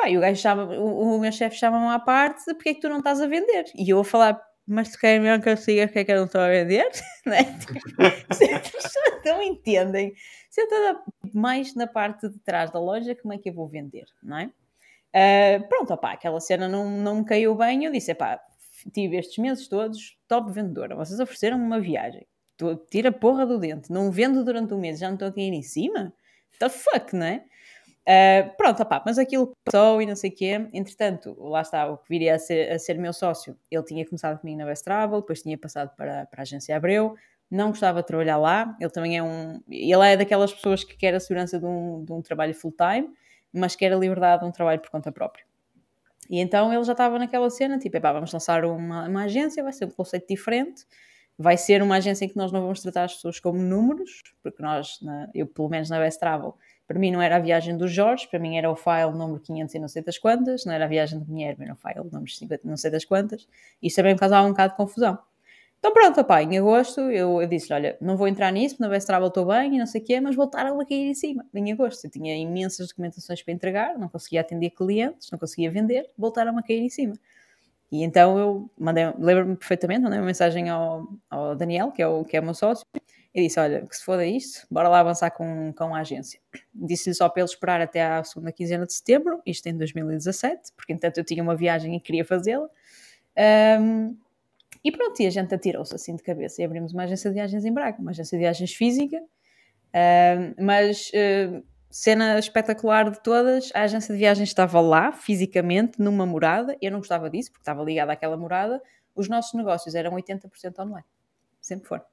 Pá, 0.00 0.08
e 0.08 0.16
o 0.16 0.20
gajo 0.20 0.40
chama, 0.40 0.64
o, 0.64 1.16
o 1.16 1.20
meu 1.20 1.30
chefe 1.30 1.56
chama-me 1.56 1.94
à 1.94 1.98
parte, 1.98 2.42
porque 2.54 2.70
é 2.70 2.74
que 2.74 2.80
tu 2.80 2.88
não 2.88 2.98
estás 2.98 3.20
a 3.20 3.26
vender? 3.26 3.66
E 3.74 3.90
eu 3.90 4.00
a 4.00 4.04
falar, 4.04 4.40
mas 4.66 4.90
tu 4.90 4.98
queres 4.98 5.22
mesmo 5.22 5.42
que 5.42 5.50
eu 5.50 5.56
siga 5.58 5.88
que 5.88 5.98
é 5.98 6.04
que 6.04 6.10
eu 6.10 6.16
não 6.16 6.24
estou 6.24 6.40
a 6.40 6.48
vender? 6.48 6.88
é? 7.26 7.44
Tipo, 7.44 8.78
pessoas 8.78 9.24
não 9.26 9.42
entendem. 9.42 10.14
Se 10.48 10.62
eu 10.62 10.64
estou 10.64 11.02
mais 11.34 11.74
na 11.74 11.86
parte 11.86 12.30
de 12.30 12.38
trás 12.38 12.70
da 12.70 12.80
loja, 12.80 13.14
como 13.14 13.34
é 13.34 13.38
que 13.38 13.50
eu 13.50 13.52
vou 13.52 13.68
vender, 13.68 14.06
não 14.22 14.38
é? 14.38 14.50
Uh, 15.12 15.68
pronto, 15.68 15.92
opá, 15.92 16.12
aquela 16.12 16.40
cena 16.40 16.66
não, 16.66 16.88
não 16.88 17.16
me 17.16 17.24
caiu 17.26 17.54
bem, 17.54 17.84
eu 17.84 17.92
disse, 17.92 18.14
pá, 18.14 18.40
tive 18.94 19.18
estes 19.18 19.36
meses 19.36 19.68
todos 19.68 20.16
top 20.26 20.50
vendedora, 20.50 20.96
vocês 20.96 21.20
ofereceram-me 21.20 21.64
uma 21.64 21.80
viagem, 21.80 22.26
tira 22.88 23.10
a 23.10 23.12
porra 23.12 23.44
do 23.44 23.58
dente, 23.58 23.92
não 23.92 24.10
vendo 24.10 24.42
durante 24.44 24.72
um 24.72 24.78
mês, 24.78 24.98
já 24.98 25.08
não 25.08 25.16
estou 25.16 25.28
a 25.28 25.32
cair 25.32 25.52
em 25.52 25.62
cima? 25.62 26.14
The 26.58 26.70
fuck, 26.70 27.14
não 27.14 27.26
é? 27.26 27.44
Uh, 28.08 28.56
pronto, 28.56 28.82
opá, 28.82 29.02
mas 29.04 29.18
aquilo 29.18 29.52
passou 29.64 30.00
e 30.00 30.06
não 30.06 30.16
sei 30.16 30.30
o 30.30 30.34
quê. 30.34 30.68
Entretanto, 30.72 31.36
lá 31.38 31.60
está, 31.60 31.88
o 31.88 31.98
que 31.98 32.08
viria 32.08 32.34
a 32.34 32.38
ser, 32.38 32.72
a 32.72 32.78
ser 32.78 32.98
meu 32.98 33.12
sócio, 33.12 33.56
ele 33.70 33.82
tinha 33.84 34.04
começado 34.04 34.40
comigo 34.40 34.58
na 34.58 34.66
West 34.66 34.84
Travel, 34.84 35.20
depois 35.20 35.42
tinha 35.42 35.56
passado 35.56 35.94
para, 35.96 36.26
para 36.26 36.40
a 36.40 36.42
agência 36.42 36.76
Abreu, 36.76 37.14
não 37.50 37.70
gostava 37.70 38.00
de 38.00 38.06
trabalhar 38.06 38.36
lá. 38.38 38.76
Ele 38.80 38.90
também 38.90 39.18
é 39.18 39.22
um. 39.22 39.60
Ele 39.68 40.08
é 40.08 40.16
daquelas 40.16 40.52
pessoas 40.52 40.84
que 40.84 40.96
quer 40.96 41.14
a 41.14 41.20
segurança 41.20 41.58
de 41.58 41.66
um, 41.66 42.04
de 42.04 42.12
um 42.12 42.22
trabalho 42.22 42.54
full-time, 42.54 43.10
mas 43.52 43.74
quer 43.74 43.92
a 43.92 43.96
liberdade 43.96 44.42
de 44.42 44.48
um 44.48 44.52
trabalho 44.52 44.80
por 44.80 44.90
conta 44.90 45.10
própria. 45.10 45.44
E 46.28 46.38
então 46.38 46.72
ele 46.72 46.84
já 46.84 46.92
estava 46.92 47.18
naquela 47.18 47.50
cena, 47.50 47.76
tipo, 47.76 47.96
epá, 47.96 48.12
vamos 48.12 48.32
lançar 48.32 48.64
uma, 48.64 49.08
uma 49.08 49.24
agência, 49.24 49.64
vai 49.64 49.72
ser 49.72 49.86
um 49.86 49.90
conceito 49.90 50.28
diferente, 50.28 50.86
vai 51.36 51.56
ser 51.56 51.82
uma 51.82 51.96
agência 51.96 52.24
em 52.24 52.28
que 52.28 52.36
nós 52.36 52.52
não 52.52 52.60
vamos 52.60 52.80
tratar 52.80 53.04
as 53.04 53.14
pessoas 53.14 53.40
como 53.40 53.58
números, 53.58 54.20
porque 54.40 54.62
nós, 54.62 55.00
na, 55.02 55.28
eu 55.34 55.48
pelo 55.48 55.68
menos 55.68 55.90
na 55.90 55.98
West 55.98 56.20
Travel, 56.20 56.54
para 56.90 56.98
mim 56.98 57.12
não 57.12 57.22
era 57.22 57.36
a 57.36 57.38
viagem 57.38 57.76
dos 57.76 57.92
Jorge, 57.92 58.26
para 58.26 58.40
mim 58.40 58.58
era 58.58 58.68
o 58.68 58.74
file 58.74 59.12
número 59.12 59.38
500 59.38 59.74
e 59.76 59.78
não 59.78 59.86
sei 59.86 60.02
das 60.02 60.18
quantas, 60.18 60.64
não 60.64 60.72
era 60.72 60.86
a 60.86 60.88
viagem 60.88 61.20
de 61.20 61.24
dinheiro, 61.24 61.62
era 61.62 61.72
o 61.72 61.76
file 61.76 62.10
número 62.10 62.28
50 62.28 62.62
não 62.64 62.76
sei 62.76 62.90
das 62.90 63.04
quantas, 63.04 63.46
isso 63.80 63.94
também 63.94 64.12
me 64.12 64.18
causava 64.18 64.44
um 64.44 64.50
bocado 64.50 64.72
de 64.72 64.76
confusão. 64.76 65.16
Então 65.78 65.92
pronto, 65.92 66.20
opá, 66.20 66.42
em 66.42 66.58
agosto 66.58 67.02
eu, 67.02 67.40
eu 67.40 67.46
disse 67.46 67.72
olha, 67.72 67.96
não 68.00 68.16
vou 68.16 68.26
entrar 68.26 68.50
nisso, 68.50 68.74
na 68.80 68.88
Travel 68.98 69.28
estou 69.28 69.46
bem 69.46 69.76
e 69.76 69.78
não 69.78 69.86
sei 69.86 70.00
o 70.00 70.04
quê, 70.04 70.20
mas 70.20 70.34
voltaram 70.34 70.80
a 70.80 70.84
cair 70.84 71.10
em 71.10 71.14
cima. 71.14 71.46
Em 71.54 71.70
agosto 71.70 72.04
eu 72.06 72.10
tinha 72.10 72.36
imensas 72.36 72.88
documentações 72.88 73.40
para 73.40 73.54
entregar, 73.54 73.96
não 73.96 74.08
conseguia 74.08 74.40
atender 74.40 74.70
clientes, 74.70 75.30
não 75.30 75.38
conseguia 75.38 75.70
vender, 75.70 76.10
voltaram 76.18 76.58
a 76.58 76.62
cair 76.62 76.80
em 76.80 76.88
cima. 76.88 77.14
E 77.92 78.02
então 78.02 78.36
eu 78.36 78.70
mandei, 78.76 79.04
lembro-me 79.16 79.54
perfeitamente, 79.54 80.00
mandei 80.00 80.18
uma 80.18 80.26
mensagem 80.26 80.68
ao, 80.68 81.06
ao 81.30 81.54
Daniel, 81.54 81.92
que 81.92 82.02
é 82.02 82.08
o, 82.08 82.24
que 82.24 82.36
é 82.36 82.40
o 82.40 82.42
meu 82.42 82.54
sócio, 82.54 82.84
e 83.34 83.42
disse: 83.42 83.58
Olha, 83.60 83.86
que 83.86 83.96
se 83.96 84.04
foda 84.04 84.26
isto, 84.26 84.66
bora 84.70 84.88
lá 84.88 85.00
avançar 85.00 85.30
com, 85.30 85.72
com 85.72 85.94
a 85.94 86.00
agência. 86.00 86.40
Disse-lhe 86.74 87.14
só 87.14 87.28
para 87.28 87.42
ele 87.42 87.50
esperar 87.50 87.80
até 87.80 88.02
à 88.02 88.22
segunda 88.24 88.52
quinzena 88.52 88.86
de 88.86 88.92
setembro, 88.92 89.40
isto 89.46 89.66
em 89.68 89.76
2017, 89.76 90.72
porque 90.76 90.92
entanto 90.92 91.18
eu 91.18 91.24
tinha 91.24 91.42
uma 91.42 91.56
viagem 91.56 91.94
e 91.96 92.00
queria 92.00 92.24
fazê-la. 92.24 92.68
Um, 93.80 94.16
e 94.82 94.90
pronto, 94.90 95.20
e 95.20 95.26
a 95.26 95.30
gente 95.30 95.54
atirou-se 95.54 95.94
assim 95.94 96.16
de 96.16 96.22
cabeça 96.22 96.60
e 96.60 96.64
abrimos 96.64 96.92
uma 96.92 97.04
agência 97.04 97.30
de 97.30 97.34
viagens 97.34 97.64
em 97.64 97.72
Braga, 97.72 98.00
uma 98.00 98.10
agência 98.10 98.36
de 98.36 98.42
viagens 98.42 98.72
física, 98.72 99.18
um, 99.18 100.64
mas 100.64 101.10
uh, 101.10 101.62
cena 101.90 102.38
espetacular 102.38 103.10
de 103.10 103.22
todas, 103.22 103.70
a 103.74 103.82
agência 103.82 104.12
de 104.14 104.18
viagens 104.18 104.48
estava 104.48 104.80
lá, 104.80 105.12
fisicamente, 105.12 106.00
numa 106.00 106.24
morada, 106.24 106.76
eu 106.80 106.90
não 106.90 106.98
gostava 106.98 107.28
disso, 107.28 107.50
porque 107.50 107.62
estava 107.62 107.82
ligada 107.82 108.12
àquela 108.12 108.36
morada, 108.36 108.82
os 109.14 109.28
nossos 109.28 109.52
negócios 109.54 109.94
eram 109.94 110.12
80% 110.12 110.78
online, 110.78 111.06
sempre 111.60 111.86
foram. 111.86 112.04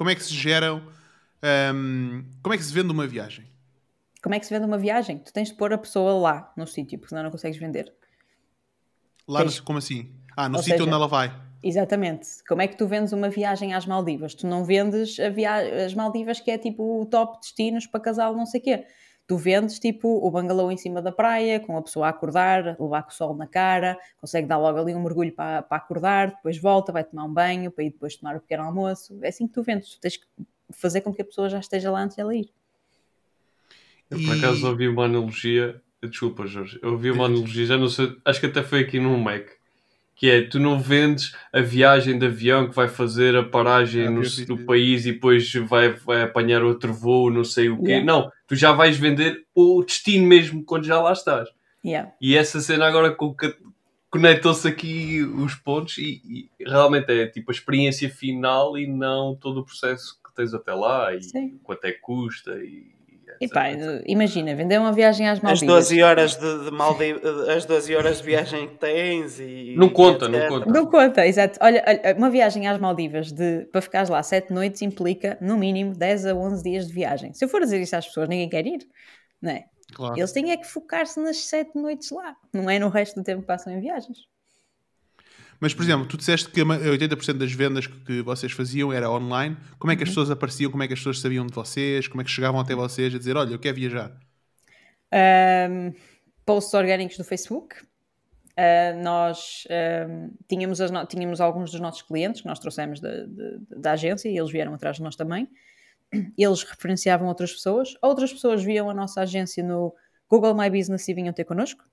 Como 0.00 0.08
é 0.08 0.14
que 0.14 0.24
se 0.24 0.32
geram. 0.32 0.82
Um, 1.74 2.24
como 2.42 2.54
é 2.54 2.56
que 2.56 2.64
se 2.64 2.72
vende 2.72 2.90
uma 2.90 3.06
viagem? 3.06 3.44
Como 4.22 4.34
é 4.34 4.40
que 4.40 4.46
se 4.46 4.54
vende 4.54 4.64
uma 4.64 4.78
viagem? 4.78 5.18
Tu 5.18 5.30
tens 5.30 5.48
de 5.48 5.54
pôr 5.54 5.74
a 5.74 5.76
pessoa 5.76 6.14
lá 6.14 6.50
no 6.56 6.66
sítio, 6.66 6.98
porque 6.98 7.10
senão 7.10 7.22
não 7.22 7.30
consegues 7.30 7.58
vender. 7.58 7.92
Lá, 9.28 9.44
no, 9.44 9.62
como 9.62 9.76
assim? 9.76 10.10
Ah, 10.34 10.48
no 10.48 10.56
Ou 10.56 10.62
sítio 10.62 10.78
seja, 10.78 10.84
onde 10.84 10.94
ela 10.94 11.06
vai. 11.06 11.30
Exatamente. 11.62 12.26
Como 12.48 12.62
é 12.62 12.66
que 12.66 12.78
tu 12.78 12.86
vendes 12.86 13.12
uma 13.12 13.28
viagem 13.28 13.74
às 13.74 13.84
Maldivas? 13.84 14.34
Tu 14.34 14.46
não 14.46 14.64
vendes 14.64 15.18
via... 15.34 15.84
as 15.84 15.92
Maldivas 15.92 16.40
que 16.40 16.50
é 16.50 16.56
tipo 16.56 17.02
o 17.02 17.04
top 17.04 17.38
destinos 17.38 17.86
para 17.86 18.00
casal, 18.00 18.34
não 18.34 18.46
sei 18.46 18.58
o 18.58 18.64
quê 18.64 18.86
tu 19.30 19.36
vendes 19.36 19.78
tipo 19.78 20.08
o 20.08 20.28
bangalô 20.28 20.72
em 20.72 20.76
cima 20.76 21.00
da 21.00 21.12
praia, 21.12 21.60
com 21.60 21.76
a 21.78 21.82
pessoa 21.82 22.06
a 22.06 22.08
acordar, 22.08 22.76
levar 22.80 23.04
com 23.04 23.10
o 23.10 23.14
sol 23.14 23.32
na 23.32 23.46
cara, 23.46 23.96
consegue 24.20 24.48
dar 24.48 24.58
logo 24.58 24.76
ali 24.76 24.92
um 24.92 25.00
mergulho 25.00 25.30
para, 25.30 25.62
para 25.62 25.76
acordar, 25.76 26.30
depois 26.30 26.58
volta, 26.58 26.90
vai 26.90 27.04
tomar 27.04 27.26
um 27.26 27.32
banho, 27.32 27.70
para 27.70 27.84
ir 27.84 27.90
depois 27.90 28.16
tomar 28.16 28.34
o 28.34 28.40
pequeno 28.40 28.64
almoço. 28.64 29.16
É 29.22 29.28
assim 29.28 29.46
que 29.46 29.52
tu 29.52 29.62
vendes, 29.62 29.90
tu 29.90 30.00
tens 30.00 30.16
que 30.16 30.26
fazer 30.72 31.02
com 31.02 31.14
que 31.14 31.22
a 31.22 31.24
pessoa 31.24 31.48
já 31.48 31.60
esteja 31.60 31.92
lá 31.92 32.02
antes 32.02 32.16
de 32.16 32.22
ela 32.22 32.34
ir. 32.34 32.50
Eu 34.10 34.18
por 34.18 34.36
acaso 34.36 34.66
ouvi 34.66 34.88
uma 34.88 35.04
analogia, 35.04 35.80
desculpa 36.02 36.44
Jorge, 36.48 36.80
eu 36.82 36.90
ouvi 36.90 37.12
uma 37.12 37.26
analogia, 37.26 37.66
já 37.66 37.78
não 37.78 37.88
sei, 37.88 38.16
acho 38.24 38.40
que 38.40 38.46
até 38.46 38.64
foi 38.64 38.80
aqui 38.80 38.98
no 38.98 39.16
Mac, 39.16 39.46
que 40.20 40.28
é 40.28 40.42
tu 40.42 40.60
não 40.60 40.78
vendes 40.78 41.34
a 41.50 41.62
viagem 41.62 42.18
de 42.18 42.26
avião 42.26 42.68
que 42.68 42.76
vai 42.76 42.88
fazer 42.88 43.34
a 43.34 43.42
paragem 43.42 44.06
ah, 44.06 44.10
no, 44.10 44.20
no, 44.48 44.66
país 44.66 45.06
e 45.06 45.12
depois 45.12 45.50
vai, 45.66 45.94
vai 45.94 46.20
apanhar 46.20 46.62
outro 46.62 46.92
voo, 46.92 47.30
não 47.30 47.42
sei 47.42 47.70
o 47.70 47.82
quê. 47.82 47.92
Yeah. 47.92 48.04
Não, 48.04 48.30
tu 48.46 48.54
já 48.54 48.70
vais 48.70 48.98
vender 48.98 49.46
o 49.54 49.82
destino 49.82 50.26
mesmo 50.26 50.62
quando 50.62 50.84
já 50.84 51.00
lá 51.00 51.14
estás. 51.14 51.48
Yeah. 51.82 52.12
E 52.20 52.36
essa 52.36 52.60
cena 52.60 52.86
agora 52.86 53.16
conectou-se 54.10 54.68
aqui 54.68 55.22
os 55.22 55.54
pontos 55.54 55.96
e, 55.96 56.20
e, 56.22 56.64
realmente 56.66 57.10
é 57.10 57.26
tipo 57.26 57.50
a 57.50 57.54
experiência 57.54 58.10
final 58.10 58.76
e 58.76 58.86
não 58.86 59.34
todo 59.34 59.60
o 59.60 59.64
processo 59.64 60.20
que 60.22 60.34
tens 60.34 60.52
até 60.52 60.74
lá 60.74 61.14
e 61.14 61.22
Sim. 61.22 61.58
quanto 61.62 61.86
é 61.86 61.92
que 61.92 62.00
custa 62.00 62.62
e 62.62 62.92
e 63.40 63.48
pá, 63.48 63.70
imagina, 64.06 64.54
vender 64.54 64.78
uma 64.78 64.92
viagem 64.92 65.26
às 65.26 65.40
Maldivas. 65.40 65.78
As 65.78 65.88
12 65.88 66.02
horas 66.02 66.36
de, 66.36 66.64
de 66.64 66.70
Maldivas, 66.70 67.48
as 67.48 67.64
12 67.64 67.96
horas 67.96 68.18
de 68.18 68.24
viagem 68.24 68.68
que 68.68 68.76
tens 68.76 69.40
e. 69.40 69.74
Não 69.78 69.88
conta, 69.88 70.28
não 70.28 70.46
conta. 70.46 70.70
Não 70.70 70.86
conta, 70.86 71.26
exato. 71.26 71.58
Olha, 71.62 71.82
uma 72.18 72.28
viagem 72.28 72.68
às 72.68 72.78
Maldivas 72.78 73.32
de, 73.32 73.64
para 73.72 73.80
ficares 73.80 74.10
lá 74.10 74.22
7 74.22 74.52
noites 74.52 74.82
implica, 74.82 75.38
no 75.40 75.56
mínimo, 75.56 75.94
10 75.94 76.26
a 76.26 76.34
11 76.34 76.62
dias 76.62 76.86
de 76.86 76.92
viagem. 76.92 77.32
Se 77.32 77.42
eu 77.42 77.48
for 77.48 77.62
dizer 77.62 77.80
isso 77.80 77.96
às 77.96 78.06
pessoas, 78.06 78.28
ninguém 78.28 78.48
quer 78.50 78.66
ir, 78.66 78.86
não 79.40 79.52
é? 79.52 79.64
Claro. 79.94 80.18
Eles 80.18 80.32
têm 80.32 80.50
é 80.50 80.56
que 80.58 80.66
focar-se 80.66 81.18
nas 81.18 81.38
7 81.38 81.70
noites 81.76 82.10
lá, 82.10 82.36
não 82.52 82.68
é 82.68 82.78
no 82.78 82.90
resto 82.90 83.18
do 83.18 83.24
tempo 83.24 83.40
que 83.40 83.46
passam 83.46 83.72
em 83.72 83.80
viagens. 83.80 84.18
Mas, 85.60 85.74
por 85.74 85.82
exemplo, 85.82 86.06
tu 86.06 86.16
disseste 86.16 86.48
que 86.48 86.62
80% 86.62 87.34
das 87.34 87.52
vendas 87.52 87.86
que 87.86 88.22
vocês 88.22 88.50
faziam 88.50 88.90
era 88.90 89.10
online. 89.10 89.58
Como 89.78 89.92
é 89.92 89.96
que 89.96 90.02
as 90.02 90.08
pessoas 90.08 90.30
apareciam? 90.30 90.70
Como 90.70 90.82
é 90.82 90.86
que 90.86 90.94
as 90.94 91.00
pessoas 91.00 91.20
sabiam 91.20 91.46
de 91.46 91.52
vocês? 91.52 92.08
Como 92.08 92.22
é 92.22 92.24
que 92.24 92.30
chegavam 92.30 92.58
até 92.58 92.74
vocês 92.74 93.14
a 93.14 93.18
dizer: 93.18 93.36
Olha, 93.36 93.52
eu 93.52 93.58
quero 93.58 93.76
viajar? 93.76 94.18
Um, 95.12 95.92
posts 96.46 96.72
orgânicos 96.72 97.18
do 97.18 97.24
Facebook. 97.24 97.76
Uh, 98.52 99.02
nós 99.02 99.64
um, 100.08 100.30
tínhamos, 100.48 100.80
as, 100.80 100.90
tínhamos 101.08 101.40
alguns 101.40 101.70
dos 101.70 101.80
nossos 101.80 102.02
clientes 102.02 102.40
que 102.40 102.46
nós 102.46 102.58
trouxemos 102.58 103.00
da, 103.00 103.10
da 103.70 103.92
agência 103.92 104.28
e 104.28 104.36
eles 104.36 104.50
vieram 104.50 104.72
atrás 104.72 104.96
de 104.96 105.02
nós 105.02 105.14
também. 105.14 105.46
Eles 106.36 106.62
referenciavam 106.62 107.28
outras 107.28 107.52
pessoas. 107.52 107.94
Outras 108.00 108.32
pessoas 108.32 108.64
viam 108.64 108.88
a 108.88 108.94
nossa 108.94 109.20
agência 109.20 109.62
no 109.62 109.94
Google 110.28 110.54
My 110.54 110.70
Business 110.70 111.06
e 111.06 111.14
vinham 111.14 111.34
ter 111.34 111.44
connosco, 111.44 111.84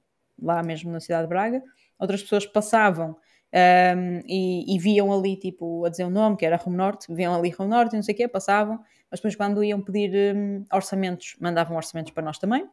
lá 0.42 0.64
mesmo 0.64 0.90
na 0.90 1.02
cidade 1.02 1.24
de 1.24 1.30
Braga. 1.30 1.62
Outras 2.00 2.22
pessoas 2.22 2.46
passavam 2.46 3.18
um, 3.54 4.22
e, 4.26 4.76
e, 4.76 4.80
viam 4.80 5.12
ali, 5.12 5.38
tipo, 5.38 5.86
a 5.86 5.90
dizer 5.90 6.04
o 6.04 6.10
nome, 6.10 6.36
que 6.36 6.46
era 6.46 6.62
Home 6.64 6.76
Norte, 6.76 7.14
viam 7.14 7.34
ali 7.34 7.54
Home 7.58 7.70
Norte 7.70 7.94
e 7.94 7.96
não 7.96 8.04
sei 8.04 8.14
o 8.14 8.18
quê, 8.18 8.28
passavam, 8.28 8.80
mas 9.10 9.20
depois 9.20 9.36
quando 9.36 9.64
iam 9.64 9.82
pedir 9.82 10.36
um, 10.36 10.66
orçamentos, 10.72 11.36
mandavam 11.40 11.78
orçamentos 11.78 12.12
para 12.12 12.24
nós 12.24 12.38
também. 12.38 12.70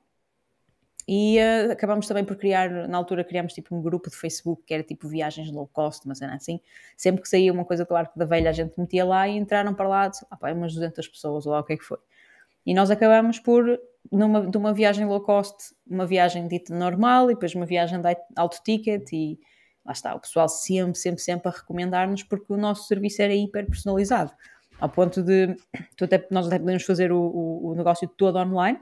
E 1.06 1.38
uh, 1.38 1.72
acabamos 1.72 2.08
também 2.08 2.24
por 2.24 2.36
criar, 2.36 2.88
na 2.88 2.96
altura 2.96 3.22
criámos 3.22 3.52
tipo 3.52 3.76
um 3.76 3.82
grupo 3.82 4.08
de 4.08 4.16
Facebook 4.16 4.62
que 4.66 4.72
era 4.72 4.82
tipo 4.82 5.06
viagens 5.06 5.50
low 5.52 5.68
cost, 5.68 6.08
mas 6.08 6.20
era 6.22 6.34
assim. 6.34 6.60
Sempre 6.96 7.22
que 7.22 7.28
saía 7.28 7.52
uma 7.52 7.64
coisa, 7.64 7.84
claro 7.84 8.08
que 8.10 8.18
da 8.18 8.24
velha 8.24 8.50
a 8.50 8.52
gente 8.52 8.78
metia 8.80 9.04
lá 9.04 9.28
e 9.28 9.36
entraram 9.36 9.74
para 9.74 9.86
lá, 9.86 10.10
ah, 10.30 10.36
pá, 10.36 10.52
umas 10.52 10.72
200 10.74 11.06
pessoas 11.08 11.46
ou 11.46 11.52
lá 11.52 11.60
o 11.60 11.64
que 11.64 11.74
é 11.74 11.76
que 11.76 11.84
foi. 11.84 11.98
E 12.66 12.72
nós 12.72 12.90
acabamos 12.90 13.38
por, 13.38 13.78
numa, 14.10 14.46
de 14.46 14.56
uma 14.56 14.72
viagem 14.72 15.04
low 15.04 15.20
cost, 15.20 15.74
uma 15.86 16.06
viagem 16.06 16.48
dita 16.48 16.74
normal 16.74 17.30
e 17.30 17.34
depois 17.34 17.54
uma 17.54 17.66
viagem 17.66 18.00
de 18.00 18.16
alto 18.34 18.62
ticket 18.64 19.12
e 19.12 19.38
lá 19.84 19.92
está, 19.92 20.14
o 20.14 20.20
pessoal 20.20 20.48
sempre, 20.48 20.98
sempre, 20.98 21.20
sempre 21.20 21.48
a 21.48 21.50
recomendar-nos 21.50 22.22
porque 22.22 22.52
o 22.52 22.56
nosso 22.56 22.86
serviço 22.86 23.22
era 23.22 23.34
hiper 23.34 23.66
personalizado. 23.66 24.32
Ao 24.80 24.88
ponto 24.88 25.22
de, 25.22 25.56
até, 26.00 26.26
nós 26.30 26.46
até 26.46 26.58
podemos 26.58 26.82
fazer 26.82 27.12
o, 27.12 27.20
o, 27.20 27.70
o 27.70 27.74
negócio 27.74 28.08
todo 28.08 28.38
online, 28.38 28.78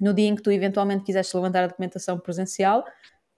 no 0.00 0.12
dia 0.12 0.28
em 0.28 0.34
que 0.34 0.42
tu 0.42 0.50
eventualmente 0.50 1.04
quiseste 1.04 1.36
levantar 1.36 1.64
a 1.64 1.66
documentação 1.68 2.18
presencial, 2.18 2.84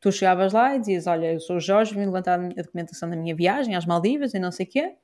tu 0.00 0.10
chegavas 0.10 0.52
lá 0.52 0.74
e 0.74 0.81
dizias: 0.81 1.06
Olha, 1.06 1.32
eu 1.32 1.40
sou 1.40 1.56
o 1.56 1.60
Jorge, 1.60 1.94
vim 1.94 2.06
levantar 2.06 2.40
a 2.40 2.62
documentação 2.62 3.10
da 3.10 3.16
minha 3.16 3.34
viagem 3.34 3.74
às 3.74 3.84
Maldivas 3.84 4.34
e 4.34 4.39
não 4.39 4.52
sei 4.52 4.66
o 4.66 4.68
quê. 4.68 4.97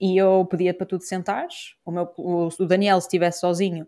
E 0.00 0.16
eu 0.16 0.44
pedia 0.46 0.74
para 0.74 0.86
tu 0.86 0.98
te 0.98 1.06
sentares. 1.06 1.76
O, 1.84 1.90
meu, 1.90 2.12
o, 2.16 2.48
Daniel, 2.66 3.00
se 3.00 3.06
estivesse 3.06 3.40
sozinho, 3.40 3.86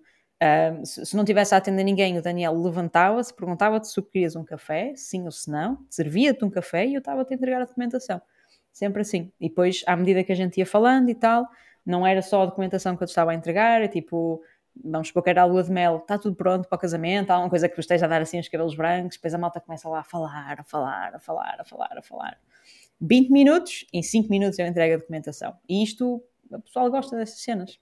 se, 0.84 1.06
se, 1.06 1.16
não 1.16 1.24
tivesse 1.24 1.54
a 1.54 1.58
atender 1.58 1.84
ninguém, 1.84 2.18
o 2.18 2.22
Daniel 2.22 2.60
levantava-se, 2.60 3.32
perguntava-te 3.32 3.88
se 3.88 4.02
querias 4.02 4.36
um 4.36 4.44
café, 4.44 4.92
sim 4.94 5.24
ou 5.24 5.30
se 5.30 5.50
não, 5.50 5.78
servia-te 5.88 6.44
um 6.44 6.50
café 6.50 6.86
e 6.86 6.94
eu 6.94 6.98
estava 6.98 7.26
a 7.28 7.34
entregar 7.34 7.62
a 7.62 7.64
documentação. 7.64 8.20
Sempre 8.72 9.02
assim. 9.02 9.32
E 9.40 9.48
depois, 9.48 9.82
à 9.86 9.96
medida 9.96 10.22
que 10.22 10.32
a 10.32 10.34
gente 10.34 10.58
ia 10.58 10.66
falando 10.66 11.08
e 11.08 11.14
tal, 11.14 11.46
não 11.84 12.06
era 12.06 12.20
só 12.20 12.42
a 12.42 12.46
documentação 12.46 12.96
que 12.96 13.02
eu 13.02 13.06
te 13.06 13.10
estava 13.10 13.30
a 13.30 13.34
entregar, 13.34 13.80
é 13.80 13.88
tipo 13.88 14.42
vamos 14.84 15.08
supor 15.08 15.22
que 15.22 15.30
era 15.30 15.42
a 15.42 15.44
lua 15.44 15.62
de 15.62 15.70
mel, 15.70 15.98
está 15.98 16.18
tudo 16.18 16.36
pronto 16.36 16.68
para 16.68 16.76
o 16.76 16.78
casamento, 16.78 17.30
há 17.30 17.38
uma 17.38 17.48
coisa 17.48 17.68
que 17.68 17.78
esteja 17.80 18.04
a 18.04 18.08
dar 18.08 18.20
assim 18.20 18.38
os 18.38 18.48
cabelos 18.48 18.74
brancos, 18.74 19.16
depois 19.16 19.32
a 19.32 19.38
malta 19.38 19.60
começa 19.60 19.88
lá 19.88 20.00
a 20.00 20.04
falar, 20.04 20.60
a 20.60 20.64
falar, 20.64 21.14
a 21.14 21.18
falar, 21.18 21.56
a 21.60 21.64
falar, 21.64 21.98
a 21.98 22.02
falar. 22.02 22.38
20 23.00 23.30
minutos, 23.30 23.86
em 23.92 24.02
5 24.02 24.28
minutos 24.28 24.58
eu 24.58 24.66
entrego 24.66 24.94
a 24.94 24.98
documentação. 24.98 25.56
E 25.68 25.82
isto, 25.82 26.22
o 26.50 26.60
pessoal 26.60 26.90
gosta 26.90 27.16
dessas 27.16 27.40
cenas. 27.40 27.78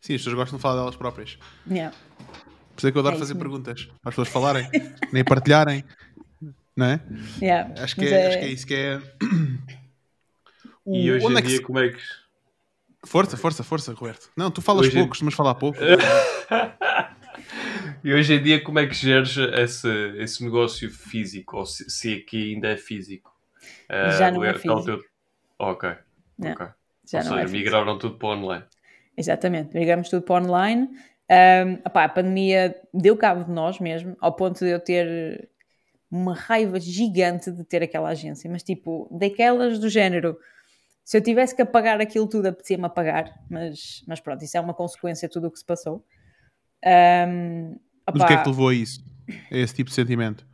Sim, 0.00 0.14
as 0.14 0.20
pessoas 0.20 0.34
gostam 0.34 0.58
de 0.58 0.62
falar 0.62 0.76
delas 0.76 0.96
próprias. 0.96 1.38
Yeah. 1.68 1.94
Por 2.74 2.78
isso 2.78 2.88
é 2.88 2.92
que 2.92 2.96
eu 2.96 3.00
adoro 3.00 3.16
é 3.16 3.18
fazer 3.18 3.34
perguntas, 3.34 3.84
para 3.84 4.10
as 4.10 4.14
pessoas 4.14 4.28
falarem, 4.28 4.68
nem 5.12 5.24
partilharem, 5.24 5.84
não 6.76 6.86
é? 6.86 7.00
Yeah. 7.40 7.82
Acho, 7.82 7.96
que 7.96 8.06
é, 8.06 8.10
é... 8.10 8.28
acho 8.28 8.38
que 8.38 8.44
é 8.44 8.48
isso 8.48 8.66
que 8.66 8.74
é. 8.74 9.02
E 10.86 11.12
hoje 11.12 11.26
em 11.26 11.36
é 11.36 11.40
dia, 11.42 11.56
se... 11.56 11.62
como 11.62 11.80
é 11.80 11.90
que 11.90 12.00
Força, 13.04 13.36
força, 13.36 13.62
força, 13.62 13.92
Roberto. 13.92 14.30
Não, 14.36 14.50
tu 14.50 14.60
falas 14.60 14.86
hoje... 14.86 14.94
pouco, 14.94 15.10
costumas 15.10 15.34
falar 15.34 15.54
pouco. 15.54 15.78
e 18.02 18.12
hoje 18.12 18.34
em 18.34 18.42
dia, 18.42 18.62
como 18.62 18.80
é 18.80 18.86
que 18.86 18.94
geres 18.94 19.36
esse, 19.36 19.88
esse 20.16 20.44
negócio 20.44 20.90
físico? 20.90 21.58
Ou 21.58 21.66
se, 21.66 21.88
se 21.88 22.14
aqui 22.14 22.54
ainda 22.54 22.68
é 22.68 22.76
físico? 22.76 23.32
Já 23.88 24.30
uh, 24.30 24.34
não 24.34 24.44
é 24.44 24.52
físico. 24.52 24.82
Teu... 24.82 25.00
Ok. 25.58 25.90
Não, 26.38 26.52
okay. 26.52 26.66
Já 27.10 27.20
ou 27.20 27.24
não 27.24 27.36
seja, 27.36 27.48
é 27.48 27.50
migraram 27.50 27.98
tudo 27.98 28.16
para 28.16 28.28
online. 28.28 28.64
Exatamente, 29.18 29.74
migramos 29.74 30.08
tudo 30.08 30.22
para 30.22 30.44
online. 30.44 30.88
Um, 31.30 31.74
opá, 31.84 32.04
a 32.04 32.08
pandemia 32.08 32.74
deu 32.94 33.16
cabo 33.16 33.44
de 33.44 33.50
nós 33.50 33.78
mesmo, 33.80 34.16
ao 34.20 34.34
ponto 34.34 34.64
de 34.64 34.70
eu 34.70 34.80
ter 34.80 35.50
uma 36.10 36.34
raiva 36.34 36.80
gigante 36.80 37.50
de 37.50 37.64
ter 37.64 37.82
aquela 37.82 38.08
agência, 38.08 38.50
mas 38.50 38.62
tipo, 38.62 39.08
daquelas 39.10 39.78
do 39.78 39.90
género 39.90 40.38
se 41.08 41.16
eu 41.16 41.22
tivesse 41.22 41.56
que 41.56 41.62
apagar 41.62 41.98
aquilo 42.02 42.28
tudo, 42.28 42.48
apetecia-me 42.48 42.84
apagar, 42.84 43.32
mas, 43.48 44.04
mas 44.06 44.20
pronto, 44.20 44.44
isso 44.44 44.58
é 44.58 44.60
uma 44.60 44.74
consequência 44.74 45.26
de 45.26 45.32
tudo 45.32 45.46
o 45.46 45.50
que 45.50 45.58
se 45.58 45.64
passou. 45.64 46.04
Um, 46.84 47.78
mas 48.12 48.22
o 48.22 48.26
que 48.26 48.32
é 48.34 48.42
que 48.42 48.46
levou 48.46 48.68
a 48.68 48.74
isso? 48.74 49.02
A 49.50 49.56
esse 49.56 49.74
tipo 49.74 49.88
de 49.88 49.96
sentimento? 49.96 50.46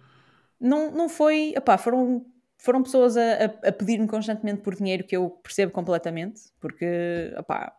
Não, 0.61 0.93
não 0.93 1.09
foi. 1.09 1.55
Opá, 1.59 1.77
foram, 1.77 2.25
foram 2.65 2.83
pessoas 2.83 3.15
a, 3.17 3.45
a, 3.45 3.73
pedir-me 3.73 4.09
constantemente 4.09 4.63
por 4.63 4.75
dinheiro 4.75 5.05
que 5.05 5.15
eu 5.15 5.29
percebo 5.29 5.71
completamente, 5.71 6.41
porque 6.59 7.33
opá, 7.37 7.77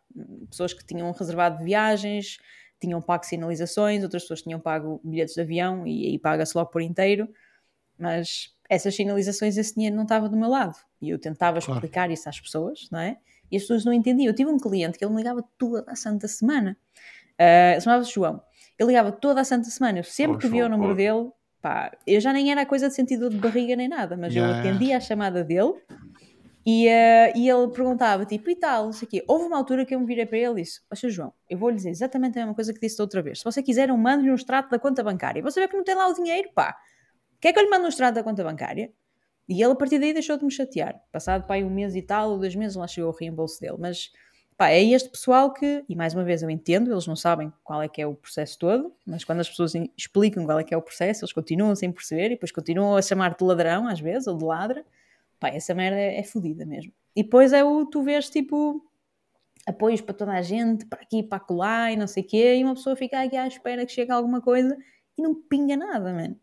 pessoas 0.48 0.74
que 0.74 0.86
tinham 0.86 1.12
reservado 1.12 1.64
viagens, 1.64 2.38
tinham 2.80 3.02
pago 3.02 3.26
sinalizações, 3.26 4.04
outras 4.04 4.24
pessoas 4.24 4.44
tinham 4.44 4.60
pago 4.60 5.02
bilhetes 5.04 5.34
de 5.34 5.42
avião 5.42 5.88
e 5.88 6.06
aí 6.06 6.20
paga-se 6.20 6.56
logo 6.56 6.70
por 6.70 6.84
inteiro, 6.84 7.28
mas 7.98 8.54
essas 8.70 8.96
sinalizações, 8.96 9.58
esse 9.58 9.74
dinheiro 9.74 9.96
não 9.96 10.04
estava 10.04 10.30
do 10.30 10.38
meu 10.38 10.50
lado. 10.50 10.78
E 11.02 11.10
eu 11.10 11.18
tentava 11.18 11.60
claro. 11.60 11.74
explicar 11.74 12.12
isso 12.12 12.30
às 12.30 12.40
pessoas, 12.40 12.88
não 12.92 13.00
é? 13.00 13.18
E 13.52 13.58
as 13.58 13.64
pessoas 13.64 13.86
não 13.86 13.94
entendiam. 13.94 14.28
Eu 14.28 14.36
tive 14.36 14.52
um 14.52 14.60
cliente 14.60 15.00
que 15.00 15.06
ele 15.06 15.12
me 15.12 15.18
ligava 15.18 15.44
toda 15.58 15.84
a 15.88 15.96
santa 15.96 16.28
semana. 16.28 16.78
Uh, 17.34 17.82
chamava-se 17.82 18.14
João. 18.14 18.42
Ele 18.78 18.90
ligava 18.90 19.12
toda 19.12 19.42
a 19.42 19.44
santa 19.44 19.70
semana. 19.70 20.00
Eu 20.00 20.04
sempre 20.04 20.38
oh, 20.38 20.40
que 20.40 20.48
via 20.48 20.66
o 20.66 20.70
número 20.70 20.92
oh. 20.92 20.96
dele, 20.96 21.32
pá, 21.66 21.92
eu 22.06 22.22
já 22.22 22.32
nem 22.32 22.52
era 22.52 22.64
coisa 22.64 22.90
de 22.90 22.94
sentido 22.94 23.28
de 23.28 23.38
barriga 23.38 23.76
nem 23.76 23.88
nada, 23.88 24.16
mas 24.16 24.36
yeah. 24.36 24.54
eu 24.54 24.60
atendia 24.60 24.98
a 24.98 25.00
chamada 25.00 25.44
dele 25.44 25.74
e, 26.64 26.88
uh, 26.88 27.36
e 27.36 27.50
ele 27.50 27.68
perguntava, 27.70 28.24
tipo, 28.24 28.52
e 28.52 28.56
tal, 28.56 28.86
não 28.86 28.94
sei 28.94 29.08
o 29.08 29.10
quê. 29.10 29.24
Houve 29.28 29.46
uma 29.46 29.58
altura 29.58 29.84
que 29.84 29.96
eu 29.96 30.00
me 30.00 30.06
virei 30.06 30.28
para 30.28 30.38
ele 30.38 30.60
e 30.60 30.64
disse: 30.64 30.82
Ó, 30.92 31.10
João, 31.10 31.34
eu 31.50 31.58
vou 31.58 31.72
lhe 31.72 31.78
dizer 31.78 31.90
exatamente 31.90 32.38
a 32.38 32.42
mesma 32.42 32.54
coisa 32.54 32.72
que 32.72 32.80
disse 32.80 32.98
da 32.98 33.04
outra 33.04 33.20
vez. 33.20 33.40
Se 33.40 33.44
você 33.44 33.64
quiser, 33.64 33.90
eu 33.90 33.98
mando-lhe 33.98 34.30
um 34.30 34.36
extrato 34.36 34.70
da 34.70 34.78
conta 34.78 35.04
bancária. 35.04 35.42
Você 35.42 35.60
vê 35.60 35.68
que 35.68 35.76
não 35.76 35.84
tem 35.84 35.96
lá 35.96 36.08
o 36.08 36.14
dinheiro, 36.14 36.50
pá. 36.54 36.78
Quer 37.42 37.52
que 37.52 37.58
eu 37.58 37.64
lhe 37.64 37.70
mande 37.70 37.86
um 37.86 37.88
extrato 37.88 38.14
da 38.14 38.24
conta 38.24 38.44
bancária? 38.44 38.92
E 39.50 39.64
ele 39.64 39.72
a 39.72 39.76
partir 39.76 39.98
daí 39.98 40.14
deixou 40.14 40.38
de 40.38 40.46
me 40.46 40.52
chatear. 40.52 41.02
Passado 41.12 41.48
pá, 41.48 41.58
um 41.58 41.70
mês 41.70 41.96
e 41.96 42.02
tal, 42.04 42.34
ou 42.34 42.38
dois 42.38 42.56
meses, 42.56 42.76
lá 42.76 42.86
chegou 42.86 43.10
o 43.10 43.16
reembolso 43.16 43.60
dele. 43.60 43.78
Mas 43.80 44.12
pá, 44.58 44.70
é 44.70 44.84
este 44.84 45.10
pessoal 45.10 45.52
que, 45.52 45.84
e 45.88 45.96
mais 45.96 46.14
uma 46.14 46.24
vez 46.24 46.42
eu 46.42 46.50
entendo, 46.50 46.92
eles 46.92 47.08
não 47.08 47.16
sabem 47.16 47.52
qual 47.64 47.82
é 47.82 47.88
que 47.88 48.02
é 48.02 48.08
o 48.08 48.16
processo 48.16 48.58
todo, 48.58 48.94
mas 49.06 49.24
quando 49.24 49.42
as 49.42 49.50
pessoas 49.50 49.74
explicam 49.98 50.46
qual 50.46 50.60
é 50.60 50.64
que 50.64 50.74
é 50.74 50.78
o 50.78 50.82
processo, 50.82 51.24
eles 51.24 51.34
continuam 51.34 51.76
sem 51.76 51.92
perceber 51.92 52.28
e 52.28 52.30
depois 52.30 52.52
continuam 52.52 52.96
a 52.96 53.02
chamar-te 53.02 53.40
de 53.40 53.46
ladrão 53.46 53.88
às 53.88 54.00
vezes, 54.00 54.28
ou 54.28 54.38
de 54.38 54.46
ladra. 54.46 54.86
Pá, 55.40 55.50
essa 55.50 55.74
merda 55.74 55.98
é, 55.98 56.20
é 56.20 56.24
fodida 56.24 56.66
mesmo. 56.66 56.94
E 57.16 57.24
depois 57.24 57.54
é 57.54 57.64
o, 57.64 57.86
tu 57.86 58.04
vês 58.04 58.30
tipo 58.30 58.82
apoios 59.66 60.00
para 60.02 60.14
toda 60.14 60.32
a 60.32 60.42
gente, 60.42 60.86
para 60.86 61.02
aqui, 61.02 61.24
para 61.24 61.40
colar 61.40 61.92
e 61.92 61.96
não 61.96 62.08
sei 62.08 62.24
o 62.24 62.28
quê, 62.28 62.56
e 62.58 62.64
uma 62.64 62.76
pessoa 62.76 62.96
fica 62.96 63.22
aqui 63.22 63.36
à 63.36 63.48
espera 63.48 63.86
que 63.86 63.92
chegue 63.92 64.12
alguma 64.12 64.42
coisa 64.42 64.78
e 65.18 65.22
não 65.22 65.34
pinga 65.34 65.76
nada, 65.76 66.14
mano. 66.14 66.40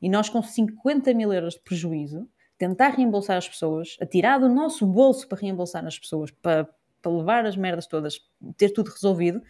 E 0.00 0.08
nós 0.08 0.28
com 0.28 0.42
50 0.42 1.14
mil 1.14 1.32
euros 1.32 1.54
de 1.54 1.60
prejuízo, 1.60 2.28
tentar 2.58 2.88
reembolsar 2.88 3.36
as 3.36 3.48
pessoas, 3.48 3.96
a 4.00 4.06
tirar 4.06 4.38
do 4.38 4.48
nosso 4.48 4.86
bolso 4.86 5.26
para 5.26 5.38
reembolsar 5.38 5.84
as 5.86 5.98
pessoas, 5.98 6.30
para, 6.30 6.68
para 7.06 7.16
levar 7.16 7.46
as 7.46 7.56
merdas 7.56 7.86
todas, 7.86 8.20
ter 8.56 8.70
tudo 8.70 8.90
resolvido, 8.90 9.40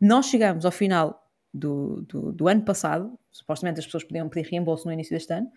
nós 0.00 0.26
chegamos 0.26 0.64
ao 0.66 0.72
final 0.72 1.30
do, 1.54 2.02
do, 2.02 2.32
do, 2.32 2.48
ano 2.48 2.62
passado, 2.62 3.16
supostamente 3.30 3.78
as 3.78 3.86
pessoas 3.86 4.02
podiam 4.02 4.28
pedir 4.28 4.50
reembolso 4.50 4.86
no 4.86 4.92
início 4.92 5.14
deste 5.14 5.32
ano, 5.32 5.50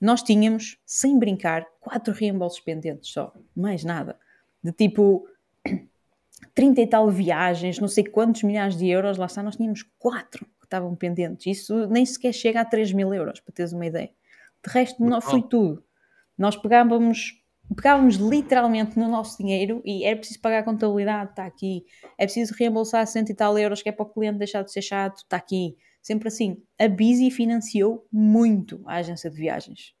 nós 0.00 0.22
tínhamos, 0.22 0.76
sem 0.84 1.16
brincar, 1.16 1.64
quatro 1.80 2.12
reembolsos 2.12 2.58
pendentes 2.58 3.10
só, 3.10 3.32
mais 3.54 3.84
nada. 3.84 4.18
De 4.62 4.72
tipo 4.72 5.28
30 6.54 6.80
e 6.80 6.86
tal 6.88 7.08
viagens, 7.10 7.78
não 7.78 7.88
sei 7.88 8.04
quantos 8.04 8.42
milhares 8.42 8.76
de 8.76 8.88
euros, 8.88 9.16
lá 9.18 9.26
está, 9.26 9.40
nós 9.40 9.56
tínhamos 9.56 9.84
quatro 10.00 10.44
que 10.58 10.66
estavam 10.66 10.96
pendentes. 10.96 11.46
Isso 11.46 11.86
nem 11.86 12.04
sequer 12.04 12.32
chega 12.32 12.60
a 12.60 12.64
3 12.64 12.92
mil 12.92 13.14
euros, 13.14 13.38
para 13.38 13.54
teres 13.54 13.72
uma 13.72 13.86
ideia. 13.86 14.10
De 14.66 14.72
resto, 14.72 15.02
não, 15.02 15.20
foi 15.20 15.42
tudo. 15.42 15.84
Nós 16.36 16.56
pegávamos, 16.56 17.37
pegávamos 17.74 18.16
literalmente 18.16 18.98
no 18.98 19.08
nosso 19.08 19.38
dinheiro 19.38 19.82
e 19.84 20.04
era 20.04 20.16
preciso 20.16 20.40
pagar 20.40 20.60
a 20.60 20.62
contabilidade, 20.62 21.30
está 21.30 21.46
aqui. 21.46 21.84
É 22.16 22.24
preciso 22.24 22.54
reembolsar 22.58 23.06
cento 23.06 23.30
e 23.30 23.34
tal 23.34 23.58
euros 23.58 23.82
que 23.82 23.88
é 23.88 23.92
para 23.92 24.04
o 24.04 24.08
cliente 24.08 24.38
deixar 24.38 24.62
de 24.62 24.72
ser 24.72 24.82
chato, 24.82 25.18
está 25.18 25.36
aqui. 25.36 25.76
Sempre 26.00 26.28
assim. 26.28 26.62
A 26.78 26.88
Busy 26.88 27.30
financiou 27.30 28.06
muito 28.10 28.82
a 28.86 28.96
agência 28.96 29.30
de 29.30 29.36
viagens. 29.36 29.94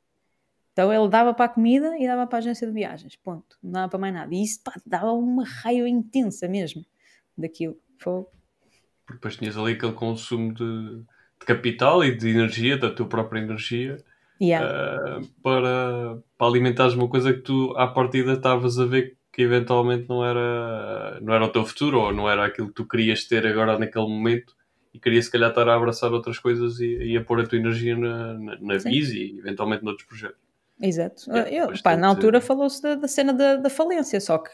Então 0.72 0.92
ele 0.92 1.08
dava 1.08 1.34
para 1.34 1.46
a 1.46 1.48
comida 1.48 1.96
e 1.98 2.06
dava 2.06 2.26
para 2.26 2.38
a 2.38 2.40
agência 2.40 2.66
de 2.66 2.72
viagens. 2.72 3.16
Ponto. 3.16 3.58
Não 3.62 3.72
dava 3.72 3.88
para 3.88 3.98
mais 3.98 4.14
nada. 4.14 4.34
E 4.34 4.42
isso 4.42 4.62
pá, 4.62 4.74
dava 4.86 5.12
uma 5.12 5.44
raiva 5.44 5.88
intensa 5.88 6.48
mesmo 6.48 6.84
daquilo. 7.36 7.76
Foi. 7.98 8.24
Depois 9.10 9.36
tinhas 9.36 9.56
ali 9.56 9.72
aquele 9.72 9.92
consumo 9.92 10.54
de, 10.54 10.98
de 11.40 11.46
capital 11.46 12.04
e 12.04 12.16
de 12.16 12.28
energia, 12.28 12.78
da 12.78 12.90
tua 12.90 13.08
própria 13.08 13.40
energia 13.40 13.98
Yeah. 14.40 15.18
uh, 15.18 15.26
para, 15.42 16.18
para 16.36 16.46
alimentares 16.46 16.94
uma 16.94 17.08
coisa 17.08 17.32
que 17.32 17.40
tu, 17.40 17.74
à 17.76 17.88
partida, 17.88 18.34
estavas 18.34 18.78
a 18.78 18.84
ver 18.84 19.16
que 19.32 19.42
eventualmente 19.42 20.08
não 20.08 20.24
era, 20.24 21.18
não 21.20 21.34
era 21.34 21.44
o 21.44 21.48
teu 21.48 21.64
futuro 21.64 22.00
ou 22.00 22.12
não 22.12 22.28
era 22.28 22.44
aquilo 22.44 22.68
que 22.68 22.74
tu 22.74 22.86
querias 22.86 23.24
ter 23.24 23.46
agora 23.46 23.78
naquele 23.78 24.06
momento 24.06 24.54
e 24.92 24.98
querias 24.98 25.26
se 25.26 25.30
calhar 25.30 25.50
estar 25.50 25.68
a 25.68 25.74
abraçar 25.74 26.12
outras 26.12 26.38
coisas 26.38 26.80
e, 26.80 27.12
e 27.12 27.16
a 27.16 27.22
pôr 27.22 27.40
a 27.40 27.46
tua 27.46 27.58
energia 27.58 27.96
na, 27.96 28.34
na, 28.34 28.58
na 28.60 28.74
e 28.90 29.38
eventualmente 29.38 29.84
noutros 29.84 30.06
projetos. 30.06 30.40
Exato. 30.80 31.30
É, 31.32 31.54
Eu, 31.54 31.72
pá, 31.82 31.96
na 31.96 32.08
altura 32.08 32.40
falou-se 32.40 32.82
da, 32.82 32.94
da 32.94 33.08
cena 33.08 33.32
da, 33.32 33.56
da 33.56 33.70
falência, 33.70 34.20
só 34.20 34.38
que. 34.38 34.50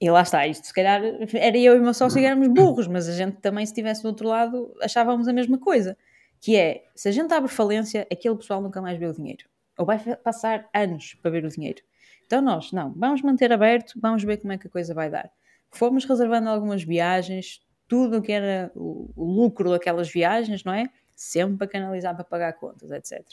E 0.00 0.08
lá 0.08 0.22
está, 0.22 0.46
isto 0.46 0.64
se 0.64 0.72
calhar 0.72 1.02
era 1.34 1.58
eu 1.58 1.74
e 1.74 1.78
o 1.80 1.82
meu 1.82 1.92
sócio 1.92 2.20
que 2.20 2.24
éramos 2.24 2.46
burros, 2.48 2.86
mas 2.86 3.08
a 3.08 3.12
gente 3.12 3.38
também, 3.38 3.66
se 3.66 3.72
estivesse 3.72 4.02
do 4.02 4.08
outro 4.08 4.28
lado, 4.28 4.72
achávamos 4.80 5.26
a 5.26 5.32
mesma 5.32 5.58
coisa. 5.58 5.96
Que 6.40 6.56
é, 6.56 6.84
se 6.94 7.08
a 7.08 7.12
gente 7.12 7.32
abre 7.32 7.50
falência, 7.50 8.06
aquele 8.10 8.36
pessoal 8.36 8.60
nunca 8.60 8.80
mais 8.80 8.98
vê 8.98 9.06
o 9.06 9.12
dinheiro. 9.12 9.44
Ou 9.76 9.86
vai 9.86 9.98
passar 10.16 10.68
anos 10.74 11.14
para 11.20 11.30
ver 11.30 11.44
o 11.44 11.48
dinheiro. 11.48 11.82
Então 12.26 12.42
nós, 12.42 12.72
não, 12.72 12.92
vamos 12.92 13.22
manter 13.22 13.52
aberto, 13.52 13.94
vamos 14.00 14.22
ver 14.22 14.36
como 14.36 14.52
é 14.52 14.58
que 14.58 14.66
a 14.66 14.70
coisa 14.70 14.92
vai 14.92 15.10
dar. 15.10 15.30
Fomos 15.70 16.04
reservando 16.04 16.48
algumas 16.48 16.82
viagens, 16.82 17.60
tudo 17.88 18.18
o 18.18 18.22
que 18.22 18.32
era 18.32 18.70
o, 18.74 19.10
lucro 19.16 19.70
daquelas 19.70 20.10
viagens, 20.10 20.62
não 20.62 20.74
é? 20.74 20.90
Sempre 21.16 21.56
para 21.56 21.66
canalizar 21.66 22.14
para 22.14 22.24
pagar 22.24 22.52
contas, 22.52 22.90
etc. 22.90 23.24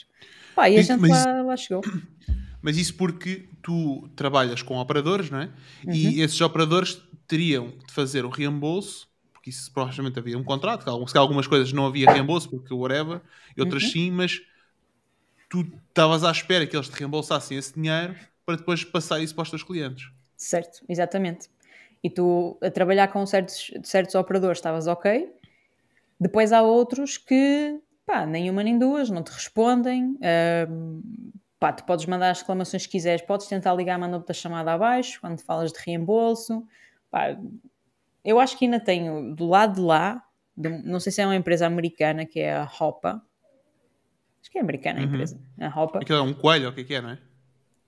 Pá, 0.54 0.68
e 0.68 0.78
a 0.78 0.82
gente 0.82 1.00
mas 1.00 1.10
lá, 1.10 1.42
lá 1.42 1.56
chegou. 1.56 1.82
Mas 2.62 2.78
isso 2.78 2.96
porque 2.96 3.48
tu 3.62 4.08
trabalhas 4.16 4.60
com 4.60 4.76
operadores, 4.78 5.30
não 5.30 5.40
é? 5.40 5.44
Uhum. 5.86 5.92
E 5.92 6.20
esses 6.20 6.40
operadores 6.40 7.00
teriam 7.28 7.68
de 7.86 7.92
fazer 7.92 8.24
o 8.24 8.28
reembolso, 8.28 9.06
porque 9.46 9.50
isso 9.50 9.72
provavelmente 9.72 10.18
havia 10.18 10.36
um 10.36 10.42
contrato, 10.44 10.84
se 11.08 11.16
algumas 11.18 11.46
coisas 11.46 11.72
não 11.72 11.86
havia 11.86 12.08
reembolso, 12.08 12.50
porque 12.50 12.74
whatever, 12.74 13.20
e 13.56 13.60
outras 13.60 13.84
Uhum. 13.84 13.90
sim, 13.90 14.10
mas 14.10 14.40
tu 15.48 15.60
estavas 15.88 16.24
à 16.24 16.30
espera 16.30 16.66
que 16.66 16.76
eles 16.76 16.88
te 16.88 16.94
reembolsassem 16.98 17.56
esse 17.56 17.74
dinheiro 17.74 18.14
para 18.44 18.56
depois 18.56 18.84
passar 18.84 19.20
isso 19.20 19.34
para 19.34 19.42
os 19.42 19.50
teus 19.50 19.62
clientes. 19.62 20.06
Certo, 20.36 20.84
exatamente. 20.88 21.48
E 22.02 22.10
tu 22.10 22.58
a 22.62 22.70
trabalhar 22.70 23.08
com 23.08 23.24
certos, 23.26 23.70
certos 23.84 24.14
operadores 24.14 24.58
estavas 24.58 24.86
ok. 24.86 25.32
Depois 26.20 26.52
há 26.52 26.62
outros 26.62 27.18
que, 27.18 27.80
pá, 28.06 28.26
nem 28.26 28.50
uma 28.50 28.62
nem 28.62 28.78
duas, 28.78 29.10
não 29.10 29.22
te 29.22 29.30
respondem. 29.32 30.16
ahm, 30.22 31.00
pá, 31.58 31.72
tu 31.72 31.84
podes 31.84 32.06
mandar 32.06 32.30
as 32.30 32.40
reclamações 32.40 32.86
que 32.86 32.92
quiseres, 32.92 33.22
podes 33.22 33.46
tentar 33.48 33.74
ligar, 33.74 33.98
manda-te 33.98 34.30
a 34.30 34.34
chamada 34.34 34.72
abaixo 34.72 35.20
quando 35.20 35.40
falas 35.42 35.72
de 35.72 35.78
reembolso. 35.84 36.64
Pá, 37.10 37.36
eu 38.26 38.38
acho 38.38 38.58
que 38.58 38.64
ainda 38.66 38.80
tenho 38.80 39.34
do 39.34 39.46
lado 39.46 39.76
de 39.76 39.80
lá, 39.80 40.22
de- 40.56 40.82
não 40.84 41.00
sei 41.00 41.12
se 41.12 41.20
é 41.22 41.26
uma 41.26 41.36
empresa 41.36 41.66
americana 41.66 42.26
que 42.26 42.40
é 42.40 42.54
a 42.54 42.64
Hopa. 42.80 43.22
Acho 44.40 44.50
que 44.50 44.58
é 44.58 44.60
americana 44.60 45.00
a 45.00 45.02
Uhum. 45.02 45.08
empresa. 45.08 45.40
A 45.60 45.80
Hopa. 45.80 45.98
Aquilo 46.00 46.18
é 46.18 46.22
um 46.22 46.34
coelho, 46.34 46.68
o 46.68 46.72
que 46.72 46.80
é 46.82 46.84
que 46.84 46.94
é, 46.94 47.00
não 47.00 47.10
é? 47.10 47.18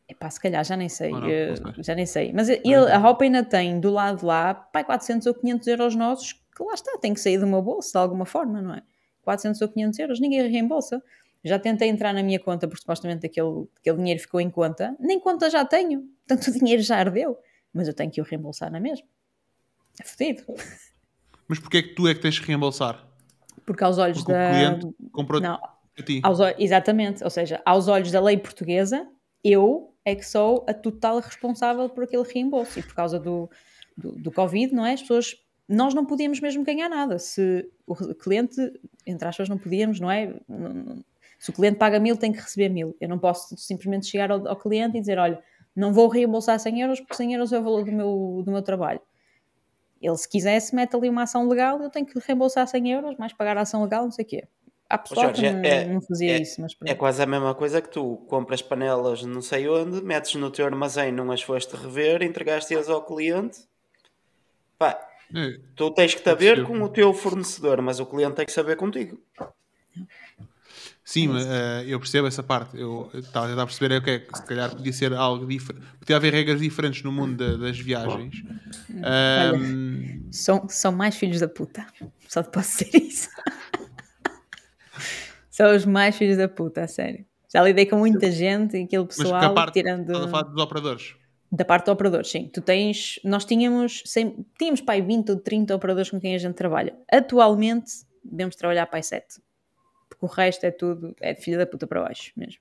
Epá, 0.09 0.31
se 0.31 0.41
calhar, 0.41 0.65
já 0.65 0.77
nem 0.77 0.89
sei. 0.89 1.13
Não, 1.13 1.29
eh, 1.29 1.49
não 1.49 1.75
sei. 1.75 1.85
já 1.85 1.95
nem 1.95 2.07
sei. 2.07 2.33
Mas 2.33 2.49
ele, 2.49 2.75
a 2.75 2.99
Hopa 2.99 3.25
ainda 3.25 3.45
tem 3.45 3.79
do 3.79 3.91
lado 3.91 4.21
de 4.21 4.25
lá, 4.25 4.55
pai, 4.55 4.83
400 4.83 5.27
ou 5.27 5.35
500 5.35 5.67
euros 5.69 5.95
nossos, 5.95 6.33
que 6.33 6.63
lá 6.63 6.73
está, 6.75 6.97
tem 6.99 7.13
que 7.13 7.21
sair 7.21 7.39
do 7.39 7.47
meu 7.47 7.61
bolso 7.63 7.93
de 7.93 7.99
alguma 7.99 8.25
forma, 8.25 8.61
não 8.63 8.75
é? 8.75 8.83
400 9.23 9.61
ou 9.61 9.69
500 9.69 9.99
euros, 9.99 10.19
ninguém 10.21 10.49
reembolsa. 10.51 11.03
Já 11.45 11.59
tentei 11.59 11.89
entrar 11.89 12.13
na 12.15 12.23
minha 12.23 12.41
conta, 12.41 12.67
porque 12.67 12.81
supostamente 12.81 13.27
aquele, 13.27 13.69
aquele 13.79 13.97
dinheiro 13.99 14.21
ficou 14.21 14.41
em 14.41 14.51
conta. 14.51 14.97
Nem 14.99 15.21
conta 15.21 15.49
já 15.51 15.65
tenho, 15.65 16.05
tanto 16.27 16.49
o 16.51 16.53
dinheiro 16.53 16.83
já 16.83 16.97
ardeu. 16.99 17.39
Mas 17.73 17.87
eu 17.87 17.95
tenho 17.95 18.11
que 18.11 18.21
o 18.21 18.25
reembolsar 18.25 18.73
na 18.73 18.81
mesma. 18.81 19.07
É 20.01 20.05
fodido. 20.05 20.45
Mas 21.49 21.59
porquê 21.59 21.79
é 21.79 21.83
que 21.83 21.95
tu 21.95 22.07
é 22.07 22.15
que 22.15 22.21
tens 22.21 22.39
que 22.39 22.47
reembolsar? 22.47 23.07
Porque 23.65 23.85
aos 23.85 23.99
olhos 23.99 24.19
Porque 24.19 24.33
da. 24.33 24.49
o 24.49 24.51
cliente 24.51 24.97
comprou 25.13 25.41
Não, 25.41 25.55
a 25.99 26.03
ti. 26.03 26.21
Aos 26.23 26.39
exatamente, 26.59 27.25
ou 27.25 27.31
seja, 27.31 27.61
aos 27.65 27.89
olhos 27.89 28.11
da 28.11 28.21
lei 28.21 28.37
portuguesa, 28.37 29.07
eu 29.43 29.95
é 30.05 30.15
que 30.15 30.25
sou 30.25 30.65
a 30.69 30.73
total 30.73 31.21
responsável 31.21 31.89
por 31.89 32.05
aquele 32.05 32.23
reembolso. 32.23 32.79
E 32.79 32.83
por 32.83 32.95
causa 32.95 33.19
do, 33.19 33.51
do, 33.97 34.13
do 34.13 34.33
Covid, 34.33 34.75
não 34.75 34.87
é? 34.87 34.93
As 34.93 35.03
pessoas. 35.03 35.37
Nós 35.69 35.93
não 35.93 36.07
podíamos 36.07 36.41
mesmo 36.41 36.65
ganhar 36.65 36.89
nada. 36.89 37.19
Se 37.19 37.69
o 37.87 38.15
cliente, 38.15 38.57
entre 39.07 39.29
aspas, 39.29 39.51
não 39.51 39.59
podíamos, 39.59 40.01
não 40.01 40.11
é? 40.11 40.35
Se 41.39 41.51
o 41.51 41.53
cliente 41.53 41.77
paga 41.77 42.01
mil, 42.01 42.17
tem 42.17 42.33
que 42.33 42.41
receber 42.41 42.71
mil. 42.71 42.97
Eu 42.99 43.09
não 43.09 43.19
posso 43.19 43.55
simplesmente 43.59 44.07
chegar 44.07 44.31
ao, 44.31 44.49
ao 44.49 44.57
cliente 44.57 44.97
e 44.97 45.01
dizer: 45.01 45.19
olha, 45.19 45.43
não 45.77 45.93
vou 45.93 46.09
reembolsar 46.09 46.59
100 46.59 46.81
euros 46.81 47.01
porque 47.01 47.17
100 47.17 47.35
euros 47.35 47.53
é 47.53 47.59
o 47.59 47.63
valor 47.63 47.85
do 47.85 47.93
meu, 47.93 48.43
do 48.45 48.51
meu 48.51 48.63
trabalho. 48.63 49.01
Ele, 50.01 50.17
se 50.17 50.29
quisesse, 50.29 50.75
mete 50.75 50.95
ali 50.95 51.09
uma 51.09 51.23
ação 51.23 51.49
legal, 51.49 51.81
eu 51.83 51.91
tenho 51.91 52.07
que 52.07 52.19
reembolsar 52.21 52.67
100 52.67 52.93
euros, 52.93 53.17
mais 53.17 53.33
pagar 53.33 53.57
a 53.59 53.63
ação 53.63 53.83
legal, 53.83 54.05
não 54.05 54.11
sei 54.11 54.25
o 54.25 54.29
quê. 54.29 54.45
Há 54.89 54.97
pessoal 54.97 55.27
Jorge, 55.27 55.43
que 55.43 55.53
não, 55.53 55.65
é- 55.65 55.85
não 55.87 56.01
fazia 56.01 56.33
é- 56.33 56.41
isso, 56.41 56.61
mas 56.61 56.75
pronto. 56.75 56.91
É 56.91 56.95
quase 56.95 57.23
a 57.23 57.27
mesma 57.27 57.55
coisa 57.55 57.83
que 57.83 57.91
tu 57.91 58.17
compras 58.29 58.63
panelas 58.63 59.23
não 59.23 59.43
sei 59.43 59.69
onde, 59.69 60.03
metes 60.03 60.35
no 60.35 60.51
teu 60.51 60.65
armazém, 60.65 61.13
não 61.13 61.31
as 61.31 61.43
foste 61.43 61.77
rever, 61.77 62.23
entregaste-as 62.23 62.89
ao 62.89 63.05
cliente. 63.05 63.59
Pá, 64.79 64.99
É, 65.35 65.59
tu 65.77 65.91
tens 65.91 66.15
que 66.15 66.23
saber 66.23 66.65
com 66.65 66.81
o 66.81 66.89
teu 66.89 67.13
fornecedor, 67.13 67.83
mas 67.83 68.01
o 68.01 68.07
cliente 68.07 68.37
tem 68.37 68.47
que 68.47 68.53
saber 68.53 68.77
contigo. 68.77 69.21
Sim, 71.11 71.29
mas, 71.29 71.47
eh, 71.47 71.85
eu 71.87 71.99
percebo 71.99 72.29
essa 72.29 72.43
parte. 72.43 72.79
Eu 72.79 73.09
estava 73.15 73.47
a 73.47 73.49
tentar 73.49 73.65
perceber 73.65 73.95
é 73.95 73.99
o 73.99 74.03
que 74.03 74.11
é 74.11 74.19
que 74.19 74.37
se 74.37 74.45
calhar 74.45 74.71
podia 74.71 74.93
ser 74.93 75.15
algo 75.15 75.47
diferente. 75.47 75.87
Podia 75.99 76.17
haver 76.17 76.35
regras 76.35 76.61
diferentes 76.61 77.03
no 77.03 77.11
mundo 77.11 77.35
da- 77.35 77.57
das 77.57 77.79
viagens. 77.79 78.43
Ahm, 79.03 80.29
São, 80.31 80.69
são 80.69 80.93
mais 80.93 81.17
filhos 81.17 81.41
da 81.41 81.49
puta. 81.49 81.87
Só 82.29 82.43
te 82.43 82.51
posso 82.51 82.85
dizer 82.85 82.99
isso. 82.99 83.31
são 85.51 85.75
os 85.75 85.87
mais 85.87 86.15
filhos 86.15 86.37
da 86.37 86.47
puta, 86.47 86.83
a 86.83 86.87
sério. 86.87 87.25
Já 87.51 87.63
lidei 87.63 87.87
com 87.87 87.97
muita 87.97 88.31
gente 88.31 88.77
e 88.77 88.83
aquele 88.85 89.05
mas 89.05 89.17
que 89.17 89.23
pessoal 89.23 89.45
a 89.45 89.55
parte 89.55 89.73
tirando 89.73 90.11
estás 90.13 90.25
a 90.27 90.29
falar 90.29 90.43
dos 90.43 90.63
operadores. 90.63 91.15
da 91.51 91.65
parte 91.65 91.87
do 91.87 91.93
operador, 91.93 92.27
sim. 92.27 92.51
Tu 92.53 92.61
tens, 92.61 93.19
nós 93.25 93.47
tínhamos, 93.47 94.03
tínhamos 94.59 94.83
pai 94.83 95.01
20 95.01 95.31
ou 95.31 95.37
30 95.41 95.75
operadores 95.75 96.11
com 96.11 96.21
quem 96.21 96.35
a 96.35 96.39
gente 96.39 96.55
trabalha. 96.55 96.95
Atualmente 97.11 97.91
devemos 98.23 98.55
trabalhar 98.57 98.85
pai 98.87 99.03
7. 99.03 99.41
Porque 100.19 100.33
o 100.33 100.37
resto 100.37 100.65
é 100.65 100.71
tudo, 100.71 101.15
é 101.21 101.33
de 101.33 101.41
filho 101.41 101.59
da 101.59 101.67
puta 101.67 101.87
para 101.87 102.03
baixo 102.03 102.33
mesmo. 102.37 102.61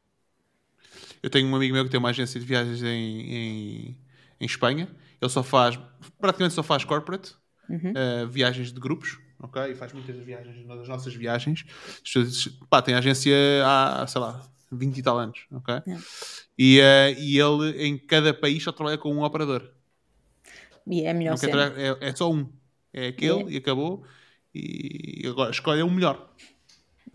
Eu 1.22 1.30
tenho 1.30 1.48
um 1.48 1.56
amigo 1.56 1.74
meu 1.74 1.84
que 1.84 1.90
tem 1.90 2.00
uma 2.00 2.10
agência 2.10 2.40
de 2.40 2.46
viagens 2.46 2.84
em, 2.84 3.22
em, 3.22 3.98
em 4.40 4.46
Espanha. 4.46 4.88
Ele 5.20 5.32
só 5.32 5.42
faz, 5.42 5.80
praticamente 6.20 6.54
só 6.54 6.62
faz 6.64 6.84
corporate, 6.84 7.36
Uhum. 7.70 7.92
eh, 7.94 8.26
viagens 8.28 8.72
de 8.72 8.80
grupos, 8.80 9.20
ok? 9.40 9.72
E 9.72 9.76
faz 9.76 9.92
muitas 9.92 10.16
viagens, 10.24 10.66
das 10.66 10.88
nossas 10.88 11.14
viagens. 11.14 11.66
Pá, 12.70 12.82
tem 12.82 12.96
agência 12.96 13.36
há, 13.66 14.08
sei 14.08 14.22
lá, 14.22 14.48
20 14.72 14.98
e 15.00 15.04
tal 15.04 15.18
anos, 15.18 15.46
ok? 15.52 15.76
É. 15.76 15.82
E, 16.58 16.80
eh, 16.80 17.16
e 17.20 17.38
ele 17.38 17.84
em 17.84 17.98
cada 17.98 18.34
país 18.34 18.64
só 18.64 18.72
trabalha 18.72 18.98
com 18.98 19.14
um 19.14 19.24
operador. 19.24 19.70
E 20.86 21.04
é 21.04 21.14
melhor 21.14 21.36
é, 21.76 22.10
é 22.10 22.16
só 22.16 22.32
um. 22.32 22.50
É 22.94 23.08
aquele 23.08 23.54
e 23.54 23.58
acabou. 23.58 24.06
E 24.56 25.24
agora 25.28 25.52
escolhe 25.52 25.82
o 25.82 25.92
melhor. 25.92 26.34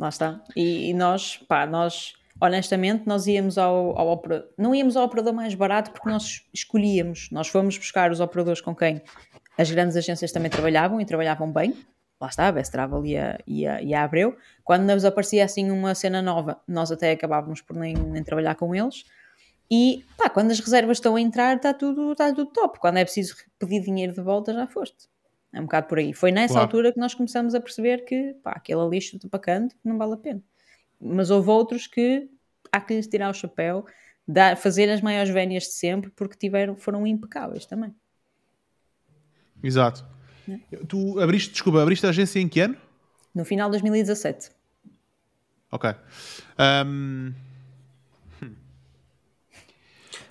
Lá 0.03 0.09
está. 0.09 0.43
E, 0.57 0.91
e 0.91 0.95
nós, 0.95 1.37
pá, 1.47 1.65
nós, 1.65 2.15
honestamente, 2.41 3.07
nós 3.07 3.29
íamos 3.29 3.57
ao, 3.57 3.97
ao 3.97 4.09
operador. 4.09 4.49
Não 4.59 4.75
íamos 4.75 4.97
ao 4.97 5.05
operador 5.05 5.33
mais 5.33 5.55
barato 5.55 5.93
porque 5.93 6.11
nós 6.11 6.45
escolhíamos. 6.53 7.29
Nós 7.31 7.47
fomos 7.47 7.79
buscar 7.79 8.11
os 8.11 8.19
operadores 8.19 8.61
com 8.61 8.75
quem 8.75 9.01
as 9.57 9.71
grandes 9.71 9.97
agências 9.97 10.33
também 10.33 10.51
trabalhavam 10.51 11.01
e 11.01 11.05
trabalhavam 11.05 11.53
bem. 11.53 11.73
Lá 12.21 12.27
está, 12.27 12.49
a 12.49 12.53
Best 12.53 12.73
Travel 12.73 13.07
e 13.07 13.17
a, 13.17 13.39
e 13.47 13.65
a, 13.65 13.81
e 13.81 13.95
a 13.95 14.03
Abreu. 14.03 14.37
Quando 14.65 14.83
nos 14.83 15.05
aparecia 15.05 15.45
assim 15.45 15.71
uma 15.71 15.95
cena 15.95 16.21
nova, 16.21 16.61
nós 16.67 16.91
até 16.91 17.13
acabávamos 17.13 17.61
por 17.61 17.77
nem, 17.77 17.95
nem 17.95 18.25
trabalhar 18.25 18.57
com 18.57 18.75
eles. 18.75 19.05
E 19.71 20.05
pá, 20.19 20.29
quando 20.29 20.51
as 20.51 20.59
reservas 20.59 20.97
estão 20.97 21.15
a 21.15 21.21
entrar, 21.21 21.55
está 21.55 21.73
tudo, 21.73 22.11
está 22.11 22.35
tudo 22.35 22.47
top. 22.47 22.81
Quando 22.81 22.97
é 22.97 23.05
preciso 23.05 23.37
pedir 23.57 23.81
dinheiro 23.83 24.13
de 24.13 24.21
volta, 24.21 24.53
já 24.53 24.67
foste. 24.67 25.12
É 25.53 25.61
um 25.61 25.65
bocado 25.65 25.87
por 25.87 25.99
aí. 25.99 26.13
Foi 26.15 26.33
nessa 26.33 26.55
Claro. 26.55 26.67
altura 26.67 26.93
que 26.93 26.99
nós 26.99 27.15
começamos 27.15 27.55
a 27.55 27.61
perceber 27.61 28.05
que 28.05 28.35
pá, 28.43 28.53
aquele 28.53 28.89
lixo 28.89 29.19
de 29.19 29.29
pacante 29.29 29.77
não 29.85 29.99
vale 29.99 30.15
a 30.15 30.17
pena. 30.17 30.43
Mas 31.01 31.31
houve 31.31 31.51
outros 31.51 31.87
que 31.87 32.29
há 32.71 32.81
que 32.81 32.95
lhes 32.95 33.07
tirar 33.07 33.29
o 33.31 33.35
chapéu, 33.35 33.85
dar, 34.27 34.57
fazer 34.57 34.89
as 34.91 35.01
maiores 35.03 35.31
vénias 35.31 35.65
de 35.65 35.73
sempre, 35.73 36.11
porque 36.11 36.37
tiveram, 36.37 36.75
foram 36.77 37.07
impecáveis 37.07 37.67
também. 37.67 37.95
Exato. 39.63 40.05
Tu 40.89 41.21
abriste, 41.21 41.53
desculpa, 41.53 41.83
abriste 41.83 42.07
a 42.07 42.09
agência 42.09 42.41
em 42.41 42.49
que 42.49 42.61
ano? 42.61 42.77
No 43.35 43.45
final 43.45 43.69
de 43.69 43.73
2017. 43.73 44.51
Ok. 45.71 45.91
Ahm, 46.59 47.33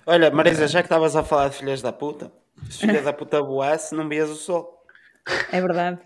Olha, 0.04 0.30
Marisa, 0.32 0.66
já 0.66 0.80
que 0.82 0.86
estavas 0.86 1.14
a 1.14 1.22
falar 1.22 1.48
de 1.48 1.56
filhas 1.56 1.80
da 1.80 1.92
puta, 1.92 2.32
se 2.68 2.78
filha 2.78 3.00
da 3.02 3.12
puta 3.12 3.40
voasse, 3.40 3.94
não 3.94 4.08
vias 4.08 4.28
o 4.30 4.34
sol. 4.34 4.81
É 5.50 5.60
verdade. 5.60 5.98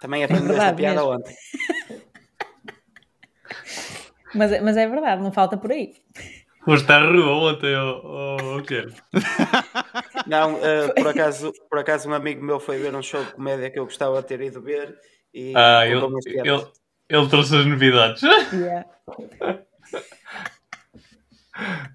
Também 0.00 0.24
aprendi 0.24 0.44
essa 0.44 0.50
verdade 0.50 0.76
piada 0.76 1.00
mesmo. 1.00 1.12
ontem. 1.14 1.34
Mas, 4.34 4.52
é- 4.52 4.60
mas 4.60 4.76
é 4.76 4.86
verdade, 4.86 5.22
não 5.22 5.32
falta 5.32 5.56
por 5.56 5.70
aí. 5.72 5.94
Foste 6.64 6.90
à 6.92 6.98
rua 6.98 7.52
ontem, 7.52 7.74
ou 7.76 8.58
o 8.58 8.62
quê? 8.62 8.84
Não, 10.26 10.58
eh, 10.62 10.88
por, 10.88 11.06
acaso, 11.08 11.52
por 11.70 11.78
acaso 11.78 12.08
um 12.08 12.12
amigo 12.12 12.44
meu 12.44 12.58
foi 12.58 12.76
ver 12.78 12.94
um 12.94 13.00
show 13.02 13.24
de 13.24 13.32
comédia 13.32 13.70
que 13.70 13.78
eu 13.78 13.84
gostava 13.84 14.20
de 14.20 14.26
ter 14.26 14.40
ido 14.40 14.60
ver 14.60 14.98
e 15.32 15.54
Ah, 15.56 15.86
ele, 15.86 16.00
ele, 16.26 16.66
ele 17.08 17.28
trouxe 17.28 17.56
as 17.56 17.64
novidades. 17.66 18.20
Yeah. 18.52 18.86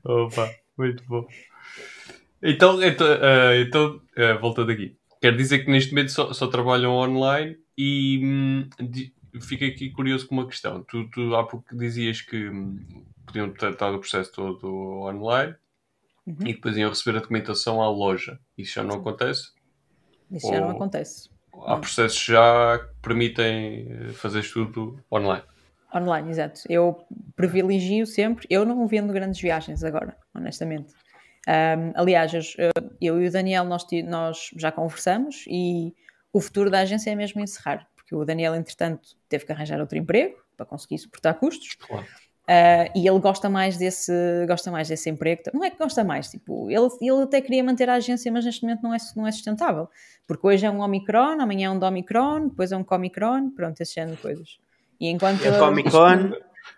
Opa, 0.06 0.50
muito 0.78 1.04
bom. 1.06 1.28
Então, 2.42 2.82
então, 2.82 3.08
uh, 3.08 3.54
então 3.62 4.02
uh, 4.18 4.40
voltando 4.40 4.72
aqui. 4.72 4.98
Quer 5.22 5.38
dizer 5.38 5.60
que 5.60 5.72
neste 5.72 5.92
momento 5.92 6.12
só, 6.12 6.34
só 6.34 6.48
trabalham 6.48 6.94
online 6.94 7.56
e 7.78 8.20
hum, 8.24 8.70
fico 9.40 9.64
aqui 9.64 9.92
curioso 9.92 10.28
com 10.28 10.34
uma 10.34 10.48
questão. 10.48 10.84
Tu, 10.84 11.08
tu 11.12 11.36
há 11.36 11.46
pouco 11.46 11.78
dizias 11.78 12.22
que 12.22 12.50
hum, 12.50 13.06
podiam 13.24 13.54
tratar 13.54 13.94
o 13.94 14.00
processo 14.00 14.32
todo 14.32 14.68
online 15.04 15.56
uhum. 16.26 16.48
e 16.48 16.54
depois 16.54 16.76
iam 16.76 16.90
receber 16.90 17.18
a 17.18 17.22
documentação 17.22 17.84
à 17.84 17.88
loja. 17.88 18.40
Isso 18.58 18.74
já 18.74 18.84
não 18.84 18.96
acontece? 18.96 19.52
Isso 20.32 20.48
Ou 20.48 20.54
já 20.54 20.62
não 20.62 20.72
acontece. 20.72 21.30
Há 21.66 21.78
processos 21.78 22.24
já 22.24 22.80
que 22.80 22.96
permitem 23.04 23.88
eh, 23.92 24.14
fazer 24.14 24.44
tudo 24.52 25.00
online. 25.12 25.44
Online, 25.94 26.30
exato. 26.30 26.62
Eu 26.68 27.06
privilegio 27.36 28.08
sempre. 28.08 28.48
Eu 28.50 28.66
não 28.66 28.88
vendo 28.88 29.14
grandes 29.14 29.40
viagens 29.40 29.84
agora, 29.84 30.18
honestamente. 30.34 30.94
Um, 31.48 31.94
aliás, 31.96 32.32
eu 33.02 33.22
e 33.22 33.28
o 33.28 33.32
Daniel, 33.32 33.64
nós, 33.66 33.86
nós 34.06 34.52
já 34.56 34.72
conversamos 34.72 35.46
e 35.48 35.94
o 36.32 36.40
futuro 36.40 36.70
da 36.70 36.80
agência 36.80 37.12
é 37.12 37.16
mesmo 37.16 37.42
encerrar, 37.42 37.88
porque 37.96 38.16
o 38.16 38.24
Daniel, 38.24 38.56
entretanto, 38.56 39.10
teve 39.28 39.46
que 39.46 39.52
arranjar 39.52 39.80
outro 39.80 39.98
emprego 39.98 40.36
para 40.56 40.66
conseguir 40.66 40.98
suportar 41.00 41.34
custos. 41.36 41.76
Claro. 41.76 42.06
Uh, 42.42 42.90
e 42.96 43.08
ele 43.08 43.20
gosta 43.20 43.48
mais 43.48 43.78
desse 43.78 44.12
gosta 44.48 44.72
mais 44.72 44.88
desse 44.88 45.08
emprego 45.08 45.44
não 45.54 45.64
é 45.64 45.70
que 45.70 45.78
gosta 45.78 46.04
mais 46.04 46.28
tipo 46.28 46.72
ele, 46.72 46.90
ele 47.00 47.22
até 47.22 47.40
queria 47.40 47.64
manter 47.64 47.88
a 47.88 47.94
agência 47.94 48.32
mas 48.32 48.44
neste 48.44 48.64
momento 48.64 48.82
não 48.82 48.94
é, 48.94 48.98
não 49.16 49.28
é 49.28 49.32
sustentável 49.32 49.88
porque 50.26 50.48
hoje 50.48 50.66
é 50.66 50.72
um 50.72 50.82
Omicron 50.82 51.40
amanhã 51.40 51.68
é 51.68 51.70
um 51.70 51.78
Domicron 51.78 52.48
depois 52.48 52.72
é 52.72 52.76
um 52.76 52.84
Comicron 52.84 53.52
pronto 53.52 53.80
esse 53.80 53.94
género 53.94 54.16
de 54.16 54.24
coisas 54.24 54.58
e 55.00 55.08
enquanto 55.08 55.48
a 55.48 55.60
Comic 55.60 55.92
Con 55.92 56.32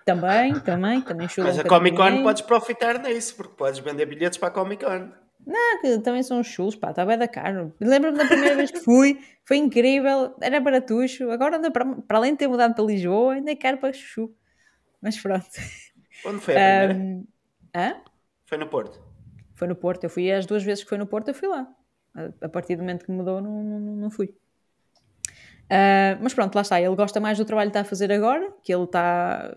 também 0.05 0.59
também 0.59 1.01
também 1.01 1.27
chulo 1.27 1.47
mas 1.47 1.57
um 1.57 1.61
a 1.61 1.63
Comic 1.63 1.97
Con 1.97 2.23
podes 2.23 2.41
profitar 2.41 3.01
disso 3.01 3.35
porque 3.35 3.53
podes 3.55 3.79
vender 3.79 4.05
bilhetes 4.05 4.37
para 4.37 4.49
a 4.49 4.51
Comic 4.51 4.83
Con 4.83 5.11
não, 5.45 5.81
que 5.81 5.99
também 5.99 6.23
são 6.23 6.41
chulos, 6.41 6.75
pá, 6.75 6.91
está 6.91 7.05
bem 7.05 7.17
da 7.17 7.27
caro. 7.27 7.73
Lembro-me 7.79 8.17
da 8.17 8.25
primeira 8.25 8.55
vez 8.55 8.71
que 8.71 8.79
fui, 8.79 9.19
foi 9.43 9.57
incrível, 9.57 10.33
era 10.41 10.59
baratucho. 10.59 11.29
Agora, 11.31 11.57
anda 11.57 11.69
para, 11.69 11.85
para 11.85 12.17
além 12.17 12.31
de 12.31 12.37
ter 12.37 12.47
mudado 12.47 12.73
para 12.73 12.83
Lisboa, 12.85 13.33
ainda 13.33 13.51
é 13.51 13.55
caro 13.55 13.77
para 13.77 13.91
chuchu. 13.91 14.33
Mas 15.01 15.19
pronto. 15.19 15.45
Onde 16.25 16.39
foi 16.39 16.55
a 16.55 16.87
primeira? 16.87 16.93
Um, 16.93 17.27
hã? 17.75 17.95
Foi 18.45 18.57
no 18.57 18.67
Porto. 18.67 19.01
Foi 19.55 19.67
no 19.67 19.75
Porto. 19.75 20.05
Eu 20.05 20.09
fui 20.09 20.31
as 20.31 20.45
duas 20.45 20.63
vezes 20.63 20.83
que 20.83 20.89
foi 20.89 20.97
no 20.97 21.05
Porto, 21.05 21.27
eu 21.27 21.33
fui 21.33 21.49
lá. 21.49 21.67
A, 22.15 22.45
a 22.45 22.49
partir 22.49 22.75
do 22.77 22.81
momento 22.81 23.05
que 23.05 23.11
mudou, 23.11 23.41
não, 23.41 23.63
não, 23.63 23.79
não 23.79 24.09
fui. 24.09 24.27
Uh, 25.65 26.15
mas 26.21 26.33
pronto, 26.33 26.55
lá 26.55 26.61
está. 26.61 26.79
Ele 26.79 26.95
gosta 26.95 27.19
mais 27.19 27.37
do 27.37 27.43
trabalho 27.43 27.69
que 27.69 27.77
está 27.77 27.81
a 27.81 27.89
fazer 27.89 28.11
agora, 28.11 28.53
que 28.63 28.73
ele 28.73 28.83
está, 28.83 29.53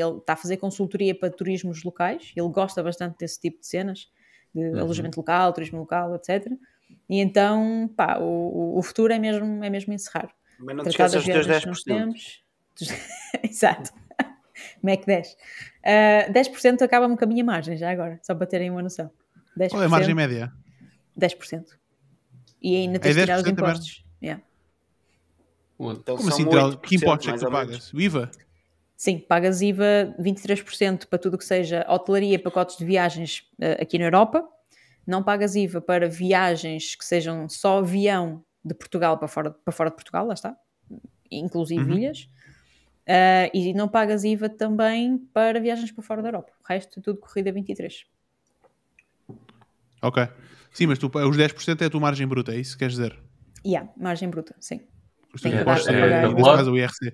ele 0.00 0.18
está 0.18 0.32
a 0.32 0.36
fazer 0.36 0.56
consultoria 0.56 1.14
para 1.14 1.30
turismos 1.30 1.82
locais. 1.84 2.32
Ele 2.34 2.48
gosta 2.48 2.82
bastante 2.82 3.18
desse 3.18 3.40
tipo 3.40 3.60
de 3.60 3.66
cenas, 3.66 4.10
de 4.54 4.62
uhum. 4.62 4.80
alojamento 4.80 5.18
local, 5.18 5.52
turismo 5.52 5.78
local, 5.78 6.14
etc. 6.14 6.52
E 7.08 7.20
então, 7.20 7.90
pá, 7.96 8.18
o, 8.18 8.78
o 8.78 8.82
futuro 8.82 9.12
é 9.12 9.18
mesmo, 9.18 9.62
é 9.62 9.70
mesmo 9.70 9.92
encerrar. 9.92 10.30
Mas 10.58 10.76
não 10.76 10.84
te 10.84 10.90
esqueças 10.90 11.24
dos 11.24 11.46
10%. 11.46 11.82
Temos, 11.84 12.44
Exato. 13.42 13.92
Mac 14.82 15.04
10. 15.04 15.32
Uh, 15.32 16.32
10% 16.32 16.82
acaba-me 16.82 17.16
com 17.16 17.24
a 17.24 17.28
minha 17.28 17.44
margem, 17.44 17.76
já 17.76 17.90
agora, 17.90 18.18
só 18.22 18.34
para 18.34 18.46
terem 18.46 18.70
uma 18.70 18.82
noção. 18.82 19.10
10%, 19.58 19.70
Qual 19.70 19.82
é 19.82 19.86
a 19.86 19.88
margem 19.88 20.14
média? 20.14 20.52
10%. 21.18 21.64
E 22.62 22.76
ainda 22.76 22.98
tens 22.98 23.16
é 23.16 23.20
de 23.20 23.26
tirar 23.26 23.40
os 23.40 23.46
impostos. 23.46 24.04
Yeah. 24.22 24.42
Então, 25.78 26.16
Como 26.16 26.28
assim? 26.28 26.44
Que 26.82 26.96
impostos 26.96 27.28
é 27.28 27.32
que 27.32 27.38
tu 27.38 27.50
pagas? 27.50 27.92
O 27.92 28.00
IVA? 28.00 28.30
Sim, 28.96 29.18
pagas 29.18 29.60
IVA 29.60 30.14
23% 30.20 31.06
para 31.06 31.18
tudo 31.18 31.34
o 31.34 31.38
que 31.38 31.44
seja 31.44 31.84
hotelaria, 31.88 32.38
pacotes 32.38 32.76
de 32.76 32.84
viagens 32.84 33.40
uh, 33.58 33.82
aqui 33.82 33.98
na 33.98 34.04
Europa. 34.04 34.46
Não 35.06 35.22
pagas 35.22 35.56
IVA 35.56 35.80
para 35.80 36.08
viagens 36.08 36.94
que 36.94 37.04
sejam 37.04 37.48
só 37.48 37.78
avião 37.78 38.44
de 38.64 38.74
Portugal 38.74 39.18
para 39.18 39.28
fora, 39.28 39.50
para 39.50 39.72
fora 39.72 39.90
de 39.90 39.96
Portugal, 39.96 40.26
lá 40.26 40.34
está, 40.34 40.56
inclusive 41.30 41.82
uhum. 41.82 41.98
ilhas. 41.98 42.28
Uh, 43.06 43.52
e 43.52 43.74
não 43.74 43.86
pagas 43.86 44.24
IVA 44.24 44.48
também 44.48 45.18
para 45.32 45.60
viagens 45.60 45.90
para 45.92 46.02
fora 46.02 46.22
da 46.22 46.28
Europa. 46.28 46.52
O 46.64 46.66
resto 46.66 47.00
é 47.00 47.02
tudo 47.02 47.18
corrida 47.18 47.52
23. 47.52 48.06
Ok. 50.00 50.26
Sim, 50.72 50.86
mas 50.86 50.98
tu, 50.98 51.06
os 51.06 51.36
10% 51.36 51.82
é 51.82 51.84
a 51.84 51.90
tua 51.90 52.00
margem 52.00 52.26
bruta, 52.26 52.52
é 52.52 52.56
isso 52.56 52.72
que 52.72 52.78
queres 52.78 52.94
dizer? 52.94 53.18
Yeah, 53.64 53.90
margem 53.96 54.28
bruta, 54.28 54.54
sim. 54.58 54.80
Os 55.34 55.40
teus 55.40 55.54
impostos 55.54 55.88
é, 55.88 56.22
é, 56.22 56.28
o 56.28 56.76
IRC. 56.76 57.12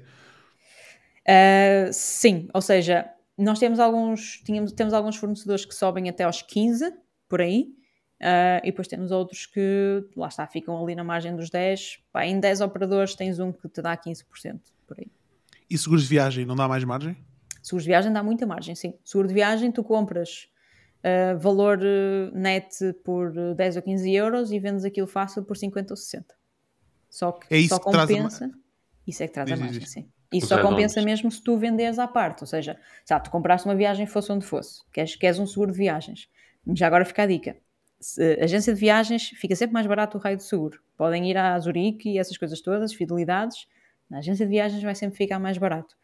Uh, 1.29 1.93
sim, 1.93 2.49
ou 2.53 2.61
seja, 2.61 3.09
nós 3.37 3.59
temos 3.59 3.79
alguns, 3.79 4.43
tínhamos, 4.45 4.73
temos 4.73 4.93
alguns 4.93 5.17
fornecedores 5.17 5.65
que 5.65 5.75
sobem 5.75 6.09
até 6.09 6.25
aos 6.25 6.43
15, 6.43 6.93
por 7.29 7.41
aí, 7.41 7.73
uh, 8.21 8.61
e 8.63 8.67
depois 8.67 8.89
temos 8.89 9.11
outros 9.11 9.47
que, 9.47 10.05
lá 10.17 10.29
está, 10.29 10.47
ficam 10.47 10.83
ali 10.83 10.95
na 10.95 11.05
margem 11.05 11.35
dos 11.35 11.51
10. 11.51 12.01
Pá, 12.13 12.27
em 12.27 12.39
10 12.39 12.61
operadores 12.61 13.15
tens 13.15 13.39
um 13.39 13.53
que 13.53 13.69
te 13.69 13.81
dá 13.81 13.97
15%, 13.97 14.61
por 14.87 14.99
aí. 14.99 15.11
E 15.69 15.79
seguros 15.79 16.05
de 16.05 16.09
viagem 16.09 16.45
não 16.45 16.57
dá 16.57 16.67
mais 16.67 16.85
margem? 16.85 17.17
Seguros 17.63 17.85
de 17.85 17.91
viagem 17.91 18.13
dá 18.13 18.23
muita 18.23 18.47
margem, 18.47 18.75
sim. 18.75 18.95
Seguro 19.05 19.29
de 19.29 19.35
viagem 19.35 19.71
tu 19.71 19.85
compras 19.85 20.49
uh, 21.05 21.39
valor 21.39 21.79
net 22.33 22.93
por 23.05 23.33
10 23.55 23.77
ou 23.77 23.83
15 23.83 24.13
euros 24.13 24.53
e 24.53 24.59
vendes 24.59 24.85
aquilo 24.85 25.07
fácil 25.07 25.45
por 25.45 25.57
50 25.57 25.93
ou 25.93 25.97
60. 25.97 26.35
Só 27.09 27.33
que 27.33 27.55
é 27.55 27.59
isso 27.59 27.75
só 27.75 27.79
que 27.79 27.85
compensa. 27.85 28.47
A... 28.47 28.51
Isso 29.07 29.23
é 29.23 29.29
que 29.29 29.35
traz 29.35 29.49
diz, 29.49 29.59
a 29.59 29.63
margem, 29.63 29.81
diz. 29.81 29.91
sim. 29.91 30.11
Isso 30.33 30.49
só 30.49 30.63
compensa 30.63 31.03
mesmo 31.03 31.31
se 31.31 31.43
tu 31.43 31.57
venderes 31.57 31.99
à 31.99 32.07
parte. 32.07 32.43
Ou 32.43 32.47
seja, 32.47 32.79
sabe, 33.05 33.25
tu 33.25 33.31
compraste 33.31 33.67
uma 33.67 33.75
viagem 33.75 34.07
fosse 34.07 34.31
onde 34.31 34.45
fosse, 34.45 34.83
queres, 34.93 35.17
queres 35.17 35.39
um 35.39 35.47
seguro 35.47 35.73
de 35.73 35.79
viagens. 35.79 36.29
Já 36.75 36.87
agora 36.87 37.05
fica 37.05 37.23
a 37.23 37.27
dica. 37.27 37.57
Se, 37.99 38.39
agência 38.41 38.73
de 38.73 38.81
viagens 38.81 39.31
fica 39.37 39.57
sempre 39.57 39.75
mais 39.75 39.87
barato 39.87 40.17
o 40.17 40.21
raio 40.21 40.37
de 40.37 40.45
seguro. 40.45 40.81
Podem 40.97 41.31
ir 41.31 41.37
à 41.37 41.59
Zurique 41.59 42.11
e 42.11 42.19
essas 42.19 42.37
coisas 42.37 42.61
todas, 42.61 42.93
fidelidades 42.93 43.67
na 44.11 44.19
agência 44.19 44.45
de 44.45 44.51
viagens 44.51 44.83
vai 44.83 44.95
sempre 44.95 45.17
ficar 45.17 45.39
mais 45.39 45.57
barato. 45.57 45.97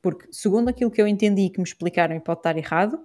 Porque, 0.00 0.26
segundo 0.32 0.70
aquilo 0.70 0.90
que 0.90 1.00
eu 1.00 1.06
entendi 1.06 1.42
e 1.42 1.50
que 1.50 1.58
me 1.58 1.64
explicaram, 1.64 2.16
e 2.16 2.20
pode 2.20 2.40
estar 2.40 2.56
errado, 2.56 3.04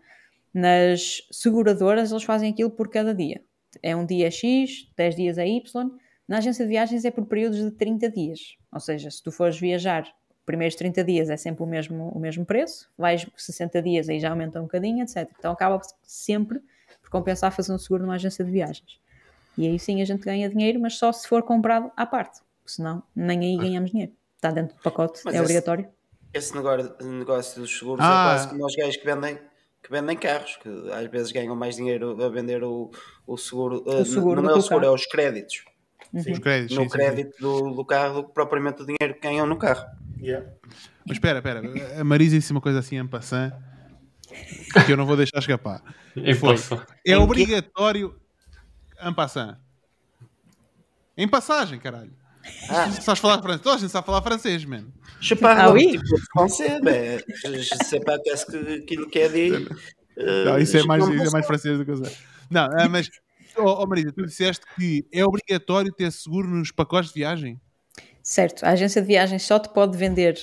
nas 0.53 1.27
seguradoras 1.29 2.11
eles 2.11 2.23
fazem 2.23 2.49
aquilo 2.49 2.71
por 2.71 2.89
cada 2.89 3.13
dia. 3.13 3.43
É 3.83 3.93
um 3.93 4.05
dia 4.05 4.31
X, 4.31 4.89
10 4.95 5.15
dias 5.17 5.37
é 5.37 5.45
Y. 5.45 5.91
Na 6.25 6.37
agência 6.37 6.63
de 6.63 6.69
viagens 6.69 7.03
é 7.03 7.11
por 7.11 7.25
períodos 7.25 7.59
de 7.59 7.71
30 7.71 8.09
dias. 8.09 8.55
Ou 8.71 8.79
seja, 8.79 9.11
se 9.11 9.21
tu 9.21 9.29
fores 9.29 9.59
viajar, 9.59 10.07
primeiros 10.45 10.75
30 10.75 11.03
dias 11.03 11.29
é 11.29 11.37
sempre 11.37 11.63
o 11.63 11.65
mesmo, 11.65 12.09
o 12.09 12.19
mesmo 12.19 12.45
preço, 12.45 12.89
vais 12.97 13.25
60 13.35 13.81
dias 13.81 14.09
aí 14.09 14.19
já 14.19 14.29
aumenta 14.29 14.59
um 14.59 14.63
bocadinho, 14.63 15.03
etc. 15.03 15.29
Então 15.37 15.51
acaba 15.51 15.81
sempre 16.03 16.59
por 17.01 17.09
compensar 17.09 17.51
fazer 17.51 17.73
um 17.73 17.77
seguro 17.77 18.03
numa 18.03 18.15
agência 18.15 18.43
de 18.43 18.51
viagens. 18.51 18.99
E 19.57 19.67
aí 19.67 19.79
sim 19.79 20.01
a 20.01 20.05
gente 20.05 20.23
ganha 20.23 20.49
dinheiro, 20.49 20.79
mas 20.79 20.97
só 20.97 21.11
se 21.11 21.27
for 21.27 21.41
comprado 21.43 21.91
à 21.95 22.05
parte. 22.05 22.41
Senão 22.65 23.03
nem 23.15 23.39
aí 23.39 23.57
ganhamos 23.57 23.91
dinheiro 23.91 24.11
está 24.47 24.51
dentro 24.51 24.75
do 24.75 24.81
pacote, 24.81 25.21
Mas 25.25 25.33
é 25.33 25.37
esse, 25.37 25.43
obrigatório. 25.43 25.87
Esse 26.33 26.55
negócio, 26.55 26.95
negócio 27.01 27.61
dos 27.61 27.77
seguros 27.77 28.03
é 28.03 28.07
ah. 28.07 28.07
é 28.07 28.35
quase 28.35 28.49
como 28.49 28.65
os 28.65 28.75
gajos 28.75 28.97
que 28.97 29.05
vendem, 29.05 29.39
que 29.81 29.91
vendem 29.91 30.17
carros, 30.17 30.57
que 30.57 30.69
às 30.91 31.09
vezes 31.09 31.31
ganham 31.31 31.55
mais 31.55 31.75
dinheiro 31.75 32.21
a 32.23 32.29
vender 32.29 32.63
o, 32.63 32.91
o 33.25 33.37
seguro. 33.37 33.83
O 33.85 34.01
uh, 34.01 34.05
seguro 34.05 34.41
não 34.41 34.51
é 34.51 34.53
o 34.55 34.61
seguro, 34.61 34.85
é 34.85 34.91
os 34.91 35.05
créditos. 35.05 35.65
Uhum. 36.13 36.21
Os 36.31 36.39
créditos, 36.39 36.77
no 36.77 36.83
sim, 36.83 36.89
crédito 36.89 37.35
sim. 37.35 37.41
Do, 37.41 37.71
do 37.71 37.85
carro 37.85 38.21
do 38.21 38.27
que 38.27 38.33
propriamente 38.33 38.83
o 38.83 38.85
dinheiro 38.85 39.15
que 39.15 39.21
ganham 39.21 39.45
no 39.45 39.57
carro. 39.57 39.85
Yeah. 40.25 40.47
Mas 41.07 41.17
espera, 41.17 41.37
espera, 41.37 41.61
a 41.99 42.03
Marisa 42.03 42.35
disse 42.35 42.51
uma 42.51 42.61
coisa 42.61 42.79
assim 42.79 42.97
em 42.97 43.05
passant 43.05 43.53
que 44.85 44.91
eu 44.91 44.97
não 44.97 45.05
vou 45.05 45.15
deixar 45.15 45.37
escapar. 45.37 45.83
Foi, 46.39 46.55
é 47.05 47.15
obrigatório 47.15 48.19
em 49.03 49.13
passant. 49.13 49.57
Em 51.15 51.27
passagem, 51.27 51.79
caralho. 51.79 52.11
Ah. 52.69 52.89
Sabes 52.91 53.21
falar 53.21 53.41
francês? 53.41 53.61
Toda 53.61 53.75
a 53.75 53.79
gente 53.79 53.91
sabe 53.91 54.05
falar 54.05 54.21
francês, 54.23 54.65
mano. 54.65 54.91
Je 55.19 55.35
parle 55.35 55.61
ah, 55.61 55.71
oui? 55.71 55.95
un 55.95 55.99
petit 55.99 56.09
peu 56.09 56.17
français, 56.31 56.79
mais 56.81 57.23
je 57.27 57.75
sais 57.85 57.99
pas 57.99 58.17
qu'est-ce 58.19 58.45
que 58.45 58.81
qu'il 58.81 59.07
quer 59.09 59.31
dire. 59.31 59.67
Não, 60.17 60.57
isso 60.57 60.77
é 60.77 60.83
mais, 60.83 61.07
isso 61.07 61.27
é 61.27 61.29
mais 61.29 61.45
francês 61.45 61.77
do 61.77 61.85
que 61.85 61.91
eu 61.91 62.03
sei. 62.03 62.15
Não, 62.49 62.65
é, 62.77 62.87
mas, 62.87 63.09
oh, 63.57 63.83
oh 63.83 63.87
Marisa, 63.87 64.11
tu 64.11 64.25
disseste 64.25 64.65
que 64.75 65.05
é 65.11 65.23
obrigatório 65.25 65.91
ter 65.91 66.11
seguro 66.11 66.47
nos 66.47 66.71
pacotes 66.71 67.11
de 67.11 67.19
viagem? 67.19 67.59
Certo, 68.25 68.63
a 68.63 68.71
agência 68.71 69.03
de 69.03 69.07
viagens 69.07 69.43
só 69.43 69.59
te 69.59 69.69
pode 69.69 69.95
vender, 69.95 70.35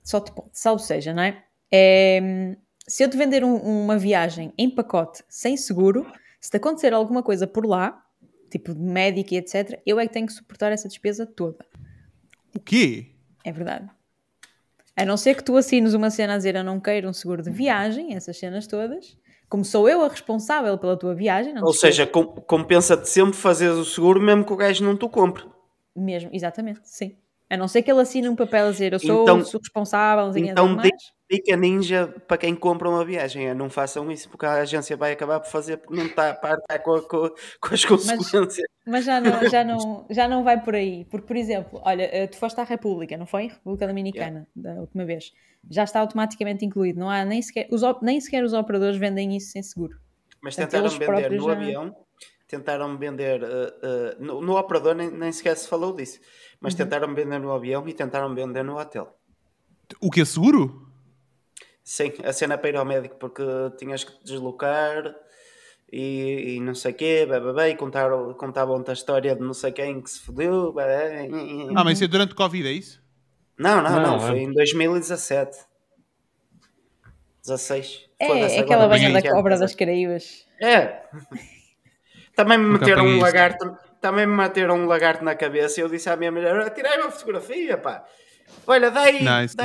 só 0.00 0.20
te 0.20 0.30
pode, 0.30 0.50
salvo 0.52 0.80
seja, 0.80 1.12
não 1.12 1.24
é? 1.24 1.42
é 1.72 2.56
se 2.86 3.02
eu 3.02 3.10
te 3.10 3.16
vender 3.16 3.42
um, 3.42 3.56
uma 3.56 3.98
viagem 3.98 4.52
em 4.56 4.70
pacote 4.70 5.24
sem 5.28 5.56
seguro, 5.56 6.06
se 6.40 6.50
te 6.50 6.56
acontecer 6.56 6.94
alguma 6.94 7.24
coisa 7.24 7.44
por 7.44 7.66
lá, 7.66 8.00
tipo 8.48 8.72
de 8.72 8.80
médica 8.80 9.34
e 9.34 9.38
etc., 9.38 9.80
eu 9.84 9.98
é 9.98 10.06
que 10.06 10.12
tenho 10.12 10.28
que 10.28 10.34
suportar 10.34 10.70
essa 10.70 10.86
despesa 10.86 11.26
toda. 11.26 11.66
O 12.54 12.60
quê? 12.60 13.06
É 13.44 13.50
verdade. 13.50 13.90
A 14.94 15.04
não 15.04 15.16
ser 15.16 15.34
que 15.34 15.42
tu 15.42 15.56
assines 15.56 15.94
uma 15.94 16.10
cena 16.10 16.34
a 16.34 16.36
dizer 16.36 16.54
eu 16.54 16.62
não 16.62 16.78
quero 16.78 17.08
um 17.08 17.12
seguro 17.12 17.42
de 17.42 17.50
viagem, 17.50 18.14
essas 18.14 18.38
cenas 18.38 18.68
todas, 18.68 19.18
como 19.48 19.64
sou 19.64 19.88
eu 19.88 20.04
a 20.04 20.08
responsável 20.08 20.78
pela 20.78 20.96
tua 20.96 21.12
viagem. 21.12 21.54
Ou 21.60 21.72
seja, 21.72 22.06
compensa-te 22.06 23.08
sempre 23.08 23.36
fazer 23.36 23.70
o 23.70 23.84
seguro 23.84 24.20
mesmo 24.20 24.44
que 24.44 24.52
o 24.52 24.56
gajo 24.56 24.84
não 24.84 24.96
te 24.96 25.08
compre. 25.08 25.55
Mesmo, 25.96 26.30
exatamente, 26.32 26.80
sim. 26.84 27.16
A 27.48 27.56
não 27.56 27.68
ser 27.68 27.82
que 27.82 27.90
ele 27.90 28.00
assine 28.00 28.28
um 28.28 28.34
papel 28.34 28.66
a 28.66 28.70
dizer 28.72 28.92
eu 28.92 28.98
sou, 28.98 29.22
Então- 29.22 29.44
sou 29.44 29.60
responsável, 29.60 30.36
então. 30.36 30.76
Dica 31.30 31.56
ninja 31.56 32.06
para 32.28 32.38
quem 32.38 32.54
compra 32.54 32.88
uma 32.88 33.04
viagem: 33.04 33.48
é 33.48 33.54
não 33.54 33.68
façam 33.68 34.10
isso 34.12 34.28
porque 34.28 34.46
a 34.46 34.54
agência 34.60 34.96
vai 34.96 35.12
acabar 35.12 35.40
por 35.40 35.48
fazer 35.50 35.76
porque 35.76 35.94
não 35.96 36.06
está 36.06 36.30
a 36.30 36.34
par 36.34 36.56
tá 36.60 36.78
com, 36.78 37.00
com- 37.02 37.30
com 37.60 37.74
as 37.74 37.84
consequências. 37.84 38.66
Mas 38.86 39.04
já 39.04 39.20
não, 39.20 39.48
já, 39.48 39.64
não, 39.64 40.06
já 40.10 40.28
não 40.28 40.44
vai 40.44 40.60
por 40.62 40.74
aí. 40.76 41.04
Porque, 41.06 41.26
por 41.26 41.36
exemplo, 41.36 41.80
olha, 41.84 42.04
eh, 42.12 42.26
tu 42.28 42.36
foste 42.36 42.60
à 42.60 42.64
República, 42.64 43.16
não 43.16 43.26
foi? 43.26 43.48
República 43.48 43.88
Dominicana, 43.88 44.46
da 44.54 44.74
última 44.74 45.04
vez. 45.04 45.32
Já 45.68 45.82
está 45.82 45.98
automaticamente 45.98 46.64
incluído. 46.64 47.00
Não 47.00 47.10
há 47.10 47.24
nem 47.24 47.42
sequer, 47.42 47.66
os, 47.72 47.82
nem 48.02 48.20
sequer 48.20 48.44
os 48.44 48.52
operadores 48.52 48.96
vendem 48.96 49.36
isso 49.36 49.50
sem 49.50 49.62
seguro. 49.64 49.98
Mas 50.40 50.54
Portanto, 50.54 50.70
tentaram 50.92 51.22
vender 51.22 51.36
no 51.40 51.44
já- 51.46 51.52
avião, 51.52 51.96
tentaram 52.46 52.96
vender 52.96 53.42
eh, 53.42 53.74
eh, 53.82 54.16
no, 54.18 54.40
no 54.40 54.56
operador, 54.56 54.94
nem, 54.94 55.10
nem 55.10 55.32
sequer 55.32 55.56
se 55.56 55.68
falou 55.68 55.92
disso, 55.94 56.20
mas 56.60 56.72
Uhum. 56.72 56.78
tentaram 56.78 57.14
vender 57.14 57.38
no 57.40 57.52
avião 57.52 57.86
e 57.88 57.92
tentaram 57.92 58.34
vender 58.34 58.62
no 58.62 58.78
hotel. 58.78 59.16
O 60.00 60.10
que 60.10 60.20
é 60.20 60.24
seguro? 60.24 60.86
Sim, 61.82 62.12
a 62.24 62.32
cena 62.32 62.58
para 62.58 62.70
ir 62.70 62.76
ao 62.76 62.84
médico 62.84 63.16
porque 63.16 63.42
tinhas 63.78 64.02
que 64.02 64.12
te 64.18 64.24
deslocar 64.24 65.14
e, 65.92 66.56
e 66.56 66.60
não 66.60 66.74
sei 66.74 66.90
o 66.90 66.94
quê, 66.94 67.24
blá, 67.26 67.68
e 67.68 67.76
contaram, 67.76 68.34
contavam-te 68.34 68.90
a 68.90 68.94
história 68.94 69.34
de 69.36 69.40
não 69.40 69.54
sei 69.54 69.70
quem 69.70 70.00
que 70.00 70.10
se 70.10 70.20
fodeu. 70.20 70.74
Ah, 71.76 71.84
mas 71.84 71.94
isso 71.98 72.04
é 72.04 72.08
durante 72.08 72.32
o 72.32 72.36
Covid, 72.36 72.66
é 72.66 72.72
isso? 72.72 73.00
Não, 73.58 73.80
não, 73.82 73.90
não, 73.90 74.02
Não, 74.02 74.20
foi 74.20 74.38
é- 74.40 74.42
em 74.42 74.52
2017. 74.52 75.56
16. 77.42 78.04
É, 78.18 78.26
é 78.56 78.58
aquela 78.60 78.88
banha 78.88 79.12
da 79.12 79.22
quer 79.22 79.30
cobra 79.30 79.56
das 79.58 79.74
Caraíbas. 79.74 80.46
É. 80.60 81.02
Também 82.36 82.58
me 82.58 82.64
Nunca 82.66 82.80
meteram 82.80 83.04
um 83.04 83.08
isto. 83.14 83.22
lagarto, 83.22 83.78
também 84.00 84.26
me 84.26 84.36
meteram 84.36 84.76
um 84.76 84.86
lagarto 84.86 85.24
na 85.24 85.34
cabeça 85.34 85.80
e 85.80 85.82
eu 85.82 85.88
disse 85.88 86.08
à 86.10 86.16
minha 86.16 86.30
mulher: 86.30 86.70
tirei 86.74 87.00
uma 87.00 87.10
fotografia, 87.10 87.78
pá. 87.78 88.04
Olha, 88.66 88.90
dá 88.90 89.00
aí, 89.00 89.24
Nice. 89.24 89.56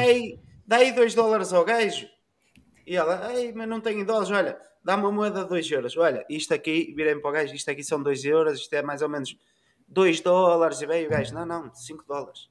dá 0.65 0.77
aí 0.77 0.91
2 0.93 1.13
dólares 1.13 1.51
ao 1.53 1.63
gajo. 1.65 2.07
E 2.87 2.95
ela, 2.95 3.27
ai, 3.27 3.51
mas 3.53 3.67
não 3.67 3.79
tenho 3.81 4.05
dólares, 4.05 4.31
olha, 4.31 4.57
dá 4.83 4.95
uma 4.95 5.11
moeda 5.11 5.43
de 5.43 5.49
2 5.49 5.69
euros. 5.69 5.97
Olha, 5.97 6.25
isto 6.29 6.53
aqui, 6.53 6.93
virei 6.95 7.15
para 7.15 7.29
o 7.29 7.33
gajo, 7.33 7.53
isto 7.53 7.69
aqui 7.69 7.83
são 7.83 8.01
2 8.01 8.23
euros, 8.25 8.59
isto 8.61 8.73
é 8.73 8.81
mais 8.81 9.01
ou 9.01 9.09
menos 9.09 9.35
2 9.89 10.21
dólares. 10.21 10.81
E 10.81 10.85
veio 10.85 11.07
o 11.07 11.11
gajo, 11.11 11.33
não, 11.35 11.45
não, 11.45 11.75
5 11.75 12.05
dólares. 12.07 12.49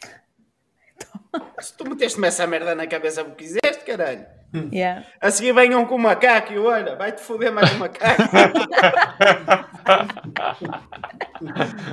Se 1.60 1.76
tu 1.76 1.88
meteste-me 1.88 2.26
essa 2.28 2.46
merda 2.46 2.74
na 2.74 2.86
cabeça 2.86 3.22
o 3.22 3.26
que 3.34 3.44
quiseste, 3.44 3.84
caralho. 3.86 4.26
Yeah. 4.72 5.06
A 5.20 5.30
seguir 5.30 5.52
venham 5.52 5.84
com 5.86 5.94
o 5.94 5.98
macaco 5.98 6.52
e 6.52 6.58
olha, 6.58 6.96
vai-te 6.96 7.20
foder 7.20 7.52
mais 7.52 7.72
um 7.74 7.78
macaco. 7.78 8.22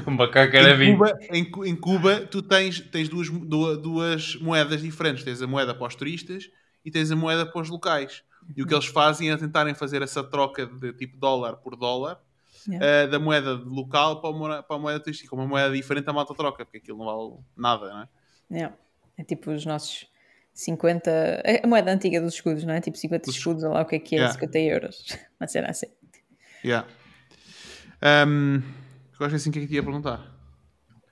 O 0.05 0.11
macaco 0.11 0.55
era 0.55 0.71
Em 0.73 0.77
vinho. 0.77 0.97
Cuba, 0.97 1.17
em, 1.31 1.51
em 1.69 1.75
Cuba, 1.75 2.19
tu 2.25 2.41
tens, 2.41 2.79
tens 2.81 3.07
duas, 3.09 3.29
du- 3.29 3.77
duas 3.77 4.35
moedas 4.35 4.81
diferentes. 4.81 5.23
Tens 5.23 5.41
a 5.41 5.47
moeda 5.47 5.73
para 5.73 5.87
os 5.87 5.95
turistas 5.95 6.49
e 6.83 6.91
tens 6.91 7.11
a 7.11 7.15
moeda 7.15 7.45
para 7.45 7.61
os 7.61 7.69
locais. 7.69 8.23
E 8.55 8.61
o 8.61 8.67
que 8.67 8.73
eles 8.73 8.85
fazem 8.85 9.31
é 9.31 9.37
tentarem 9.37 9.73
fazer 9.73 10.01
essa 10.01 10.23
troca 10.23 10.65
de 10.65 10.93
tipo 10.93 11.17
dólar 11.17 11.57
por 11.57 11.75
dólar 11.75 12.19
Yeah. 12.69 12.85
eh, 12.85 13.07
da 13.07 13.17
moeda 13.17 13.53
local 13.53 14.19
para 14.19 14.29
a 14.29 14.33
moeda, 14.33 14.61
para 14.63 14.75
a 14.75 14.79
moeda 14.79 14.99
turística. 14.99 15.33
Uma 15.33 15.47
moeda 15.47 15.73
diferente 15.73 16.09
a 16.09 16.11
malta 16.11 16.33
troca, 16.35 16.65
porque 16.65 16.79
aquilo 16.79 16.97
não 16.97 17.05
vale 17.05 17.39
nada, 17.55 17.87
não 17.93 18.01
é? 18.01 18.07
Yeah. 18.51 18.75
É 19.17 19.23
tipo 19.23 19.51
os 19.51 19.65
nossos 19.65 20.05
50. 20.57 21.43
A 21.63 21.67
moeda 21.67 21.91
antiga 21.91 22.19
dos 22.19 22.33
escudos, 22.33 22.63
não 22.63 22.73
é? 22.73 22.81
Tipo 22.81 22.97
50 22.97 23.29
Os- 23.29 23.35
escudos, 23.35 23.63
ou 23.63 23.71
lá 23.73 23.81
o 23.83 23.85
que 23.85 23.95
é 23.95 23.99
que 23.99 24.15
é, 24.15 24.19
Yeah. 24.19 24.33
50 24.33 24.59
euros. 24.59 25.05
Mas 25.39 25.51
será 25.51 25.69
assim. 25.69 25.85
Yeah. 26.65 26.87
Um, 28.27 28.61
eu 29.19 29.25
acho 29.25 29.35
assim 29.35 29.51
que 29.51 29.59
é 29.59 29.61
que 29.61 29.67
te 29.67 29.75
ia 29.75 29.83
perguntar. 29.83 30.35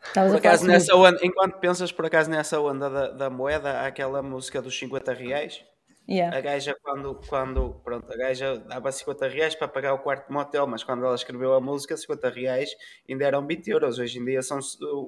Estavas 0.03 0.31
Por 0.31 0.37
acaso, 0.39 0.65
nessa 0.67 0.95
onda, 0.95 1.19
enquanto 1.23 1.59
pensas 1.59 1.91
por 1.91 2.05
acaso 2.05 2.29
nessa 2.29 2.59
onda 2.59 2.89
da, 2.89 3.07
da 3.11 3.29
moeda, 3.29 3.71
há 3.81 3.87
aquela 3.87 4.21
música 4.21 4.61
dos 4.61 4.77
50 4.77 5.13
reais. 5.13 5.63
Yeah. 6.07 6.35
A 6.37 6.41
gaja, 6.41 6.75
quando, 6.83 7.15
quando 7.27 7.81
pronto, 7.83 8.11
a 8.11 8.15
gaja 8.17 8.57
dava 8.59 8.91
50 8.91 9.27
reais 9.27 9.55
para 9.55 9.67
pagar 9.67 9.93
o 9.93 9.99
quarto 9.99 10.27
de 10.27 10.33
motel, 10.33 10.67
mas 10.67 10.83
quando 10.83 11.03
ela 11.05 11.15
escreveu 11.15 11.53
a 11.55 11.61
música, 11.61 11.95
50 11.97 12.29
reais 12.29 12.69
ainda 13.09 13.25
eram 13.25 13.45
20 13.45 13.67
euros. 13.69 13.97
Hoje 13.97 14.19
em 14.19 14.25
dia 14.25 14.41
são 14.43 14.59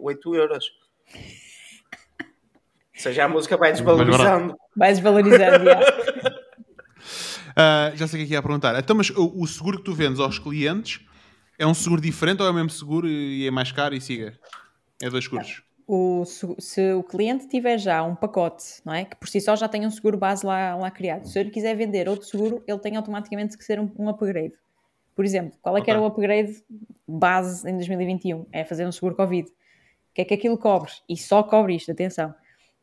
8 0.01 0.35
euros. 0.35 0.65
Ou 2.97 3.01
seja, 3.03 3.25
a 3.25 3.29
música 3.29 3.55
vai 3.57 3.71
desvalorizando. 3.71 4.55
Vai 4.75 4.89
desvalorizando, 4.91 5.63
yeah. 5.65 5.85
Ah, 7.59 7.91
já 7.95 8.07
sei 8.07 8.19
o 8.19 8.19
que 8.19 8.25
é 8.25 8.27
que 8.27 8.33
ia 8.33 8.41
perguntar. 8.41 8.77
Então, 8.77 8.95
mas 8.95 9.09
o, 9.09 9.41
o 9.41 9.47
seguro 9.47 9.79
que 9.79 9.83
tu 9.83 9.93
vendes 9.95 10.19
aos 10.19 10.37
clientes 10.37 11.01
é 11.57 11.65
um 11.65 11.73
seguro 11.73 11.99
diferente 11.99 12.39
ou 12.41 12.47
é 12.47 12.51
o 12.51 12.53
mesmo 12.53 12.69
seguro 12.69 13.07
e 13.07 13.47
é 13.47 13.51
mais 13.51 13.71
caro 13.71 13.95
e 13.95 14.01
siga? 14.01 14.37
É 15.01 15.09
dois 15.09 15.23
seguros. 15.23 15.63
o, 15.87 16.23
se, 16.25 16.45
se 16.59 16.93
o 16.93 17.01
cliente 17.01 17.47
tiver 17.47 17.79
já 17.79 18.03
um 18.03 18.13
pacote, 18.15 18.63
não 18.85 18.93
é? 18.93 19.05
Que 19.05 19.15
por 19.15 19.27
si 19.27 19.41
só 19.41 19.55
já 19.55 19.67
tem 19.67 19.87
um 19.87 19.89
seguro 19.89 20.17
base 20.19 20.45
lá, 20.45 20.75
lá 20.75 20.91
criado. 20.91 21.25
Se 21.25 21.39
ele 21.39 21.49
quiser 21.49 21.75
vender 21.75 22.07
outro 22.07 22.27
seguro, 22.27 22.61
ele 22.67 22.77
tem 22.79 22.95
automaticamente 22.95 23.57
que 23.57 23.63
ser 23.63 23.79
um, 23.79 23.89
um 23.97 24.07
upgrade. 24.07 24.53
Por 25.15 25.25
exemplo, 25.25 25.57
qual 25.59 25.75
é 25.77 25.79
que 25.81 25.89
Ok. 25.89 25.93
era 25.95 26.01
o 26.01 26.05
upgrade 26.05 26.63
base 27.07 27.67
em 27.67 27.73
2021? 27.73 28.45
É 28.51 28.63
fazer 28.65 28.85
um 28.85 28.91
seguro 28.91 29.15
Covid. 29.15 29.49
O 29.49 29.53
que 30.13 30.21
é 30.21 30.25
que 30.25 30.33
aquilo 30.35 30.59
cobre? 30.59 30.91
E 31.09 31.17
só 31.17 31.41
cobre 31.41 31.75
isto, 31.75 31.91
atenção. 31.91 32.35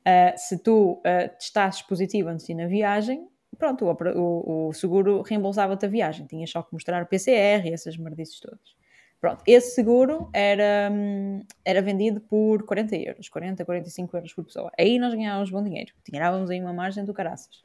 Ah, 0.05 0.37
se 0.37 0.59
tu 0.59 0.95
uh, 1.01 1.29
testasses 1.39 1.83
positivo 1.83 2.29
antes 2.29 2.47
de 2.47 2.53
ir 2.53 2.57
na 2.57 2.67
viagem, 2.67 3.27
pronto, 3.59 3.87
o, 3.87 3.93
o- 4.21 4.69
o 4.69 4.73
seguro 4.73 5.23
reembolsava-te 5.23 5.87
a 5.87 5.89
viagem. 5.89 6.27
Tinhas 6.27 6.51
só 6.51 6.63
que 6.63 6.73
mostrar 6.73 7.03
o 7.03 7.07
PCR 7.07 7.69
e 7.71 7.73
essas 7.73 7.97
merdices 7.97 8.41
todas. 8.41 8.77
Pronto, 9.21 9.43
esse 9.47 9.75
seguro 9.75 10.29
era, 10.35 10.91
hum, 10.93 11.41
era 11.65 11.81
vendido 11.81 12.21
por 12.21 12.65
40 12.67 12.95
euros, 12.97 13.29
40, 13.31 13.65
45 13.65 14.17
euros 14.17 14.33
por 14.35 14.45
pessoa. 14.45 14.71
Aí 14.79 14.99
nós 14.99 15.15
ganhávamos 15.15 15.51
bom 15.51 15.63
dinheiro, 15.63 15.93
tirávamos 16.05 16.51
aí 16.51 16.61
uma 16.61 16.75
margem 16.75 17.05
do 17.05 17.15
caraças. 17.15 17.65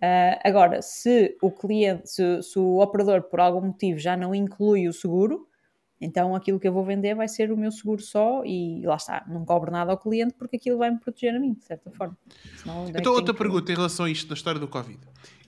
Ah, 0.00 0.40
agora, 0.44 0.82
se 0.82 1.36
o 1.42 1.50
cliente, 1.50 2.08
se, 2.10 2.42
se 2.42 2.58
o 2.58 2.78
operador 2.80 3.22
por 3.24 3.40
algum 3.40 3.66
motivo 3.68 3.98
já 3.98 4.16
não 4.16 4.34
inclui 4.34 4.88
o 4.88 4.92
seguro, 4.92 5.48
então 6.04 6.34
aquilo 6.34 6.58
que 6.60 6.66
eu 6.68 6.72
vou 6.72 6.84
vender 6.84 7.14
vai 7.14 7.28
ser 7.28 7.50
o 7.52 7.56
meu 7.56 7.70
seguro 7.70 8.02
só 8.02 8.44
e 8.44 8.82
lá 8.84 8.96
está, 8.96 9.24
não 9.28 9.44
cobro 9.44 9.70
nada 9.70 9.92
ao 9.92 9.98
cliente 9.98 10.34
porque 10.34 10.56
aquilo 10.56 10.76
vai 10.78 10.90
me 10.90 10.98
proteger 10.98 11.34
a 11.34 11.38
mim, 11.40 11.54
de 11.54 11.64
certa 11.64 11.90
forma. 11.92 12.16
Senão, 12.56 12.86
Então, 12.88 13.12
outra 13.14 13.32
que- 13.32 13.38
pergunta 13.38 13.70
em 13.72 13.74
relação 13.76 14.06
a 14.06 14.10
isto 14.10 14.28
da 14.28 14.34
história 14.34 14.60
do 14.60 14.68
Covid. 14.68 14.98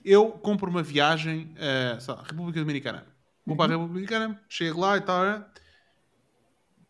Eu 0.03 0.31
compro 0.31 0.69
uma 0.69 0.81
viagem, 0.83 1.53
uh, 1.55 1.99
sei 1.99 2.13
lá, 2.13 2.23
República 2.23 2.59
Dominicana. 2.59 3.05
Vou 3.45 3.55
para 3.55 3.65
a 3.73 3.77
República 3.77 3.93
Dominicana, 4.17 4.41
chego 4.49 4.79
lá 4.79 4.97
e 4.97 5.01
tal. 5.01 5.23
né? 5.23 5.45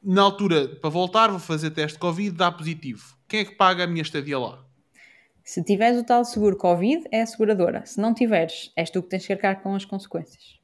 Na 0.03 0.22
altura, 0.22 0.68
para 0.68 0.90
voltar, 0.90 1.30
vou 1.30 1.40
fazer 1.40 1.72
teste 1.72 1.94
de 1.94 2.00
Covid, 2.00 2.32
dá 2.35 2.52
positivo. 2.52 3.16
Quem 3.27 3.40
é 3.40 3.45
que 3.45 3.56
paga 3.56 3.84
a 3.85 3.88
minha 3.88 4.02
estadia 4.03 4.38
lá? 4.38 4.64
Se 5.44 5.64
tiveres 5.64 6.00
o 6.00 6.03
tal 6.03 6.24
seguro 6.26 6.56
Covid, 6.58 7.03
é 7.11 7.22
a 7.22 7.26
seguradora. 7.26 7.85
Se 7.85 8.00
não 8.00 8.14
tiveres, 8.14 8.72
és 8.76 8.90
tu 8.90 9.02
que 9.02 9.10
tens 9.10 9.26
que 9.26 9.34
arcar 9.34 9.61
com 9.61 9.74
as 9.76 9.85
consequências. 9.85 10.60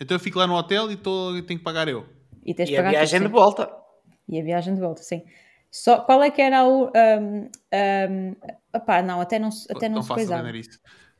Então 0.00 0.14
eu 0.16 0.20
fico 0.20 0.38
lá 0.38 0.46
no 0.46 0.54
hotel 0.54 0.90
e 0.90 0.96
tô, 0.96 1.32
tenho 1.42 1.58
que 1.58 1.64
pagar 1.64 1.86
eu. 1.88 2.06
E 2.44 2.54
tens 2.54 2.70
E 2.70 2.76
a 2.76 2.82
viagem 2.90 3.20
tudo, 3.20 3.28
de 3.28 3.32
volta. 3.32 3.70
E 4.28 4.40
a 4.40 4.44
viagem 4.44 4.74
de 4.74 4.80
volta, 4.80 5.02
sim. 5.02 5.22
Só, 5.70 6.00
qual 6.00 6.22
é 6.22 6.30
que 6.30 6.42
era 6.42 6.64
o. 6.66 6.86
Um, 6.94 7.48
um, 7.72 8.36
opá, 8.74 9.00
não, 9.02 9.20
até 9.20 9.38
não, 9.38 9.50
se- 9.50 9.66
até 9.72 9.88
não 9.88 9.96
Tão 9.96 10.02
se 10.02 10.08
coisava. 10.08 10.42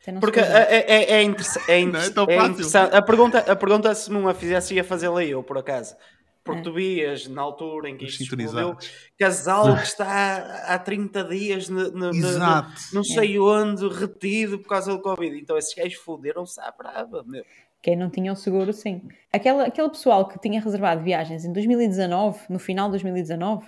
não 0.08 0.20
Porque 0.20 0.40
é, 0.40 0.42
é, 0.42 0.76
é, 0.78 1.02
é, 1.12 1.12
é, 1.12 1.22
inter- 1.80 2.14
Não 2.16 2.24
é 2.28 2.36
é 2.36 2.46
interessante. 2.46 2.94
A 2.94 3.00
pergunta, 3.02 3.38
a 3.38 3.56
pergunta 3.56 3.94
se 3.94 4.10
não 4.10 4.28
a 4.28 4.34
fizesse 4.34 4.74
ia 4.74 4.84
fazê-la 4.84 5.24
eu, 5.24 5.42
por 5.42 5.56
acaso. 5.58 5.96
Porque 6.44 6.60
É. 6.60 6.64
tu 6.64 6.72
vias 6.74 7.28
na 7.28 7.40
altura 7.40 7.88
em 7.88 7.96
que 7.96 8.04
isto 8.04 8.24
explodiu, 8.24 8.76
casal 9.16 9.76
que 9.76 9.82
está 9.84 10.64
há 10.66 10.76
30 10.78 11.22
dias 11.24 11.68
no, 11.68 11.90
no- 11.92 12.10
no- 12.10 12.14
Exato. 12.28 12.68
não 12.92 13.04
sei 13.04 13.38
onde, 13.38 13.86
retido 13.88 14.58
por 14.58 14.68
causa 14.68 14.90
do 14.90 15.00
Covid. 15.00 15.38
Então 15.38 15.56
esses 15.56 15.72
gajos 15.72 15.94
foderam-se 15.94 16.60
à 16.60 16.72
brava, 16.76 17.22
meu. 17.24 17.44
Quem 17.82 17.96
não 17.96 18.08
tinha 18.08 18.32
o 18.32 18.36
seguro, 18.36 18.72
sim. 18.72 19.02
Aquela, 19.32 19.64
aquele 19.64 19.88
pessoal 19.88 20.28
que 20.28 20.38
tinha 20.38 20.60
reservado 20.60 21.02
viagens 21.02 21.44
em 21.44 21.52
2019, 21.52 22.38
no 22.48 22.58
final 22.58 22.86
de 22.86 22.92
2019, 22.92 23.66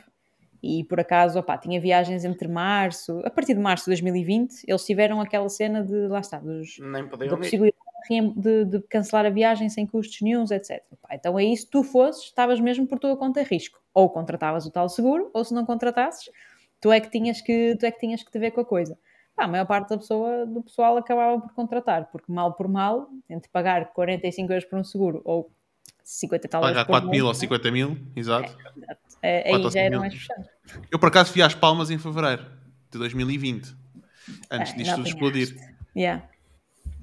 e 0.63 0.85
por 0.85 1.01
acaso, 1.01 1.39
opá, 1.39 1.59
tinha 1.59 1.81
viagens 1.81 2.25
entre 2.25 2.49
março, 2.49 3.21
a 3.25 3.31
partir 3.31 3.55
de 3.55 3.61
março 3.61 3.85
de 3.85 3.91
2020, 3.91 4.65
eles 4.67 4.87
tiveram 4.87 5.21
aquela 5.21 5.49
cena 5.49 5.83
de, 5.83 6.07
lá 6.07 6.21
está, 6.21 6.39
dos, 6.39 6.79
Nem 6.79 7.07
da 7.07 7.37
possibilidade 7.37 7.77
de 7.77 8.65
de, 8.65 8.81
cancelar 8.83 9.27
a 9.27 9.31
viagem 9.31 9.69
sem 9.69 9.87
custos 9.87 10.21
nenhums, 10.21 10.51
etc. 10.51 10.83
Pá, 11.01 11.15
então 11.15 11.37
aí, 11.37 11.57
se 11.57 11.67
tu 11.67 11.83
fosses, 11.83 12.25
estavas 12.25 12.61
mesmo 12.61 12.87
por 12.87 12.99
tua 12.99 13.17
conta 13.17 13.41
em 13.41 13.45
risco. 13.45 13.81
Ou 13.93 14.11
contratavas 14.11 14.67
o 14.67 14.71
tal 14.71 14.89
seguro, 14.89 15.31
ou 15.33 15.45
se 15.45 15.55
não 15.55 15.65
contratasses, 15.65 16.31
tu 16.81 16.93
é 16.93 17.01
que 17.01 17.11
tinhas 17.11 17.41
que, 17.41 17.77
tu 17.79 17.87
é 17.87 17.91
que, 17.91 17.99
tinhas 17.99 18.23
que 18.23 18.31
te 18.31 18.39
ver 18.39 18.51
com 18.51 18.61
a 18.61 18.65
coisa. 18.65 18.99
A 19.37 19.49
maior 19.49 19.67
parte 19.67 19.89
da 19.89 19.99
pessoa, 19.99 20.47
do 20.47 20.63
pessoal 20.63 20.97
acabava 20.97 21.41
por 21.41 21.53
contratar, 21.53 22.07
porque 22.11 22.31
mal 22.31 22.53
por 22.55 22.69
mal, 22.69 23.09
entre 23.29 23.51
pagar 23.51 23.93
45 23.93 24.53
euros 24.53 24.65
por 24.65 24.79
um 24.79 24.85
seguro 24.85 25.21
ou 25.25 25.51
50 26.05 26.47
e 26.47 26.51
tal 26.51 26.63
euros 26.63 26.73
Pagar 26.73 26.85
por 26.85 26.93
4 26.93 27.09
mês, 27.11 27.19
mil 27.19 27.27
ou 27.27 27.33
né? 27.33 27.39
50 27.39 27.71
mil, 27.73 27.99
exato. 28.15 28.57
É, 29.21 29.51
quatro 29.51 29.67
aí 29.67 29.73
já 29.73 29.81
era 29.81 29.99
mais 29.99 30.15
puxado. 30.15 30.45
Eu 30.91 30.99
por 30.99 31.09
acaso 31.09 31.33
fui 31.33 31.43
às 31.43 31.55
Palmas 31.55 31.91
em 31.91 31.99
fevereiro 31.99 32.45
de 32.91 32.99
2020, 32.99 33.77
antes 34.51 34.73
Ah, 34.73 34.77
disto 34.77 34.95
tudo 34.95 35.09
explodir. 35.09 35.57
Yeah. 35.97 36.29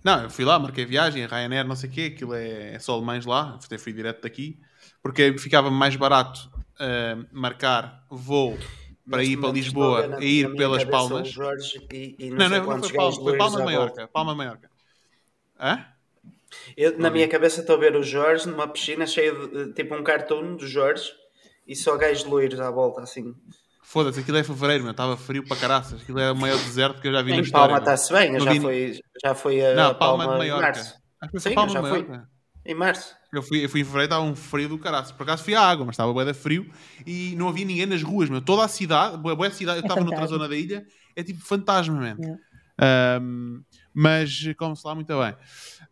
Não, 0.04 0.24
eu 0.24 0.30
fui 0.30 0.46
lá, 0.46 0.58
marquei 0.58 0.86
viagem, 0.86 1.26
Ryanair, 1.26 1.68
não 1.68 1.76
sei 1.76 1.90
o 1.90 1.92
quê, 1.92 2.12
aquilo 2.16 2.34
é, 2.34 2.76
é 2.76 2.80
só 2.80 2.94
alemães 2.94 3.26
lá, 3.26 3.60
até 3.64 3.78
fui 3.78 3.92
direto 3.92 4.22
daqui, 4.22 4.60
porque 5.02 5.38
ficava 5.38 5.70
mais 5.70 5.96
barato 5.96 6.50
ah, 6.80 7.24
marcar 7.32 8.04
voo 8.10 8.58
para 9.10 9.24
ir 9.24 9.38
para 9.38 9.52
Lisboa 9.52 10.16
a 10.18 10.24
ir 10.24 10.56
pelas 10.56 10.84
Palmas. 10.86 11.34
E, 11.92 12.16
e 12.20 12.30
não, 12.30 12.50
não, 12.50 12.66
não, 12.66 12.84
foi 12.84 12.94
Palma, 12.94 13.12
gajos 13.12 13.18
foi 13.24 13.38
Palma 13.38 13.58
de 13.58 13.64
Maiorca. 13.66 14.08
Palma 14.08 14.36
Maiorca. 14.36 14.70
Hã? 15.60 15.86
Eu, 16.76 16.98
na 16.98 17.10
minha 17.10 17.28
cabeça 17.28 17.62
estou 17.62 17.76
a 17.78 17.80
ver 17.80 17.96
o 17.96 18.04
Jorge 18.04 18.48
numa 18.48 18.68
piscina 18.68 19.08
cheia 19.08 19.34
de 19.34 19.74
tipo 19.74 19.96
um 19.96 20.04
cartoon 20.04 20.56
do 20.58 20.68
Jorge 20.68 21.12
e 21.68 21.76
só 21.76 21.96
gajos 21.98 22.26
loiros 22.26 22.60
à 22.60 22.70
volta, 22.70 23.02
assim. 23.02 23.34
Foda-se, 23.84 24.20
aquilo 24.22 24.38
é 24.38 24.44
fevereiro, 24.44 24.84
meu. 24.84 24.92
Estava 24.92 25.18
frio 25.18 25.46
para 25.46 25.58
caraças. 25.58 26.02
Aquilo 26.02 26.20
é 26.20 26.32
o 26.32 26.36
maior 26.36 26.58
deserto 26.58 27.02
que 27.02 27.08
eu 27.08 27.12
já 27.12 27.22
vi 27.22 27.32
na 27.32 27.38
Em 27.38 27.42
história. 27.42 27.68
Palma 27.68 27.80
está-se 27.80 28.14
bem, 28.14 28.32
Não 28.32 28.40
já 28.40 28.54
vi- 28.54 28.62
foi, 28.62 29.00
já 29.24 29.36
foi 29.36 29.66
a 29.66 29.76
Não, 29.76 29.96
Palma, 29.96 30.24
Palma 30.26 30.34
de 30.34 30.38
Maiorca. 30.40 30.68
março. 30.68 30.96
Acho 31.22 31.32
que 31.32 31.40
Sim, 31.40 31.44
foi 31.44 31.56
Palma 31.56 31.74
já 31.74 31.82
de 31.82 31.90
fui. 31.90 32.04
Maiorca. 32.04 32.30
Em 32.66 32.76
março. 32.76 33.16
Eu 33.34 33.42
fui, 33.42 33.64
eu 33.64 33.70
fui 33.70 33.80
em 33.82 33.84
fevereiro, 33.84 34.06
estava 34.14 34.24
um 34.24 34.36
frio 34.36 34.68
do 34.68 34.78
caraças. 34.78 35.12
Por 35.14 35.24
acaso 35.24 35.44
fui 35.44 35.56
à 35.56 35.62
água, 35.62 35.86
mas 35.86 35.94
estava 35.94 36.12
bué 36.12 36.26
de 36.26 36.34
frio 36.34 36.70
e 37.06 37.34
não 37.38 37.48
havia 37.48 37.66
ninguém 37.66 37.86
nas 37.86 38.04
ruas, 38.04 38.30
meu. 38.30 38.42
Toda 38.42 38.66
a 38.66 38.68
cidade, 38.68 39.18
bué, 39.18 39.34
bué 39.36 39.50
cidade, 39.50 39.80
eu 39.80 39.84
É 39.84 39.86
estava 39.86 40.02
noutra 40.02 40.18
fantasma. 40.18 40.38
zona 40.38 40.50
da 40.50 40.56
ilha, 40.56 40.86
é 41.16 41.24
tipo 41.24 41.40
fantasma. 41.42 42.18
Yeah. 42.20 42.40
Ahm, 42.78 43.62
mas 43.94 44.44
come-se 44.58 44.86
lá 44.86 44.96
muito 44.96 45.08
bem. 45.08 45.36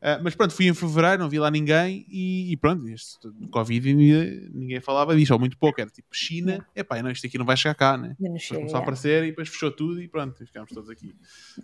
Ah, 0.02 0.20
mas 0.24 0.34
pronto, 0.34 0.54
fui 0.54 0.68
em 0.68 0.74
fevereiro, 0.74 1.22
não 1.22 1.30
vi 1.30 1.40
lá 1.40 1.52
ninguém 1.52 2.06
e, 2.10 2.52
e 2.52 2.58
pronto, 2.58 2.88
este 2.88 3.20
Covid 3.52 3.94
ninguém, 3.94 4.50
ninguém 4.54 4.80
falava 4.82 5.16
disto, 5.16 5.32
ou 5.32 5.40
muito 5.40 5.58
pouco. 5.58 5.80
Era 5.80 5.90
tipo 5.90 6.08
China, 6.12 6.66
epá, 6.76 7.02
não, 7.02 7.12
isto 7.12 7.26
aqui 7.28 7.38
não 7.38 7.46
vai 7.46 7.56
chegar 7.56 7.76
cá, 7.76 7.98
né? 7.98 8.16
Não 8.20 8.38
chega. 8.38 8.60
começou 8.60 8.80
a 8.80 8.82
aparecer 8.82 9.24
e 9.24 9.28
depois 9.28 9.48
fechou 9.50 9.72
tudo 9.72 10.02
e 10.02 10.08
pronto, 10.08 10.46
ficámos 10.46 10.72
todos 10.72 10.90
aqui. 10.90 11.14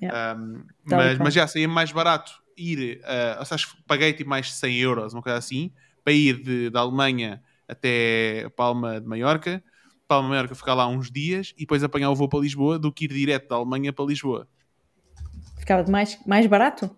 Um, 0.01 0.63
e 0.85 0.95
mas, 0.95 1.17
mas 1.17 1.33
já 1.33 1.47
saía 1.47 1.67
mais 1.67 1.91
barato 1.91 2.44
ir, 2.57 3.01
uh, 3.03 3.39
ou 3.39 3.45
seja, 3.45 3.55
acho 3.55 3.75
que 3.75 3.83
paguei 3.83 4.13
tipo 4.13 4.29
mais 4.29 4.47
de 4.47 4.53
100 4.53 4.75
euros, 4.77 5.13
uma 5.13 5.21
coisa 5.21 5.37
assim, 5.37 5.71
para 6.03 6.13
ir 6.13 6.41
de, 6.41 6.69
da 6.69 6.81
Alemanha 6.81 7.41
até 7.67 8.49
Palma 8.55 8.99
de 9.01 9.07
Maiorca. 9.07 9.63
Palma 10.07 10.27
de 10.27 10.35
Maiorca 10.35 10.55
ficar 10.55 10.73
lá 10.75 10.87
uns 10.87 11.09
dias 11.11 11.53
e 11.57 11.61
depois 11.61 11.83
apanhar 11.83 12.11
o 12.11 12.15
voo 12.15 12.29
para 12.29 12.39
Lisboa 12.39 12.77
do 12.77 12.91
que 12.91 13.05
ir 13.05 13.09
direto 13.13 13.49
da 13.49 13.55
Alemanha 13.55 13.91
para 13.91 14.05
Lisboa. 14.05 14.47
Ficava 15.57 15.83
de 15.83 15.91
mais, 15.91 16.17
mais 16.25 16.45
barato? 16.45 16.95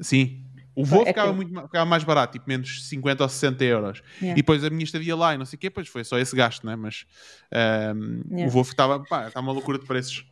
Sim. 0.00 0.44
O 0.74 0.84
voo 0.84 1.02
É 1.02 1.06
ficava, 1.06 1.30
que- 1.30 1.36
muito, 1.36 1.62
ficava 1.62 1.84
mais 1.84 2.04
barato, 2.04 2.34
tipo 2.34 2.48
menos 2.48 2.86
50 2.88 3.22
ou 3.24 3.28
60 3.28 3.64
euros. 3.64 4.02
Yeah. 4.20 4.32
E 4.32 4.34
depois 4.36 4.62
a 4.62 4.70
minha 4.70 4.84
estadia 4.84 5.16
lá 5.16 5.34
e 5.34 5.38
não 5.38 5.44
sei 5.44 5.56
o 5.56 5.60
quê, 5.60 5.68
pois 5.70 5.88
foi 5.88 6.04
só 6.04 6.18
esse 6.18 6.34
gasto, 6.36 6.64
né? 6.66 6.76
Mas 6.76 7.04
um, 7.52 8.22
Yeah. 8.30 8.46
o 8.46 8.50
voo 8.50 8.62
estava, 8.62 9.00
pá, 9.04 9.28
está 9.28 9.40
uma 9.40 9.52
loucura 9.52 9.78
de 9.78 9.86
preços. 9.86 10.24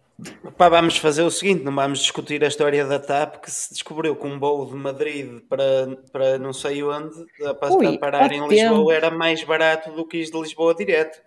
Pá, 0.56 0.68
vamos 0.68 0.96
fazer 0.96 1.22
o 1.22 1.30
seguinte, 1.30 1.62
não 1.62 1.72
vamos 1.74 2.00
discutir 2.00 2.42
a 2.42 2.48
história 2.48 2.84
da 2.84 2.98
TAP 2.98 3.36
que 3.40 3.50
se 3.50 3.72
descobriu 3.72 4.16
que 4.16 4.26
um 4.26 4.38
voo 4.38 4.66
de 4.66 4.74
Madrid 4.74 5.40
para, 5.48 5.96
para 6.12 6.38
não 6.38 6.52
sei 6.52 6.82
onde 6.82 7.14
a, 7.46 7.54
pa- 7.54 7.68
Ui, 7.74 7.86
a 7.86 7.92
parar 7.98 8.32
ó 8.32 8.34
em 8.34 8.40
tempo. 8.48 8.48
Lisboa 8.48 8.94
era 8.94 9.10
mais 9.10 9.44
barato 9.44 9.92
do 9.92 10.04
que 10.06 10.18
ir 10.18 10.30
de 10.30 10.40
Lisboa 10.40 10.74
direto. 10.74 11.20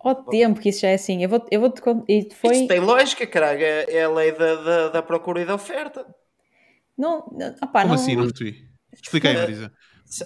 Ao 0.00 0.14
tempo 0.14 0.60
que 0.60 0.68
isso 0.68 0.82
já 0.82 0.88
é 0.90 0.94
assim. 0.94 1.22
Eu 1.22 1.28
vou, 1.28 1.44
eu 1.50 1.60
vou 1.60 1.70
te 1.70 1.80
e 2.08 2.28
foi 2.34 2.56
Isso 2.56 2.68
tem 2.68 2.78
lógica, 2.80 3.26
caralho, 3.26 3.62
é, 3.64 3.84
é 3.88 4.04
a 4.04 4.10
lei 4.10 4.30
da, 4.32 4.54
da, 4.56 4.88
da 4.88 5.02
procura 5.02 5.40
e 5.40 5.44
da 5.46 5.54
oferta. 5.54 6.06
não, 6.96 7.26
não, 7.32 7.54
opá, 7.62 7.82
Como 7.82 7.94
não, 7.94 7.94
assim? 7.94 8.16
Não 8.16 8.26
percebi. 8.26 8.68
Explica 8.92 9.28
aí, 9.28 9.36
Marisa. 9.36 9.72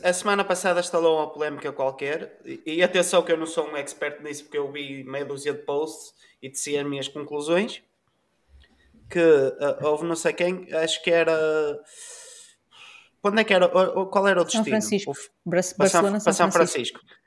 A 0.05 0.13
semana 0.13 0.45
passada 0.45 0.81
instalou 0.81 1.17
uma 1.19 1.33
polémica 1.33 1.73
qualquer, 1.73 2.41
e, 2.45 2.63
e 2.77 2.83
atenção 2.83 3.23
que 3.23 3.33
eu 3.33 3.37
não 3.39 3.47
sou 3.47 3.69
um 3.69 3.77
expert 3.77 4.23
nisso 4.23 4.45
porque 4.45 4.59
eu 4.59 4.71
vi 4.71 5.05
meia 5.05 5.25
dúzia 5.25 5.53
de 5.55 5.61
posts 5.65 6.13
e 6.43 6.51
teci 6.51 6.77
as 6.77 6.87
minhas 6.87 7.09
conclusões. 7.09 7.83
Que 9.11 9.21
ah, 9.61 9.79
houve 9.89 10.05
não 10.05 10.17
sei 10.17 10.33
quem, 10.33 10.73
acho 10.73 11.03
que 11.03 11.11
era. 11.11 11.35
Quando 13.23 13.41
é 13.41 13.45
que 13.45 13.53
era? 13.55 13.69
Qual 13.69 14.29
era 14.29 14.41
o 14.41 14.49
São 14.49 14.63
destino? 14.63 14.65
Francisco. 14.67 15.11
O 15.11 15.15
f- 15.15 15.31
Bar- 15.45 15.51
para 15.53 15.63
São- 15.63 15.77
Barcelona, 16.03 16.11
para 16.13 16.21
São 16.21 16.33
São 16.33 16.53
Francisco. 16.53 16.99
Francisco. 16.99 17.19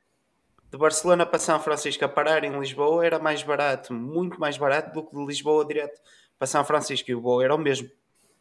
De 0.72 0.78
Barcelona 0.78 1.26
para 1.26 1.40
São 1.40 1.60
Francisco 1.60 2.06
a 2.06 2.08
parar 2.10 2.44
em 2.46 2.58
Lisboa 2.58 3.06
era 3.06 3.20
mais 3.20 3.44
barato, 3.44 3.94
muito 3.94 4.40
mais 4.40 4.58
barato 4.58 4.94
do 4.94 5.06
que 5.06 5.14
de 5.16 5.26
Lisboa 5.26 5.66
direto 5.66 6.00
para 6.40 6.48
São 6.48 6.64
Francisco 6.64 7.12
e 7.12 7.16
o 7.16 7.20
voo 7.22 7.42
era 7.42 7.54
o 7.54 7.58
mesmo. 7.58 7.90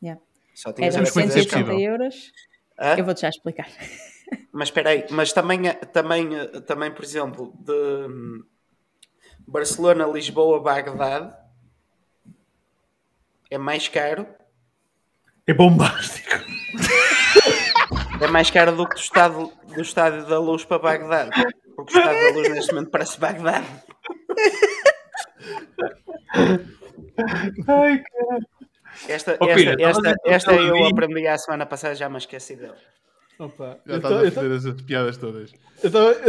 Yeah. 0.01 0.21
Só 0.55 0.73
tinhas 0.73 0.95
Eram 0.95 1.03
Mas 1.05 1.11
como 1.13 1.25
é 1.25 1.29
que 1.29 1.39
isso 1.39 1.39
é 1.39 1.51
180 1.51 1.67
possível? 1.73 1.91
euros. 1.93 2.33
Hã? 2.79 2.95
Eu 2.97 3.05
vou-te 3.05 3.23
já 3.23 3.29
explicar. 3.29 3.67
Mas 4.53 4.69
espera 4.69 4.91
aí, 4.91 5.05
mas 5.11 5.33
também, 5.33 5.61
também, 5.93 6.29
também, 6.67 6.91
por 6.93 7.05
exemplo, 7.05 7.53
de 7.59 7.73
hum, 7.73 8.45
Barcelona, 9.47 10.07
Lisboa, 10.07 10.61
Bagdade 10.61 11.35
é 13.51 13.59
mais 13.59 13.89
caro, 13.89 14.27
É 15.47 15.53
bombástico. 15.55 16.31
é 18.21 18.27
mais 18.29 18.51
caro 18.51 18.73
do 18.77 18.87
que 18.89 18.95
do 18.95 19.01
estádio, 19.01 19.53
do 19.75 19.83
estádio 19.83 20.27
da 20.27 20.39
Luz 20.39 20.65
para 20.65 20.79
Bagdade, 20.79 21.31
porque 21.77 21.97
o 21.97 21.99
estádio 21.99 22.33
da 22.33 22.39
Luz 22.39 22.49
neste 22.51 22.73
momento 22.75 22.91
parece 22.91 23.19
Bagdade. 23.21 23.67
Ai, 27.69 28.03
caralho. 28.03 28.47
Esta, 29.09 29.33
esta, 29.41 29.83
esta, 29.83 30.15
esta 30.27 30.53
dizer 30.53 30.69
eu 30.69 30.87
aprendi 30.87 31.27
a 31.27 31.39
semana 31.39 31.65
passada, 31.65 31.95
já 31.95 32.09
me 32.09 32.19
esqueci 32.19 32.57
dela. 32.57 32.77
Opa, 33.39 33.79
Já 33.87 33.95
eu 33.95 33.97
estás 33.97 34.15
a 34.27 34.31
fazer 34.33 34.55
essas 34.57 34.83
piadas 34.83 35.17
todas. 35.17 35.53
eu 35.83 35.87
estava- 35.89 36.13
eu 36.13 36.29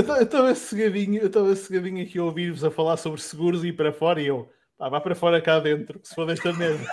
cegadinho, 0.56 1.22
eu 1.22 1.27
estava 1.27 1.53
cegadinho 1.56 2.01
aqui 2.06 2.17
a 2.17 2.24
ouvir-vos 2.24 2.64
a 2.64 2.72
falar 2.72 2.95
sobre 2.98 3.19
seguros 3.19 3.64
e 3.64 3.67
ir 3.69 3.74
para 3.74 3.91
fora 3.91 4.22
e 4.22 4.27
eu, 4.27 4.50
pá, 4.82 4.90
vá 4.90 5.00
para 5.00 5.14
fora 5.14 5.40
cá 5.40 5.60
dentro, 5.60 6.00
que 6.00 6.08
se 6.08 6.16
for 6.16 6.26
desta 6.26 6.51
merda. 6.53 6.84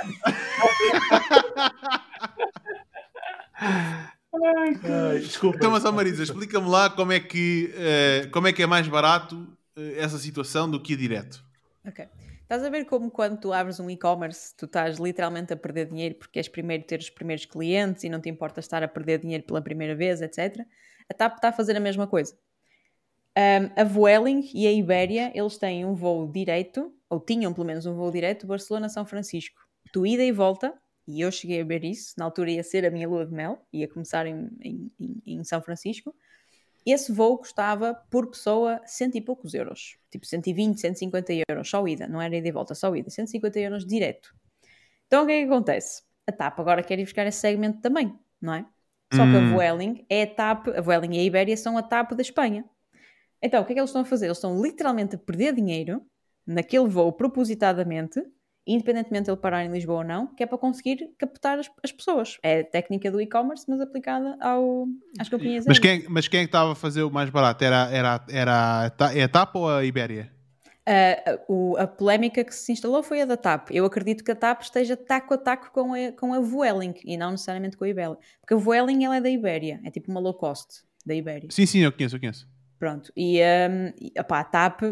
Ai, 4.85 5.19
desculpa. 5.21 5.57
Então, 5.57 5.71
mas, 5.71 5.87
ó 5.87 5.91
Marisa, 5.91 6.23
explica-me 6.23 6.69
lá 6.69 6.91
como 6.91 7.13
é, 7.13 7.19
que, 7.19 7.73
eh, 7.75 8.29
como 8.31 8.47
é 8.47 8.53
que 8.53 8.63
é 8.63 8.67
mais 8.67 8.87
barato 8.87 9.49
eh, 9.75 9.95
essa 9.97 10.19
situação 10.19 10.71
do 10.71 10.79
que 10.81 10.93
ir 10.93 10.97
direto. 10.97 11.43
Ok. 11.87 12.07
Estás 12.43 12.63
a 12.63 12.69
ver 12.69 12.85
como 12.85 13.11
quando 13.11 13.41
tu 13.41 13.53
abres 13.55 13.81
um 13.81 13.89
e-commerce, 13.89 14.55
tu 14.55 14.67
estás 14.67 14.99
literalmente 14.99 15.55
a 15.55 15.57
perder 15.57 15.87
dinheiro 15.87 16.15
porque 16.15 16.39
és 16.39 16.49
primeiro 16.49 16.85
ter 16.85 16.99
os 16.99 17.11
primeiros 17.11 17.47
clientes 17.47 18.05
e 18.05 18.11
não 18.11 18.21
te 18.21 18.29
importa 18.29 18.61
estar 18.61 18.83
a 18.83 18.89
perder 18.89 19.19
dinheiro 19.19 19.45
pela 19.45 19.63
primeira 19.63 19.95
vez, 19.95 20.21
etc. 20.21 20.61
A 21.09 21.15
TAP 21.15 21.37
está 21.37 21.49
a 21.49 21.53
fazer 21.53 21.77
a 21.77 21.81
mesma 21.81 22.07
coisa. 22.07 22.35
Um, 23.37 23.81
a 23.81 23.85
Vueling 23.85 24.51
e 24.53 24.67
a 24.67 24.73
Ibéria, 24.73 25.33
eles 25.35 25.57
têm 25.57 25.85
um 25.85 25.95
voo 25.95 26.31
direto, 26.31 26.93
ou 27.11 27.21
tinham 27.21 27.53
pelo 27.53 27.67
menos 27.67 27.87
um 27.87 27.95
voo 27.95 28.11
direto, 28.11 28.47
Barcelona-São 28.47 29.07
Francisco. 29.07 29.61
Tu 29.93 30.07
ida 30.07 30.23
e 30.25 30.33
volta, 30.33 30.75
e 31.07 31.21
eu 31.21 31.31
cheguei 31.33 31.61
a 31.61 31.65
ver 31.65 31.85
isso, 31.85 32.15
na 32.19 32.25
altura 32.25 32.51
ia 32.51 32.63
ser 32.63 32.85
a 32.85 32.91
minha 32.91 33.09
lua 33.09 33.25
de 33.27 33.33
mel, 33.33 33.67
ia 33.73 33.89
começar 33.89 34.27
em, 34.27 34.49
em- 34.63 34.93
em- 35.27 35.45
São 35.45 35.63
Francisco. 35.63 36.15
Esse 36.87 37.13
voo 37.13 37.39
custava 37.39 37.95
por 38.11 38.29
pessoa 38.31 38.81
cento 38.87 39.17
e 39.17 39.21
poucos 39.21 39.53
euros, 39.55 39.99
tipo 40.11 40.27
120, 40.27 40.81
150 40.81 41.33
euros, 41.49 41.69
só 41.69 41.87
ida, 41.87 42.09
não 42.09 42.21
era 42.21 42.37
ida 42.37 42.49
e 42.49 42.53
volta, 42.53 42.75
só 42.75 42.95
ida, 42.97 43.11
150 43.11 43.59
euros 43.61 43.87
direto. 43.87 44.35
Então 45.07 45.25
o 45.25 45.27
que 45.27 45.33
é 45.33 45.41
que 45.45 45.51
acontece? 45.53 46.03
A 46.27 46.33
TAP 46.33 46.61
agora 46.61 46.83
quer 46.83 46.99
ir 46.99 47.05
buscar 47.05 47.27
esse 47.27 47.39
segmento 47.41 47.81
também, 47.81 48.19
não 48.41 48.55
é? 48.55 48.67
Só 49.15 49.27
que 49.27 49.37
a 49.37 49.41
Hum. 49.41 49.53
Vueling 49.55 50.07
é 50.09 50.23
a 50.23 50.27
TAP, 50.27 50.69
a 50.69 50.81
Vueling 50.81 51.17
e 51.17 51.21
a 51.21 51.25
Ibéria 51.25 51.57
são 51.57 51.79
a 51.79 51.83
TAP 51.83 52.13
da 52.13 52.23
Espanha. 52.23 52.65
Então, 53.43 53.63
o 53.63 53.67
que 53.67 53.73
é 53.73 53.75
que 53.75 53.81
eles 53.81 53.91
estão 53.91 54.03
a 54.03 54.05
fazer? 54.05 54.27
Eles 54.27 54.39
estão 54.39 54.61
literalmente 54.61 55.15
a 55.17 55.19
perder 55.19 55.55
dinheiro 55.55 56.03
naquele 56.49 56.89
voo 56.89 57.13
propositadamente, 57.13 58.23
independentemente 58.67 59.25
de 59.27 59.31
ele 59.31 59.37
parar 59.41 59.65
em 59.65 59.71
Lisboa 59.71 59.99
ou 59.99 60.05
não, 60.05 60.27
que 60.35 60.43
é 60.43 60.47
para 60.47 60.59
conseguir 60.59 61.11
captar 61.19 61.59
as, 61.59 61.71
as 61.83 61.93
pessoas. 61.93 62.39
É 62.43 62.61
a 62.61 62.65
técnica 62.65 63.11
do 63.11 63.21
e-commerce, 63.21 63.65
mas 63.69 63.81
aplicada 63.81 64.37
ao, 64.41 64.87
às 65.19 65.29
companhias 65.29 65.65
Mas 65.67 65.79
quem, 65.79 66.05
mas 66.09 66.27
quem 66.29 66.41
é 66.41 66.43
que 66.45 66.49
estava 66.49 66.73
a 66.73 66.75
fazer 66.75 67.03
o 67.03 67.11
mais 67.11 67.31
barato? 67.31 67.63
Era, 67.65 67.89
era, 67.91 68.25
era 68.31 68.93
a 68.99 69.15
é 69.17 69.29
TAP 69.29 69.57
ou 69.57 69.69
a 69.69 69.85
Ibéria? 69.85 70.33
a, 70.87 71.39
o- 71.53 71.77
a 71.77 71.87
polémica 71.87 72.43
que 72.43 72.55
se 72.55 72.73
instalou 72.73 73.03
foi 73.03 73.21
a 73.21 73.27
da 73.27 73.37
TAP. 73.37 73.71
Eu 73.71 73.85
acredito 73.85 74.25
que 74.25 74.31
a 74.31 74.35
TAP 74.35 74.63
esteja 74.63 74.97
taco 74.97 75.35
a 75.35 75.39
taco 75.39 75.71
com 75.71 75.93
a, 75.93 76.13
com 76.13 76.33
a 76.33 76.41
Vueling 76.41 76.95
e 77.05 77.17
não 77.19 77.33
necessariamente 77.33 77.77
com 77.77 77.85
a 77.85 77.89
Ibéria. 77.89 78.17
Porque 78.41 78.55
a 78.55 78.57
Vueling 78.57 79.05
ela 79.05 79.17
é 79.17 79.21
da 79.21 79.29
Ibéria, 79.29 79.81
é 79.85 79.91
tipo 79.91 80.11
uma 80.11 80.19
low 80.21 80.33
cost 80.33 80.83
da 81.05 81.15
Ibéria. 81.15 81.51
Sim, 81.51 81.67
sim, 81.67 81.81
eu 81.81 81.93
conheço, 81.93 82.17
eu 82.17 82.21
conheço. 82.21 82.49
Pronto. 82.79 83.13
E, 83.17 83.41
um, 83.43 84.21
opá, 84.21 84.41
a 84.41 84.45
TAP, 84.45 84.83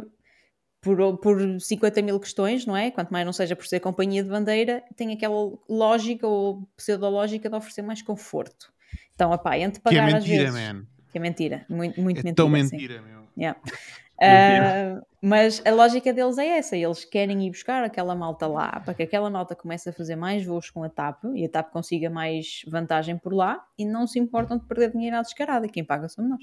por, 0.95 1.19
por 1.19 1.61
50 1.61 2.01
mil 2.03 2.21
questões, 2.21 2.65
não 2.65 2.77
é? 2.77 2.91
Quanto 2.93 3.11
mais 3.11 3.27
não 3.27 3.33
seja 3.33 3.57
por 3.57 3.67
ser 3.67 3.81
companhia 3.81 4.23
de 4.23 4.29
bandeira, 4.31 4.85
tem 4.95 5.13
aquela 5.13 5.53
lógica 5.69 6.27
ou 6.29 6.63
pseudológica 6.77 7.49
de 7.51 7.57
oferecer 7.57 7.83
mais 7.83 8.03
conforto. 8.03 8.73
Então, 9.15 9.33
opá, 9.33 9.59
entre 9.59 9.81
Que 9.81 9.89
é 9.89 9.91
pagar 9.91 10.07
às 10.09 10.25
mentira, 10.25 10.45
vezes... 10.53 10.73
man. 10.73 10.87
Que 11.11 11.19
é 11.19 11.21
mentira. 11.21 11.67
Muito, 11.69 12.01
muito 12.01 12.21
É 12.21 12.23
mentira. 12.23 12.35
tão 12.37 12.49
mentira, 12.49 13.03
meu. 13.03 13.23
Yeah. 13.37 13.59
Ah, 14.19 15.03
mas 15.21 15.61
a 15.67 15.71
lógica 15.73 16.11
deles 16.11 16.39
é 16.39 16.57
essa, 16.57 16.75
eles 16.75 17.05
querem 17.05 17.47
ir 17.47 17.51
buscar 17.51 17.85
aquela 17.85 18.15
malta 18.15 18.47
lá 18.47 18.81
para 18.81 18.95
que 18.95 19.03
aquela 19.03 19.29
malta 19.29 19.55
comece 19.55 19.91
a 19.91 19.93
fazer 19.93 20.17
mais 20.17 20.43
voos 20.43 20.71
com 20.71 20.83
a 20.83 20.89
TAP 20.89 21.23
e 21.35 21.45
a 21.45 21.49
TAP 21.51 21.71
consiga 21.71 22.09
mais 22.09 22.63
vantagem 22.67 23.19
por 23.19 23.35
lá 23.35 23.63
e 23.77 23.85
não 23.85 24.07
se 24.07 24.19
importam 24.19 24.57
de 24.57 24.65
perder 24.65 24.91
dinheiro 24.93 25.17
à 25.17 25.21
descarada, 25.21 25.69
quem 25.69 25.85
paga 25.85 26.09
somos 26.09 26.31
nós. 26.31 26.43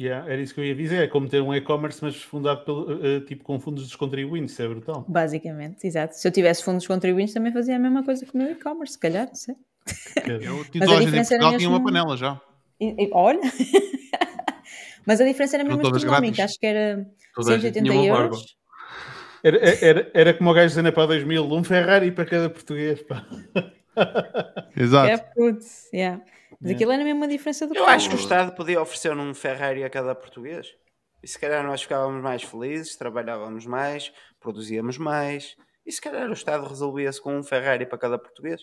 Yeah, 0.00 0.30
era 0.30 0.40
isso 0.40 0.54
que 0.54 0.60
eu 0.60 0.64
ia 0.64 0.76
dizer, 0.76 1.02
é 1.02 1.06
como 1.08 1.28
ter 1.28 1.42
um 1.42 1.52
e-commerce, 1.52 1.98
mas 2.02 2.22
fundado 2.22 2.64
pelo, 2.64 3.04
eh, 3.04 3.20
tipo, 3.22 3.42
com 3.42 3.58
fundos 3.58 3.82
dos 3.82 3.96
contribuintes, 3.96 4.52
isso 4.52 4.62
é 4.62 4.68
brutal. 4.68 5.04
Basicamente, 5.08 5.84
exato. 5.84 6.14
Se 6.16 6.28
eu 6.28 6.30
tivesse 6.30 6.62
fundos 6.62 6.86
contribuintes 6.86 7.34
também 7.34 7.52
fazia 7.52 7.74
a 7.74 7.78
mesma 7.80 8.04
coisa 8.04 8.24
que 8.24 8.32
o 8.32 8.38
meu 8.38 8.52
e-commerce, 8.52 8.92
se 8.92 8.98
calhar, 9.00 9.26
não 9.26 9.34
sei. 9.34 9.56
Eu, 10.24 10.60
a 10.88 11.02
em 11.02 11.04
diferença 11.04 11.34
era 11.34 11.42
Portugal 11.42 11.56
tinha 11.58 11.68
uma 11.68 11.82
panela 11.82 12.16
já. 12.16 12.40
E- 12.80 13.06
e- 13.06 13.10
olha, 13.12 13.40
mas 15.04 15.20
a 15.20 15.24
diferença 15.24 15.56
era 15.56 15.64
mesmo 15.64 15.78
grátis. 15.82 16.38
acho 16.38 16.60
que 16.60 16.66
era 16.66 17.04
Toda 17.34 17.54
a 17.54 17.58
gente 17.58 17.74
180 17.74 17.90
tinha 17.90 18.00
uma 18.00 18.08
barba. 18.08 18.24
euros. 18.36 18.56
Era, 19.42 19.58
era, 19.84 20.10
era 20.14 20.34
como 20.34 20.50
o 20.50 20.54
gajo 20.54 20.68
dizendo 20.68 20.92
para 20.92 21.06
2000, 21.06 21.44
um 21.44 21.64
Ferrari 21.64 22.12
para 22.12 22.24
cada 22.24 22.48
português. 22.48 23.02
Pá. 23.02 23.26
Exato. 24.76 25.08
É 25.10 25.16
putz, 25.16 25.88
yeah. 25.92 26.22
Mas 26.60 26.72
aquilo 26.72 26.90
era 26.92 27.04
mesmo 27.04 27.20
uma 27.20 27.28
diferença 27.28 27.66
do 27.66 27.74
Eu 27.74 27.84
carro. 27.84 27.96
acho 27.96 28.08
que 28.08 28.16
o 28.16 28.18
Estado 28.18 28.52
podia 28.54 28.80
oferecer 28.80 29.16
um 29.16 29.32
Ferrari 29.34 29.84
a 29.84 29.90
cada 29.90 30.14
português. 30.14 30.66
E 31.22 31.28
se 31.28 31.38
calhar 31.38 31.64
nós 31.64 31.82
ficávamos 31.82 32.22
mais 32.22 32.42
felizes, 32.42 32.96
trabalhávamos 32.96 33.66
mais, 33.66 34.12
produzíamos 34.40 34.98
mais. 34.98 35.56
E 35.86 35.92
se 35.92 36.00
calhar 36.00 36.28
o 36.28 36.32
Estado 36.32 36.66
resolvia-se 36.66 37.20
com 37.20 37.36
um 37.38 37.42
Ferrari 37.42 37.86
para 37.86 37.98
cada 37.98 38.18
português. 38.18 38.60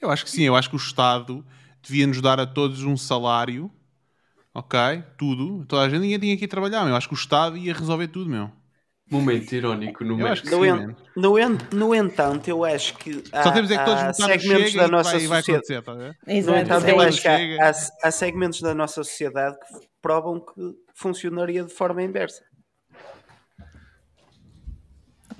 Eu 0.00 0.10
acho 0.10 0.24
que 0.24 0.30
sim, 0.30 0.42
eu 0.44 0.56
acho 0.56 0.70
que 0.70 0.76
o 0.76 0.78
Estado 0.78 1.44
devia 1.82 2.06
nos 2.06 2.20
dar 2.20 2.38
a 2.40 2.46
todos 2.46 2.82
um 2.82 2.96
salário, 2.96 3.70
ok? 4.54 4.78
Tudo, 5.18 5.64
toda 5.66 5.82
a 5.82 5.88
gente, 5.88 6.00
ninguém 6.00 6.18
tinha 6.18 6.36
que 6.36 6.44
ir 6.44 6.48
trabalhar, 6.48 6.80
meu. 6.80 6.90
Eu 6.90 6.96
acho 6.96 7.08
que 7.08 7.14
o 7.14 7.16
Estado 7.16 7.56
ia 7.56 7.74
resolver 7.74 8.08
tudo, 8.08 8.30
meu. 8.30 8.50
Momento 9.10 9.52
irónico 9.52 10.04
no 10.04 10.12
Eu 10.12 10.16
meio. 10.18 10.32
acho 10.32 10.42
que 10.42 10.50
No, 10.50 10.62
sim, 10.62 10.68
en- 10.68 10.96
no, 11.16 11.38
en- 11.38 11.58
no 11.72 11.94
entanto, 11.94 12.46
eu 12.48 12.64
acho 12.64 12.96
que 12.96 13.24
há, 13.32 13.42
Só 13.42 13.50
temos 13.50 13.70
é 13.70 13.76
que 13.78 13.84
todos 13.84 14.02
há 14.02 14.12
segmentos 14.12 14.74
da 14.74 14.86
nossa 14.88 15.10
vai, 15.18 15.26
vai 15.26 15.42
sociedade. 15.42 15.84
tá 15.84 15.92
a 15.92 15.94
ver? 15.96 16.16
No 16.26 16.32
Exato. 16.32 16.58
entanto, 16.60 16.88
eu 16.88 17.00
acho 17.00 17.20
que 17.20 17.28
há, 17.28 17.68
há- 17.70 17.72
há 18.04 18.10
segmentos 18.12 18.60
da 18.60 18.72
nossa 18.72 19.02
sociedade 19.02 19.58
que 19.58 19.88
provam 20.00 20.38
que 20.38 20.74
funcionaria 20.94 21.64
de 21.64 21.72
forma 21.74 22.02
inversa. 22.02 22.40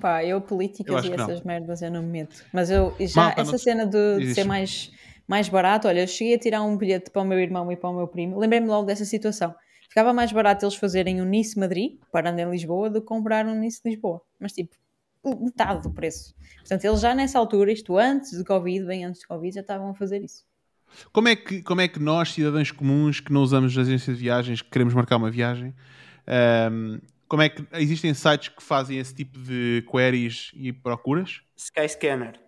Pá, 0.00 0.24
eu 0.24 0.31
Eu 0.31 0.40
políticas 0.40 0.97
acho 0.97 1.07
e 1.07 1.10
que 1.10 1.16
não. 1.16 1.24
essas 1.31 1.42
merdas 1.44 1.82
eu 1.82 1.90
não 1.90 2.02
me 2.02 2.08
meto. 2.08 2.44
Mas 2.52 2.70
eu 2.70 2.97
já, 2.99 3.23
Malta, 3.23 3.40
essa 3.42 3.52
não- 3.52 3.58
cena 3.58 3.86
de, 3.86 4.18
de 4.18 4.34
ser 4.34 4.44
mais, 4.44 4.90
mais 5.28 5.49
barato, 5.49 5.86
olha, 5.86 6.00
eu 6.00 6.08
cheguei 6.08 6.34
a 6.34 6.39
tirar 6.39 6.62
um 6.62 6.76
bilhete 6.76 7.10
para 7.10 7.23
o 7.23 7.24
meu 7.24 7.39
irmão 7.39 7.70
e 7.70 7.76
para 7.76 7.90
o 7.90 7.94
meu 7.94 8.08
primo, 8.08 8.39
lembrei-me 8.39 8.66
logo 8.66 8.86
dessa 8.86 9.05
situação. 9.05 9.55
Ficava 9.91 10.12
mais 10.12 10.31
barato 10.31 10.65
eles 10.65 10.77
fazerem 10.77 11.20
um 11.20 11.25
Nice 11.25 11.59
Madrid, 11.59 11.99
parando 12.12 12.41
em 12.41 12.49
Lisboa, 12.49 12.89
do 12.89 13.01
que 13.01 13.07
comprar 13.09 13.44
um 13.44 13.59
Nice 13.59 13.81
Lisboa. 13.85 14.23
Mas 14.39 14.52
tipo, 14.52 14.77
metade 15.25 15.83
do 15.83 15.91
preço. 15.91 16.33
Portanto, 16.59 16.85
eles 16.85 17.01
já 17.01 17.12
nessa 17.12 17.41
altura, 17.41 17.73
isto 17.73 17.99
antes 17.99 18.39
de 18.39 18.44
Covid, 18.44 18.86
bem 18.86 19.05
antes 19.05 19.23
de 19.23 19.27
Covid, 19.27 19.52
já 19.52 19.62
estavam 19.62 19.91
a 19.91 19.94
fazer 19.94 20.23
isso. 20.23 20.44
Como 21.12 21.27
é, 21.27 21.35
que, 21.35 21.60
como 21.62 21.81
é 21.81 21.89
que 21.89 21.99
nós, 21.99 22.33
cidadãos 22.33 22.70
comuns, 22.70 23.19
que 23.19 23.33
não 23.33 23.43
usamos 23.43 23.77
agência 23.77 24.15
de 24.15 24.20
viagens, 24.20 24.62
que 24.62 24.70
queremos 24.70 24.94
marcar 24.94 25.17
uma 25.17 25.31
viagem, 25.31 25.75
ahm, 26.25 27.01
como 27.28 27.43
é 27.43 27.49
que 27.49 27.67
existem 27.73 28.15
sites 28.15 28.49
que 28.49 28.62
fazem 28.62 28.97
esse 28.97 29.12
tipo 29.12 29.41
de 29.41 29.85
queries 29.91 30.52
e 30.55 30.73
procuras? 30.73 31.43
Skyscanner. 31.57 32.41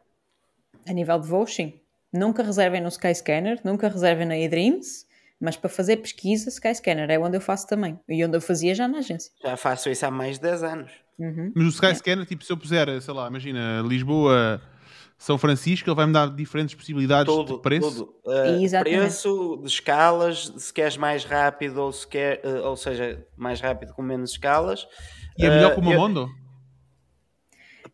A 0.87 0.93
nível 0.93 1.19
de 1.19 1.27
voos, 1.27 1.53
sim. 1.53 1.81
Nunca 2.13 2.45
reservem 2.45 2.81
no 2.81 2.89
Skyscanner, 2.89 3.61
nunca 3.65 3.89
reservem 3.89 4.27
na 4.27 4.39
eDreams, 4.39 5.07
mas 5.43 5.57
para 5.57 5.69
fazer 5.69 5.97
pesquisa, 5.99 6.49
Skyscanner 6.49 7.11
é 7.11 7.19
onde 7.19 7.37
eu 7.37 7.41
faço 7.41 7.67
também. 7.67 7.99
E 8.09 8.25
onde 8.25 8.37
eu 8.37 8.41
fazia 8.41 8.75
já 8.75 8.87
na 8.87 8.99
agência. 8.99 9.33
Já 9.45 9.57
faço 9.57 9.91
isso 9.91 10.07
há 10.07 10.11
mais 10.11 10.37
de 10.37 10.43
10 10.43 10.63
anos. 10.63 10.93
Uhum. 11.19 11.53
Mas 11.55 11.67
o 11.67 11.69
Skyscanner, 11.71 12.25
tipo, 12.25 12.45
se 12.45 12.53
eu 12.53 12.57
puser, 12.57 13.01
sei 13.03 13.13
lá, 13.13 13.27
imagina, 13.29 13.83
Lisboa, 13.85 14.61
São 15.19 15.37
Francisco, 15.37 15.89
ele 15.89 15.97
vai-me 15.97 16.13
dar 16.13 16.31
diferentes 16.35 16.75
possibilidades 16.75 17.33
Tudo, 17.33 17.57
de 17.57 17.63
preço. 17.63 17.91
tudo. 17.91 18.15
Uh, 18.25 18.63
Exatamente. 18.63 18.99
preço, 19.01 19.59
de 19.63 19.67
escalas, 19.69 20.53
se 20.57 20.73
queres 20.73 20.97
mais 20.97 21.25
rápido 21.25 21.79
ou 21.83 21.93
se 21.93 22.07
quer, 22.07 22.41
uh, 22.45 22.69
ou 22.69 22.77
seja, 22.77 23.25
mais 23.37 23.61
rápido 23.61 23.93
com 23.95 24.03
menos 24.03 24.31
escalas. 24.33 24.87
E 25.39 25.45
é 25.45 25.51
melhor 25.51 25.73
Uh, 25.73 25.75
que 25.75 25.81
o 25.81 25.85
eu- 25.85 25.99
Mamondo? 25.99 26.29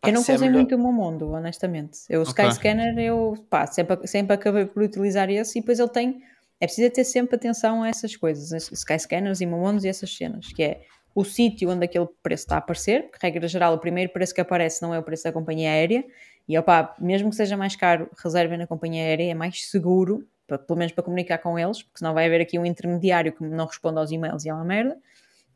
pá, 0.01 0.07
eu 0.09 0.13
não 0.13 0.19
é 0.19 0.23
usei 0.23 0.37
melhor- 0.37 0.53
muito 0.53 0.75
o 0.75 0.79
Momondo, 0.79 1.31
honestamente. 1.31 1.99
Eu, 2.09 2.21
o 2.21 2.23
Ok. 2.23 2.31
Skyscanner, 2.45 2.97
eu 2.97 3.33
pá, 3.49 3.67
sempre, 3.67 4.07
sempre 4.07 4.33
acabei 4.33 4.65
por 4.65 4.81
utilizar 4.83 5.29
esse 5.29 5.57
e 5.59 5.61
depois 5.61 5.79
ele 5.79 5.89
tem. 5.89 6.21
É 6.59 6.65
preciso 6.65 6.91
ter 6.91 7.03
sempre 7.03 7.35
atenção 7.35 7.83
a 7.83 7.89
essas 7.89 8.15
coisas, 8.15 8.51
as 8.51 8.71
Skyscanners 8.71 9.41
e 9.41 9.45
Momondos 9.45 9.83
e 9.83 9.87
essas 9.87 10.15
cenas, 10.15 10.47
que 10.47 10.61
é 10.63 10.81
o 11.15 11.23
sítio 11.23 11.69
onde 11.69 11.85
aquele 11.85 12.07
preço 12.21 12.43
está 12.43 12.55
a 12.55 12.57
aparecer, 12.59 13.09
porque 13.09 13.25
regra 13.25 13.47
geral 13.47 13.73
o 13.73 13.79
primeiro 13.79 14.11
preço 14.11 14.33
que 14.33 14.41
aparece 14.41 14.81
não 14.81 14.93
é 14.93 14.99
o 14.99 15.03
preço 15.03 15.23
da 15.23 15.31
companhia 15.31 15.69
aérea, 15.71 16.03
e 16.47 16.57
opá, 16.57 16.95
mesmo 16.99 17.29
que 17.29 17.35
seja 17.35 17.55
mais 17.55 17.75
caro, 17.75 18.09
reservem 18.23 18.57
na 18.57 18.67
companhia 18.67 19.03
aérea, 19.03 19.31
é 19.31 19.33
mais 19.33 19.69
seguro, 19.69 20.27
pa- 20.47 20.57
pelo 20.57 20.77
menos 20.79 20.91
para 20.93 21.03
comunicar 21.03 21.37
com 21.37 21.57
eles, 21.57 21.81
porque 21.83 21.99
senão 21.99 22.13
vai 22.13 22.25
haver 22.25 22.41
aqui 22.41 22.57
um 22.59 22.65
intermediário 22.65 23.31
que 23.31 23.43
não 23.43 23.65
responde 23.65 23.99
aos 23.99 24.11
e-mails 24.11 24.45
e 24.45 24.49
é 24.49 24.53
uma 24.53 24.65
merda. 24.65 24.97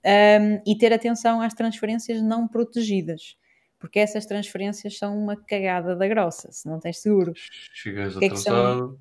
Um, 0.06 0.62
e 0.70 0.78
ter 0.78 0.92
atenção 0.92 1.40
às 1.42 1.54
transferências 1.54 2.22
não 2.22 2.48
protegidas, 2.48 3.38
porque 3.80 4.00
essas 4.00 4.26
transferências 4.26 4.98
são 4.98 5.18
uma 5.18 5.36
cagada 5.36 5.96
da 5.96 6.08
grossa, 6.08 6.52
se 6.52 6.68
não 6.68 6.80
tens 6.80 7.00
seguro. 7.00 7.34
Chegas 7.36 8.18
que 8.20 8.26
é 8.26 8.30
que 8.30 8.36
são? 8.38 8.98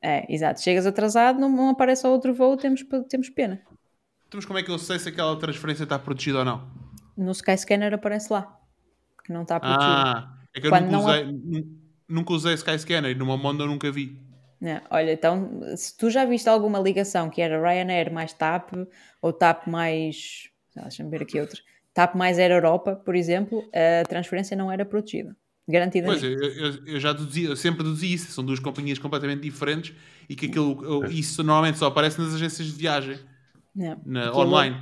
É, 0.00 0.32
exato, 0.32 0.60
chegas 0.62 0.86
atrasado, 0.86 1.38
não, 1.40 1.48
não 1.50 1.70
aparece 1.70 2.06
outro 2.06 2.32
voo, 2.32 2.56
temos, 2.56 2.84
temos 3.08 3.28
pena. 3.30 3.60
Então, 4.26 4.38
mas 4.38 4.44
como 4.44 4.58
é 4.58 4.62
que 4.62 4.70
eu 4.70 4.78
sei 4.78 4.98
se 4.98 5.08
aquela 5.08 5.36
transferência 5.38 5.82
está 5.84 5.98
protegida 5.98 6.38
ou 6.40 6.44
não? 6.44 6.70
No 7.16 7.32
Skyscanner 7.32 7.92
aparece 7.94 8.32
lá, 8.32 8.56
que 9.24 9.32
não 9.32 9.42
está 9.42 9.58
protegido. 9.58 9.96
Ah, 9.96 10.34
é 10.54 10.60
que 10.60 10.66
eu 10.66 10.70
Quando 10.70 10.84
nunca 10.84 10.96
não 10.96 11.04
usei, 11.04 11.24
nu- 11.32 11.78
nunca 12.08 12.32
usei 12.32 12.54
Skyscanner 12.54 13.10
e 13.10 13.14
no 13.14 13.26
Mamondo 13.26 13.64
eu 13.64 13.66
nunca 13.66 13.90
vi. 13.90 14.20
Não, 14.60 14.80
olha, 14.90 15.12
então, 15.12 15.60
se 15.76 15.96
tu 15.96 16.10
já 16.10 16.24
viste 16.24 16.48
alguma 16.48 16.78
ligação 16.78 17.30
que 17.30 17.40
era 17.40 17.60
Ryanair 17.60 18.12
mais 18.12 18.32
TAP, 18.32 18.72
ou 19.22 19.32
TAP 19.32 19.66
mais. 19.68 20.50
Deixa-me 20.76 21.10
ver 21.10 21.22
aqui 21.22 21.40
outra. 21.40 21.60
TAP 21.94 22.14
mais 22.14 22.38
Air 22.38 22.52
Europa, 22.52 22.94
por 22.96 23.16
exemplo, 23.16 23.68
a 23.72 24.06
transferência 24.08 24.56
não 24.56 24.70
era 24.70 24.84
protegida. 24.84 25.36
Garantidamente. 25.68 26.20
Pois, 26.20 26.42
eu, 26.42 26.64
eu- 26.66 26.86
eu 26.94 27.00
já 27.00 27.12
deduzi, 27.12 27.44
eu 27.44 27.54
sempre 27.56 27.82
deduzi 27.82 28.12
isso. 28.12 28.32
São 28.32 28.42
duas 28.44 28.58
companhias 28.58 28.98
completamente 28.98 29.42
diferentes 29.42 29.94
e 30.28 30.34
que 30.34 30.46
aquilo, 30.46 30.82
eu- 30.84 31.04
isso 31.10 31.42
normalmente 31.42 31.78
só 31.78 31.86
aparece 31.86 32.18
nas 32.20 32.34
agências 32.34 32.66
de 32.68 32.72
viagem, 32.74 33.18
Não. 33.76 34.00
na, 34.06 34.28
Aquilo- 34.28 34.40
online. 34.46 34.76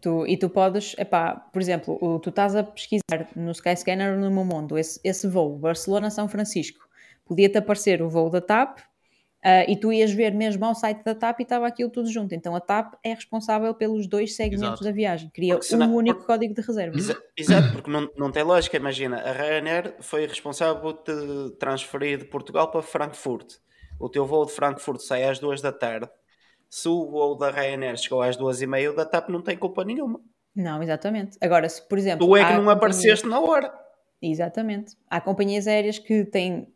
Tu, 0.00 0.26
e 0.26 0.36
tu 0.38 0.48
podes, 0.48 0.94
epá, 0.96 1.34
por 1.34 1.60
exemplo, 1.60 2.18
tu 2.22 2.30
estás 2.30 2.56
a 2.56 2.62
pesquisar 2.62 3.28
no 3.36 3.50
Skyscanner 3.52 4.18
no 4.18 4.30
Momondo 4.30 4.78
esse, 4.78 4.98
esse 5.04 5.28
voo, 5.28 5.58
Barcelona-São 5.58 6.26
Francisco, 6.26 6.78
podia-te 7.26 7.58
aparecer 7.58 8.00
o 8.00 8.08
voo 8.08 8.30
da 8.30 8.40
TAP 8.40 8.78
ah, 9.42 9.64
e 9.68 9.76
tu 9.76 9.92
ias 9.92 10.10
ver 10.12 10.34
mesmo 10.34 10.64
ao 10.64 10.74
site 10.74 11.02
da 11.04 11.14
TAP 11.14 11.40
e 11.40 11.42
estava 11.44 11.66
aquilo 11.66 11.90
tudo 11.90 12.10
junto. 12.10 12.34
Então 12.34 12.54
a 12.54 12.60
TAP 12.60 12.94
é 13.04 13.14
responsável 13.14 13.74
pelos 13.74 14.06
dois 14.06 14.36
segmentos 14.36 14.66
Exato. 14.68 14.84
da 14.84 14.92
viagem, 14.92 15.30
cria 15.32 15.54
Porque 15.54 15.66
senão- 15.66 15.90
um 15.90 15.94
único 15.94 16.18
porque- 16.18 16.32
código 16.32 16.54
de 16.54 16.60
reserva. 16.60 16.96
Exa- 16.98 17.22
Exato, 17.36 17.72
porque 17.72 17.90
não, 17.90 18.08
não 18.16 18.30
tem 18.30 18.42
lógica. 18.42 18.76
Imagina, 18.76 19.16
a 19.18 19.32
Ryanair 19.32 19.94
foi 20.00 20.26
responsável 20.26 20.80
por 20.80 20.94
te 21.02 21.12
transferir 21.58 22.18
de 22.18 22.24
Portugal 22.26 22.70
para 22.70 22.82
Frankfurt. 22.82 23.54
O 23.98 24.08
teu 24.08 24.24
voo 24.26 24.44
de 24.46 24.52
Frankfurt 24.52 25.00
sai 25.00 25.24
às 25.24 25.38
duas 25.38 25.60
da 25.60 25.72
tarde. 25.72 26.08
Se 26.68 26.88
o 26.88 27.10
voo 27.10 27.36
da 27.36 27.50
Ryanair 27.50 27.96
chegou 27.96 28.22
às 28.22 28.36
duas 28.36 28.62
e 28.62 28.66
meia, 28.66 28.90
o 28.90 28.94
da 28.94 29.04
TAP 29.04 29.28
não 29.28 29.42
tem 29.42 29.56
culpa 29.56 29.84
nenhuma. 29.84 30.20
Não, 30.54 30.82
exatamente. 30.82 31.36
Agora, 31.40 31.68
se 31.68 31.86
por 31.88 31.96
exemplo. 31.98 32.26
Tu 32.26 32.36
é 32.36 32.44
que 32.44 32.52
não 32.60 32.68
apareceste 32.70 33.26
na 33.26 33.40
hora. 33.40 33.72
Exatamente. 34.22 34.96
Há 35.08 35.20
companhias 35.20 35.66
aéreas 35.66 35.98
que 35.98 36.24
têm, 36.26 36.68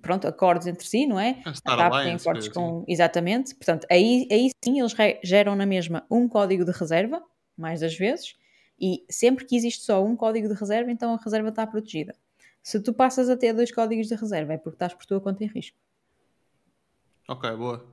pronto, 0.00 0.28
acordos 0.28 0.66
entre 0.66 0.86
si, 0.86 1.06
não 1.06 1.18
é? 1.18 1.42
A 1.44 1.52
Star 1.52 1.76
TAP 1.76 2.04
tem 2.04 2.14
acordos 2.14 2.44
assim. 2.44 2.54
com. 2.54 2.84
Exatamente. 2.86 3.54
Portanto, 3.56 3.86
aí, 3.90 4.28
aí 4.30 4.50
sim 4.64 4.78
eles 4.78 4.94
geram 5.22 5.56
na 5.56 5.66
mesma 5.66 6.06
um 6.08 6.28
código 6.28 6.64
de 6.64 6.70
reserva, 6.70 7.20
mais 7.56 7.80
das 7.80 7.96
vezes, 7.96 8.36
e 8.80 9.04
sempre 9.10 9.44
que 9.44 9.56
existe 9.56 9.82
só 9.82 10.04
um 10.04 10.14
código 10.14 10.48
de 10.48 10.54
reserva, 10.54 10.90
então 10.90 11.14
a 11.14 11.16
reserva 11.16 11.48
está 11.48 11.66
protegida. 11.66 12.14
Se 12.62 12.80
tu 12.80 12.94
passas 12.94 13.28
a 13.28 13.36
ter 13.36 13.52
dois 13.52 13.72
códigos 13.72 14.06
de 14.06 14.14
reserva, 14.14 14.52
é 14.52 14.56
porque 14.56 14.76
estás 14.76 14.94
por 14.94 15.04
tua 15.04 15.20
conta 15.20 15.42
em 15.42 15.48
risco. 15.48 15.76
Ok, 17.28 17.50
boa. 17.56 17.84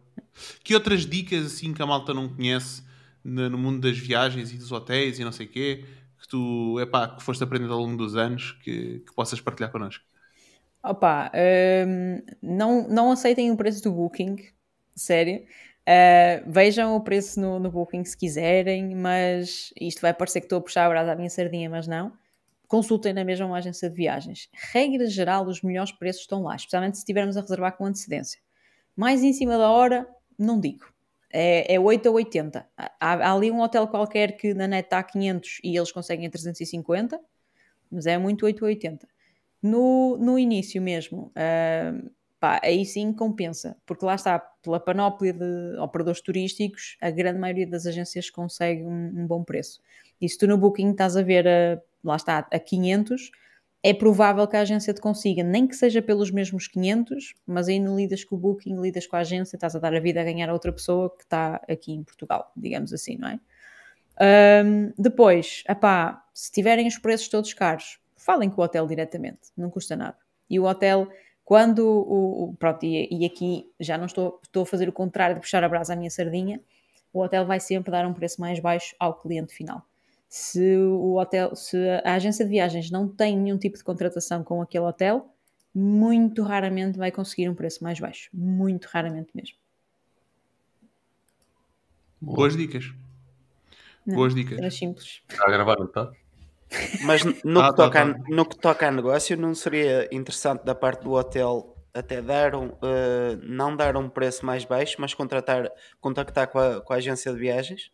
Que 0.64 0.76
outras 0.76 1.06
dicas 1.06 1.46
assim 1.48 1.74
que 1.74 1.82
a 1.82 1.86
malta 1.86 2.14
não 2.14 2.30
conhece 2.30 2.84
no 3.24 3.50
no 3.50 3.58
mundo 3.58 3.82
das 3.82 3.98
viagens 3.98 4.52
e 4.52 4.58
dos 4.58 4.72
hotéis 4.72 5.20
e 5.20 5.24
não 5.24 5.32
sei 5.32 5.46
o 5.46 5.50
quê, 5.50 5.86
que 6.22 6.28
tu, 6.28 6.80
epá, 6.80 7.08
que 7.16 7.24
foste 7.24 7.44
aprendendo 7.44 7.74
ao 7.74 7.80
longo 7.80 7.98
dos 7.98 8.16
anos, 8.16 8.52
que, 8.64 9.00
que 9.00 9.14
possas 9.16 9.42
partilhar 9.42 9.72
connosco? 9.72 10.06
Opa, 10.84 11.32
hum, 11.88 12.22
não, 12.42 12.88
não 12.88 13.12
aceitem 13.12 13.52
o 13.52 13.58
preço 13.58 13.84
do 13.84 13.92
Booking, 13.92 14.38
sério. 14.96 15.44
Uh, 15.82 16.50
vejam 16.50 16.96
o 16.96 17.02
preço 17.02 17.40
no, 17.40 17.60
no 17.60 17.72
Booking 17.72 18.04
se 18.04 18.16
quiserem, 18.16 18.96
mas 18.96 19.74
isto 19.80 20.02
vai 20.02 20.14
parecer 20.14 20.42
que 20.42 20.46
estou 20.46 20.60
a 20.60 20.62
puxar 20.62 20.86
a 20.86 20.90
brasa 20.90 21.12
à 21.12 21.16
minha 21.16 21.30
sardinha, 21.30 21.70
mas 21.70 21.88
não. 21.88 22.14
Consultem 22.68 23.14
na 23.14 23.24
mesma 23.24 23.56
agência 23.56 23.90
de 23.90 23.96
viagens. 23.96 24.48
Regra 24.72 25.08
geral, 25.08 25.46
os 25.46 25.62
melhores 25.62 25.92
preços 25.92 26.22
estão 26.22 26.44
lá, 26.44 26.56
especialmente 26.56 26.98
se 26.98 27.02
estivermos 27.02 27.36
a 27.36 27.42
reservar 27.42 27.76
com 27.76 27.86
antecedência. 27.86 28.40
Mais 28.96 29.24
em 29.24 29.34
cima 29.34 29.58
da 29.58 29.70
hora, 29.70 30.08
não 30.38 30.60
digo. 30.60 30.86
É, 31.34 31.76
é 31.76 31.80
8 31.80 32.10
a 32.10 32.12
80. 32.12 32.68
Há, 32.78 32.90
há 33.00 33.34
ali 33.34 33.52
um 33.52 33.62
hotel 33.62 33.88
qualquer 33.88 34.38
que 34.38 34.54
na 34.54 34.68
net 34.68 34.86
está 34.86 35.00
a 35.00 35.04
500 35.04 35.60
e 35.64 35.78
eles 35.78 35.92
conseguem 35.92 36.28
a 36.28 36.30
350, 36.30 37.20
mas 37.92 38.06
é 38.06 38.18
muito 38.18 38.46
8 38.46 38.64
a 38.64 38.68
80. 38.68 39.08
No, 39.62 40.18
no 40.18 40.40
início 40.40 40.82
mesmo, 40.82 41.32
ah, 41.36 41.94
pá, 42.40 42.60
aí 42.64 42.84
sim 42.86 43.14
compensa, 43.14 43.78
porque 43.86 44.04
lá 44.04 44.16
está, 44.16 44.40
pela 44.40 44.80
panóplia 44.80 45.32
de 45.32 45.78
operadores 45.80 46.22
turísticos, 46.22 46.98
a 47.00 47.12
grande 47.12 47.40
maioria 47.40 47.68
das 47.68 47.86
agências 47.86 48.30
consegue 48.30 48.84
um, 48.84 49.22
um 49.22 49.28
bom 49.28 49.44
preço. 49.44 49.80
E 50.20 50.28
se 50.28 50.38
tu 50.38 50.48
no 50.48 50.58
Booking 50.58 50.92
estás 50.92 51.16
a 51.16 51.22
ver, 51.22 51.48
a, 51.48 51.80
lá 52.04 52.16
está, 52.16 52.40
a 52.52 52.60
500, 52.60 53.32
é 53.84 53.94
provável 53.94 54.48
que 54.48 54.56
a 54.56 54.62
agência 54.62 54.94
te 54.94 55.02
consiga, 55.02 55.44
nem 55.44 55.66
que 55.66 55.76
seja 55.76 56.02
pelos 56.02 56.30
mesmos 56.30 56.68
500, 56.68 57.34
mas 57.48 57.68
não 57.68 57.96
lidas 57.96 58.24
com 58.24 58.36
o 58.36 58.38
Booking, 58.38 58.80
lidas 58.80 59.08
com 59.08 59.16
a 59.16 59.20
agência, 59.20 59.56
estás 59.56 59.76
a 59.76 59.80
dar 59.80 59.94
a 59.96 60.00
vida 60.00 60.22
a 60.22 60.24
ganhar 60.24 60.50
a 60.50 60.54
outra 60.54 60.72
pessoa 60.72 61.10
que 61.10 61.24
está 61.24 61.56
aqui 61.68 61.94
em 61.94 62.04
Portugal, 62.04 62.52
digamos 62.56 62.94
assim, 62.94 63.18
não 63.18 63.28
é? 63.28 63.40
Um, 64.64 64.94
depois, 64.98 65.64
epá, 65.68 66.24
se 66.32 66.52
tiverem 66.52 66.88
os 66.88 66.98
preços 67.00 67.28
todos 67.28 67.54
caros, 67.54 68.00
falem 68.16 68.52
com 68.52 68.62
o 68.62 68.66
hotel 68.66 68.86
diretamente, 68.86 69.50
não 69.58 69.72
custa 69.72 69.96
nada. 69.96 70.18
E 70.48 70.60
o 70.60 70.66
hotel, 70.66 71.08
quando 71.44 71.80
o. 71.80 72.50
o 72.50 72.56
pronto, 72.56 72.86
e, 72.86 73.08
e, 73.10 73.26
aqui 73.26 73.72
já 73.80 73.98
não 73.98 74.06
estou, 74.06 74.40
estou 74.44 74.64
a 74.64 74.66
fazer 74.66 74.88
o 74.88 74.94
contrário 74.94 75.36
de 75.36 75.42
puxar 75.42 75.64
a 75.64 75.70
brasa 75.70 75.94
à 75.94 75.96
minha 75.96 76.10
sardinha, 76.12 76.62
o 77.12 77.22
hotel 77.22 77.46
vai 77.48 77.60
sempre 77.60 77.92
dar 77.92 78.06
um 78.06 78.14
preço 78.14 78.40
mais 78.40 78.60
baixo 78.60 78.96
ao 79.00 79.18
cliente 79.18 79.54
final. 79.54 79.84
Se 80.34 80.78
o 80.78 81.20
hotel, 81.20 81.54
se 81.58 81.76
a 82.06 82.14
agência 82.16 82.46
de 82.46 82.52
viagens 82.52 82.90
não 82.90 83.06
tem 83.06 83.38
nenhum 83.38 83.58
tipo 83.58 83.78
de 83.78 83.84
contratação 83.84 84.46
com 84.46 84.62
aquele 84.62 84.86
hotel, 84.86 85.36
muito 85.76 86.42
raramente 86.42 86.98
vai 86.98 87.12
conseguir 87.12 87.50
um 87.50 87.54
preço 87.54 87.84
mais 87.84 88.00
baixo. 88.00 88.30
Muito 88.34 88.86
raramente 88.86 89.30
mesmo. 89.36 89.58
Boas 92.22 92.56
dicas. 92.56 92.94
Não, 94.06 94.16
Boas 94.16 94.34
dicas. 94.34 94.58
Era 94.58 94.72
simples. 94.72 95.22
Está 95.28 95.50
a 95.50 95.52
gravar, 95.52 95.78
não 95.78 95.88
está? 95.88 96.10
Mas 97.04 97.26
no, 97.44 97.60
Ah, 97.60 97.70
que 97.72 97.76
tá, 97.76 97.84
toca 97.84 98.02
a, 98.02 98.14
tá. 98.14 98.24
no 98.30 98.46
que 98.46 98.58
toca 98.58 98.88
a 98.88 98.92
negócio, 98.92 99.36
não 99.36 99.54
seria 99.54 100.08
interessante 100.16 100.64
da 100.64 100.74
parte 100.74 101.04
do 101.04 101.12
hotel 101.12 101.76
até 101.94 102.22
dar 102.22 102.56
um, 102.56 102.72
eh, 102.82 103.38
não 103.44 103.76
dar 103.76 103.98
um 103.98 104.08
preço 104.08 104.46
mais 104.46 104.64
baixo, 104.64 104.96
mas 104.98 105.14
contratar, 105.14 105.70
contactar 106.00 106.48
com 106.48 106.58
a, 106.58 106.80
com 106.80 106.94
a 106.94 106.96
agência 106.96 107.34
de 107.34 107.38
viagens? 107.38 107.92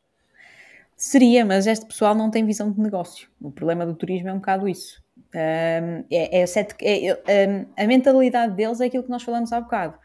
Seria, 1.00 1.46
mas 1.46 1.68
este 1.68 1.86
pessoal 1.86 2.16
não 2.16 2.32
tem 2.32 2.44
visão 2.46 2.72
de 2.72 2.80
negócio. 2.80 3.30
O 3.40 3.52
problema 3.52 3.86
do 3.86 3.94
turismo 3.94 4.30
é 4.30 4.34
um 4.34 4.38
bocado 4.38 4.68
isso. 4.68 5.00
Um, 5.36 6.04
é, 6.10 6.42
é 6.42 6.44
é- 6.82 7.22
é- 7.28 7.66
a 7.78 7.86
mentalidade 7.88 8.56
deles 8.56 8.82
é 8.82 8.86
aquilo 8.86 9.04
que 9.04 9.10
nós 9.10 9.22
falamos 9.22 9.52
há 9.54 9.62
bocado. 9.62 9.96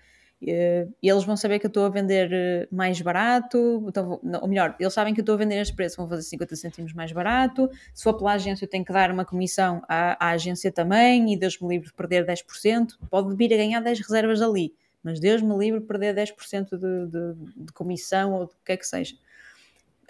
Eh, 0.47 0.89
eles 1.03 1.23
vão 1.25 1.37
saber 1.37 1.61
que 1.61 1.67
eu 1.67 1.69
estou 1.69 1.87
a 1.87 1.89
vender 1.89 2.29
eh, 2.33 2.69
mais 2.71 3.01
barato, 3.01 3.87
então 3.89 4.05
vou- 4.07 4.21
não, 4.25 4.41
ou 4.43 4.49
melhor, 4.49 4.75
eles 4.79 4.93
sabem 4.93 5.15
que 5.15 5.21
eu 5.21 5.23
estou 5.23 5.37
a 5.37 5.39
vender 5.39 5.61
este 5.61 5.75
preço, 5.75 5.97
vão 5.97 6.09
fazer 6.09 6.23
50 6.23 6.57
cêntimos 6.57 6.93
mais 6.93 7.13
barato. 7.13 7.71
Se 7.95 8.03
for 8.03 8.15
pela 8.19 8.33
agência, 8.33 8.65
eu 8.65 8.69
tenho 8.69 8.85
que 8.85 8.93
dar 8.93 9.11
uma 9.13 9.25
comissão 9.25 9.83
à, 9.89 10.17
à 10.27 10.31
agência 10.33 10.71
também, 10.73 11.33
e 11.33 11.37
Deus 11.39 11.59
me 11.61 11.69
livre 11.69 11.87
de 11.87 11.95
perder 11.95 12.27
10%. 12.27 12.99
Pode 13.09 13.35
vir 13.37 13.55
a 13.55 13.57
ganhar 13.57 13.81
10 13.81 14.01
reservas 14.01 14.43
ali, 14.43 14.75
mas 15.03 15.21
Deus 15.21 15.41
me 15.43 15.57
livre 15.57 15.81
de 15.81 15.87
perder 15.87 16.13
10% 16.15 16.77
de, 16.77 17.07
de, 17.07 17.35
de 17.65 17.73
comissão 17.73 18.33
ou 18.35 18.47
do 18.47 18.53
que 18.65 18.73
é 18.73 18.77
que 18.77 18.87
seja. 18.87 19.15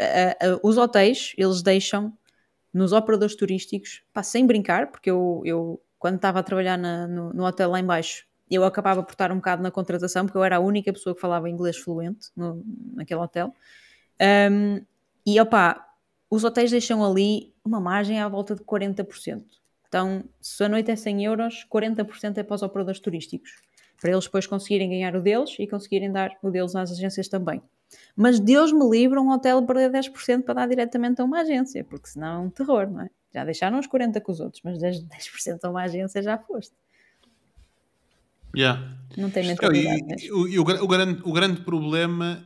A- 0.02 0.46
a- 0.54 0.60
os 0.62 0.76
hotéis, 0.76 1.34
eles 1.36 1.62
deixam 1.62 2.12
nos 2.72 2.92
operadores 2.92 3.34
turísticos, 3.36 4.02
pá, 4.12 4.22
sem 4.22 4.46
brincar, 4.46 4.90
porque 4.90 5.10
eu, 5.10 5.42
eu 5.44 5.80
quando 5.98 6.16
estava 6.16 6.40
a 6.40 6.42
trabalhar 6.42 6.76
na- 6.78 7.06
no, 7.06 7.32
no 7.32 7.44
hotel 7.44 7.70
lá 7.70 7.80
em 7.80 7.84
baixo, 7.84 8.26
eu 8.50 8.64
acabava 8.64 9.02
por 9.02 9.12
estar 9.12 9.30
um 9.32 9.36
bocado 9.36 9.62
na 9.62 9.70
contratação, 9.70 10.26
porque 10.26 10.36
eu 10.36 10.44
era 10.44 10.56
a 10.56 10.60
única 10.60 10.92
pessoa 10.92 11.14
que 11.14 11.20
falava 11.20 11.48
inglês 11.48 11.76
fluente 11.78 12.28
no, 12.36 12.62
naquele 12.94 13.20
hotel. 13.20 13.54
Um, 14.50 14.84
e 15.26 15.40
opá, 15.40 15.88
os 16.30 16.44
hotéis 16.44 16.70
deixam 16.70 17.04
ali 17.04 17.54
uma 17.64 17.80
margem 17.80 18.18
à 18.20 18.28
volta 18.28 18.54
de 18.54 18.62
40%. 18.62 19.44
Então, 19.88 20.24
se 20.40 20.64
a 20.64 20.68
noite 20.68 20.90
é 20.90 20.96
100 20.96 21.24
euros, 21.24 21.64
40% 21.68 22.38
é 22.38 22.42
para 22.42 22.54
os 22.54 22.62
operadores 22.62 22.98
turísticos. 23.00 23.60
Para 24.00 24.10
eles 24.10 24.24
depois 24.24 24.46
conseguirem 24.46 24.88
ganhar 24.90 25.14
o 25.14 25.20
deles 25.20 25.54
e 25.58 25.66
conseguirem 25.66 26.10
dar 26.10 26.36
o 26.42 26.50
deles 26.50 26.74
às 26.74 26.90
agências 26.90 27.28
também. 27.28 27.62
Mas 28.16 28.38
Deus 28.40 28.72
me 28.72 28.88
livre 28.88 29.18
um 29.18 29.30
hotel 29.30 29.62
perder 29.64 29.90
10% 29.90 30.44
para 30.44 30.54
dar 30.54 30.68
diretamente 30.68 31.20
a 31.20 31.24
uma 31.24 31.40
agência, 31.40 31.84
porque 31.84 32.08
senão 32.08 32.42
é 32.42 32.46
um 32.46 32.50
terror, 32.50 32.90
não 32.90 33.02
é? 33.02 33.10
Já 33.34 33.44
deixaram 33.44 33.78
os 33.78 33.86
40% 33.86 34.22
com 34.22 34.32
os 34.32 34.40
outros, 34.40 34.62
mas 34.64 34.78
10%, 34.78 35.08
10% 35.08 35.64
a 35.64 35.70
uma 35.70 35.82
agência 35.82 36.22
já 36.22 36.36
foste. 36.38 36.74
Yeah. 38.54 38.98
Não 39.16 39.30
tem 39.30 39.46
mentalidade 39.46 40.02
e- 40.02 40.04
mesmo. 40.04 40.48
e 40.48 40.58
o, 40.58 40.62
o 40.62 40.86
grande, 40.86 41.22
o 41.24 41.32
grande 41.32 41.60
problema 41.62 42.44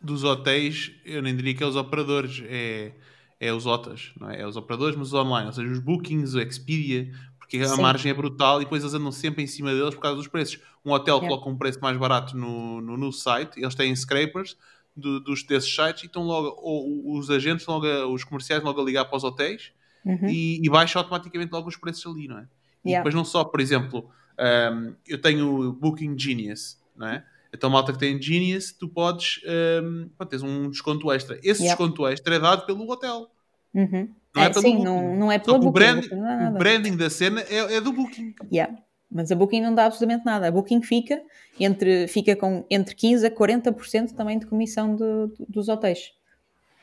dos 0.00 0.24
hotéis, 0.24 0.92
eu 1.04 1.22
nem 1.22 1.34
diria 1.34 1.54
que 1.54 1.62
é 1.62 1.66
os 1.66 1.76
operadores, 1.76 2.42
é, 2.46 2.92
é 3.40 3.52
os 3.52 3.66
OTAs, 3.66 4.12
não 4.18 4.30
é? 4.30 4.42
É 4.42 4.46
os 4.46 4.56
operadores, 4.56 4.96
mas 4.96 5.08
os 5.08 5.14
online, 5.14 5.46
ou 5.46 5.52
seja, 5.52 5.70
os 5.70 5.80
bookings, 5.80 6.34
o 6.34 6.40
Expedia, 6.40 7.10
porque 7.38 7.58
a 7.58 7.68
Sim. 7.68 7.82
margem 7.82 8.10
é 8.10 8.14
brutal 8.14 8.60
e 8.60 8.64
depois 8.64 8.82
eles 8.82 8.94
andam 8.94 9.10
sempre 9.10 9.42
em 9.42 9.46
cima 9.46 9.72
deles 9.72 9.94
por 9.94 10.00
causa 10.02 10.16
dos 10.16 10.28
preços. 10.28 10.60
Um 10.84 10.92
hotel 10.92 11.16
Yeah. 11.16 11.28
coloca 11.28 11.50
um 11.50 11.56
preço 11.58 11.80
mais 11.80 11.96
barato 11.96 12.36
no, 12.36 12.80
no, 12.80 12.96
no 12.96 13.12
site, 13.12 13.58
eles 13.58 13.74
têm 13.74 13.94
scrapers 13.96 14.56
do- 14.98 15.20
dos, 15.20 15.42
desses 15.44 15.74
sites 15.74 16.02
e 16.02 16.06
estão 16.06 16.22
logo, 16.24 16.56
ou 16.60 17.16
os 17.16 17.30
agentes, 17.30 17.66
logo 17.66 17.86
a- 17.86 18.06
os 18.06 18.24
comerciais, 18.24 18.62
logo 18.62 18.80
a 18.80 18.84
ligar 18.84 19.04
para 19.06 19.16
os 19.16 19.24
hotéis 19.24 19.72
Uhum. 20.04 20.28
e, 20.28 20.60
e 20.64 20.68
baixa 20.70 20.98
automaticamente 20.98 21.52
logo 21.52 21.68
os 21.68 21.76
preços 21.76 22.04
ali, 22.12 22.28
não 22.28 22.38
é? 22.38 22.46
E 22.84 22.90
Yeah. 22.90 23.02
depois 23.02 23.14
não 23.14 23.24
só, 23.24 23.44
por 23.44 23.60
exemplo, 23.60 24.08
um, 24.38 24.94
eu 25.06 25.20
tenho 25.20 25.68
o 25.68 25.72
Booking 25.72 26.18
Genius, 26.18 26.78
não 26.96 27.08
é? 27.08 27.24
Então, 27.52 27.68
malta 27.70 27.92
que 27.92 27.98
tem 27.98 28.20
Genius, 28.20 28.72
tu 28.72 28.88
podes 28.88 29.40
um, 29.82 30.08
pá, 30.18 30.26
tens 30.26 30.42
um 30.42 30.68
desconto 30.70 31.10
extra. 31.10 31.36
Esse 31.42 31.62
Yeah. 31.62 31.68
desconto 31.76 32.06
extra 32.06 32.34
é 32.36 32.38
dado 32.38 32.66
pelo 32.66 32.88
hotel. 32.90 33.30
Uhum. 33.74 34.08
Não 34.34 34.42
é 34.42 34.46
É, 34.46 34.48
pelo 34.50 34.62
sim, 34.62 34.82
não, 34.84 35.16
não 35.16 35.32
é 35.32 35.38
pelo 35.38 35.56
o, 35.56 35.60
Booking. 35.60 35.72
brand, 35.72 36.00
Booking 36.02 36.14
não 36.14 36.22
dá 36.38 36.50
o 36.50 36.58
branding 36.58 36.96
da 36.96 37.10
cena 37.10 37.40
é, 37.42 37.76
é 37.76 37.80
do 37.80 37.92
Booking. 37.92 38.34
Yeah. 38.52 38.74
Mas 39.10 39.32
a 39.32 39.34
Booking 39.34 39.60
não 39.62 39.74
dá 39.74 39.86
absolutamente 39.86 40.24
nada. 40.24 40.48
A 40.48 40.50
Booking 40.50 40.82
fica, 40.82 41.22
entre, 41.58 42.06
fica 42.08 42.36
com 42.36 42.64
entre 42.70 42.94
15% 42.94 43.24
a 43.24 43.30
40% 43.30 44.14
também 44.14 44.38
de 44.38 44.46
comissão 44.46 44.94
de- 44.94 45.02
de- 45.36 45.46
dos 45.48 45.68
hotéis. 45.68 46.12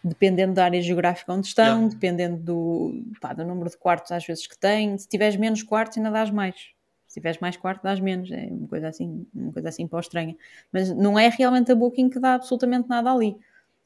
Dependendo 0.03 0.53
da 0.53 0.65
área 0.65 0.81
geográfica 0.81 1.33
onde 1.33 1.47
estão, 1.47 1.65
Yeah. 1.65 1.87
dependendo 1.89 2.37
do, 2.37 3.03
pá, 3.19 3.33
do 3.33 3.43
número 3.43 3.69
de 3.69 3.77
quartos 3.77 4.11
às 4.11 4.25
vezes 4.25 4.45
que 4.45 4.57
têm. 4.57 4.97
Se 4.97 5.07
tiveres 5.07 5.35
menos 5.35 5.63
quartos, 5.63 5.97
ainda 5.97 6.11
dás 6.11 6.29
mais. 6.29 6.55
Se 7.07 7.15
tiveres 7.19 7.39
mais 7.39 7.57
quartos, 7.57 7.83
dás 7.83 7.99
menos. 7.99 8.31
É 8.31 8.47
uma 8.51 8.67
coisa 8.67 8.87
assim, 8.89 9.25
uma 9.33 9.51
coisa 9.51 9.69
assim 9.69 9.87
pó 9.87 9.99
estranha. 9.99 10.35
Mas 10.71 10.89
não 10.91 11.17
é 11.17 11.29
realmente 11.29 11.71
a 11.71 11.75
Booking 11.75 12.09
que 12.09 12.19
dá 12.19 12.35
absolutamente 12.35 12.87
nada 12.89 13.11
ali. 13.11 13.35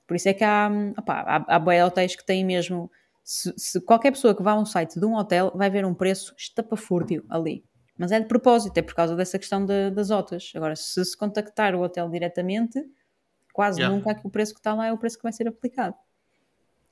Por 0.07 0.15
isso 0.15 0.27
é 0.27 0.33
que 0.33 0.43
há, 0.43 0.69
opá, 0.97 1.19
há, 1.21 1.55
há 1.55 1.59
bué 1.59 1.85
hotéis 1.85 2.15
que 2.15 2.25
têm 2.25 2.43
mesmo. 2.43 2.91
Se, 3.23 3.53
se 3.55 3.79
qualquer 3.79 4.11
pessoa 4.11 4.33
que 4.35 4.41
vá 4.41 4.51
a 4.53 4.59
um 4.59 4.65
site 4.65 4.99
de 4.99 5.05
um 5.05 5.13
hotel 5.15 5.51
vai 5.55 5.69
ver 5.69 5.85
um 5.85 5.93
preço 5.93 6.33
estapafúrdio 6.37 7.23
ali. 7.29 7.63
Mas 7.99 8.11
é 8.13 8.19
de 8.19 8.25
propósito, 8.27 8.77
é 8.77 8.81
por 8.81 8.95
causa 8.95 9.15
dessa 9.15 9.37
questão 9.37 9.65
de- 9.65 9.91
das 9.91 10.09
OTAs. 10.09 10.53
Agora, 10.55 10.75
se 10.75 11.03
se 11.05 11.17
contactar 11.17 11.75
o 11.75 11.81
hotel 11.81 12.09
diretamente, 12.09 12.83
quase 13.53 13.79
Yeah. 13.81 13.95
nunca 13.95 14.15
que 14.15 14.25
o 14.25 14.29
preço 14.31 14.53
que 14.53 14.59
está 14.61 14.73
lá 14.73 14.87
é 14.87 14.93
o 14.93 14.97
preço 14.97 15.17
que 15.17 15.23
vai 15.23 15.33
ser 15.33 15.47
aplicado. 15.47 15.95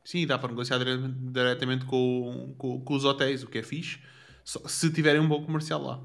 Sim, 0.04 0.28
dá 0.28 0.38
para 0.38 0.50
negociar 0.50 0.80
diretamente, 0.80 1.86
com, 1.86 2.54
com, 2.58 2.80
com 2.82 2.94
os 2.94 3.04
hotéis, 3.06 3.44
o 3.44 3.48
que 3.48 3.58
é 3.60 3.64
fixe, 3.64 4.00
se 4.44 4.92
tiverem 4.92 5.22
um 5.22 5.28
bom 5.28 5.44
comercial 5.46 5.82
lá. 5.82 6.02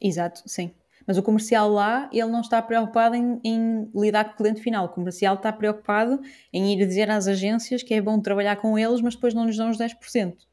Exato, 0.00 0.42
sim. 0.46 0.70
Mas 1.06 1.18
o 1.18 1.22
comercial 1.22 1.68
lá, 1.70 2.08
ele 2.12 2.30
não 2.30 2.40
está 2.40 2.62
preocupado 2.62 3.14
em, 3.16 3.40
em 3.44 3.90
lidar 3.94 4.24
com 4.24 4.32
o 4.34 4.36
cliente 4.36 4.60
final. 4.62 4.84
O 4.86 4.88
comercial 4.88 5.34
está 5.34 5.52
preocupado 5.52 6.20
em 6.52 6.72
ir 6.72 6.86
dizer 6.86 7.10
às 7.10 7.26
agências 7.26 7.82
que 7.82 7.92
é 7.94 8.00
bom 8.00 8.20
trabalhar 8.20 8.56
com 8.56 8.78
eles, 8.78 9.00
mas 9.00 9.14
depois 9.14 9.34
não 9.34 9.44
lhes 9.46 9.56
dão 9.56 9.68
os 9.70 9.76
10%. 9.76 10.46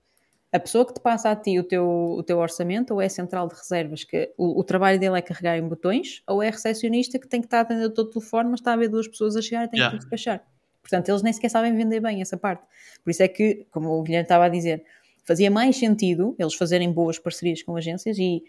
A 0.52 0.60
pessoa 0.60 0.86
que 0.86 0.94
te 0.96 1.00
passa 1.00 1.30
a 1.30 1.36
ti 1.36 1.60
o 1.60 1.64
teu, 1.64 1.86
o 1.88 2.24
teu 2.24 2.40
orçamento, 2.40 2.94
ou 2.94 3.02
é 3.02 3.06
a 3.06 3.10
central 3.10 3.48
de 3.48 3.56
reservas, 3.56 4.04
que 4.04 4.34
o, 4.38 4.60
o 4.60 4.64
trabalho 4.64 5.00
dele 5.00 5.18
é 5.18 5.22
carregar 5.22 5.58
em 5.58 5.68
botões, 5.68 6.24
ou 6.28 6.42
é 6.42 6.48
a 6.48 6.52
recepcionista 6.52 7.20
que 7.20 7.28
tem 7.28 7.40
que 7.40 7.46
estar 7.48 7.60
atendendo 7.62 7.88
o 7.88 7.94
teu 7.94 8.06
telefone, 8.10 8.50
mas 8.50 8.60
está 8.60 8.74
a 8.74 8.76
ver 8.76 8.88
duas 8.88 9.08
pessoas 9.08 9.36
a 9.36 9.42
chegar 9.42 9.66
e 9.66 9.68
tem 9.68 9.80
Yeah. 9.80 9.96
que 9.96 10.04
despachar. 10.04 10.44
Portanto, 10.82 11.10
eles 11.10 11.22
nem 11.22 11.32
sequer 11.32 11.50
sabem 11.50 11.76
vender 11.76 12.00
bem 12.00 12.20
essa 12.22 12.36
parte. 12.36 12.64
Por 13.04 13.12
isso 13.12 13.22
é 13.22 13.28
que, 13.28 13.68
como 13.70 13.90
o 13.90 14.02
Guilherme 14.02 14.24
estava 14.24 14.46
a 14.46 14.50
dizer, 14.50 14.84
fazia 15.24 15.52
mais 15.52 15.78
sentido 15.78 16.36
eles 16.40 16.56
fazerem 16.56 16.92
boas 16.92 17.20
parcerias 17.20 17.62
com 17.64 17.76
agências 17.76 18.18
e 18.18 18.44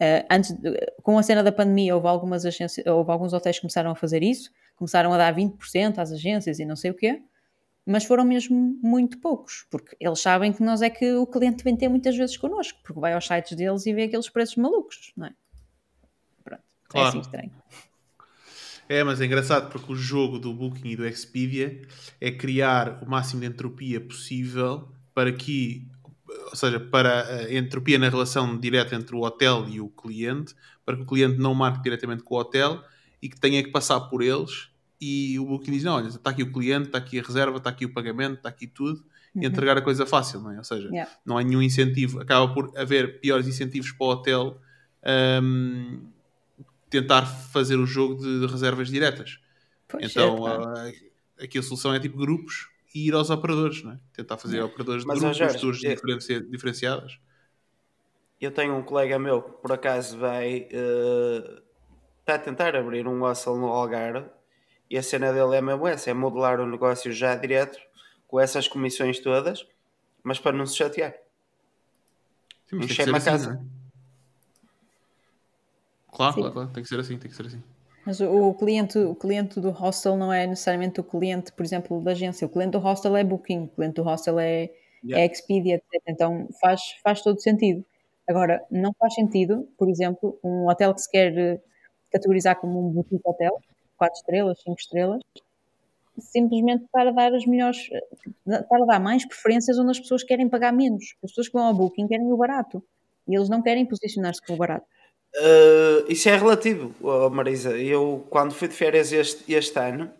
Uh, 0.00 0.26
antes 0.28 0.50
de- 0.50 0.74
com 1.04 1.16
a 1.16 1.22
cena 1.22 1.44
da 1.44 1.52
pandemia 1.52 1.94
houve 1.94 2.08
algumas 2.08 2.44
agências, 2.44 2.84
houve 2.84 3.08
alguns 3.12 3.32
hotéis 3.32 3.56
que 3.56 3.60
começaram 3.60 3.88
a 3.88 3.94
fazer 3.94 4.20
isso, 4.20 4.50
começaram 4.74 5.12
a 5.12 5.16
dar 5.16 5.32
20% 5.32 5.98
às 6.00 6.10
agências 6.10 6.58
e 6.58 6.64
não 6.64 6.74
sei 6.74 6.90
o 6.90 6.94
quê, 6.94 7.22
mas 7.86 8.04
foram 8.04 8.24
mesmo 8.24 8.78
muito 8.82 9.18
poucos, 9.18 9.66
porque 9.70 9.96
eles 9.98 10.20
sabem 10.20 10.52
que 10.52 10.62
nós 10.62 10.82
é 10.82 10.90
que 10.90 11.12
o 11.14 11.26
cliente 11.26 11.64
vem 11.64 11.76
ter 11.76 11.88
muitas 11.88 12.16
vezes 12.16 12.36
connosco, 12.36 12.78
porque 12.84 13.00
vai 13.00 13.12
aos 13.12 13.26
sites 13.26 13.56
deles 13.56 13.86
e 13.86 13.92
vê 13.92 14.04
aqueles 14.04 14.28
preços 14.28 14.56
malucos, 14.56 15.12
não 15.16 15.26
é? 15.26 15.34
Pronto, 16.44 16.62
é 16.62 16.88
Claro. 16.88 17.08
assim 17.08 17.20
estranho. 17.20 17.52
É, 18.88 19.02
mas 19.02 19.20
é 19.20 19.24
engraçado 19.24 19.70
porque 19.70 19.92
o 19.92 19.96
jogo 19.96 20.38
do 20.38 20.52
Booking 20.52 20.90
e 20.90 20.96
do 20.96 21.06
Expedia 21.06 21.82
é 22.20 22.30
criar 22.30 23.02
o 23.02 23.08
máximo 23.08 23.40
de 23.40 23.46
entropia 23.46 24.00
possível 24.00 24.88
para 25.14 25.32
que, 25.32 25.88
ou 26.50 26.56
seja, 26.56 26.78
para 26.78 27.24
a 27.26 27.54
entropia 27.54 27.98
na 27.98 28.08
relação 28.08 28.58
direta 28.58 28.94
entre 28.94 29.16
o 29.16 29.20
hotel 29.20 29.68
e 29.68 29.80
o 29.80 29.88
cliente, 29.88 30.54
para 30.84 30.96
que 30.96 31.02
o 31.02 31.06
cliente 31.06 31.38
não 31.38 31.54
marque 31.54 31.82
diretamente 31.82 32.22
com 32.22 32.34
o 32.34 32.38
hotel 32.38 32.82
e 33.20 33.28
que 33.28 33.40
tenha 33.40 33.62
que 33.62 33.70
passar 33.70 34.00
por 34.00 34.22
eles 34.22 34.71
e 35.04 35.38
o 35.38 35.44
Booking 35.46 35.72
diz, 35.72 35.82
não, 35.84 35.94
olha, 35.96 36.06
está 36.06 36.30
aqui 36.30 36.42
o 36.44 36.52
cliente, 36.52 36.86
está 36.86 36.98
aqui 36.98 37.18
a 37.18 37.22
reserva, 37.22 37.56
está 37.56 37.70
aqui 37.70 37.84
o 37.84 37.92
pagamento, 37.92 38.36
está 38.36 38.48
aqui 38.48 38.66
tudo 38.68 39.04
e 39.34 39.44
entregar 39.46 39.76
a 39.76 39.82
coisa 39.82 40.06
fácil, 40.06 40.40
não 40.40 40.52
é? 40.52 40.58
Ou 40.58 40.64
seja, 40.64 40.88
Yeah. 40.90 41.10
não 41.26 41.36
há 41.38 41.42
nenhum 41.42 41.60
incentivo, 41.62 42.20
acaba 42.20 42.52
por 42.54 42.72
haver 42.78 43.18
piores 43.20 43.46
incentivos 43.48 43.90
para 43.90 44.06
o 44.06 44.10
hotel 44.10 44.60
hum, 45.42 46.06
tentar 46.88 47.26
fazer 47.26 47.76
o 47.76 47.86
jogo 47.86 48.16
de 48.22 48.46
reservas 48.46 48.88
diretas. 48.88 49.40
Pois, 49.88 50.04
então, 50.10 50.46
é, 50.48 50.58
pá. 50.58 50.72
a- 51.40 51.44
aqui 51.44 51.58
a 51.58 51.62
solução 51.62 51.92
é 51.94 51.98
tipo 51.98 52.16
grupos 52.18 52.68
e 52.94 53.08
ir 53.08 53.14
aos 53.14 53.30
operadores, 53.30 53.82
não 53.82 53.92
é? 53.92 53.98
Tentar 54.12 54.36
fazer 54.36 54.60
operadores 54.62 55.02
de 55.02 55.08
Mas, 55.08 55.18
grupos, 55.18 55.36
Jorge, 55.38 55.58
tours 55.58 55.82
eu- 55.82 55.94
diferenci- 55.94 56.40
diferenciadas. 56.50 57.18
Eu 58.40 58.50
tenho 58.50 58.76
um 58.76 58.82
colega 58.82 59.18
meu 59.18 59.40
que 59.42 59.50
por 59.62 59.72
acaso 59.72 60.18
vai 60.18 60.68
eh, 60.70 61.62
está 62.20 62.34
a 62.34 62.38
tentar 62.38 62.76
abrir 62.76 63.06
um 63.08 63.20
hostel 63.20 63.56
no 63.56 63.66
Algarve 63.68 64.28
e 64.92 64.98
a 64.98 65.02
cena 65.02 65.32
dele 65.32 65.56
é 65.56 65.60
mesmo 65.62 65.88
essa, 65.88 66.10
é 66.10 66.12
modelar 66.12 66.60
o 66.60 66.66
negócio 66.66 67.10
já 67.12 67.34
direto 67.34 67.78
com 68.28 68.38
essas 68.38 68.68
comissões 68.68 69.18
todas, 69.20 69.66
mas 70.22 70.38
para 70.38 70.54
não 70.54 70.66
se 70.66 70.76
chatear. 70.76 71.14
Sim, 72.66 72.76
mas 72.76 72.86
tem 72.86 72.86
que 72.88 72.92
Encher 72.92 73.08
uma 73.08 73.16
assim, 73.16 73.30
casa. 73.30 73.54
não 73.54 73.60
é? 73.60 73.64
Claro, 76.14 76.34
Sim. 76.34 76.40
claro, 76.40 76.54
claro, 76.54 76.70
tem 76.74 76.82
que 76.82 76.88
ser 76.90 77.00
assim, 77.00 77.16
tem 77.16 77.30
que 77.30 77.34
ser 77.34 77.46
assim. 77.46 77.62
Mas 78.04 78.20
o, 78.20 78.50
o 78.50 78.54
cliente, 78.54 78.98
o 78.98 79.14
cliente 79.14 79.60
do 79.60 79.70
hostel 79.70 80.14
não 80.14 80.30
é 80.30 80.46
necessariamente 80.46 81.00
o 81.00 81.04
cliente, 81.04 81.52
por 81.52 81.64
exemplo, 81.64 82.02
da 82.02 82.10
agência. 82.10 82.46
O 82.46 82.50
cliente 82.50 82.72
do 82.72 82.78
hostel 82.78 83.16
é 83.16 83.24
Booking, 83.24 83.64
o 83.64 83.68
cliente 83.68 83.94
do 83.94 84.02
hostel 84.02 84.38
é, 84.38 84.70
Yeah. 85.04 85.24
é 85.24 85.26
Expedia, 85.26 85.76
etc. 85.76 86.02
Então 86.06 86.48
faz, 86.60 86.80
faz 87.02 87.22
todo 87.22 87.40
sentido. 87.40 87.82
Agora, 88.28 88.62
não 88.70 88.92
faz 88.98 89.14
sentido, 89.14 89.66
por 89.76 89.88
exemplo, 89.88 90.38
um 90.44 90.68
hotel 90.68 90.94
que 90.94 91.00
se 91.00 91.10
quer 91.10 91.36
eh, 91.36 91.60
categorizar 92.12 92.54
como 92.60 92.78
um 92.88 92.92
boutique 92.92 93.20
hotel, 93.24 93.60
4 94.02 94.16
estrelas, 94.18 94.60
5 94.62 94.80
estrelas, 94.80 95.22
simplesmente 96.18 96.84
estar 96.84 97.06
a 97.06 97.12
dar 97.12 97.32
as 97.32 97.46
melhores, 97.46 97.88
eh, 97.92 98.60
estar 98.60 98.82
a 98.82 98.84
dar 98.84 98.98
mais 98.98 99.24
preferências 99.24 99.78
onde 99.78 99.92
as 99.92 100.00
pessoas 100.00 100.24
querem 100.24 100.48
pagar 100.48 100.72
menos. 100.72 101.14
As 101.22 101.30
pessoas 101.30 101.46
que 101.46 101.52
vão 101.52 101.66
ao 101.66 101.74
Booking 101.74 102.08
querem 102.08 102.32
o 102.32 102.36
barato. 102.36 102.82
E 103.28 103.36
eles 103.36 103.48
não 103.48 103.62
querem 103.62 103.86
posicionar-se 103.86 104.44
com 104.44 104.54
o 104.54 104.56
barato. 104.56 104.84
Uh, 105.36 106.10
isso 106.10 106.28
é 106.28 106.36
relativo, 106.36 106.92
oh, 107.00 107.30
Marisa. 107.30 107.78
Eu, 107.78 108.26
quando 108.28 108.52
fui 108.52 108.66
de 108.66 108.74
férias 108.74 109.12
este, 109.12 109.54
este 109.54 109.78
ano, 109.78 110.12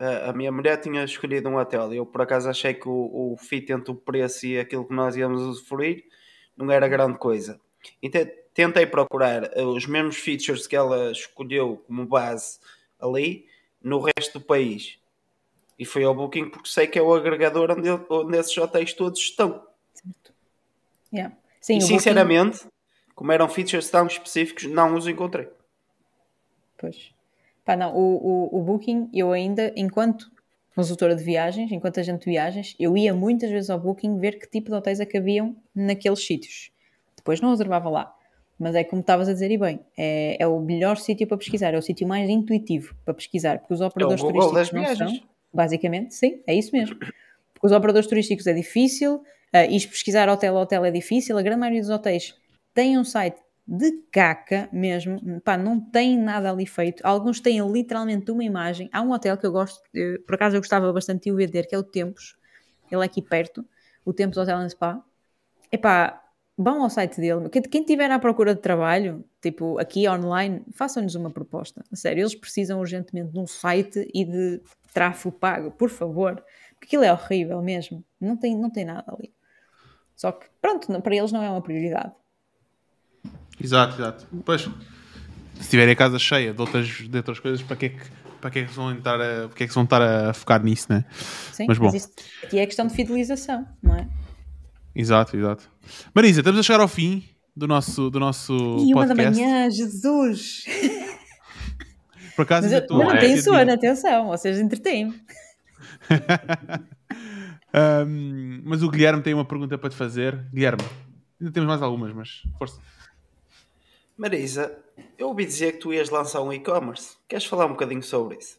a 0.00 0.30
a 0.30 0.32
minha 0.32 0.50
mulher 0.50 0.78
tinha 0.78 1.04
escolhido 1.04 1.48
um 1.48 1.56
hotel. 1.56 1.94
Eu, 1.94 2.04
por 2.04 2.22
acaso, 2.22 2.50
achei 2.50 2.74
que 2.74 2.88
o, 2.88 3.32
o 3.32 3.36
fit 3.38 3.72
entre 3.72 3.92
o 3.92 3.94
preço 3.94 4.44
e 4.44 4.58
aquilo 4.58 4.84
que 4.84 4.92
nós 4.92 5.16
íamos 5.16 5.40
usufruir 5.40 6.04
não 6.56 6.68
era 6.68 6.88
grande 6.88 7.16
coisa. 7.16 7.60
Então, 8.02 8.26
tentei 8.54 8.86
procurar 8.86 9.44
uh, 9.56 9.66
os 9.68 9.86
mesmos 9.86 10.16
features 10.16 10.66
que 10.66 10.76
ela 10.76 11.10
escolheu 11.10 11.82
como 11.86 12.06
base 12.06 12.58
ali 13.00 13.46
no 13.82 14.00
resto 14.00 14.38
do 14.38 14.44
país. 14.44 14.98
E 15.78 15.84
foi 15.84 16.04
ao 16.04 16.14
Booking 16.14 16.50
porque 16.50 16.68
sei 16.68 16.86
que 16.86 16.98
é 16.98 17.02
o 17.02 17.14
agregador 17.14 17.70
onde, 17.70 17.88
onde 18.08 18.38
esses 18.38 18.56
hotéis 18.56 18.92
todos 18.92 19.18
estão. 19.20 19.66
Yeah. 21.12 21.36
Sim, 21.60 21.74
e 21.74 21.76
o 21.76 21.80
Booking- 21.80 21.94
sinceramente, 21.98 22.66
como 23.14 23.32
eram 23.32 23.48
features 23.48 23.90
tão 23.90 24.06
específicos, 24.06 24.64
não 24.64 24.94
os 24.94 25.06
encontrei. 25.06 25.48
Pois. 26.78 27.12
Pá, 27.64 27.76
não, 27.76 27.94
o, 27.94 28.50
o, 28.52 28.58
o 28.58 28.62
Booking, 28.62 29.08
eu 29.12 29.32
ainda, 29.32 29.72
enquanto 29.76 30.30
consultora 30.74 31.14
de 31.14 31.22
viagens, 31.22 31.70
enquanto 31.70 32.00
agente 32.00 32.24
de 32.24 32.30
viagens, 32.30 32.74
eu 32.78 32.96
ia 32.96 33.14
muitas 33.14 33.50
vezes 33.50 33.70
ao 33.70 33.78
Booking 33.78 34.18
ver 34.18 34.38
que 34.38 34.48
tipo 34.48 34.70
de 34.70 34.74
hotéis 34.74 35.00
é 35.00 35.06
que 35.06 35.18
haviam 35.18 35.56
naqueles 35.74 36.24
sítios. 36.24 36.70
Depois 37.16 37.40
não 37.40 37.50
reservava 37.50 37.88
lá. 37.88 38.16
Mas 38.62 38.76
é 38.76 38.84
como 38.84 39.00
estavas 39.00 39.28
a 39.28 39.32
dizer, 39.32 39.50
e 39.50 39.58
bem, 39.58 39.80
é, 39.98 40.36
é 40.38 40.46
o 40.46 40.60
melhor 40.60 40.96
sítio 40.96 41.26
para 41.26 41.36
pesquisar, 41.36 41.74
é 41.74 41.78
o 41.78 41.82
sítio 41.82 42.06
mais 42.06 42.30
intuitivo 42.30 42.94
para 43.04 43.12
pesquisar, 43.12 43.58
porque 43.58 43.74
os 43.74 43.80
operadores 43.80 44.20
É 44.20 44.24
Google 44.24 44.52
das 44.52 44.68
turísticos 44.68 44.72
não 44.72 44.96
viagens. 44.96 45.18
são, 45.18 45.28
basicamente, 45.52 46.14
sim, 46.14 46.40
é 46.46 46.54
isso 46.54 46.70
mesmo. 46.72 46.96
Porque 46.96 47.66
os 47.66 47.72
operadores 47.72 48.06
turísticos 48.06 48.46
é 48.46 48.52
difícil, 48.52 49.16
uh, 49.16 49.68
e 49.68 49.86
pesquisar 49.86 50.28
hotel 50.28 50.56
a 50.56 50.60
hotel 50.60 50.84
é 50.84 50.92
difícil, 50.92 51.36
a 51.36 51.42
grande 51.42 51.58
maioria 51.58 51.80
dos 51.80 51.90
hotéis 51.90 52.36
tem 52.72 52.96
um 52.96 53.02
site 53.04 53.40
de 53.66 53.90
caca 54.12 54.68
mesmo, 54.72 55.40
pá, 55.40 55.56
não 55.56 55.80
tem 55.80 56.16
nada 56.16 56.50
ali 56.50 56.66
feito. 56.66 57.00
Alguns 57.04 57.40
têm 57.40 57.60
literalmente 57.68 58.30
uma 58.30 58.44
imagem. 58.44 58.88
Há 58.92 59.02
um 59.02 59.12
hotel 59.12 59.36
que 59.36 59.46
eu 59.46 59.52
gosto, 59.52 59.80
eh, 59.94 60.18
por 60.26 60.34
acaso 60.34 60.56
eu 60.56 60.60
gostava 60.60 60.92
bastante 60.92 61.24
de 61.24 61.32
o 61.32 61.36
vender, 61.36 61.66
que 61.66 61.74
é 61.74 61.78
o 61.78 61.82
Tempos. 61.82 62.36
Ele 62.90 63.02
é 63.02 63.04
aqui 63.04 63.22
perto, 63.22 63.64
o 64.04 64.12
Tempos 64.12 64.36
Hotel 64.36 64.56
and 64.56 64.68
Spa. 64.68 65.02
Epá, 65.70 66.21
vão 66.62 66.82
ao 66.82 66.90
site 66.90 67.20
dele. 67.20 67.48
Quem- 67.48 67.80
estiver 67.80 68.10
à 68.10 68.18
procura 68.18 68.54
de 68.54 68.60
trabalho, 68.60 69.24
tipo 69.40 69.78
aqui 69.78 70.08
online, 70.08 70.62
façam-nos 70.72 71.14
uma 71.14 71.30
proposta. 71.30 71.84
A 71.90 71.96
sério, 71.96 72.22
eles 72.22 72.34
precisam 72.34 72.78
urgentemente 72.80 73.32
de 73.32 73.38
um 73.38 73.46
site 73.46 74.08
e 74.14 74.24
de 74.24 74.60
tráfego 74.92 75.32
pago, 75.32 75.70
por 75.70 75.90
favor. 75.90 76.36
Porque 76.70 76.86
aquilo 76.86 77.04
é 77.04 77.12
horrível 77.12 77.60
mesmo. 77.62 78.04
Não 78.20 78.36
tem, 78.36 78.56
não 78.56 78.70
tem 78.70 78.84
nada 78.84 79.04
ali. 79.08 79.32
Só 80.16 80.32
que, 80.32 80.46
pronto, 80.60 81.00
para 81.00 81.16
eles 81.16 81.32
não 81.32 81.42
é 81.42 81.50
uma 81.50 81.62
prioridade. 81.62 82.12
Exato, 83.60 83.94
exato. 83.94 84.26
Pois, 84.44 84.68
se 85.60 85.70
tiverem 85.70 85.92
a 85.92 85.96
casa 85.96 86.18
cheia 86.18 86.52
de 86.52 86.60
outras, 86.60 86.86
de 86.86 87.16
outras 87.16 87.38
coisas, 87.38 87.62
para 87.62 87.76
que 87.76 87.86
é 87.86 87.88
que, 87.90 88.10
para 88.40 88.50
que, 88.50 88.58
é 88.60 88.64
que 88.64 88.72
vão 88.72 88.92
estar 88.92 89.20
a, 89.20 89.48
para 89.48 89.56
que 89.56 89.64
é 89.64 89.68
que 89.68 89.74
vão 89.74 89.84
estar 89.84 90.02
a 90.02 90.32
focar 90.32 90.62
nisso, 90.62 90.86
né? 90.90 91.04
Sim, 91.52 91.66
Mas 91.68 91.78
bom. 91.78 91.94
isto 91.94 92.12
aqui 92.42 92.58
é 92.58 92.66
questão 92.66 92.86
de 92.86 92.94
fidelização, 92.94 93.66
não 93.82 93.96
é? 93.96 94.08
Exato, 94.94 95.36
exato. 95.36 95.70
Marisa, 96.14 96.40
estamos 96.40 96.60
a 96.60 96.62
chegar 96.62 96.80
ao 96.80 96.88
fim 96.88 97.24
do 97.56 97.66
nosso, 97.66 98.10
do 98.10 98.20
nosso 98.20 98.52
E 98.80 98.92
uma 98.94 99.06
da 99.06 99.14
manhã, 99.14 99.70
Jesus! 99.70 100.64
Por 102.36 102.42
acaso, 102.42 102.68
Mas 102.68 102.72
eu, 102.72 102.86
mas 102.90 103.06
não 103.08 103.10
a- 103.14 103.18
tenho 103.18 103.42
sono, 103.42 103.72
atenção, 103.72 104.28
vocês 104.28 104.58
entretêm-me. 104.58 105.20
Ahm, 107.72 108.62
mas 108.64 108.82
o 108.82 108.90
Guilherme 108.90 109.22
tem 109.22 109.34
uma 109.34 109.44
pergunta 109.44 109.76
para 109.78 109.90
te 109.90 109.96
fazer. 109.96 110.36
Guilherme, 110.52 110.82
ainda 111.40 111.52
temos 111.52 111.68
mais 111.68 111.82
algumas, 111.82 112.12
mas 112.14 112.42
força. 112.58 112.80
Marisa, 114.16 114.78
eu 115.18 115.28
ouvi 115.28 115.44
dizer 115.46 115.72
que 115.72 115.78
tu 115.78 115.92
ias 115.92 116.10
lançar 116.10 116.42
um 116.42 116.52
e-commerce. 116.52 117.16
Queres 117.28 117.44
falar 117.46 117.66
um 117.66 117.70
bocadinho 117.70 118.02
sobre 118.02 118.36
isso? 118.38 118.58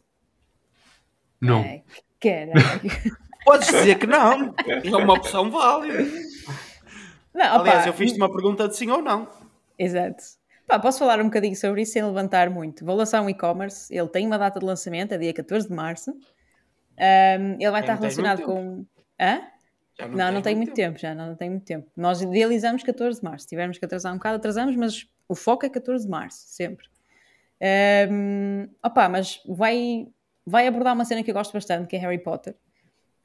Não. 1.40 1.62
Ai, 1.62 1.84
caralho. 2.20 2.82
Podes 3.44 3.68
dizer 3.68 4.00
que 4.00 4.08
não. 4.08 4.54
É 4.68 4.96
uma 4.96 5.14
opção 5.14 5.50
válida. 5.52 6.04
Não, 7.34 7.46
opa, 7.56 7.62
Aliás, 7.62 7.88
eu 7.88 7.94
fiz-te 7.94 8.18
uma 8.18 8.32
pergunta 8.32 8.68
de 8.68 8.76
sim 8.76 8.90
ou 8.92 9.02
não. 9.02 9.28
Exato. 9.78 10.24
Pá, 10.68 10.80
posso 10.80 11.00
falar 11.00 11.20
um 11.20 11.26
bocadinho 11.26 11.56
sobre 11.56 11.82
isso 11.82 11.94
sem 11.94 12.04
levantar 12.04 12.50
muito. 12.50 12.86
Vou 12.86 12.96
lançar 12.96 13.22
um 13.22 13.30
e-commerce, 13.30 13.94
ele 13.94 14.08
tem 14.08 14.26
uma 14.26 14.38
data 14.38 14.60
de 14.60 14.66
lançamento, 14.66 15.14
é 15.14 15.18
dia 15.18 15.34
14 15.34 15.68
de 15.68 15.74
março. 15.74 16.12
Ahm, 16.98 17.56
ele 17.60 17.72
vai 17.72 17.82
estar 17.82 17.94
não 17.94 18.02
relacionado 18.02 18.44
com. 18.44 18.86
Hã? 19.20 19.42
Já 20.00 20.08
Não, 20.08 20.32
não, 20.32 20.42
tem 20.42 20.56
muito 20.56 20.74
tempo. 20.74 20.98
já, 20.98 21.14
não, 21.14 21.28
não 21.28 21.36
tem 21.36 21.50
muito 21.50 21.66
tempo. 21.66 21.90
Nós 21.96 22.22
idealizamos 22.22 22.82
14 22.84 23.20
de 23.20 23.26
março. 23.26 23.44
Se 23.44 23.50
tivermos 23.50 23.78
que 23.78 23.86
atrasar 23.86 24.14
um 24.14 24.18
bocado, 24.18 24.38
atrasamos, 24.38 24.76
mas 24.76 25.08
o 25.28 25.36
foco 25.36 25.66
é 25.66 25.70
14 25.70 26.06
de 26.06 26.12
março, 26.12 26.44
sempre. 26.48 26.88
Ahm, 27.62 28.70
opa, 28.84 29.10
mas 29.10 29.42
vai, 29.48 30.08
vai 30.46 30.68
abordar 30.68 30.94
uma 30.94 31.06
cena 31.06 31.24
que 31.24 31.32
eu 31.32 31.36
gosto 31.36 31.54
bastante, 31.54 31.88
que 31.88 31.96
é 31.96 32.00
Harry 32.00 32.20
Potter. 32.20 32.56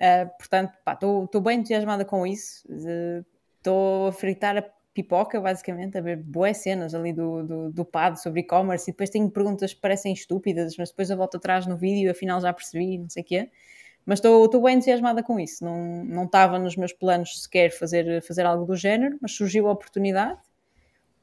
Ah, 0.01 0.27
portanto, 0.39 0.73
estou 0.93 1.41
bem 1.41 1.59
entusiasmada 1.59 2.05
com 2.05 2.27
isso. 2.27 2.67
Estou 3.59 4.09
a 4.09 4.13
fritar 4.13 4.57
a 4.57 4.63
pipoca, 4.95 5.41
basicamente, 5.41 5.99
a 5.99 6.01
ver 6.01 6.17
boas 6.17 6.57
cenas 6.59 6.95
ali 6.95 7.13
do, 7.13 7.43
do, 7.45 7.73
do 7.73 7.85
PAD 7.85 8.21
sobre 8.21 8.41
e-commerce 8.41 8.91
e 8.91 8.93
depois 8.93 9.11
tenho 9.11 9.31
perguntas 9.31 9.73
que 9.73 9.81
parecem 9.81 10.13
estúpidas, 10.13 10.77
mas 10.77 10.91
depois 10.91 11.11
eu 11.11 11.17
volto 11.17 11.37
atrás 11.37 11.67
no 11.67 11.77
vídeo 11.77 12.07
e 12.07 12.09
afinal 12.09 12.41
já 12.41 12.53
percebi, 12.53 12.99
não 12.99 13.09
sei 13.09 13.23
o 13.23 13.27
quê. 13.27 13.51
Mas 14.07 14.21
estou 14.21 14.63
bem 14.63 14.77
entusiasmada 14.77 15.23
com 15.23 15.39
isso. 15.39 15.65
Não 15.65 16.05
não 16.05 16.25
estava 16.25 16.59
nos 16.59 16.77
meus 16.77 16.93
planos 16.93 17.43
sequer 17.43 17.71
fazer, 17.71 18.23
fazer 18.23 18.47
algo 18.47 18.65
do 18.65 18.77
género, 18.77 19.19
mas 19.21 19.33
surgiu 19.33 19.69
a 19.69 19.73
oportunidade 19.73 20.39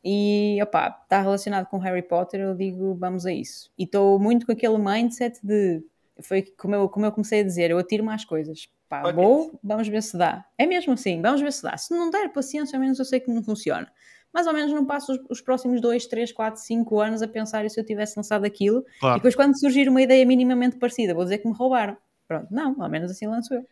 e 0.04 0.60
opá, 0.62 1.00
está 1.04 1.20
relacionado 1.20 1.66
com 1.66 1.80
Harry 1.80 2.04
Potter, 2.04 2.40
eu 2.40 2.56
digo 2.56 2.96
vamos 2.96 3.26
a 3.26 3.34
isso. 3.34 3.72
E 3.78 3.86
estou 3.86 4.20
muito 4.20 4.46
com 4.46 4.52
aquele 4.52 4.78
mindset 4.78 5.40
de 5.44 5.84
foi 6.22 6.44
como 6.58 6.76
eu, 6.76 6.90
como 6.90 7.06
eu 7.06 7.12
comecei 7.12 7.42
a 7.42 7.44
dizer, 7.44 7.72
eu 7.72 7.78
atiro-me 7.78 8.12
às 8.12 8.24
coisas. 8.24 8.70
Pá, 8.88 9.02
Bucket. 9.02 9.16
vou, 9.16 9.60
vamos 9.64 9.88
ver 9.88 10.02
se 10.02 10.18
dá. 10.18 10.46
É 10.58 10.66
mesmo 10.66 10.94
assim, 10.94 11.22
vamos 11.22 11.42
ver 11.42 11.52
se 11.52 11.64
dá. 11.64 11.76
Se 11.78 11.94
não 11.94 12.10
der 12.10 12.30
paciência, 12.32 12.78
ao 12.78 12.82
menos 12.82 13.00
eu 13.00 13.06
sei 13.06 13.20
que 13.20 13.32
não 13.32 13.44
funciona. 13.44 13.92
Mais 14.34 14.48
ou 14.48 14.54
menos 14.54 14.72
não 14.74 14.86
passo 14.86 15.14
os, 15.14 15.20
os 15.30 15.42
próximos 15.42 15.82
2, 15.82 16.08
3, 16.08 16.32
4, 16.32 16.62
5 16.62 17.00
anos 17.00 17.22
a 17.22 17.28
pensar 17.28 17.70
se 17.70 17.80
eu 17.80 17.86
tivesse 17.86 18.18
lançado 18.18 18.46
aquilo. 18.46 18.86
Claro. 19.00 19.16
E 19.16 19.20
depois, 19.20 19.36
quando 19.36 19.58
surgir 19.60 19.88
uma 19.88 20.02
ideia 20.02 20.26
minimamente 20.26 20.78
parecida, 20.78 21.14
vou 21.14 21.24
dizer 21.24 21.40
que 21.40 21.48
me 21.48 21.54
roubaram. 21.54 21.98
Pronto, 22.28 22.48
não, 22.52 22.76
ao 22.82 22.90
menos 22.90 23.12
assim 23.12 23.28
lanço 23.28 23.54
eu. 23.54 23.66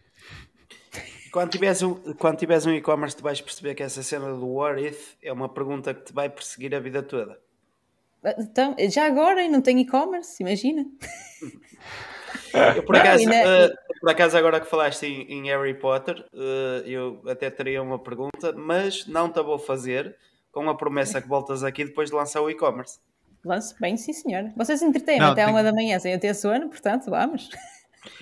Quando 1.31 1.49
tiveres 1.49 1.81
um, 1.81 1.95
quando 2.13 2.37
tiveres 2.37 2.65
um 2.65 2.71
e-commerce, 2.71 3.17
tu 3.17 3.23
vais 3.23 3.41
perceber 3.41 3.73
que 3.73 3.81
essa 3.81 4.03
cena 4.03 4.31
do 4.33 4.47
what 4.47 4.81
if 4.81 5.15
é 5.21 5.33
uma 5.33 5.49
pergunta 5.49 5.93
que 5.93 6.05
te 6.05 6.13
vai 6.13 6.29
perseguir 6.29 6.75
a 6.75 6.79
vida 6.79 7.01
toda. 7.01 7.39
Então, 8.37 8.75
já 8.89 9.05
agora 9.05 9.43
e 9.43 9.49
não 9.49 9.59
tenho 9.59 9.79
e-commerce, 9.79 10.41
imagina. 10.41 10.85
Eu, 12.75 12.83
por, 12.83 12.93
Não, 12.95 13.01
acaso, 13.01 13.23
e 13.23 13.25
na- 13.25 13.35
eh, 13.35 13.73
por 13.99 14.09
acaso, 14.09 14.37
agora 14.37 14.59
que 14.59 14.67
falaste 14.67 15.03
em, 15.05 15.21
em 15.31 15.43
Harry 15.49 15.73
Potter, 15.73 16.23
eh, 16.33 16.83
eu 16.85 17.21
até 17.27 17.49
teria 17.49 17.81
uma 17.81 17.97
pergunta, 17.99 18.53
mas 18.55 19.05
não 19.07 19.29
te 19.29 19.39
a 19.39 19.41
vou 19.41 19.57
fazer 19.59 20.15
com 20.51 20.69
a 20.69 20.75
promessa 20.75 21.21
que 21.21 21.27
voltas 21.27 21.63
aqui 21.63 21.83
depois 21.85 22.09
de 22.09 22.15
lançar 22.15 22.41
o 22.41 22.49
e-commerce. 22.49 22.99
Lance 23.45 23.75
bem, 23.79 23.97
sim 23.97 24.13
senhor. 24.13 24.51
Vocês 24.55 24.81
entretêm 24.81 25.19
Não, 25.19 25.31
até 25.31 25.43
tem- 25.45 25.53
uma 25.53 25.63
da 25.63 25.73
manhã 25.73 25.99
sem 25.99 26.13
eu 26.13 26.19
ter 26.19 26.33
sono, 26.33 26.69
portanto, 26.69 27.09
vamos. 27.09 27.49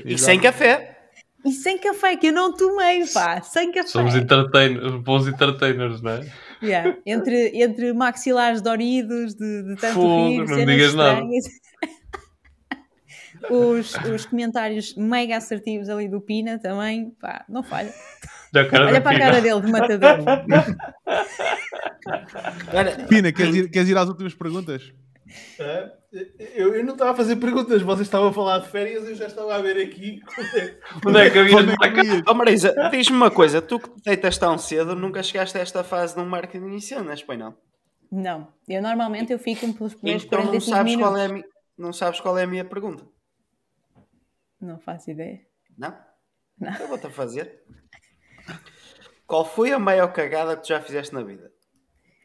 E 0.04 0.18
sem 0.18 0.40
café. 0.40 0.98
E 1.44 1.52
sem 1.52 1.78
café, 1.80 2.16
que 2.16 2.28
eu 2.28 2.34
não 2.34 2.54
tomei, 2.56 3.04
pá, 3.08 3.42
sem 3.42 3.72
café. 3.72 3.88
Somos 3.88 4.16
entertainers, 4.16 4.94
bons 5.02 5.28
entertainers, 5.28 6.02
não 6.02 6.12
é? 6.12 6.32
Yeah. 6.62 6.96
Entre, 7.06 7.52
entre 7.60 7.92
maxilares 7.94 8.62
doridos, 8.62 9.34
de, 9.34 9.64
de 9.64 9.76
tanto 9.82 9.96
Fogo, 9.96 10.28
rir, 10.30 10.38
não 10.40 10.48
cenas 10.48 10.66
digas 10.68 10.94
nada. 10.94 11.22
Os, 13.50 13.96
os 14.14 14.26
comentários 14.26 14.96
mega 14.96 15.38
assertivos 15.38 15.90
ali 15.90 16.08
do 16.08 16.22
Pina 16.22 16.60
também, 16.60 17.12
pá, 17.20 17.46
não 17.50 17.64
falha. 17.64 17.94
A 18.54 18.60
Olha 18.60 19.02
para 19.02 19.12
a 19.12 19.14
Pina. 19.14 19.20
cara 19.20 19.42
dele 19.42 19.62
de 19.62 19.72
matador. 19.72 20.18
Pina, 23.08 23.32
queres 23.32 23.56
ir, 23.56 23.70
queres 23.70 23.90
ir 23.90 23.98
às 23.98 24.08
últimas 24.10 24.34
perguntas? 24.34 24.92
Ah, 25.60 25.90
eu, 26.56 26.76
eu 26.76 26.84
não 26.84 26.92
estava 26.94 27.12
a 27.12 27.16
fazer 27.16 27.38
perguntas, 27.38 27.82
vocês 27.82 28.08
estavam 28.08 28.28
a 28.30 28.34
falar 28.34 28.60
de 28.60 28.68
férias, 28.68 29.08
eu 29.08 29.16
já 29.16 29.28
estava 29.28 29.56
a 29.56 29.62
ver 29.62 29.78
aqui. 29.82 30.20
Onde 31.06 31.18
é 31.20 31.30
que 31.30 31.38
eu 31.38 31.48
ia 31.48 31.60
é? 31.60 32.24
Oh 32.28 32.34
Marisa, 32.34 32.74
diz-me 32.92 33.16
uma 33.16 33.32
coisa, 33.32 33.62
tu 33.62 33.80
que 33.80 33.90
te 33.90 34.02
deitas 34.04 34.38
tão 34.38 34.58
cedo, 34.58 34.94
nunca 34.96 35.24
chegaste 35.24 35.58
a 35.58 35.62
esta 35.62 35.84
fase 35.84 36.16
de 36.16 36.20
um 36.22 36.26
marketing 36.26 36.76
de 36.76 36.82
cenas, 36.82 37.24
pois 37.24 37.40
não? 37.40 37.56
Não, 38.12 38.50
eu 38.68 38.82
normalmente 38.82 39.32
eu 39.32 39.40
fico 39.40 39.72
pelos 39.74 39.94
primeiros 39.96 40.26
Então 40.26 40.40
não 40.40 40.48
45 40.48 40.76
sabes, 40.76 40.92
minutos. 40.98 41.14
qual 41.14 41.22
é 41.22 41.26
a 41.40 41.44
não 41.78 41.94
sabes 41.94 42.20
qual 42.20 42.38
é 42.38 42.44
a 42.44 42.48
minha 42.48 42.66
pergunta? 42.66 43.06
Não 44.62 44.80
faço 44.80 45.12
ideia. 45.12 45.42
Não? 45.78 45.98
Não. 46.60 46.74
Eu 46.78 46.88
vou-te 46.88 47.08
a 47.08 47.10
fazer. 47.10 47.64
Qual 49.26 49.44
foi 49.46 49.72
a 49.72 49.80
maior 49.80 50.12
cagada 50.14 50.56
que 50.56 50.64
tu 50.64 50.68
já 50.68 50.82
fizeste 50.82 51.14
na 51.14 51.24
vida? 51.24 51.52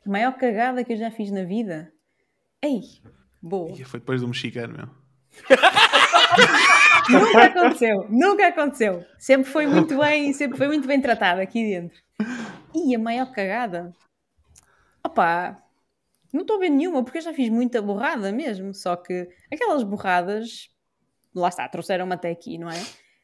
A 0.05 0.11
maior 0.11 0.37
cagada 0.37 0.85
que 0.85 0.93
eu 0.93 0.97
já 0.97 1.11
fiz 1.11 1.31
na 1.31 1.45
vida? 1.45 1.93
Ei, 2.63 2.81
boa. 3.41 3.71
Ih, 3.73 3.85
Foi 3.85 4.01
depois 4.01 4.21
do 4.21 4.29
mexicano, 4.29 4.77
meu. 4.77 4.89
Nunca 7.09 7.45
aconteceu, 7.45 8.07
nunca 8.11 8.49
aconteceu. 8.49 9.05
Sempre 9.19 9.51
foi 9.51 9.67
muito 9.67 9.97
bem, 9.97 10.33
sempre 10.33 10.59
foi 10.59 10.67
muito 10.67 10.89
bem 10.89 11.01
tratado 11.01 11.41
aqui 11.41 11.63
dentro. 11.63 12.03
E 12.75 12.95
a 12.95 12.99
maior 12.99 13.31
cagada? 13.31 13.93
Opá, 15.05 15.63
não 16.33 16.41
estou 16.41 16.57
a 16.57 16.61
ver 16.61 16.69
nenhuma, 16.71 17.05
porque 17.05 17.19
eu 17.19 17.23
já 17.23 17.33
fiz 17.33 17.49
muita 17.49 17.81
borrada 17.81 18.33
mesmo. 18.33 18.75
Só 18.75 18.97
que 18.97 19.29
aquelas 19.53 19.85
borradas, 19.85 20.69
lá 21.41 21.49
está, 21.49 21.69
trouxeram-me 21.69 22.15
até 22.15 22.31
aqui, 22.31 22.59
não 22.59 22.71
é? 22.71 22.81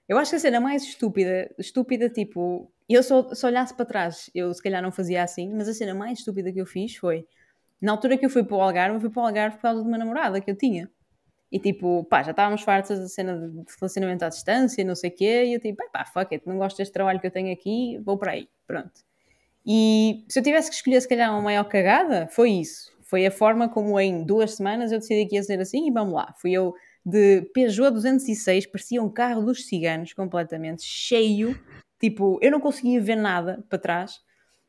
Eu 0.08 0.18
acho 0.18 0.30
que 0.30 0.36
a 0.36 0.40
cena 0.40 0.60
mais 0.60 0.82
estúpida, 0.82 1.50
estúpida, 1.58 2.08
tipo, 2.08 2.70
eu 2.88 3.02
só, 3.02 3.32
se 3.32 3.46
olhasse 3.46 3.74
para 3.74 3.86
trás, 3.86 4.30
eu 4.34 4.52
se 4.52 4.62
calhar 4.62 4.82
não 4.82 4.92
fazia 4.92 5.22
assim, 5.22 5.52
mas 5.54 5.68
a 5.68 5.74
cena 5.74 5.94
mais 5.94 6.18
estúpida 6.18 6.52
que 6.52 6.60
eu 6.60 6.66
fiz 6.66 6.96
foi, 6.96 7.26
na 7.80 7.92
altura 7.92 8.16
que 8.18 8.26
eu 8.26 8.30
fui 8.30 8.44
para 8.44 8.56
o 8.56 8.60
Algarve, 8.60 8.96
eu 8.96 9.00
fui 9.00 9.10
para 9.10 9.22
o 9.22 9.26
Algarve 9.26 9.56
por 9.56 9.62
causa 9.62 9.82
de 9.82 9.88
uma 9.88 9.98
namorada 9.98 10.40
que 10.40 10.50
eu 10.50 10.56
tinha. 10.56 10.90
E 11.50 11.58
tipo, 11.58 12.04
pá, 12.04 12.22
já 12.22 12.30
estávamos 12.30 12.62
fartos 12.62 12.98
da 12.98 13.08
cena 13.08 13.36
de 13.38 13.50
de 13.50 13.72
relacionamento 13.78 14.24
à 14.24 14.28
distância, 14.28 14.84
não 14.84 14.94
sei 14.94 15.10
o 15.10 15.14
quê, 15.14 15.44
e 15.44 15.54
eu 15.54 15.60
tipo, 15.60 15.82
pá, 15.92 16.04
fuck 16.04 16.34
it, 16.34 16.46
não 16.46 16.58
gosto 16.58 16.78
deste 16.78 16.92
trabalho 16.92 17.20
que 17.20 17.26
eu 17.26 17.30
tenho 17.30 17.52
aqui, 17.52 17.98
vou 18.04 18.16
para 18.16 18.32
aí, 18.32 18.48
pronto. 18.66 18.92
E 19.64 20.24
se 20.28 20.38
eu 20.38 20.42
tivesse 20.42 20.70
que 20.70 20.76
escolher, 20.76 21.00
se 21.00 21.08
calhar, 21.08 21.30
uma 21.30 21.42
maior 21.42 21.64
cagada, 21.64 22.26
foi 22.28 22.50
isso. 22.50 22.90
Foi 23.02 23.26
a 23.26 23.30
forma 23.30 23.68
como 23.68 23.98
em 24.00 24.24
duas 24.24 24.54
semanas 24.54 24.90
eu 24.90 24.98
decidi 24.98 25.26
que 25.26 25.36
ia 25.36 25.42
ser 25.42 25.60
assim 25.60 25.86
e 25.86 25.90
vamos 25.90 26.14
lá. 26.14 26.34
Fui 26.40 26.52
eu 26.52 26.74
de 27.04 27.42
Peugeot 27.52 27.90
206, 27.90 28.66
parecia 28.66 29.02
um 29.02 29.10
carro 29.10 29.42
dos 29.42 29.66
ciganos 29.66 30.12
completamente, 30.12 30.82
cheio, 30.84 31.58
tipo, 32.00 32.38
eu 32.40 32.50
não 32.50 32.60
conseguia 32.60 33.00
ver 33.00 33.16
nada 33.16 33.64
para 33.68 33.78
trás, 33.78 34.20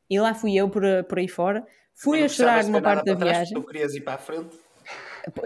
e 0.10 0.20
lá 0.20 0.34
fui 0.34 0.56
eu 0.56 0.70
por, 0.70 0.84
por 1.08 1.20
aí 1.20 1.28
fora. 1.28 1.66
Fui 1.96 2.24
a 2.24 2.30
chorar 2.30 2.64
numa 2.66 2.82
parte 2.82 3.06
da 3.06 3.16
trás, 3.16 3.38
viagem. 3.38 3.54
Tu 3.54 3.64
querias 3.64 3.94
ir 3.94 4.02
para 4.02 4.16
a 4.16 4.18
frente. 4.18 4.58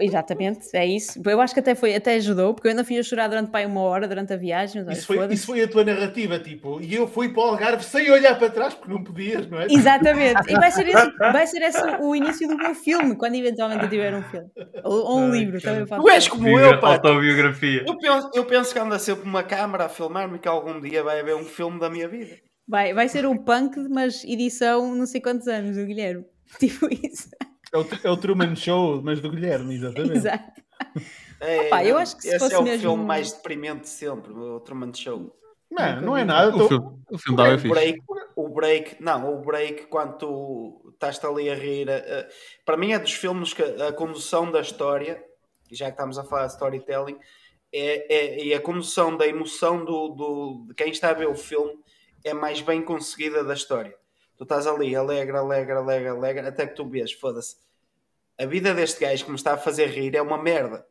Exatamente, 0.00 0.68
é 0.74 0.86
isso. 0.86 1.20
Eu 1.24 1.40
acho 1.40 1.54
que 1.54 1.60
até, 1.60 1.74
foi, 1.74 1.94
até 1.94 2.14
ajudou, 2.14 2.54
porque 2.54 2.68
eu 2.68 2.70
ainda 2.70 2.84
fui 2.84 2.98
a 2.98 3.02
chorar 3.02 3.28
durante 3.28 3.50
pai, 3.50 3.66
uma 3.66 3.80
hora 3.82 4.08
durante 4.08 4.32
a 4.32 4.36
viagem. 4.36 4.84
Mas, 4.84 4.98
Isso 4.98 5.06
foi, 5.06 5.32
isso 5.32 5.46
foi 5.46 5.62
a 5.62 5.68
tua 5.68 5.84
narrativa, 5.84 6.38
tipo, 6.38 6.80
e 6.80 6.94
eu 6.94 7.06
fui 7.06 7.28
para 7.28 7.42
o 7.42 7.46
Algarve 7.46 7.84
sem 7.84 8.10
olhar 8.10 8.38
para 8.38 8.50
trás, 8.50 8.74
porque 8.74 8.92
não 8.92 9.02
podias, 9.02 9.48
não 9.48 9.60
é? 9.60 9.66
Exatamente, 9.70 10.50
e 10.50 10.54
vai 10.54 10.70
ser, 10.70 10.88
esse, 10.88 11.10
vai 11.16 11.46
ser 11.46 11.62
esse 11.62 11.80
o 12.00 12.14
início 12.14 12.48
do 12.48 12.56
meu 12.56 12.74
filme, 12.74 13.16
quando 13.16 13.34
eventualmente 13.34 13.84
eu 13.84 13.90
tiver 13.90 14.14
um 14.14 14.22
filme. 14.22 14.48
Ou, 14.84 15.04
ou 15.04 15.18
um 15.18 15.32
Ai, 15.32 15.38
livro, 15.38 15.60
cara. 15.60 15.74
também 15.74 15.86
faço. 15.86 16.02
Tu 16.02 16.08
és 16.08 16.28
como 16.28 16.48
eu, 16.48 16.80
pá. 16.80 16.88
Autobiografia. 16.94 17.84
Eu 17.86 17.96
penso, 17.96 18.30
eu 18.34 18.44
penso 18.44 18.72
que 18.72 18.78
anda 18.78 18.98
sempre 18.98 19.28
uma 19.28 19.42
câmara 19.42 19.84
a 19.84 19.88
filmar-me 19.88 20.38
que 20.38 20.48
algum 20.48 20.80
dia 20.80 21.02
vai 21.02 21.20
haver 21.20 21.36
um 21.36 21.44
filme 21.44 21.78
da 21.78 21.88
minha 21.88 22.08
vida. 22.08 22.36
Vai, 22.66 22.92
vai 22.92 23.08
ser 23.08 23.24
o 23.24 23.38
punk, 23.42 23.78
mas 23.88 24.24
edição 24.24 24.94
não 24.94 25.06
sei 25.06 25.20
quantos 25.20 25.48
anos, 25.48 25.76
o 25.76 25.86
Guilherme. 25.86 26.24
Tipo 26.58 26.88
isso. 26.92 27.28
É 27.72 27.78
o, 27.78 27.86
é 28.04 28.10
o 28.10 28.16
Truman 28.16 28.54
Show, 28.56 29.02
mas 29.02 29.20
do 29.20 29.30
Guilherme, 29.30 29.74
exatamente. 29.74 30.16
Exato. 30.16 30.60
É, 31.40 31.66
Opa, 31.66 31.84
eu 31.84 31.96
acho 31.98 32.16
que 32.16 32.22
se 32.22 32.28
esse 32.30 32.38
fosse 32.38 32.54
é 32.54 32.58
o 32.58 32.62
mesmo- 32.62 32.80
filme 32.90 33.04
mais 33.04 33.32
deprimente 33.32 33.82
de 33.82 33.88
sempre, 33.88 34.32
o 34.32 34.60
Truman 34.60 34.92
Show. 34.94 35.34
Não, 35.70 36.00
não 36.00 36.16
é 36.16 36.24
nada. 36.24 36.48
O 36.54 36.58
tô- 36.58 36.68
filme, 36.68 36.98
o 37.10 37.18
filme 37.18 37.42
o 37.42 37.58
fixe. 37.58 37.68
break, 37.68 37.98
o 38.34 38.48
break, 38.48 39.02
não, 39.02 39.34
o 39.34 39.42
break 39.42 39.86
quando 39.88 40.16
tu 40.16 40.90
estás 40.94 41.22
ali 41.24 41.50
a 41.50 41.54
rir, 41.54 41.88
eh, 41.90 42.28
para 42.64 42.76
mim 42.76 42.92
é 42.92 42.98
dos 42.98 43.12
filmes 43.12 43.52
que 43.52 43.62
a 43.62 43.92
condução 43.92 44.50
da 44.50 44.60
história, 44.62 45.22
e 45.70 45.76
já 45.76 45.86
que 45.86 45.92
estamos 45.92 46.18
a 46.18 46.24
falar 46.24 46.46
de 46.46 46.52
storytelling, 46.54 47.18
é, 47.72 48.14
é, 48.14 48.44
e 48.46 48.54
a 48.54 48.60
condução 48.60 49.14
da 49.14 49.26
emoção 49.26 49.84
do, 49.84 50.08
do- 50.08 50.64
de 50.68 50.74
quem 50.74 50.90
está 50.90 51.10
a 51.10 51.14
ver 51.14 51.28
o 51.28 51.34
filme 51.34 51.74
é 52.24 52.32
mais 52.32 52.62
bem 52.62 52.80
conseguida 52.82 53.44
da 53.44 53.52
história. 53.52 53.94
Tu 54.38 54.44
estás 54.44 54.66
ali 54.66 54.94
alegre, 54.94 55.36
alegre, 55.36 55.72
alegre, 55.72 56.08
alegre, 56.08 56.46
até 56.46 56.66
que 56.66 56.74
tu 56.74 56.88
vês, 56.88 57.12
foda-se. 57.12 57.56
A 58.38 58.46
vida 58.46 58.72
deste 58.72 59.00
gajo 59.00 59.24
que 59.24 59.30
me 59.30 59.36
está 59.36 59.54
a 59.54 59.58
fazer 59.58 59.86
rir 59.88 60.14
é 60.14 60.22
uma 60.22 60.40
merda. 60.40 60.86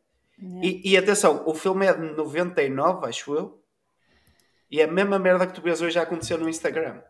E, 0.61 0.91
e 0.91 0.97
atenção, 0.97 1.43
o 1.47 1.53
filme 1.55 1.85
é 1.87 1.93
de 1.93 2.13
99, 2.15 3.07
acho 3.07 3.33
eu. 3.33 3.63
E 4.69 4.81
é 4.81 4.83
a 4.83 4.91
mesma 4.91 5.17
merda 5.17 5.47
que 5.47 5.53
tu 5.53 5.61
vês 5.61 5.81
hoje 5.81 5.97
a 5.97 6.03
acontecer 6.03 6.37
no 6.37 6.49
Instagram. 6.49 7.01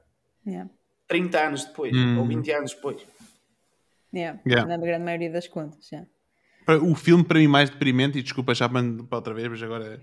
Yeah. 0.46 0.70
30 1.08 1.40
anos 1.40 1.66
depois, 1.66 1.92
Hum. 1.96 2.20
ou 2.20 2.26
20 2.28 2.52
anos 2.52 2.74
depois. 2.74 3.02
Yeah. 4.14 4.40
Yeah. 4.46 4.68
Na 4.68 4.78
grande 4.78 5.04
maioria 5.04 5.32
das 5.32 5.48
contas. 5.48 5.90
O 6.84 6.96
filme 6.96 7.24
para 7.24 7.40
mim 7.40 7.48
mais 7.48 7.70
deprimente, 7.70 8.20
e 8.20 8.24
desculpa 8.24 8.54
já 8.54 8.68
mando 8.68 9.04
para 9.06 9.18
outra 9.18 9.34
vez, 9.34 9.48
mas 9.48 9.64
agora 9.64 10.00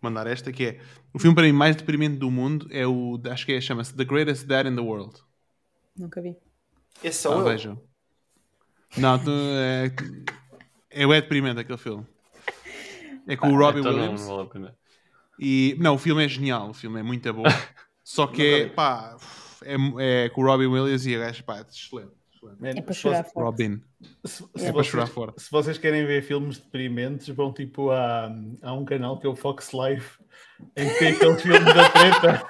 mandar 0.00 0.26
esta, 0.26 0.52
que 0.52 0.64
é 0.64 0.80
o 1.12 1.18
filme 1.18 1.34
para 1.34 1.44
mim 1.44 1.52
mais 1.52 1.74
deprimente 1.76 2.16
do 2.16 2.30
mundo 2.30 2.68
é 2.70 2.86
o, 2.86 3.20
acho 3.30 3.44
que 3.46 3.52
é, 3.52 3.60
chama-se 3.60 3.94
The 3.94 4.04
Greatest 4.04 4.46
Dad 4.46 4.66
in 4.66 4.74
the 4.76 4.80
World. 4.82 5.20
Nunca 5.96 6.20
vi. 6.20 6.36
Esse 7.02 7.22
sou 7.22 7.38
Ah, 7.38 7.38
eu. 7.38 7.44
vejam. 7.44 7.82
Não, 8.96 9.18
tu, 9.18 9.30
é, 9.30 9.86
é, 10.90 11.02
é 11.04 11.06
deprimente 11.20 11.60
aquele 11.60 11.78
filme. 11.78 12.06
É 13.26 13.36
com 13.36 13.52
o 13.52 13.56
Robbie 13.58 13.80
Então 13.80 13.92
não, 13.92 14.02
Williams. 14.02 14.26
não. 14.26 14.76
E, 15.38 15.76
não, 15.78 15.94
o 15.94 15.98
filme 15.98 16.24
é 16.24 16.28
genial, 16.28 16.70
o 16.70 16.74
filme 16.74 17.00
é 17.00 17.02
muito 17.02 17.32
bom. 17.32 17.42
Só 18.04 18.26
que 18.26 18.42
é, 18.42 18.68
pá, 18.68 19.16
é, 19.64 19.76
é 20.26 20.28
com 20.30 20.42
o 20.42 20.44
Robin 20.46 20.66
Williams 20.66 21.06
e 21.06 21.14
a 21.16 21.20
gaja, 21.20 21.42
pá, 21.42 21.60
excelente. 21.60 21.76
excelente. 21.76 22.21
Man, 22.60 22.70
É 22.70 22.82
para 22.82 22.92
se 22.94 23.00
chorar 23.00 23.22
vocês- 23.22 23.32
forte. 23.32 23.44
Robin. 23.62 23.82
Se, 24.24 24.36
se 24.36 24.44
É 24.44 24.48
para 24.64 24.72
vocês, 24.72 24.86
chorar 24.86 25.06
fora. 25.06 25.32
se 25.36 25.50
vocês 25.50 25.78
querem 25.78 26.04
ver 26.06 26.22
filmes 26.22 26.58
deprimentes, 26.58 27.28
vão 27.28 27.52
tipo 27.52 27.90
a, 27.90 28.30
a 28.62 28.72
um 28.72 28.84
canal 28.84 29.18
que 29.18 29.26
é 29.26 29.30
o 29.30 29.36
Fox 29.36 29.70
Life, 29.72 30.18
em 30.76 30.88
que 30.88 30.98
tem 30.98 31.12
aqueles 31.12 31.40
filmes 31.42 31.64
da 31.64 31.88
treta, 31.88 32.46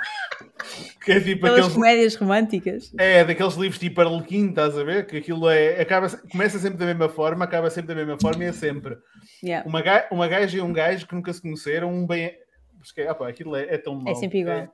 que 1.04 1.12
é 1.12 1.20
tipo 1.20 1.44
Aquelas 1.46 1.58
aqueles. 1.60 1.74
comédias 1.74 2.14
românticas. 2.16 2.92
É, 2.98 3.24
daqueles 3.24 3.54
livros 3.54 3.78
tipo 3.78 4.00
Arlequim, 4.00 4.48
estás 4.48 4.78
a 4.78 4.82
ver? 4.84 5.06
Que 5.06 5.18
aquilo 5.18 5.48
é. 5.48 5.80
Acaba, 5.80 6.08
começa 6.30 6.58
sempre 6.58 6.78
da 6.78 6.86
mesma 6.86 7.08
forma, 7.08 7.44
acaba 7.44 7.68
sempre 7.70 7.88
da 7.88 7.94
mesma 7.94 8.18
forma 8.20 8.44
e 8.44 8.46
é 8.48 8.52
sempre 8.52 8.96
Yeah. 9.42 9.68
uma, 9.68 9.82
ga, 9.82 10.08
uma 10.10 10.26
gaja 10.28 10.56
e 10.56 10.60
um 10.60 10.72
gajo 10.72 11.06
que 11.06 11.14
nunca 11.14 11.32
se 11.32 11.42
conheceram, 11.42 11.92
um 11.92 12.06
bem. 12.06 12.32
Porque, 12.78 13.02
opa, 13.08 13.28
aquilo 13.28 13.54
é, 13.56 13.74
é 13.74 13.78
tão 13.78 13.94
mau. 13.94 14.12
É 14.12 14.14
sempre 14.16 14.38
igual. 14.40 14.56
É- 14.56 14.70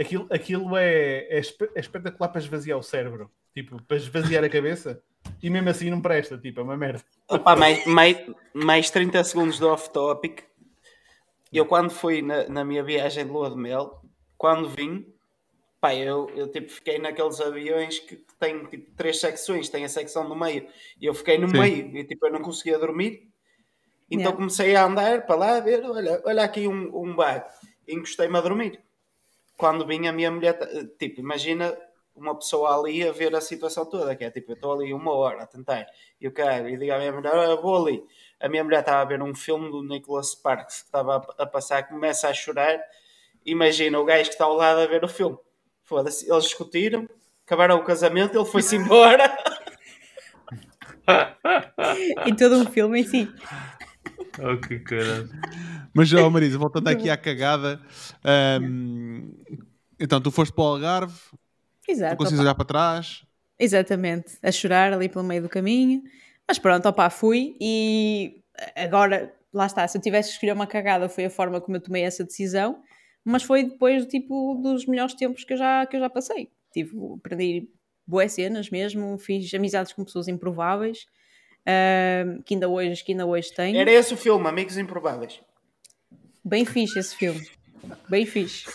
aquilo 0.00 0.26
aquilo 0.30 0.76
é, 0.76 1.18
é, 1.28 1.36
é 1.38 1.80
espetacular 1.80 2.28
para 2.28 2.40
esvaziar 2.40 2.78
o 2.78 2.82
cérebro, 2.82 3.30
tipo, 3.54 3.80
para 3.84 3.96
esvaziar 3.96 4.42
a 4.44 4.48
cabeça, 4.48 5.02
e 5.42 5.48
mesmo 5.48 5.70
assim 5.70 5.88
não 5.88 6.00
presta, 6.00 6.36
tipo, 6.36 6.60
é 6.60 6.62
uma 6.62 6.76
merda. 6.76 7.02
Opa, 7.28 7.54
mais, 7.56 7.86
mais, 7.86 8.18
mais 8.52 8.90
30 8.90 9.22
segundos 9.24 9.58
de 9.58 9.64
off-topic. 9.64 10.42
Eu, 11.52 11.64
quando 11.64 11.90
fui 11.90 12.20
na, 12.20 12.48
na 12.48 12.64
minha 12.64 12.82
viagem 12.82 13.24
de 13.24 13.30
lua 13.30 13.48
de 13.48 13.56
mel, 13.56 14.02
quando 14.36 14.68
vim, 14.68 15.06
pá, 15.80 15.94
eu, 15.94 16.28
eu 16.34 16.48
tipo, 16.48 16.70
fiquei 16.70 16.98
naqueles 16.98 17.40
aviões 17.40 18.00
que 18.00 18.16
têm 18.40 18.64
tipo, 18.66 18.90
três 18.96 19.20
secções, 19.20 19.68
tem 19.68 19.84
a 19.84 19.88
secção 19.88 20.28
do 20.28 20.34
meio, 20.34 20.66
e 21.00 21.06
eu 21.06 21.14
fiquei 21.14 21.38
no 21.38 21.48
Sim. 21.48 21.58
meio, 21.58 21.96
e 21.96 22.04
tipo, 22.04 22.26
eu 22.26 22.32
não 22.32 22.42
conseguia 22.42 22.78
dormir. 22.78 23.30
Então 24.10 24.32
Yeah. 24.32 24.36
comecei 24.36 24.76
a 24.76 24.84
andar 24.84 25.24
para 25.24 25.36
lá, 25.36 25.56
a 25.56 25.60
ver, 25.60 25.82
olha, 25.84 26.20
olha 26.26 26.42
aqui 26.42 26.68
um, 26.68 26.94
um 26.94 27.14
bar, 27.14 27.48
encostei-me 27.88 28.36
a 28.36 28.40
dormir. 28.40 28.80
Quando 29.56 29.86
vim, 29.86 30.06
a 30.08 30.12
minha 30.12 30.30
mulher, 30.30 30.58
ta- 30.58 30.68
tipo, 30.98 31.20
imagina 31.20 31.74
uma 32.14 32.34
pessoa 32.34 32.78
ali 32.78 33.06
a 33.06 33.12
ver 33.12 33.34
a 33.34 33.40
situação 33.40 33.84
toda, 33.84 34.14
que 34.14 34.24
é 34.24 34.30
tipo, 34.30 34.52
eu 34.52 34.54
estou 34.54 34.72
ali 34.72 34.92
uma 34.92 35.12
hora 35.12 35.42
a 35.42 35.46
tentar, 35.46 35.86
e 36.20 36.24
eu 36.24 36.32
quero, 36.32 36.68
e 36.68 36.76
digo 36.76 36.92
à 36.92 36.98
minha 36.98 37.12
mulher, 37.12 37.34
olha, 37.34 37.56
vou 37.56 37.76
ali. 37.76 38.04
A 38.40 38.48
minha 38.48 38.62
mulher 38.62 38.80
estava 38.80 39.02
a 39.02 39.04
ver 39.04 39.22
um 39.22 39.34
filme 39.34 39.70
do 39.70 39.82
Nicholas 39.82 40.30
Sparks 40.30 40.82
que 40.82 40.86
estava 40.86 41.16
a, 41.38 41.46
passar, 41.46 41.88
começa 41.88 42.28
a 42.28 42.34
chorar. 42.34 42.78
Imagina 43.44 43.98
o 43.98 44.04
gajo 44.04 44.24
que 44.24 44.34
está 44.34 44.44
ao 44.44 44.54
lado 44.54 44.80
a 44.80 44.86
ver 44.86 45.04
o 45.04 45.08
filme. 45.08 45.38
Foda-se, 45.82 46.30
eles 46.30 46.44
discutiram, 46.44 47.08
acabaram 47.46 47.76
o 47.76 47.84
casamento, 47.84 48.36
ele 48.36 48.44
foi-se 48.44 48.76
embora. 48.76 49.34
E 52.26 52.34
todo 52.34 52.56
um 52.56 52.64
filme 52.64 53.00
em 53.00 53.04
si. 53.04 53.30
Oh, 54.38 54.58
que 54.58 54.78
caralho. 54.80 55.28
Mas, 55.92 56.12
ó 56.14 56.28
Marisa, 56.30 56.58
voltando 56.58 56.88
aqui 56.88 57.10
à 57.10 57.16
cagada. 57.16 57.80
ahm, 58.24 59.30
então, 59.98 60.20
tu 60.20 60.30
foste 60.30 60.52
para 60.52 60.64
o 60.64 60.66
Algarve, 60.66 61.14
não 61.88 61.94
Exato. 61.94 62.16
consegues 62.16 62.38
opa. 62.38 62.42
olhar 62.42 62.54
para 62.54 62.64
trás. 62.64 63.24
Exatamente, 63.58 64.36
a 64.42 64.50
chorar 64.50 64.92
ali 64.92 65.08
pelo 65.08 65.24
meio 65.24 65.42
do 65.42 65.48
caminho. 65.48 66.02
Mas 66.46 66.58
pronto, 66.58 66.86
opá, 66.88 67.08
fui 67.08 67.56
e 67.60 68.42
agora, 68.76 69.34
lá 69.52 69.66
está, 69.66 69.86
se 69.86 69.96
eu 69.96 70.02
tivesse 70.02 70.28
que 70.28 70.34
escolher 70.34 70.52
uma 70.52 70.66
cagada 70.66 71.08
foi 71.08 71.24
a 71.24 71.30
forma 71.30 71.60
como 71.60 71.76
eu 71.76 71.80
tomei 71.80 72.02
essa 72.02 72.24
decisão, 72.24 72.82
mas 73.24 73.42
foi 73.42 73.64
depois 73.64 74.04
tipo 74.06 74.54
dos 74.62 74.86
melhores 74.86 75.14
tempos 75.14 75.44
que 75.44 75.54
eu 75.54 75.56
já, 75.56 75.86
que 75.86 75.96
eu 75.96 76.00
já 76.00 76.10
passei. 76.10 76.50
Tive, 76.72 76.96
aprendi 77.16 77.68
boas 78.06 78.32
cenas 78.32 78.68
mesmo, 78.68 79.16
fiz 79.16 79.52
amizades 79.54 79.92
com 79.92 80.04
pessoas 80.04 80.28
improváveis 80.28 81.06
uh, 81.62 82.42
que, 82.42 82.54
ainda 82.54 82.68
hoje, 82.68 83.02
que 83.02 83.12
ainda 83.12 83.24
hoje 83.26 83.52
tenho. 83.54 83.78
Era 83.78 83.90
esse 83.90 84.12
o 84.12 84.16
filme, 84.16 84.46
Amigos 84.46 84.76
Improváveis. 84.76 85.40
Bem 86.44 86.64
fixe 86.64 86.98
esse 86.98 87.16
filme. 87.16 87.46
Bem 88.08 88.26
fixe. 88.26 88.66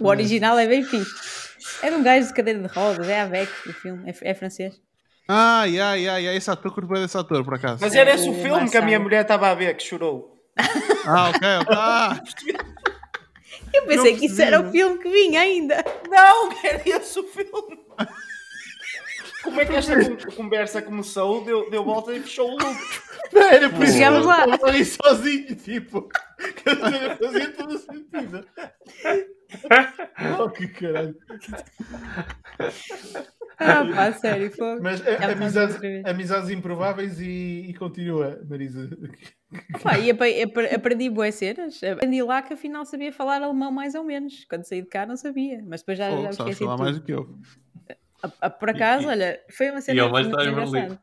O 0.00 0.06
original 0.06 0.58
é 0.58 0.66
bem 0.66 0.82
fixe. 0.82 1.51
É 1.82 1.90
de 1.90 1.96
um 1.96 2.02
gajo 2.02 2.26
de 2.28 2.34
cadeira 2.34 2.60
de 2.60 2.66
rodas, 2.68 3.08
é 3.08 3.20
Avec 3.20 3.50
o 3.68 3.72
filme, 3.72 4.10
é, 4.10 4.30
é 4.30 4.34
francês. 4.34 4.80
Ah, 5.28 5.64
yeah, 5.64 5.94
yeah, 5.94 6.18
yeah. 6.18 6.36
esse 6.36 6.50
ator, 6.50 6.72
curto 6.74 6.88
bem 6.88 7.00
desse 7.02 7.16
ator, 7.16 7.44
por 7.44 7.54
acaso. 7.54 7.78
Mas 7.80 7.94
era 7.94 8.12
esse 8.14 8.28
o 8.28 8.32
O 8.32 8.34
filme 8.42 8.70
que 8.70 8.76
a 8.76 8.82
minha 8.82 8.98
mulher 8.98 9.22
estava 9.22 9.48
a 9.48 9.54
ver, 9.54 9.76
que 9.76 9.82
chorou. 9.84 10.36
Ah, 11.06 11.30
ok, 11.30 11.48
ok. 11.60 11.76
Ah, 11.76 12.20
Eu 13.72 13.86
pensei 13.86 14.12
Não 14.12 14.18
que 14.18 14.26
isso 14.26 14.42
era 14.42 14.60
o 14.60 14.70
filme 14.70 14.98
que 14.98 15.08
vinha 15.08 15.40
ainda. 15.40 15.82
Não, 16.10 16.50
era 16.64 16.82
esse 16.86 17.18
o 17.18 17.22
filme. 17.24 17.80
Como 19.42 19.60
é 19.60 19.64
que 19.64 19.72
esta 19.74 19.94
con- 19.96 20.16
conversa 20.36 20.82
começou, 20.82 21.44
deu, 21.44 21.70
deu 21.70 21.82
volta 21.84 22.12
e 22.14 22.20
fechou 22.20 22.48
o 22.48 22.52
loop. 22.52 22.78
Era 23.34 23.70
por 23.70 23.82
isso 23.84 23.92
Chegamos 23.94 24.20
eu 24.22 24.26
lá. 24.26 24.44
ali 24.64 24.84
sozinho, 24.84 25.54
tipo. 25.56 26.08
Cena 26.64 27.16
fazia 27.16 27.50
todo 27.52 27.74
o 27.74 27.78
sentido. 27.78 28.46
Oh, 30.40 30.48
que 30.48 30.66
caralho. 30.66 31.14
Ah, 33.58 33.84
pá, 33.94 34.12
sério, 34.12 34.50
foi. 34.50 34.80
Mas 34.80 35.06
é, 35.06 35.18
Já 35.18 35.26
me 35.28 35.32
amizades, 35.34 35.76
amizades 36.06 36.50
improváveis 36.50 37.20
e, 37.20 37.66
e 37.68 37.74
continua, 37.74 38.40
Marisa. 38.48 38.88
Pá, 39.82 39.98
e 39.98 40.10
ap- 40.10 40.20
ap- 40.22 40.74
aprendi 40.74 41.10
boas 41.10 41.34
cenas. 41.34 41.80
Aprendi 41.82 42.22
lá 42.22 42.40
que 42.42 42.54
afinal 42.54 42.84
sabia 42.86 43.12
falar 43.12 43.42
alemão 43.42 43.70
mais 43.70 43.94
ou 43.94 44.02
menos. 44.02 44.44
Quando 44.48 44.64
saí 44.64 44.80
de 44.82 44.88
cá 44.88 45.04
não 45.06 45.16
sabia, 45.16 45.62
mas 45.66 45.80
depois 45.82 45.98
já, 45.98 46.08
já 46.10 46.16
pô, 46.16 46.22
me 46.22 46.28
esqueci 46.30 46.58
falar 46.64 46.76
tudo. 46.76 46.84
mais 46.84 46.98
do 46.98 47.04
que 47.04 47.12
eu. 47.12 47.38
A- 48.22 48.32
a- 48.46 48.50
Por 48.50 48.70
acaso, 48.70 49.08
olha, 49.08 49.38
foi 49.50 49.70
uma 49.70 49.80
cena 49.80 50.08
vai 50.08 50.22
muito 50.22 50.38
estar 50.38 50.48
em 50.48 50.52
engraçada. 50.52 51.02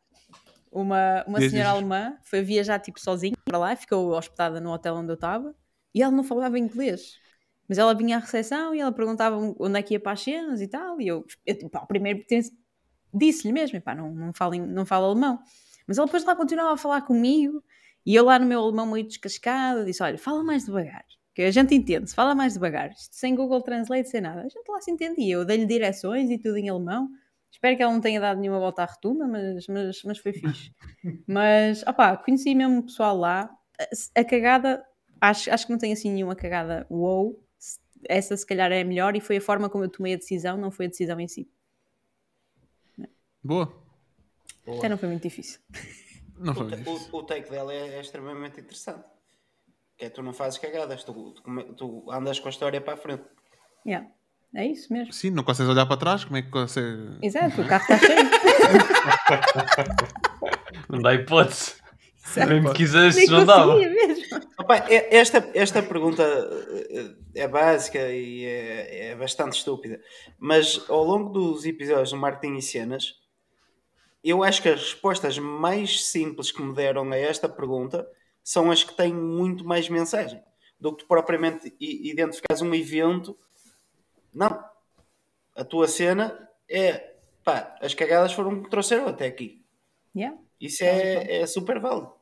Uma, 0.71 1.23
uma 1.27 1.39
Diz, 1.39 1.51
senhora 1.51 1.69
diz. 1.69 1.77
alemã 1.77 2.17
foi 2.23 2.41
viajar 2.41 2.79
tipo 2.79 2.99
sozinha 2.99 3.35
para 3.43 3.57
lá, 3.57 3.75
ficou 3.75 4.11
hospedada 4.11 4.59
no 4.61 4.71
hotel 4.71 4.95
onde 4.95 5.11
eu 5.11 5.15
estava 5.15 5.55
e 5.93 6.03
ela 6.03 6.11
não 6.11 6.23
falava 6.23 6.59
inglês. 6.59 7.19
Mas 7.67 7.77
ela 7.77 7.93
vinha 7.93 8.17
à 8.17 8.19
recepção 8.19 8.73
e 8.73 8.79
ela 8.79 8.91
perguntava 8.91 9.37
onde 9.37 9.79
é 9.79 9.81
que 9.83 9.93
ia 9.93 9.99
para 9.99 10.13
as 10.13 10.21
cenas 10.21 10.61
e 10.61 10.67
tal. 10.67 10.99
E 10.99 11.07
eu, 11.07 11.25
eu 11.45 11.55
tipo, 11.55 11.69
pá, 11.69 11.85
primeiro 11.85 12.23
disse-lhe 13.13 13.53
mesmo, 13.53 13.79
pá, 13.81 13.95
não, 13.95 14.13
não, 14.13 14.33
falo, 14.33 14.55
não 14.55 14.85
falo 14.85 15.05
alemão. 15.05 15.39
Mas 15.87 15.97
ela 15.97 16.05
depois 16.05 16.23
lá 16.23 16.35
continuava 16.35 16.73
a 16.73 16.77
falar 16.77 17.01
comigo 17.01 17.63
e 18.05 18.15
eu 18.15 18.25
lá 18.25 18.39
no 18.39 18.45
meu 18.45 18.59
alemão 18.59 18.85
meio 18.87 19.05
descascado 19.07 19.85
disse: 19.85 20.01
Olha, 20.03 20.17
fala 20.17 20.43
mais 20.43 20.65
devagar, 20.65 21.05
que 21.33 21.41
a 21.41 21.51
gente 21.51 21.73
entende-se, 21.75 22.15
fala 22.15 22.33
mais 22.35 22.53
devagar. 22.53 22.91
Sem 22.95 23.35
Google 23.35 23.61
Translate, 23.61 24.09
sem 24.09 24.21
nada. 24.21 24.41
A 24.41 24.47
gente 24.49 24.67
lá 24.67 24.81
se 24.81 24.91
entendia. 24.91 25.35
Eu 25.35 25.45
dei-lhe 25.45 25.65
direções 25.65 26.29
e 26.29 26.37
tudo 26.37 26.57
em 26.57 26.69
alemão. 26.69 27.09
Espero 27.51 27.75
que 27.75 27.83
ela 27.83 27.91
não 27.93 28.01
tenha 28.01 28.19
dado 28.21 28.39
nenhuma 28.39 28.59
volta 28.59 28.83
à 28.83 28.85
rotunda, 28.85 29.27
mas, 29.27 29.67
mas, 29.67 30.03
mas 30.03 30.17
foi 30.19 30.33
fixe. 30.33 30.71
mas, 31.27 31.83
opá, 31.87 32.15
conheci 32.17 32.53
mesmo 32.55 32.79
o 32.79 32.83
pessoal 32.83 33.17
lá. 33.17 33.49
A, 33.79 34.19
a 34.21 34.23
cagada, 34.23 34.85
acho, 35.19 35.51
acho 35.51 35.65
que 35.65 35.71
não 35.71 35.79
tem 35.79 35.91
assim 35.93 36.11
nenhuma 36.11 36.35
cagada 36.35 36.85
wow. 36.89 37.37
Essa 38.07 38.37
se 38.37 38.45
calhar 38.45 38.71
é 38.71 38.81
a 38.81 38.85
melhor 38.85 39.15
e 39.15 39.19
foi 39.21 39.37
a 39.37 39.41
forma 39.41 39.69
como 39.69 39.83
eu 39.83 39.89
tomei 39.89 40.13
a 40.13 40.17
decisão, 40.17 40.55
não 40.55 40.71
foi 40.71 40.85
a 40.85 40.89
decisão 40.89 41.19
em 41.19 41.27
si. 41.27 41.49
Boa. 43.43 43.73
Até 44.77 44.89
não 44.89 44.97
foi 44.97 45.09
muito 45.09 45.23
difícil. 45.23 45.59
Não 46.37 46.53
O, 46.53 46.55
foi 46.55 46.67
difícil. 46.67 47.09
o- 47.11 47.17
o 47.17 47.23
take 47.23 47.49
dela 47.49 47.73
é, 47.73 47.95
é 47.95 47.99
extremamente 47.99 48.61
interessante. 48.61 49.03
Que 49.97 50.05
é 50.05 50.09
tu 50.09 50.23
não 50.23 50.31
fazes 50.31 50.57
cagadas, 50.57 51.03
tu, 51.03 51.33
tu 51.33 51.73
tu 51.73 52.09
andas 52.11 52.39
com 52.39 52.47
a 52.47 52.49
história 52.49 52.79
para 52.79 52.93
a 52.93 52.97
frente. 52.97 53.23
Yeah. 53.85 54.09
É 54.55 54.65
isso 54.65 54.91
mesmo. 54.91 55.13
Sim, 55.13 55.29
não 55.29 55.43
consegues 55.43 55.71
olhar 55.71 55.85
para 55.85 55.97
trás? 55.97 56.23
Como 56.23 56.37
é 56.37 56.41
que 56.41 56.49
consegue. 56.49 57.17
Exato, 57.21 57.61
o 57.61 57.67
carro 57.67 57.83
está 57.83 57.97
cheio. 57.99 58.19
Não 60.89 61.01
dá 61.01 61.13
hipótese. 61.13 61.75
Exato. 62.25 62.49
Nem 62.51 62.61
me 62.61 62.73
quisesse, 62.73 63.17
Nem 63.17 63.27
não 63.27 63.45
dava. 63.45 63.73
conseguia 63.73 64.07
mesmo. 64.07 64.23
Opa, 64.59 64.75
é- 64.89 65.15
esta, 65.17 65.49
esta 65.53 65.81
pergunta 65.81 66.21
eh, 66.23 67.15
é 67.35 67.47
básica 67.47 67.99
e 68.11 68.45
é, 68.45 69.07
é 69.09 69.15
bastante 69.15 69.57
estúpida, 69.57 69.99
mas 70.37 70.83
ao 70.89 71.03
longo 71.03 71.29
dos 71.29 71.65
episódios 71.65 72.11
do 72.11 72.17
Marketing 72.17 72.57
e 72.57 72.61
Cenas, 72.61 73.15
eu 74.23 74.43
acho 74.43 74.61
que 74.61 74.69
as 74.69 74.79
respostas 74.79 75.39
mais 75.39 76.05
simples 76.05 76.51
que 76.51 76.61
me 76.61 76.73
deram 76.73 77.09
a 77.11 77.17
esta 77.17 77.49
pergunta 77.49 78.07
são 78.43 78.69
as 78.69 78.83
que 78.83 78.95
têm 78.95 79.13
muito 79.13 79.65
mais 79.65 79.89
mensagem 79.89 80.39
do 80.79 80.95
que 80.95 81.03
tu 81.03 81.07
propriamente 81.07 81.73
identificares 81.79 82.61
um 82.61 82.73
evento. 82.75 83.35
Não. 84.33 84.63
A 85.55 85.63
tua 85.63 85.87
cena 85.87 86.49
é 86.69 87.13
pá, 87.43 87.75
as 87.81 87.93
cagadas 87.93 88.33
foram 88.33 88.63
que 88.63 88.69
trouxeram 88.69 89.07
até 89.07 89.25
aqui. 89.25 89.65
Yeah. 90.15 90.37
Isso 90.59 90.83
é, 90.83 91.41
é 91.41 91.47
super 91.47 91.79
válido. 91.79 92.13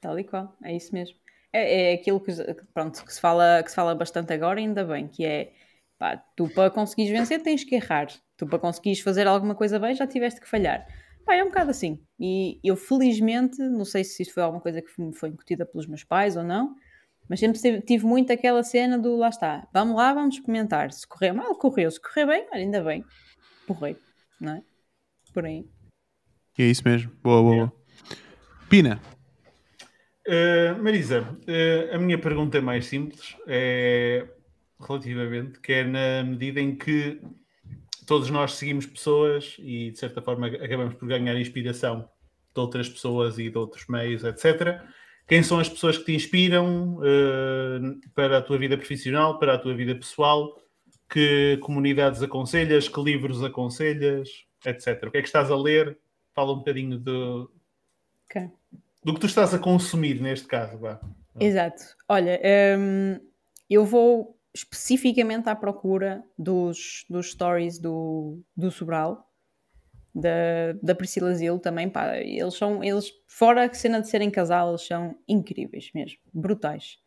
Tal 0.00 0.18
e 0.18 0.24
qual, 0.24 0.56
é 0.62 0.74
isso 0.74 0.92
mesmo. 0.92 1.16
É, 1.52 1.92
é 1.92 1.94
aquilo 1.94 2.20
que, 2.20 2.32
pronto, 2.72 3.04
que, 3.04 3.12
se 3.12 3.20
fala, 3.20 3.62
que 3.62 3.70
se 3.70 3.76
fala 3.76 3.94
bastante 3.94 4.32
agora, 4.32 4.58
ainda 4.58 4.84
bem, 4.84 5.06
que 5.06 5.24
é 5.24 5.52
pá, 5.98 6.16
tu 6.16 6.48
para 6.48 6.70
conseguires 6.70 7.12
vencer 7.12 7.42
tens 7.42 7.62
que 7.62 7.76
errar. 7.76 8.08
Tu 8.36 8.46
para 8.46 8.58
conseguires 8.58 9.00
fazer 9.00 9.26
alguma 9.26 9.54
coisa 9.54 9.78
bem 9.78 9.94
já 9.94 10.06
tiveste 10.06 10.40
que 10.40 10.48
falhar. 10.48 10.86
Pá, 11.24 11.34
é 11.34 11.44
um 11.44 11.48
bocado 11.48 11.70
assim. 11.70 12.02
E 12.18 12.58
eu 12.64 12.74
felizmente, 12.74 13.62
não 13.62 13.84
sei 13.84 14.02
se 14.02 14.22
isto 14.22 14.34
foi 14.34 14.42
alguma 14.42 14.60
coisa 14.60 14.82
que 14.82 15.00
me 15.00 15.14
foi 15.14 15.28
incutida 15.28 15.64
pelos 15.64 15.86
meus 15.86 16.02
pais 16.02 16.36
ou 16.36 16.42
não, 16.42 16.74
mas 17.32 17.40
sempre 17.40 17.80
tive, 17.80 18.04
muito 18.04 18.30
aquela 18.30 18.62
cena 18.62 18.98
do 18.98 19.16
lá 19.16 19.30
está, 19.30 19.66
vamos 19.72 19.96
lá, 19.96 20.12
vamos 20.12 20.34
experimentar. 20.34 20.92
Se 20.92 21.06
correr 21.06 21.32
mal, 21.32 21.54
correu. 21.54 21.90
Se 21.90 21.98
correr 21.98 22.26
bem, 22.26 22.46
ainda 22.52 22.82
bem. 22.82 23.02
Porrei, 23.66 23.96
não 24.38 24.56
é? 24.56 24.62
Por 25.32 25.46
aí. 25.46 25.64
É 26.58 26.64
isso 26.64 26.82
mesmo. 26.84 27.10
Boa, 27.22 27.40
boa, 27.40 27.56
boa. 27.56 27.72
Pina. 28.68 29.00
Uh, 30.28 30.82
Marisa, 30.82 31.22
uh, 31.22 31.94
a 31.94 31.98
minha 31.98 32.18
pergunta 32.18 32.58
é 32.58 32.60
mais 32.60 32.84
simples, 32.84 33.34
é 33.46 34.28
relativamente, 34.78 35.58
que 35.58 35.72
é 35.72 35.84
na 35.84 36.24
medida 36.24 36.60
em 36.60 36.76
que 36.76 37.18
todos 38.06 38.28
nós 38.28 38.56
seguimos 38.56 38.84
pessoas 38.84 39.56
e 39.58 39.90
de 39.90 39.98
certa 39.98 40.20
forma 40.20 40.48
acabamos 40.48 40.96
por 40.96 41.08
ganhar 41.08 41.34
inspiração 41.40 42.06
de 42.54 42.60
outras 42.60 42.90
pessoas 42.90 43.38
e 43.38 43.48
de 43.48 43.56
outros 43.56 43.86
meios, 43.88 44.22
etc. 44.22 44.82
Quem 45.32 45.42
são 45.42 45.58
as 45.58 45.66
pessoas 45.66 45.96
que 45.96 46.04
te 46.04 46.14
inspiram 46.14 46.98
uh, 46.98 48.10
para 48.14 48.36
a 48.36 48.42
tua 48.42 48.58
vida 48.58 48.76
profissional, 48.76 49.38
para 49.38 49.54
a 49.54 49.58
tua 49.58 49.74
vida 49.74 49.94
pessoal? 49.94 50.60
Que 51.08 51.56
comunidades 51.62 52.22
aconselhas? 52.22 52.86
Que 52.86 53.00
livros 53.00 53.42
aconselhas? 53.42 54.28
Etc. 54.62 55.02
O 55.06 55.10
que 55.10 55.16
é 55.16 55.22
que 55.22 55.28
estás 55.28 55.50
a 55.50 55.56
ler? 55.56 55.98
Fala 56.34 56.52
um 56.52 56.58
bocadinho 56.58 56.98
do, 56.98 57.50
Ok. 58.28 58.50
do 59.02 59.14
que 59.14 59.20
tu 59.20 59.26
estás 59.26 59.54
a 59.54 59.58
consumir 59.58 60.20
neste 60.20 60.46
caso. 60.46 60.76
Vá. 60.76 61.00
Exato. 61.40 61.82
Olha, 62.06 62.38
hum, 62.78 63.18
eu 63.70 63.86
vou 63.86 64.38
especificamente 64.52 65.48
à 65.48 65.56
procura 65.56 66.22
dos, 66.38 67.06
dos 67.08 67.30
stories 67.30 67.78
do, 67.78 68.38
do 68.54 68.70
Sobral, 68.70 69.31
da, 70.14 70.30
da 70.82 70.94
Priscila 70.94 71.34
Zil 71.34 71.58
também, 71.58 71.88
pá, 71.88 72.16
eles 72.16 72.54
são, 72.54 72.82
eles, 72.84 73.12
fora 73.26 73.64
a 73.64 73.74
cena 73.74 74.00
de 74.00 74.08
serem 74.08 74.30
casal, 74.30 74.70
eles 74.70 74.86
são 74.86 75.16
incríveis 75.26 75.90
mesmo, 75.94 76.18
brutais. 76.32 76.98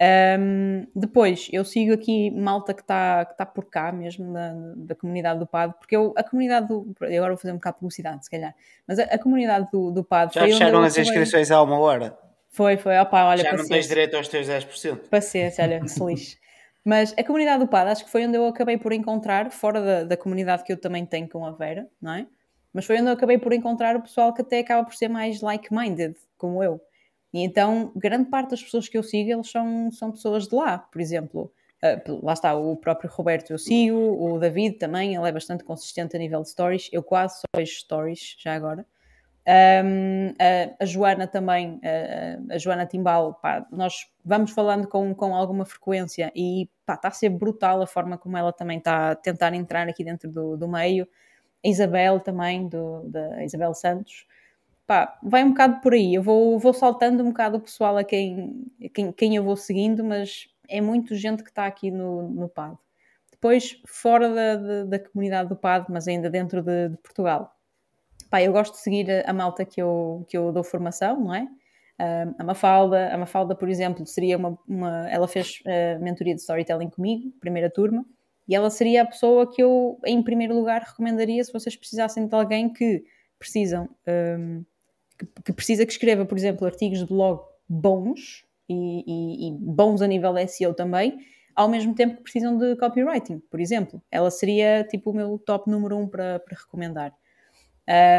Hum, 0.00 0.86
depois, 0.94 1.48
eu 1.52 1.64
sigo 1.64 1.92
aqui 1.92 2.30
malta 2.30 2.72
que 2.72 2.82
está 2.82 3.24
que 3.24 3.36
tá 3.36 3.44
por 3.44 3.64
cá 3.64 3.90
mesmo, 3.90 4.32
da, 4.32 4.52
da 4.76 4.94
comunidade 4.94 5.40
do 5.40 5.46
PAD, 5.46 5.74
porque 5.76 5.96
eu, 5.96 6.14
a 6.16 6.22
comunidade 6.22 6.68
do. 6.68 6.94
eu 7.00 7.16
Agora 7.18 7.32
vou 7.32 7.36
fazer 7.36 7.52
um 7.52 7.56
bocado 7.56 7.76
de 7.76 7.80
publicidade, 7.80 8.24
se 8.24 8.30
calhar, 8.30 8.54
mas 8.86 9.00
a, 9.00 9.02
a 9.04 9.18
comunidade 9.18 9.68
do, 9.72 9.90
do 9.90 10.04
PAD. 10.04 10.34
Já 10.34 10.42
fecharam 10.42 10.82
as 10.82 10.96
inscrições 10.96 11.50
há 11.50 11.60
uma 11.60 11.78
hora. 11.78 12.16
Foi, 12.48 12.76
foi, 12.76 12.96
opá, 12.98 13.24
olha, 13.24 13.42
Já 13.42 13.50
não 13.50 13.58
paciência. 13.58 13.74
tens 13.74 13.88
direito 13.88 14.16
aos 14.16 14.28
teus 14.28 14.48
10%. 14.48 15.08
Paciência, 15.08 15.64
olha, 15.64 15.80
que 15.80 15.88
se 15.88 16.02
lixe. 16.04 16.38
Mas 16.84 17.12
a 17.18 17.24
comunidade 17.24 17.58
do 17.58 17.68
PAD 17.68 17.90
acho 17.90 18.04
que 18.04 18.10
foi 18.10 18.24
onde 18.26 18.38
eu 18.38 18.46
acabei 18.46 18.78
por 18.78 18.92
encontrar, 18.92 19.50
fora 19.50 19.80
da, 19.80 20.04
da 20.04 20.16
comunidade 20.16 20.62
que 20.62 20.72
eu 20.72 20.76
também 20.76 21.04
tenho 21.04 21.28
com 21.28 21.44
a 21.44 21.50
Vera, 21.50 21.88
não 22.00 22.14
é? 22.14 22.26
Mas 22.78 22.86
foi 22.86 23.00
onde 23.00 23.08
eu 23.08 23.14
acabei 23.14 23.36
por 23.36 23.52
encontrar 23.52 23.96
o 23.96 24.02
pessoal 24.02 24.32
que 24.32 24.40
até 24.40 24.60
acaba 24.60 24.84
por 24.84 24.94
ser 24.94 25.08
mais 25.08 25.40
like-minded, 25.40 26.14
como 26.36 26.62
eu. 26.62 26.80
E 27.34 27.42
então, 27.42 27.90
grande 27.96 28.30
parte 28.30 28.50
das 28.50 28.62
pessoas 28.62 28.88
que 28.88 28.96
eu 28.96 29.02
sigo, 29.02 29.32
eles 29.32 29.50
são, 29.50 29.90
são 29.90 30.12
pessoas 30.12 30.46
de 30.46 30.54
lá. 30.54 30.78
Por 30.78 31.00
exemplo, 31.00 31.52
ah, 31.82 32.00
lá 32.22 32.34
está, 32.34 32.54
o 32.54 32.76
próprio 32.76 33.10
Roberto 33.10 33.50
eu 33.50 33.58
sigo, 33.58 33.98
o 33.98 34.38
David 34.38 34.78
também, 34.78 35.16
ele 35.16 35.28
é 35.28 35.32
bastante 35.32 35.64
consistente 35.64 36.14
a 36.14 36.20
nível 36.20 36.40
de 36.40 36.50
stories. 36.50 36.88
Eu 36.92 37.02
quase 37.02 37.40
só 37.40 37.46
vejo 37.56 37.80
stories, 37.80 38.36
já 38.38 38.54
agora. 38.54 38.86
Um, 39.84 40.34
a, 40.78 40.84
Joana 40.84 41.26
também, 41.26 41.80
a, 41.82 42.54
a 42.54 42.58
Joana 42.58 42.86
Timbal, 42.86 43.34
pá, 43.42 43.66
nós 43.72 44.06
vamos 44.24 44.52
falando 44.52 44.86
com, 44.86 45.12
com 45.16 45.34
alguma 45.34 45.64
frequência 45.64 46.30
e 46.32 46.70
está 46.88 47.08
a 47.08 47.10
ser 47.10 47.30
brutal 47.30 47.82
a 47.82 47.88
forma 47.88 48.16
como 48.16 48.36
ela 48.36 48.52
também 48.52 48.78
está 48.78 49.10
a 49.10 49.14
tentar 49.16 49.52
entrar 49.52 49.88
aqui 49.88 50.04
dentro 50.04 50.30
do, 50.30 50.56
do 50.56 50.68
meio. 50.68 51.08
Isabel 51.64 52.20
também, 52.20 52.68
do, 52.68 53.02
da 53.08 53.44
Isabel 53.44 53.74
Santos. 53.74 54.26
Pá, 54.86 55.18
vai 55.22 55.44
um 55.44 55.50
bocado 55.50 55.80
por 55.80 55.92
aí. 55.92 56.14
Eu 56.14 56.22
vou, 56.22 56.58
vou 56.58 56.72
saltando 56.72 57.22
um 57.22 57.28
bocado 57.28 57.58
o 57.58 57.60
pessoal 57.60 57.96
a 57.96 58.04
quem, 58.04 58.66
quem, 58.94 59.12
quem 59.12 59.36
eu 59.36 59.44
vou 59.44 59.56
seguindo, 59.56 60.02
mas 60.02 60.48
é 60.68 60.80
muito 60.80 61.14
gente 61.14 61.42
que 61.42 61.50
está 61.50 61.66
aqui 61.66 61.90
no, 61.90 62.28
no 62.28 62.48
PAD. 62.48 62.76
Depois, 63.30 63.80
fora 63.86 64.28
da, 64.28 64.56
da, 64.56 64.84
da 64.84 64.98
comunidade 64.98 65.48
do 65.48 65.56
PAD, 65.56 65.86
mas 65.90 66.08
ainda 66.08 66.30
dentro 66.30 66.62
de, 66.62 66.88
de 66.90 66.96
Portugal 66.98 67.54
Pá, 68.30 68.42
eu 68.42 68.52
gosto 68.52 68.74
de 68.74 68.80
seguir 68.80 69.26
a, 69.26 69.32
malta 69.32 69.64
que 69.64 69.80
eu, 69.80 70.26
que 70.28 70.36
eu 70.36 70.52
dou 70.52 70.62
formação, 70.62 71.18
não 71.18 71.34
é? 71.34 71.44
Uh, 72.00 72.34
a 72.38 72.44
Mafalda, 72.44 73.12
a 73.12 73.18
Mafalda, 73.18 73.56
por 73.56 73.68
exemplo, 73.68 74.06
seria 74.06 74.36
uma, 74.36 74.56
uma 74.68 75.08
ela 75.08 75.26
fez 75.26 75.60
uh, 75.66 76.02
mentoria 76.02 76.34
de 76.34 76.40
storytelling 76.40 76.90
comigo, 76.90 77.32
primeira 77.40 77.70
turma, 77.70 78.04
e 78.48 78.54
ela 78.54 78.70
seria 78.70 79.02
a 79.02 79.06
pessoa 79.06 79.50
que 79.50 79.62
eu, 79.62 80.00
em 80.06 80.22
primeiro 80.22 80.54
lugar, 80.54 80.82
recomendaria 80.82 81.44
se 81.44 81.52
vocês 81.52 81.76
precisassem 81.76 82.26
de 82.26 82.34
alguém 82.34 82.72
que 82.72 83.04
precisam, 83.38 83.88
um, 84.08 84.64
que, 85.18 85.26
que, 85.44 85.52
precisa 85.52 85.84
que 85.84 85.92
escreva, 85.92 86.24
por 86.24 86.36
exemplo, 86.36 86.66
artigos 86.66 87.00
de 87.00 87.06
blog 87.06 87.42
bons 87.68 88.46
e, 88.68 89.04
e, 89.06 89.48
e 89.48 89.52
bons 89.52 90.00
a 90.00 90.06
nível 90.06 90.34
SEO 90.48 90.72
também, 90.72 91.18
ao 91.54 91.68
mesmo 91.68 91.94
tempo 91.94 92.16
que 92.16 92.22
precisam 92.22 92.56
de 92.56 92.74
copywriting, 92.76 93.40
por 93.50 93.60
exemplo. 93.60 94.02
Ela 94.10 94.30
seria 94.30 94.82
tipo 94.84 95.10
o 95.10 95.14
meu 95.14 95.38
top 95.38 95.70
número 95.70 95.98
um 95.98 96.08
para, 96.08 96.38
para 96.40 96.56
recomendar. 96.56 97.12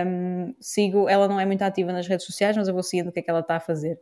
Um, 0.06 0.54
sigo, 0.60 1.08
ela 1.10 1.28
não 1.28 1.40
é 1.40 1.46
muito 1.46 1.62
ativa 1.62 1.92
nas 1.92 2.08
redes 2.08 2.26
sociais, 2.26 2.56
mas 2.56 2.68
eu 2.68 2.74
vou 2.74 2.84
seguindo 2.84 3.08
o 3.08 3.12
que 3.12 3.20
é 3.20 3.22
que 3.22 3.30
ela 3.30 3.40
está 3.40 3.56
a 3.56 3.60
fazer. 3.60 4.00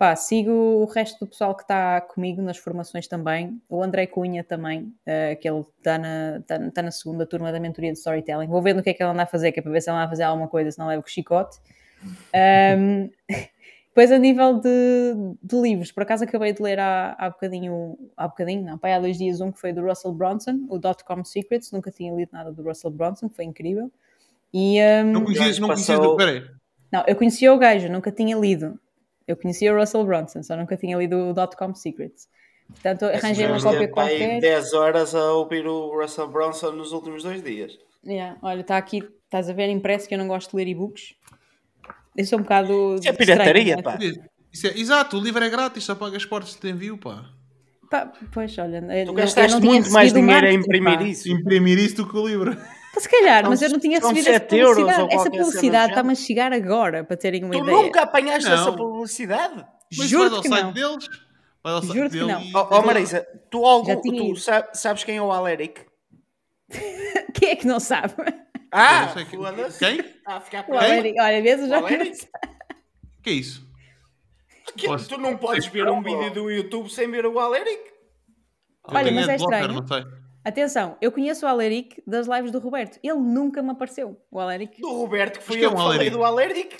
Pá, 0.00 0.16
sigo 0.16 0.50
o 0.50 0.86
resto 0.86 1.18
do 1.20 1.28
pessoal 1.28 1.54
que 1.54 1.60
está 1.60 2.00
comigo 2.00 2.40
nas 2.40 2.56
formações 2.56 3.06
também. 3.06 3.60
O 3.68 3.82
André 3.82 4.06
Cunha 4.06 4.42
também, 4.42 4.84
uh, 5.06 5.38
que 5.38 5.46
ele 5.46 5.62
está 5.76 5.98
na, 5.98 6.40
tá, 6.46 6.58
tá, 6.70 6.80
na 6.80 6.90
segunda 6.90 7.26
turma 7.26 7.52
da 7.52 7.60
mentoria 7.60 7.92
de 7.92 7.98
storytelling. 7.98 8.46
Vou 8.46 8.62
ver 8.62 8.74
no 8.74 8.82
que 8.82 8.88
é 8.88 8.94
que 8.94 9.02
ela 9.02 9.12
anda 9.12 9.24
a 9.24 9.26
fazer, 9.26 9.52
que 9.52 9.60
é 9.60 9.62
para 9.62 9.70
ver 9.70 9.82
se 9.82 9.90
ela 9.90 9.98
anda 9.98 10.06
a 10.06 10.08
fazer 10.08 10.22
alguma 10.22 10.48
coisa, 10.48 10.70
se 10.70 10.78
não 10.78 10.86
leva 10.86 11.02
com 11.02 11.08
chicote. 11.08 11.58
Um, 12.34 13.10
depois, 13.88 14.10
a 14.10 14.16
nível 14.16 14.58
de, 14.58 15.36
de, 15.42 15.60
livros, 15.60 15.92
por 15.92 16.02
acaso 16.04 16.24
acabei 16.24 16.54
de 16.54 16.62
ler 16.62 16.80
há, 16.80 17.14
há 17.18 17.28
bocadinho, 17.28 17.98
há 18.16 18.26
bocadinho, 18.26 18.64
não, 18.64 18.80
há 18.82 18.98
dois 19.00 19.18
dias, 19.18 19.42
um 19.42 19.52
que 19.52 19.60
foi 19.60 19.70
do 19.70 19.82
Russell 19.82 20.14
Brunson, 20.14 20.66
o 20.70 20.78
Dot-Com 20.78 21.22
Secrets. 21.24 21.72
Nunca 21.72 21.90
tinha 21.90 22.10
lido 22.14 22.30
nada 22.32 22.50
do 22.50 22.62
Russell 22.62 22.90
Brunson, 22.90 23.28
que 23.28 23.36
foi 23.36 23.44
incrível. 23.44 23.92
E, 24.50 24.80
um, 24.80 25.12
não 25.12 25.24
conhecias, 25.24 25.58
não 25.58 25.68
conhecias 25.68 25.98
passou... 25.98 26.16
peraí. 26.16 26.42
Não, 26.90 27.04
eu 27.06 27.14
conhecia 27.14 27.52
o 27.52 27.58
gajo, 27.58 27.86
nunca 27.90 28.10
tinha 28.10 28.34
lido. 28.34 28.80
Eu 29.30 29.36
conhecia 29.36 29.72
o 29.72 29.78
Russell 29.78 30.04
Brunson, 30.04 30.42
só 30.42 30.56
nunca 30.56 30.76
tinha 30.76 30.96
lido 30.96 31.16
o 31.16 31.32
Dot-Com 31.32 31.74
Secrets. 31.74 32.28
Portanto, 32.68 33.04
arranjei 33.04 33.46
uma 33.46 33.60
cópia 33.60 33.88
qualquer. 33.88 34.40
10 34.40 34.72
horas 34.74 35.14
a 35.14 35.32
ouvir 35.32 35.66
o 35.66 36.00
Russell 36.00 36.28
Brunson 36.28 36.72
nos 36.72 36.92
últimos 36.92 37.22
dois 37.22 37.42
dias. 37.42 37.78
Yeah. 38.04 38.38
Olha, 38.42 38.60
está 38.60 38.76
aqui, 38.76 39.02
estás 39.24 39.48
a 39.48 39.52
ver 39.52 39.68
impresso 39.68 40.08
que 40.08 40.14
eu 40.14 40.18
não 40.18 40.28
gosto 40.28 40.50
de 40.50 40.56
ler 40.56 40.68
e-books. 40.68 41.14
Eu 42.16 42.24
sou 42.24 42.38
um 42.38 42.42
bocado. 42.42 42.96
Isso 42.96 43.08
é 43.08 43.12
pirataria, 43.12 43.74
estranho, 43.74 43.82
pá. 43.82 43.98
Isso 44.52 44.66
é, 44.66 44.78
exato, 44.78 45.16
o 45.16 45.20
livro 45.20 45.44
é 45.44 45.48
grátis, 45.48 45.84
só 45.84 45.94
paga 45.94 46.18
portas 46.28 46.56
de 46.56 46.68
envio, 46.68 46.98
pá. 46.98 47.24
pá 47.88 48.12
pois, 48.32 48.56
olha. 48.58 48.82
Tu 49.06 49.12
gastaste 49.12 49.60
muito 49.60 49.90
mais 49.92 50.12
dinheiro 50.12 50.46
a 50.46 50.52
imprimir 50.52 50.98
pá. 50.98 51.04
isso. 51.04 51.28
Imprimir 51.28 51.78
isso 51.78 51.96
do 51.96 52.08
que 52.08 52.16
o 52.16 52.26
livro. 52.26 52.56
Se 52.98 53.08
calhar, 53.08 53.48
mas 53.48 53.62
eu 53.62 53.70
não 53.70 53.78
tinha 53.78 54.00
recebido 54.00 54.28
essa 54.28 54.40
publicidade. 54.40 55.14
Essa 55.14 55.30
publicidade 55.30 55.92
está-me 55.92 56.12
a 56.12 56.14
chegar 56.14 56.52
agora, 56.52 57.04
para 57.04 57.16
terem 57.16 57.44
uma 57.44 57.52
tu 57.52 57.62
ideia. 57.62 57.76
Tu 57.76 57.82
nunca 57.82 58.02
apanhaste 58.02 58.48
não. 58.48 58.60
essa 58.60 58.72
publicidade? 58.72 59.66
Mas 59.96 60.08
Juro 60.08 60.42
que 60.42 60.48
não. 60.48 60.72
deles. 60.72 61.08
Juro 61.92 62.10
que 62.10 62.18
não. 62.18 62.42
Ó 62.54 62.78
oh, 62.78 62.82
Marisa, 62.82 63.26
tu, 63.50 63.64
algo, 63.64 63.86
tu 64.02 64.34
sabes 64.74 65.04
quem 65.04 65.16
é 65.18 65.22
o 65.22 65.30
Aleric? 65.30 65.82
quem 67.34 67.50
é 67.50 67.56
que 67.56 67.66
não 67.66 67.78
sabe? 67.78 68.14
Ah, 68.72 69.12
que... 69.14 69.78
quem? 69.78 70.04
Ah, 70.26 70.40
ficar 70.40 70.62
com 70.64 70.74
Aleric. 70.74 71.20
Olha, 71.20 71.42
mesmo 71.42 71.68
já. 71.68 71.82
que 73.22 73.30
é 73.30 73.32
isso? 73.32 73.70
Que, 74.76 74.86
tu 75.08 75.18
não 75.18 75.36
podes 75.36 75.66
ver 75.66 75.88
um 75.88 76.02
vídeo 76.02 76.32
do 76.32 76.50
YouTube 76.50 76.88
sem 76.88 77.10
ver 77.10 77.26
o 77.26 77.38
Aleric. 77.38 77.90
Olha, 78.84 79.12
mas 79.12 79.28
é 79.28 79.36
estranho. 79.36 79.84
Atenção, 80.44 80.96
eu 81.00 81.12
conheço 81.12 81.44
o 81.44 81.48
Aleric 81.48 82.02
das 82.06 82.26
lives 82.26 82.50
do 82.50 82.58
Roberto. 82.58 82.98
Ele 83.02 83.18
nunca 83.18 83.62
me 83.62 83.70
apareceu, 83.70 84.18
o 84.30 84.40
Aleric. 84.40 84.80
Do 84.80 84.90
Roberto, 84.90 85.38
que 85.38 85.44
foi 85.44 85.58
que 85.58 85.64
eu 85.64 85.70
é 85.70 85.72
um 85.72 85.76
que 85.76 85.82
falei 85.82 86.10
do 86.10 86.24
Aleric. 86.24 86.76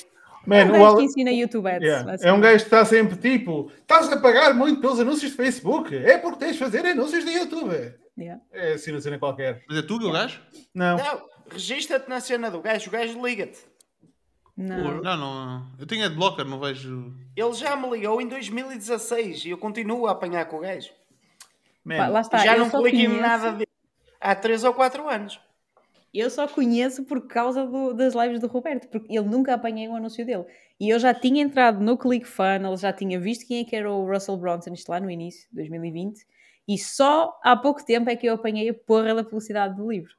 Man, 0.47 0.57
é 0.57 0.65
um 0.65 0.73
gajo 0.73 0.97
que 0.97 1.05
ensina 1.05 1.31
YouTube 1.31 1.69
Ads. 1.69 1.83
Yeah. 1.83 2.17
É 2.23 2.33
um 2.33 2.41
gajo 2.41 2.57
que 2.57 2.63
está 2.63 2.85
sempre 2.85 3.17
tipo: 3.17 3.71
estás 3.79 4.11
a 4.11 4.19
pagar 4.19 4.55
muito 4.55 4.81
pelos 4.81 4.99
anúncios 4.99 5.31
de 5.31 5.37
Facebook? 5.37 5.95
É 5.95 6.17
porque 6.17 6.39
tens 6.39 6.53
de 6.53 6.59
fazer 6.59 6.87
anúncios 6.87 7.25
de 7.25 7.33
YouTube. 7.33 7.95
Yeah. 8.19 8.43
É 8.51 8.73
assim, 8.73 8.93
não 8.93 9.01
cena 9.01 9.19
qualquer. 9.19 9.63
Mas 9.69 9.79
é 9.79 9.83
tu, 9.83 9.97
o 9.97 10.13
gajo? 10.13 10.41
Não. 10.75 10.97
Não, 10.97 11.23
registra-te 11.51 12.09
na 12.09 12.21
cena 12.21 12.51
do 12.51 12.63
gajo, 12.63 12.89
o 12.89 12.93
gajo 12.93 13.27
liga-te. 13.27 13.59
Não. 14.57 15.01
não, 15.01 15.17
não. 15.17 15.73
Eu 15.79 15.87
tenho 15.87 16.05
adblocker, 16.05 16.45
não 16.45 16.61
vejo. 16.61 17.15
Ele 17.35 17.53
já 17.55 17.77
me 17.77 17.89
ligou 17.91 18.21
em 18.21 18.29
2016 18.29 19.45
e 19.47 19.51
eu 19.51 19.59
continuo 19.59 20.07
a 20.07 20.13
apanhar 20.13 20.45
com 20.47 20.59
o 20.59 20.61
gajo. 20.61 20.91
Man, 21.85 22.21
está, 22.21 22.39
já 22.39 22.57
não 22.57 22.71
cliquei 22.71 23.07
em 23.07 23.21
nada 23.21 23.53
de... 23.53 23.67
há 24.21 24.35
3 24.35 24.65
ou 24.65 24.75
4 24.75 25.09
anos. 25.09 25.41
Eu 26.13 26.29
só 26.29 26.49
conheço 26.49 27.05
por 27.05 27.29
causa 27.29 27.65
do, 27.65 27.95
das 27.95 28.15
lives 28.15 28.41
do 28.41 28.49
Roberto, 28.49 28.89
porque 28.89 29.17
ele 29.17 29.29
nunca 29.29 29.55
apanhei 29.55 29.89
o 29.89 29.95
anúncio 29.95 30.27
dele. 30.27 30.45
E 30.79 30.89
eu 30.89 30.99
já 30.99 31.15
tinha 31.15 31.43
entrado 31.43 31.81
no 31.81 31.97
ClickFunnels, 31.97 32.81
já 32.81 32.93
tinha 32.93 33.19
visto 33.19 33.47
quem 33.47 33.61
é 33.61 33.65
que 33.65 33.77
era 33.77 33.91
o 33.91 34.11
Russell 34.11 34.37
Bronson, 34.37 34.73
isto 34.73 34.89
lá 34.89 34.99
no 34.99 35.11
início, 35.11 35.49
2020, 35.53 36.27
e 36.67 36.79
só 36.79 37.39
há 37.43 37.57
pouco 37.57 37.85
tempo 37.85 38.11
é 38.11 38.17
que 38.17 38.27
eu 38.27 38.35
apanhei 38.35 38.69
a 38.71 38.75
porra 38.75 39.15
da 39.15 39.23
publicidade 39.23 39.77
do 39.77 39.91
livro. 39.91 40.13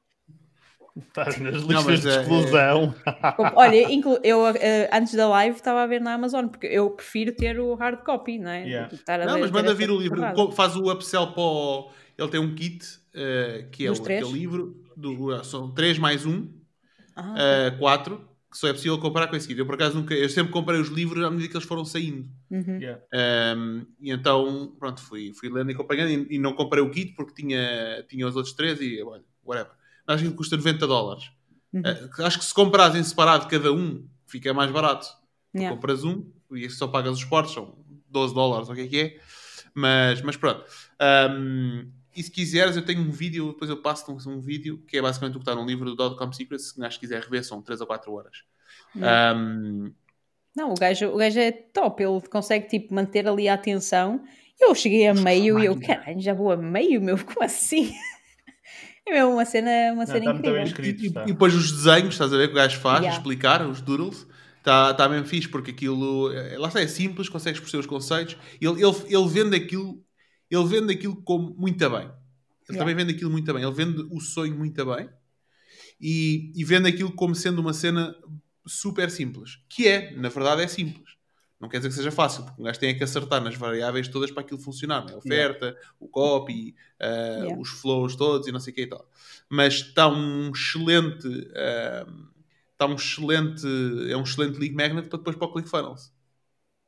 Estás 0.96 1.38
nas 1.38 1.62
listas 1.62 2.02
de 2.02 2.08
é, 2.08 2.20
exclusão. 2.20 2.94
É... 3.06 3.52
Olha, 3.56 3.86
eu 4.22 4.42
uh, 4.42 4.54
antes 4.92 5.14
da 5.14 5.26
live 5.28 5.56
estava 5.56 5.82
a 5.82 5.86
ver 5.86 6.00
na 6.00 6.12
Amazon, 6.12 6.48
porque 6.48 6.66
eu 6.66 6.90
prefiro 6.90 7.32
ter 7.32 7.58
o 7.58 7.74
hard 7.74 8.02
copy, 8.02 8.38
não 8.38 8.50
é? 8.50 8.64
Yeah. 8.66 8.90
não, 9.26 9.40
mas 9.40 9.50
manda 9.50 9.72
vir 9.72 9.90
o 9.90 9.98
livro, 9.98 10.20
faz 10.52 10.76
o 10.76 10.92
upsell 10.92 11.28
para 11.28 11.42
o... 11.42 11.90
Ele 12.18 12.28
tem 12.28 12.40
um 12.40 12.54
kit, 12.54 12.84
uh, 13.14 13.70
que 13.70 13.86
é 13.86 13.90
o, 13.90 13.94
aquele 13.94 14.32
livro, 14.32 14.84
do, 14.94 15.42
são 15.44 15.70
3 15.70 15.98
mais 15.98 16.26
1, 16.26 16.52
ah, 17.16 17.72
uh, 17.74 17.78
4, 17.78 18.28
que 18.50 18.58
só 18.58 18.68
é 18.68 18.72
possível 18.74 18.98
comprar 18.98 19.28
com 19.28 19.34
esse 19.34 19.48
kit. 19.48 19.58
Eu, 19.58 19.64
por 19.64 19.76
acaso, 19.76 19.94
nunca, 19.94 20.12
eu 20.12 20.28
sempre 20.28 20.52
comprei 20.52 20.78
os 20.78 20.88
livros 20.88 21.24
à 21.24 21.30
medida 21.30 21.48
que 21.48 21.56
eles 21.56 21.66
foram 21.66 21.86
saindo. 21.86 22.28
Uhum. 22.50 22.78
Yeah. 22.78 23.02
Um, 23.56 23.86
e 23.98 24.10
então, 24.10 24.76
pronto, 24.78 25.00
fui, 25.00 25.32
fui 25.32 25.48
lendo 25.48 25.70
e 25.70 25.74
acompanhando 25.74 26.10
e, 26.10 26.36
e, 26.36 26.38
não 26.38 26.52
comprei 26.52 26.82
o 26.82 26.90
kit 26.90 27.14
porque 27.14 27.42
tinha, 27.42 28.04
tinha 28.10 28.26
os 28.26 28.36
outros 28.36 28.54
três 28.54 28.78
e, 28.82 29.02
olha, 29.02 29.24
whatever 29.42 29.72
acho 30.06 30.24
que 30.24 30.30
custa 30.32 30.56
90 30.56 30.86
dólares. 30.86 31.30
Uhum. 31.72 31.80
Uh, 31.80 32.24
acho 32.24 32.38
que 32.38 32.44
se 32.44 32.54
compras 32.54 32.94
em 32.94 33.02
separado 33.02 33.48
cada 33.48 33.72
um, 33.72 34.06
fica 34.26 34.52
mais 34.52 34.70
barato. 34.70 35.06
Yeah. 35.54 35.74
Compras 35.74 36.04
um 36.04 36.30
e 36.50 36.68
só 36.70 36.88
pagas 36.88 37.18
os 37.18 37.24
portos, 37.24 37.54
são 37.54 37.76
12 38.08 38.34
dólares, 38.34 38.68
ou 38.68 38.74
o 38.74 38.76
que 38.76 38.82
é 38.82 38.88
que 38.88 39.00
é. 39.00 39.20
Mas, 39.74 40.20
mas 40.22 40.36
pronto. 40.36 40.64
Um, 41.30 41.90
e 42.14 42.22
se 42.22 42.30
quiseres, 42.30 42.76
eu 42.76 42.84
tenho 42.84 43.00
um 43.00 43.10
vídeo, 43.10 43.52
depois 43.52 43.70
eu 43.70 43.78
passo 43.78 44.12
um, 44.12 44.30
um 44.30 44.40
vídeo 44.40 44.82
que 44.86 44.98
é 44.98 45.02
basicamente 45.02 45.36
o 45.36 45.38
que 45.38 45.48
está 45.48 45.54
no 45.54 45.66
livro 45.66 45.86
do 45.86 45.96
Dotcom 45.96 46.32
Secrets. 46.32 46.72
Se 46.72 46.84
acho 46.84 47.00
que 47.00 47.06
quiser 47.06 47.22
rever, 47.22 47.44
são 47.44 47.62
3 47.62 47.80
ou 47.80 47.86
4 47.86 48.12
horas. 48.12 48.44
Um, 48.94 49.92
não, 50.54 50.72
o 50.72 50.74
gajo, 50.74 51.08
o 51.08 51.16
gajo 51.16 51.38
é 51.38 51.50
top, 51.50 52.02
ele 52.02 52.20
consegue 52.28 52.68
tipo, 52.68 52.94
manter 52.94 53.26
ali 53.26 53.48
a 53.48 53.54
atenção. 53.54 54.22
Eu 54.60 54.74
cheguei 54.74 55.08
a 55.08 55.14
meio 55.14 55.58
e 55.58 55.64
eu, 55.64 55.80
caralho, 55.80 56.20
já 56.20 56.34
vou 56.34 56.52
a 56.52 56.56
meio, 56.56 57.00
meu, 57.00 57.16
como 57.24 57.42
assim? 57.42 57.94
É 59.06 59.12
mesmo 59.12 59.32
uma 59.32 59.44
cena, 59.44 59.92
uma 59.92 60.06
cena 60.06 60.32
incrível. 60.32 60.62
Escrito, 60.62 61.04
e, 61.04 61.06
e, 61.08 61.26
depois 61.26 61.54
os 61.54 61.72
desenhos, 61.72 62.14
estás 62.14 62.32
a 62.32 62.36
ver 62.36 62.48
que 62.48 62.52
o 62.52 62.56
gajo 62.56 62.78
faz, 62.78 63.00
yeah. 63.00 63.16
explicar, 63.16 63.66
os 63.66 63.80
doodles, 63.80 64.26
está 64.58 64.94
tá 64.94 65.08
mesmo 65.08 65.26
fixe, 65.26 65.48
porque 65.48 65.72
aquilo, 65.72 66.32
é, 66.32 66.56
lá 66.56 66.68
está, 66.68 66.80
é 66.80 66.86
simples, 66.86 67.28
consegues 67.28 67.60
perceber 67.60 67.80
os 67.80 67.86
conceitos, 67.86 68.36
ele, 68.60 68.82
ele, 68.82 68.96
ele 69.08 69.28
vende 69.28 69.56
aquilo, 69.56 70.04
ele 70.50 70.64
vende 70.66 70.92
aquilo 70.92 71.16
como 71.22 71.54
muito 71.56 71.90
bem. 71.90 72.02
Ele 72.02 72.10
yeah. 72.70 72.78
também 72.78 72.94
vende 72.94 73.12
aquilo 73.12 73.30
muito 73.30 73.52
bem, 73.52 73.62
ele 73.62 73.72
vende 73.72 74.06
o 74.10 74.20
sonho 74.20 74.54
muito 74.56 74.86
bem 74.86 75.08
e, 76.00 76.52
e 76.54 76.64
vende 76.64 76.88
aquilo 76.88 77.12
como 77.12 77.34
sendo 77.34 77.60
uma 77.60 77.72
cena 77.72 78.14
super 78.66 79.10
simples, 79.10 79.58
que 79.68 79.88
é, 79.88 80.14
na 80.16 80.28
verdade 80.28 80.62
é 80.62 80.68
simples. 80.68 81.21
Não 81.62 81.68
quer 81.68 81.76
dizer 81.76 81.90
que 81.90 81.94
seja 81.94 82.10
fácil, 82.10 82.42
porque 82.42 82.60
um 82.60 82.64
gajo 82.64 82.80
tem 82.80 82.98
que 82.98 83.04
acertar 83.04 83.40
nas 83.40 83.54
variáveis 83.54 84.08
todas 84.08 84.32
para 84.32 84.42
aquilo 84.42 84.58
funcionar, 84.58 85.06
né? 85.06 85.12
a 85.12 85.16
oferta, 85.18 85.66
yeah. 85.66 85.80
o 86.00 86.08
copy, 86.08 86.74
uh, 87.00 87.44
yeah. 87.44 87.56
os 87.56 87.68
flows 87.68 88.16
todos 88.16 88.48
e 88.48 88.52
não 88.52 88.58
sei 88.58 88.72
o 88.72 88.74
que 88.74 88.82
e 88.82 88.86
tal. 88.88 89.08
Mas 89.48 89.74
está 89.74 90.08
um 90.08 90.50
excelente, 90.50 91.28
uh, 91.28 92.30
está 92.72 92.84
um 92.84 92.96
excelente, 92.96 93.64
é 94.10 94.16
um 94.16 94.22
excelente 94.22 94.58
lead 94.58 94.74
magnet 94.74 95.08
para 95.08 95.18
depois 95.18 95.36
para 95.36 95.46
o 95.46 95.52
ClickFunnels. 95.52 96.12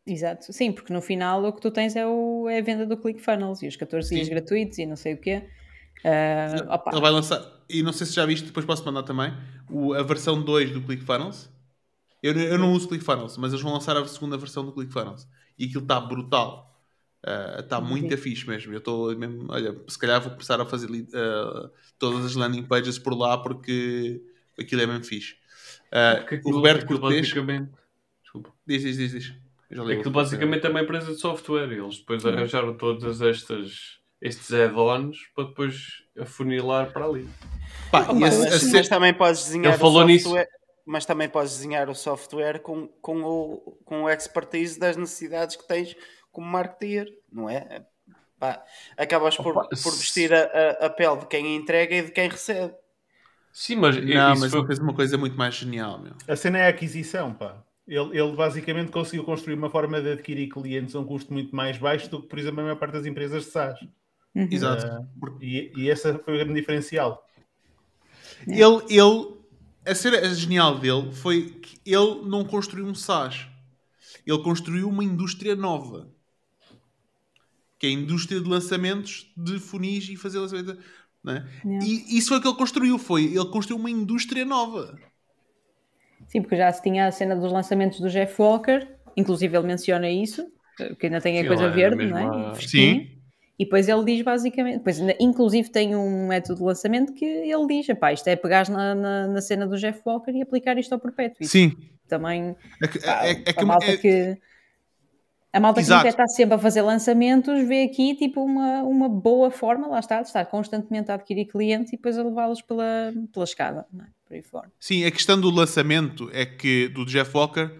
Exato, 0.04 0.52
sim, 0.52 0.72
porque 0.72 0.92
no 0.92 1.00
final 1.00 1.44
o 1.44 1.52
que 1.52 1.60
tu 1.60 1.70
tens 1.70 1.94
é, 1.94 2.04
o, 2.04 2.48
é 2.48 2.58
a 2.58 2.62
venda 2.62 2.84
do 2.84 2.96
ClickFunnels 2.96 3.62
e 3.62 3.68
os 3.68 3.76
14 3.76 4.12
dias 4.12 4.28
gratuitos 4.28 4.76
e 4.78 4.86
não 4.86 4.96
sei 4.96 5.14
o 5.14 5.20
quê. 5.20 5.48
Uh, 6.04 6.90
Ele 6.92 7.00
vai 7.00 7.12
lançar, 7.12 7.40
e 7.70 7.80
não 7.80 7.92
sei 7.92 8.08
se 8.08 8.12
já 8.12 8.26
viste, 8.26 8.46
depois 8.46 8.66
posso 8.66 8.84
mandar 8.84 9.04
também, 9.04 9.32
o, 9.70 9.94
a 9.94 10.02
versão 10.02 10.42
2 10.42 10.72
do 10.72 10.82
ClickFunnels 10.82 11.53
eu, 12.24 12.32
eu 12.32 12.58
não 12.58 12.72
uso 12.72 12.88
ClickFunnels, 12.88 13.36
mas 13.36 13.52
eles 13.52 13.62
vão 13.62 13.74
lançar 13.74 13.94
a 13.98 14.08
segunda 14.08 14.38
versão 14.38 14.64
do 14.64 14.72
ClickFunnels. 14.72 15.28
E 15.58 15.66
aquilo 15.66 15.82
está 15.82 16.00
brutal. 16.00 16.74
Está 17.58 17.78
uh, 17.78 17.84
muito 17.84 18.16
fixe 18.16 18.48
mesmo. 18.48 18.72
Eu 18.72 18.78
estou 18.78 19.14
mesmo, 19.14 19.46
olha, 19.50 19.78
se 19.86 19.98
calhar 19.98 20.22
vou 20.22 20.30
começar 20.30 20.58
a 20.58 20.64
fazer 20.64 20.90
uh, 20.90 21.70
todas 21.98 22.24
as 22.24 22.34
landing 22.34 22.62
pages 22.62 22.98
por 22.98 23.14
lá 23.14 23.36
porque 23.36 24.22
aquilo 24.58 24.80
é 24.80 24.86
mesmo 24.86 25.04
fixe. 25.04 25.34
Uh, 25.92 26.48
o 26.48 26.52
Roberto 26.52 26.86
Cortês... 26.86 27.20
basicamente... 27.20 27.72
Desculpa. 28.22 28.52
Diz, 28.66 28.82
diz, 28.82 28.96
diz, 28.96 29.12
diz. 29.12 29.34
Aquilo 29.70 30.10
basicamente 30.10 30.66
é 30.66 30.70
uma 30.70 30.80
empresa 30.80 31.12
de 31.12 31.20
software. 31.20 31.70
Eles 31.70 31.98
depois 31.98 32.24
arranjaram 32.24 32.74
todas 32.74 33.20
estas 33.20 34.00
estes 34.22 34.50
add-ons 34.50 35.18
para 35.34 35.44
depois 35.44 36.02
afunilar 36.18 36.90
para 36.90 37.04
ali. 37.04 37.28
Pá, 37.90 38.08
e 38.14 38.22
esse, 38.24 38.78
esse, 38.78 38.88
também 38.88 39.12
podes 39.12 39.44
desenhar 39.44 39.74
Ele 39.74 39.78
falou 39.78 40.06
nisso 40.06 40.34
mas 40.84 41.06
também 41.06 41.28
podes 41.28 41.54
desenhar 41.54 41.88
o 41.88 41.94
software 41.94 42.60
com, 42.60 42.88
com, 43.00 43.22
o, 43.22 43.58
com 43.84 44.02
o 44.04 44.10
expertise 44.10 44.78
das 44.78 44.96
necessidades 44.96 45.56
que 45.56 45.66
tens 45.66 45.96
como 46.32 46.46
marketeer, 46.46 47.08
não 47.32 47.48
é? 47.48 47.86
Pá, 48.38 48.64
acabas 48.96 49.36
por, 49.38 49.54
Opa, 49.54 49.68
por 49.82 49.92
vestir 49.96 50.32
a, 50.34 50.44
a, 50.44 50.86
a 50.86 50.90
pele 50.90 51.18
de 51.20 51.26
quem 51.26 51.56
entrega 51.56 51.96
e 51.96 52.02
de 52.02 52.10
quem 52.12 52.28
recebe. 52.28 52.74
Sim, 53.52 53.76
mas 53.76 53.96
Não, 53.96 54.34
isso 54.34 54.40
mas 54.40 54.50
foi- 54.50 54.60
ele 54.60 54.66
fez 54.66 54.78
uma 54.78 54.94
coisa 54.94 55.16
muito 55.16 55.36
mais 55.36 55.54
genial, 55.54 55.98
meu. 55.98 56.14
A 56.28 56.36
cena 56.36 56.58
é 56.58 56.66
a 56.66 56.68
aquisição, 56.68 57.32
pá. 57.34 57.62
Ele, 57.86 58.18
ele 58.18 58.32
basicamente 58.34 58.90
conseguiu 58.90 59.24
construir 59.24 59.54
uma 59.54 59.68
forma 59.70 60.00
de 60.00 60.12
adquirir 60.12 60.48
clientes 60.48 60.94
a 60.94 61.00
um 61.00 61.04
custo 61.04 61.32
muito 61.32 61.54
mais 61.54 61.76
baixo 61.76 62.08
do 62.10 62.22
que, 62.22 62.28
por 62.28 62.38
exemplo, 62.38 62.60
a 62.60 62.62
maior 62.64 62.76
parte 62.78 62.92
das 62.94 63.06
empresas 63.06 63.44
de 63.44 63.50
SaaS. 63.50 63.78
Uhum. 64.34 64.48
Exato. 64.50 64.86
Ah, 64.86 65.00
e, 65.40 65.72
e 65.76 65.88
esse 65.90 66.12
foi 66.18 66.34
o 66.34 66.38
grande 66.38 66.54
diferencial. 66.60 67.26
Ele, 68.46 68.82
ele, 68.88 69.34
a 69.86 69.94
cena 69.94 70.34
genial 70.34 70.78
dele 70.78 71.12
foi 71.12 71.50
que 71.50 71.78
ele 71.84 72.22
não 72.26 72.44
construiu 72.44 72.86
um 72.86 72.94
SaaS. 72.94 73.46
Ele 74.26 74.42
construiu 74.42 74.88
uma 74.88 75.04
indústria 75.04 75.54
nova. 75.54 76.08
Que 77.78 77.86
é 77.86 77.90
a 77.90 77.92
indústria 77.92 78.40
de 78.40 78.48
lançamentos 78.48 79.30
de 79.36 79.58
funis 79.58 80.08
e 80.08 80.16
fazer 80.16 80.38
lançamentos. 80.38 80.76
Não 81.22 81.34
é? 81.34 81.46
Yeah. 81.64 81.86
E 81.86 82.18
isso 82.18 82.28
foi 82.28 82.38
o 82.38 82.40
que 82.40 82.48
ele 82.48 82.56
construiu. 82.56 82.98
Foi, 82.98 83.24
ele 83.24 83.46
construiu 83.46 83.78
uma 83.78 83.90
indústria 83.90 84.44
nova. 84.44 84.98
Sim, 86.28 86.42
porque 86.42 86.56
já 86.56 86.72
se 86.72 86.82
tinha 86.82 87.06
a 87.06 87.12
cena 87.12 87.36
dos 87.36 87.52
lançamentos 87.52 88.00
do 88.00 88.08
Jeff 88.08 88.40
Walker, 88.40 88.86
inclusive 89.16 89.56
ele 89.56 89.66
menciona 89.66 90.08
isso, 90.08 90.46
que 90.98 91.06
ainda 91.06 91.20
tem 91.20 91.38
a 91.38 91.42
Sim, 91.42 91.48
coisa 91.48 91.64
é 91.64 91.70
verde, 91.70 92.06
não 92.06 92.18
é? 92.18 92.50
a-. 92.50 92.54
Sim. 92.54 93.13
E 93.58 93.64
depois 93.64 93.88
ele 93.88 94.04
diz 94.04 94.22
basicamente, 94.22 94.78
depois, 94.78 94.98
inclusive 95.20 95.70
tem 95.70 95.94
um 95.94 96.26
método 96.26 96.58
de 96.58 96.64
lançamento 96.64 97.12
que 97.12 97.24
ele 97.24 97.66
diz: 97.68 97.88
"Epá, 97.88 98.12
isto 98.12 98.26
é 98.28 98.34
pegar 98.34 98.68
na, 98.68 98.94
na, 98.94 99.26
na 99.28 99.40
cena 99.40 99.66
do 99.66 99.76
Jeff 99.76 100.00
Walker 100.04 100.32
e 100.32 100.42
aplicar 100.42 100.76
isto 100.78 100.92
ao 100.92 100.98
perpétuo. 100.98 101.46
Sim. 101.46 101.72
também 102.08 102.56
É 102.82 102.88
que, 102.88 102.98
pá, 102.98 103.24
é, 103.24 103.30
é 103.30 103.52
que 103.52 103.60
a 103.60 103.64
malta 103.64 103.86
é- 103.86 103.96
que 103.96 104.38
a 105.52 105.60
malta 105.60 105.80
que 105.80 105.86
Exato. 105.86 105.98
não 105.98 106.02
quer 106.02 106.08
estar 106.08 106.26
sempre 106.26 106.54
a 106.56 106.58
fazer 106.58 106.82
lançamentos 106.82 107.68
vê 107.68 107.84
aqui 107.84 108.16
tipo 108.16 108.42
uma, 108.42 108.82
uma 108.82 109.08
boa 109.08 109.52
forma, 109.52 109.86
lá 109.86 110.00
está, 110.00 110.20
de 110.20 110.26
estar 110.26 110.44
constantemente 110.46 111.12
a 111.12 111.14
adquirir 111.14 111.44
clientes 111.44 111.92
e 111.92 111.96
depois 111.96 112.18
a 112.18 112.24
levá-los 112.24 112.60
pela, 112.60 113.12
pela 113.32 113.44
escada, 113.44 113.86
não 113.92 114.04
é? 114.04 114.08
por 114.26 114.34
aí 114.34 114.42
fora. 114.42 114.72
Sim, 114.80 115.04
a 115.04 115.12
questão 115.12 115.40
do 115.40 115.48
lançamento 115.50 116.28
é 116.32 116.44
que 116.44 116.88
do 116.88 117.06
Jeff 117.06 117.30
Walker 117.36 117.70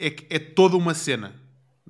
é 0.00 0.08
que 0.08 0.26
é 0.34 0.38
toda 0.38 0.74
uma 0.74 0.94
cena. 0.94 1.34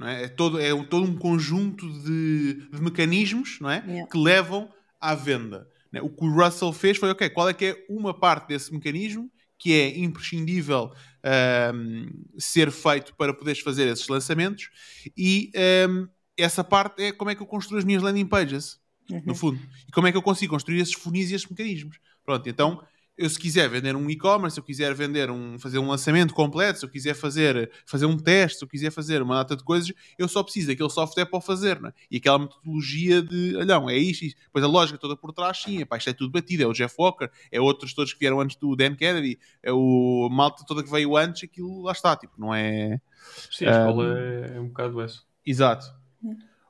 É? 0.07 0.25
É, 0.25 0.29
todo, 0.29 0.59
é 0.61 0.73
um- 0.75 0.85
todo 0.85 1.05
um 1.09 1.17
conjunto 1.17 1.87
de, 2.03 2.69
de 2.73 2.81
mecanismos 2.83 3.59
não 3.61 3.71
é? 3.71 3.85
Yeah. 3.87 4.11
que 4.11 4.19
levam 4.19 4.69
à 5.01 5.15
venda. 5.15 5.69
é? 5.93 6.01
O 6.03 6.09
que 6.09 6.25
o 6.25 6.31
Russell 6.33 6.73
fez 6.73 6.97
foi, 6.99 7.11
ok, 7.11 7.29
qual 7.31 7.49
é 7.49 7.55
que 7.55 7.65
é 7.67 7.87
uma 7.89 8.13
parte 8.19 8.49
desse 8.49 8.73
mecanismo 8.73 9.31
que 9.59 9.73
é 9.73 9.99
imprescindível 9.99 10.93
ahm, 11.23 12.07
ser 12.39 12.71
feito 12.71 13.15
para 13.17 13.33
poderes 13.33 13.61
fazer 13.61 13.87
esses 13.89 14.09
lançamentos 14.09 14.71
e 15.17 15.51
ahm, 15.55 16.07
essa 16.37 16.65
parte 16.65 17.03
é 17.03 17.13
como 17.13 17.31
é 17.31 17.35
que 17.35 17.43
eu 17.43 17.47
construo 17.47 17.79
as 17.79 17.85
minhas 17.85 18.03
landing 18.03 18.27
pages 18.27 18.81
no 19.27 19.35
fundo. 19.35 19.61
E 19.89 19.93
como 19.93 20.07
é 20.07 20.11
que 20.13 20.17
eu 20.17 20.23
consigo 20.23 20.53
construir 20.55 20.81
esses 20.81 20.95
funis 20.95 21.31
e 21.31 21.35
esses 21.35 21.47
mecanismos? 21.47 21.99
Pronto, 22.25 22.49
então, 22.49 22.83
eu 23.23 23.31
se 23.31 23.39
quiser 23.39 23.69
vender 23.69 23.95
um 23.95 24.11
e-commerce, 24.11 24.55
se 24.55 24.61
eu 24.61 24.65
quiser 24.65 24.93
vender 24.95 25.31
um, 25.31 25.59
fazer 25.59 25.79
um 25.79 25.89
lançamento 25.89 26.35
completo, 26.35 26.81
se 26.81 26.85
eu 26.85 26.89
quiser 26.89 27.15
fazer, 27.15 27.71
fazer 27.87 28.07
um 28.07 28.17
teste, 28.17 28.59
se 28.59 28.65
eu 28.65 28.69
quiser 28.69 28.91
fazer 28.91 29.23
uma 29.23 29.37
data 29.37 29.57
de 29.57 29.63
coisas, 29.63 29.93
eu 30.19 30.27
só 30.27 30.43
preciso 30.43 30.69
daquele 30.69 30.91
software 30.91 31.27
para 31.27 31.39
o 31.39 31.41
fazer, 31.41 31.81
não 31.81 31.91
é? 31.91 31.93
E 32.11 32.17
aquela 32.17 32.41
metodologia 32.41 33.23
de, 33.23 33.55
olha, 33.57 33.65
não, 33.65 33.89
é 33.89 33.97
isto, 33.97 34.25
isto. 34.25 34.41
Depois 34.43 34.65
a 34.65 34.69
lógica 34.69 34.99
toda 34.99 35.17
por 35.17 35.33
trás, 35.33 35.63
sim, 35.63 35.81
epá, 35.81 35.97
isto 35.97 36.11
é 36.11 36.13
tudo 36.13 36.33
batido, 36.33 36.65
é 36.65 36.67
o 36.67 36.73
Jeff 36.73 36.95
Walker, 36.99 37.31
é 37.51 37.61
outros 37.61 37.95
todos 37.95 38.13
que 38.13 38.19
vieram 38.19 38.41
antes 38.41 38.57
do 38.57 38.75
Dan 38.75 38.97
Kennedy, 38.97 39.39
é 39.63 39.73
o 39.73 40.29
a 40.29 40.35
malta 40.35 40.65
toda 40.67 40.83
que 40.83 40.91
veio 40.91 41.17
antes, 41.17 41.45
aquilo 41.45 41.83
lá 41.83 41.93
está, 41.93 42.17
tipo, 42.17 42.35
não 42.37 42.53
é... 42.53 43.01
Sim, 43.51 43.67
a 43.67 43.71
escola 43.71 44.19
é, 44.19 44.57
é 44.57 44.61
um 44.61 44.67
bocado 44.67 45.01
essa. 45.01 45.21
Exato. 45.47 45.87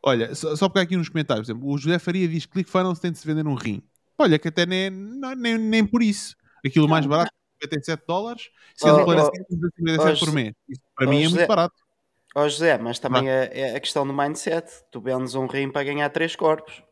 Olha, 0.03 0.35
só, 0.35 0.55
só 0.55 0.69
pegar 0.69 0.83
aqui 0.83 0.97
nos 0.97 1.09
comentários, 1.09 1.47
por 1.47 1.53
exemplo, 1.53 1.71
o 1.71 1.79
José 1.79 1.99
Faria 1.99 2.29
diz 2.29 2.45
que 2.45 2.53
ClickFunnels 2.53 2.99
tem 2.99 3.11
de 3.11 3.19
se 3.19 3.27
vender 3.27 3.47
um 3.47 3.55
rim. 3.55 3.83
Olha, 4.19 4.39
que 4.39 4.49
até 4.49 4.67
nem, 4.67 4.91
nem, 4.91 5.57
nem 5.57 5.87
por 5.87 6.03
isso. 6.03 6.37
Aquilo 6.65 6.89
mais 6.89 7.07
barato, 7.07 7.33
57 7.63 8.03
dólares, 8.07 8.51
se 8.75 8.87
eles 8.87 8.99
Oh, 8.99 9.03
aparecem 9.03 9.31
oh, 9.41 9.55
57 9.55 10.19
por 10.19 10.27
José- 10.27 10.33
mês. 10.33 10.55
Isso 10.69 10.81
para 10.97 11.07
oh, 11.07 11.11
mim 11.11 11.21
é 11.21 11.23
José- 11.25 11.37
muito 11.37 11.49
barato. 11.49 11.75
Ó 12.35 12.49
José, 12.49 12.79
mas 12.79 12.99
também 12.99 13.29
é, 13.29 13.51
é 13.53 13.77
a 13.77 13.81
questão 13.81 14.07
do 14.07 14.13
mindset. 14.13 14.67
Tu 14.91 15.01
vendes 15.01 15.35
um 15.35 15.47
rim 15.47 15.71
para 15.71 15.85
ganhar 15.85 16.09
três 16.11 16.35
corpos. 16.35 16.83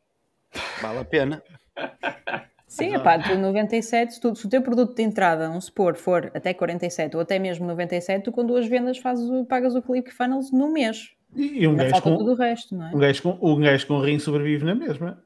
Vale 0.83 0.99
a 0.99 1.05
pena. 1.05 1.43
Sim, 2.69 2.95
epá, 2.95 3.19
tu 3.19 3.37
97, 3.37 4.15
se, 4.15 4.21
tu, 4.21 4.33
se 4.37 4.47
o 4.47 4.49
teu 4.49 4.63
produto 4.63 4.95
de 4.95 5.03
entrada, 5.03 5.49
vamos 5.49 5.65
supor, 5.65 5.97
for 5.97 6.31
até 6.33 6.55
47 6.55 7.17
ou 7.17 7.23
até 7.23 7.37
mesmo 7.37 7.67
97, 7.67 8.23
tu 8.23 8.31
com 8.31 8.47
duas 8.47 8.65
vendas 8.69 8.97
fazes 8.99 9.29
o, 9.29 9.45
pagas 9.45 9.75
o 9.75 9.83
ClickFunnels 9.83 10.53
no 10.53 10.73
mês. 10.73 11.11
E, 11.35 11.63
e 11.63 11.67
um 11.67 11.75
gajo 11.75 12.01
com, 12.01 12.17
tudo 12.17 12.31
o 12.31 12.35
resto, 12.37 12.77
não 12.77 12.87
é? 12.87 12.95
um 12.95 12.99
gajo 12.99 13.23
com, 13.23 13.39
um 13.43 13.61
gajo 13.61 13.87
com 13.89 13.99
rim 14.01 14.21
sobrevive 14.21 14.65
na 14.65 14.75
mesma. 14.77 15.21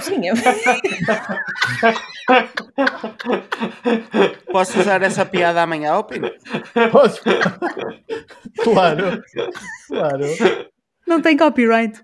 Sim, 0.00 0.28
é... 0.28 0.32
Posso 4.52 4.78
usar 4.80 5.02
essa 5.02 5.24
piada 5.26 5.62
amanhã, 5.62 5.94
ó 5.94 6.02
Pino? 6.02 6.30
Podes- 6.92 7.20
claro, 8.62 9.22
claro. 9.88 10.24
não 11.06 11.20
tem 11.20 11.36
copyright. 11.36 12.00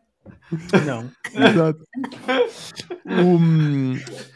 Não. 0.84 1.10
Exato. 1.34 1.80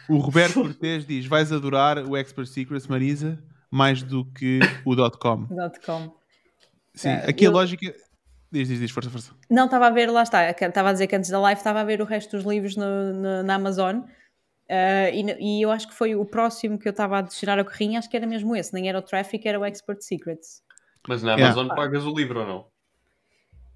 O, 0.09 0.15
o 0.15 0.19
Roberto 0.19 0.55
Cortês 0.63 1.05
diz: 1.07 1.27
vais 1.27 1.53
adorar 1.53 1.99
o 1.99 2.17
Expert 2.17 2.49
Secrets, 2.49 2.87
Marisa, 2.87 3.39
mais 3.71 4.03
do 4.03 4.25
que 4.25 4.61
o 4.85 4.97
.com. 5.19 5.47
.com. 5.85 6.15
Sim, 6.95 7.09
Ah, 7.11 7.25
aqui 7.29 7.45
a 7.45 7.49
eu- 7.49 7.53
lógica... 7.53 7.95
Diz, 8.53 8.69
diz, 8.69 8.81
diz, 8.81 8.91
força, 8.91 9.11
força. 9.11 9.33
Não, 9.49 9.67
estava 9.67 9.87
a 9.87 9.91
ver, 9.91 10.11
lá 10.11 10.23
está, 10.23 10.51
estava 10.51 10.89
a 10.91 10.93
dizer 10.93 11.07
que 11.07 11.15
antes 11.15 11.31
da 11.31 11.39
live 11.39 11.59
estava 11.61 11.81
a 11.81 11.85
ver 11.85 12.01
o 12.01 12.05
resto 12.05 12.37
dos 12.37 12.45
livros 12.45 12.77
no- 12.77 13.13
no- 13.15 13.43
na 13.45 13.55
Amazon 13.55 14.01
ah, 14.69 15.11
e, 15.11 15.23
e 15.41 15.63
eu 15.63 15.71
acho 15.71 15.89
que 15.89 15.95
foi 15.95 16.15
o 16.15 16.25
próximo 16.25 16.79
que 16.79 16.87
eu 16.89 16.91
estava 16.91 17.17
a 17.17 17.19
adicionar 17.21 17.59
ao 17.59 17.65
carrinho, 17.65 17.99
acho 17.99 18.09
que 18.11 18.17
era 18.17 18.27
mesmo 18.27 18.55
esse, 18.57 18.73
nem 18.75 18.89
era 18.89 18.99
o 18.99 19.03
Traffic, 19.03 19.47
era 19.47 19.59
o 19.59 19.65
Expert 19.65 20.01
Secrets. 20.03 20.63
Mas 21.09 21.23
na 21.23 21.33
Yeah. 21.35 21.53
Amazon 21.61 21.75
pagas 21.77 22.05
o 22.05 22.13
livro 22.15 22.41
ou 22.41 22.47
não? 22.47 22.67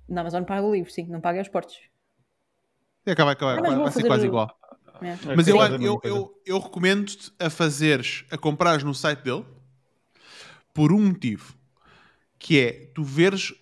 Na 0.09 0.21
Amazon 0.21 0.45
paga 0.45 0.67
o 0.67 0.73
livro, 0.75 0.91
sim, 0.91 1.07
não 1.07 1.21
paga 1.21 1.41
os 1.41 1.49
portos. 1.49 1.77
É, 3.07 3.13
acaba, 3.13 3.33
acaba, 3.33 3.53
Ah, 3.59 3.61
mas 3.61 3.75
vai, 3.75 3.87
ser 3.87 3.93
fazer 3.93 4.07
quase 4.09 4.25
o- 4.25 4.29
igual. 4.29 4.59
É. 5.03 5.17
Mas 5.37 5.49
eu, 5.49 5.57
Sim. 5.61 5.85
eu, 5.85 6.01
eu, 6.05 6.43
eu 6.47 6.59
recomendo-te 6.59 7.33
a 7.39 7.51
fazeres, 7.51 8.25
a 8.31 8.39
comprares 8.39 8.83
no 8.85 8.95
site 8.95 9.21
dele 9.23 9.45
por 10.73 10.93
um 10.93 11.01
motivo 11.09 11.55
que 12.39 12.61
é 12.61 12.91
tu 12.95 13.03
veres 13.03 13.53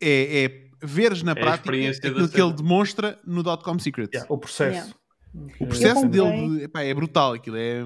é, 0.00 0.44
é 0.44 0.66
veres 0.82 1.22
na 1.22 1.32
a 1.32 1.36
prática 1.36 1.70
aquilo 1.72 2.28
que 2.28 2.40
ele 2.40 2.52
demonstra 2.52 3.18
no 3.24 3.42
.com 3.58 3.78
Secrets. 3.78 4.12
Yeah, 4.14 4.32
o 4.32 4.38
processo. 4.38 4.94
O 5.60 5.66
processo 5.66 6.02
comprei. 6.02 6.22
dele 6.22 6.58
de- 6.58 6.64
epá, 6.64 6.82
é 6.82 6.94
brutal 6.94 7.34
aquilo 7.34 7.56
é 7.56 7.82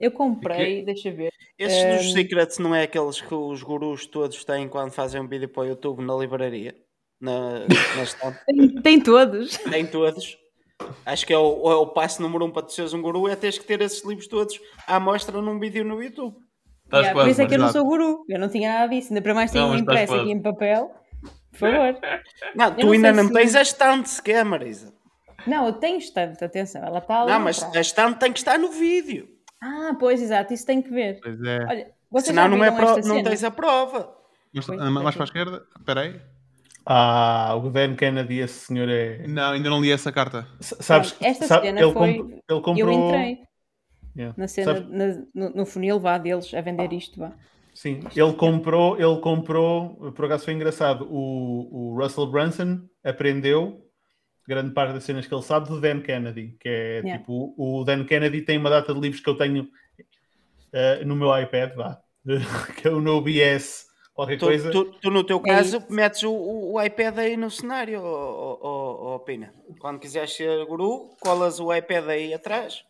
Eu 0.00 0.10
comprei, 0.10 0.84
deixa 0.84 1.10
ver. 1.10 1.30
Estes 1.58 1.84
dos 1.98 2.06
Ehm, 2.06 2.12
secrets 2.14 2.58
não 2.58 2.74
é 2.74 2.82
aqueles 2.84 3.20
que 3.20 3.34
os 3.34 3.62
gurus 3.62 4.06
todos 4.06 4.44
têm 4.44 4.68
quando 4.68 4.90
fazem 4.90 5.20
um 5.20 5.28
vídeo 5.28 5.48
para 5.48 5.62
o 5.62 5.66
YouTube 5.66 6.02
na 6.02 6.14
livraria? 6.16 6.74
Na, 7.20 7.60
na? 7.60 7.66
Tem, 8.46 8.68
tem 8.82 9.00
todos. 9.00 9.56
Tem 9.58 9.86
todos. 9.86 10.36
Acho 11.06 11.24
que 11.24 11.32
é 11.32 11.38
o, 11.38 11.70
é 11.70 11.76
o 11.76 11.86
passo 11.86 12.20
número 12.20 12.44
um 12.44 12.50
para 12.50 12.62
tu 12.62 12.72
seres 12.72 12.92
um 12.92 13.00
guru 13.00 13.28
é 13.28 13.36
teres 13.36 13.56
que 13.58 13.64
ter 13.64 13.80
esses 13.80 14.04
livros 14.04 14.26
todos 14.26 14.58
à 14.88 14.98
mostra 14.98 15.40
num 15.40 15.60
vídeo 15.60 15.84
no 15.84 16.02
YouTube. 16.02 16.34
Yeah, 16.92 17.12
por 17.12 17.28
isso 17.28 17.40
é 17.40 17.46
que 17.46 17.54
eu 17.54 17.58
não 17.58 17.70
sou 17.70 17.84
guru. 17.84 18.24
Eu 18.28 18.40
não 18.40 18.48
tinha 18.48 18.72
nada 18.72 18.92
disso. 18.92 19.08
Ainda 19.10 19.22
para 19.22 19.34
mais 19.34 19.54
um 19.54 19.58
estás 19.58 19.80
impresso 19.80 20.14
aqui 20.14 20.32
em 20.32 20.42
papel. 20.42 20.90
Por 21.52 21.58
favor. 21.58 22.00
Não, 22.56 22.74
tu 22.74 22.86
não 22.86 22.92
ainda 22.92 23.12
não 23.12 23.26
se- 23.28 23.32
tens 23.32 23.54
a 23.54 23.62
estante 23.62 24.08
sequer, 24.08 24.44
Marisa. 24.44 24.92
Não, 25.46 25.66
eu 25.66 25.72
tenho 25.74 25.98
estante, 25.98 26.42
atenção. 26.44 26.82
Ela 26.84 26.98
está 26.98 27.22
ali. 27.22 27.30
Não, 27.30 27.40
mas 27.40 27.62
a 27.62 27.80
estante 27.80 28.18
tem 28.18 28.32
que 28.32 28.38
estar 28.38 28.58
no 28.58 28.68
vídeo. 28.70 29.28
Ah, 29.62 29.94
pois, 29.98 30.20
exato. 30.22 30.52
Isso 30.54 30.66
tem 30.66 30.80
que 30.82 30.90
ver. 30.90 31.20
pois 31.22 31.40
é. 31.42 31.58
Olha, 31.68 31.90
vocês 32.10 32.26
Senão 32.34 32.48
não, 32.48 32.64
é 32.64 32.70
pro- 32.70 33.06
não 33.06 33.22
tens 33.22 33.44
a 33.44 33.50
prova. 33.50 34.16
Mas, 34.54 34.66
Pois, 34.66 34.80
ah, 34.80 34.90
mais 34.90 35.14
para 35.14 35.24
a 35.24 35.26
esquerda 35.26 35.62
espera 35.78 36.00
aí 36.02 36.20
Ah, 36.84 37.54
o 37.56 37.70
Dan 37.70 37.94
Kennedy, 37.96 38.40
esse 38.40 38.66
senhor 38.66 38.88
é. 38.88 39.24
não, 39.26 39.52
ainda 39.52 39.70
não 39.70 39.80
li 39.80 39.90
essa 39.92 40.10
carta 40.12 40.46
S- 40.60 40.76
Sabes, 40.80 41.14
Esta 41.20 41.46
sabe, 41.46 41.66
cena 41.68 41.80
ele, 41.80 41.92
foi- 41.92 42.18
comp- 42.18 42.30
ele 42.32 42.60
comprou. 42.60 42.78
Eu 42.78 42.92
entrei 42.92 43.38
Yeah. 44.16 44.34
na 44.36 44.46
cena, 44.48 44.80
na- 44.90 45.22
no, 45.34 45.50
no 45.50 45.64
funil 45.66 45.98
vá 46.00 46.18
deles 46.18 46.52
a 46.52 46.60
vender 46.60 46.92
isto. 46.92 47.18
Vá. 47.20 47.32
Sim, 47.82 47.98
ele 48.14 48.32
comprou, 48.34 48.94
ele 48.96 49.20
comprou, 49.20 50.12
por 50.12 50.26
acaso 50.26 50.44
foi 50.44 50.54
engraçado, 50.54 51.04
o, 51.10 51.90
o 51.90 52.00
Russell 52.00 52.28
Brunson 52.28 52.82
aprendeu 53.02 53.84
grande 54.46 54.72
parte 54.72 54.92
das 54.94 55.02
cenas 55.02 55.26
que 55.26 55.34
ele 55.34 55.42
sabe 55.42 55.68
do 55.68 55.80
Dan 55.80 56.00
Kennedy, 56.00 56.56
que 56.60 56.68
é 56.68 56.92
Yeah. 57.00 57.18
tipo, 57.18 57.52
o 57.58 57.82
Dan 57.82 58.04
Kennedy 58.04 58.42
tem 58.42 58.56
uma 58.56 58.70
data 58.70 58.94
de 58.94 59.00
livros 59.00 59.20
que 59.20 59.28
eu 59.28 59.36
tenho 59.36 59.66
eh, 60.72 61.04
no 61.04 61.16
meu 61.16 61.36
iPad, 61.36 61.74
vá, 61.74 62.00
que 62.76 62.86
é 62.86 62.90
o 62.92 63.00
No 63.00 63.20
BS, 63.20 63.86
qualquer 64.14 64.38
Tu, 64.38 64.44
coisa. 64.46 64.70
tu- 64.70 64.84
tu, 65.00 65.10
no 65.10 65.24
teu 65.24 65.38
É 65.44 65.48
caso, 65.48 65.84
metes 65.90 66.22
o, 66.22 66.32
o- 66.32 66.80
iPad 66.80 67.18
aí 67.18 67.36
no 67.36 67.50
cenário, 67.50 68.00
ó- 68.00 68.58
ó- 68.62 69.14
ó, 69.14 69.18
Pina. 69.18 69.52
Quando 69.80 69.98
quiseres 69.98 70.32
ser 70.36 70.64
guru, 70.66 71.16
colas 71.20 71.58
o 71.58 71.74
iPad 71.74 72.08
aí 72.10 72.32
atrás. 72.32 72.84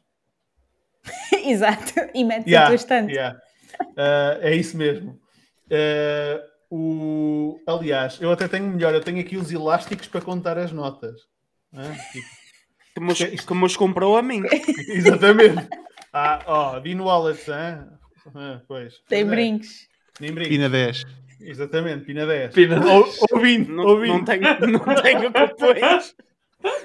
Exato. 1.47 1.95
E 2.15 2.23
metes 2.25 2.47
a 2.47 2.51
Yeah, 2.51 2.67
tua 2.67 2.75
estante. 2.75 3.13
yeah. 3.15 3.41
Uh, 3.81 4.41
é 4.43 4.55
isso 4.55 4.77
mesmo. 4.77 5.19
Uh, 5.71 6.53
o... 6.71 7.61
Aliás, 7.67 8.19
eu 8.21 8.33
até 8.33 8.49
tenho 8.49 8.67
melhor, 8.67 8.95
eu 8.95 9.01
tenho 9.01 9.21
aqui 9.21 9.37
os 9.37 9.53
elásticos 9.53 10.07
para 10.07 10.21
contar 10.21 10.57
as 10.57 10.73
notas. 10.73 11.21
Ah, 11.75 11.95
que, 12.95 13.01
nos, 13.01 13.19
que 13.19 13.55
nos 13.55 13.77
comprou 13.77 14.17
a 14.17 14.23
mim. 14.23 14.43
Exatamente. 14.89 15.69
Ah, 16.13 16.43
ó, 16.47 16.77
oh, 16.77 16.81
Dino 16.81 17.05
Wallets, 17.05 17.49
ah, 17.49 17.89
pois. 18.67 19.01
Tem 19.09 19.27
brincos. 19.27 19.89
É. 20.19 20.23
Nem 20.23 20.33
brincos. 20.33 20.51
Pina 20.51 20.69
10. 20.69 21.05
Exatamente, 21.41 22.05
Pina 22.05 22.27
10. 22.27 22.55
Pina 22.55 22.81
10. 22.81 22.91
Ou, 22.91 23.15
ou 23.33 23.41
20. 23.41 23.69
Não, 23.69 23.85
ou 23.85 24.01
20. 24.01 24.11
não 24.11 24.25
tenho, 24.25 24.43
não 24.69 25.03
tenho 25.03 25.33
cupões, 25.33 26.15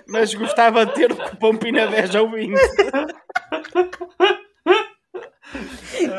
mas 0.08 0.34
gostava 0.34 0.86
de 0.86 0.94
ter 0.94 1.12
o 1.12 1.16
cupom 1.16 1.56
Pina 1.58 1.88
10 1.88 2.16
ou 2.16 2.32
20. 2.32 2.58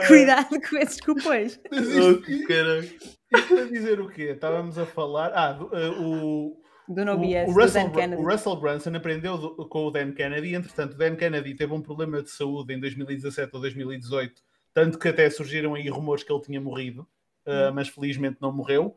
Cuidado 0.07 0.61
com 0.69 0.77
esses 0.77 1.01
cupões. 1.01 1.61
Isto, 1.73 2.31
isto 2.31 3.55
para 3.55 3.65
dizer 3.67 4.01
o 4.01 4.09
quê? 4.09 4.31
Estávamos 4.33 4.79
a 4.79 4.87
falar. 4.87 5.33
Ah, 5.35 5.59
o. 6.01 6.57
Do 6.89 7.05
No 7.05 7.19
BS, 7.19 7.51
o, 7.51 7.53
do 7.55 7.61
Russell, 7.61 7.85
Dan 7.89 7.91
Kennedy. 7.93 8.23
o 8.23 8.27
Russell 8.27 8.57
Brunson 8.57 8.95
aprendeu 8.97 9.37
do- 9.37 9.69
com 9.69 9.85
o 9.87 9.91
Dan 9.91 10.13
Kennedy, 10.13 10.55
entretanto, 10.55 10.95
o 10.95 10.97
Dan 10.97 11.17
Kennedy 11.17 11.55
teve 11.55 11.73
um 11.75 11.83
problema 11.83 12.23
de 12.23 12.31
saúde 12.31 12.73
em 12.73 12.81
2017 12.81 13.51
ou 13.53 13.61
2018, 13.61 14.41
tanto 14.73 14.99
que 14.99 15.09
até 15.09 15.29
surgiram 15.29 15.75
aí 15.75 15.87
rumores 15.91 16.25
que 16.25 16.33
ele 16.33 16.41
tinha 16.41 16.59
morrido, 16.59 17.03
uh, 17.47 17.71
mas 17.75 17.89
felizmente 17.89 18.39
não 18.41 18.51
morreu. 18.51 18.97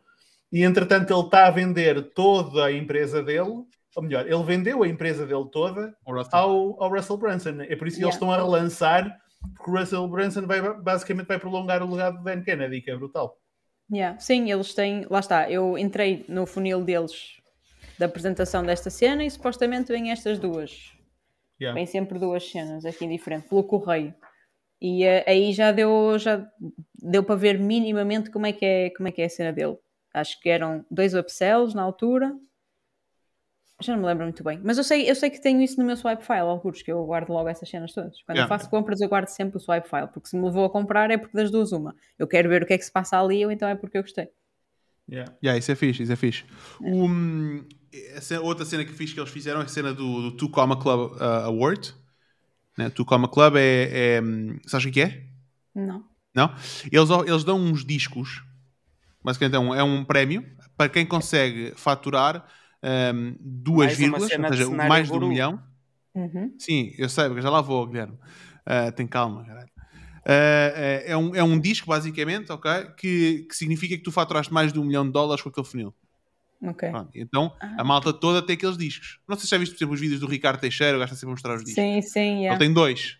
E 0.50 0.64
entretanto, 0.64 1.12
ele 1.14 1.20
está 1.26 1.48
a 1.48 1.52
vender 1.52 2.02
toda 2.14 2.64
a 2.64 2.72
empresa 2.72 3.22
dele, 3.22 3.66
ou 3.94 4.02
melhor, 4.04 4.26
ele 4.26 4.44
vendeu 4.44 4.84
a 4.84 4.88
empresa 4.88 5.26
dele 5.26 5.50
toda 5.52 5.94
O 6.06 6.14
Russell. 6.14 6.40
ao, 6.40 6.84
ao 6.84 6.90
Russell 6.90 7.18
Brunson. 7.18 7.58
É 7.68 7.76
por 7.76 7.90
isso 7.90 7.98
que 7.98 8.06
eles 8.06 8.16
Yeah. 8.16 8.16
estão 8.16 8.32
a 8.32 8.38
relançar, 8.38 9.21
porque 9.56 9.72
o 9.72 9.78
Russell 9.78 10.08
Brunson 10.08 10.46
vai, 10.46 10.62
basicamente 10.82 11.28
vai 11.28 11.40
prolongar 11.40 11.82
o 11.84 11.92
legado 11.92 12.18
do 12.18 12.24
Dan 12.24 12.44
Kennedy, 12.44 12.82
que 12.82 12.92
é 12.92 12.96
brutal. 12.96 13.38
Yeah. 13.92 14.18
Sim, 14.20 14.50
eles 14.52 14.74
têm. 14.74 15.06
Lá 15.10 15.20
está, 15.20 15.52
eu 15.52 15.78
entrei 15.78 16.26
no 16.30 16.46
funil 16.46 16.84
deles 16.84 17.38
da 18.00 18.06
apresentação 18.06 18.64
desta 18.64 18.90
cena 18.90 19.24
e 19.24 19.30
supostamente 19.30 19.92
vêm 19.92 20.12
estas 20.12 20.40
duas. 20.40 20.94
Yeah. 21.60 21.76
Vêm 21.76 21.86
sempre 21.86 22.18
duas 22.18 22.50
cenas 22.50 22.86
aqui 22.86 23.06
diferente, 23.08 23.50
pelo 23.50 23.64
correio. 23.64 24.14
E 24.82 25.04
eh, 25.04 25.24
aí 25.28 25.54
já 25.54 25.72
deu, 25.72 26.18
já 26.18 26.48
deu 26.96 27.24
para 27.24 27.36
ver 27.36 27.60
minimamente 27.60 28.32
como 28.32 28.48
é, 28.48 28.54
que 28.54 28.66
é, 28.66 28.90
como 28.92 29.08
é 29.08 29.12
que 29.12 29.22
é 29.22 29.26
a 29.26 29.30
cena 29.30 29.54
dele. 29.54 29.78
Acho 30.14 30.40
que 30.40 30.50
eram 30.50 30.84
dois 30.90 31.14
upsells 31.14 31.76
na 31.76 31.84
altura. 31.84 32.36
Já 33.82 33.94
não 33.94 34.02
me 34.02 34.08
lembro 34.08 34.24
muito 34.24 34.44
bem. 34.44 34.60
Mas 34.64 34.78
eu 34.78 34.84
sei, 34.84 35.10
eu 35.10 35.16
sei 35.16 35.30
que 35.30 35.42
tenho 35.42 35.62
isso 35.62 35.80
no 35.80 35.86
meu 35.86 35.98
swipe 35.98 36.24
file, 36.24 36.40
alguns, 36.42 36.82
que 36.82 36.92
eu 36.92 37.04
guardo 37.06 37.30
logo 37.30 37.50
essas 37.50 37.68
cenas 37.68 37.94
todas. 37.94 38.22
Quando 38.24 38.38
eu 38.38 38.44
Yeah. 38.44 38.48
faço 38.48 38.70
compras, 38.70 39.02
eu 39.02 39.10
guardo 39.10 39.28
sempre 39.28 39.58
o 39.58 39.60
swipe 39.60 39.90
file, 39.90 40.08
porque 40.08 40.30
se 40.30 40.38
me 40.38 40.44
levou 40.44 40.66
a 40.66 40.70
comprar 40.70 41.10
é 41.12 41.18
porque 41.18 41.36
das 41.36 41.50
duas 41.52 41.72
uma. 41.72 41.96
Eu 42.18 42.28
quero 42.28 42.48
ver 42.48 42.64
o 42.64 42.66
que 42.66 42.74
é 42.74 42.78
que 42.78 42.86
se 42.86 42.92
passa 42.92 43.20
ali, 43.20 43.44
ou 43.46 43.52
então 43.52 43.68
é 43.68 43.76
porque 43.76 43.98
eu 43.98 44.04
gostei. 44.04 44.30
Yeah. 45.10 45.34
Yeah, 45.44 45.58
isso 45.58 45.72
é 45.72 45.76
fixe, 45.76 46.04
isso 46.04 46.14
é 46.14 46.16
fixe. 46.16 46.46
Um, 46.80 47.66
essa 48.16 48.40
outra 48.40 48.64
cena 48.66 48.86
que 48.86 48.94
fiz 48.94 49.12
que 49.12 49.20
eles 49.20 49.32
fizeram 49.32 49.60
é 49.60 49.64
a 49.64 49.68
cena 49.68 49.94
do, 49.94 50.22
do 50.22 50.38
Two 50.38 50.50
Comma 50.50 50.80
Club 50.80 51.14
uh, 51.14 51.24
Award. 51.46 51.94
Né? 52.78 52.90
Two 52.90 53.06
Comma 53.06 53.28
Club 53.28 53.56
é, 53.58 54.16
é. 54.16 54.22
hum, 54.22 54.58
Sabes 54.66 54.86
o 54.86 54.92
que 54.92 55.02
é? 55.02 55.24
Não. 55.76 56.06
Não? 56.34 56.54
Eles, 56.92 57.10
eles 57.28 57.44
dão 57.44 57.60
uns 57.60 57.84
discos, 57.84 58.42
basicamente 59.22 59.56
é 59.56 59.60
um, 59.60 59.76
é 59.76 59.84
um 59.84 60.06
prémio 60.06 60.46
para 60.78 60.88
quem 60.88 61.06
consegue 61.06 61.74
faturar 61.76 62.46
hum, 62.84 63.36
duas 63.40 63.88
Mais 63.88 63.98
vírgulas, 63.98 64.24
ou 64.24 64.30
seja, 64.30 64.70
mais 64.72 65.08
de 65.08 65.14
um 65.14 65.28
milhão. 65.28 65.62
Uhum. 66.14 66.54
Sim, 66.60 66.94
eu 66.98 67.08
sei, 67.10 67.26
porque 67.28 67.42
já 67.42 67.50
lá 67.50 67.62
vou, 67.62 67.88
Guilherme. 67.88 68.18
Ah, 68.66 68.92
tem 68.92 69.08
calma, 69.08 69.46
caralho. 69.46 69.70
Ah, 70.26 71.02
é, 71.06 71.18
um, 71.18 71.36
é 71.36 71.44
um 71.44 71.60
disco, 71.60 71.88
basicamente, 71.88 72.52
ok? 72.52 72.72
Que, 72.98 73.46
que 73.50 73.56
significa 73.56 73.96
que 73.98 74.04
tu 74.04 74.12
faturaste 74.12 74.54
mais 74.54 74.72
de 74.72 74.80
um 74.80 74.84
milhão 74.84 75.06
de 75.06 75.12
dólares 75.12 75.42
com 75.42 75.50
aquele 75.50 75.66
funil. 75.66 75.94
Ok. 76.64 76.90
Pronto, 76.90 77.10
Então, 77.16 77.56
Ah. 77.60 77.78
a 77.80 77.84
malta 77.84 78.14
toda 78.14 78.40
tem 78.42 78.54
aqueles 78.56 78.78
discos. 78.78 79.20
Não 79.28 79.36
sei 79.36 79.46
se 79.46 79.52
já 79.52 79.58
viste, 79.58 79.72
por 79.74 79.78
exemplo, 79.78 79.96
os 79.96 80.00
vídeos 80.00 80.20
do 80.20 80.28
Ricardo 80.28 80.60
Teixeira, 80.60 80.96
o 80.96 81.00
gajo 81.00 81.14
está 81.14 81.20
sempre 81.20 81.32
a 81.32 81.34
mostrar 81.34 81.56
os 81.56 81.64
discos. 81.64 81.82
Sim, 81.84 82.02
sim, 82.04 82.20
Ele 82.20 82.40
yeah. 82.42 82.60
tem 82.60 82.72
dois. 82.72 83.18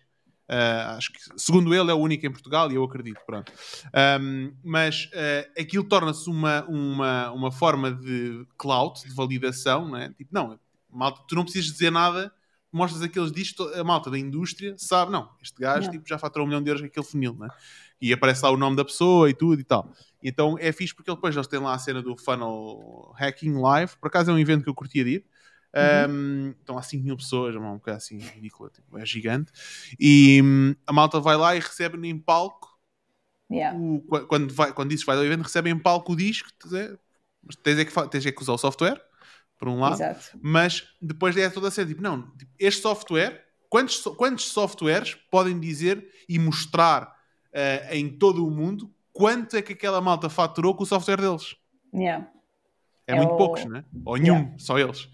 Ah, 0.48 0.96
acho 0.96 1.12
que, 1.12 1.18
segundo 1.36 1.74
ele, 1.74 1.90
é 1.90 1.94
o 1.94 1.98
único 1.98 2.26
em 2.26 2.30
Portugal 2.30 2.70
e 2.70 2.74
eu 2.74 2.84
acredito. 2.84 3.20
Pronto. 3.26 3.52
Ahm, 3.92 4.52
mas 4.62 5.08
ah, 5.14 5.60
aquilo 5.60 5.84
torna-se 5.84 6.28
uma, 6.28 6.64
uma, 6.64 7.30
uma 7.32 7.52
forma 7.52 7.92
de 7.92 8.46
clout, 8.58 9.06
de 9.06 9.14
validação. 9.14 9.88
Não 9.88 9.96
é? 9.96 10.10
Tipo, 10.10 10.30
não, 10.32 10.58
malta, 10.90 11.22
tu 11.26 11.34
não 11.34 11.44
precisas 11.44 11.70
dizer 11.72 11.90
nada, 11.90 12.32
mostras 12.72 13.02
aqueles 13.02 13.30
discos, 13.30 13.72
a 13.74 13.84
malta 13.84 14.10
da 14.10 14.18
indústria 14.18 14.74
sabe, 14.78 15.12
não, 15.12 15.28
este 15.42 15.60
gajo 15.60 15.86
Não. 15.86 15.92
tipo, 15.92 16.08
já 16.08 16.18
faturou 16.18 16.46
um 16.46 16.48
milhão 16.48 16.62
de 16.62 16.70
euros 16.70 16.80
com 16.80 16.86
aquele 16.86 17.06
funil. 17.06 17.36
É? 17.44 17.48
E 18.00 18.12
aparece 18.12 18.42
lá 18.42 18.50
o 18.50 18.56
nome 18.56 18.76
da 18.76 18.84
pessoa 18.84 19.30
e 19.30 19.34
tudo 19.34 19.60
e 19.60 19.64
tal. 19.64 19.92
Então 20.22 20.56
é 20.58 20.72
fixe 20.72 20.94
porque 20.94 21.10
depois 21.10 21.34
eles 21.34 21.46
têm 21.46 21.60
lá 21.60 21.74
a 21.74 21.78
cena 21.78 22.02
do 22.02 22.16
Funnel 22.16 23.12
Hacking 23.16 23.60
Live. 23.60 23.92
Por 24.00 24.08
acaso 24.08 24.30
é 24.30 24.34
um 24.34 24.38
evento 24.38 24.64
que 24.64 24.70
eu 24.70 24.74
curtia 24.74 25.04
de 25.04 25.10
ir. 25.10 25.24
Um, 25.74 26.50
estão 26.50 26.76
há 26.76 26.82
5 26.82 27.02
mil 27.04 27.16
pessoas, 27.16 27.54
é 27.54 27.58
um 27.58 27.74
bocado 27.74 27.96
assim 27.96 28.18
ridículo, 28.18 28.68
tipo, 28.70 28.98
é 28.98 29.06
gigante. 29.06 29.50
E 29.98 30.40
hum, 30.42 30.74
a 30.86 30.92
malta 30.92 31.18
vai 31.20 31.36
lá 31.36 31.56
e 31.56 31.60
recebe 31.60 31.96
em 32.08 32.18
palco, 32.18 32.70
Yeah. 33.50 33.78
o- 33.78 34.00
qu- 34.00 34.26
quando, 34.26 34.52
vai, 34.54 34.72
quando 34.72 34.88
dizes 34.90 35.04
vai 35.04 35.16
ao 35.16 35.24
evento, 35.24 35.42
recebe 35.42 35.68
em 35.70 35.78
palco 35.78 36.12
o 36.12 36.16
disco, 36.16 36.48
tens 36.58 36.72
é, 36.74 36.98
mas 37.42 37.56
tens 37.56 37.78
é, 37.78 37.84
que, 37.84 38.08
tens 38.08 38.24
é 38.26 38.32
que 38.32 38.40
usar 38.42 38.52
o 38.52 38.58
software, 38.58 38.98
por 39.58 39.68
um 39.68 39.78
lado, 39.80 39.94
Exato. 39.96 40.38
mas 40.42 40.84
depois 41.00 41.36
é 41.36 41.48
toda 41.50 41.68
a 41.68 41.70
cena, 41.70 41.88
tipo, 41.88 42.00
não, 42.02 42.30
tipo, 42.36 42.50
este 42.58 42.80
software, 42.80 43.44
quantos, 43.68 44.00
quantos 44.16 44.46
softwares 44.46 45.14
podem 45.30 45.58
dizer 45.60 46.06
e 46.28 46.38
mostrar 46.38 47.14
eh, 47.52 47.98
em 47.98 48.08
todo 48.18 48.46
o 48.46 48.50
mundo 48.50 48.90
quanto 49.12 49.54
é 49.56 49.60
que 49.62 49.74
aquela 49.74 50.00
malta 50.00 50.30
faturou 50.30 50.74
com 50.74 50.84
o 50.84 50.86
software 50.86 51.18
deles? 51.20 51.54
Yeah. 51.94 52.26
É, 53.06 53.12
É 53.12 53.16
muito 53.16 53.34
o- 53.34 53.36
poucos, 53.36 53.64
né? 53.66 53.84
Ou 54.06 54.16
nenhum, 54.16 54.36
Yeah. 54.36 54.58
só 54.58 54.78
eles. 54.78 55.08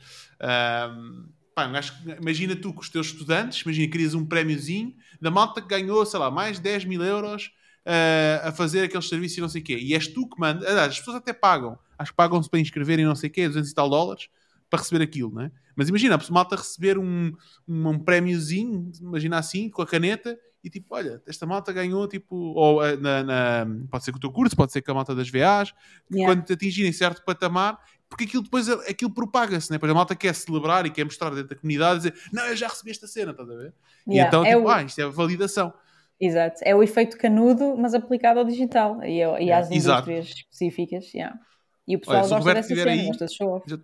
Pá, 1.54 1.66
um 1.66 1.72
que- 1.72 2.10
imagina 2.20 2.54
tu 2.54 2.72
com 2.72 2.80
os 2.80 2.88
teus 2.88 3.08
estudantes, 3.08 3.62
imagina 3.62 3.86
que 3.86 3.92
querias 3.92 4.14
um 4.14 4.24
prémiozinho 4.24 4.94
da 5.20 5.30
malta 5.30 5.60
que 5.60 5.66
ganhou, 5.68 6.06
sei 6.06 6.20
lá, 6.20 6.30
mais 6.30 6.58
10 6.60 6.84
mil 6.84 7.02
euros 7.02 7.50
ah, 7.84 8.48
a 8.48 8.52
fazer 8.52 8.82
aqueles 8.84 9.08
serviços 9.08 9.38
e 9.38 9.40
não 9.40 9.48
sei 9.48 9.60
o 9.60 9.64
quê. 9.64 9.76
E 9.76 9.94
és 9.94 10.06
tu 10.06 10.28
que 10.28 10.38
manda. 10.38 10.64
Aliás, 10.68 10.90
as 10.90 10.98
pessoas 10.98 11.16
até 11.16 11.32
pagam. 11.32 11.76
Acho 11.98 12.12
que 12.12 12.16
pagam-se 12.16 12.48
para 12.48 12.60
inscrever 12.60 12.98
e 13.00 13.04
não 13.04 13.16
sei 13.16 13.28
o 13.28 13.32
quê, 13.32 13.48
200 13.48 13.70
e 13.70 13.74
tal 13.74 13.88
dólares 13.90 14.28
para 14.70 14.78
receber 14.80 15.02
aquilo, 15.02 15.34
né? 15.34 15.50
Mas 15.74 15.88
imagina, 15.88 16.14
a 16.16 16.32
malta 16.32 16.54
receber 16.54 16.98
um, 16.98 17.32
um, 17.66 17.88
um 17.88 17.98
prémiozinho, 17.98 18.92
imagina 19.00 19.38
assim, 19.38 19.70
com 19.70 19.80
a 19.82 19.86
caneta, 19.86 20.38
e 20.62 20.68
tipo, 20.68 20.94
olha, 20.94 21.22
esta 21.26 21.46
malta 21.46 21.72
ganhou, 21.72 22.06
tipo, 22.06 22.36
ou 22.36 22.80
ah, 22.80 22.94
na, 22.96 23.22
na- 23.24 23.66
pode 23.90 24.04
ser 24.04 24.12
com 24.12 24.18
o 24.18 24.20
teu 24.20 24.30
curso, 24.30 24.54
pode 24.54 24.70
ser 24.72 24.82
com 24.82 24.90
a 24.90 24.94
malta 24.94 25.14
das 25.14 25.30
VAs, 25.30 25.72
Yeah. 26.12 26.32
quando 26.34 26.44
te 26.44 26.52
atingirem 26.52 26.92
certo 26.92 27.24
patamar, 27.24 27.78
porque 28.08 28.24
aquilo 28.24 28.42
depois 28.42 28.68
aquilo 28.68 29.10
propaga-se, 29.10 29.70
né? 29.70 29.78
Pois 29.78 29.90
a 29.90 29.94
malta 29.94 30.14
quer 30.16 30.34
celebrar 30.34 30.86
e 30.86 30.90
quer 30.90 31.04
mostrar 31.04 31.30
dentro 31.30 31.48
da 31.48 31.56
comunidade 31.56 31.94
e 32.08 32.10
dizer, 32.10 32.14
não, 32.32 32.46
eu 32.46 32.56
já 32.56 32.68
recebi 32.68 32.90
esta 32.90 33.06
cena, 33.06 33.32
estás 33.32 33.50
a 33.50 33.54
ver? 33.54 33.72
E 34.06 34.12
Yeah. 34.14 34.28
então, 34.28 34.44
é 34.44 34.54
tipo, 34.54 34.66
o... 34.66 34.70
ah, 34.70 34.82
isto 34.82 35.00
é 35.00 35.06
validação. 35.06 35.72
Exato. 36.20 36.60
É 36.64 36.74
o 36.74 36.82
efeito 36.82 37.16
canudo, 37.18 37.76
mas 37.76 37.94
aplicado 37.94 38.40
ao 38.40 38.44
digital 38.44 39.04
e, 39.04 39.22
ao- 39.22 39.38
e 39.38 39.52
às 39.52 39.70
Exato. 39.70 40.10
indústrias 40.10 40.26
específicas. 40.38 41.12
yeah. 41.14 41.38
E 41.86 41.96
o 41.96 42.00
pessoal 42.00 42.18
Olha, 42.24 42.28
gosta 42.28 42.54
dessa 42.54 42.74
cena, 42.74 42.90
aí- 42.90 43.06
gosta 43.06 43.26
de 43.26 43.34
show 43.36 43.48
off. 43.56 43.70
Já- 43.70 43.78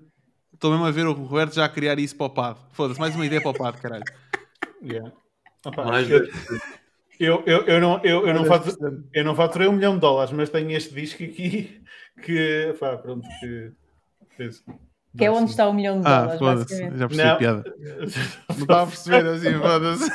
Estou 0.52 0.70
mesmo 0.70 0.86
a 0.86 0.90
ver 0.90 1.06
o 1.06 1.12
Roberto 1.12 1.52
já 1.54 1.64
a 1.64 1.68
criar 1.68 1.98
isso 1.98 2.16
para 2.16 2.26
o 2.26 2.30
PAD. 2.30 2.58
Foda-se, 2.72 2.98
mais 3.00 3.14
uma 3.14 3.26
ideia 3.26 3.40
para 3.42 3.50
o 3.50 3.54
PAD, 3.54 3.78
caralho. 3.80 4.04
Yeah. 4.82 5.12
Opa, 5.66 5.84
Mais 5.84 6.08
eu, 6.10 6.26
eu, 7.18 7.42
eu, 7.46 7.62
eu 7.66 7.80
não, 7.80 8.00
eu, 8.04 8.26
eu, 8.26 8.34
não 8.34 8.44
faturei, 8.44 8.98
eu 9.14 9.24
não 9.24 9.34
faturei 9.34 9.68
um 9.68 9.72
milhão 9.72 9.94
de 9.94 10.00
dólares, 10.00 10.32
mas 10.32 10.50
tenho 10.50 10.70
este 10.70 10.94
disco 10.94 11.22
aqui 11.24 11.80
que. 12.22 12.74
Pá, 12.78 12.96
pronto, 12.98 13.26
que. 13.40 13.72
Que 15.16 15.24
é 15.26 15.30
onde 15.30 15.50
está 15.50 15.68
o 15.68 15.72
milhão 15.72 16.00
de 16.00 16.06
Ah, 16.08 16.20
dólares, 16.22 16.38
foda-se, 16.38 16.74
basicamente. 16.74 16.98
já 16.98 17.08
percebi 17.08 17.28
a 17.28 17.36
piada. 17.36 17.64
Não 18.48 18.56
estava 18.62 18.82
a 18.82 18.86
perceber 18.86 19.26
assim, 19.26 19.58
foda-se. 19.60 20.10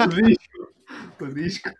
o 0.00 0.08
disco. 0.08 0.74
O 1.20 1.26
disco. 1.28 1.70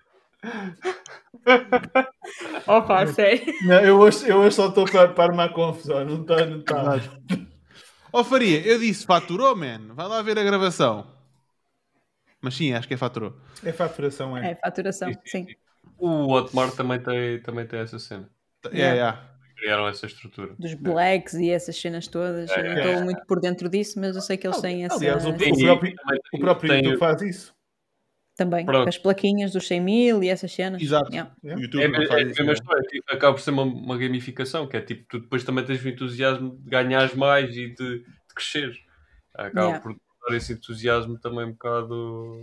Opa, 2.67 3.07
sério. 3.09 3.53
Não, 3.65 3.81
eu, 3.81 3.99
hoje, 3.99 4.29
eu 4.29 4.39
hoje 4.39 4.57
só 4.57 4.69
estou 4.69 4.85
para, 4.87 5.09
para 5.09 5.25
armar 5.25 5.53
confusão, 5.53 6.05
não 6.05 6.23
está. 6.23 6.47
Não 6.47 6.63
tá. 6.63 7.01
Ó 8.13 8.23
Faria, 8.25 8.65
eu 8.67 8.79
disse 8.79 9.05
faturou, 9.05 9.55
man. 9.57 9.93
Vai 9.95 10.07
lá 10.09 10.23
ver 10.23 10.39
a 10.39 10.43
gravação. 10.45 11.07
Mas 12.41 12.55
sim, 12.55 12.73
acho 12.73 12.87
que 12.87 12.95
é 12.95 12.97
faturou. 12.97 13.37
É 13.65 13.73
faturação, 13.73 14.37
é. 14.37 14.53
É, 14.53 14.55
faturação, 14.55 15.11
sim. 15.25 15.47
O 15.99 16.33
Hotmart 16.33 16.75
também 16.75 17.01
tem, 17.01 17.41
também 17.41 17.67
tem 17.67 17.81
essa 17.81 17.99
cena. 17.99 18.29
É, 18.71 18.79
Yeah. 18.79 19.19
é. 19.31 19.34
Criaram 19.65 19.89
essa 19.89 20.05
estrutura. 20.05 20.55
Dos 20.59 20.75
blacks 20.75 21.33
e 21.35 21.49
essas 21.51 21.75
cenas 21.81 22.07
todas. 22.07 22.51
Eu 22.51 22.65
não 22.65 22.71
É. 22.73 22.87
estou 22.91 23.05
muito 23.05 23.25
por 23.27 23.41
dentro 23.41 23.67
disso, 23.69 23.99
mas 23.99 24.15
eu 24.15 24.21
sei 24.21 24.37
que 24.37 24.47
eles 24.47 24.61
têm 24.61 24.85
essa. 24.85 24.97
Aliás, 24.97 25.25
o, 25.25 25.31
o 25.31 25.35
próprio, 25.59 25.95
o 26.35 26.39
próprio 26.39 26.71
tem- 26.71 26.85
YouTube 26.85 26.99
faz 26.99 27.23
isso. 27.23 27.55
Também. 28.37 28.67
Pronto. 28.67 28.89
As 28.89 28.99
plaquinhas 28.99 29.53
dos 29.53 29.67
100 29.67 29.81
mil 29.81 30.23
e 30.23 30.29
essas 30.29 30.53
cenas. 30.53 30.83
Exato. 30.83 31.11
Yeah. 31.11 31.33
O 31.43 31.49
É, 31.49 31.55
YouTube 31.55 31.83
é, 31.83 31.89
não 31.89 32.03
é 32.03 32.07
faz 32.07 32.19
a 32.19 32.21
isso. 32.21 32.29
mesma 32.31 32.45
né? 32.47 32.53
história, 32.53 32.83
tipo, 32.89 33.05
acaba 33.15 33.35
por 33.35 33.41
ser 33.41 33.51
uma, 33.53 33.63
uma 33.63 33.97
gamificação, 33.97 34.67
que 34.69 34.77
é 34.77 34.81
tipo, 34.83 35.07
tu 35.09 35.21
depois 35.21 35.45
também 35.45 35.65
tens 35.65 35.83
o 35.83 35.89
entusiasmo 35.89 36.59
de 36.59 36.69
ganhares 36.69 37.15
mais 37.15 37.57
e 37.57 37.69
de, 37.69 38.01
de 38.01 38.05
crescer. 38.35 38.77
Acaba 39.33 39.67
Yeah. 39.69 39.81
por 39.81 39.97
dar 40.29 40.37
esse 40.37 40.53
entusiasmo 40.53 41.19
também 41.19 41.45
um 41.47 41.53
bocado 41.53 42.43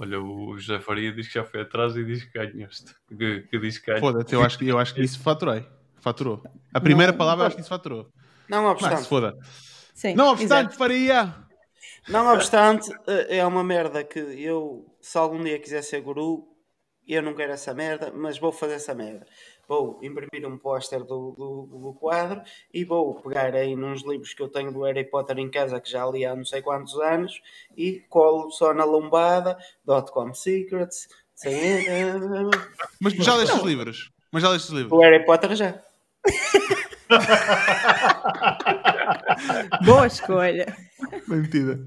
Olha, 0.00 0.18
o 0.20 0.56
José 0.58 0.80
Faria 0.80 1.12
diz 1.12 1.28
que 1.28 1.34
já 1.34 1.44
foi 1.44 1.60
atrás 1.60 1.94
e 1.94 2.02
diz 2.04 2.24
que 2.24 2.32
ganhaste. 2.38 2.94
Que, 3.08 3.42
que 3.42 3.58
diz 3.58 3.78
que 3.78 3.86
ganha. 3.86 4.00
Foda-te, 4.00 4.34
eu 4.34 4.42
acho, 4.42 4.58
que- 4.58 4.66
eu 4.66 4.78
acho 4.78 4.94
que 4.94 5.02
isso 5.02 5.20
faturei. 5.20 5.64
Faturou. 6.00 6.42
A 6.72 6.80
primeira 6.80 7.12
Não. 7.12 7.18
palavra 7.18 7.42
eu 7.44 7.46
acho 7.48 7.56
que 7.56 7.60
isso 7.62 7.68
faturou. 7.68 8.08
Não 8.48 8.62
Mas 8.62 8.72
obstante, 8.72 9.02
se 9.02 9.08
foda. 9.08 9.36
Sim, 9.94 10.14
Não 10.14 10.28
obstante, 10.28 10.52
exato. 10.70 10.76
faria. 10.78 11.34
não 12.08 12.32
obstante, 12.32 12.90
eh, 13.06 13.36
é 13.38 13.46
uma 13.46 13.62
merda 13.62 14.02
que 14.02 14.18
eu, 14.18 14.86
se 15.00 15.18
algum 15.18 15.42
dia 15.44 15.58
quiser 15.58 15.82
ser 15.82 16.00
guru, 16.00 16.48
eu 17.06 17.22
não 17.22 17.34
quero 17.34 17.52
essa 17.52 17.74
merda, 17.74 18.10
mas 18.14 18.38
vou 18.38 18.50
fazer 18.52 18.74
essa 18.74 18.94
merda. 18.94 19.26
Vou 19.70 20.00
imprimir 20.02 20.44
um 20.48 20.58
póster 20.58 21.04
do, 21.04 21.30
do, 21.30 21.68
do 21.70 21.94
quadro 21.94 22.42
e 22.74 22.84
vou 22.84 23.14
pegar 23.22 23.54
aí 23.54 23.76
nos 23.76 24.04
livros 24.04 24.34
que 24.34 24.42
eu 24.42 24.48
tenho 24.48 24.72
do 24.72 24.82
Harry 24.82 25.04
Potter 25.04 25.38
em 25.38 25.48
casa, 25.48 25.80
que 25.80 25.88
já 25.88 26.04
li 26.06 26.26
há 26.26 26.34
não 26.34 26.44
sei 26.44 26.60
quantos 26.60 26.98
anos, 26.98 27.40
e 27.76 28.00
colo 28.08 28.50
só 28.50 28.74
na 28.74 28.82
lombada, 28.82 29.56
.com 30.12 30.34
Secrets, 30.34 31.06
sem... 31.36 31.84
Mas 33.00 33.12
já 33.12 33.36
leste 33.36 33.54
os 33.54 33.62
livros. 33.62 34.10
Mas 34.32 34.42
já 34.42 34.48
leste 34.48 34.70
os 34.70 34.72
livros. 34.72 34.92
o 34.92 35.00
Harry 35.02 35.24
Potter 35.24 35.54
já. 35.54 35.80
Boa 39.86 40.08
escolha. 40.08 40.66
Bem 41.28 41.42
metida. 41.42 41.78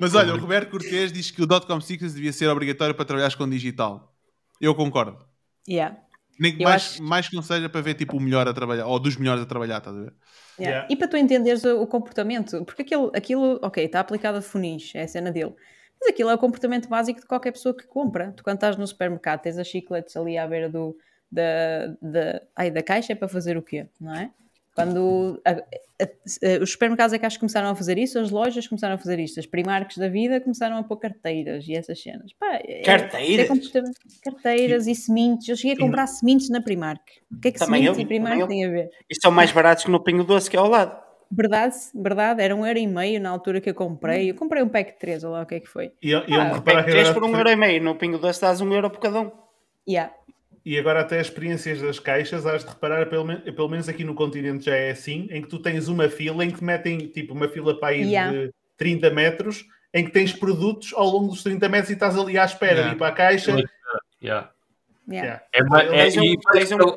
Mas 0.00 0.14
olha, 0.14 0.34
o 0.34 0.38
Roberto 0.38 0.70
Cortês 0.70 1.12
diz 1.12 1.32
que 1.32 1.42
o 1.42 1.48
.com 1.48 1.80
Secrets 1.80 2.14
devia 2.14 2.32
ser 2.32 2.46
obrigatório 2.46 2.94
para 2.94 3.04
trabalhar 3.04 3.36
com 3.36 3.50
digital. 3.50 4.14
Eu 4.60 4.72
concordo. 4.72 5.18
Yeah. 5.68 6.01
Nem 6.38 6.56
que 6.56 6.62
mais, 6.62 6.82
acho- 6.82 7.02
mais 7.02 7.28
que 7.28 7.36
não 7.36 7.42
seja 7.42 7.68
para 7.68 7.80
ver 7.80 7.94
tipo 7.94 8.16
o 8.16 8.20
melhor 8.20 8.48
a 8.48 8.52
trabalhar, 8.54 8.86
ou 8.86 8.98
dos 8.98 9.16
melhores 9.16 9.42
a 9.42 9.46
trabalhar, 9.46 9.78
estás 9.78 9.96
a 9.96 10.00
ver? 10.00 10.12
Yeah. 10.58 10.70
Yeah. 10.70 10.86
E 10.90 10.96
para 10.96 11.08
tu 11.08 11.16
entenderes 11.16 11.64
o, 11.64 11.82
o 11.82 11.86
comportamento, 11.86 12.64
porque 12.64 12.82
aquilo, 12.82 13.10
aquilo, 13.14 13.58
ok, 13.62 13.84
está 13.84 14.00
aplicado 14.00 14.38
a 14.38 14.42
funis, 14.42 14.92
é 14.94 15.02
a 15.02 15.08
cena 15.08 15.30
dele, 15.30 15.54
mas 16.00 16.10
aquilo 16.10 16.30
é 16.30 16.34
o 16.34 16.38
comportamento 16.38 16.88
básico 16.88 17.20
de 17.20 17.26
qualquer 17.26 17.52
pessoa 17.52 17.76
que 17.76 17.86
compra. 17.86 18.32
Tu, 18.32 18.42
quando 18.42 18.56
estás 18.56 18.76
no 18.76 18.86
supermercado, 18.86 19.40
tens 19.42 19.56
as 19.58 19.66
chicletes 19.66 20.16
ali 20.16 20.36
à 20.36 20.46
beira 20.46 20.68
do, 20.68 20.96
da, 21.30 21.86
da, 22.02 22.42
ai, 22.56 22.70
da 22.70 22.82
caixa, 22.82 23.12
é 23.12 23.16
para 23.16 23.28
fazer 23.28 23.56
o 23.56 23.62
quê? 23.62 23.86
Não 24.00 24.14
é? 24.14 24.30
Quando 24.74 25.40
a- 25.44 25.50
a- 25.50 25.54
a- 26.04 26.62
os 26.62 26.72
supermercados 26.72 27.12
é 27.12 27.18
que 27.18 27.26
acho 27.26 27.36
que 27.36 27.40
começaram 27.40 27.68
a 27.68 27.74
fazer 27.74 27.98
isso, 27.98 28.18
as 28.18 28.30
lojas 28.30 28.66
começaram 28.66 28.94
a 28.94 28.98
fazer 28.98 29.18
isto, 29.20 29.38
as 29.38 29.44
primarcas 29.46 29.96
da 29.98 30.08
vida 30.08 30.40
começaram 30.40 30.76
a 30.78 30.82
pôr 30.82 30.96
carteiras 30.96 31.66
e 31.68 31.74
essas 31.74 32.00
cenas. 32.02 32.32
Pá, 32.32 32.58
é- 32.64 32.80
Carteiras? 32.82 33.50
é 33.50 33.82
carteiras 34.24 34.86
e 34.86 34.94
sementes. 34.94 35.48
Eu 35.48 35.56
cheguei 35.56 35.76
a 35.76 35.78
comprar 35.78 36.06
sementes 36.06 36.48
na 36.48 36.60
Primark. 36.62 37.02
O 37.30 37.38
que 37.40 37.48
é 37.48 37.52
que 37.52 37.58
Também 37.58 37.82
sementes 37.82 37.98
eu, 37.98 38.04
e 38.04 38.06
Primark 38.06 38.40
eu. 38.40 38.48
têm 38.48 38.64
a 38.64 38.70
ver? 38.70 38.90
E 39.10 39.14
são 39.20 39.30
mais 39.30 39.52
baratos 39.52 39.84
que 39.84 39.90
no 39.90 40.00
Pingo 40.02 40.24
Doce, 40.24 40.48
que 40.50 40.56
é 40.56 40.60
ao 40.60 40.68
lado. 40.68 41.02
Verdade, 41.34 41.74
verdade, 41.94 42.42
era 42.42 42.54
um 42.54 42.64
euro 42.66 42.78
e 42.78 42.86
meio 42.86 43.18
na 43.20 43.30
altura 43.30 43.58
que 43.60 43.70
eu 43.70 43.74
comprei. 43.74 44.30
Eu 44.30 44.34
comprei 44.34 44.62
um 44.62 44.68
pack 44.68 44.92
de 44.92 44.98
3, 44.98 45.24
ou 45.24 45.32
lá 45.32 45.42
o 45.42 45.46
que 45.46 45.54
é 45.54 45.60
que 45.60 45.66
foi. 45.68 45.92
E, 46.02 46.10
e, 46.10 46.14
Ah, 46.14 46.54
repara 46.54 46.60
Pack 46.62 46.84
que 46.84 46.90
3 46.90 47.08
agora, 47.08 47.14
por 47.20 47.24
um 47.30 47.36
euro 47.38 47.48
e 47.50 47.56
meio, 47.56 47.82
no 47.82 47.94
Pingo 47.94 48.18
Doce 48.18 48.40
dás 48.40 48.60
um 48.60 48.70
euro 48.72 48.90
por 48.90 49.00
cada 49.00 49.20
um. 49.20 49.30
Yeah. 49.88 50.12
E 50.64 50.78
agora 50.78 51.00
até 51.00 51.18
as 51.20 51.26
experiências 51.26 51.80
das 51.82 51.98
caixas, 51.98 52.46
has 52.46 52.62
de 52.64 52.70
reparar, 52.70 53.06
pelo, 53.08 53.24
men- 53.24 53.40
pelo 53.40 53.68
menos 53.68 53.88
aqui 53.88 54.04
no 54.04 54.14
continente 54.14 54.64
já 54.66 54.76
é 54.76 54.90
assim, 54.90 55.26
em 55.30 55.42
que 55.42 55.48
tu 55.48 55.58
tens 55.58 55.88
uma 55.88 56.08
fila 56.08 56.44
em 56.44 56.50
que 56.50 56.58
te 56.58 56.64
metem 56.64 56.98
tipo 57.08 57.34
uma 57.34 57.48
fila 57.48 57.78
para 57.78 57.88
aí 57.90 58.02
Yeah. 58.02 58.32
de 58.32 58.52
30 58.76 59.10
metros, 59.10 59.64
em 59.94 60.04
que 60.04 60.10
tens 60.12 60.32
produtos 60.32 60.92
ao 60.94 61.06
longo 61.06 61.28
dos 61.28 61.42
30 61.42 61.68
metros 61.68 61.90
e 61.90 61.94
estás 61.94 62.16
ali 62.16 62.38
à 62.38 62.44
espera 62.44 62.72
Yeah. 62.74 62.88
de 62.90 62.94
ir 62.96 62.98
para 62.98 63.08
a 63.08 63.12
caixa. 63.12 63.50
Yeah. 63.50 63.68
Yeah. 64.22 64.52
Yeah. 65.10 65.42
É, 65.52 65.58
é, 65.60 66.04
Tens 66.04 66.16
um- 66.16 66.22
e 66.24 66.38
vais, 66.52 66.72
um- 66.72 66.76
para- 66.78 66.96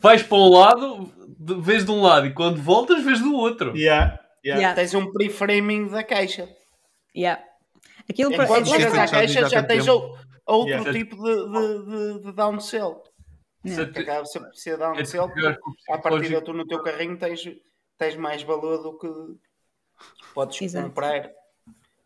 vais 0.00 0.22
para 0.24 0.38
um 0.38 0.48
lado, 0.50 1.12
de- 1.38 1.60
vês 1.60 1.84
de 1.84 1.90
um 1.92 2.02
lado, 2.02 2.26
e 2.26 2.32
quando 2.34 2.60
voltas, 2.60 3.04
vês 3.04 3.20
do 3.20 3.34
outro. 3.34 3.76
Yeah, 3.76 4.18
yeah. 4.44 4.60
Yeah. 4.60 4.74
Tens 4.74 4.94
um 4.94 5.12
pre-framing 5.12 5.86
da 5.88 6.02
caixa. 6.02 6.48
Yeah. 7.16 7.40
Aquilo 8.08 8.32
para- 8.34 8.44
Enquanto 8.44 8.66
é- 8.66 8.70
chegas 8.78 8.94
já 8.94 9.04
à 9.04 9.08
caixa 9.08 9.40
já 9.48 9.48
tanto 9.62 9.68
tens 9.68 9.84
tempo. 9.84 9.96
ou- 9.96 10.18
outro 10.46 10.68
Yeah. 10.70 10.92
tipo 10.92 11.16
de, 11.16 11.34
de, 11.34 11.84
de, 12.18 12.24
de 12.26 12.32
downsell. 12.32 13.02
Se 13.66 13.76
Que 13.86 13.92
te- 13.92 13.98
acaba 14.00 14.22
por 14.22 14.54
ser 14.54 14.70
é 14.70 14.76
downsell. 14.76 15.28
te 15.28 15.34
pior 15.34 15.54
que 15.56 15.90
o 15.90 15.94
À 15.94 15.98
partida 15.98 16.40
tu 16.42 16.52
no 16.52 16.66
teu 16.66 16.82
carrinho 16.82 17.18
tens, 17.18 17.42
tens 17.98 18.16
mais 18.16 18.42
valor 18.42 18.82
do 18.82 18.98
que 18.98 19.08
podes 20.34 20.60
Exato. 20.62 20.88
comprar. 20.88 21.30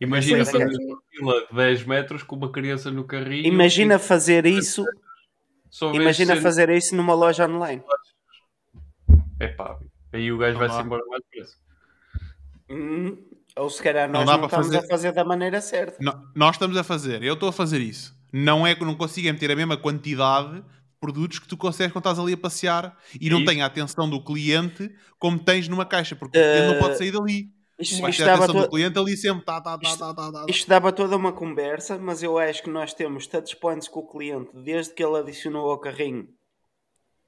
Imagina 0.01 0.39
é. 0.43 0.45
fazer 0.45 0.67
uma 0.67 1.01
fila 1.11 1.47
de 1.47 1.55
10 1.55 1.85
metros 1.85 2.23
com 2.25 2.35
uma 2.37 2.51
criança 2.51 2.91
no 2.91 3.05
carrinho. 3.05 3.47
Imagina 3.47 3.99
fazer 4.01 4.45
isso, 4.45 4.85
imagina 5.95 6.37
fazer 6.41 6.69
isso 6.71 6.95
numa 6.97 7.15
loja 7.15 7.47
online. 7.49 7.83
Epá, 9.41 9.79
aí 10.13 10.31
o 10.33 10.39
gajo 10.39 10.59
Não 10.59 10.67
vai-se 10.67 10.85
embora 10.85 11.05
mais 11.07 11.23
depressa. 11.31 11.57
Hum, 12.71 13.17
ou 13.57 13.71
se 13.71 13.83
calhar 13.83 14.09
Não 14.11 14.25
nós 14.25 14.31
não, 14.31 14.39
para 14.39 14.47
estamos 14.47 14.67
fazer- 14.67 14.79
a 14.79 14.89
fazer 14.89 15.13
da 15.13 15.25
maneira 15.25 15.61
certa. 15.61 15.97
No- 16.03 16.29
nós 16.35 16.57
estamos 16.57 16.77
a 16.77 16.83
fazer, 16.85 17.23
eu 17.23 17.35
estou 17.35 17.49
a 17.49 17.53
fazer 17.53 17.81
isso. 17.81 18.15
Não 18.37 18.67
é 18.67 18.75
que 18.75 18.85
não 18.85 18.97
consigo 18.97 19.29
meter 19.29 19.51
a 19.53 19.55
mesma 19.57 19.77
quantidade 19.77 20.61
de 20.61 20.65
produtos 20.99 21.39
que 21.39 21.47
tu 21.47 21.57
consegues 21.57 21.93
quando 21.93 22.03
estás 22.05 22.19
ali 22.19 22.33
a 22.33 22.37
passear 22.37 22.99
e 23.21 23.31
não 23.31 23.45
tem 23.45 23.63
a 23.63 23.67
atenção 23.67 24.11
do 24.11 24.21
cliente 24.25 24.91
como 25.21 25.39
tens 25.39 25.69
numa 25.69 25.87
caixa, 25.87 26.17
porque 26.17 26.37
o 26.37 26.43
cliente 26.43 26.75
não 26.75 26.81
pode 26.81 26.99
sair 26.99 27.13
dali. 27.13 27.55
Isto, 27.79 28.01
Vai 28.01 28.11
isto 28.11 28.19
ter 28.19 28.25
a 28.25 28.27
dava 28.33 28.45
atenção 28.45 28.61
do 28.63 28.67
to- 28.67 28.71
cliente 28.73 28.99
ali 28.99 29.17
sempre. 29.17 29.45
Tá, 29.45 29.61
tá, 29.61 29.79
tá, 29.79 29.89
Isto- 29.89 29.99
tá, 29.99 30.15
tá, 30.15 30.33
tá. 30.33 30.47
isto 30.49 30.69
dava 30.69 30.91
toda 30.93 31.17
uma 31.17 31.33
conversa, 31.33 31.97
mas 31.97 32.23
eu 32.25 32.37
acho 32.39 32.63
que 32.63 32.71
nós 32.71 32.93
temos 32.93 33.27
touch 33.29 33.55
points 33.57 33.87
com 33.87 34.01
o 34.01 34.09
cliente 34.11 34.51
desde 34.65 34.95
que 34.95 35.05
ele 35.05 35.19
adicionou 35.19 35.71
ao 35.71 35.79
carrinho 35.79 36.27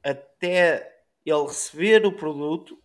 até 0.04 0.88
ele 1.24 1.42
receber 1.42 2.04
o 2.06 2.12
produto 2.12 2.76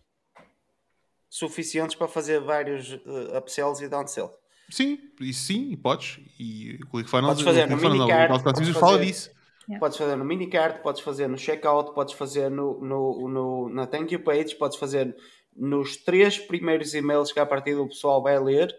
suficientes 1.30 1.94
para 1.96 2.08
fazer 2.08 2.40
vários 2.40 2.92
uh, 2.92 3.36
upsells 3.38 3.82
e 3.82 3.88
downsells. 3.88 4.34
Sim, 4.72 4.98
isso 5.20 5.46
sim, 5.46 5.70
e 5.70 5.76
podes. 5.76 6.18
E 6.38 6.78
o 6.82 6.86
ClickFunnels, 6.88 7.32
Podes 7.34 7.44
fazer 7.44 7.66
o 7.66 7.70
no 7.70 7.78
Cloud 7.78 8.28
podes 8.28 8.42
Consumer 8.42 8.74
fala 8.74 8.92
fazer- 8.98 9.04
disso. 9.06 9.30
Yeah. 9.68 9.78
Podes 9.80 9.96
fazer 9.98 10.16
no 10.16 10.24
minicart, 10.24 10.82
podes 10.82 11.00
fazer 11.02 11.28
no 11.28 11.38
checkout, 11.38 11.94
podes 11.94 12.14
fazer 12.14 12.50
no, 12.50 12.80
no, 12.80 13.28
no- 13.28 13.68
na 13.68 13.86
thank 13.86 14.12
you 14.12 14.20
page, 14.20 14.56
podes 14.56 14.76
fazer 14.76 15.14
nos 15.54 15.96
três 15.98 16.38
primeiros 16.38 16.94
e-mails 16.94 17.30
que 17.32 17.38
a 17.38 17.46
partir 17.46 17.74
do 17.76 17.86
pessoal 17.86 18.22
vai 18.22 18.38
ler. 18.40 18.74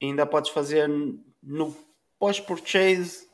E 0.00 0.06
ainda 0.06 0.24
podes 0.26 0.50
fazer 0.50 0.88
no 1.42 1.76
pós-purchase. 2.18 3.28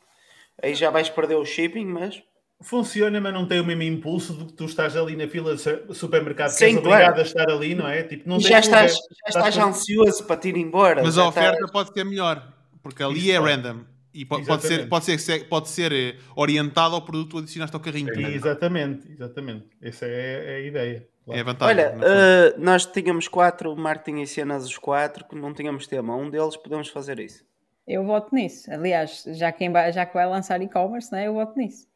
Aí 0.62 0.74
já 0.74 0.90
vais 0.90 1.08
perder 1.08 1.36
o 1.36 1.44
shipping, 1.44 1.84
mas 1.86 2.22
Funciona, 2.62 3.20
mas 3.20 3.32
não 3.32 3.46
tem 3.46 3.58
o 3.58 3.64
mesmo 3.64 3.82
impulso 3.82 4.34
do 4.34 4.46
que 4.46 4.52
tu 4.52 4.64
estás 4.66 4.94
ali 4.96 5.16
na 5.16 5.26
fila 5.26 5.54
de 5.56 5.62
su- 5.62 5.94
supermercado, 5.94 6.50
que 6.50 6.56
Sim, 6.56 6.64
és 6.66 6.76
obrigado 6.76 7.00
claro. 7.04 7.18
a 7.20 7.22
estar 7.22 7.50
ali, 7.50 7.74
não 7.74 7.88
é? 7.88 8.02
Tipo, 8.02 8.28
não 8.28 8.36
E 8.36 8.40
já 8.40 8.60
que 8.60 8.66
estás, 8.66 8.92
já 8.92 8.98
estás 9.28 9.56
com- 9.56 9.62
ansioso 9.64 10.24
para 10.24 10.36
te 10.36 10.48
ir 10.50 10.56
embora. 10.58 11.02
Mas 11.02 11.16
a 11.16 11.26
oferta 11.26 11.54
estás- 11.54 11.70
pode 11.70 11.92
ser 11.94 12.04
melhor, 12.04 12.52
porque 12.82 13.02
ali 13.02 13.18
Isso 13.18 13.30
é 13.32 13.38
pode. 13.40 13.50
random. 13.52 13.80
E 14.12 14.24
po- 14.26 14.44
pode 14.44 14.62
ser, 14.66 14.88
pode, 14.88 15.04
ser, 15.04 15.48
pode 15.48 15.68
ser 15.68 15.92
eh, 15.92 16.16
orientado 16.36 16.96
ao 16.96 17.00
produto 17.02 17.26
que 17.28 17.30
tu 17.32 17.38
adicionaste 17.38 17.74
ao 17.74 17.80
carrinho. 17.80 18.12
também. 18.12 18.34
Exatamente, 18.34 19.10
exatamente. 19.10 19.66
Essa 19.80 20.04
é, 20.04 20.44
é 20.46 20.56
a 20.56 20.60
ideia. 20.60 20.96
É 20.96 21.24
claro. 21.24 21.40
a 21.40 21.44
vantagem. 21.44 21.84
Olha, 21.84 21.98
eh, 22.02 22.54
nós 22.58 22.84
tínhamos 22.84 23.28
quatro 23.28 23.74
marketing 23.76 24.20
e 24.22 24.26
cenas 24.26 24.66
os 24.66 24.76
quatro, 24.76 25.24
que 25.26 25.34
não 25.36 25.54
tínhamos 25.54 25.86
tema. 25.86 26.14
Um 26.16 26.28
deles 26.28 26.56
podemos 26.56 26.88
fazer 26.88 27.20
isso. 27.20 27.42
Eu 27.86 28.04
voto 28.04 28.34
nisso. 28.34 28.70
Aliás, 28.70 29.24
já, 29.28 29.50
quem 29.50 29.70
vai, 29.72 29.92
já 29.92 30.04
que 30.04 30.12
vai 30.12 30.28
lançar 30.28 30.60
e-commerce, 30.60 31.10
né, 31.12 31.26
eu 31.28 31.34
voto 31.34 31.56
nisso. 31.56 31.88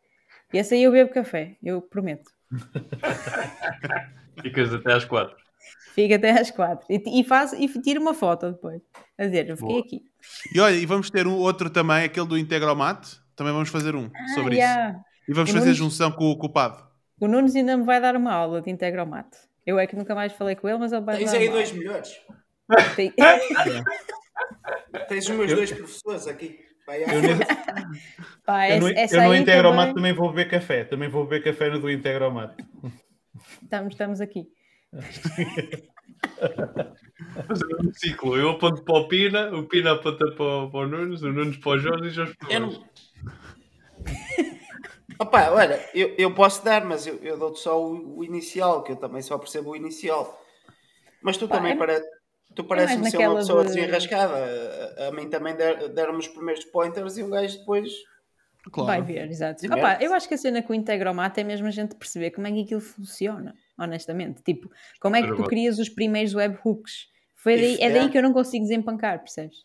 E 0.54 0.58
esse 0.58 0.74
aí 0.74 0.84
eu 0.84 0.92
bebo 0.92 1.12
café, 1.12 1.56
eu 1.62 1.82
prometo. 1.82 2.30
Ficas 4.40 4.72
até 4.72 4.92
às 4.92 5.04
4. 5.04 5.36
Fica 5.94 6.16
até 6.16 6.30
às 6.30 6.50
quatro. 6.50 6.86
E, 6.90 7.20
e, 7.20 7.24
faz, 7.24 7.52
e 7.52 7.68
tiro 7.80 8.00
uma 8.00 8.14
foto 8.14 8.50
depois. 8.50 8.80
A 9.18 9.24
dizer, 9.26 9.48
eu 9.48 9.56
fiquei 9.56 9.74
Boa. 9.74 9.84
aqui. 9.84 10.02
E 10.54 10.60
olha, 10.60 10.74
e 10.74 10.84
vamos 10.86 11.08
ter 11.10 11.26
um 11.26 11.36
outro 11.36 11.70
também, 11.70 12.04
aquele 12.04 12.26
do 12.26 12.36
Integromat. 12.38 13.04
Também 13.36 13.52
vamos 13.52 13.68
fazer 13.68 13.94
um 13.94 14.10
Ah, 14.14 14.28
sobre 14.34 14.56
yeah. 14.56 14.90
isso. 14.92 15.00
E 15.28 15.32
vamos 15.34 15.50
O 15.50 15.52
fazer 15.52 15.66
Nunes- 15.66 15.76
junção 15.78 16.10
com 16.12 16.24
o 16.30 16.36
culpado. 16.38 16.84
O 17.20 17.28
Nunes 17.28 17.54
ainda 17.54 17.76
me 17.76 17.84
vai 17.84 18.00
dar 18.00 18.16
uma 18.16 18.32
aula 18.32 18.60
de 18.60 18.70
Integromat. 18.70 19.28
Eu 19.64 19.78
é 19.78 19.86
que 19.86 19.94
nunca 19.96 20.14
mais 20.16 20.32
falei 20.32 20.56
com 20.56 20.68
ele, 20.68 20.78
mas 20.78 20.92
ele 20.92 21.02
vai 21.04 21.16
Tens 21.18 21.30
dar 21.32 21.38
aí 21.38 21.48
dois 21.48 21.68
aula. 21.70 21.78
melhores. 21.80 22.20
Tem- 22.96 23.12
Tens 25.08 25.28
os 25.28 25.36
meus 25.36 25.52
dois 25.54 25.72
professores 25.72 26.26
aqui. 26.26 26.63
Eu, 26.88 27.22
nesse- 27.22 27.44
Pá, 28.44 28.68
eu 28.70 28.88
essa 28.88 29.16
eu 29.16 29.22
no 29.28 29.34
Integromat 29.34 29.88
também- 29.88 29.94
também 29.94 30.12
vou 30.12 30.28
beber 30.30 30.50
café. 30.50 30.84
Também 30.84 31.08
vou 31.08 31.24
beber 31.26 31.42
café 31.44 31.70
no 31.70 31.80
do 31.80 31.90
Integromat. 31.90 32.54
Estamos, 33.62 33.94
estamos 33.94 34.20
aqui. 34.20 34.46
Fazer 37.46 37.76
um 37.80 37.92
ciclo. 37.94 38.36
Eu 38.36 38.50
aponto 38.50 38.82
para 38.84 38.96
o 38.98 39.08
Pina, 39.08 39.50
o 39.54 39.64
Pina 39.66 39.92
aponta 39.92 40.30
para 40.32 40.44
o, 40.44 40.70
para 40.70 40.80
o 40.80 40.86
Nunes, 40.86 41.22
o 41.22 41.32
Nunes 41.32 41.56
para 41.56 41.72
o 41.72 41.78
Jorge 41.78 42.04
e 42.04 42.08
o 42.08 42.10
Jorge 42.10 42.34
para 42.36 42.48
o 42.56 42.60
não... 42.60 42.84
Opa, 45.18 45.50
olha, 45.50 45.78
eu, 45.94 46.12
eu 46.18 46.34
posso 46.34 46.64
dar, 46.64 46.84
mas 46.84 47.06
eu, 47.06 47.16
eu 47.22 47.38
dou-te 47.38 47.60
só 47.60 47.80
o, 47.80 48.18
o 48.18 48.24
inicial, 48.24 48.82
que 48.82 48.92
eu 48.92 48.96
também 48.96 49.22
só 49.22 49.38
percebo 49.38 49.70
o 49.70 49.76
inicial. 49.76 50.40
Mas 51.22 51.36
tu 51.36 51.46
Pá, 51.48 51.56
também 51.56 51.72
é- 51.72 51.76
para, 51.76 52.02
tu 52.54 52.64
pareces-me 52.64 53.10
ser 53.10 53.16
uma 53.18 53.24
naquela 53.26 53.40
pessoa 53.40 53.64
de- 53.64 53.74
desenrascada. 53.74 54.34
A, 54.98 55.08
a 55.08 55.12
mim 55.12 55.28
também 55.28 55.54
der- 55.56 55.88
deram-me 55.88 56.18
os 56.18 56.28
primeiros 56.28 56.64
pointers 56.66 57.16
e 57.16 57.22
um 57.22 57.30
gajo 57.30 57.58
depois. 57.58 57.90
Claro. 58.72 58.86
Vai 58.86 59.02
ver, 59.02 59.30
exato. 59.30 59.66
Opa, 59.66 59.98
é. 60.00 60.06
eu 60.06 60.14
acho 60.14 60.26
que 60.26 60.34
a 60.34 60.38
cena 60.38 60.62
com 60.62 60.72
o 60.72 60.76
Integromat 60.76 61.36
é 61.36 61.44
mesmo 61.44 61.66
a 61.66 61.70
gente 61.70 61.94
perceber 61.96 62.30
como 62.30 62.46
é 62.46 62.52
que 62.52 62.62
aquilo 62.62 62.80
funciona, 62.80 63.54
honestamente. 63.78 64.42
Tipo, 64.42 64.70
como 64.98 65.16
é 65.16 65.20
que 65.20 65.26
tu 65.28 65.32
Integromat. 65.34 65.50
crias 65.50 65.78
os 65.78 65.88
primeiros 65.90 66.34
webhooks? 66.34 67.08
Foi 67.34 67.56
daí, 67.56 67.76
é 67.78 67.90
daí 67.90 68.08
que 68.08 68.16
eu 68.16 68.22
não 68.22 68.32
consigo 68.32 68.64
desempancar, 68.64 69.18
percebes? 69.18 69.58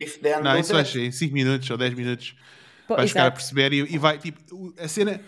Não, 0.43 0.59
isso 0.59 0.73
vai 0.73 0.83
that. 0.83 0.91
ser 0.91 0.99
em 1.05 1.11
5 1.13 1.33
minutos 1.33 1.69
ou 1.69 1.77
10 1.77 1.93
minutos. 1.93 2.35
Pô, 2.85 2.97
Vais 2.97 3.09
ficar 3.09 3.27
a 3.27 3.31
perceber 3.31 3.71
e, 3.71 3.77
e 3.93 3.97
vai, 3.97 4.17
tipo, 4.17 4.73
a 4.77 4.87
cena, 4.89 5.21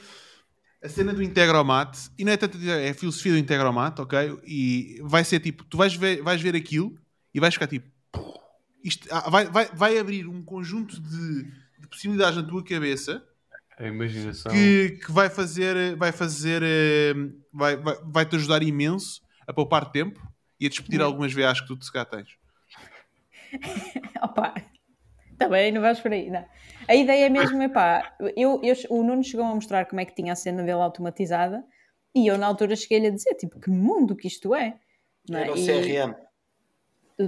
a 0.83 0.89
cena 0.89 1.13
do 1.13 1.23
Integromat, 1.23 1.95
e 2.19 2.25
não 2.25 2.33
é 2.33 2.37
tanto, 2.37 2.57
é 2.67 2.89
a 2.89 2.93
filosofia 2.93 3.31
do 3.31 3.37
Integromat, 3.37 3.97
ok? 3.99 4.37
E 4.45 4.97
vai 5.03 5.23
ser 5.23 5.39
tipo, 5.39 5.63
tu 5.63 5.77
vais 5.77 5.95
ver, 5.95 6.21
vais 6.21 6.41
ver 6.41 6.55
aquilo 6.57 6.93
e 7.33 7.39
vais 7.39 7.53
ficar 7.53 7.67
tipo, 7.67 7.87
isto, 8.83 9.07
ah, 9.11 9.29
vai, 9.29 9.45
vai, 9.45 9.65
vai 9.73 9.97
abrir 9.97 10.27
um 10.27 10.43
conjunto 10.43 10.99
de, 10.99 11.43
de 11.79 11.87
possibilidades 11.87 12.37
na 12.41 12.47
tua 12.47 12.63
cabeça 12.63 13.23
A 13.77 13.85
imaginação. 13.87 14.51
que, 14.51 14.99
que 15.05 15.11
vai 15.11 15.29
fazer, 15.29 15.95
vai 15.95 16.11
fazer, 16.11 16.61
eh, 16.63 17.13
vai, 17.53 17.77
vai, 17.77 17.95
vai 18.03 18.25
te 18.25 18.35
ajudar 18.35 18.63
imenso 18.63 19.21
a 19.47 19.53
poupar 19.53 19.91
tempo 19.91 20.19
e 20.59 20.65
a 20.65 20.69
despedir 20.69 21.01
algumas 21.01 21.31
viagens 21.33 21.61
que 21.61 21.75
tu 21.75 21.83
se 21.83 21.91
cá 21.91 22.03
tens. 22.05 22.29
Opa, 24.21 24.53
também 25.37 25.71
não 25.71 25.81
vais 25.81 25.99
por 25.99 26.11
aí, 26.11 26.29
não. 26.29 26.45
A 26.87 26.95
ideia 26.95 27.25
é 27.25 27.29
mesmo, 27.29 27.61
epá, 27.61 28.15
eu, 28.35 28.61
eu, 28.63 28.75
o 28.89 29.03
Nuno 29.03 29.23
chegou 29.23 29.45
a 29.45 29.53
mostrar 29.55 29.85
como 29.85 29.99
é 30.01 30.05
que 30.05 30.15
tinha 30.15 30.33
a 30.33 30.35
cena 30.35 30.59
dele 30.63 30.81
automatizada 30.81 31.63
e 32.13 32.27
eu 32.27 32.37
na 32.37 32.47
altura 32.47 32.75
cheguei-lhe 32.75 33.07
a 33.07 33.11
dizer, 33.11 33.35
tipo, 33.35 33.59
que 33.59 33.69
mundo 33.69 34.15
que 34.15 34.27
isto 34.27 34.53
é. 34.55 34.79
não 35.29 35.39
é? 35.39 35.43
Era 35.43 35.53
o 35.53 35.57
E- 35.57 35.65
CRM. 35.65 36.15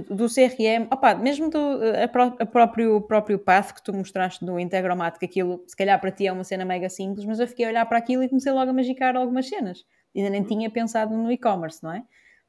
Do, 0.02 0.28
CRM, 0.28 0.86
opa, 0.90 1.14
mesmo 1.14 1.50
do 1.50 1.58
a, 2.02 2.08
pró- 2.08 2.36
a 2.38 2.46
próprio, 2.46 3.00
próprio 3.02 3.38
path 3.38 3.72
que 3.74 3.82
tu 3.82 3.92
mostraste 3.92 4.44
do 4.44 4.58
Integromat, 4.58 5.18
que 5.18 5.24
aquilo 5.26 5.62
se 5.66 5.76
calhar 5.76 6.00
para 6.00 6.10
ti 6.10 6.26
é 6.26 6.32
uma 6.32 6.44
cena 6.44 6.64
mega 6.64 6.88
simples, 6.88 7.24
mas 7.26 7.40
eu 7.40 7.46
fiquei 7.48 7.66
a 7.66 7.68
olhar 7.68 7.86
para 7.86 7.98
aquilo 7.98 8.22
e 8.22 8.28
comecei 8.28 8.52
logo 8.52 8.70
a 8.70 8.74
magicar 8.74 9.16
algumas 9.16 9.48
cenas. 9.48 9.84
Ainda 10.14 10.30
nem 10.30 10.42
tinha 10.44 10.70
pensado 10.70 11.16
no 11.16 11.30
e-commerce, 11.30 11.82
não 11.82 11.92
é? 11.92 12.02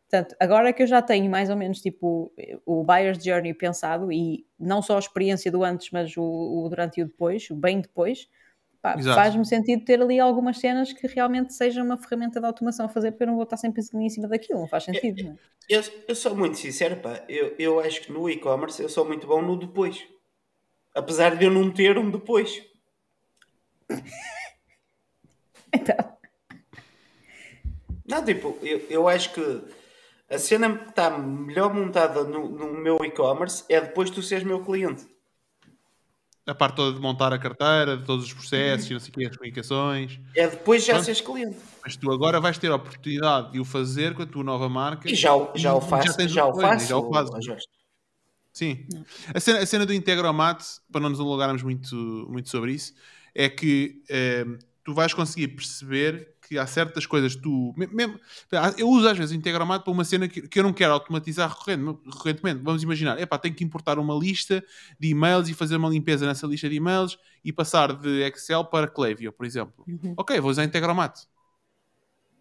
Portanto, 0.09 0.35
agora 0.40 0.72
que 0.72 0.83
eu 0.83 0.88
já 0.88 1.01
tenho 1.01 1.30
mais 1.30 1.49
ou 1.49 1.56
menos 1.56 1.82
tipo 1.82 2.32
o 2.65 2.83
buyer's 2.83 3.24
journey 3.24 3.53
pensado 3.53 4.11
e 4.11 4.45
não 4.59 4.82
só 4.82 4.98
a 4.98 4.99
experiência 4.99 5.51
do 5.51 5.64
antes, 5.64 5.90
mas 5.91 6.15
o, 6.15 6.24
o 6.24 6.69
durante 6.69 6.99
e 6.99 7.03
o 7.03 7.07
depois, 7.07 7.49
o 7.49 7.56
bem 7.56 7.82
depois. 7.82 8.27
Faz-me 9.14 9.45
sentido 9.45 9.83
ter 9.83 10.01
ali 10.01 10.19
algumas 10.19 10.57
cenas 10.59 10.91
que 10.93 11.07
realmente 11.07 11.53
sejam 11.53 11.85
uma 11.85 11.97
ferramenta 11.97 12.39
de 12.39 12.45
automação 12.45 12.85
a 12.85 12.89
fazer, 12.89 13.11
porque 13.11 13.23
eu 13.23 13.27
não 13.27 13.35
vou 13.35 13.43
estar 13.43 13.57
sempre 13.57 13.81
em 13.81 14.09
cima 14.09 14.27
daquilo, 14.27 14.61
não 14.61 14.67
faz 14.67 14.83
sentido, 14.83 15.23
não 15.23 15.31
é? 15.31 15.38
Eu, 15.67 15.81
eu 16.07 16.15
sou 16.15 16.35
muito 16.35 16.57
sincero, 16.57 16.97
pá. 16.97 17.23
Eu, 17.27 17.55
eu 17.57 17.80
acho 17.80 18.01
que 18.01 18.11
no 18.11 18.30
e-commerce 18.30 18.81
eu 18.81 18.89
sou 18.89 19.03
muito 19.05 19.25
bom 19.25 19.41
no 19.41 19.57
depois. 19.57 20.07
Apesar 20.93 21.35
de 21.35 21.45
eu 21.45 21.51
não 21.51 21.72
ter 21.72 21.97
um 21.97 22.09
depois. 22.09 22.64
Então, 25.77 26.15
Não, 28.07 28.23
tipo, 28.23 28.57
eu, 28.61 28.80
eu 28.89 29.07
acho 29.09 29.33
que 29.33 29.61
a 30.30 30.38
cena 30.38 30.77
que 30.77 30.89
está 30.89 31.09
melhor 31.09 31.73
montada 31.73 32.23
no, 32.23 32.47
no 32.47 32.73
meu 32.73 32.97
e-commerce 33.03 33.65
é 33.67 33.81
depois 33.81 34.09
tu 34.09 34.22
seres 34.22 34.45
meu 34.45 34.64
cliente. 34.64 35.05
A 36.48 36.53
parte 36.53 36.75
toda 36.75 36.93
de 36.95 37.01
montar 37.01 37.33
a 37.33 37.40
carteira, 37.40 37.98
de 37.98 38.03
todos 38.03 38.24
os 38.25 38.32
processos 38.33 38.88
e 38.90 38.93
não 38.93 38.99
sei 38.99 39.09
o 39.09 39.14
que, 39.14 39.25
as 39.25 39.35
comunicações. 39.35 40.19
É 40.35 40.48
depois 40.48 40.85
já 40.85 40.93
Pronto. 40.93 41.06
seres 41.06 41.22
cliente. 41.22 41.57
Mas 41.83 41.95
tu 41.95 42.11
agora 42.11 42.40
vais 42.40 42.56
ter 42.57 42.69
a 42.72 42.75
oportunidade 42.75 43.51
de 43.53 43.59
o 43.59 43.65
fazer 43.65 44.14
com 44.14 44.22
a 44.22 44.25
tua 44.27 44.43
nova 44.43 44.69
marca. 44.69 45.09
E 45.09 45.15
já, 45.15 45.33
o- 45.35 45.51
já 45.56 45.74
o 45.74 45.80
E 45.80 45.82
faço. 45.90 46.15
tens 46.17 46.32
Já, 46.32 46.45
o 46.45 46.59
faço. 46.61 46.88
Já 46.88 46.98
o 46.98 47.11
fazes. 47.11 47.65
Sim. 48.53 48.85
A 49.33 49.40
cena, 49.40 49.59
a 49.59 49.65
cena 49.65 49.85
do 49.85 49.93
Integromat, 49.93 50.61
para 50.91 51.01
não 51.01 51.09
nos 51.09 51.19
alongarmos 51.19 51.64
muito, 51.64 51.95
muito 52.30 52.48
sobre 52.49 52.74
isso, 52.74 52.93
é 53.33 53.49
que 53.49 54.01
eh, 54.07 54.45
tu 54.83 54.93
vais 54.93 55.14
conseguir 55.15 55.48
perceber 55.49 56.34
que 56.48 56.57
há 56.57 56.65
certas 56.67 57.06
coisas 57.06 57.35
que 57.35 57.41
tu. 57.41 57.74
me- 57.77 57.88
Mesmo, 57.88 58.19
eu 58.77 58.88
uso 58.90 59.07
às 59.07 59.17
vezes 59.17 59.33
o 59.33 59.38
Integromat 59.38 59.83
para 59.83 59.91
uma 59.91 60.03
cena 60.03 60.27
que, 60.27 60.48
que 60.48 60.59
eu 60.59 60.64
não 60.64 60.72
quero 60.74 60.93
automatizar 60.93 61.49
recorrente- 61.49 61.99
recorrentemente. 62.06 62.61
Vamos 62.64 62.83
imaginar, 62.83 63.19
epá, 63.19 63.38
tenho 63.38 63.56
que 63.56 63.64
importar 63.64 63.98
uma 63.99 64.14
lista 64.15 64.64
de 64.99 65.07
e-mails 65.09 65.49
e 65.49 65.53
fazer 65.53 65.75
uma 65.77 65.90
limpeza 65.90 66.25
nessa 66.25 66.45
lista 66.48 66.69
de 66.69 66.75
e-mails 66.75 67.17
e 67.43 67.51
passar 67.51 67.93
de 67.93 68.22
Excel 68.24 68.64
para 68.65 68.88
Klaviyo, 68.88 69.32
por 69.33 69.45
exemplo. 69.45 69.85
Ok, 70.17 70.40
vou 70.40 70.51
usar 70.51 70.64
Integromat. 70.64 71.17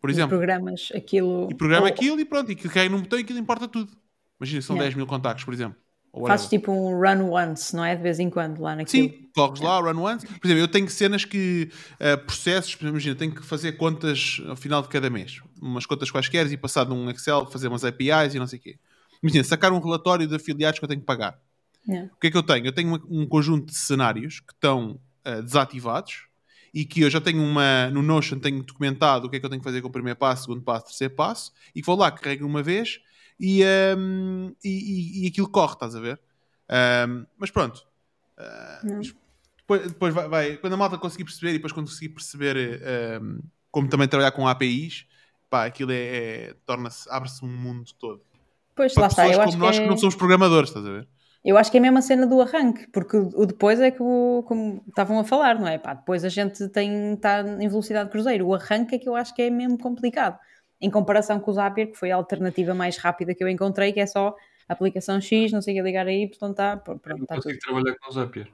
Por 0.00 0.10
e 0.10 0.12
exemplo. 0.12 0.36
programas 0.36 0.90
aquilo. 0.94 1.48
E 1.50 1.54
programa 1.54 1.86
ou 1.86 1.92
aquilo 1.92 2.20
e 2.20 2.24
pronto, 2.24 2.52
e 2.52 2.56
carrega 2.56 2.90
num 2.94 3.00
botão 3.00 3.18
e 3.18 3.22
aquilo 3.22 3.38
importa 3.38 3.66
tudo. 3.66 3.90
Imagina, 4.38 4.60
são 4.62 4.76
Yeah. 4.76 4.88
10 4.90 4.96
mil 4.96 5.06
contactos, 5.06 5.44
por 5.44 5.54
exemplo. 5.54 5.78
Fazes 6.26 6.48
tipo 6.48 6.70
um 6.72 6.98
run 7.00 7.30
once, 7.32 7.74
não 7.74 7.84
é? 7.84 7.96
De 7.96 8.02
vez 8.02 8.18
em 8.20 8.30
quando, 8.30 8.60
lá 8.60 8.76
naquilo. 8.76 9.08
Sim, 9.08 9.28
corres 9.34 9.60
lá, 9.60 9.80
run 9.80 10.00
once. 10.02 10.26
Por 10.26 10.46
exemplo, 10.46 10.62
eu 10.62 10.68
tenho 10.68 10.88
cenas 10.88 11.24
que, 11.24 11.70
eh, 11.98 12.16
processos, 12.16 12.74
por 12.74 12.84
exemplo, 12.84 12.96
imagina, 12.96 13.14
tenho 13.16 13.34
que 13.34 13.44
fazer 13.44 13.72
contas 13.72 14.40
ao 14.48 14.54
final 14.56 14.80
de 14.82 14.88
cada 14.88 15.10
mês. 15.10 15.40
Umas 15.60 15.86
contas 15.86 16.10
quaisquer 16.10 16.50
e 16.50 16.56
passar 16.56 16.86
num 16.86 17.10
Excel, 17.10 17.46
fazer 17.46 17.68
umas 17.68 17.84
APIs 17.84 18.34
e 18.34 18.38
não 18.38 18.46
sei 18.46 18.58
o 18.58 18.62
quê. 18.62 18.76
Imagina, 19.22 19.42
sacar 19.44 19.72
um 19.72 19.80
relatório 19.80 20.26
de 20.26 20.34
afiliados 20.36 20.78
que 20.78 20.84
eu 20.84 20.88
tenho 20.88 21.00
que 21.00 21.06
pagar. 21.06 21.38
Yeah. 21.88 22.10
O 22.14 22.18
que 22.20 22.26
é 22.28 22.30
que 22.30 22.36
eu 22.36 22.42
tenho? 22.42 22.66
Eu 22.66 22.72
tenho 22.72 22.88
uma- 22.88 23.02
um 23.10 23.26
conjunto 23.26 23.66
de 23.66 23.76
cenários 23.76 24.40
que 24.40 24.52
estão 24.52 24.98
eh, 25.24 25.40
desativados 25.42 26.26
e 26.72 26.84
que 26.84 27.00
eu 27.00 27.08
já 27.10 27.20
tenho 27.20 27.42
uma, 27.42 27.88
no 27.90 28.02
Notion 28.02 28.38
tenho 28.38 28.62
documentado 28.62 29.26
o 29.26 29.30
que 29.30 29.36
é 29.36 29.40
que 29.40 29.46
eu 29.46 29.50
tenho 29.50 29.60
que 29.62 29.64
fazer 29.68 29.80
com 29.80 29.88
o 29.88 29.92
primeiro 29.92 30.18
passo, 30.18 30.42
segundo 30.42 30.60
passo, 30.62 30.86
terceiro 30.86 31.14
passo, 31.14 31.50
e 31.74 31.80
que 31.80 31.86
vou 31.86 31.96
lá, 31.96 32.10
carrego 32.10 32.46
uma 32.46 32.62
vez 32.62 33.00
e, 33.38 33.62
ehm, 33.62 34.52
e, 34.64 35.24
e- 35.24 35.28
aquilo 35.28 35.48
corre, 35.50 35.74
estás 35.74 35.94
a 35.96 36.00
ver? 36.00 36.20
Ehm, 36.70 37.26
mas 37.38 37.50
pronto. 37.50 37.86
Não. 38.82 39.00
depois, 39.58 39.86
depois 39.92 40.14
vai, 40.14 40.28
vai- 40.28 40.56
quando 40.58 40.74
a 40.74 40.76
malta 40.76 40.98
conseguir 40.98 41.24
perceber 41.24 41.50
e 41.50 41.54
depois 41.54 41.72
conseguir 41.72 42.10
perceber 42.10 42.56
ehm, 42.82 43.38
como 43.70 43.88
também 43.88 44.08
trabalhar 44.08 44.32
com 44.32 44.46
APIs, 44.46 45.06
pá, 45.50 45.64
aquilo 45.66 45.92
é, 45.92 46.48
é- 46.50 46.54
torna-se, 46.66 47.08
abre-se 47.10 47.44
um 47.44 47.48
mundo 47.48 47.90
todo. 47.98 48.22
Pois 48.76 48.92
Para 48.94 49.02
lá 49.02 49.06
está, 49.08 49.28
eu 49.28 49.40
como 49.40 49.56
acho, 49.56 49.58
nós 49.58 49.76
que 49.76 49.82
que 49.82 49.86
é, 49.86 49.88
não 49.88 49.96
somos 49.96 50.14
programadores, 50.16 50.70
estás 50.70 50.86
a 50.86 50.90
ver? 50.90 51.08
eu 51.44 51.58
acho 51.58 51.70
que 51.70 51.76
é 51.76 51.80
mesmo 51.80 51.98
a 51.98 52.02
cena 52.02 52.26
do 52.26 52.40
arranque, 52.40 52.86
porque 52.90 53.16
o 53.16 53.28
o 53.42 53.46
depois 53.46 53.78
é 53.80 53.90
que 53.90 54.02
o, 54.02 54.42
como 54.48 54.82
estavam 54.88 55.18
a 55.18 55.24
falar, 55.24 55.58
não 55.58 55.68
é? 55.68 55.78
Pá, 55.78 55.92
depois 55.94 56.24
a 56.24 56.28
gente 56.28 56.68
tem 56.70 57.12
está 57.14 57.40
em 57.40 57.68
velocidade 57.68 58.06
de 58.06 58.12
cruzeiro. 58.12 58.46
O 58.46 58.54
arranque 58.54 58.94
é 58.94 58.98
que 58.98 59.08
eu 59.08 59.14
acho 59.14 59.34
que 59.34 59.42
é 59.42 59.50
mesmo 59.50 59.76
complicado. 59.78 60.38
Em 60.80 60.90
comparação 60.90 61.40
com 61.40 61.50
o 61.50 61.54
Zapier, 61.54 61.88
que 61.90 61.96
foi 61.96 62.10
a 62.10 62.16
alternativa 62.16 62.74
mais 62.74 62.96
rápida 62.98 63.34
que 63.34 63.42
eu 63.42 63.48
encontrei, 63.48 63.92
que 63.92 64.00
é 64.00 64.06
só 64.06 64.34
aplicação 64.68 65.20
X, 65.20 65.52
não 65.52 65.62
sei 65.62 65.74
o 65.74 65.76
que 65.78 65.82
ligar 65.82 66.06
aí, 66.06 66.28
portanto 66.28 66.50
está, 66.52 66.76
pronto, 66.76 67.00
Eu 67.08 67.16
não 67.16 67.22
está 67.24 67.34
consigo 67.36 67.58
tudo. 67.60 67.74
trabalhar 67.74 67.96
com 67.98 68.10
o 68.10 68.12
Zapier. 68.12 68.48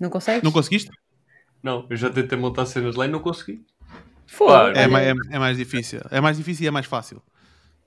Não 0.00 0.10
consegues? 0.10 0.42
Não 0.42 0.52
conseguiste? 0.52 0.90
Não, 1.62 1.86
eu 1.90 1.96
já 1.96 2.10
tentei 2.10 2.38
montar 2.38 2.66
cenas 2.66 2.94
lá 2.96 3.06
e 3.06 3.08
não 3.08 3.20
consegui. 3.20 3.64
Pá, 4.38 4.72
É, 4.74 4.86
ma- 4.86 5.02
é, 5.02 5.10
é 5.30 5.38
mais 5.38 5.56
difícil. 5.56 6.00
É 6.10 6.20
mais 6.20 6.36
difícil 6.36 6.64
e 6.64 6.68
é 6.68 6.70
mais 6.70 6.86
fácil. 6.86 7.22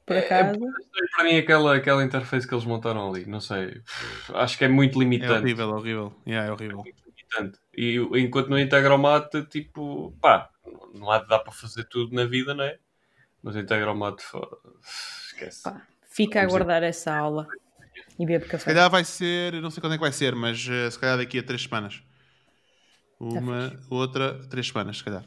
por 0.06 0.18
acaso. 0.18 0.60
Para 1.16 1.24
mim, 1.24 1.38
aquela, 1.38 1.76
aquela 1.76 2.04
interface 2.04 2.48
que 2.48 2.54
eles 2.54 2.66
montaram 2.66 3.10
ali, 3.10 3.26
não 3.26 3.40
sei. 3.40 3.82
Acho 4.34 4.58
que 4.58 4.66
é 4.66 4.68
muito 4.68 4.96
É 4.96 5.00
limitante. 5.04 5.40
horrível, 5.40 5.70
é 5.70 5.74
horrível. 5.74 6.14
Yeah, 6.28 6.50
é 6.50 6.52
horrível. 6.52 6.84
limitante. 7.06 7.60
E 7.76 7.96
enquanto 8.20 8.50
no 8.50 8.60
Integromat, 8.60 9.30
tipo, 9.50 10.14
pá, 10.20 10.50
não 10.94 11.12
há 11.12 11.20
de 11.20 11.28
dar 11.28 11.40
para 11.40 11.52
fazer 11.54 11.84
tudo 11.86 12.14
na 12.16 12.26
vida, 12.26 12.54
não 12.54 12.64
é? 12.64 12.80
Mas 13.44 13.56
o 13.56 13.60
Integromat, 13.60 14.22
fo- 14.22 14.58
esquece. 15.28 15.64
Pá, 15.64 15.82
fica 16.10 16.40
a 16.40 16.42
Vamos 16.44 16.54
ver. 16.54 16.60
guardar 16.60 16.84
essa 16.84 17.14
aula 17.16 17.48
e 18.20 18.26
bebe 18.26 18.46
Se 18.46 18.52
café. 18.52 18.66
calhar 18.66 18.90
vai 18.90 19.04
ser, 19.06 19.54
não 19.62 19.70
sei 19.72 19.80
quando 19.82 19.94
é 19.94 19.98
que 19.98 20.02
vai 20.02 20.12
ser, 20.12 20.36
mas 20.36 20.68
eh, 20.70 20.90
se 20.92 21.00
calhar 21.00 21.18
daqui 21.18 21.40
a 21.40 21.44
três 21.44 21.64
semanas. 21.64 22.02
Uma, 23.20 23.78
outra, 23.90 24.40
três 24.50 24.68
semanas, 24.68 24.98
se 24.98 25.04
calhar. 25.04 25.24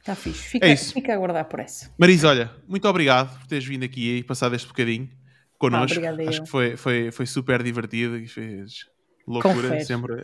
Está 0.00 0.14
fixe. 0.14 0.48
Fica, 0.50 0.66
É 0.66 0.72
isso. 0.72 0.92
fica 0.92 1.14
a 1.14 1.16
guardar 1.16 1.44
por 1.46 1.58
essa. 1.60 1.90
Marisa, 1.98 2.28
olha, 2.28 2.50
muito 2.68 2.86
obrigado 2.88 3.36
por 3.38 3.46
teres 3.48 3.64
vindo 3.64 3.84
aqui 3.84 4.18
e 4.18 4.22
passado 4.24 4.54
este 4.54 4.68
bocadinho 4.68 5.10
connosco. 5.58 5.96
obrigada 5.98 6.22
eu. 6.22 6.28
Acho 6.28 6.42
que 6.42 6.48
foi, 6.48 6.76
foi, 6.76 7.10
foi 7.10 7.26
super 7.26 7.60
divertido 7.62 8.16
e 8.16 8.28
fez 8.28 8.86
loucura 9.26 9.54
Confere. 9.54 9.84
sempre. 9.84 10.22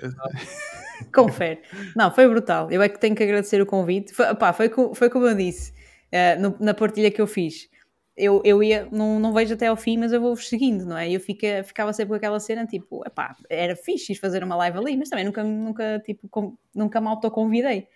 Confere. 1.12 1.61
Não, 1.97 2.12
foi 2.15 2.28
brutal. 2.28 2.70
Eu 2.70 2.81
é 2.81 2.89
que 2.89 2.99
tenho 3.01 3.15
que 3.17 3.23
agradecer 3.25 3.61
o 3.61 3.67
convite. 3.67 4.12
Foi, 4.15 4.33
pá, 4.36 4.52
foi, 4.52 4.70
foi 4.94 5.11
como 5.11 5.27
eu 5.27 5.35
disse 5.35 5.73
eh, 6.12 6.36
no- 6.36 6.57
na 6.60 6.74
partilha 6.74 7.10
que 7.10 7.20
eu 7.20 7.26
fiz. 7.26 7.68
Eu, 8.16 8.42
eu 8.44 8.62
ia, 8.62 8.86
não, 8.92 9.18
não 9.18 9.32
vejo 9.32 9.55
até 9.55 9.66
ao 9.68 9.76
fim, 9.76 9.97
mas 9.97 10.12
eu 10.12 10.20
vou-vos 10.20 10.47
seguindo, 10.49 10.84
não 10.84 10.97
é? 10.99 11.10
Eu 11.10 11.18
fica, 11.18 11.65
ficava 11.65 11.92
sempre 11.94 12.10
com 12.10 12.15
aquela 12.16 12.39
cena, 12.39 12.66
tipo, 12.66 13.02
epá, 13.07 13.34
era 13.49 13.74
fixe 13.74 14.15
fazer 14.15 14.44
uma 14.44 14.55
live 14.57 14.76
ali, 14.78 14.97
mas 14.99 15.08
também 15.08 15.24
nunca, 15.24 15.42
nunca, 15.42 15.99
tipo, 16.05 16.28
com, 16.28 16.55
nunca 16.74 17.00
me 17.00 17.08
autoconvidei. 17.08 17.89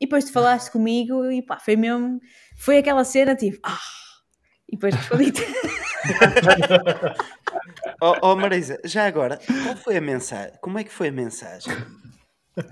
E 0.00 0.06
depois 0.06 0.24
tu 0.24 0.32
falaste 0.32 0.70
comigo 0.72 1.30
e 1.30 1.40
pá, 1.40 1.58
foi 1.60 1.76
mesmo, 1.76 2.20
foi 2.56 2.78
aquela 2.78 3.04
cena, 3.04 3.36
tipo, 3.36 3.58
ah, 3.64 3.78
e 4.68 4.72
depois 4.76 4.92
respondi 4.94 5.32
Oh, 8.02 8.14
oh 8.22 8.36
Marisa, 8.36 8.78
já 8.84 9.06
agora, 9.06 9.38
qual 9.62 9.76
foi 9.76 9.96
a 9.98 10.00
mensagem? 10.00 10.54
Como 10.60 10.78
é 10.78 10.84
que 10.84 10.90
foi 10.92 11.08
a 11.08 11.12
mensagem? 11.12 11.72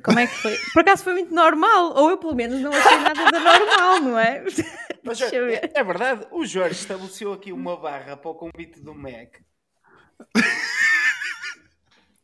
Como 0.05 0.19
é 0.19 0.27
que 0.27 0.35
foi? 0.35 0.57
Por 0.73 0.81
acaso 0.81 1.05
foi 1.05 1.13
muito 1.15 1.35
normal, 1.35 1.95
ou 1.97 2.11
eu 2.11 2.19
pelo 2.19 2.35
menos 2.35 2.61
não 2.61 2.73
achei 2.73 2.99
nada 2.99 3.25
de 3.25 3.39
normal, 3.39 4.01
não 4.01 4.19
é? 4.19 4.43
Mas, 4.43 4.57
Deixa 5.21 5.37
eu 5.37 5.47
ver. 5.47 5.71
é, 5.75 5.81
é 5.81 5.85
verdade, 5.85 6.27
o 6.31 6.45
Jorge 6.45 6.81
estabeleceu 6.81 7.33
aqui 7.33 7.53
uma 7.53 7.77
barra 7.77 8.17
para 8.17 8.31
o 8.31 8.35
convite 8.35 8.81
do 8.81 8.95
Mac. 8.95 9.37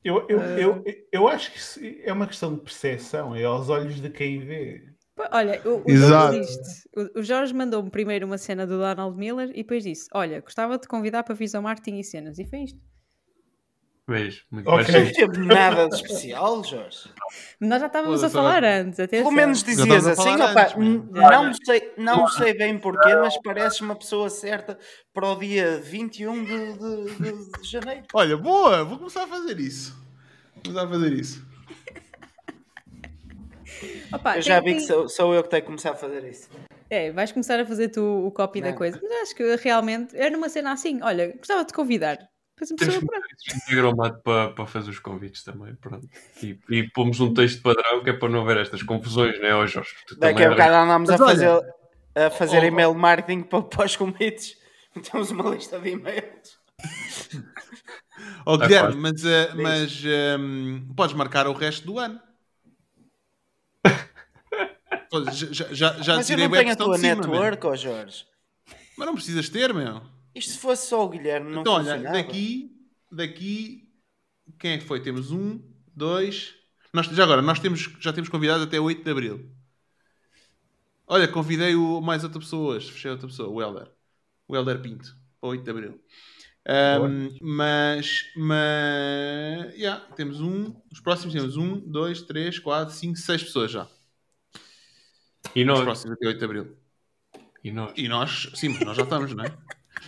Eu, 0.02 0.26
eu, 0.28 0.38
eu, 0.58 0.84
eu 1.10 1.28
acho 1.28 1.50
que 1.50 1.56
isso 1.56 1.80
é 2.02 2.12
uma 2.12 2.26
questão 2.26 2.54
de 2.54 2.60
percepção, 2.60 3.34
é 3.34 3.42
aos 3.44 3.70
olhos 3.70 4.02
de 4.02 4.10
quem 4.10 4.38
vê. 4.38 4.84
Olha, 5.32 5.62
o, 5.64 5.82
o. 5.90 5.96
Jorge 5.96 6.40
disse- 6.40 6.88
o- 6.94 7.20
o 7.20 7.22
Jorge 7.22 7.54
mandou-me 7.54 7.88
primeiro 7.88 8.26
uma 8.26 8.36
cena 8.36 8.66
do 8.66 8.76
Donald 8.76 9.16
Miller 9.16 9.48
e 9.54 9.62
depois 9.62 9.82
disse: 9.82 10.06
Olha, 10.12 10.42
gostava 10.42 10.74
de 10.76 10.82
te 10.82 10.88
convidar 10.88 11.22
para 11.22 11.34
Visão 11.34 11.62
Marketing 11.62 12.00
e 12.00 12.04
cenas. 12.04 12.38
E 12.38 12.44
foi 12.44 12.64
isto. 12.64 12.78
Beijo. 14.06 14.44
Muito 14.50 14.68
Ok. 14.68 14.92
mais 14.92 15.06
Não 15.06 15.12
teve 15.12 15.38
nada 15.46 15.88
de 15.88 15.94
especial, 15.94 16.62
Jorge. 16.62 17.10
Nós 17.58 17.80
já 17.80 17.86
estávamos 17.86 18.22
a 18.22 18.28
falar 18.28 18.62
antes, 18.62 19.00
atenção. 19.00 19.24
Pelo 19.24 19.32
menos 19.34 19.62
dizias 19.62 20.06
assim, 20.06 20.36
mano. 20.36 21.08
não, 21.10 21.54
sei, 21.54 21.92
não 21.96 22.28
sei 22.28 22.52
bem 22.52 22.78
porquê, 22.78 23.14
mas 23.16 23.40
pareces 23.40 23.80
uma 23.80 23.96
pessoa 23.96 24.28
certa 24.28 24.78
para 25.12 25.26
o 25.26 25.36
dia 25.38 25.78
21 25.80 26.44
de, 26.44 26.72
de, 26.74 27.14
de- 27.16 27.60
de 27.62 27.66
janeiro. 27.70 28.02
Olha, 28.12 28.36
boa, 28.36 28.84
vou 28.84 28.98
começar 28.98 29.22
a 29.24 29.26
fazer 29.26 29.58
isso. 29.58 29.96
Vou 30.54 30.62
começar 30.64 30.84
a 30.84 30.88
fazer 30.90 31.12
isso. 31.14 31.46
Opa, 34.12 34.36
Eu 34.36 34.42
já 34.42 34.60
tem- 34.62 34.74
vi 34.74 34.80
que 34.80 34.86
sou, 34.86 35.08
sou 35.08 35.34
eu 35.34 35.42
que 35.42 35.48
tenho 35.50 35.62
que 35.62 35.66
começar 35.66 35.92
a 35.92 35.96
fazer 35.96 36.22
isso. 36.24 36.48
É, 36.90 37.10
vais 37.10 37.32
começar 37.32 37.58
a 37.58 37.64
fazer 37.66 37.88
tu 37.88 38.02
o 38.26 38.30
copy 38.30 38.60
da 38.60 38.70
Não. 38.70 38.76
coisa. 38.76 39.00
Mas 39.02 39.22
acho 39.22 39.34
que 39.34 39.56
realmente 39.56 40.14
era 40.14 40.30
numa 40.30 40.48
cena 40.50 40.72
assim. 40.72 41.00
Olha, 41.02 41.34
gostava 41.38 41.62
de 41.62 41.68
te 41.68 41.74
convidar. 41.74 42.18
Temos 42.56 42.98
que 42.98 43.04
no 43.04 43.16
Instagram 43.56 43.96
para, 44.22 44.50
para 44.50 44.66
fazer 44.66 44.90
os 44.90 44.98
convites 45.00 45.42
também. 45.42 45.74
Pronto. 45.74 46.08
E, 46.42 46.58
e 46.70 46.88
pomos 46.90 47.18
um 47.20 47.34
texto 47.34 47.60
padrão 47.62 48.02
que 48.02 48.10
é 48.10 48.12
para 48.12 48.28
não 48.28 48.42
haver 48.42 48.58
estas 48.58 48.82
confusões, 48.82 49.38
não 49.40 49.46
é, 49.46 49.54
ó 49.54 49.66
Jorge? 49.66 49.90
Tu 50.06 50.16
Daqui 50.18 50.34
também 50.42 50.46
a 50.46 50.50
bocado 50.50 50.74
andamos 50.76 51.10
a 51.10 51.14
olha- 51.14 51.24
fazer, 51.26 51.74
a 52.14 52.30
fazer 52.30 52.62
Oh, 52.62 52.64
e-mail 52.66 52.94
marketing 52.94 53.42
para, 53.42 53.62
para 53.62 53.86
os 53.86 53.96
convites. 53.96 54.56
Temos 55.10 55.30
uma 55.32 55.50
lista 55.50 55.80
de 55.80 55.90
e-mails. 55.90 56.58
Tá 58.46 58.56
Guilherme, 58.66 58.96
mas, 58.96 59.24
eh, 59.24 59.54
mas 59.54 60.02
ehm, 60.04 60.94
podes 60.94 61.16
marcar 61.16 61.46
o 61.48 61.52
resto 61.52 61.84
do 61.86 61.98
ano. 61.98 62.20
Já 65.32 65.52
já, 65.52 65.72
já, 65.72 66.02
já 66.02 66.16
Mas 66.16 66.28
eu 66.28 66.36
não 66.36 66.50
tenho 66.50 66.72
a 66.72 66.76
tua 66.76 66.96
de 66.96 67.00
cima, 67.02 67.14
network, 67.14 67.66
ó 67.66 67.76
Jorge. 67.76 68.26
Mas 68.98 69.06
não 69.06 69.14
precisas 69.14 69.48
ter, 69.48 69.72
meu. 69.72 70.02
Isto 70.34 70.52
se 70.52 70.58
fosse 70.58 70.88
só 70.88 71.04
o 71.04 71.08
Guilherme, 71.08 71.52
não 71.52 71.60
então, 71.60 71.74
olha, 71.74 71.98
daqui, 72.02 72.76
daqui, 73.10 73.88
quem 74.58 74.72
é 74.72 74.78
que 74.78 74.84
foi? 74.84 75.00
Temos 75.00 75.30
um, 75.30 75.60
dois. 75.94 76.54
Nós, 76.92 77.06
já 77.06 77.22
agora, 77.22 77.40
nós 77.40 77.60
temos, 77.60 77.80
já 78.00 78.12
temos 78.12 78.28
convidados 78.28 78.66
até 78.66 78.80
8 78.80 79.04
de 79.04 79.10
Abril. 79.10 79.50
Olha, 81.06 81.28
convidei 81.28 81.74
o, 81.74 82.00
mais 82.00 82.24
outra 82.24 82.40
pessoa 82.40 82.74
hoje, 82.74 82.90
fechei 82.90 83.10
outra 83.10 83.28
pessoa, 83.28 83.48
o 83.48 83.60
Helder. 83.60 83.90
O 84.48 84.56
Helder 84.56 84.80
Pinto, 84.80 85.16
para 85.40 85.50
8 85.50 85.62
de 85.62 85.70
Abril. 85.70 86.00
Ahm, 86.66 87.36
mas, 87.42 88.24
mas, 88.34 89.74
yeah, 89.74 90.00
temos 90.16 90.40
um, 90.40 90.74
os 90.90 90.98
próximos 90.98 91.34
temos 91.34 91.56
um, 91.56 91.78
dois, 91.78 92.22
três, 92.22 92.58
quatro, 92.58 92.94
cinco, 92.94 93.18
seis 93.18 93.42
pessoas 93.42 93.70
já. 93.70 93.86
E 95.54 95.60
Os 95.60 95.66
nós? 95.66 95.80
próximos 95.82 96.16
até 96.16 96.26
8 96.26 96.38
de 96.38 96.44
Abril. 96.44 96.76
E 97.62 97.70
nós? 97.70 97.92
E 97.96 98.08
nós, 98.08 98.50
sim, 98.54 98.70
mas 98.70 98.80
nós 98.80 98.96
já 98.96 99.02
estamos, 99.02 99.34
não 99.34 99.44
é? 99.44 99.56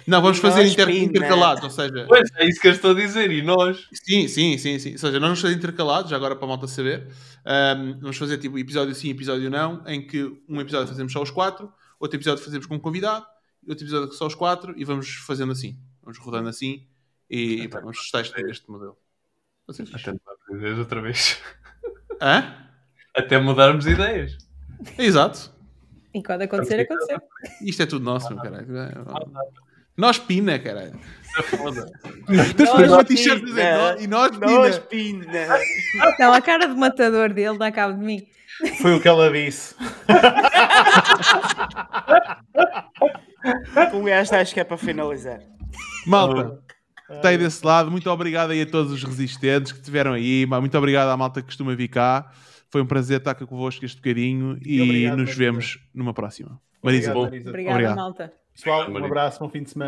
Não, 0.06 0.20
vamos 0.22 0.38
E 0.38 0.40
fazer 0.40 0.62
nós, 0.62 0.72
inter- 0.72 0.90
intercalados, 0.90 1.62
ou 1.64 1.70
seja, 1.70 2.04
Pois, 2.08 2.28
é 2.36 2.46
isso 2.48 2.60
que 2.60 2.68
eu 2.68 2.72
estou 2.72 2.90
a 2.92 2.94
dizer. 2.94 3.30
E 3.30 3.42
nós? 3.42 3.88
Sim, 3.92 4.26
sim, 4.28 4.56
sim, 4.58 4.78
sim. 4.78 4.92
Ou 4.92 4.98
seja, 4.98 5.12
nós 5.20 5.28
vamos 5.28 5.40
fazer 5.40 5.54
intercalados, 5.54 6.10
já 6.10 6.16
agora 6.16 6.34
para 6.36 6.44
a 6.44 6.48
malta 6.48 6.66
saber. 6.66 7.08
Ahm, 7.44 7.98
vamos 8.00 8.16
fazer 8.16 8.38
tipo 8.38 8.58
episódio 8.58 8.94
sim, 8.94 9.10
episódio 9.10 9.48
não, 9.50 9.82
em 9.86 10.06
que 10.06 10.22
um 10.48 10.60
episódio 10.60 10.88
fazemos 10.88 11.12
só 11.12 11.22
os 11.22 11.30
quatro, 11.30 11.72
outro 11.98 12.16
episódio 12.16 12.42
fazemos 12.44 12.66
com 12.66 12.74
um 12.74 12.80
convidado, 12.80 13.24
outro 13.68 13.84
episódio 13.84 14.12
só 14.12 14.26
os 14.26 14.34
quatro, 14.34 14.74
e 14.76 14.84
vamos 14.84 15.08
fazendo 15.26 15.52
assim. 15.52 15.78
Vamos 16.02 16.18
rodando 16.18 16.48
assim 16.48 16.86
e, 17.28 17.62
e 17.62 17.68
pá, 17.68 17.80
vamos 17.80 17.98
testar 17.98 18.20
este, 18.20 18.40
este 18.50 18.70
modelo. 18.70 18.96
Até 19.68 20.12
mudarmos 20.12 20.48
ideias 20.58 20.78
outra 20.78 21.00
vez. 21.02 21.38
Hã? 22.22 22.54
Até 23.14 23.38
mudarmos 23.38 23.86
ideias. 23.86 24.38
Exato. 24.98 25.52
E 26.14 26.22
quando 26.22 26.42
acontecer, 26.42 26.80
aconteceu. 26.80 27.18
Isto 27.62 27.82
é 27.82 27.86
tudo 27.86 28.04
nosso, 28.04 28.28
meu 28.32 28.42
caralho. 28.42 28.66
Nós 29.96 30.18
pina, 30.18 30.58
caralho. 30.58 30.98
Foda. 31.44 31.86
Tens 32.56 32.70
Nós 32.70 32.92
uma 32.92 33.04
t-shirt 33.04 33.44
dizer, 33.44 33.62
pina. 33.74 33.94
"Nó- 33.94 34.00
e 34.00 34.06
nós 34.06 34.38
Nós, 34.38 34.78
pina. 34.78 35.24
Pina. 35.24 35.58
Não, 36.18 36.32
a 36.32 36.40
cara 36.40 36.66
de 36.66 36.74
matador 36.74 37.32
dele 37.32 37.58
dá 37.58 37.70
cabo 37.70 37.94
de 37.98 38.04
mim. 38.04 38.22
Foi 38.80 38.94
o 38.94 39.00
que 39.00 39.06
ela 39.08 39.30
disse. 39.30 39.74
Com 43.90 44.08
esta 44.08 44.40
acho 44.40 44.54
que 44.54 44.60
é 44.60 44.64
para 44.64 44.76
finalizar. 44.76 45.40
Malta, 46.06 46.58
está 47.10 47.28
aí 47.28 47.38
desse 47.38 47.64
lado. 47.64 47.90
Muito 47.90 48.10
obrigado 48.10 48.50
aí 48.50 48.62
a 48.62 48.66
todos 48.66 48.92
os 48.92 49.02
resistentes 49.04 49.72
que 49.72 49.78
estiveram 49.78 50.12
aí. 50.12 50.46
Muito 50.46 50.76
obrigado 50.76 51.08
à 51.08 51.16
malta 51.16 51.40
que 51.40 51.46
costuma 51.48 51.74
vir 51.74 51.88
cá. 51.88 52.30
Foi 52.70 52.80
um 52.82 52.86
prazer 52.86 53.18
estar 53.18 53.34
cá 53.34 53.46
convosco 53.46 53.84
este 53.84 53.96
bocadinho 53.98 54.58
e, 54.64 54.80
obrigado, 54.82 55.12
nos 55.18 55.24
Marisa. 55.26 55.38
vemos 55.38 55.78
numa 55.94 56.12
próxima. 56.12 56.60
Marisa, 56.82 57.10
Obrigado, 57.10 57.30
Marisa. 57.30 57.48
Obrigada, 57.50 57.74
Obrigado. 57.74 57.96
malta. 57.96 58.32
Pessoal, 58.54 58.90
um 58.90 59.04
abraço, 59.04 59.38
bom 59.38 59.48
fim 59.50 59.62
de 59.62 59.70
semana. 59.70 59.84